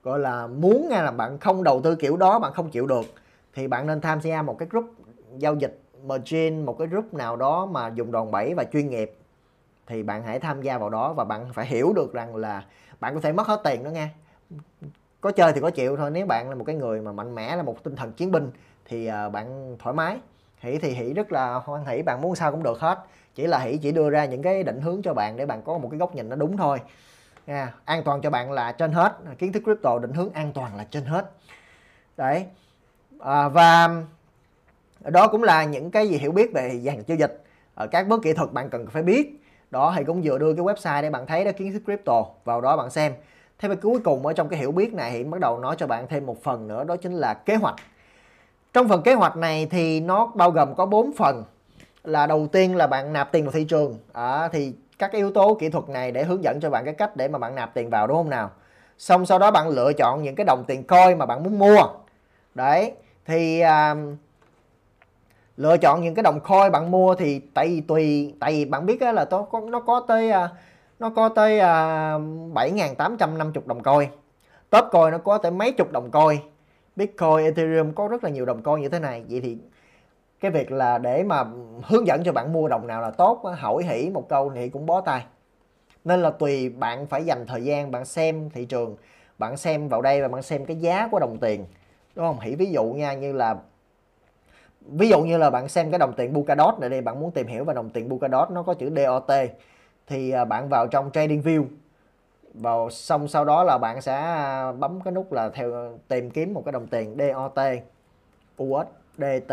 gọi 0.02 0.18
là 0.18 0.46
muốn 0.46 0.88
nghe 0.90 1.02
là 1.02 1.10
bạn 1.10 1.38
không 1.38 1.64
đầu 1.64 1.80
tư 1.80 1.94
kiểu 1.94 2.16
đó 2.16 2.38
bạn 2.38 2.52
không 2.52 2.70
chịu 2.70 2.86
được 2.86 3.06
thì 3.54 3.68
bạn 3.68 3.86
nên 3.86 4.00
tham 4.00 4.20
gia 4.20 4.42
một 4.42 4.58
cái 4.58 4.68
group 4.70 4.84
giao 5.38 5.54
dịch 5.54 5.80
margin 6.04 6.64
một 6.64 6.78
cái 6.78 6.88
group 6.88 7.14
nào 7.14 7.36
đó 7.36 7.66
mà 7.66 7.88
dùng 7.94 8.12
đòn 8.12 8.30
bẩy 8.30 8.54
và 8.54 8.64
chuyên 8.64 8.90
nghiệp. 8.90 9.16
Thì 9.86 10.02
bạn 10.02 10.22
hãy 10.22 10.38
tham 10.38 10.62
gia 10.62 10.78
vào 10.78 10.90
đó 10.90 11.12
và 11.12 11.24
bạn 11.24 11.52
phải 11.52 11.66
hiểu 11.66 11.92
được 11.96 12.12
rằng 12.12 12.36
là 12.36 12.64
bạn 13.00 13.14
có 13.14 13.20
thể 13.20 13.32
mất 13.32 13.46
hết 13.46 13.60
tiền 13.64 13.84
đó 13.84 13.90
nghe. 13.90 14.08
Có 15.20 15.30
chơi 15.30 15.52
thì 15.52 15.60
có 15.60 15.70
chịu 15.70 15.96
thôi. 15.96 16.10
Nếu 16.10 16.26
bạn 16.26 16.48
là 16.48 16.54
một 16.54 16.64
cái 16.64 16.76
người 16.76 17.00
mà 17.00 17.12
mạnh 17.12 17.34
mẽ 17.34 17.56
là 17.56 17.62
một 17.62 17.84
tinh 17.84 17.96
thần 17.96 18.12
chiến 18.12 18.32
binh 18.32 18.50
thì 18.84 19.06
à, 19.06 19.28
bạn 19.28 19.76
thoải 19.78 19.94
mái 19.94 20.18
hỷ 20.62 20.78
thì 20.78 20.88
hỷ 20.88 21.12
rất 21.12 21.32
là 21.32 21.54
hoan 21.54 21.84
hỷ 21.84 22.02
bạn 22.02 22.20
muốn 22.20 22.34
sao 22.34 22.50
cũng 22.50 22.62
được 22.62 22.80
hết. 22.80 22.98
Chỉ 23.34 23.46
là 23.46 23.58
hỷ 23.58 23.76
chỉ 23.76 23.92
đưa 23.92 24.10
ra 24.10 24.24
những 24.24 24.42
cái 24.42 24.62
định 24.62 24.80
hướng 24.80 25.02
cho 25.02 25.14
bạn 25.14 25.36
để 25.36 25.46
bạn 25.46 25.62
có 25.62 25.78
một 25.78 25.88
cái 25.90 25.98
góc 25.98 26.14
nhìn 26.14 26.28
nó 26.28 26.36
đúng 26.36 26.56
thôi. 26.56 26.78
Nha 27.46 27.72
an 27.84 28.02
toàn 28.02 28.20
cho 28.20 28.30
bạn 28.30 28.52
là 28.52 28.72
trên 28.72 28.92
hết. 28.92 29.12
Kiến 29.38 29.52
thức 29.52 29.62
crypto 29.64 29.98
định 29.98 30.12
hướng 30.12 30.32
an 30.32 30.52
toàn 30.52 30.76
là 30.76 30.84
trên 30.90 31.04
hết. 31.04 31.30
Đấy. 32.16 32.46
À, 33.20 33.48
và 33.48 33.90
đó 35.04 35.28
cũng 35.28 35.42
là 35.42 35.64
những 35.64 35.90
cái 35.90 36.08
gì 36.08 36.16
hiểu 36.16 36.32
biết 36.32 36.52
về 36.54 36.80
dàn 36.84 37.02
giao 37.06 37.16
dịch. 37.16 37.44
Ở 37.74 37.86
các 37.86 38.08
bước 38.08 38.22
kỹ 38.22 38.32
thuật 38.32 38.52
bạn 38.52 38.70
cần 38.70 38.86
phải 38.86 39.02
biết. 39.02 39.42
Đó 39.70 39.94
thì 39.96 40.04
cũng 40.04 40.20
vừa 40.24 40.38
đưa 40.38 40.54
cái 40.54 40.64
website 40.64 41.02
để 41.02 41.10
bạn 41.10 41.26
thấy 41.26 41.44
đó 41.44 41.50
kiến 41.56 41.72
thức 41.72 41.82
crypto. 41.84 42.24
Vào 42.44 42.60
đó 42.60 42.76
bạn 42.76 42.90
xem. 42.90 43.12
Thế 43.58 43.68
và 43.68 43.74
cuối 43.82 44.00
cùng 44.04 44.26
ở 44.26 44.32
trong 44.32 44.48
cái 44.48 44.58
hiểu 44.58 44.72
biết 44.72 44.94
này 44.94 45.10
thì 45.10 45.24
bắt 45.24 45.40
đầu 45.40 45.58
nói 45.58 45.76
cho 45.78 45.86
bạn 45.86 46.06
thêm 46.08 46.26
một 46.26 46.42
phần 46.42 46.68
nữa 46.68 46.84
đó 46.84 46.96
chính 46.96 47.12
là 47.12 47.34
kế 47.34 47.54
hoạch 47.54 47.74
trong 48.72 48.88
phần 48.88 49.02
kế 49.02 49.14
hoạch 49.14 49.36
này 49.36 49.66
thì 49.70 50.00
nó 50.00 50.30
bao 50.34 50.50
gồm 50.50 50.74
có 50.74 50.86
4 50.86 51.12
phần. 51.12 51.44
Là 52.04 52.26
đầu 52.26 52.46
tiên 52.52 52.76
là 52.76 52.86
bạn 52.86 53.12
nạp 53.12 53.32
tiền 53.32 53.44
vào 53.44 53.52
thị 53.52 53.64
trường. 53.64 53.98
À, 54.12 54.48
thì 54.48 54.72
các 54.98 55.12
cái 55.12 55.18
yếu 55.18 55.32
tố 55.32 55.54
kỹ 55.60 55.68
thuật 55.68 55.88
này 55.88 56.12
để 56.12 56.24
hướng 56.24 56.44
dẫn 56.44 56.58
cho 56.62 56.70
bạn 56.70 56.84
cái 56.84 56.94
cách 56.94 57.16
để 57.16 57.28
mà 57.28 57.38
bạn 57.38 57.54
nạp 57.54 57.74
tiền 57.74 57.90
vào 57.90 58.06
đúng 58.06 58.16
không 58.16 58.30
nào? 58.30 58.50
Xong 58.98 59.26
sau 59.26 59.38
đó 59.38 59.50
bạn 59.50 59.68
lựa 59.68 59.92
chọn 59.92 60.22
những 60.22 60.34
cái 60.34 60.44
đồng 60.44 60.64
tiền 60.66 60.84
coin 60.86 61.18
mà 61.18 61.26
bạn 61.26 61.42
muốn 61.42 61.58
mua. 61.58 61.82
Đấy 62.54 62.92
thì 63.26 63.60
à, 63.60 63.94
lựa 65.56 65.76
chọn 65.76 66.02
những 66.02 66.14
cái 66.14 66.22
đồng 66.22 66.40
coin 66.40 66.72
bạn 66.72 66.90
mua 66.90 67.14
thì 67.14 67.40
tại 67.54 67.68
vì 67.68 67.80
tùy 67.80 68.34
tại 68.40 68.52
vì 68.52 68.64
bạn 68.64 68.86
biết 68.86 69.02
là 69.02 69.24
nó 69.30 69.42
có 69.42 69.60
nó 69.60 69.80
có 69.80 70.04
tới 70.08 70.30
à, 70.30 70.48
nó 70.98 71.10
có 71.10 71.28
tới 71.28 71.58
à, 71.60 72.18
7.850 72.54 73.52
đồng 73.66 73.82
coin. 73.82 74.08
Top 74.70 74.84
coin 74.92 75.10
nó 75.10 75.18
có 75.18 75.38
tới 75.38 75.52
mấy 75.52 75.72
chục 75.72 75.92
đồng 75.92 76.10
coin. 76.10 76.40
Bitcoin, 76.96 77.44
Ethereum 77.44 77.92
có 77.92 78.08
rất 78.08 78.24
là 78.24 78.30
nhiều 78.30 78.44
đồng 78.44 78.62
coin 78.62 78.82
như 78.82 78.88
thế 78.88 78.98
này. 78.98 79.24
Vậy 79.28 79.40
thì 79.40 79.58
cái 80.40 80.50
việc 80.50 80.72
là 80.72 80.98
để 80.98 81.22
mà 81.22 81.44
hướng 81.82 82.06
dẫn 82.06 82.22
cho 82.24 82.32
bạn 82.32 82.52
mua 82.52 82.68
đồng 82.68 82.86
nào 82.86 83.02
là 83.02 83.10
tốt 83.10 83.42
hỏi 83.58 83.84
hỉ 83.84 84.10
một 84.10 84.28
câu 84.28 84.52
thì 84.54 84.68
cũng 84.68 84.86
bó 84.86 85.00
tay. 85.00 85.24
Nên 86.04 86.22
là 86.22 86.30
tùy 86.30 86.68
bạn 86.68 87.06
phải 87.06 87.24
dành 87.24 87.46
thời 87.46 87.64
gian 87.64 87.90
bạn 87.90 88.04
xem 88.04 88.50
thị 88.50 88.64
trường 88.64 88.96
bạn 89.38 89.56
xem 89.56 89.88
vào 89.88 90.02
đây 90.02 90.22
và 90.22 90.28
bạn 90.28 90.42
xem 90.42 90.64
cái 90.64 90.76
giá 90.76 91.08
của 91.08 91.18
đồng 91.18 91.38
tiền 91.38 91.64
đúng 92.14 92.26
không? 92.26 92.40
Hỉ 92.40 92.54
ví 92.54 92.66
dụ 92.66 92.84
nha 92.84 93.12
như 93.12 93.32
là 93.32 93.56
ví 94.80 95.08
dụ 95.08 95.22
như 95.22 95.38
là 95.38 95.50
bạn 95.50 95.68
xem 95.68 95.90
cái 95.90 95.98
đồng 95.98 96.12
tiền 96.12 96.34
Polkadot 96.34 96.78
này 96.80 96.90
đây, 96.90 97.00
bạn 97.00 97.20
muốn 97.20 97.30
tìm 97.30 97.46
hiểu 97.46 97.64
về 97.64 97.74
đồng 97.74 97.90
tiền 97.90 98.10
Polkadot 98.10 98.50
nó 98.50 98.62
có 98.62 98.74
chữ 98.74 98.90
DOT 98.96 99.30
thì 100.06 100.30
à, 100.30 100.44
bạn 100.44 100.68
vào 100.68 100.86
trong 100.86 101.10
Trading 101.10 101.42
View 101.42 101.64
vào 102.54 102.90
xong 102.90 103.28
sau 103.28 103.44
đó 103.44 103.64
là 103.64 103.78
bạn 103.78 104.00
sẽ 104.00 104.14
à, 104.14 104.72
bấm 104.72 105.00
cái 105.00 105.12
nút 105.12 105.32
là 105.32 105.48
theo, 105.48 105.98
tìm 106.08 106.30
kiếm 106.30 106.54
một 106.54 106.62
cái 106.64 106.72
đồng 106.72 106.86
tiền 106.86 107.16
DOT 107.18 107.58
USDT 108.62 109.52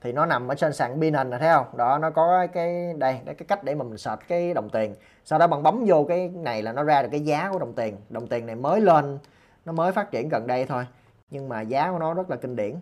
thì 0.00 0.12
nó 0.12 0.26
nằm 0.26 0.48
ở 0.48 0.54
trên 0.54 0.72
sàn 0.72 1.00
Binance 1.00 1.30
này, 1.30 1.40
thấy 1.40 1.48
không? 1.54 1.66
Đó, 1.76 1.98
nó 1.98 2.10
có 2.10 2.46
cái, 2.52 2.94
đây 2.98 3.20
cái 3.24 3.34
cách 3.48 3.64
để 3.64 3.74
mà 3.74 3.84
mình 3.84 3.98
search 3.98 4.28
cái 4.28 4.54
đồng 4.54 4.70
tiền. 4.70 4.94
Sau 5.24 5.38
đó 5.38 5.46
bạn 5.46 5.62
bấm 5.62 5.84
vô 5.86 6.04
cái 6.08 6.28
này 6.28 6.62
là 6.62 6.72
nó 6.72 6.82
ra 6.82 7.02
được 7.02 7.08
cái 7.12 7.20
giá 7.20 7.50
của 7.52 7.58
đồng 7.58 7.72
tiền. 7.72 7.96
Đồng 8.08 8.26
tiền 8.26 8.46
này 8.46 8.56
mới 8.56 8.80
lên, 8.80 9.18
nó 9.64 9.72
mới 9.72 9.92
phát 9.92 10.10
triển 10.10 10.28
gần 10.28 10.46
đây 10.46 10.66
thôi. 10.66 10.86
Nhưng 11.30 11.48
mà 11.48 11.60
giá 11.60 11.92
của 11.92 11.98
nó 11.98 12.14
rất 12.14 12.30
là 12.30 12.36
kinh 12.36 12.56
điển 12.56 12.74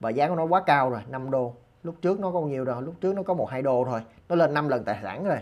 và 0.00 0.10
giá 0.10 0.28
của 0.28 0.34
nó 0.34 0.44
quá 0.44 0.62
cao 0.66 0.90
rồi 0.90 1.00
5 1.08 1.30
đô. 1.30 1.54
Lúc 1.82 1.94
trước 2.02 2.20
nó 2.20 2.30
có 2.30 2.40
bao 2.40 2.48
nhiêu 2.48 2.64
rồi 2.64 2.82
lúc 2.82 2.94
trước 3.00 3.14
nó 3.14 3.22
có 3.22 3.34
một 3.34 3.50
hai 3.50 3.62
đô 3.62 3.84
thôi. 3.90 4.00
Nó 4.28 4.36
lên 4.36 4.54
5 4.54 4.68
lần 4.68 4.84
tài 4.84 4.98
sản 5.02 5.24
rồi 5.24 5.38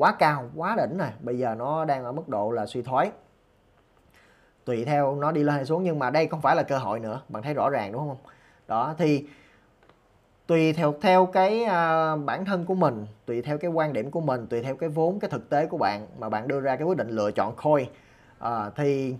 quá 0.00 0.12
cao 0.18 0.50
quá 0.56 0.76
đỉnh 0.76 0.98
rồi 0.98 1.08
bây 1.20 1.38
giờ 1.38 1.54
nó 1.54 1.84
đang 1.84 2.04
ở 2.04 2.12
mức 2.12 2.28
độ 2.28 2.50
là 2.50 2.66
suy 2.66 2.82
thoái. 2.82 3.10
Tùy 4.64 4.84
theo 4.84 5.16
nó 5.16 5.32
đi 5.32 5.42
lên 5.42 5.54
hay 5.54 5.64
xuống 5.64 5.82
nhưng 5.82 5.98
mà 5.98 6.10
đây 6.10 6.26
không 6.26 6.40
phải 6.40 6.56
là 6.56 6.62
cơ 6.62 6.78
hội 6.78 7.00
nữa. 7.00 7.20
Bạn 7.28 7.42
thấy 7.42 7.54
rõ 7.54 7.70
ràng 7.70 7.92
đúng 7.92 8.08
không? 8.08 8.16
Đó 8.68 8.94
thì 8.98 9.26
tùy 10.50 10.72
theo 10.72 10.94
theo 11.00 11.26
cái 11.26 11.62
uh, 11.62 12.24
bản 12.24 12.44
thân 12.44 12.64
của 12.64 12.74
mình 12.74 13.06
tùy 13.26 13.42
theo 13.42 13.58
cái 13.58 13.70
quan 13.70 13.92
điểm 13.92 14.10
của 14.10 14.20
mình 14.20 14.46
tùy 14.46 14.62
theo 14.62 14.76
cái 14.76 14.88
vốn 14.88 15.20
cái 15.20 15.30
thực 15.30 15.50
tế 15.50 15.66
của 15.66 15.78
bạn 15.78 16.06
mà 16.18 16.28
bạn 16.28 16.48
đưa 16.48 16.60
ra 16.60 16.76
cái 16.76 16.84
quyết 16.84 16.96
định 16.96 17.08
lựa 17.08 17.30
chọn 17.30 17.54
coin 17.56 17.84
uh, 17.84 17.90
à, 18.38 18.70
thì 18.76 19.14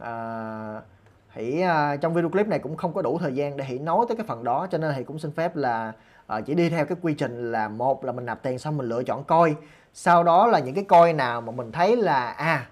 uh, 0.00 0.82
hãy 1.28 1.62
uh, 1.62 2.00
trong 2.00 2.14
video 2.14 2.30
clip 2.30 2.46
này 2.46 2.58
cũng 2.58 2.76
không 2.76 2.92
có 2.92 3.02
đủ 3.02 3.18
thời 3.18 3.34
gian 3.34 3.56
để 3.56 3.64
hãy 3.64 3.78
nói 3.78 4.04
tới 4.08 4.16
cái 4.16 4.26
phần 4.26 4.44
đó 4.44 4.66
cho 4.70 4.78
nên 4.78 4.92
thì 4.96 5.04
cũng 5.04 5.18
xin 5.18 5.32
phép 5.32 5.56
là 5.56 5.92
uh, 6.38 6.46
chỉ 6.46 6.54
đi 6.54 6.68
theo 6.68 6.84
cái 6.84 6.98
quy 7.02 7.14
trình 7.14 7.52
là 7.52 7.68
một 7.68 8.04
là 8.04 8.12
mình 8.12 8.26
nạp 8.26 8.42
tiền 8.42 8.58
xong 8.58 8.76
mình 8.76 8.88
lựa 8.88 9.02
chọn 9.02 9.24
coi 9.24 9.54
sau 9.94 10.24
đó 10.24 10.46
là 10.46 10.58
những 10.58 10.74
cái 10.74 10.84
coin 10.84 11.16
nào 11.16 11.40
mà 11.40 11.52
mình 11.52 11.72
thấy 11.72 11.96
là 11.96 12.30
à 12.30 12.68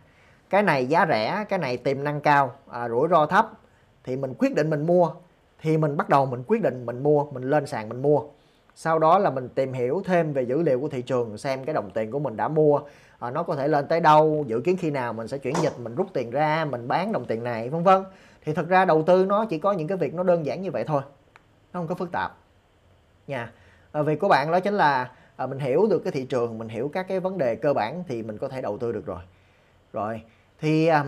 cái 0.51 0.63
này 0.63 0.87
giá 0.87 1.07
rẻ 1.09 1.45
cái 1.49 1.59
này 1.59 1.77
tiềm 1.77 2.05
năng 2.05 2.21
cao 2.21 2.53
à, 2.71 2.89
rủi 2.89 3.09
ro 3.09 3.27
thấp 3.27 3.51
thì 4.05 4.17
mình 4.17 4.35
quyết 4.39 4.55
định 4.55 4.71
mình 4.71 4.87
mua. 4.87 5.11
Thì 5.63 5.77
mình 5.77 5.97
bắt 5.97 6.09
đầu 6.09 6.27
mình 6.27 6.43
quyết 6.47 6.63
định 6.63 6.87
mình 6.87 7.03
mua 7.03 7.25
mình 7.25 7.43
lên 7.43 7.67
sàn 7.67 7.89
mình 7.89 8.03
mua. 8.03 8.23
Sau 8.75 8.99
đó 8.99 9.19
là 9.19 9.31
mình 9.31 9.49
tìm 9.49 9.73
hiểu 9.73 10.03
thêm 10.05 10.33
về 10.33 10.43
dữ 10.43 10.63
liệu 10.63 10.81
của 10.81 10.89
thị 10.89 11.03
trường 11.03 11.39
xem 11.39 11.65
cái 11.65 11.75
đồng 11.75 11.91
tiền 11.91 12.11
của 12.11 12.19
mình 12.19 12.37
đã 12.37 12.49
mua 12.49 12.81
à, 13.19 13.31
nó 13.31 13.43
có 13.43 13.55
thể 13.55 13.69
lên 13.69 13.89
tới 13.89 14.01
đâu 14.01 14.45
dự 14.47 14.61
kiến 14.61 14.77
khi 14.77 14.91
nào 14.91 15.13
mình 15.13 15.29
sẽ 15.29 15.39
chuyển 15.39 15.55
dịch 15.63 15.79
mình 15.79 15.95
rút 15.95 16.07
tiền 16.13 16.31
ra 16.31 16.65
mình 16.65 16.89
bán 16.89 17.13
đồng 17.13 17.25
tiền 17.25 17.45
này 17.45 17.69
vân 17.69 17.83
vân. 17.83 18.05
Thì 18.45 18.55
thật 18.55 18.69
ra 18.69 18.85
đầu 18.85 19.03
tư 19.03 19.25
nó 19.25 19.45
chỉ 19.45 19.59
có 19.59 19.73
những 19.73 19.89
cái 19.89 19.99
việc 19.99 20.15
nó 20.15 20.23
đơn 20.23 20.47
giản 20.47 20.63
như 20.63 20.71
vậy 20.71 20.85
thôi 20.85 21.03
nó 21.73 21.81
không 21.81 21.87
có 21.87 21.95
phức 21.95 22.13
tạp. 22.13 22.37
Nha. 23.27 23.53
À, 23.93 24.03
việc 24.03 24.21
của 24.21 24.29
bạn 24.29 24.53
đó 24.53 24.61
chính 24.61 24.75
là 24.75 25.11
à, 25.41 25.47
mình 25.47 25.59
hiểu 25.59 25.87
được 25.91 25.99
cái 26.05 26.13
thị 26.13 26.25
trường 26.25 26.59
mình 26.59 26.69
hiểu 26.69 26.91
các 26.93 27.09
cái 27.09 27.21
vấn 27.21 27.39
đề 27.39 27.55
cơ 27.55 27.75
bản 27.75 28.05
thì 28.09 28.23
mình 28.23 28.39
có 28.39 28.49
thể 28.49 28.61
đầu 28.61 28.79
tư 28.79 28.93
được 28.93 29.07
rồi. 29.07 29.21
Rồi 29.93 30.23
thì 30.61 30.87
à, 30.87 31.05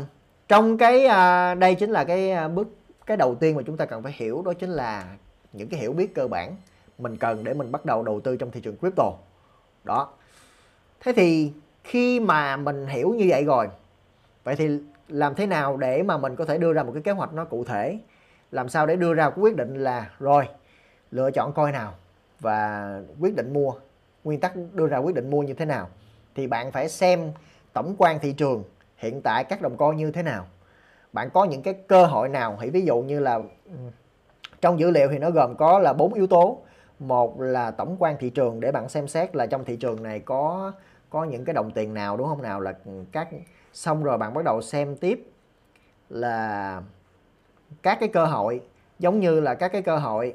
trong 0.49 0.79
cái 0.79 1.07
à, 1.07 1.55
đây 1.55 1.75
chính 1.75 1.91
là 1.91 2.05
cái 2.05 2.31
à, 2.31 2.49
bước 2.49 2.69
cái 3.07 3.17
đầu 3.17 3.35
tiên 3.35 3.57
mà 3.57 3.63
chúng 3.67 3.77
ta 3.77 3.87
cần 3.87 4.03
phải 4.03 4.13
hiểu 4.17 4.43
đó 4.45 4.53
chính 4.53 4.71
là 4.71 5.17
những 5.53 5.69
cái 5.69 5.81
hiểu 5.81 5.93
biết 5.93 6.15
cơ 6.15 6.29
bản 6.29 6.57
mình 6.99 7.17
cần 7.17 7.45
để 7.45 7.55
mình 7.55 7.73
bắt 7.73 7.85
đầu 7.85 8.03
đầu 8.03 8.21
tư 8.21 8.37
trong 8.37 8.51
thị 8.51 8.61
trường 8.61 8.77
crypto. 8.77 9.13
Đó. 9.85 10.09
Thế 11.01 11.13
thì 11.17 11.53
khi 11.85 12.21
mà 12.21 12.57
mình 12.57 12.87
hiểu 12.87 13.15
như 13.15 13.27
vậy 13.29 13.45
rồi 13.45 13.69
vậy 14.45 14.57
thì 14.57 14.79
làm 15.09 15.35
thế 15.35 15.47
nào 15.47 15.77
để 15.77 16.03
mà 16.03 16.19
mình 16.19 16.37
có 16.37 16.45
thể 16.45 16.59
đưa 16.59 16.73
ra 16.73 16.83
một 16.83 16.93
cái 16.95 17.03
kế 17.03 17.13
hoạch 17.13 17.33
nó 17.33 17.45
cụ 17.45 17.65
thể? 17.65 17.99
Làm 18.51 18.69
sao 18.69 18.87
để 18.87 18.97
đưa 18.97 19.15
ra 19.15 19.31
quyết 19.37 19.57
định 19.57 19.75
là 19.75 20.11
rồi 20.19 20.49
lựa 21.11 21.31
chọn 21.31 21.53
coi 21.53 21.73
nào 21.73 21.95
và 22.41 23.01
quyết 23.21 23.37
định 23.37 23.53
mua? 23.53 23.73
Nguyên 24.25 24.41
tắc 24.41 24.53
đưa 24.73 24.87
ra 24.87 24.99
quyết 24.99 25.15
định 25.15 25.31
mua 25.31 25.43
như 25.43 25.55
thế 25.55 25.65
nào, 25.65 25.89
thì 26.35 26.47
bạn 26.47 26.73
phải 26.73 26.89
xem 26.89 27.33
tổng 27.73 27.95
quan 27.99 28.19
thị 28.19 28.33
trường 28.33 28.65
hiện 28.97 29.21
tại 29.23 29.45
các 29.45 29.63
đồng 29.63 29.77
coin 29.77 29.97
như 29.97 30.11
thế 30.11 30.23
nào. 30.23 30.47
Bạn 31.13 31.31
có 31.31 31.45
những 31.45 31.63
cái 31.63 31.75
cơ 31.75 32.07
hội 32.07 32.29
nào, 32.29 32.57
hãy 32.57 32.71
ví 32.71 32.83
dụ 32.83 33.03
như 33.03 33.21
là 33.21 33.39
trong 34.61 34.81
dữ 34.81 34.91
liệu 34.91 35.09
thì 35.09 35.19
nó 35.19 35.31
gồm 35.31 35.57
có 35.57 35.79
là 35.79 35.93
bốn 35.93 36.15
yếu 36.15 36.27
tố. 36.27 36.59
Một 36.99 37.41
là 37.41 37.71
tổng 37.71 37.97
quan 37.99 38.17
thị 38.21 38.31
trường 38.31 38.61
để 38.61 38.73
bạn 38.73 38.89
xem 38.89 39.09
xét 39.09 39.37
là 39.37 39.47
trong 39.47 39.65
thị 39.65 39.77
trường 39.77 40.03
này 40.03 40.21
có 40.21 40.73
có 41.11 41.25
những 41.25 41.45
cái 41.45 41.55
đồng 41.55 41.71
tiền 41.71 41.95
nào, 41.95 42.17
đúng 42.17 42.29
không 42.29 42.43
nào? 42.43 42.61
Là 42.61 42.75
các, 43.13 43.29
xong 43.73 44.05
rồi 44.05 44.19
bạn 44.19 44.35
bắt 44.35 44.45
đầu 44.45 44.63
xem 44.63 44.97
tiếp 44.97 45.31
là 46.09 46.83
các 47.83 48.01
cái 48.01 48.09
cơ 48.09 48.25
hội, 48.25 48.61
giống 48.99 49.21
như 49.21 49.41
là 49.41 49.55
các 49.55 49.73
cái 49.73 49.83
cơ 49.83 49.99
hội, 49.99 50.35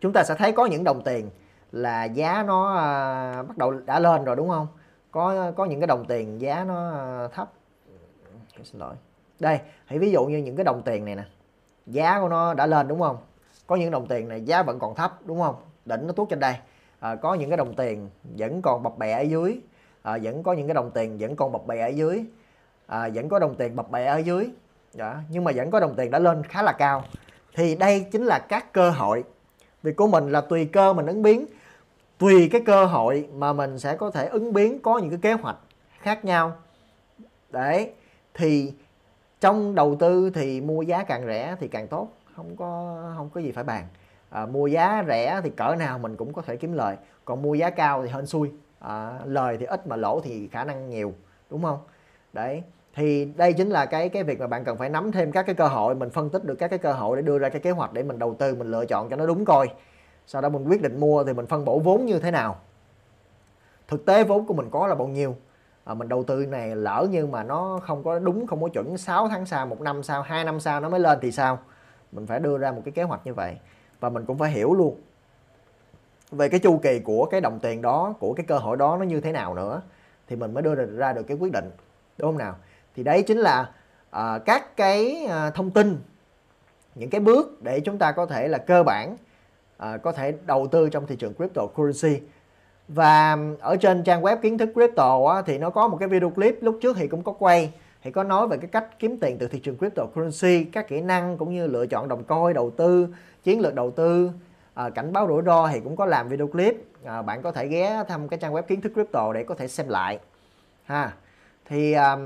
chúng 0.00 0.12
ta 0.12 0.24
sẽ 0.24 0.34
thấy 0.34 0.52
có 0.52 0.66
những 0.66 0.84
đồng 0.84 1.02
tiền 1.04 1.30
là 1.72 2.04
giá 2.04 2.42
nó 2.46 2.76
à, 2.76 3.42
bắt 3.42 3.58
đầu 3.58 3.70
đã 3.70 3.98
lên 3.98 4.24
rồi 4.24 4.36
đúng 4.36 4.48
không? 4.48 4.66
Có 5.10 5.52
có 5.56 5.64
những 5.64 5.80
cái 5.80 5.86
đồng 5.86 6.04
tiền 6.04 6.40
giá 6.40 6.64
nó 6.64 6.90
à, 6.90 7.28
thấp. 7.34 7.52
Xin 8.64 8.80
lỗi. 8.80 8.94
Đây 9.40 9.60
hãy 9.86 9.98
ví 9.98 10.10
dụ 10.10 10.24
như 10.24 10.38
những 10.38 10.56
cái 10.56 10.64
đồng 10.64 10.82
tiền 10.82 11.04
này 11.04 11.16
nè 11.16 11.24
giá 11.86 12.20
của 12.20 12.28
nó 12.28 12.54
đã 12.54 12.66
lên 12.66 12.88
đúng 12.88 13.00
không? 13.00 13.16
Có 13.66 13.76
những 13.76 13.90
đồng 13.90 14.06
tiền 14.06 14.28
này 14.28 14.40
giá 14.40 14.62
vẫn 14.62 14.78
còn 14.78 14.94
thấp 14.94 15.18
đúng 15.24 15.40
không? 15.40 15.54
Đỉnh 15.84 16.06
nó 16.06 16.12
tuốt 16.12 16.28
trên 16.28 16.40
đây. 16.40 16.54
À, 17.00 17.14
có 17.14 17.34
những 17.34 17.50
cái 17.50 17.56
đồng 17.56 17.74
tiền 17.74 18.10
vẫn 18.38 18.62
còn 18.62 18.82
bập 18.82 18.98
bẹ 18.98 19.12
ở 19.12 19.22
dưới. 19.22 19.60
À, 20.02 20.18
vẫn 20.22 20.42
có 20.42 20.52
những 20.52 20.66
cái 20.66 20.74
đồng 20.74 20.90
tiền 20.90 21.18
vẫn 21.18 21.36
còn 21.36 21.52
bập 21.52 21.66
bẹ 21.66 21.80
ở 21.80 21.88
dưới. 21.88 22.24
À, 22.86 23.08
vẫn 23.14 23.28
có 23.28 23.38
đồng 23.38 23.54
tiền 23.54 23.76
bập 23.76 23.90
bẹ 23.90 24.04
ở 24.04 24.16
dưới. 24.16 24.50
Đó. 24.94 25.14
nhưng 25.30 25.44
mà 25.44 25.52
vẫn 25.54 25.70
có 25.70 25.80
đồng 25.80 25.94
tiền 25.94 26.10
đã 26.10 26.18
lên 26.18 26.42
khá 26.42 26.62
là 26.62 26.72
cao. 26.72 27.04
Thì 27.54 27.74
đây 27.74 28.06
chính 28.12 28.24
là 28.24 28.38
các 28.38 28.72
cơ 28.72 28.90
hội. 28.90 29.24
Việc 29.82 29.96
của 29.96 30.06
mình 30.06 30.32
là 30.32 30.40
tùy 30.40 30.64
cơ 30.64 30.92
mình 30.92 31.06
ứng 31.06 31.22
biến 31.22 31.46
tùy 32.22 32.48
cái 32.52 32.60
cơ 32.60 32.84
hội 32.84 33.28
mà 33.34 33.52
mình 33.52 33.78
sẽ 33.78 33.96
có 33.96 34.10
thể 34.10 34.26
ứng 34.26 34.52
biến 34.52 34.78
có 34.82 34.98
những 34.98 35.10
cái 35.10 35.18
kế 35.22 35.32
hoạch 35.32 35.56
khác 36.00 36.24
nhau. 36.24 36.52
Đấy 37.50 37.92
thì 38.34 38.72
trong 39.40 39.74
đầu 39.74 39.96
tư 39.98 40.30
thì 40.34 40.60
mua 40.60 40.82
giá 40.82 41.02
càng 41.02 41.26
rẻ 41.26 41.56
thì 41.60 41.68
càng 41.68 41.88
tốt 41.88 42.08
không 42.36 42.56
có 42.56 43.02
không 43.16 43.30
có 43.34 43.40
gì 43.40 43.52
phải 43.52 43.64
bàn. 43.64 43.84
À, 44.30 44.46
mua 44.46 44.66
giá 44.66 45.04
rẻ 45.08 45.40
thì 45.44 45.50
cỡ 45.50 45.74
nào 45.78 45.98
mình 45.98 46.16
cũng 46.16 46.32
có 46.32 46.42
thể 46.42 46.56
kiếm 46.56 46.72
lời 46.72 46.96
còn 47.24 47.42
mua 47.42 47.54
giá 47.54 47.70
cao 47.70 48.02
thì 48.02 48.12
hên 48.12 48.26
xui. 48.26 48.50
À, 48.80 49.18
lời 49.24 49.56
thì 49.60 49.66
ít 49.66 49.86
mà 49.86 49.96
lỗ 49.96 50.20
thì 50.20 50.48
khả 50.48 50.64
năng 50.64 50.90
nhiều 50.90 51.12
đúng 51.50 51.62
không? 51.62 51.78
Đấy 52.32 52.62
thì 52.94 53.24
đây 53.24 53.52
chính 53.52 53.70
là 53.70 53.86
cái 53.86 54.08
cái 54.08 54.22
việc 54.22 54.40
mà 54.40 54.46
bạn 54.46 54.64
cần 54.64 54.76
phải 54.76 54.88
nắm 54.88 55.12
thêm 55.12 55.32
các 55.32 55.46
cái 55.46 55.54
cơ 55.54 55.68
hội 55.68 55.94
mình 55.94 56.10
phân 56.10 56.30
tích 56.30 56.44
được 56.44 56.54
các 56.54 56.68
cái 56.68 56.78
cơ 56.78 56.92
hội 56.92 57.16
để 57.16 57.22
đưa 57.22 57.38
ra 57.38 57.48
cái 57.48 57.60
kế 57.60 57.70
hoạch 57.70 57.92
để 57.92 58.02
mình 58.02 58.18
đầu 58.18 58.34
tư 58.34 58.54
mình 58.54 58.70
lựa 58.70 58.84
chọn 58.84 59.08
cho 59.10 59.16
nó 59.16 59.26
đúng 59.26 59.44
coi 59.44 59.68
sau 60.26 60.42
đó 60.42 60.48
mình 60.48 60.68
quyết 60.68 60.82
định 60.82 61.00
mua 61.00 61.24
thì 61.24 61.32
mình 61.32 61.46
phân 61.46 61.64
bổ 61.64 61.78
vốn 61.78 62.06
như 62.06 62.18
thế 62.18 62.30
nào? 62.30 62.56
Thực 63.88 64.06
tế 64.06 64.24
vốn 64.24 64.46
của 64.46 64.54
mình 64.54 64.70
có 64.70 64.86
là 64.86 64.94
bao 64.94 65.08
nhiêu? 65.08 65.36
À, 65.84 65.94
mình 65.94 66.08
đầu 66.08 66.24
tư 66.24 66.46
này 66.46 66.76
lỡ 66.76 67.06
như 67.10 67.26
mà 67.26 67.42
nó 67.42 67.80
không 67.82 68.04
có 68.04 68.18
đúng 68.18 68.46
không 68.46 68.62
có 68.62 68.68
chuẩn 68.68 68.98
6 68.98 69.28
tháng 69.28 69.46
sau 69.46 69.66
một 69.66 69.80
năm 69.80 70.02
sau 70.02 70.22
hai 70.22 70.44
năm 70.44 70.60
sau 70.60 70.80
nó 70.80 70.88
mới 70.88 71.00
lên 71.00 71.18
thì 71.22 71.32
sao? 71.32 71.58
Mình 72.12 72.26
phải 72.26 72.40
đưa 72.40 72.58
ra 72.58 72.72
một 72.72 72.82
cái 72.84 72.92
kế 72.92 73.02
hoạch 73.02 73.26
như 73.26 73.34
vậy. 73.34 73.56
Và 74.00 74.08
mình 74.08 74.24
cũng 74.24 74.38
phải 74.38 74.50
hiểu 74.50 74.74
luôn 74.74 75.00
về 76.30 76.48
cái 76.48 76.60
chu 76.60 76.80
kỳ 76.82 76.98
của 76.98 77.26
cái 77.26 77.40
đồng 77.40 77.58
tiền 77.58 77.82
đó 77.82 78.14
của 78.20 78.34
cái 78.34 78.46
cơ 78.46 78.58
hội 78.58 78.76
đó 78.76 78.96
nó 78.96 79.04
như 79.04 79.20
thế 79.20 79.32
nào 79.32 79.54
nữa. 79.54 79.82
Thì 80.28 80.36
mình 80.36 80.54
mới 80.54 80.62
đưa 80.62 80.74
ra 80.74 81.12
được 81.12 81.22
cái 81.22 81.36
quyết 81.36 81.52
định 81.52 81.70
đúng 82.18 82.28
không 82.28 82.38
nào? 82.38 82.56
Thì 82.96 83.02
đấy 83.02 83.22
chính 83.22 83.38
là 83.38 83.70
à, 84.10 84.38
các 84.38 84.76
cái 84.76 85.26
à, 85.28 85.50
thông 85.50 85.70
tin 85.70 85.98
những 86.94 87.10
cái 87.10 87.20
bước 87.20 87.62
để 87.62 87.80
chúng 87.80 87.98
ta 87.98 88.12
có 88.12 88.26
thể 88.26 88.48
là 88.48 88.58
cơ 88.58 88.82
bản 88.82 89.16
à, 89.82 89.96
có 89.96 90.12
thể 90.12 90.34
đầu 90.46 90.66
tư 90.66 90.88
trong 90.88 91.06
thị 91.06 91.16
trường 91.16 91.34
cryptocurrency. 91.34 92.20
Và 92.88 93.38
ở 93.60 93.76
trên 93.76 94.04
trang 94.04 94.22
web 94.22 94.36
kiến 94.36 94.58
thức 94.58 94.68
crypto 94.74 95.26
á, 95.34 95.42
thì 95.42 95.58
nó 95.58 95.70
có 95.70 95.88
một 95.88 95.96
cái 96.00 96.08
video 96.08 96.30
clip 96.30 96.58
lúc 96.60 96.78
trước 96.82 96.96
thì 96.96 97.08
cũng 97.08 97.22
có 97.22 97.32
quay 97.32 97.72
thì 98.02 98.10
có 98.10 98.24
nói 98.24 98.48
về 98.48 98.56
cái 98.56 98.68
cách 98.72 98.98
kiếm 98.98 99.18
tiền 99.20 99.36
từ 99.38 99.48
thị 99.48 99.58
trường 99.58 99.78
cryptocurrency 99.78 100.64
các 100.64 100.88
kỹ 100.88 101.00
năng 101.00 101.38
cũng 101.38 101.54
như 101.54 101.66
lựa 101.66 101.86
chọn 101.86 102.08
đồng 102.08 102.24
coin 102.24 102.54
đầu 102.54 102.70
tư 102.70 103.08
chiến 103.42 103.60
lược 103.60 103.74
đầu 103.74 103.90
tư 103.90 104.30
à, 104.74 104.90
cảnh 104.90 105.12
báo 105.12 105.28
rủi 105.28 105.42
ro 105.42 105.68
thì 105.68 105.80
cũng 105.80 105.96
có 105.96 106.06
làm 106.06 106.28
video 106.28 106.46
clip. 106.46 106.76
À, 107.04 107.22
bạn 107.22 107.42
có 107.42 107.52
thể 107.52 107.66
ghé 107.68 108.04
thăm 108.08 108.28
cái 108.28 108.38
trang 108.38 108.54
web 108.54 108.62
kiến 108.62 108.80
thức 108.80 108.92
crypto 108.94 109.32
để 109.32 109.44
có 109.44 109.54
thể 109.54 109.68
xem 109.68 109.88
lại 109.88 110.18
ha. 110.84 111.12
Thì 111.64 111.92
à, 111.92 112.16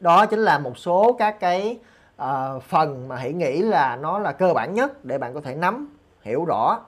đó 0.00 0.26
chính 0.26 0.40
là 0.40 0.58
một 0.58 0.78
số 0.78 1.16
các 1.18 1.40
cái 1.40 1.78
à, 2.16 2.58
phần 2.58 3.08
mà 3.08 3.16
hãy 3.16 3.32
nghĩ 3.32 3.62
là 3.62 3.96
nó 3.96 4.18
là 4.18 4.32
cơ 4.32 4.54
bản 4.54 4.74
nhất 4.74 5.04
để 5.04 5.18
bạn 5.18 5.34
có 5.34 5.40
thể 5.40 5.54
nắm 5.54 5.99
hiểu 6.22 6.44
rõ. 6.44 6.80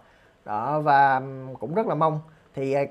Đó 0.45 0.81
và 0.81 1.23
cũng 1.61 1.75
rất 1.75 1.87
là 1.87 1.95
mong. 1.95 2.21
Thì 2.55 2.73
à, 2.73 2.83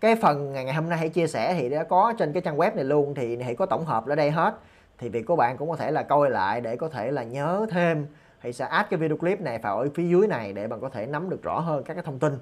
cái 0.00 0.16
phần 0.16 0.52
ngày, 0.52 0.74
hôm 0.74 0.88
nay 0.88 0.98
hãy 0.98 1.08
chia 1.08 1.26
sẻ 1.26 1.54
thì 1.54 1.68
đã 1.68 1.84
có 1.84 2.12
trên 2.18 2.32
cái 2.32 2.42
trang 2.42 2.56
web 2.56 2.74
này 2.74 2.84
luôn 2.84 3.14
thì 3.14 3.42
hãy 3.42 3.54
có 3.54 3.66
tổng 3.66 3.84
hợp 3.84 4.06
ở 4.06 4.14
đây 4.14 4.30
hết. 4.30 4.54
Thì 4.98 5.08
việc 5.08 5.26
của 5.26 5.36
bạn 5.36 5.56
cũng 5.56 5.70
có 5.70 5.76
thể 5.76 5.90
là 5.90 6.02
coi 6.02 6.30
lại 6.30 6.60
để 6.60 6.76
có 6.76 6.88
thể 6.88 7.10
là 7.10 7.22
nhớ 7.22 7.66
thêm. 7.70 8.06
Thì 8.42 8.52
sẽ 8.52 8.64
add 8.64 8.90
cái 8.90 8.98
video 8.98 9.16
clip 9.16 9.40
này 9.40 9.58
vào 9.58 9.78
ở 9.78 9.88
phía 9.94 10.08
dưới 10.08 10.26
này 10.26 10.52
để 10.52 10.66
bạn 10.66 10.80
có 10.80 10.88
thể 10.88 11.06
nắm 11.06 11.30
được 11.30 11.42
rõ 11.42 11.60
hơn 11.60 11.84
các 11.84 11.94
cái 11.94 12.02
thông 12.02 12.18
tin. 12.18 12.38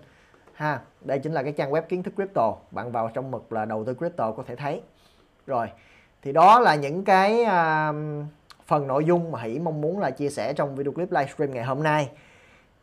Ha 0.53 0.81
đây 1.01 1.19
chính 1.19 1.33
là 1.33 1.43
cái 1.43 1.53
trang 1.53 1.73
web 1.73 1.83
kiến 1.83 2.03
thức 2.03 2.15
crypto. 2.17 2.55
Bạn 2.71 2.93
vào 2.93 3.11
trong 3.15 3.31
mục 3.31 3.53
là 3.53 3.65
đầu 3.65 3.85
tư 3.85 3.95
crypto 3.95 4.33
có 4.33 4.43
thể 4.47 4.57
thấy. 4.57 4.83
Rồi 5.47 5.69
thì 6.23 6.33
đó 6.33 6.61
là 6.61 6.75
những 6.75 7.05
cái 7.05 7.43
uh, 7.43 7.95
phần 8.67 8.87
nội 8.87 9.05
dung 9.05 9.33
mà 9.33 9.41
Hỷ 9.41 9.59
mong 9.59 9.81
muốn 9.81 10.01
là 10.01 10.11
chia 10.11 10.29
sẻ 10.29 10.53
trong 10.53 10.77
video 10.77 10.93
clip 10.93 11.13
livestream 11.13 11.55
ngày 11.55 11.65
hôm 11.65 11.83
nay 11.83 12.11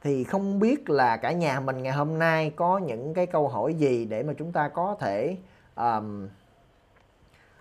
thì 0.07 0.23
không 0.23 0.59
biết 0.59 0.89
là 0.89 1.17
cả 1.17 1.31
nhà 1.31 1.59
mình 1.59 1.83
ngày 1.83 1.93
hôm 1.93 2.19
nay 2.19 2.51
có 2.55 2.77
những 2.77 3.13
cái 3.13 3.25
câu 3.25 3.47
hỏi 3.47 3.73
gì 3.73 4.05
để 4.05 4.23
mà 4.23 4.33
chúng 4.37 4.51
ta 4.51 4.67
có 4.67 4.95
thể 4.99 5.37
um, 5.75 6.27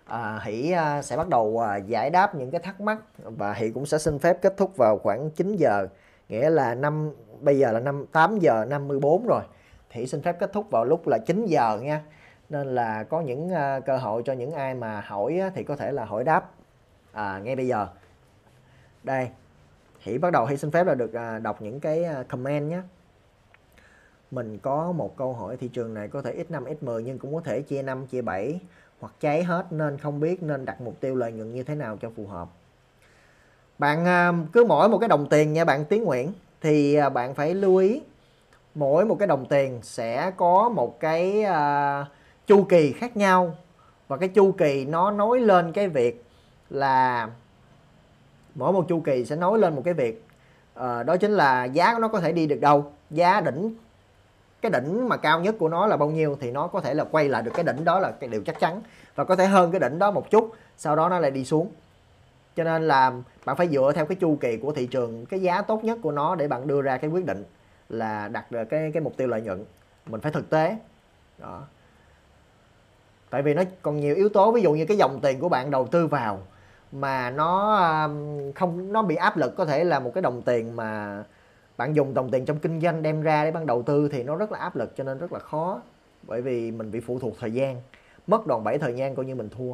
à, 0.06 0.40
Hỷ 0.44 0.74
uh, 0.98 1.04
sẽ 1.04 1.16
bắt 1.16 1.28
đầu 1.28 1.44
uh, 1.44 1.86
giải 1.86 2.10
đáp 2.10 2.34
những 2.34 2.50
cái 2.50 2.60
thắc 2.60 2.80
mắc. 2.80 2.98
Và 3.18 3.52
Hỷ 3.52 3.70
cũng 3.70 3.86
sẽ 3.86 3.98
xin 3.98 4.18
phép 4.18 4.38
kết 4.42 4.54
thúc 4.56 4.76
vào 4.76 4.98
khoảng 4.98 5.30
9 5.30 5.56
giờ 5.56 5.86
nghĩa 6.28 6.50
là 6.50 6.74
năm 6.74 7.12
bây 7.40 7.58
giờ 7.58 7.72
là 7.72 7.80
năm 7.80 8.06
8 8.12 8.38
giờ 8.38 8.64
54 8.68 9.26
rồi. 9.26 9.42
Thì 9.90 10.06
xin 10.06 10.22
phép 10.22 10.36
kết 10.40 10.52
thúc 10.52 10.70
vào 10.70 10.84
lúc 10.84 11.06
là 11.06 11.18
9 11.26 11.46
giờ 11.46 11.78
nha. 11.82 12.02
Nên 12.48 12.74
là 12.74 13.04
có 13.04 13.20
những 13.20 13.50
uh, 13.50 13.84
cơ 13.86 13.96
hội 13.96 14.22
cho 14.24 14.32
những 14.32 14.52
ai 14.52 14.74
mà 14.74 15.00
hỏi 15.00 15.40
uh, 15.46 15.52
thì 15.54 15.64
có 15.64 15.76
thể 15.76 15.92
là 15.92 16.04
hỏi 16.04 16.24
đáp. 16.24 16.50
À, 17.12 17.40
ngay 17.44 17.56
bây 17.56 17.66
giờ. 17.66 17.88
Đây. 19.02 19.28
Hỷ 20.06 20.18
bắt 20.18 20.30
đầu 20.32 20.46
hy 20.46 20.56
xin 20.56 20.70
phép 20.70 20.86
là 20.86 20.94
được 20.94 21.12
à, 21.12 21.38
đọc 21.38 21.62
những 21.62 21.80
cái 21.80 22.04
à, 22.04 22.22
comment 22.28 22.70
nhé. 22.70 22.80
Mình 24.30 24.58
có 24.58 24.92
một 24.92 25.16
câu 25.16 25.32
hỏi 25.32 25.56
thị 25.56 25.68
trường 25.68 25.94
này 25.94 26.08
có 26.08 26.22
thể 26.22 26.44
x5 26.48 26.64
x10 26.64 27.00
nhưng 27.00 27.18
cũng 27.18 27.34
có 27.34 27.40
thể 27.40 27.62
chia 27.62 27.82
5 27.82 28.06
chia 28.06 28.22
7 28.22 28.60
hoặc 29.00 29.12
cháy 29.20 29.42
hết 29.42 29.66
nên 29.70 29.98
không 29.98 30.20
biết 30.20 30.42
nên 30.42 30.64
đặt 30.64 30.80
mục 30.80 31.00
tiêu 31.00 31.14
lợi 31.14 31.32
nhuận 31.32 31.54
như 31.54 31.62
thế 31.62 31.74
nào 31.74 31.98
cho 32.02 32.10
phù 32.16 32.26
hợp. 32.26 32.48
Bạn 33.78 34.04
à, 34.04 34.32
cứ 34.52 34.64
mỗi 34.64 34.88
một 34.88 34.98
cái 34.98 35.08
đồng 35.08 35.26
tiền 35.28 35.52
nha 35.52 35.64
bạn 35.64 35.84
Tiến 35.84 36.04
Nguyễn 36.04 36.32
thì 36.60 36.98
bạn 37.14 37.34
phải 37.34 37.54
lưu 37.54 37.76
ý 37.76 38.02
mỗi 38.74 39.04
một 39.04 39.16
cái 39.18 39.28
đồng 39.28 39.46
tiền 39.46 39.80
sẽ 39.82 40.30
có 40.36 40.68
một 40.68 41.00
cái 41.00 41.44
uh, 41.44 42.06
chu 42.46 42.64
kỳ 42.68 42.92
khác 42.92 43.16
nhau 43.16 43.54
và 44.08 44.16
cái 44.16 44.28
chu 44.28 44.52
kỳ 44.52 44.84
nó 44.84 45.10
nói 45.10 45.40
lên 45.40 45.72
cái 45.72 45.88
việc 45.88 46.24
là 46.70 47.28
mỗi 48.56 48.72
một 48.72 48.84
chu 48.88 49.00
kỳ 49.00 49.24
sẽ 49.24 49.36
nói 49.36 49.58
lên 49.58 49.74
một 49.76 49.82
cái 49.84 49.94
việc. 49.94 50.24
Uh, 50.78 51.06
đó 51.06 51.16
chính 51.16 51.30
là 51.30 51.64
giá 51.64 51.98
nó 52.00 52.08
có 52.08 52.20
thể 52.20 52.32
đi 52.32 52.46
được 52.46 52.60
đâu. 52.60 52.92
Giá 53.10 53.40
đỉnh 53.40 53.74
cái 54.60 54.70
đỉnh 54.70 55.08
mà 55.08 55.16
cao 55.16 55.40
nhất 55.40 55.54
của 55.58 55.68
nó 55.68 55.86
là 55.86 55.96
bao 55.96 56.10
nhiêu 56.10 56.36
thì 56.40 56.50
nó 56.50 56.66
có 56.66 56.80
thể 56.80 56.94
là 56.94 57.04
quay 57.04 57.28
lại 57.28 57.42
được 57.42 57.50
cái 57.54 57.64
đỉnh 57.64 57.84
đó 57.84 58.00
là 58.00 58.10
cái 58.10 58.28
điều 58.28 58.42
chắc 58.46 58.60
chắn. 58.60 58.80
Và 59.14 59.24
có 59.24 59.36
thể 59.36 59.46
hơn 59.46 59.70
cái 59.70 59.80
đỉnh 59.80 59.98
đó 59.98 60.10
một 60.10 60.30
chút 60.30 60.52
sau 60.76 60.96
đó 60.96 61.08
nó 61.08 61.18
lại 61.18 61.30
đi 61.30 61.44
xuống. 61.44 61.70
Cho 62.56 62.64
nên 62.64 62.88
là 62.88 63.12
bạn 63.44 63.56
phải 63.56 63.68
dựa 63.68 63.92
theo 63.94 64.06
cái 64.06 64.16
chu 64.16 64.36
kỳ 64.40 64.56
của 64.56 64.72
thị 64.72 64.86
trường 64.86 65.26
cái 65.26 65.40
giá 65.40 65.62
tốt 65.62 65.84
nhất 65.84 65.98
của 66.02 66.12
nó 66.12 66.34
để 66.34 66.48
bạn 66.48 66.66
đưa 66.66 66.82
ra 66.82 66.96
cái 66.96 67.10
quyết 67.10 67.26
định 67.26 67.44
là 67.88 68.28
đặt 68.28 68.52
được 68.52 68.64
cái 68.64 68.90
cái 68.94 69.00
mục 69.02 69.16
tiêu 69.16 69.28
lợi 69.28 69.40
nhuận. 69.40 69.64
Mình 70.06 70.20
phải 70.20 70.32
thực 70.32 70.50
tế. 70.50 70.76
Đó. 71.38 71.62
Tại 73.30 73.42
vì 73.42 73.54
nó 73.54 73.62
còn 73.82 74.00
nhiều 74.00 74.14
yếu 74.14 74.28
tố 74.28 74.52
ví 74.52 74.62
dụ 74.62 74.72
như 74.72 74.86
cái 74.86 74.96
dòng 74.96 75.20
tiền 75.22 75.40
của 75.40 75.48
bạn 75.48 75.70
đầu 75.70 75.86
tư 75.86 76.06
vào 76.06 76.40
mà 76.92 77.30
nó 77.30 77.74
um, 77.74 78.52
không 78.52 78.92
nó 78.92 79.02
bị 79.02 79.16
áp 79.16 79.36
lực 79.36 79.56
có 79.56 79.64
thể 79.64 79.84
là 79.84 80.00
một 80.00 80.10
cái 80.14 80.22
đồng 80.22 80.42
tiền 80.42 80.76
mà 80.76 81.22
bạn 81.76 81.96
dùng 81.96 82.14
đồng 82.14 82.30
tiền 82.30 82.44
trong 82.44 82.58
kinh 82.58 82.80
doanh 82.80 83.02
đem 83.02 83.22
ra 83.22 83.44
để 83.44 83.50
bạn 83.50 83.66
đầu 83.66 83.82
tư 83.82 84.08
thì 84.12 84.22
nó 84.22 84.36
rất 84.36 84.52
là 84.52 84.58
áp 84.58 84.76
lực 84.76 84.96
cho 84.96 85.04
nên 85.04 85.18
rất 85.18 85.32
là 85.32 85.38
khó. 85.38 85.80
Bởi 86.22 86.42
vì 86.42 86.70
mình 86.70 86.90
bị 86.90 87.00
phụ 87.00 87.18
thuộc 87.18 87.34
thời 87.40 87.52
gian 87.52 87.80
mất 88.26 88.46
đòn 88.46 88.64
bẩy 88.64 88.78
thời 88.78 88.94
gian 88.94 89.14
coi 89.14 89.26
như 89.26 89.34
mình 89.34 89.48
thua. 89.58 89.72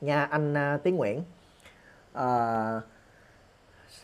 Nha 0.00 0.24
anh 0.24 0.74
uh, 0.74 0.82
Tiến 0.82 0.96
Nguyễn. 0.96 1.18
Uh, 1.18 2.82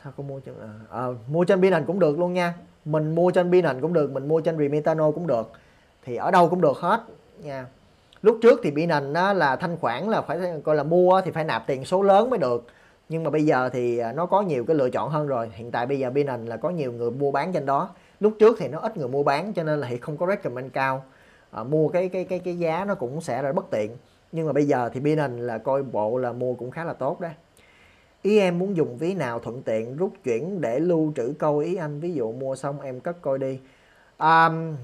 sao 0.03 0.13
có 0.17 0.23
mua 0.29 0.41
trên 0.41 0.55
à, 0.91 1.07
uh, 1.07 1.17
mua 1.29 1.45
trên 1.45 1.61
Binance 1.61 1.87
cũng 1.87 1.99
được 1.99 2.19
luôn 2.19 2.33
nha. 2.33 2.55
Mình 2.85 3.15
mua 3.15 3.31
trên 3.31 3.51
Binance 3.51 3.81
cũng 3.81 3.93
được 3.93 4.11
mình 4.11 4.29
mua 4.29 4.41
trên 4.41 4.59
Remitano 4.59 5.11
cũng 5.11 5.27
được. 5.27 5.53
Thì 6.03 6.17
ở 6.17 6.31
đâu 6.31 6.49
cũng 6.49 6.61
được 6.61 6.77
hết 6.77 7.01
nha 7.43 7.67
lúc 8.25 8.39
trước 8.43 8.61
thì 8.63 8.71
Binance 8.71 9.21
á, 9.21 9.33
là 9.33 9.57
thanh 9.57 9.77
khoản 9.77 10.09
là 10.09 10.23
phải 10.23 10.39
coi 10.65 10.77
là 10.77 10.83
mua 10.83 11.21
thì 11.25 11.31
phải 11.31 11.45
nạp 11.45 11.67
tiền 11.67 11.85
số 11.85 12.03
lớn 12.03 12.31
mới 12.31 12.39
được. 12.39 12.67
Nhưng 13.09 13.25
mà 13.25 13.31
bây 13.31 13.45
giờ 13.45 13.69
thì 13.69 13.99
à, 13.99 14.13
nó 14.13 14.27
có 14.27 14.43
nhiều 14.43 14.65
cái 14.65 14.77
lựa 14.77 14.91
chọn 14.91 15.11
hơn 15.11 15.27
rồi. 15.27 15.51
Hiện 15.55 15.71
tại 15.71 15.87
bây 15.87 15.99
giờ 15.99 16.11
Binance 16.11 16.49
là 16.49 16.57
có 16.57 16.71
nhiều 16.71 16.93
người 16.93 17.11
mua 17.11 17.31
bán 17.31 17.53
trên 17.53 17.67
đó. 17.67 17.91
Lúc 18.21 18.33
trước 18.39 18.57
thì 18.59 18.69
nó 18.69 18.79
ít 18.79 18.97
người 18.97 19.09
mua 19.09 19.23
bán 19.23 19.53
cho 19.53 19.65
nên 19.65 19.81
là 19.81 19.89
thì 19.91 19.99
không 19.99 20.17
có 20.17 20.27
recommend 20.27 20.73
cao. 20.73 21.05
À, 21.51 21.65
mua 21.65 21.89
cái 21.89 22.09
cái 22.09 22.25
cái 22.25 22.39
cái 22.39 22.59
giá 22.59 22.85
nó 22.85 22.95
cũng 22.95 23.21
sẽ 23.21 23.43
là 23.43 23.53
bất 23.53 23.71
tiện. 23.71 23.91
Nhưng 24.33 24.47
mà 24.47 24.53
bây 24.53 24.65
giờ 24.65 24.91
thì 24.95 25.01
Binance 25.01 25.43
là 25.43 25.59
coi 25.59 25.83
bộ 25.83 26.19
là 26.19 26.33
mua 26.33 26.55
cũng 26.55 26.71
khá 26.71 26.85
là 26.85 26.93
tốt 26.93 27.21
đấy. 27.21 27.33
Ý 28.23 28.39
em 28.39 28.59
muốn 28.59 28.77
dùng 28.77 28.97
ví 28.97 29.15
nào 29.15 29.39
thuận 29.39 29.63
tiện 29.63 29.97
rút 29.97 30.13
chuyển 30.25 30.61
để 30.61 30.79
lưu 30.79 31.13
trữ 31.17 31.35
câu 31.39 31.59
ý 31.59 31.77
anh? 31.77 32.01
Ví 32.01 32.13
dụ 32.13 32.33
mua 32.33 32.57
xong 32.57 32.81
em 32.81 33.01
cất 33.01 33.23
coi 33.23 33.39
đi. 33.39 33.59
Um, 34.19 34.77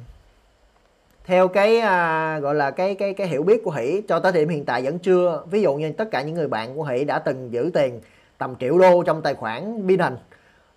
theo 1.25 1.49
cái 1.49 1.79
à, 1.79 2.39
gọi 2.39 2.55
là 2.55 2.71
cái 2.71 2.95
cái 2.95 3.15
cái 3.15 3.27
hiểu 3.27 3.43
biết 3.43 3.65
của 3.65 3.71
hỷ 3.71 4.03
cho 4.09 4.21
tới 4.21 4.33
điểm 4.33 4.49
hiện 4.49 4.65
tại 4.65 4.83
vẫn 4.83 4.99
chưa. 4.99 5.45
Ví 5.51 5.63
dụ 5.63 5.75
như 5.75 5.93
tất 5.93 6.11
cả 6.11 6.23
những 6.23 6.35
người 6.35 6.49
bạn 6.49 6.77
của 6.77 6.85
hỷ 6.85 7.05
đã 7.05 7.19
từng 7.19 7.53
giữ 7.53 7.71
tiền 7.75 8.01
tầm 8.39 8.55
triệu 8.61 8.79
đô 8.79 9.03
trong 9.03 9.23
tài 9.23 9.35
khoản 9.35 9.87
Binance 9.87 10.21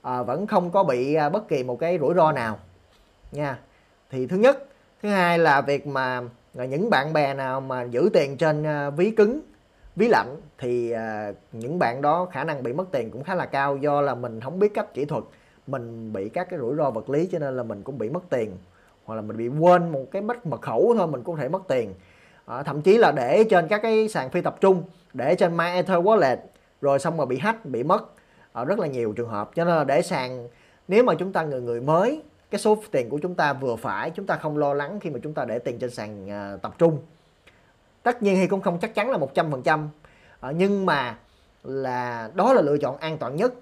à, 0.01 0.23
vẫn 0.23 0.47
không 0.47 0.71
có 0.71 0.83
bị 0.83 1.13
à, 1.13 1.29
bất 1.29 1.47
kỳ 1.47 1.63
một 1.63 1.79
cái 1.79 1.97
rủi 2.01 2.13
ro 2.15 2.31
nào 2.31 2.59
nha. 3.31 3.59
Thì 4.11 4.27
thứ 4.27 4.37
nhất 4.37 4.67
thứ 5.03 5.09
hai 5.09 5.39
là 5.39 5.61
việc 5.61 5.87
mà 5.87 6.21
à, 6.57 6.65
những 6.65 6.89
bạn 6.89 7.13
bè 7.13 7.33
nào 7.33 7.61
mà 7.61 7.83
giữ 7.83 8.09
tiền 8.13 8.37
trên 8.37 8.63
à, 8.63 8.89
ví 8.89 9.11
cứng 9.11 9.41
ví 9.95 10.07
lạnh 10.07 10.35
thì 10.57 10.91
à, 10.91 11.31
những 11.51 11.79
bạn 11.79 12.01
đó 12.01 12.27
khả 12.31 12.43
năng 12.43 12.63
bị 12.63 12.73
mất 12.73 12.85
tiền 12.91 13.11
cũng 13.11 13.23
khá 13.23 13.35
là 13.35 13.45
cao 13.45 13.77
do 13.77 14.01
là 14.01 14.15
mình 14.15 14.41
không 14.41 14.59
biết 14.59 14.73
cách 14.73 14.93
kỹ 14.93 15.05
thuật 15.05 15.23
mình 15.67 16.13
bị 16.13 16.29
các 16.29 16.49
cái 16.49 16.59
rủi 16.59 16.75
ro 16.75 16.89
vật 16.89 17.09
lý 17.09 17.29
cho 17.31 17.39
nên 17.39 17.57
là 17.57 17.63
mình 17.63 17.81
cũng 17.83 17.97
bị 17.97 18.09
mất 18.09 18.23
tiền 18.29 18.51
hoặc 19.05 19.15
là 19.15 19.21
mình 19.21 19.37
bị 19.37 19.47
quên 19.47 19.91
một 19.91 20.05
cái 20.11 20.21
mất 20.21 20.45
mật 20.45 20.61
khẩu 20.61 20.93
thôi 20.97 21.07
mình 21.07 21.23
cũng 21.23 21.37
thể 21.37 21.49
mất 21.49 21.61
tiền. 21.67 21.93
À, 22.45 22.63
thậm 22.63 22.81
chí 22.81 22.97
là 22.97 23.11
để 23.11 23.43
trên 23.49 23.67
các 23.67 23.81
cái 23.81 24.09
sàn 24.09 24.29
phi 24.29 24.41
tập 24.41 24.57
trung 24.61 24.83
để 25.13 25.35
trên 25.35 25.57
MyEther 25.57 25.97
Wallet 25.97 26.37
rồi 26.81 26.99
xong 26.99 27.17
rồi 27.17 27.25
bị 27.25 27.37
hack 27.37 27.65
bị 27.65 27.83
mất. 27.83 28.03
À, 28.53 28.63
rất 28.63 28.79
là 28.79 28.87
nhiều 28.87 29.13
trường 29.13 29.29
hợp. 29.29 29.51
Cho 29.55 29.65
nên 29.65 29.75
là 29.75 29.83
để 29.83 30.01
sàn 30.01 30.47
nếu 30.87 31.03
mà 31.03 31.13
chúng 31.15 31.33
ta 31.33 31.43
người 31.43 31.61
người 31.61 31.81
mới 31.81 32.21
cái 32.51 32.59
số 32.59 32.77
tiền 32.91 33.09
của 33.09 33.19
chúng 33.21 33.35
ta 33.35 33.53
vừa 33.53 33.75
phải 33.75 34.09
chúng 34.09 34.25
ta 34.25 34.35
không 34.35 34.57
lo 34.57 34.73
lắng 34.73 34.99
khi 34.99 35.09
mà 35.09 35.19
chúng 35.23 35.33
ta 35.33 35.45
để 35.45 35.59
tiền 35.59 35.79
trên 35.79 35.89
sàn 35.89 36.29
à, 36.29 36.57
tập 36.61 36.75
trung. 36.77 36.97
Tất 38.03 38.23
nhiên 38.23 38.35
thì 38.35 38.47
cũng 38.47 38.61
không 38.61 38.79
chắc 38.79 38.95
chắn 38.95 39.11
là 39.11 39.17
100% 39.17 39.87
à, 40.39 40.51
nhưng 40.51 40.85
mà 40.85 41.17
là 41.63 42.29
đó 42.33 42.53
là 42.53 42.61
lựa 42.61 42.77
chọn 42.77 42.97
an 42.97 43.17
toàn 43.17 43.35
nhất 43.35 43.53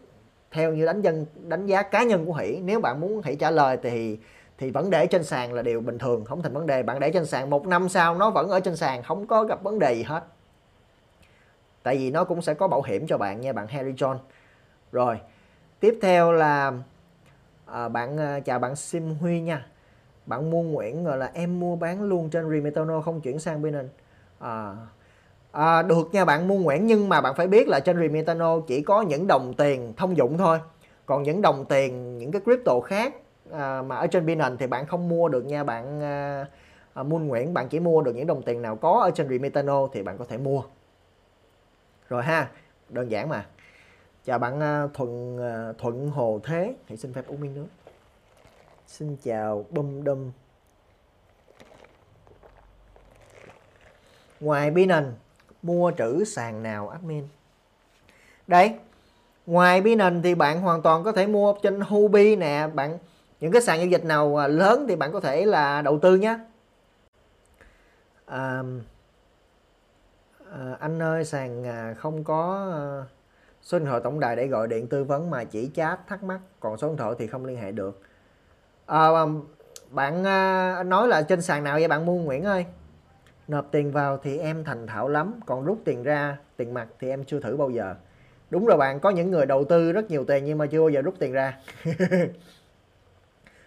theo 0.51 0.73
như 0.73 0.85
đánh 0.85 1.01
dân 1.01 1.26
đánh 1.47 1.65
giá 1.65 1.81
cá 1.81 2.03
nhân 2.03 2.26
của 2.26 2.34
hỷ. 2.34 2.59
Nếu 2.63 2.80
bạn 2.80 2.99
muốn 2.99 3.22
hỷ 3.22 3.35
trả 3.35 3.51
lời 3.51 3.77
thì 3.84 4.18
thì 4.61 4.71
vẫn 4.71 4.89
để 4.89 5.07
trên 5.07 5.23
sàn 5.23 5.53
là 5.53 5.61
điều 5.61 5.81
bình 5.81 5.97
thường 5.97 6.25
không 6.25 6.41
thành 6.41 6.53
vấn 6.53 6.67
đề. 6.67 6.83
Bạn 6.83 6.99
để 6.99 7.11
trên 7.11 7.25
sàn 7.25 7.49
một 7.49 7.67
năm 7.67 7.89
sau 7.89 8.15
nó 8.15 8.29
vẫn 8.29 8.49
ở 8.49 8.59
trên 8.59 8.75
sàn 8.75 9.03
không 9.03 9.27
có 9.27 9.43
gặp 9.43 9.63
vấn 9.63 9.79
đề 9.79 9.93
gì 9.93 10.03
hết. 10.03 10.23
Tại 11.83 11.97
vì 11.97 12.11
nó 12.11 12.23
cũng 12.23 12.41
sẽ 12.41 12.53
có 12.53 12.67
bảo 12.67 12.81
hiểm 12.81 13.07
cho 13.07 13.17
bạn 13.17 13.41
nha 13.41 13.53
bạn 13.53 13.67
Harry 13.67 13.91
John. 13.91 14.17
Rồi 14.91 15.19
tiếp 15.79 15.99
theo 16.01 16.31
là 16.31 16.71
à, 17.65 17.88
bạn 17.88 18.17
à, 18.17 18.39
chào 18.39 18.59
bạn 18.59 18.75
Sim 18.75 19.15
Huy 19.15 19.41
nha. 19.41 19.65
Bạn 20.25 20.49
mua 20.51 20.61
Nguyễn 20.61 21.03
gọi 21.03 21.17
là 21.17 21.31
em 21.33 21.59
mua 21.59 21.75
bán 21.75 22.03
luôn 22.03 22.29
trên 22.29 22.49
Remitano 22.49 23.01
không 23.01 23.21
chuyển 23.21 23.39
sang 23.39 23.61
Binance 23.61 23.93
à, 24.39 24.75
à, 25.51 25.81
được 25.81 26.09
nha 26.11 26.25
bạn 26.25 26.47
mua 26.47 26.57
Nguyễn 26.57 26.88
nhưng 26.88 27.09
mà 27.09 27.21
bạn 27.21 27.35
phải 27.35 27.47
biết 27.47 27.67
là 27.67 27.79
trên 27.79 27.99
Remitano 27.99 28.59
chỉ 28.67 28.81
có 28.81 29.01
những 29.01 29.27
đồng 29.27 29.53
tiền 29.53 29.93
thông 29.97 30.17
dụng 30.17 30.38
thôi. 30.38 30.59
Còn 31.05 31.23
những 31.23 31.41
đồng 31.41 31.65
tiền 31.65 32.17
những 32.17 32.31
cái 32.31 32.41
crypto 32.45 32.79
khác 32.79 33.13
à, 33.53 33.81
mà 33.81 33.95
ở 33.95 34.07
trên 34.07 34.25
Binance 34.25 34.55
thì 34.59 34.67
bạn 34.67 34.85
không 34.85 35.09
mua 35.09 35.29
được 35.29 35.45
nha 35.45 35.63
bạn 35.63 36.01
à, 36.01 36.45
à, 36.93 37.03
Moon 37.03 37.27
Nguyễn 37.27 37.53
bạn 37.53 37.69
chỉ 37.69 37.79
mua 37.79 38.01
được 38.01 38.15
những 38.15 38.27
đồng 38.27 38.41
tiền 38.41 38.61
nào 38.61 38.75
có 38.75 38.99
ở 39.03 39.11
trên 39.11 39.29
Remitano 39.29 39.87
thì 39.93 40.03
bạn 40.03 40.17
có 40.17 40.25
thể 40.25 40.37
mua. 40.37 40.63
Rồi 42.09 42.23
ha 42.23 42.51
đơn 42.89 43.11
giản 43.11 43.29
mà. 43.29 43.45
Chào 44.25 44.39
bạn 44.39 44.59
à, 44.59 44.87
Thuận 44.93 45.37
à, 45.41 45.73
Thuận 45.77 46.09
Hồ 46.09 46.39
Thế 46.43 46.75
thì 46.87 46.97
xin 46.97 47.13
phép 47.13 47.27
uống 47.27 47.41
miếng 47.41 47.55
nước. 47.55 47.67
Xin 48.87 49.17
chào 49.23 49.65
bum 49.69 50.03
đum. 50.03 50.31
Ngoài 54.39 54.71
Binance 54.71 55.11
mua 55.61 55.91
trữ 55.97 56.23
sàn 56.23 56.63
nào 56.63 56.89
admin? 56.89 57.27
Đây 58.47 58.75
ngoài 59.45 59.81
Binance 59.81 60.19
thì 60.23 60.35
bạn 60.35 60.61
hoàn 60.61 60.81
toàn 60.81 61.03
có 61.03 61.11
thể 61.11 61.27
mua 61.27 61.53
trên 61.61 61.81
Hubi 61.81 62.35
nè 62.35 62.67
bạn 62.73 62.97
những 63.41 63.51
cái 63.51 63.61
sàn 63.61 63.80
giao 63.80 63.88
dịch 63.88 64.05
nào 64.05 64.41
à, 64.41 64.47
lớn 64.47 64.85
thì 64.89 64.95
bạn 64.95 65.11
có 65.11 65.19
thể 65.19 65.45
là 65.45 65.81
đầu 65.81 65.99
tư 65.99 66.15
nhé. 66.15 66.39
À, 68.26 68.63
à, 70.51 70.77
anh 70.80 71.01
ơi 71.01 71.26
sàn 71.26 71.63
à, 71.63 71.93
không 71.97 72.23
có 72.23 72.69
à, 72.73 72.81
số 73.61 73.80
điện 73.80 73.88
thoại 73.88 74.01
tổng 74.03 74.19
đài 74.19 74.35
để 74.35 74.47
gọi 74.47 74.68
điện 74.68 74.88
tư 74.88 75.03
vấn 75.03 75.30
mà 75.30 75.43
chỉ 75.43 75.69
chat 75.73 76.07
thắc 76.07 76.23
mắc 76.23 76.39
còn 76.59 76.77
số 76.77 76.88
điện 76.88 76.97
thoại 76.97 77.13
thì 77.19 77.27
không 77.27 77.45
liên 77.45 77.57
hệ 77.57 77.72
được. 77.72 78.01
À, 78.85 79.09
bạn 79.89 80.23
à, 80.27 80.84
nói 80.84 81.07
là 81.07 81.22
trên 81.22 81.41
sàn 81.41 81.63
nào 81.63 81.80
vậy 81.80 81.88
bạn 81.88 82.05
mua 82.05 82.19
Nguyễn 82.19 82.43
ơi? 82.43 82.65
Nộp 83.47 83.72
tiền 83.72 83.91
vào 83.91 84.18
thì 84.18 84.38
em 84.38 84.63
thành 84.63 84.88
thạo 84.88 85.07
lắm 85.07 85.39
còn 85.45 85.65
rút 85.65 85.81
tiền 85.85 86.03
ra 86.03 86.38
tiền 86.57 86.73
mặt 86.73 86.88
thì 86.99 87.09
em 87.09 87.23
chưa 87.23 87.39
thử 87.39 87.57
bao 87.57 87.69
giờ. 87.69 87.95
Đúng 88.49 88.65
rồi 88.65 88.77
bạn 88.77 88.99
có 88.99 89.09
những 89.09 89.31
người 89.31 89.45
đầu 89.45 89.63
tư 89.65 89.91
rất 89.91 90.11
nhiều 90.11 90.26
tiền 90.26 90.45
nhưng 90.45 90.57
mà 90.57 90.65
chưa 90.65 90.80
bao 90.80 90.89
giờ 90.89 91.01
rút 91.01 91.15
tiền 91.19 91.31
ra. 91.31 91.57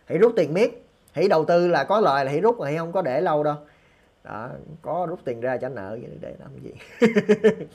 hãy 0.07 0.19
rút 0.19 0.33
tiền 0.37 0.55
miết. 0.55 0.87
Hãy 1.13 1.29
đầu 1.29 1.45
tư 1.45 1.69
là 1.69 1.85
có 1.85 2.01
lời 2.01 2.25
là 2.25 2.31
hãy 2.31 2.41
rút 2.41 2.63
hãy 2.63 2.77
không 2.77 2.93
có 2.93 3.03
để 3.03 3.21
lâu 3.21 3.43
đâu. 3.43 3.57
Đó 4.25 4.49
có 4.83 5.07
rút 5.11 5.19
tiền 5.25 5.41
ra 5.41 5.57
trả 5.57 5.69
nợ 5.69 5.99
vậy 6.03 6.11
để 6.21 6.35
làm 6.39 6.51
gì? 6.63 6.73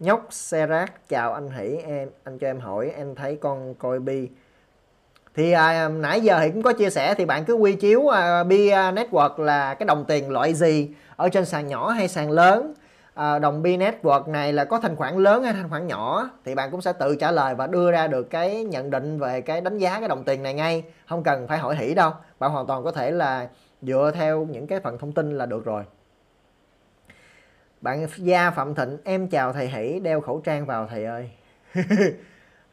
Nhóc 0.00 0.26
xe 0.30 0.66
rác 0.66 1.08
chào 1.08 1.32
anh 1.32 1.50
hỷ 1.50 1.76
em 1.76 2.08
anh 2.24 2.38
cho 2.38 2.46
em 2.46 2.60
hỏi 2.60 2.90
em 2.96 3.14
thấy 3.14 3.38
con 3.40 3.74
coi 3.74 3.98
bi. 4.00 4.28
Thì 5.34 5.52
à, 5.52 5.88
nãy 5.88 6.20
giờ 6.20 6.40
thì 6.42 6.50
cũng 6.50 6.62
có 6.62 6.72
chia 6.72 6.90
sẻ 6.90 7.14
thì 7.14 7.24
bạn 7.24 7.44
cứ 7.44 7.54
quy 7.54 7.74
chiếu 7.74 8.08
à, 8.08 8.44
bi 8.44 8.68
à, 8.68 8.92
network 8.92 9.38
là 9.38 9.74
cái 9.74 9.86
đồng 9.86 10.04
tiền 10.04 10.30
loại 10.30 10.54
gì 10.54 10.88
ở 11.16 11.28
trên 11.28 11.44
sàn 11.44 11.66
nhỏ 11.66 11.90
hay 11.90 12.08
sàn 12.08 12.30
lớn 12.30 12.74
à, 13.16 13.38
đồng 13.38 13.62
bi 13.62 13.76
network 13.76 14.30
này 14.30 14.52
là 14.52 14.64
có 14.64 14.80
thanh 14.80 14.96
khoản 14.96 15.16
lớn 15.16 15.42
hay 15.42 15.52
thanh 15.52 15.68
khoản 15.68 15.86
nhỏ 15.86 16.30
thì 16.44 16.54
bạn 16.54 16.70
cũng 16.70 16.80
sẽ 16.80 16.92
tự 16.92 17.16
trả 17.16 17.30
lời 17.30 17.54
và 17.54 17.66
đưa 17.66 17.92
ra 17.92 18.06
được 18.06 18.30
cái 18.30 18.64
nhận 18.64 18.90
định 18.90 19.18
về 19.18 19.40
cái 19.40 19.60
đánh 19.60 19.78
giá 19.78 20.00
cái 20.00 20.08
đồng 20.08 20.24
tiền 20.24 20.42
này 20.42 20.54
ngay. 20.54 20.84
Không 21.08 21.22
cần 21.22 21.46
phải 21.48 21.58
hỏi 21.58 21.76
hỉ 21.76 21.94
đâu 21.94 22.12
bạn 22.38 22.50
hoàn 22.50 22.66
toàn 22.66 22.84
có 22.84 22.92
thể 22.92 23.10
là 23.10 23.48
dựa 23.82 24.10
theo 24.14 24.44
những 24.44 24.66
cái 24.66 24.80
phần 24.80 24.98
thông 24.98 25.12
tin 25.12 25.38
là 25.38 25.46
được 25.46 25.64
rồi. 25.64 25.84
Bạn 27.80 28.06
gia 28.16 28.50
phạm 28.50 28.74
thịnh 28.74 28.98
em 29.04 29.28
chào 29.28 29.52
thầy 29.52 29.68
hỷ 29.68 30.00
đeo 30.00 30.20
khẩu 30.20 30.40
trang 30.40 30.66
vào 30.66 30.86
thầy 30.86 31.04
ơi. 31.04 31.30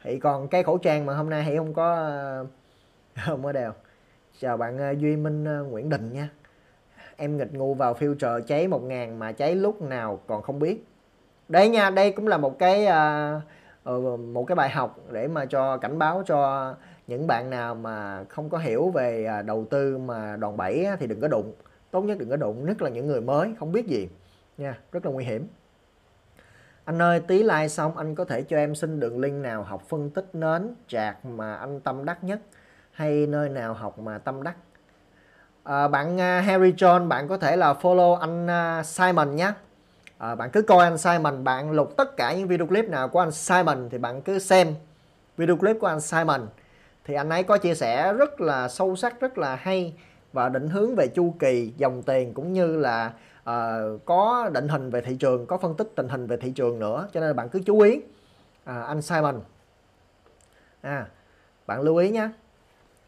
Thì 0.02 0.18
còn 0.18 0.48
cái 0.48 0.62
khẩu 0.62 0.78
trang 0.78 1.06
mà 1.06 1.14
hôm 1.14 1.30
nay 1.30 1.44
hỷ 1.44 1.56
không 1.56 1.74
có 1.74 1.94
ờ, 1.94 2.46
không 3.26 3.42
có 3.42 3.52
đeo. 3.52 3.72
Chào 4.40 4.56
bạn 4.56 4.78
ờ, 4.78 4.90
duy 4.92 5.16
minh 5.16 5.44
nguyễn 5.70 5.88
đình 5.88 6.12
nha 6.12 6.28
em 7.16 7.36
nghịch 7.36 7.54
ngu 7.54 7.74
vào 7.74 7.94
filter 7.94 8.40
cháy 8.40 8.68
1000 8.68 9.18
mà 9.18 9.32
cháy 9.32 9.54
lúc 9.54 9.82
nào 9.82 10.20
còn 10.26 10.42
không 10.42 10.58
biết. 10.58 10.84
Đấy 11.48 11.68
nha 11.68 11.90
đây 11.90 12.12
cũng 12.12 12.26
là 12.26 12.38
một 12.38 12.58
cái 12.58 12.86
uh, 13.84 14.20
một 14.20 14.44
cái 14.44 14.56
bài 14.56 14.70
học 14.70 14.98
để 15.10 15.28
mà 15.28 15.46
cho 15.46 15.76
cảnh 15.76 15.98
báo 15.98 16.22
cho 16.26 16.74
những 17.06 17.26
bạn 17.26 17.50
nào 17.50 17.74
mà 17.74 18.24
không 18.24 18.50
có 18.50 18.58
hiểu 18.58 18.90
về 18.90 19.24
à, 19.24 19.42
đầu 19.42 19.66
tư 19.70 19.98
mà 19.98 20.36
đòn 20.36 20.56
bẩy 20.56 20.86
thì 21.00 21.06
đừng 21.06 21.20
có 21.20 21.28
đụng. 21.28 21.52
Tốt 21.90 22.02
nhất 22.02 22.18
đừng 22.18 22.30
có 22.30 22.36
đụng 22.36 22.66
nhất 22.66 22.82
là 22.82 22.90
những 22.90 23.06
người 23.06 23.20
mới 23.20 23.54
không 23.58 23.72
biết 23.72 23.86
gì. 23.86 24.08
Nha 24.58 24.78
rất 24.92 25.06
là 25.06 25.12
nguy 25.12 25.24
hiểm. 25.24 25.48
Anh 26.84 27.02
ơi 27.02 27.20
tí 27.20 27.42
like 27.42 27.68
xong 27.68 27.96
anh 27.96 28.14
có 28.14 28.24
thể 28.24 28.42
cho 28.42 28.56
em 28.56 28.74
xin 28.74 29.00
đường 29.00 29.20
link 29.20 29.42
nào 29.42 29.62
học 29.62 29.82
phân 29.88 30.10
tích 30.10 30.26
nến 30.32 30.74
chạc 30.88 31.24
mà 31.24 31.54
anh 31.54 31.80
tâm 31.80 32.04
đắc 32.04 32.24
nhất 32.24 32.40
hay 32.92 33.26
nơi 33.26 33.48
nào 33.48 33.74
học 33.74 33.98
mà 33.98 34.18
tâm 34.18 34.42
đắc? 34.42 34.56
Ờ, 35.64 35.84
à, 35.84 35.88
bạn 35.88 36.14
uh, 36.14 36.44
Harry 36.46 36.72
John 36.72 37.08
bạn 37.08 37.28
có 37.28 37.38
thể 37.38 37.56
là 37.56 37.72
follow 37.72 38.14
anh 38.14 38.46
uh, 38.46 38.86
Simon 38.86 39.36
nhé. 39.36 39.52
À, 40.18 40.34
bạn 40.34 40.50
cứ 40.50 40.62
coi 40.62 40.84
anh 40.84 40.98
Simon 40.98 41.44
bạn 41.44 41.70
lục 41.70 41.96
tất 41.96 42.16
cả 42.16 42.32
những 42.32 42.48
video 42.48 42.66
clip 42.66 42.88
nào 42.88 43.08
của 43.08 43.20
anh 43.20 43.32
Simon 43.32 43.88
thì 43.90 43.98
bạn 43.98 44.22
cứ 44.22 44.38
xem 44.38 44.74
video 45.36 45.56
clip 45.56 45.76
của 45.80 45.86
anh 45.86 46.00
Simon. 46.00 46.46
Thì 47.04 47.14
anh 47.14 47.28
ấy 47.28 47.42
có 47.42 47.58
chia 47.58 47.74
sẻ 47.74 48.12
rất 48.12 48.40
là 48.40 48.68
sâu 48.68 48.96
sắc 48.96 49.20
rất 49.20 49.38
là 49.38 49.56
hay 49.56 49.94
và 50.32 50.48
định 50.48 50.68
hướng 50.68 50.94
về 50.94 51.06
chu 51.06 51.34
kỳ 51.38 51.72
dòng 51.76 52.02
tiền 52.02 52.34
cũng 52.34 52.52
như 52.52 52.76
là 52.76 53.12
uh, 53.50 54.04
có 54.04 54.50
định 54.52 54.68
hình 54.68 54.90
về 54.90 55.00
thị 55.00 55.16
trường 55.16 55.46
có 55.46 55.58
phân 55.58 55.74
tích 55.74 55.92
tình 55.96 56.08
hình 56.08 56.26
về 56.26 56.36
thị 56.36 56.50
trường 56.50 56.78
nữa. 56.78 57.08
Cho 57.12 57.20
nên 57.20 57.28
là 57.28 57.34
bạn 57.34 57.48
cứ 57.48 57.60
chú 57.66 57.80
ý 57.80 58.00
à, 58.64 58.82
anh 58.82 59.02
Simon. 59.02 59.40
À 60.82 61.06
bạn 61.66 61.80
lưu 61.80 61.96
ý 61.96 62.10
nhé. 62.10 62.28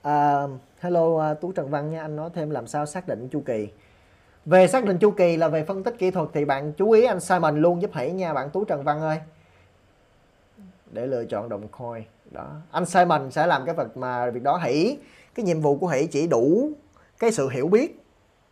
Uh, 0.08 0.50
hello 0.78 1.06
uh, 1.06 1.40
tú 1.40 1.52
trần 1.52 1.70
văn 1.70 1.90
nha 1.90 2.02
anh 2.02 2.16
nói 2.16 2.30
thêm 2.34 2.50
làm 2.50 2.66
sao 2.66 2.86
xác 2.86 3.08
định 3.08 3.28
chu 3.28 3.42
kỳ. 3.46 3.68
Về 4.44 4.68
xác 4.68 4.84
định 4.84 4.98
chu 4.98 5.10
kỳ 5.10 5.36
là 5.36 5.48
về 5.48 5.64
phân 5.64 5.82
tích 5.82 5.94
kỹ 5.98 6.10
thuật 6.10 6.28
thì 6.32 6.44
bạn 6.44 6.72
chú 6.72 6.90
ý 6.90 7.04
anh 7.04 7.20
Simon 7.20 7.62
luôn 7.62 7.82
giúp 7.82 7.90
hãy 7.94 8.12
nha 8.12 8.34
bạn 8.34 8.50
tú 8.50 8.64
trần 8.64 8.82
văn 8.82 9.00
ơi. 9.00 9.18
Để 10.92 11.06
lựa 11.06 11.24
chọn 11.24 11.48
đồng 11.48 11.68
coin. 11.68 12.04
Đó 12.30 12.52
anh 12.70 12.86
Simon 12.86 13.30
sẽ 13.30 13.46
làm 13.46 13.64
cái 13.66 13.74
vật 13.74 13.96
mà 13.96 14.30
việc 14.30 14.42
đó 14.42 14.56
hãy 14.56 14.98
cái 15.34 15.44
nhiệm 15.44 15.60
vụ 15.60 15.76
của 15.78 15.86
hãy 15.86 16.06
chỉ 16.06 16.26
đủ 16.26 16.70
cái 17.18 17.32
sự 17.32 17.48
hiểu 17.48 17.68
biết 17.68 18.02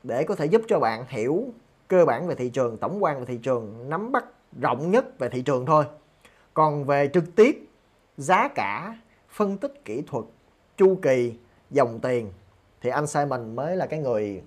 để 0.02 0.24
có 0.24 0.34
thể 0.34 0.46
giúp 0.46 0.62
cho 0.68 0.80
bạn 0.80 1.04
hiểu 1.08 1.44
cơ 1.88 2.04
bản 2.04 2.26
về 2.26 2.34
thị 2.34 2.48
trường 2.48 2.76
tổng 2.76 3.04
quan 3.04 3.18
về 3.18 3.26
thị 3.26 3.38
trường 3.42 3.88
nắm 3.88 4.12
bắt 4.12 4.24
rộng 4.60 4.90
nhất 4.90 5.18
về 5.18 5.28
thị 5.28 5.42
trường 5.42 5.66
thôi. 5.66 5.84
Còn 6.54 6.84
về 6.84 7.10
trực 7.14 7.24
tiếp 7.36 7.66
giá 8.16 8.48
cả 8.48 8.98
phân 9.28 9.58
tích 9.58 9.84
kỹ 9.84 10.02
thuật 10.06 10.24
chu 10.76 10.98
kỳ 11.02 11.34
dòng 11.74 12.00
tiền 12.00 12.32
thì 12.80 12.90
anh 12.90 13.06
Simon 13.06 13.56
mới 13.56 13.76
là 13.76 13.86
cái 13.86 14.00
người 14.00 14.42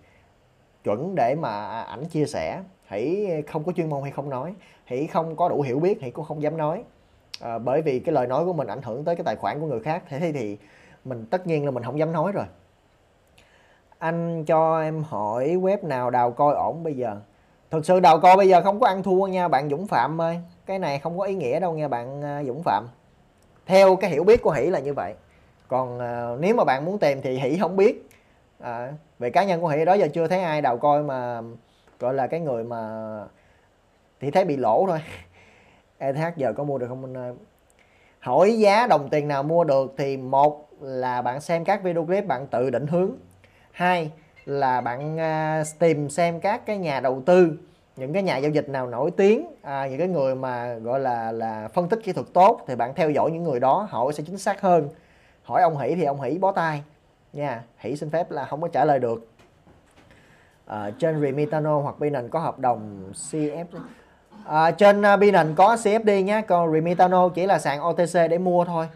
chuẩn 0.83 1.15
để 1.15 1.35
mà 1.35 1.81
ảnh 1.81 2.05
chia 2.05 2.25
sẻ. 2.25 2.61
Hãy 2.85 3.27
không 3.47 3.63
có 3.63 3.71
chuyên 3.71 3.89
môn 3.89 4.03
hay 4.03 4.11
không 4.11 4.29
nói 4.29 4.53
hãy 4.87 5.07
không 5.07 5.35
có 5.35 5.49
đủ 5.49 5.61
hiểu 5.61 5.79
biết 5.79 6.01
hãy 6.01 6.11
cũng 6.11 6.25
không 6.25 6.41
dám 6.41 6.57
nói. 6.57 6.83
À, 7.41 7.57
bởi 7.57 7.81
vì 7.81 7.99
cái 7.99 8.13
lời 8.13 8.27
nói 8.27 8.45
của 8.45 8.53
mình 8.53 8.67
ảnh 8.67 8.81
hưởng 8.81 9.03
tới 9.03 9.15
cái 9.15 9.23
tài 9.23 9.35
khoản 9.35 9.59
của 9.59 9.65
người 9.67 9.79
khác. 9.79 10.03
Thế 10.07 10.31
thì 10.33 10.57
mình 11.05 11.25
tất 11.25 11.47
nhiên 11.47 11.65
là 11.65 11.71
mình 11.71 11.83
không 11.83 11.99
dám 11.99 12.11
nói 12.11 12.31
rồi. 12.31 12.45
Anh 13.97 14.45
cho 14.45 14.81
em 14.81 15.03
hỏi 15.03 15.47
web 15.47 15.87
nào 15.87 16.09
đào 16.09 16.31
coi 16.31 16.55
ổn 16.55 16.83
bây 16.83 16.93
giờ? 16.93 17.17
Thực 17.71 17.85
sự 17.85 17.99
đào 17.99 18.19
coi 18.19 18.37
bây 18.37 18.47
giờ 18.47 18.61
không 18.61 18.79
có 18.79 18.87
ăn 18.87 19.03
thua 19.03 19.27
nha 19.27 19.47
bạn 19.47 19.69
Dũng 19.69 19.87
Phạm 19.87 20.21
ơi. 20.21 20.39
Cái 20.65 20.79
này 20.79 20.99
không 20.99 21.17
có 21.17 21.23
ý 21.23 21.35
nghĩa 21.35 21.59
đâu 21.59 21.73
nha 21.73 21.87
bạn 21.87 22.21
à, 22.21 22.43
Dũng 22.43 22.63
Phạm. 22.63 22.87
Theo 23.65 23.95
cái 23.95 24.09
hiểu 24.09 24.23
biết 24.23 24.41
của 24.41 24.51
Hỷ 24.51 24.65
là 24.65 24.79
như 24.79 24.93
vậy 24.93 25.13
còn 25.67 25.99
à, 25.99 26.29
nếu 26.39 26.55
mà 26.55 26.63
bạn 26.63 26.85
muốn 26.85 26.99
tìm 26.99 27.21
thì 27.21 27.39
Hỷ 27.39 27.57
không 27.57 27.75
biết. 27.75 28.09
À, 28.59 28.93
về 29.19 29.29
cá 29.29 29.43
nhân 29.43 29.61
của 29.61 29.67
Hỷ 29.67 29.85
đó 29.85 29.93
giờ 29.93 30.07
chưa 30.13 30.27
thấy 30.27 30.43
ai 30.43 30.61
đào 30.61 30.77
coi 30.77 31.03
mà 31.03 31.41
gọi 31.99 32.13
là 32.13 32.27
cái 32.27 32.39
người 32.39 32.63
mà 32.63 32.79
thì 34.19 34.31
thấy 34.31 34.45
bị 34.45 34.57
lỗ 34.57 34.85
thôi. 34.87 34.99
ETH 35.97 36.35
giờ 36.35 36.53
có 36.53 36.63
mua 36.63 36.77
được 36.77 36.87
không 36.87 37.15
anh 37.15 37.35
hỏi 38.19 38.57
giá 38.59 38.87
đồng 38.87 39.09
tiền 39.09 39.27
nào 39.27 39.43
mua 39.43 39.63
được 39.63 39.93
thì 39.97 40.17
một 40.17 40.67
là 40.81 41.21
bạn 41.21 41.41
xem 41.41 41.65
các 41.65 41.83
video 41.83 42.05
clip 42.05 42.25
bạn 42.25 42.47
tự 42.47 42.69
định 42.69 42.87
hướng. 42.87 43.11
Hai 43.71 44.11
là 44.45 44.81
bạn 44.81 45.15
uh, 45.15 45.67
tìm 45.79 46.09
xem 46.09 46.39
các 46.39 46.65
cái 46.65 46.77
nhà 46.77 46.99
đầu 46.99 47.21
tư 47.25 47.57
những 47.97 48.13
cái 48.13 48.23
nhà 48.23 48.37
giao 48.37 48.51
dịch 48.51 48.69
nào 48.69 48.87
nổi 48.87 49.11
tiếng 49.11 49.47
à, 49.61 49.87
những 49.87 49.99
cái 49.99 50.07
người 50.07 50.35
mà 50.35 50.73
gọi 50.73 50.99
là 50.99 51.31
là 51.31 51.67
phân 51.73 51.89
tích 51.89 51.99
kỹ 52.03 52.11
thuật 52.11 52.27
tốt 52.33 52.61
thì 52.67 52.75
bạn 52.75 52.93
theo 52.95 53.11
dõi 53.11 53.31
những 53.31 53.43
người 53.43 53.59
đó 53.59 53.87
họ 53.89 54.11
sẽ 54.11 54.23
chính 54.27 54.37
xác 54.37 54.61
hơn 54.61 54.89
hỏi 55.47 55.61
ông 55.61 55.77
hỷ 55.77 55.95
thì 55.95 56.03
ông 56.03 56.21
hỷ 56.21 56.37
bó 56.37 56.51
tay. 56.51 56.83
Nha 57.33 57.63
hỷ 57.77 57.95
xin 57.95 58.09
phép 58.09 58.31
là 58.31 58.45
không 58.45 58.61
có 58.61 58.67
trả 58.67 58.85
lời 58.85 58.99
được. 58.99 59.27
À, 60.65 60.91
trên 60.99 61.21
Remitano 61.21 61.79
hoặc 61.79 61.99
Binance 61.99 62.29
có 62.29 62.39
hợp 62.39 62.59
đồng 62.59 63.11
CF 63.13 63.65
à, 64.45 64.71
trên 64.71 65.05
à, 65.05 65.17
Binance 65.17 65.53
có 65.55 65.75
CFD 65.75 66.23
nhé 66.23 66.41
còn 66.47 66.73
Remitano 66.73 67.29
chỉ 67.29 67.45
là 67.45 67.59
sàn 67.59 67.81
OTC 67.81 68.13
để 68.29 68.37
mua 68.37 68.65
thôi. 68.65 68.89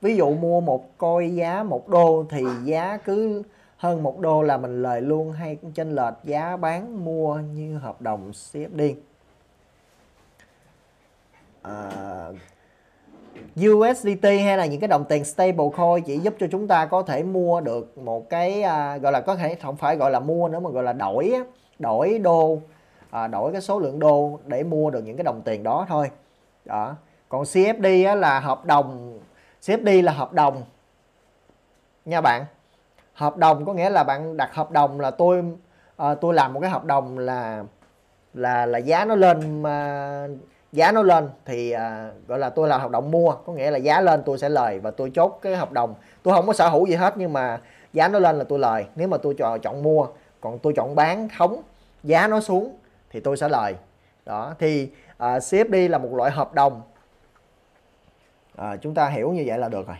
Ví 0.00 0.16
dụ 0.16 0.34
mua 0.34 0.60
một 0.60 0.98
coi 0.98 1.34
giá 1.34 1.62
một 1.62 1.88
đô 1.88 2.24
thì 2.30 2.44
giá 2.64 2.98
cứ 3.04 3.42
hơn 3.76 4.02
một 4.02 4.20
đô 4.20 4.42
là 4.42 4.56
mình 4.56 4.82
lời 4.82 5.00
luôn 5.00 5.32
hay 5.32 5.58
chênh 5.74 5.94
lệch 5.94 6.14
giá 6.24 6.56
bán 6.56 7.04
mua 7.04 7.36
như 7.36 7.78
hợp 7.78 8.00
đồng 8.00 8.30
CFD 8.30 8.94
à, 11.62 11.90
USDT 13.60 14.24
hay 14.24 14.56
là 14.56 14.66
những 14.66 14.80
cái 14.80 14.88
đồng 14.88 15.04
tiền 15.04 15.24
stable 15.24 15.66
coin 15.76 16.04
chỉ 16.04 16.18
giúp 16.18 16.34
cho 16.40 16.46
chúng 16.50 16.68
ta 16.68 16.86
có 16.86 17.02
thể 17.02 17.22
mua 17.22 17.60
được 17.60 17.98
một 17.98 18.30
cái 18.30 18.62
à, 18.62 18.96
gọi 18.96 19.12
là 19.12 19.20
có 19.20 19.36
thể 19.36 19.54
không 19.54 19.76
phải 19.76 19.96
gọi 19.96 20.10
là 20.10 20.20
mua 20.20 20.48
nữa 20.48 20.60
mà 20.60 20.70
gọi 20.70 20.82
là 20.82 20.92
đổi 20.92 21.32
đổi 21.78 22.18
đô 22.18 22.58
à, 23.10 23.26
đổi 23.26 23.52
cái 23.52 23.60
số 23.60 23.78
lượng 23.78 23.98
đô 23.98 24.38
để 24.46 24.62
mua 24.62 24.90
được 24.90 25.00
những 25.04 25.16
cái 25.16 25.24
đồng 25.24 25.42
tiền 25.44 25.62
đó 25.62 25.86
thôi. 25.88 26.10
Đó. 26.64 26.94
Còn 27.28 27.42
CFD 27.42 28.08
á, 28.08 28.14
là 28.14 28.40
hợp 28.40 28.64
đồng 28.64 29.18
CFD 29.62 30.02
là 30.02 30.12
hợp 30.12 30.32
đồng. 30.32 30.62
Nha 32.04 32.20
bạn 32.20 32.44
hợp 33.14 33.36
đồng 33.36 33.64
có 33.64 33.72
nghĩa 33.72 33.90
là 33.90 34.04
bạn 34.04 34.36
đặt 34.36 34.54
hợp 34.54 34.70
đồng 34.70 35.00
là 35.00 35.10
tôi 35.10 35.44
à, 35.96 36.14
tôi 36.14 36.34
làm 36.34 36.52
một 36.52 36.60
cái 36.60 36.70
hợp 36.70 36.84
đồng 36.84 37.18
là 37.18 37.64
là 38.34 38.66
là 38.66 38.78
giá 38.78 39.04
nó 39.04 39.14
lên 39.14 39.62
mà 39.62 40.28
giá 40.74 40.92
nó 40.92 41.02
lên 41.02 41.28
thì 41.44 41.70
à, 41.70 42.10
gọi 42.26 42.38
là 42.38 42.50
tôi 42.50 42.68
làm 42.68 42.80
hợp 42.80 42.90
đồng 42.90 43.10
mua 43.10 43.30
có 43.46 43.52
nghĩa 43.52 43.70
là 43.70 43.78
giá 43.78 44.00
lên 44.00 44.22
tôi 44.26 44.38
sẽ 44.38 44.48
lời 44.48 44.78
và 44.78 44.90
tôi 44.90 45.10
chốt 45.14 45.38
cái 45.42 45.56
hợp 45.56 45.72
đồng. 45.72 45.94
Tôi 46.22 46.34
không 46.34 46.46
có 46.46 46.52
sở 46.52 46.68
hữu 46.68 46.86
gì 46.86 46.94
hết 46.94 47.14
nhưng 47.16 47.32
mà 47.32 47.60
giá 47.92 48.08
nó 48.08 48.18
lên 48.18 48.38
là 48.38 48.44
tôi 48.44 48.58
lời. 48.58 48.86
Nếu 48.96 49.08
mà 49.08 49.16
tôi 49.16 49.34
chọn 49.38 49.60
chọn 49.60 49.82
mua 49.82 50.06
còn 50.40 50.58
tôi 50.58 50.72
chọn 50.76 50.94
bán 50.94 51.28
khống 51.28 51.62
giá 52.02 52.28
nó 52.28 52.40
xuống 52.40 52.76
thì 53.10 53.20
tôi 53.20 53.36
sẽ 53.36 53.48
lời. 53.48 53.74
Đó 54.26 54.54
thì 54.58 54.88
à, 55.18 55.38
CFD 55.38 55.88
là 55.88 55.98
một 55.98 56.14
loại 56.14 56.30
hợp 56.30 56.54
đồng. 56.54 56.82
À, 58.56 58.76
chúng 58.76 58.94
ta 58.94 59.08
hiểu 59.08 59.30
như 59.30 59.42
vậy 59.46 59.58
là 59.58 59.68
được 59.68 59.86
rồi. 59.86 59.96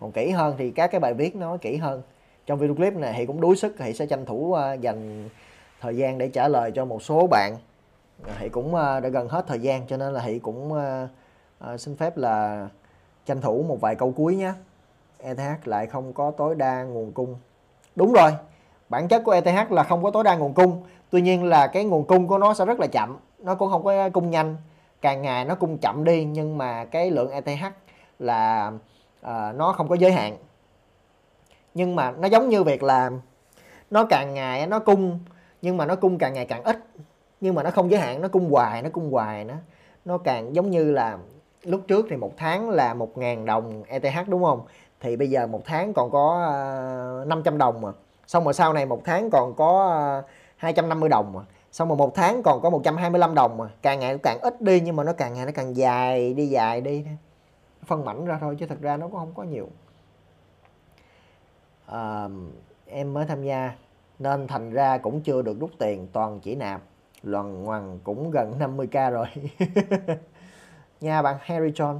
Còn 0.00 0.12
kỹ 0.12 0.30
hơn 0.30 0.54
thì 0.58 0.70
các 0.70 0.86
cái 0.86 1.00
bài 1.00 1.14
viết 1.14 1.36
nó 1.36 1.56
kỹ 1.56 1.76
hơn. 1.76 2.02
Trong 2.46 2.58
video 2.58 2.74
clip 2.74 2.94
này 2.94 3.14
thì 3.16 3.26
cũng 3.26 3.40
đuối 3.40 3.56
sức 3.56 3.74
thì 3.78 3.92
sẽ 3.92 4.06
tranh 4.06 4.26
thủ 4.26 4.56
uh, 4.74 4.80
dành 4.80 5.28
thời 5.80 5.96
gian 5.96 6.18
để 6.18 6.28
trả 6.28 6.48
lời 6.48 6.72
cho 6.74 6.84
một 6.84 7.02
số 7.02 7.26
bạn 7.26 7.56
hãy 8.26 8.48
cũng 8.48 8.74
ờ, 8.74 9.00
đã 9.00 9.08
gần 9.08 9.28
hết 9.28 9.44
thời 9.46 9.58
gian 9.58 9.86
cho 9.86 9.96
nên 9.96 10.12
là 10.12 10.20
thị 10.20 10.38
cũng 10.38 10.72
ờ, 10.72 11.08
ờ, 11.58 11.76
xin 11.76 11.96
phép 11.96 12.16
là 12.16 12.68
tranh 13.26 13.40
thủ 13.40 13.64
một 13.68 13.80
vài 13.80 13.94
câu 13.94 14.12
cuối 14.12 14.36
nhé. 14.36 14.52
ETH 15.18 15.68
lại 15.68 15.86
không 15.86 16.12
có 16.12 16.30
tối 16.30 16.54
đa 16.54 16.82
nguồn 16.82 17.12
cung. 17.12 17.36
Đúng 17.96 18.12
rồi 18.12 18.30
bản 18.88 19.08
chất 19.08 19.22
của 19.24 19.32
ETH 19.32 19.72
là 19.72 19.82
không 19.82 20.02
có 20.02 20.10
tối 20.10 20.24
đa 20.24 20.36
nguồn 20.36 20.54
cung. 20.54 20.82
Tuy 21.10 21.22
nhiên 21.22 21.44
là 21.44 21.66
cái 21.66 21.84
nguồn 21.84 22.04
cung 22.04 22.28
của 22.28 22.38
nó 22.38 22.54
sẽ 22.54 22.64
rất 22.64 22.80
là 22.80 22.86
chậm 22.86 23.18
nó 23.38 23.54
cũng 23.54 23.70
không 23.70 23.84
có 23.84 24.10
cung 24.10 24.30
nhanh. 24.30 24.56
Càng 25.00 25.22
ngày 25.22 25.44
nó 25.44 25.54
cung 25.54 25.78
chậm 25.78 26.04
đi 26.04 26.24
nhưng 26.24 26.58
mà 26.58 26.84
cái 26.84 27.10
lượng 27.10 27.30
ETH 27.30 27.64
là 28.18 28.72
uh, 29.20 29.54
nó 29.54 29.72
không 29.76 29.88
có 29.88 29.94
giới 29.94 30.12
hạn. 30.12 30.36
Nhưng 31.74 31.96
mà 31.96 32.10
nó 32.10 32.28
giống 32.28 32.48
như 32.48 32.62
việc 32.62 32.82
là 32.82 33.10
nó 33.90 34.04
càng 34.10 34.34
ngày 34.34 34.66
nó 34.66 34.78
cung 34.78 35.18
nhưng 35.62 35.76
mà 35.76 35.86
nó 35.86 35.96
cung 35.96 36.18
càng 36.18 36.34
ngày 36.34 36.46
càng 36.46 36.62
ít 36.62 36.78
nhưng 37.42 37.54
mà 37.54 37.62
nó 37.62 37.70
không 37.70 37.90
giới 37.90 38.00
hạn 38.00 38.20
nó 38.20 38.28
cung 38.28 38.50
hoài 38.50 38.82
nó 38.82 38.90
cung 38.92 39.10
hoài 39.10 39.44
nó 39.44 39.54
nó 40.04 40.18
càng 40.18 40.54
giống 40.54 40.70
như 40.70 40.90
là 40.90 41.18
lúc 41.62 41.80
trước 41.88 42.06
thì 42.10 42.16
một 42.16 42.32
tháng 42.36 42.70
là 42.70 42.94
một 42.94 43.18
ngàn 43.18 43.46
đồng 43.46 43.82
ETH 43.86 44.28
đúng 44.28 44.44
không? 44.44 44.60
Thì 45.00 45.16
bây 45.16 45.30
giờ 45.30 45.46
một 45.46 45.62
tháng 45.64 45.92
còn 45.94 46.10
có 46.10 46.44
ờ, 46.46 47.24
500 47.24 47.58
đồng 47.58 47.80
mà. 47.80 47.88
Xong 48.26 48.44
rồi 48.44 48.54
sau 48.54 48.72
này 48.72 48.86
một 48.86 49.00
tháng 49.04 49.30
còn 49.30 49.54
có 49.54 49.90
ờ, 49.90 50.22
250 50.56 51.08
đồng 51.08 51.32
mà. 51.32 51.40
Xong 51.72 51.88
rồi 51.88 51.96
một 51.96 52.14
tháng 52.14 52.42
còn 52.42 52.60
có 52.62 52.70
125 52.70 53.34
đồng 53.34 53.58
mà. 53.58 53.64
Càng 53.82 54.00
ngày 54.00 54.18
càng 54.18 54.38
ít 54.40 54.62
đi 54.62 54.80
nhưng 54.80 54.96
mà 54.96 55.04
nó 55.04 55.12
càng 55.12 55.34
ngày 55.34 55.46
nó 55.46 55.52
càng 55.54 55.76
dài 55.76 56.34
đi 56.34 56.46
dài 56.46 56.80
đi. 56.80 57.04
Phân 57.86 58.04
mảnh 58.04 58.24
ra 58.24 58.38
thôi 58.40 58.56
chứ 58.58 58.66
thật 58.66 58.80
ra 58.80 58.96
nó 58.96 59.06
cũng 59.06 59.18
không 59.18 59.34
có 59.34 59.42
nhiều. 59.42 59.68
À, 61.86 62.28
em 62.86 63.14
mới 63.14 63.26
tham 63.26 63.42
gia 63.42 63.72
nên 64.18 64.46
thành 64.46 64.70
ra 64.70 64.98
cũng 64.98 65.20
chưa 65.20 65.42
được 65.42 65.60
rút 65.60 65.70
tiền 65.78 66.06
toàn 66.12 66.40
chỉ 66.40 66.54
nạp 66.54 66.82
loằng 67.22 67.64
ngoằng 67.64 67.98
cũng 68.04 68.30
gần 68.30 68.52
50k 68.58 69.10
rồi. 69.10 69.26
Nha 71.00 71.22
bạn 71.22 71.36
Harry 71.40 71.70
John. 71.70 71.98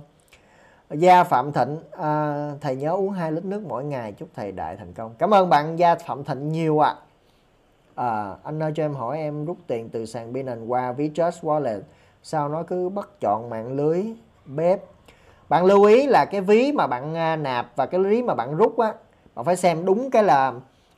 Gia 0.91 1.25
Phạm 1.25 1.53
Thịnh 1.53 1.79
à, 1.91 2.51
thầy 2.61 2.77
nhớ 2.77 2.91
uống 2.91 3.11
2 3.11 3.33
lít 3.33 3.45
nước 3.45 3.63
mỗi 3.69 3.85
ngày 3.85 4.13
chúc 4.13 4.29
thầy 4.35 4.53
đại 4.53 4.77
thành 4.77 4.93
công. 4.93 5.15
Cảm 5.19 5.35
ơn 5.35 5.49
bạn 5.49 5.79
Gia 5.79 5.95
Phạm 5.95 6.25
Thịnh 6.25 6.53
nhiều 6.53 6.85
ạ. 6.85 6.95
À. 7.95 8.07
à, 8.07 8.37
anh 8.45 8.63
ơi 8.63 8.73
cho 8.75 8.85
em 8.85 8.95
hỏi 8.95 9.19
em 9.19 9.45
rút 9.45 9.57
tiền 9.67 9.89
từ 9.89 10.07
sàn 10.07 10.33
Binance 10.33 10.65
qua 10.67 10.93
ví 10.93 11.11
Just 11.15 11.31
Wallet 11.31 11.81
sao 12.23 12.49
nó 12.49 12.63
cứ 12.63 12.89
bắt 12.89 13.09
chọn 13.21 13.51
mạng 13.51 13.73
lưới 13.73 14.05
bếp? 14.47 14.81
Bạn 15.49 15.65
lưu 15.65 15.85
ý 15.85 16.07
là 16.07 16.25
cái 16.25 16.41
ví 16.41 16.73
mà 16.73 16.87
bạn 16.87 17.15
à, 17.15 17.37
nạp 17.37 17.67
và 17.77 17.87
cái 17.87 18.01
ví 18.01 18.23
mà 18.23 18.35
bạn 18.35 18.57
rút 18.57 18.79
á 18.79 18.95
bạn 19.35 19.45
phải 19.45 19.57
xem 19.57 19.85
đúng 19.85 20.11
cái 20.11 20.23
là 20.23 20.53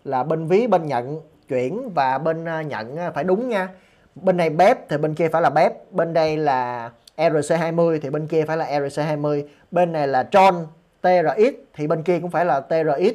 là 0.05 0.23
bên 0.23 0.47
ví 0.47 0.67
bên 0.67 0.87
nhận 0.87 1.21
chuyển 1.49 1.91
và 1.95 2.19
bên 2.19 2.45
à, 2.45 2.63
nhận 2.63 2.97
à, 2.97 3.11
phải 3.11 3.25
đúng 3.25 3.49
nha 3.49 3.69
bên 4.15 4.37
này 4.37 4.51
bếp 4.51 4.89
thì 4.89 4.97
bên 4.97 5.15
kia 5.15 5.29
phải 5.29 5.43
là 5.43 5.51
bếp 5.51 5.93
bên 5.93 6.13
đây 6.13 6.37
là 6.37 6.91
RC20 7.17 8.01
thì 8.03 8.11
bên 8.11 8.27
kia 8.27 8.45
phải 8.45 8.57
là 8.57 8.81
RC20 8.81 9.43
bên 9.71 9.93
này 9.93 10.09
là 10.09 10.29
Tron 10.31 10.67
TRX 11.01 11.55
thì 11.75 11.87
bên 11.87 12.03
kia 12.03 12.19
cũng 12.21 12.31
phải 12.31 12.45
là 12.45 12.61
TRX 12.61 13.15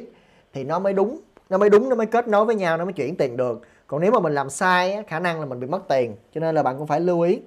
thì 0.52 0.64
nó 0.64 0.78
mới 0.78 0.92
đúng 0.92 1.20
nó 1.50 1.58
mới 1.58 1.70
đúng 1.70 1.88
nó 1.88 1.96
mới 1.96 2.06
kết 2.06 2.28
nối 2.28 2.44
với 2.44 2.54
nhau 2.54 2.76
nó 2.76 2.84
mới 2.84 2.92
chuyển 2.92 3.16
tiền 3.16 3.36
được. 3.36 3.62
Còn 3.86 4.00
nếu 4.00 4.12
mà 4.12 4.20
mình 4.20 4.32
làm 4.32 4.50
sai 4.50 5.04
khả 5.06 5.20
năng 5.20 5.40
là 5.40 5.46
mình 5.46 5.60
bị 5.60 5.66
mất 5.66 5.88
tiền 5.88 6.16
cho 6.34 6.40
nên 6.40 6.54
là 6.54 6.62
bạn 6.62 6.78
cũng 6.78 6.86
phải 6.86 7.00
lưu 7.00 7.20
ý. 7.20 7.40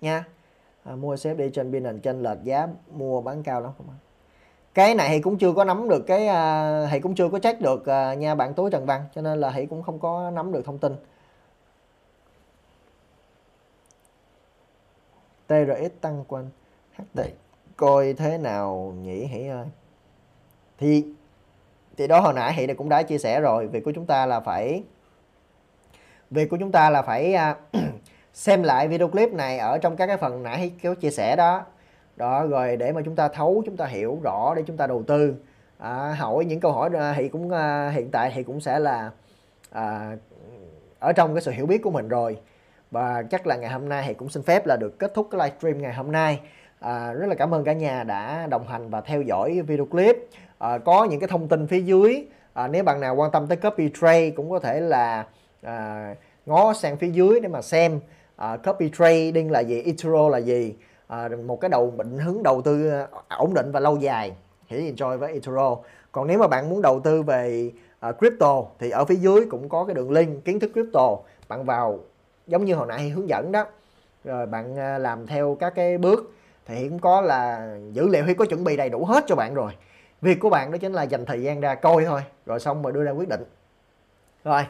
Nha. 0.00 0.24
À, 0.84 0.94
mua 0.94 1.16
xếp 1.16 1.34
đi 1.34 1.50
trên 1.52 1.70
Binance 1.70 2.00
trên 2.02 2.22
lệch 2.22 2.42
giá 2.44 2.68
mua 2.90 3.20
bán 3.20 3.42
cao 3.42 3.60
lắm 3.60 3.72
không 3.78 3.86
cái 4.74 4.94
này 4.94 5.08
thì 5.08 5.20
cũng 5.20 5.38
chưa 5.38 5.52
có 5.52 5.64
nắm 5.64 5.88
được 5.88 6.06
cái 6.06 6.26
à, 6.26 6.82
uh, 6.84 6.90
thì 6.90 7.00
cũng 7.00 7.14
chưa 7.14 7.28
có 7.28 7.38
check 7.38 7.60
được 7.60 7.80
uh, 7.80 8.18
nha 8.18 8.34
bạn 8.34 8.54
tối 8.54 8.70
trần 8.70 8.86
văn 8.86 9.04
cho 9.14 9.20
nên 9.20 9.40
là 9.40 9.52
thì 9.54 9.66
cũng 9.66 9.82
không 9.82 9.98
có 9.98 10.30
nắm 10.30 10.52
được 10.52 10.64
thông 10.64 10.78
tin. 10.78 10.96
TRX 15.48 15.90
tăng 16.00 16.24
quanh. 16.28 16.50
HT 16.96 17.20
coi 17.76 18.12
thế 18.12 18.38
nào 18.38 18.94
nhỉ 19.02 19.24
hỉ 19.24 19.48
ơi? 19.48 19.66
Thì 20.78 21.04
thì 21.96 22.06
đó 22.06 22.20
hồi 22.20 22.34
nãy 22.34 22.52
Hỷ 22.52 22.66
cũng 22.66 22.88
đã 22.88 23.02
chia 23.02 23.18
sẻ 23.18 23.40
rồi. 23.40 23.66
Việc 23.66 23.84
của 23.84 23.92
chúng 23.92 24.06
ta 24.06 24.26
là 24.26 24.40
phải 24.40 24.82
việc 26.30 26.50
của 26.50 26.56
chúng 26.56 26.72
ta 26.72 26.90
là 26.90 27.02
phải 27.02 27.34
uh, 27.50 27.82
xem 28.34 28.62
lại 28.62 28.88
video 28.88 29.08
clip 29.08 29.32
này 29.32 29.58
ở 29.58 29.78
trong 29.78 29.96
các 29.96 30.06
cái 30.06 30.16
phần 30.16 30.42
nãy 30.42 30.72
kéo 30.82 30.94
chia 30.94 31.10
sẻ 31.10 31.36
đó. 31.36 31.64
Đó 32.16 32.46
rồi 32.46 32.76
để 32.76 32.92
mà 32.92 33.00
chúng 33.04 33.16
ta 33.16 33.28
thấu 33.28 33.62
chúng 33.66 33.76
ta 33.76 33.86
hiểu 33.86 34.18
rõ 34.22 34.54
để 34.54 34.62
chúng 34.66 34.76
ta 34.76 34.86
đầu 34.86 35.02
tư. 35.02 35.34
À, 35.78 36.14
hỏi 36.18 36.44
những 36.44 36.60
câu 36.60 36.72
hỏi 36.72 36.90
à, 36.94 37.14
thì 37.16 37.28
cũng 37.28 37.50
à, 37.50 37.90
hiện 37.90 38.10
tại 38.10 38.32
thì 38.34 38.42
cũng 38.42 38.60
sẽ 38.60 38.78
là 38.78 39.10
à, 39.70 40.16
ở 40.98 41.12
trong 41.12 41.34
cái 41.34 41.42
sự 41.42 41.50
hiểu 41.50 41.66
biết 41.66 41.82
của 41.82 41.90
mình 41.90 42.08
rồi 42.08 42.38
và 42.90 43.22
chắc 43.30 43.46
là 43.46 43.56
ngày 43.56 43.70
hôm 43.70 43.88
nay 43.88 44.04
thì 44.06 44.14
cũng 44.14 44.28
xin 44.28 44.42
phép 44.42 44.66
là 44.66 44.76
được 44.76 44.98
kết 44.98 45.14
thúc 45.14 45.28
cái 45.30 45.38
livestream 45.38 45.82
ngày 45.82 45.94
hôm 45.94 46.12
nay. 46.12 46.40
À, 46.80 47.12
rất 47.12 47.26
là 47.26 47.34
cảm 47.34 47.54
ơn 47.54 47.64
cả 47.64 47.72
nhà 47.72 48.04
đã 48.04 48.46
đồng 48.46 48.68
hành 48.68 48.90
và 48.90 49.00
theo 49.00 49.22
dõi 49.22 49.62
video 49.66 49.86
clip. 49.86 50.16
À, 50.58 50.78
có 50.78 51.04
những 51.04 51.20
cái 51.20 51.28
thông 51.28 51.48
tin 51.48 51.66
phía 51.66 51.80
dưới 51.80 52.26
à, 52.52 52.68
nếu 52.68 52.84
bạn 52.84 53.00
nào 53.00 53.14
quan 53.14 53.30
tâm 53.30 53.46
tới 53.46 53.56
copy 53.56 53.90
trade 54.00 54.30
cũng 54.30 54.50
có 54.50 54.58
thể 54.58 54.80
là 54.80 55.26
à, 55.62 56.14
ngó 56.46 56.72
sang 56.72 56.96
phía 56.96 57.08
dưới 57.08 57.40
để 57.40 57.48
mà 57.48 57.62
xem 57.62 58.00
à, 58.36 58.56
copy 58.56 58.90
trading 58.98 59.50
là 59.50 59.60
gì 59.60 59.82
eToro 59.82 60.28
là 60.28 60.38
gì 60.38 60.74
à, 61.06 61.28
một 61.46 61.60
cái 61.60 61.68
đầu 61.68 61.92
định 61.98 62.18
hướng 62.18 62.42
đầu 62.42 62.62
tư 62.62 62.90
à, 62.90 63.06
ổn 63.28 63.54
định 63.54 63.72
và 63.72 63.80
lâu 63.80 63.96
dài. 63.96 64.32
Hãy 64.68 64.92
enjoy 64.92 65.18
với 65.18 65.32
eToro 65.32 65.76
còn 66.12 66.26
nếu 66.26 66.38
mà 66.38 66.46
bạn 66.46 66.70
muốn 66.70 66.82
đầu 66.82 67.00
tư 67.00 67.22
về 67.22 67.70
uh, 68.08 68.18
crypto 68.18 68.62
thì 68.78 68.90
ở 68.90 69.04
phía 69.04 69.14
dưới 69.14 69.46
cũng 69.50 69.68
có 69.68 69.84
cái 69.84 69.94
đường 69.94 70.10
link 70.10 70.44
kiến 70.44 70.60
thức 70.60 70.70
crypto. 70.74 71.16
Bạn 71.48 71.64
vào 71.64 71.98
giống 72.48 72.64
như 72.64 72.74
hồi 72.74 72.86
nãy 72.86 73.08
hướng 73.08 73.28
dẫn 73.28 73.52
đó. 73.52 73.66
Rồi 74.24 74.46
bạn 74.46 74.78
à, 74.78 74.98
làm 74.98 75.26
theo 75.26 75.56
các 75.60 75.72
cái 75.74 75.98
bước 75.98 76.34
thì 76.66 76.88
cũng 76.88 76.98
có 76.98 77.20
là 77.20 77.70
dữ 77.92 78.08
liệu 78.08 78.24
huy 78.24 78.34
có 78.34 78.44
chuẩn 78.44 78.64
bị 78.64 78.76
đầy 78.76 78.88
đủ 78.88 79.04
hết 79.04 79.24
cho 79.26 79.36
bạn 79.36 79.54
rồi. 79.54 79.72
Việc 80.20 80.40
của 80.40 80.50
bạn 80.50 80.70
đó 80.70 80.78
chính 80.78 80.92
là 80.92 81.02
dành 81.02 81.26
thời 81.26 81.42
gian 81.42 81.60
ra 81.60 81.74
coi 81.74 82.04
thôi, 82.04 82.20
rồi 82.46 82.60
xong 82.60 82.82
rồi 82.82 82.92
đưa 82.92 83.04
ra 83.04 83.10
quyết 83.10 83.28
định. 83.28 83.44
Rồi, 84.44 84.66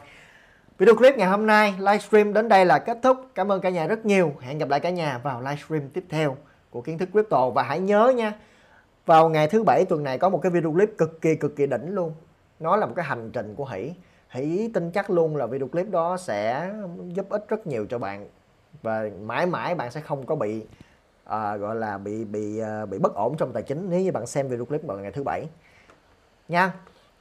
video 0.77 0.95
clip 0.95 1.17
ngày 1.17 1.27
hôm 1.27 1.47
nay 1.47 1.73
livestream 1.79 2.33
đến 2.33 2.49
đây 2.49 2.65
là 2.65 2.79
kết 2.79 2.97
thúc. 3.03 3.17
Cảm 3.35 3.51
ơn 3.51 3.61
cả 3.61 3.69
nhà 3.69 3.87
rất 3.87 4.05
nhiều. 4.05 4.33
Hẹn 4.39 4.57
gặp 4.57 4.69
lại 4.69 4.79
cả 4.79 4.89
nhà 4.89 5.17
vào 5.17 5.41
livestream 5.41 5.89
tiếp 5.89 6.03
theo 6.09 6.37
của 6.69 6.81
kiến 6.81 6.97
thức 6.97 7.09
crypto. 7.11 7.49
Và 7.49 7.63
hãy 7.63 7.79
nhớ 7.79 8.13
nha, 8.15 8.33
vào 9.05 9.29
ngày 9.29 9.47
thứ 9.47 9.63
bảy 9.63 9.85
tuần 9.85 10.03
này 10.03 10.17
có 10.17 10.29
một 10.29 10.39
cái 10.41 10.51
video 10.51 10.71
clip 10.71 10.89
cực 10.97 11.21
kỳ 11.21 11.35
cực 11.35 11.55
kỳ 11.55 11.65
đỉnh 11.65 11.95
luôn. 11.95 12.13
Nó 12.59 12.75
là 12.75 12.85
một 12.85 12.93
cái 12.95 13.05
hành 13.05 13.31
trình 13.31 13.55
của 13.55 13.65
hỷ 13.65 13.93
hãy 14.29 14.69
tin 14.73 14.91
chắc 14.91 15.09
luôn 15.09 15.35
là 15.35 15.45
video 15.45 15.67
clip 15.67 15.89
đó 15.89 16.17
sẽ 16.17 16.71
giúp 17.07 17.29
ích 17.29 17.45
rất 17.47 17.67
nhiều 17.67 17.85
cho 17.89 17.99
bạn. 17.99 18.27
Và 18.81 19.09
mãi 19.21 19.45
mãi 19.45 19.75
bạn 19.75 19.91
sẽ 19.91 20.01
không 20.01 20.25
có 20.25 20.35
bị 20.35 20.65
à, 21.23 21.57
gọi 21.57 21.75
là 21.75 21.97
bị 21.97 22.25
bị 22.25 22.59
à, 22.59 22.85
bị 22.85 22.97
bất 22.97 23.13
ổn 23.15 23.37
trong 23.37 23.53
tài 23.53 23.63
chính 23.63 23.89
nếu 23.89 24.01
như 24.01 24.11
bạn 24.11 24.27
xem 24.27 24.47
video 24.47 24.65
clip 24.65 24.83
vào 24.83 24.97
ngày 24.97 25.11
thứ 25.11 25.23
bảy. 25.23 25.45
Nha. 26.47 26.73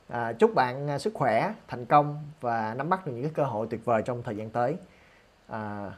À, 0.09 0.33
chúc 0.33 0.55
bạn 0.55 0.91
à, 0.91 0.99
sức 0.99 1.15
khỏe 1.15 1.55
thành 1.69 1.85
công 1.85 2.23
và 2.41 2.75
nắm 2.75 2.89
bắt 2.89 3.07
được 3.07 3.13
những 3.13 3.23
cái 3.23 3.33
cơ 3.35 3.45
hội 3.45 3.67
tuyệt 3.71 3.85
vời 3.85 4.03
trong 4.05 4.23
thời 4.23 4.37
gian 4.37 4.51
tới. 4.51 4.77
À... 5.49 5.91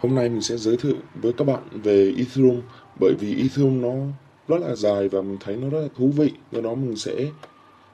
Hôm 0.00 0.14
nay 0.14 0.28
mình 0.28 0.42
sẽ 0.42 0.56
giới 0.56 0.76
thiệu 0.82 0.96
với 1.14 1.32
các 1.38 1.46
bạn 1.46 1.62
về 1.72 2.14
Ethereum 2.18 2.62
bởi 3.00 3.14
vì 3.14 3.42
Ethereum 3.42 3.80
nó 3.80 3.94
rất 4.48 4.68
là 4.68 4.74
dài 4.74 5.08
và 5.08 5.22
mình 5.22 5.36
thấy 5.40 5.56
nó 5.56 5.68
rất 5.68 5.80
là 5.80 5.88
thú 5.96 6.10
vị 6.16 6.32
do 6.52 6.60
đó 6.60 6.74
mình 6.74 6.96
sẽ 6.96 7.14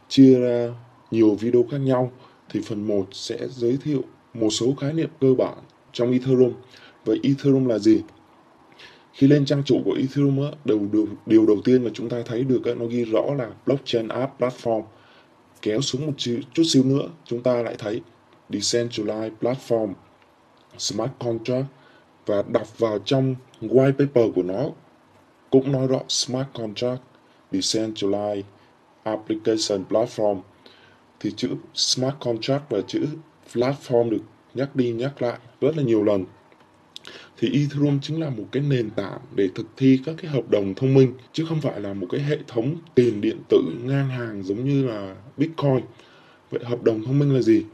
chia 0.09 0.41
ra 0.41 0.69
nhiều 1.11 1.35
video 1.35 1.65
khác 1.71 1.79
nhau 1.79 2.13
thì 2.51 2.61
phần 2.67 2.87
1 2.87 3.07
sẽ 3.13 3.39
giới 3.49 3.79
thiệu 3.85 4.03
một 4.35 4.51
số 4.51 4.75
khái 4.81 4.93
niệm 4.93 5.11
cơ 5.21 5.35
bản 5.35 5.59
trong 5.93 6.13
Ethereum. 6.13 6.53
Vậy 7.05 7.21
Ethereum 7.23 7.67
là 7.67 7.79
gì? 7.79 8.03
Khi 9.13 9.27
lên 9.27 9.45
trang 9.45 9.63
chủ 9.65 9.81
của 9.85 9.97
Ethereum, 10.01 10.43
á, 10.45 10.51
đầu, 10.65 10.81
điều, 10.93 11.07
điều 11.27 11.47
đầu 11.47 11.57
tiên 11.65 11.85
mà 11.85 11.91
chúng 11.95 12.09
ta 12.09 12.23
thấy 12.27 12.45
được 12.45 12.65
á, 12.65 12.73
nó 12.75 12.87
ghi 12.87 13.05
rõ 13.05 13.35
là 13.39 13.51
Blockchain 13.67 14.09
App 14.09 14.41
Platform. 14.41 14.83
Kéo 15.63 15.81
xuống 15.81 16.07
một 16.07 16.13
chút, 16.17 16.41
chút 16.53 16.63
xíu 16.67 16.85
nữa, 16.85 17.09
chúng 17.25 17.43
ta 17.43 17.63
lại 17.63 17.75
thấy 17.79 18.01
Decentralized 18.51 19.31
Platform, 19.41 19.93
Smart 20.79 21.11
Contract 21.19 21.67
và 22.27 22.43
đọc 22.43 22.79
vào 22.79 22.99
trong 23.05 23.35
white 23.61 23.93
paper 23.93 24.35
của 24.35 24.43
nó 24.43 24.71
cũng 25.51 25.73
nói 25.73 25.87
rõ 25.87 26.01
Smart 26.09 26.49
Contract, 26.55 27.03
Decentralized 27.53 28.43
Application 29.03 29.85
Platform 29.89 30.41
thì 31.21 31.33
chữ 31.37 31.49
smart 31.75 32.15
contract 32.21 32.63
và 32.71 32.81
chữ 32.87 33.07
platform 33.53 34.11
được 34.11 34.23
nhắc 34.55 34.77
đi 34.77 34.93
nhắc 34.93 35.23
lại 35.23 35.39
rất 35.61 35.77
là 35.77 35.83
nhiều 35.83 36.05
lần 36.05 36.25
thì 37.39 37.49
Ethereum 37.53 38.01
chính 38.01 38.21
là 38.21 38.31
một 38.31 38.45
cái 38.53 38.63
nền 38.63 38.91
tảng 38.91 39.19
để 39.35 39.49
thực 39.55 39.67
thi 39.77 40.01
các 40.05 40.15
cái 40.19 40.31
hợp 40.31 40.51
đồng 40.51 40.75
thông 40.75 40.95
minh 40.95 41.13
chứ 41.33 41.45
không 41.49 41.61
phải 41.61 41.81
là 41.81 41.95
một 41.95 42.07
cái 42.11 42.21
hệ 42.21 42.39
thống 42.49 42.77
tiền 42.95 43.21
điện 43.21 43.37
tử 43.49 43.59
ngang 43.83 44.09
hàng 44.09 44.43
giống 44.43 44.65
như 44.65 44.87
là 44.87 45.17
Bitcoin. 45.37 45.81
Vậy 46.51 46.65
hợp 46.65 46.83
đồng 46.83 47.05
thông 47.05 47.19
minh 47.19 47.35
là 47.35 47.41
gì? 47.41 47.65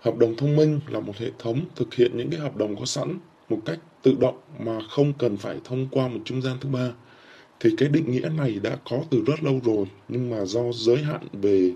Hợp 0.00 0.16
đồng 0.18 0.36
thông 0.36 0.56
minh 0.56 0.80
là 0.86 1.00
một 1.00 1.16
hệ 1.16 1.30
thống 1.38 1.60
thực 1.76 1.94
hiện 1.94 2.16
những 2.16 2.30
cái 2.30 2.40
hợp 2.40 2.56
đồng 2.56 2.76
có 2.76 2.84
sẵn 2.84 3.18
một 3.48 3.58
cách 3.66 3.78
tự 4.02 4.16
động 4.20 4.40
mà 4.58 4.78
không 4.90 5.12
cần 5.12 5.36
phải 5.36 5.60
thông 5.64 5.88
qua 5.90 6.08
một 6.08 6.20
trung 6.24 6.42
gian 6.42 6.56
thứ 6.60 6.68
ba, 6.68 6.90
thì 7.60 7.70
cái 7.76 7.88
định 7.88 8.10
nghĩa 8.10 8.28
này 8.28 8.60
đã 8.62 8.76
có 8.90 9.02
từ 9.10 9.22
rất 9.26 9.42
lâu 9.42 9.60
rồi, 9.64 9.86
nhưng 10.08 10.30
mà 10.30 10.44
do 10.44 10.62
giới 10.72 10.96
hạn 10.96 11.20
về 11.32 11.72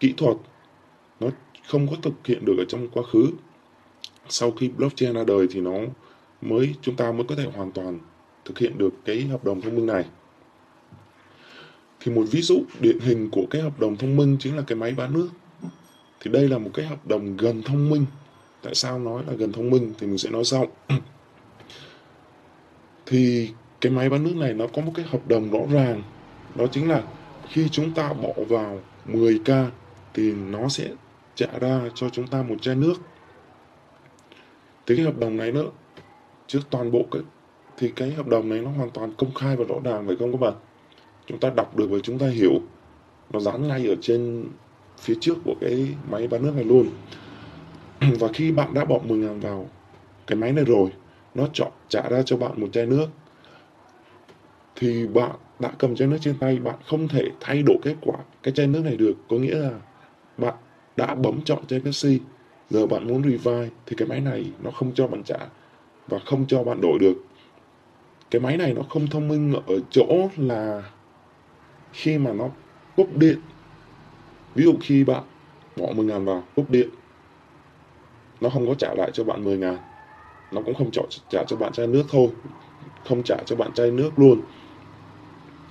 kỹ 0.00 0.14
thuật, 0.16 0.36
nó 1.20 1.28
không 1.66 1.88
có 1.88 1.96
thực 2.02 2.26
hiện 2.26 2.44
được 2.44 2.54
ở 2.58 2.64
trong 2.68 2.88
quá 2.88 3.02
khứ. 3.12 3.26
Sau 4.28 4.50
khi 4.50 4.68
blockchain 4.68 5.14
ra 5.14 5.24
đời 5.24 5.46
thì 5.50 5.60
nó 5.60 5.72
mới, 6.40 6.74
chúng 6.82 6.96
ta 6.96 7.12
mới 7.12 7.24
có 7.24 7.34
thể 7.34 7.44
hoàn 7.54 7.72
toàn 7.72 7.98
thực 8.44 8.58
hiện 8.58 8.78
được 8.78 8.94
cái 9.04 9.22
hợp 9.22 9.44
đồng 9.44 9.60
thông 9.60 9.74
minh 9.74 9.86
này. 9.86 10.04
Thì 12.00 12.12
một 12.12 12.24
ví 12.30 12.42
dụ 12.42 12.62
điển 12.80 12.98
hình 13.00 13.30
của 13.30 13.46
cái 13.50 13.62
hợp 13.62 13.80
đồng 13.80 13.96
thông 13.96 14.16
minh 14.16 14.36
chính 14.40 14.56
là 14.56 14.62
cái 14.66 14.76
máy 14.76 14.94
bán 14.96 15.12
nước. 15.12 15.28
Thì 16.20 16.30
đây 16.30 16.48
là 16.48 16.58
một 16.58 16.70
cái 16.74 16.86
hợp 16.86 17.06
đồng 17.06 17.36
gần 17.36 17.62
thông 17.62 17.90
minh. 17.90 18.06
Tại 18.62 18.74
sao 18.74 18.98
nói 18.98 19.22
là 19.26 19.32
gần 19.32 19.52
thông 19.52 19.70
minh 19.70 19.92
thì 19.98 20.06
mình 20.06 20.18
sẽ 20.18 20.30
nói 20.30 20.44
sau. 20.44 20.66
thì 23.10 23.50
cái 23.80 23.92
máy 23.92 24.10
bán 24.10 24.24
nước 24.24 24.36
này 24.36 24.54
nó 24.54 24.66
có 24.66 24.82
một 24.82 24.92
cái 24.94 25.04
hợp 25.08 25.28
đồng 25.28 25.50
rõ 25.50 25.58
ràng. 25.72 26.02
Đó 26.54 26.66
chính 26.72 26.88
là 26.88 27.02
khi 27.48 27.68
chúng 27.68 27.94
ta 27.94 28.12
bỏ 28.12 28.32
vào 28.48 28.80
10k 29.06 29.66
thì 30.14 30.32
nó 30.32 30.68
sẽ 30.68 30.88
trả 31.34 31.46
ra 31.60 31.80
cho 31.94 32.08
chúng 32.08 32.26
ta 32.26 32.42
một 32.42 32.54
chai 32.62 32.74
nước. 32.74 32.94
Thì 34.86 34.96
cái 34.96 35.04
hợp 35.04 35.18
đồng 35.18 35.36
này 35.36 35.52
nữa 35.52 35.66
trước 36.46 36.60
toàn 36.70 36.92
bộ 36.92 37.06
cái, 37.10 37.22
thì 37.78 37.92
cái 37.96 38.10
hợp 38.10 38.26
đồng 38.26 38.48
này 38.48 38.60
nó 38.60 38.70
hoàn 38.70 38.90
toàn 38.90 39.12
công 39.18 39.34
khai 39.34 39.56
và 39.56 39.64
rõ 39.64 39.74
ràng, 39.84 40.06
phải 40.06 40.16
không 40.18 40.32
các 40.32 40.40
bạn? 40.40 40.54
Chúng 41.26 41.38
ta 41.38 41.50
đọc 41.56 41.76
được 41.76 41.86
và 41.90 41.98
chúng 42.02 42.18
ta 42.18 42.26
hiểu. 42.26 42.52
Nó 43.32 43.40
dán 43.40 43.68
ngay 43.68 43.86
ở 43.88 43.94
trên 44.00 44.44
phía 44.98 45.14
trước 45.20 45.34
của 45.44 45.54
cái 45.60 45.88
máy 46.10 46.28
bán 46.28 46.42
nước 46.42 46.52
này 46.54 46.64
luôn. 46.64 46.88
Và 48.20 48.28
khi 48.34 48.52
bạn 48.52 48.74
đã 48.74 48.84
bỏ 48.84 48.98
10 49.04 49.18
ngàn 49.18 49.40
vào, 49.40 49.68
cái 50.26 50.36
máy 50.36 50.52
này 50.52 50.64
rồi 50.64 50.90
nó 51.34 51.46
chọn 51.52 51.72
trả 51.88 52.08
ra 52.08 52.22
cho 52.22 52.36
bạn 52.36 52.60
một 52.60 52.68
chai 52.72 52.86
nước. 52.86 53.06
Thì 54.76 55.06
bạn 55.06 55.30
đã 55.58 55.72
cầm 55.78 55.96
chai 55.96 56.08
nước 56.08 56.18
trên 56.20 56.38
tay, 56.38 56.58
bạn 56.58 56.74
không 56.86 57.08
thể 57.08 57.30
thay 57.40 57.62
đổi 57.62 57.76
kết 57.82 57.94
quả 58.00 58.16
cái 58.42 58.54
chai 58.54 58.66
nước 58.66 58.84
này 58.84 58.96
được. 58.96 59.14
Có 59.28 59.36
nghĩa 59.36 59.54
là 59.54 59.70
bạn 60.38 60.54
đã 60.96 61.14
bấm 61.14 61.40
chọn 61.44 61.66
chai 61.66 61.80
Pepsi, 61.80 62.20
giờ 62.70 62.86
bạn 62.86 63.08
muốn 63.08 63.22
revive 63.22 63.68
thì 63.86 63.96
cái 63.96 64.08
máy 64.08 64.20
này 64.20 64.52
nó 64.62 64.70
không 64.70 64.92
cho 64.94 65.06
bạn 65.06 65.22
trả 65.22 65.38
và 66.08 66.18
không 66.18 66.46
cho 66.46 66.64
bạn 66.64 66.80
đổi 66.80 66.98
được. 66.98 67.14
Cái 68.30 68.40
máy 68.40 68.56
này 68.56 68.74
nó 68.74 68.82
không 68.82 69.06
thông 69.06 69.28
minh 69.28 69.54
ở 69.66 69.80
chỗ 69.90 70.28
là 70.36 70.82
khi 71.92 72.18
mà 72.18 72.32
nó 72.32 72.48
cúp 72.96 73.16
điện. 73.16 73.38
Ví 74.54 74.64
dụ 74.64 74.74
khi 74.80 75.04
bạn 75.04 75.22
bỏ 75.76 75.86
10 75.92 76.06
ngàn 76.06 76.24
vào 76.24 76.44
cúp 76.56 76.70
điện, 76.70 76.88
nó 78.40 78.48
không 78.48 78.66
có 78.66 78.74
trả 78.74 78.94
lại 78.94 79.10
cho 79.12 79.24
bạn 79.24 79.44
10 79.44 79.58
ngàn 79.58 79.76
nó 80.52 80.62
cũng 80.62 80.74
không 80.74 80.90
trả, 80.90 81.02
trả 81.30 81.44
cho 81.44 81.56
bạn 81.56 81.72
chai 81.72 81.86
nước 81.86 82.02
thôi. 82.08 82.28
Không 83.08 83.22
trả 83.22 83.36
cho 83.46 83.56
bạn 83.56 83.72
chai 83.74 83.90
nước 83.90 84.10
luôn. 84.16 84.40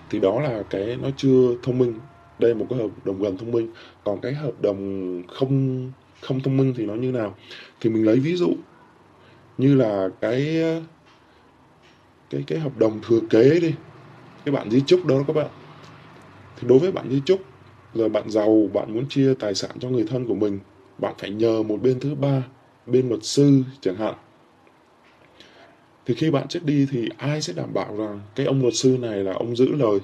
Thì 0.09 0.19
đó 0.19 0.41
là 0.41 0.63
cái 0.69 0.97
nó 1.01 1.09
chưa 1.17 1.55
thông 1.63 1.77
minh. 1.77 1.93
Đây 2.39 2.51
là 2.51 2.57
một 2.57 2.65
cái 2.69 2.79
hợp 2.79 2.89
đồng 3.05 3.21
gần 3.21 3.37
thông 3.37 3.51
minh. 3.51 3.71
Còn 4.03 4.21
cái 4.21 4.33
hợp 4.33 4.61
đồng 4.61 5.23
không 5.27 5.91
không 6.21 6.39
thông 6.39 6.57
minh 6.57 6.73
thì 6.77 6.85
nó 6.85 6.93
như 6.93 7.11
nào? 7.11 7.35
Thì 7.81 7.89
mình 7.89 8.05
lấy 8.05 8.19
ví 8.19 8.35
dụ 8.35 8.49
như 9.57 9.75
là 9.75 10.09
cái 10.21 10.63
cái 12.29 12.43
cái 12.47 12.59
hợp 12.59 12.77
đồng 12.77 12.99
thừa 13.07 13.19
kế 13.29 13.59
đi. 13.59 13.73
Cái 14.45 14.53
bạn 14.53 14.71
di 14.71 14.81
chúc 14.81 15.05
đó 15.05 15.23
các 15.27 15.35
bạn. 15.35 15.47
Thì 16.59 16.67
đối 16.67 16.79
với 16.79 16.91
bạn 16.91 17.09
di 17.09 17.21
chúc 17.25 17.41
là 17.93 18.09
bạn 18.09 18.29
giàu 18.29 18.69
bạn 18.73 18.93
muốn 18.93 19.05
chia 19.09 19.33
tài 19.39 19.55
sản 19.55 19.71
cho 19.79 19.89
người 19.89 20.05
thân 20.09 20.25
của 20.27 20.35
mình 20.35 20.59
bạn 20.97 21.13
phải 21.17 21.29
nhờ 21.29 21.63
một 21.63 21.81
bên 21.81 21.99
thứ 21.99 22.15
ba 22.15 22.43
bên 22.85 23.09
luật 23.09 23.23
sư 23.23 23.63
chẳng 23.81 23.95
hạn 23.95 24.15
thì 26.05 26.13
khi 26.13 26.31
bạn 26.31 26.47
chết 26.47 26.65
đi 26.65 26.87
thì 26.91 27.09
ai 27.17 27.41
sẽ 27.41 27.53
đảm 27.53 27.73
bảo 27.73 27.97
rằng 27.97 28.19
cái 28.35 28.45
ông 28.45 28.61
luật 28.61 28.73
sư 28.75 28.97
này 29.01 29.23
là 29.23 29.33
ông 29.33 29.55
giữ 29.55 29.75
lời? 29.75 29.99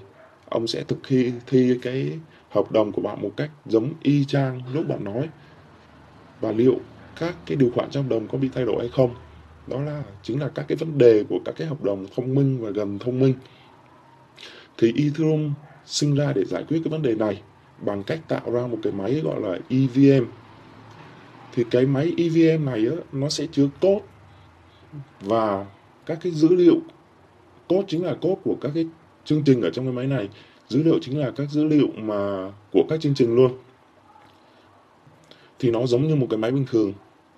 Ông 0.49 0.67
sẽ 0.67 0.83
thực 0.83 0.97
thi 1.07 1.31
thi 1.47 1.79
cái 1.81 2.19
hợp 2.49 2.71
đồng 2.71 2.91
của 2.91 3.01
bạn 3.01 3.21
một 3.21 3.31
cách 3.37 3.49
giống 3.65 3.93
y 4.03 4.25
chang 4.25 4.61
lúc 4.73 4.87
bạn 4.87 5.03
nói. 5.03 5.29
Và 6.41 6.51
liệu 6.51 6.79
các 7.19 7.35
cái 7.45 7.55
điều 7.55 7.71
khoản 7.75 7.89
trong 7.89 8.03
hợp 8.03 8.09
đồng 8.09 8.27
có 8.27 8.37
bị 8.37 8.49
thay 8.53 8.65
đổi 8.65 8.79
hay 8.79 8.89
không? 8.89 9.15
Đó 9.67 9.81
là 9.81 10.03
chính 10.23 10.39
là 10.39 10.49
các 10.55 10.65
cái 10.67 10.75
vấn 10.75 10.97
đề 10.97 11.23
của 11.29 11.39
các 11.45 11.55
cái 11.57 11.67
hợp 11.67 11.83
đồng 11.83 12.05
thông 12.15 12.35
minh 12.35 12.57
và 12.61 12.69
gần 12.69 12.99
thông 12.99 13.19
minh. 13.19 13.33
Thì 14.77 14.93
Ethereum 14.97 15.53
sinh 15.85 16.15
ra 16.15 16.33
để 16.33 16.45
giải 16.45 16.63
quyết 16.67 16.81
cái 16.83 16.91
vấn 16.91 17.01
đề 17.01 17.15
này 17.15 17.41
bằng 17.81 18.03
cách 18.03 18.19
tạo 18.27 18.51
ra 18.51 18.67
một 18.67 18.77
cái 18.83 18.93
máy 18.93 19.21
gọi 19.23 19.41
là 19.41 19.59
EVM 19.69 20.25
thì 21.53 21.63
cái 21.71 21.85
máy 21.85 22.13
EVM 22.17 22.65
này 22.65 22.87
á, 22.89 22.95
nó 23.11 23.29
sẽ 23.29 23.45
chứa 23.51 23.67
code 23.81 24.05
và 25.21 25.65
các 26.05 26.17
cái 26.21 26.31
dữ 26.31 26.55
liệu 26.55 26.75
code 27.69 27.85
chính 27.87 28.03
là 28.03 28.13
code 28.13 28.41
của 28.43 28.55
các 28.61 28.71
cái 28.75 28.85
chương 29.25 29.43
trình 29.45 29.61
ở 29.61 29.69
trong 29.69 29.85
cái 29.85 29.93
máy 29.93 30.07
này. 30.07 30.29
Dữ 30.67 30.83
liệu 30.83 30.99
chính 31.01 31.19
là 31.19 31.31
các 31.31 31.49
dữ 31.49 31.63
liệu 31.63 31.87
mà 31.95 32.51
của 32.71 32.83
các 32.89 33.01
chương 33.01 33.15
trình 33.15 33.35
luôn. 33.35 33.57
Thì 35.59 35.71
nó 35.71 35.85
giống 35.85 36.07
như 36.07 36.15
một 36.15 36.27
cái 36.29 36.37
máy 36.37 36.51
bình 36.51 36.65
thường, 36.69 36.93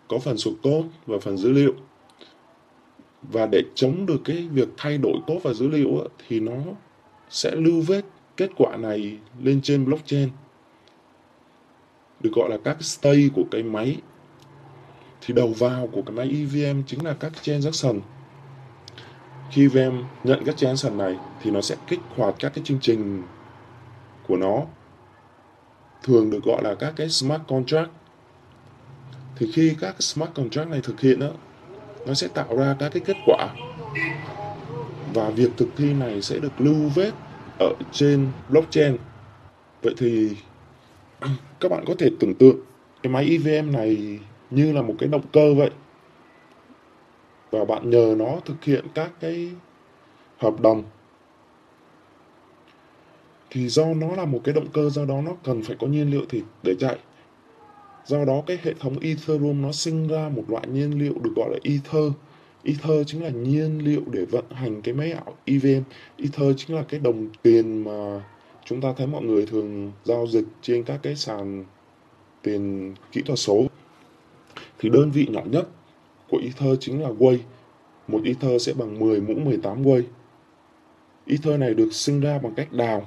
có 0.07 0.19
phần 0.19 0.37
số 0.37 0.51
code 0.63 0.87
và 1.05 1.19
phần 1.19 1.37
dữ 1.37 1.51
liệu. 1.51 1.73
Và 3.21 3.45
để 3.51 3.61
chống 3.75 4.05
được 4.05 4.21
cái 4.25 4.47
việc 4.51 4.67
thay 4.77 4.97
đổi 4.97 5.13
code 5.27 5.39
và 5.43 5.53
dữ 5.53 5.67
liệu 5.67 6.07
thì 6.27 6.39
nó 6.39 6.57
sẽ 7.29 7.51
lưu 7.55 7.81
vết 7.81 8.01
kết 8.37 8.49
quả 8.57 8.77
này 8.77 9.17
lên 9.43 9.61
trên 9.61 9.85
blockchain. 9.85 10.29
Được 12.19 12.31
gọi 12.33 12.49
là 12.49 12.57
các 12.63 12.83
stay 12.83 13.29
của 13.35 13.43
cái 13.51 13.63
máy. 13.63 13.97
Thì 15.21 15.33
đầu 15.33 15.47
vào 15.47 15.87
của 15.87 16.01
cái 16.01 16.15
máy 16.15 16.27
EVM 16.27 16.83
chính 16.87 17.05
là 17.05 17.13
các 17.13 17.31
transaction 17.41 17.99
khi 19.51 19.67
VM 19.67 20.03
nhận 20.23 20.43
các 20.45 20.57
transaction 20.57 20.97
này 20.97 21.15
thì 21.41 21.51
nó 21.51 21.61
sẽ 21.61 21.75
kích 21.87 21.99
hoạt 22.15 22.35
các 22.39 22.51
cái 22.55 22.63
chương 22.63 22.79
trình 22.81 23.23
của 24.27 24.37
nó. 24.37 24.61
Thường 26.03 26.29
được 26.29 26.43
gọi 26.43 26.63
là 26.63 26.75
các 26.75 26.93
cái 26.95 27.09
smart 27.09 27.41
contract. 27.47 27.89
Thì 29.35 29.51
khi 29.53 29.75
các 29.81 29.95
smart 30.03 30.33
contract 30.33 30.69
này 30.69 30.79
thực 30.83 31.01
hiện 31.01 31.19
đó, 31.19 31.29
nó 32.05 32.13
sẽ 32.13 32.27
tạo 32.27 32.57
ra 32.57 32.75
các 32.79 32.89
cái 32.93 33.01
kết 33.05 33.17
quả. 33.25 33.47
Và 35.13 35.29
việc 35.29 35.49
thực 35.57 35.67
thi 35.77 35.93
này 35.93 36.21
sẽ 36.21 36.39
được 36.39 36.61
lưu 36.61 36.89
vết 36.95 37.11
ở 37.59 37.73
trên 37.91 38.31
blockchain. 38.49 38.97
Vậy 39.81 39.93
thì 39.97 40.29
các 41.59 41.71
bạn 41.71 41.83
có 41.87 41.93
thể 41.99 42.09
tưởng 42.19 42.33
tượng 42.33 42.57
cái 43.03 43.13
máy 43.13 43.29
EVM 43.29 43.71
này 43.71 44.19
như 44.49 44.71
là 44.71 44.81
một 44.81 44.95
cái 44.99 45.09
động 45.09 45.25
cơ 45.33 45.53
vậy 45.53 45.69
và 47.51 47.65
bạn 47.65 47.89
nhờ 47.89 48.15
nó 48.17 48.39
thực 48.45 48.63
hiện 48.63 48.85
các 48.93 49.11
cái 49.19 49.51
hợp 50.37 50.61
đồng. 50.61 50.83
Thì 53.49 53.67
do 53.67 53.85
nó 53.85 54.15
là 54.15 54.25
một 54.25 54.41
cái 54.43 54.53
động 54.53 54.67
cơ, 54.73 54.89
do 54.89 55.05
đó 55.05 55.21
nó 55.21 55.31
cần 55.43 55.61
phải 55.63 55.75
có 55.79 55.87
nhiên 55.87 56.11
liệu 56.11 56.21
thì 56.29 56.43
để 56.63 56.75
chạy. 56.79 56.97
Do 58.05 58.25
đó 58.25 58.43
cái 58.47 58.59
hệ 58.63 58.73
thống 58.73 58.99
Ethereum 58.99 59.61
nó 59.61 59.71
sinh 59.71 60.07
ra 60.07 60.29
một 60.29 60.43
loại 60.47 60.67
nhiên 60.67 60.99
liệu 60.99 61.13
được 61.21 61.31
gọi 61.35 61.49
là 61.51 61.57
Ether. 61.63 62.11
Ether 62.63 63.07
chính 63.07 63.23
là 63.23 63.29
nhiên 63.29 63.79
liệu 63.83 64.01
để 64.11 64.25
vận 64.25 64.45
hành 64.49 64.81
cái 64.81 64.93
máy 64.93 65.11
ảo 65.11 65.35
EVM 65.45 65.83
Ether 66.17 66.53
chính 66.57 66.75
là 66.75 66.83
cái 66.89 66.99
đồng 66.99 67.29
tiền 67.41 67.83
mà 67.83 68.23
chúng 68.65 68.81
ta 68.81 68.93
thấy 68.97 69.07
mọi 69.07 69.21
người 69.21 69.45
thường 69.45 69.91
giao 70.03 70.27
dịch 70.27 70.45
trên 70.61 70.83
các 70.83 70.99
cái 71.03 71.15
sàn 71.15 71.65
tiền 72.41 72.93
kỹ 73.11 73.21
thuật 73.21 73.39
số. 73.39 73.65
Thì 74.79 74.89
đơn 74.89 75.11
vị 75.11 75.27
nhỏ 75.29 75.41
nhất 75.45 75.67
của 76.29 76.41
Ether 76.43 76.77
chính 76.79 77.01
là 77.01 77.09
Way. 77.09 77.37
Một 78.07 78.21
Ether 78.25 78.61
sẽ 78.65 78.73
bằng 78.73 78.99
10 78.99 79.21
mũ 79.21 79.33
18 79.33 79.83
Way. 79.83 80.01
Ether 81.27 81.59
này 81.59 81.73
được 81.73 81.89
sinh 81.91 82.19
ra 82.19 82.39
bằng 82.39 82.53
cách 82.55 82.73
đào. 82.73 83.05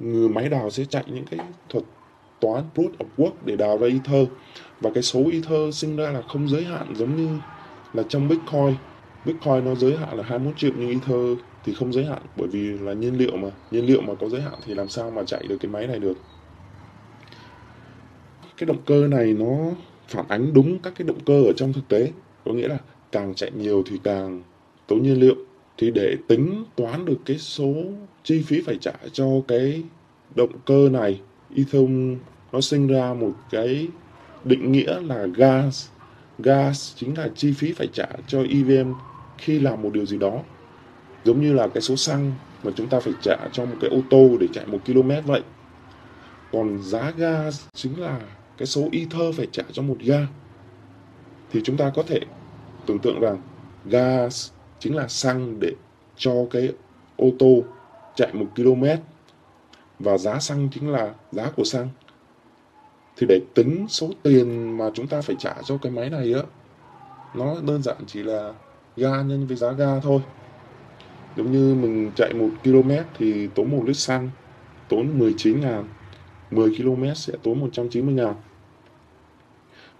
Người 0.00 0.28
máy 0.28 0.48
đào 0.48 0.70
sẽ 0.70 0.84
chạy 0.84 1.04
những 1.06 1.24
cái 1.30 1.40
thuật 1.68 1.84
toán 2.40 2.64
proof 2.74 2.90
of 2.98 3.06
work 3.16 3.32
để 3.44 3.56
đào 3.56 3.78
ra 3.78 3.86
Ether. 3.86 4.28
Và 4.80 4.90
cái 4.94 5.02
số 5.02 5.22
Ether 5.32 5.74
sinh 5.74 5.96
ra 5.96 6.10
là 6.10 6.22
không 6.22 6.48
giới 6.48 6.64
hạn 6.64 6.94
giống 6.96 7.16
như 7.16 7.28
là 7.92 8.02
trong 8.08 8.28
Bitcoin. 8.28 8.74
Bitcoin 9.24 9.64
nó 9.64 9.74
giới 9.74 9.96
hạn 9.96 10.16
là 10.16 10.22
21 10.22 10.58
triệu, 10.58 10.70
nhưng 10.78 10.88
Ether 10.88 11.38
thì 11.64 11.74
không 11.74 11.92
giới 11.92 12.04
hạn, 12.04 12.22
bởi 12.36 12.48
vì 12.48 12.78
là 12.78 12.92
nhiên 12.92 13.18
liệu 13.18 13.36
mà. 13.36 13.48
Nhiên 13.70 13.86
liệu 13.86 14.00
mà 14.00 14.14
có 14.20 14.28
giới 14.28 14.40
hạn 14.40 14.54
thì 14.64 14.74
làm 14.74 14.88
sao 14.88 15.10
mà 15.10 15.22
chạy 15.24 15.46
được 15.48 15.56
cái 15.60 15.70
máy 15.70 15.86
này 15.86 15.98
được. 15.98 16.16
Cái 18.56 18.66
động 18.66 18.82
cơ 18.86 19.08
này 19.08 19.32
nó 19.32 19.70
phản 20.08 20.28
ánh 20.28 20.52
đúng 20.54 20.78
các 20.78 20.92
cái 20.96 21.08
động 21.08 21.20
cơ 21.26 21.42
ở 21.42 21.52
trong 21.56 21.72
thực 21.72 21.88
tế. 21.88 22.12
Có 22.44 22.52
nghĩa 22.52 22.68
là 22.68 22.78
càng 23.12 23.34
chạy 23.34 23.50
nhiều 23.50 23.82
thì 23.86 24.00
càng 24.04 24.42
tốn 24.86 25.02
nhiên 25.02 25.20
liệu. 25.20 25.34
Thì 25.78 25.90
để 25.90 26.16
tính 26.28 26.64
toán 26.76 27.04
được 27.04 27.18
cái 27.24 27.38
số 27.38 27.74
chi 28.24 28.42
phí 28.46 28.60
phải 28.60 28.78
trả 28.80 28.92
cho 29.12 29.26
cái 29.48 29.82
động 30.34 30.52
cơ 30.66 30.88
này 30.92 31.20
Ethereum 31.56 32.16
nó 32.52 32.60
sinh 32.60 32.86
ra 32.86 33.14
một 33.14 33.32
cái 33.50 33.88
định 34.44 34.72
nghĩa 34.72 35.00
là 35.00 35.26
gas. 35.34 35.88
Gas 36.38 36.96
chính 36.96 37.18
là 37.18 37.28
chi 37.34 37.52
phí 37.52 37.72
phải 37.72 37.86
trả 37.92 38.06
cho 38.26 38.42
EVM 38.42 38.92
khi 39.38 39.58
làm 39.58 39.82
một 39.82 39.90
điều 39.92 40.06
gì 40.06 40.18
đó. 40.18 40.38
Giống 41.24 41.40
như 41.40 41.52
là 41.52 41.68
cái 41.68 41.80
số 41.80 41.96
xăng 41.96 42.32
mà 42.62 42.70
chúng 42.76 42.88
ta 42.88 43.00
phải 43.00 43.12
trả 43.22 43.36
cho 43.52 43.64
một 43.64 43.76
cái 43.80 43.90
ô 43.90 44.00
tô 44.10 44.30
để 44.40 44.46
chạy 44.52 44.66
một 44.66 44.78
km 44.86 45.10
vậy. 45.26 45.42
Còn 46.52 46.82
giá 46.82 47.10
gas 47.10 47.66
chính 47.74 48.00
là 48.00 48.20
cái 48.58 48.66
số 48.66 48.88
ether 48.92 49.34
phải 49.36 49.46
trả 49.52 49.62
cho 49.72 49.82
một 49.82 49.96
ga. 50.00 50.26
Thì 51.52 51.60
chúng 51.64 51.76
ta 51.76 51.92
có 51.94 52.02
thể 52.02 52.20
tưởng 52.86 52.98
tượng 52.98 53.20
rằng 53.20 53.42
gas 53.84 54.50
chính 54.78 54.96
là 54.96 55.08
xăng 55.08 55.60
để 55.60 55.72
cho 56.16 56.32
cái 56.50 56.72
ô 57.16 57.30
tô 57.38 57.62
chạy 58.14 58.32
một 58.32 58.46
km 58.56 58.84
và 59.98 60.18
giá 60.18 60.38
xăng 60.38 60.68
chính 60.72 60.90
là 60.90 61.14
giá 61.32 61.50
của 61.50 61.64
xăng. 61.64 61.88
Thì 63.16 63.26
để 63.28 63.40
tính 63.54 63.86
số 63.88 64.10
tiền 64.22 64.76
mà 64.78 64.90
chúng 64.94 65.06
ta 65.06 65.20
phải 65.20 65.36
trả 65.38 65.54
cho 65.64 65.78
cái 65.78 65.92
máy 65.92 66.10
này 66.10 66.32
á, 66.34 66.42
nó 67.34 67.54
đơn 67.66 67.82
giản 67.82 67.96
chỉ 68.06 68.22
là 68.22 68.52
ga 68.96 69.22
nhân 69.22 69.46
với 69.46 69.56
giá 69.56 69.72
ga 69.72 70.00
thôi. 70.00 70.20
Giống 71.36 71.52
như 71.52 71.74
mình 71.74 72.10
chạy 72.16 72.34
một 72.34 72.48
km 72.64 72.90
thì 73.18 73.48
tốn 73.54 73.70
một 73.70 73.82
lít 73.86 73.96
xăng, 73.96 74.30
tốn 74.88 75.18
19 75.18 75.60
ngàn 75.60 75.84
10 76.50 76.76
km 76.76 77.04
sẽ 77.14 77.32
tốn 77.42 77.60
190 77.60 78.14
ngàn 78.14 78.34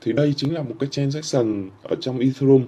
thì 0.06 0.12
đây 0.12 0.34
chính 0.36 0.54
là 0.54 0.62
một 0.62 0.74
cái 0.80 0.88
transaction 0.88 1.70
ở 1.82 1.96
trong 2.00 2.18
Ethereum. 2.18 2.62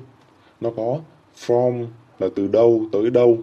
Nó 0.60 0.70
có 0.76 1.00
from 1.46 1.86
là 2.18 2.28
từ 2.34 2.46
đâu 2.46 2.86
tới 2.92 3.10
đâu. 3.10 3.38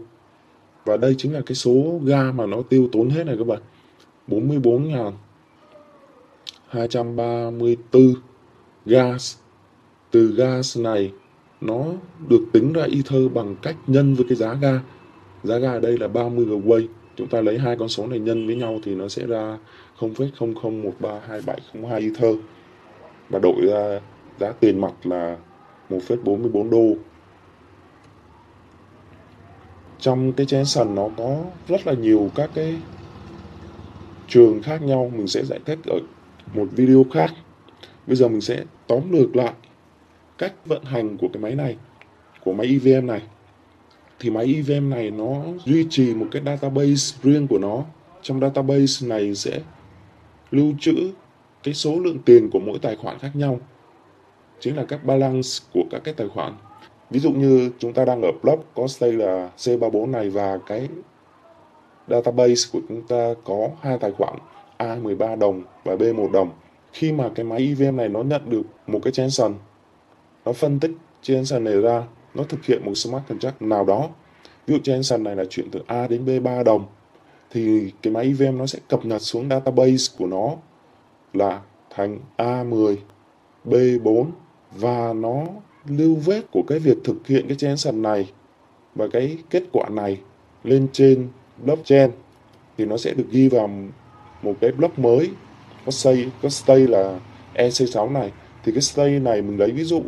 Và 0.86 0.98
đây 0.98 1.16
chính 1.18 1.34
là 1.34 1.42
cái 1.46 1.56
số 1.56 2.00
ga 2.06 2.32
mà 2.32 2.46
nó 2.46 2.62
tiêu 2.62 2.90
tốn 2.92 3.10
hết 3.10 3.24
này 3.24 3.36
các 3.38 3.48
bạn. 3.48 3.62
44 4.28 4.88
ngàn 4.88 5.14
234 6.68 8.14
gas. 8.86 9.38
Từ 10.12 10.36
gas 10.38 10.80
này 10.80 11.12
nó 11.62 11.86
được 12.30 12.46
tính 12.54 12.74
ra 12.74 12.84
ether 12.84 13.32
bằng 13.34 13.56
cách 13.62 13.76
nhân 13.88 14.16
với 14.16 14.26
cái 14.30 14.36
giá 14.36 14.54
ga. 14.54 14.82
Giá 15.44 15.58
ga 15.58 15.72
ở 15.72 15.80
đây 15.80 15.98
là 15.98 16.08
30 16.08 16.46
gwei 16.46 16.88
chúng 17.16 17.28
ta 17.28 17.42
lấy 17.42 17.60
hai 17.60 17.76
con 17.76 17.90
số 17.90 18.08
này 18.08 18.20
nhân 18.20 18.48
với 18.48 18.56
nhau 18.56 18.80
thì 18.84 18.96
nó 18.96 19.08
sẽ 19.08 19.28
ra 19.28 19.58
0,00132702 20.00 22.02
ether 22.02 22.36
và 23.30 23.40
đổi 23.40 23.66
ra 23.66 24.00
giá 24.40 24.52
tiền 24.52 24.82
mặt 24.82 24.94
là 25.04 25.38
1,44 25.90 26.70
đô. 26.70 26.96
Trong 30.00 30.34
cái 30.34 30.46
Jensen 30.46 30.94
nó 30.94 31.10
có 31.18 31.44
rất 31.68 31.88
là 31.88 31.94
nhiều 31.94 32.30
các 32.36 32.50
cái 32.54 32.76
trường 34.28 34.62
khác 34.62 34.82
nhau 34.82 35.12
mình 35.16 35.28
sẽ 35.28 35.46
giải 35.46 35.60
thích 35.66 35.80
ở 35.86 36.00
một 36.54 36.68
video 36.72 37.06
khác. 37.14 37.32
Bây 38.08 38.16
giờ 38.16 38.28
mình 38.28 38.42
sẽ 38.42 38.64
tóm 38.88 39.12
lược 39.12 39.36
lại 39.36 39.54
cách 40.38 40.54
vận 40.66 40.84
hành 40.84 41.18
của 41.18 41.28
cái 41.34 41.42
máy 41.42 41.56
này 41.56 41.78
của 42.44 42.54
máy 42.54 42.68
EVM 42.68 43.08
này. 43.08 43.22
Thì 44.20 44.30
máy 44.30 44.56
EVM 44.56 44.90
này 44.90 45.12
nó 45.12 45.44
duy 45.66 45.88
trì 45.90 46.14
một 46.14 46.28
cái 46.32 46.42
database 46.46 47.18
riêng 47.24 47.48
của 47.48 47.60
nó. 47.60 47.84
Trong 48.22 48.40
database 48.40 49.08
này 49.08 49.36
sẽ 49.36 49.60
lưu 50.52 50.74
trữ 50.80 51.12
cái 51.66 51.74
số 51.74 52.00
lượng 52.00 52.20
tiền 52.26 52.50
của 52.52 52.60
mỗi 52.60 52.80
tài 52.82 52.96
khoản 52.96 53.20
khác 53.20 53.32
nhau, 53.34 53.60
chính 54.60 54.76
là 54.76 54.86
các 54.86 55.06
balance 55.06 55.50
của 55.74 55.84
các 55.92 56.02
cái 56.04 56.14
tài 56.14 56.28
khoản. 56.28 56.54
Ví 57.10 57.20
dụ 57.20 57.32
như 57.32 57.72
chúng 57.80 57.94
ta 57.94 58.06
đang 58.06 58.22
ở 58.22 58.32
block, 58.44 58.76
có 58.76 58.88
stay 58.88 59.12
là 59.12 59.50
C34 59.58 60.12
này 60.12 60.30
và 60.30 60.60
cái 60.68 60.90
database 62.08 62.70
của 62.74 62.80
chúng 62.90 63.02
ta 63.02 63.34
có 63.44 63.70
hai 63.82 63.98
tài 63.98 64.12
khoản, 64.12 64.34
A 64.78 64.96
13 64.96 65.36
đồng 65.36 65.64
và 65.84 65.96
B 65.96 66.02
1 66.16 66.30
đồng. 66.34 66.50
Khi 66.94 67.12
mà 67.12 67.30
cái 67.36 67.46
máy 67.46 67.76
EVM 67.80 67.98
này 67.98 68.10
nó 68.10 68.24
nhận 68.24 68.42
được 68.50 68.64
một 68.88 69.00
cái 69.04 69.14
transaction, 69.14 69.54
nó 70.46 70.54
phân 70.54 70.80
tích 70.80 70.92
transaction 71.22 71.64
này 71.64 71.82
ra, 71.82 72.04
nó 72.34 72.44
thực 72.44 72.66
hiện 72.66 72.82
một 72.86 72.94
smart 72.96 73.24
contract 73.30 73.62
nào 73.62 73.86
đó. 73.86 74.10
Ví 74.68 74.76
dụ 74.76 74.80
transaction 74.84 75.24
này 75.24 75.36
là 75.36 75.46
chuyển 75.50 75.72
từ 75.72 75.82
A 75.88 76.08
đến 76.08 76.26
B 76.26 76.44
3 76.44 76.64
đồng, 76.64 76.86
thì 77.52 77.92
cái 78.02 78.14
máy 78.14 78.26
EVM 78.26 78.58
nó 78.58 78.66
sẽ 78.66 78.80
cập 78.88 79.06
nhật 79.06 79.22
xuống 79.22 79.50
database 79.50 80.16
của 80.18 80.28
nó 80.28 80.56
là 81.36 81.62
thành 81.90 82.20
A10 82.38 82.96
B4 83.66 84.26
và 84.72 85.14
nó 85.14 85.44
lưu 85.88 86.16
vết 86.16 86.42
của 86.52 86.64
cái 86.68 86.80
việc 86.80 86.98
thực 87.04 87.28
hiện 87.28 87.46
cái 87.48 87.58
transaction 87.58 88.02
này 88.02 88.32
và 88.96 89.08
cái 89.08 89.38
kết 89.50 89.64
quả 89.72 89.90
này 89.90 90.22
lên 90.64 90.88
trên 90.94 91.28
blockchain 91.64 92.12
thì 92.78 92.86
nó 92.86 92.98
sẽ 92.98 93.14
được 93.14 93.28
ghi 93.32 93.50
vào 93.50 93.70
một 94.42 94.54
cái 94.62 94.72
block 94.72 95.00
mới, 95.00 95.30
có 95.86 95.92
xây 95.92 96.30
có 96.42 96.50
stay 96.50 96.80
là 96.80 97.20
EC6 97.56 98.12
này. 98.12 98.32
Thì 98.64 98.72
cái 98.72 98.82
stay 98.82 99.20
này 99.20 99.42
mình 99.42 99.60
lấy 99.60 99.72
ví 99.72 99.84
dụ 99.84 100.02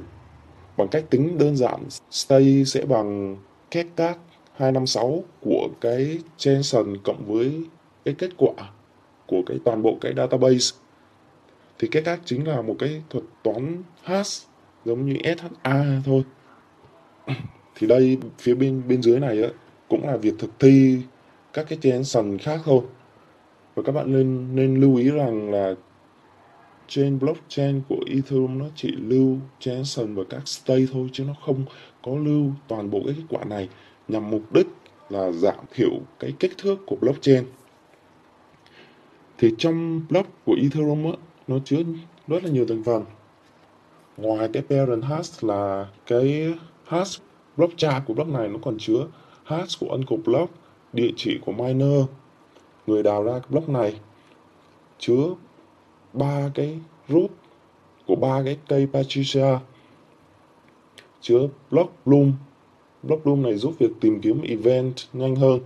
bằng 0.78 0.88
cách 0.88 1.04
tính 1.10 1.38
đơn 1.38 1.56
giản, 1.56 1.84
stay 2.12 2.66
sẽ 2.66 2.86
bằng 2.86 3.38
kết 3.72 3.86
các 3.96 4.18
256 4.54 5.24
của 5.42 5.68
cái 5.82 6.18
transaction 6.38 6.98
cộng 7.04 7.26
với 7.28 7.62
cái 8.06 8.16
kết 8.18 8.30
quả 8.38 8.54
của 9.28 9.42
cái 9.46 9.58
toàn 9.64 9.82
bộ 9.82 9.98
cái 10.02 10.14
database 10.18 10.76
thì 11.80 11.88
cái 11.88 12.04
khác 12.04 12.20
chính 12.26 12.48
là 12.48 12.62
một 12.62 12.76
cái 12.80 13.02
thuật 13.10 13.24
toán 13.44 13.84
hash 14.04 14.48
giống 14.86 15.06
như 15.06 15.16
SHA 15.24 16.02
thôi. 16.06 16.24
Thì 17.76 17.88
đây 17.88 18.18
phía 18.40 18.56
bên 18.56 18.84
bên 18.88 19.02
dưới 19.02 19.20
này 19.20 19.44
á, 19.44 19.50
cũng 19.90 20.08
là 20.08 20.18
việc 20.18 20.34
thực 20.40 20.60
thi 20.60 21.00
các 21.54 21.66
cái 21.70 21.78
transaction 21.82 22.38
khác 22.38 22.60
thôi. 22.66 22.82
Và 23.76 23.84
các 23.84 23.92
bạn 23.92 24.12
nên 24.12 24.56
nên 24.56 24.82
lưu 24.82 24.96
ý 24.96 25.10
rằng 25.10 25.52
là 25.52 25.74
trên 26.88 27.20
blockchain 27.20 27.82
của 27.90 28.00
Ethereum 28.08 28.60
nó 28.60 28.66
chỉ 28.76 28.92
lưu 28.92 29.38
transaction 29.60 30.16
và 30.16 30.24
các 30.30 30.48
state 30.48 30.86
thôi 30.92 31.10
chứ 31.12 31.24
nó 31.24 31.34
không 31.46 31.66
có 32.04 32.12
lưu 32.16 32.52
toàn 32.68 32.92
bộ 32.92 33.02
cái 33.06 33.16
kết 33.18 33.24
quả 33.30 33.44
này 33.44 33.70
nhằm 34.08 34.30
mục 34.30 34.54
đích 34.54 34.68
là 35.10 35.32
giảm 35.32 35.60
thiểu 35.74 35.92
cái 36.20 36.34
kích 36.40 36.58
thước 36.58 36.76
của 36.86 36.96
blockchain. 36.96 37.44
Thì 39.38 39.54
trong 39.58 40.02
block 40.10 40.46
của 40.46 40.56
Ethereum 40.62 41.04
á, 41.06 41.12
nó 41.48 41.58
chứa 41.66 41.78
rất 42.28 42.44
là 42.44 42.50
nhiều 42.50 42.66
thành 42.68 42.84
phần 42.84 43.06
ngoài 44.18 44.50
cái 44.54 44.64
parent 44.64 45.04
hash 45.04 45.44
là 45.44 45.88
cái 46.06 46.54
hash 46.86 47.22
block 47.58 47.74
cha 47.78 48.04
của 48.08 48.14
block 48.14 48.30
này 48.30 48.48
nó 48.48 48.60
còn 48.64 48.78
chứa 48.80 49.08
hash 49.44 49.80
của 49.80 49.88
uncle 49.88 50.18
block, 50.18 50.52
địa 50.94 51.12
chỉ 51.16 51.40
của 51.46 51.52
miner 51.52 52.06
người 52.88 53.04
đào 53.04 53.24
ra 53.24 53.32
cái 53.32 53.48
block 53.50 53.70
này 53.70 54.00
chứa 55.00 55.36
ba 56.14 56.52
cái 56.56 56.80
root 57.10 57.32
của 58.08 58.16
ba 58.16 58.44
cái 58.46 58.58
cây 58.68 58.88
Patricia. 58.94 59.58
Chứa 61.22 61.48
block 61.72 62.06
bloom. 62.06 62.34
Block 63.04 63.24
bloom 63.24 63.42
này 63.42 63.56
giúp 63.56 63.74
việc 63.80 63.92
tìm 64.02 64.22
kiếm 64.22 64.42
event 64.42 64.94
nhanh 65.14 65.36
hơn. 65.36 65.60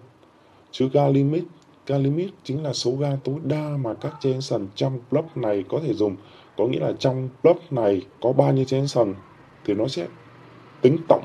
Chứa 0.72 0.88
gas 0.94 1.14
limit 1.14 1.44
ga 1.92 1.98
limit 1.98 2.30
chính 2.44 2.64
là 2.64 2.74
số 2.74 2.92
ga 2.92 3.16
tối 3.24 3.36
đa 3.44 3.78
mà 3.84 3.94
các 3.94 4.14
transaction 4.22 4.68
trong 4.76 5.00
block 5.12 5.38
này 5.38 5.64
có 5.70 5.80
thể 5.84 5.94
dùng. 5.94 6.16
Có 6.58 6.68
nghĩa 6.68 6.80
là 6.80 6.94
trong 7.00 7.30
block 7.44 7.74
này 7.74 8.02
có 8.22 8.32
bao 8.32 8.54
nhiêu 8.54 8.66
transaction 8.66 9.14
thì 9.66 9.74
nó 9.74 9.88
sẽ 9.88 10.08
tính 10.82 10.98
tổng 11.08 11.24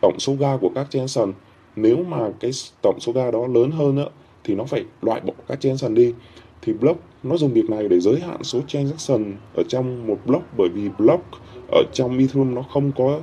tổng 0.00 0.16
số 0.18 0.34
ga 0.40 0.56
của 0.56 0.70
các 0.74 0.86
transaction 0.90 1.32
nếu 1.76 1.96
mà 2.04 2.30
cái 2.40 2.50
tổng 2.82 3.00
số 3.00 3.12
ga 3.12 3.30
đó 3.30 3.46
lớn 3.46 3.70
hơn 3.70 3.94
nữa 3.94 4.08
thì 4.44 4.54
nó 4.54 4.64
phải 4.64 4.84
loại 5.02 5.20
bỏ 5.20 5.32
các 5.48 5.60
transaction 5.60 5.94
đi. 5.94 6.14
Thì 6.62 6.72
block 6.72 7.00
nó 7.22 7.36
dùng 7.36 7.52
việc 7.52 7.70
này 7.70 7.88
để 7.88 8.00
giới 8.00 8.20
hạn 8.20 8.42
số 8.42 8.60
transaction 8.66 9.36
ở 9.54 9.62
trong 9.68 10.06
một 10.06 10.18
block, 10.26 10.44
bởi 10.56 10.68
vì 10.68 10.88
block 10.98 11.24
ở 11.72 11.82
trong 11.92 12.18
Ethereum 12.18 12.54
nó 12.54 12.62
không 12.62 12.92
có 12.96 13.20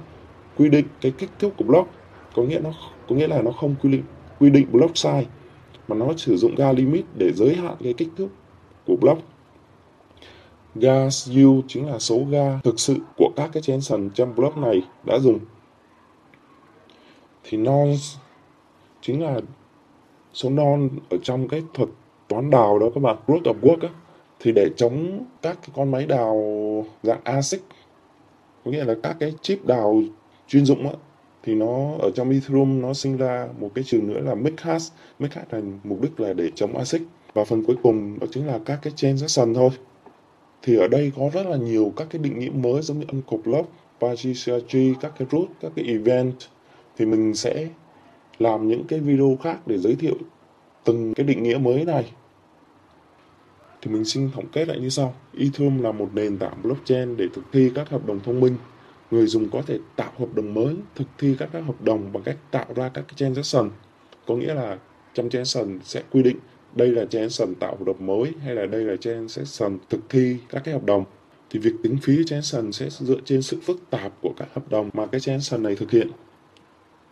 quy 0.57 0.69
định 0.69 0.85
cái 1.01 1.11
kích 1.17 1.29
thước 1.39 1.49
của 1.57 1.63
block. 1.63 1.89
Có 2.35 2.43
nghĩa 2.43 2.59
nó, 2.59 2.69
có 3.09 3.15
nghĩa 3.15 3.27
là 3.27 3.41
nó 3.41 3.51
không 3.51 3.75
quy 3.83 3.91
định 3.91 4.03
quy 4.39 4.49
định 4.49 4.67
block 4.71 4.93
size 4.93 5.23
mà 5.87 5.95
nó 5.95 6.07
sử 6.17 6.37
dụng 6.37 6.55
ga 6.55 6.71
limit 6.71 7.05
để 7.17 7.31
giới 7.33 7.55
hạn 7.55 7.75
cái 7.83 7.93
kích 7.93 8.09
thước 8.17 8.27
của 8.87 8.95
block. 8.95 9.21
Gas 10.75 11.29
U 11.29 11.61
chính 11.67 11.87
là 11.87 11.99
số 11.99 12.23
ga 12.29 12.59
thực 12.63 12.79
sự 12.79 12.97
của 13.17 13.29
các 13.35 13.49
cái 13.53 13.63
transaction 13.63 14.09
trong 14.09 14.35
block 14.35 14.57
này 14.57 14.81
đã 15.03 15.19
dùng. 15.19 15.39
Thì 17.43 17.57
nonce 17.57 18.03
chính 19.01 19.23
là 19.23 19.39
số 20.33 20.49
non 20.49 20.89
ở 21.09 21.17
trong 21.23 21.47
cái 21.47 21.63
thuật 21.73 21.89
toán 22.27 22.49
đào 22.49 22.79
đó 22.79 22.87
các 22.95 23.01
bạn, 23.03 23.17
root 23.27 23.43
of 23.43 23.59
work 23.61 23.87
á. 23.87 23.89
Thì 24.39 24.51
để 24.55 24.69
chống 24.77 25.25
các 25.41 25.57
cái 25.61 25.69
con 25.75 25.91
máy 25.91 26.05
đào 26.05 26.35
dạng 27.03 27.21
ASIC, 27.23 27.61
có 28.65 28.71
nghĩa 28.71 28.83
là 28.83 28.95
các 29.03 29.15
cái 29.19 29.33
chip 29.41 29.65
đào 29.65 30.01
chuyên 30.47 30.65
dụng 30.65 30.87
á 30.89 30.93
thì 31.43 31.55
nó 31.55 31.91
ở 31.99 32.11
trong 32.15 32.29
Ethereum 32.29 32.81
nó 32.81 32.93
sinh 32.93 33.17
ra 33.17 33.47
một 33.59 33.71
cái 33.75 33.83
trường 33.83 34.07
nữa 34.07 34.19
là 34.19 34.35
mix 34.35 34.53
hash 34.57 34.93
là 35.19 35.61
mục 35.83 36.01
đích 36.01 36.19
là 36.19 36.33
để 36.33 36.51
chống 36.55 36.77
ASIC 36.77 37.01
và 37.33 37.43
phần 37.43 37.63
cuối 37.63 37.75
cùng 37.83 38.19
đó 38.19 38.27
chính 38.31 38.47
là 38.47 38.59
các 38.65 38.79
cái 38.81 38.93
transaction 38.95 39.53
thôi. 39.53 39.69
Thì 40.61 40.77
ở 40.77 40.87
đây 40.87 41.11
có 41.15 41.29
rất 41.33 41.45
là 41.45 41.57
nhiều 41.57 41.93
các 41.95 42.07
cái 42.09 42.21
định 42.21 42.39
nghĩa 42.39 42.49
mới 42.49 42.81
giống 42.81 42.99
như 42.99 43.05
Uncle 43.11 43.37
Block, 43.43 43.69
Patricia 44.01 44.53
các 45.01 45.13
cái 45.19 45.27
root, 45.31 45.47
các 45.61 45.71
cái 45.75 45.85
event. 45.85 46.33
Thì 46.97 47.05
mình 47.05 47.33
sẽ 47.33 47.67
làm 48.39 48.67
những 48.67 48.83
cái 48.87 48.99
video 48.99 49.37
khác 49.43 49.67
để 49.67 49.77
giới 49.77 49.95
thiệu 49.95 50.15
từng 50.83 51.13
cái 51.13 51.25
định 51.25 51.43
nghĩa 51.43 51.57
mới 51.57 51.85
này. 51.85 52.11
Thì 53.81 53.91
mình 53.91 54.05
xin 54.05 54.29
tổng 54.35 54.45
kết 54.51 54.67
lại 54.67 54.79
như 54.79 54.89
sau. 54.89 55.13
Ethereum 55.37 55.81
là 55.81 55.91
một 55.91 56.09
nền 56.13 56.37
tảng 56.37 56.61
blockchain 56.63 57.17
để 57.17 57.25
thực 57.33 57.43
thi 57.51 57.71
các 57.75 57.89
hợp 57.89 58.05
đồng 58.05 58.19
thông 58.19 58.39
minh 58.39 58.55
người 59.11 59.27
dùng 59.27 59.49
có 59.49 59.61
thể 59.61 59.79
tạo 59.95 60.11
hợp 60.19 60.33
đồng 60.35 60.53
mới 60.53 60.75
thực 60.95 61.07
thi 61.17 61.35
các, 61.39 61.49
các 61.53 61.59
hợp 61.59 61.81
đồng 61.81 62.13
bằng 62.13 62.23
cách 62.23 62.37
tạo 62.51 62.65
ra 62.75 62.89
các 62.89 63.05
cái 63.07 63.13
transaction 63.15 63.69
có 64.27 64.35
nghĩa 64.35 64.53
là 64.53 64.77
trong 65.13 65.29
transaction 65.29 65.79
sẽ 65.83 66.03
quy 66.11 66.23
định 66.23 66.37
đây 66.75 66.87
là 66.87 67.05
transaction 67.05 67.55
tạo 67.55 67.75
hợp 67.75 67.85
đồng 67.85 68.05
mới 68.05 68.31
hay 68.43 68.55
là 68.55 68.65
đây 68.65 68.83
là 68.83 68.95
transaction 68.95 69.77
thực 69.89 70.09
thi 70.09 70.37
các 70.49 70.63
cái 70.63 70.73
hợp 70.73 70.85
đồng. 70.85 71.05
Thì 71.49 71.59
việc 71.59 71.73
tính 71.83 71.97
phí 72.01 72.23
transaction 72.25 72.71
sẽ 72.71 72.89
dựa 72.89 73.19
trên 73.25 73.41
sự 73.41 73.59
phức 73.63 73.89
tạp 73.89 74.21
của 74.21 74.33
các 74.37 74.47
hợp 74.53 74.71
đồng 74.71 74.89
mà 74.93 75.05
cái 75.05 75.21
transaction 75.21 75.63
này 75.63 75.75
thực 75.75 75.91
hiện. 75.91 76.07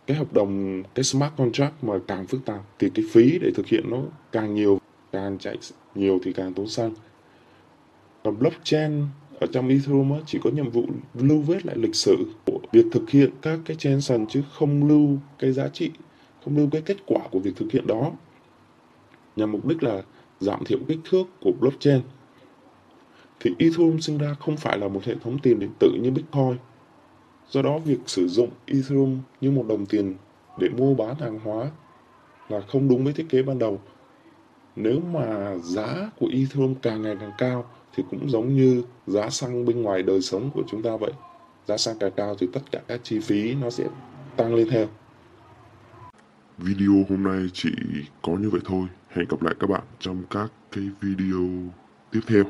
Cái 0.06 0.16
hợp 0.16 0.32
đồng 0.32 0.82
cái 0.94 1.04
smart 1.04 1.32
contract 1.36 1.84
mà 1.84 1.94
càng 2.06 2.26
phức 2.26 2.44
tạp 2.44 2.60
thì 2.78 2.90
cái 2.94 3.04
phí 3.12 3.38
để 3.38 3.50
thực 3.54 3.66
hiện 3.66 3.90
nó 3.90 3.98
càng 4.32 4.54
nhiều 4.54 4.80
càng 5.12 5.38
chạy 5.38 5.58
nhiều 5.94 6.18
thì 6.24 6.32
càng 6.32 6.54
tốn 6.54 6.68
xăng. 6.68 6.94
Còn 8.24 8.38
blockchain 8.38 9.06
ở 9.42 9.46
trong 9.46 9.68
Ethereum 9.68 10.12
chỉ 10.26 10.38
có 10.44 10.50
nhiệm 10.50 10.70
vụ 10.70 10.84
lưu 11.14 11.40
vết 11.40 11.66
lại 11.66 11.76
lịch 11.76 11.94
sử 11.94 12.16
của 12.46 12.58
việc 12.72 12.84
thực 12.92 13.10
hiện 13.10 13.30
các 13.42 13.58
cái 13.64 13.76
transaction 13.76 14.26
chứ 14.26 14.42
không 14.52 14.88
lưu 14.88 15.18
cái 15.38 15.52
giá 15.52 15.68
trị, 15.68 15.90
không 16.44 16.56
lưu 16.56 16.68
cái 16.72 16.82
kết 16.82 16.96
quả 17.06 17.20
của 17.30 17.38
việc 17.38 17.56
thực 17.56 17.72
hiện 17.72 17.86
đó 17.86 18.12
nhằm 19.36 19.52
mục 19.52 19.66
đích 19.66 19.82
là 19.82 20.02
giảm 20.40 20.64
thiểu 20.64 20.78
kích 20.88 20.98
thước 21.10 21.24
của 21.40 21.52
blockchain. 21.60 22.00
Thì 23.40 23.50
Ethereum 23.58 23.98
sinh 23.98 24.18
ra 24.18 24.34
không 24.40 24.56
phải 24.56 24.78
là 24.78 24.88
một 24.88 25.04
hệ 25.04 25.14
thống 25.24 25.38
tiền 25.42 25.58
điện 25.58 25.70
tử 25.78 25.90
như 26.02 26.10
Bitcoin. 26.10 26.56
Do 27.48 27.62
đó, 27.62 27.78
việc 27.78 27.98
sử 28.06 28.28
dụng 28.28 28.48
Ethereum 28.66 29.18
như 29.40 29.50
một 29.50 29.64
đồng 29.68 29.86
tiền 29.86 30.14
để 30.58 30.68
mua 30.68 30.94
bán 30.94 31.14
hàng 31.20 31.38
hóa 31.38 31.70
là 32.48 32.60
không 32.60 32.88
đúng 32.88 33.04
với 33.04 33.12
thiết 33.12 33.26
kế 33.28 33.42
ban 33.42 33.58
đầu. 33.58 33.80
Nếu 34.76 35.00
mà 35.00 35.56
giá 35.62 36.10
của 36.20 36.28
Ethereum 36.32 36.74
càng 36.74 37.02
ngày 37.02 37.16
càng 37.20 37.32
cao 37.38 37.64
thì 37.96 38.02
cũng 38.10 38.30
giống 38.30 38.54
như 38.54 38.82
giá 39.06 39.30
xăng 39.30 39.64
bên 39.64 39.82
ngoài 39.82 40.02
đời 40.02 40.20
sống 40.20 40.50
của 40.54 40.62
chúng 40.68 40.82
ta 40.82 40.96
vậy. 40.96 41.12
Giá 41.66 41.76
xăng 41.76 41.98
càng 41.98 42.12
cao 42.16 42.34
thì 42.38 42.48
tất 42.52 42.60
cả 42.72 42.80
các 42.88 43.00
chi 43.02 43.20
phí 43.20 43.54
nó 43.54 43.70
sẽ 43.70 43.84
tăng 44.36 44.54
lên 44.54 44.68
theo. 44.70 44.86
Video 46.58 47.04
hôm 47.08 47.22
nay 47.22 47.50
chỉ 47.52 47.70
có 48.22 48.32
như 48.32 48.50
vậy 48.50 48.60
thôi. 48.64 48.86
Hẹn 49.08 49.26
gặp 49.28 49.42
lại 49.42 49.54
các 49.60 49.70
bạn 49.70 49.82
trong 49.98 50.22
các 50.30 50.52
cái 50.72 50.84
video 51.00 51.48
tiếp 52.10 52.20
theo. 52.26 52.44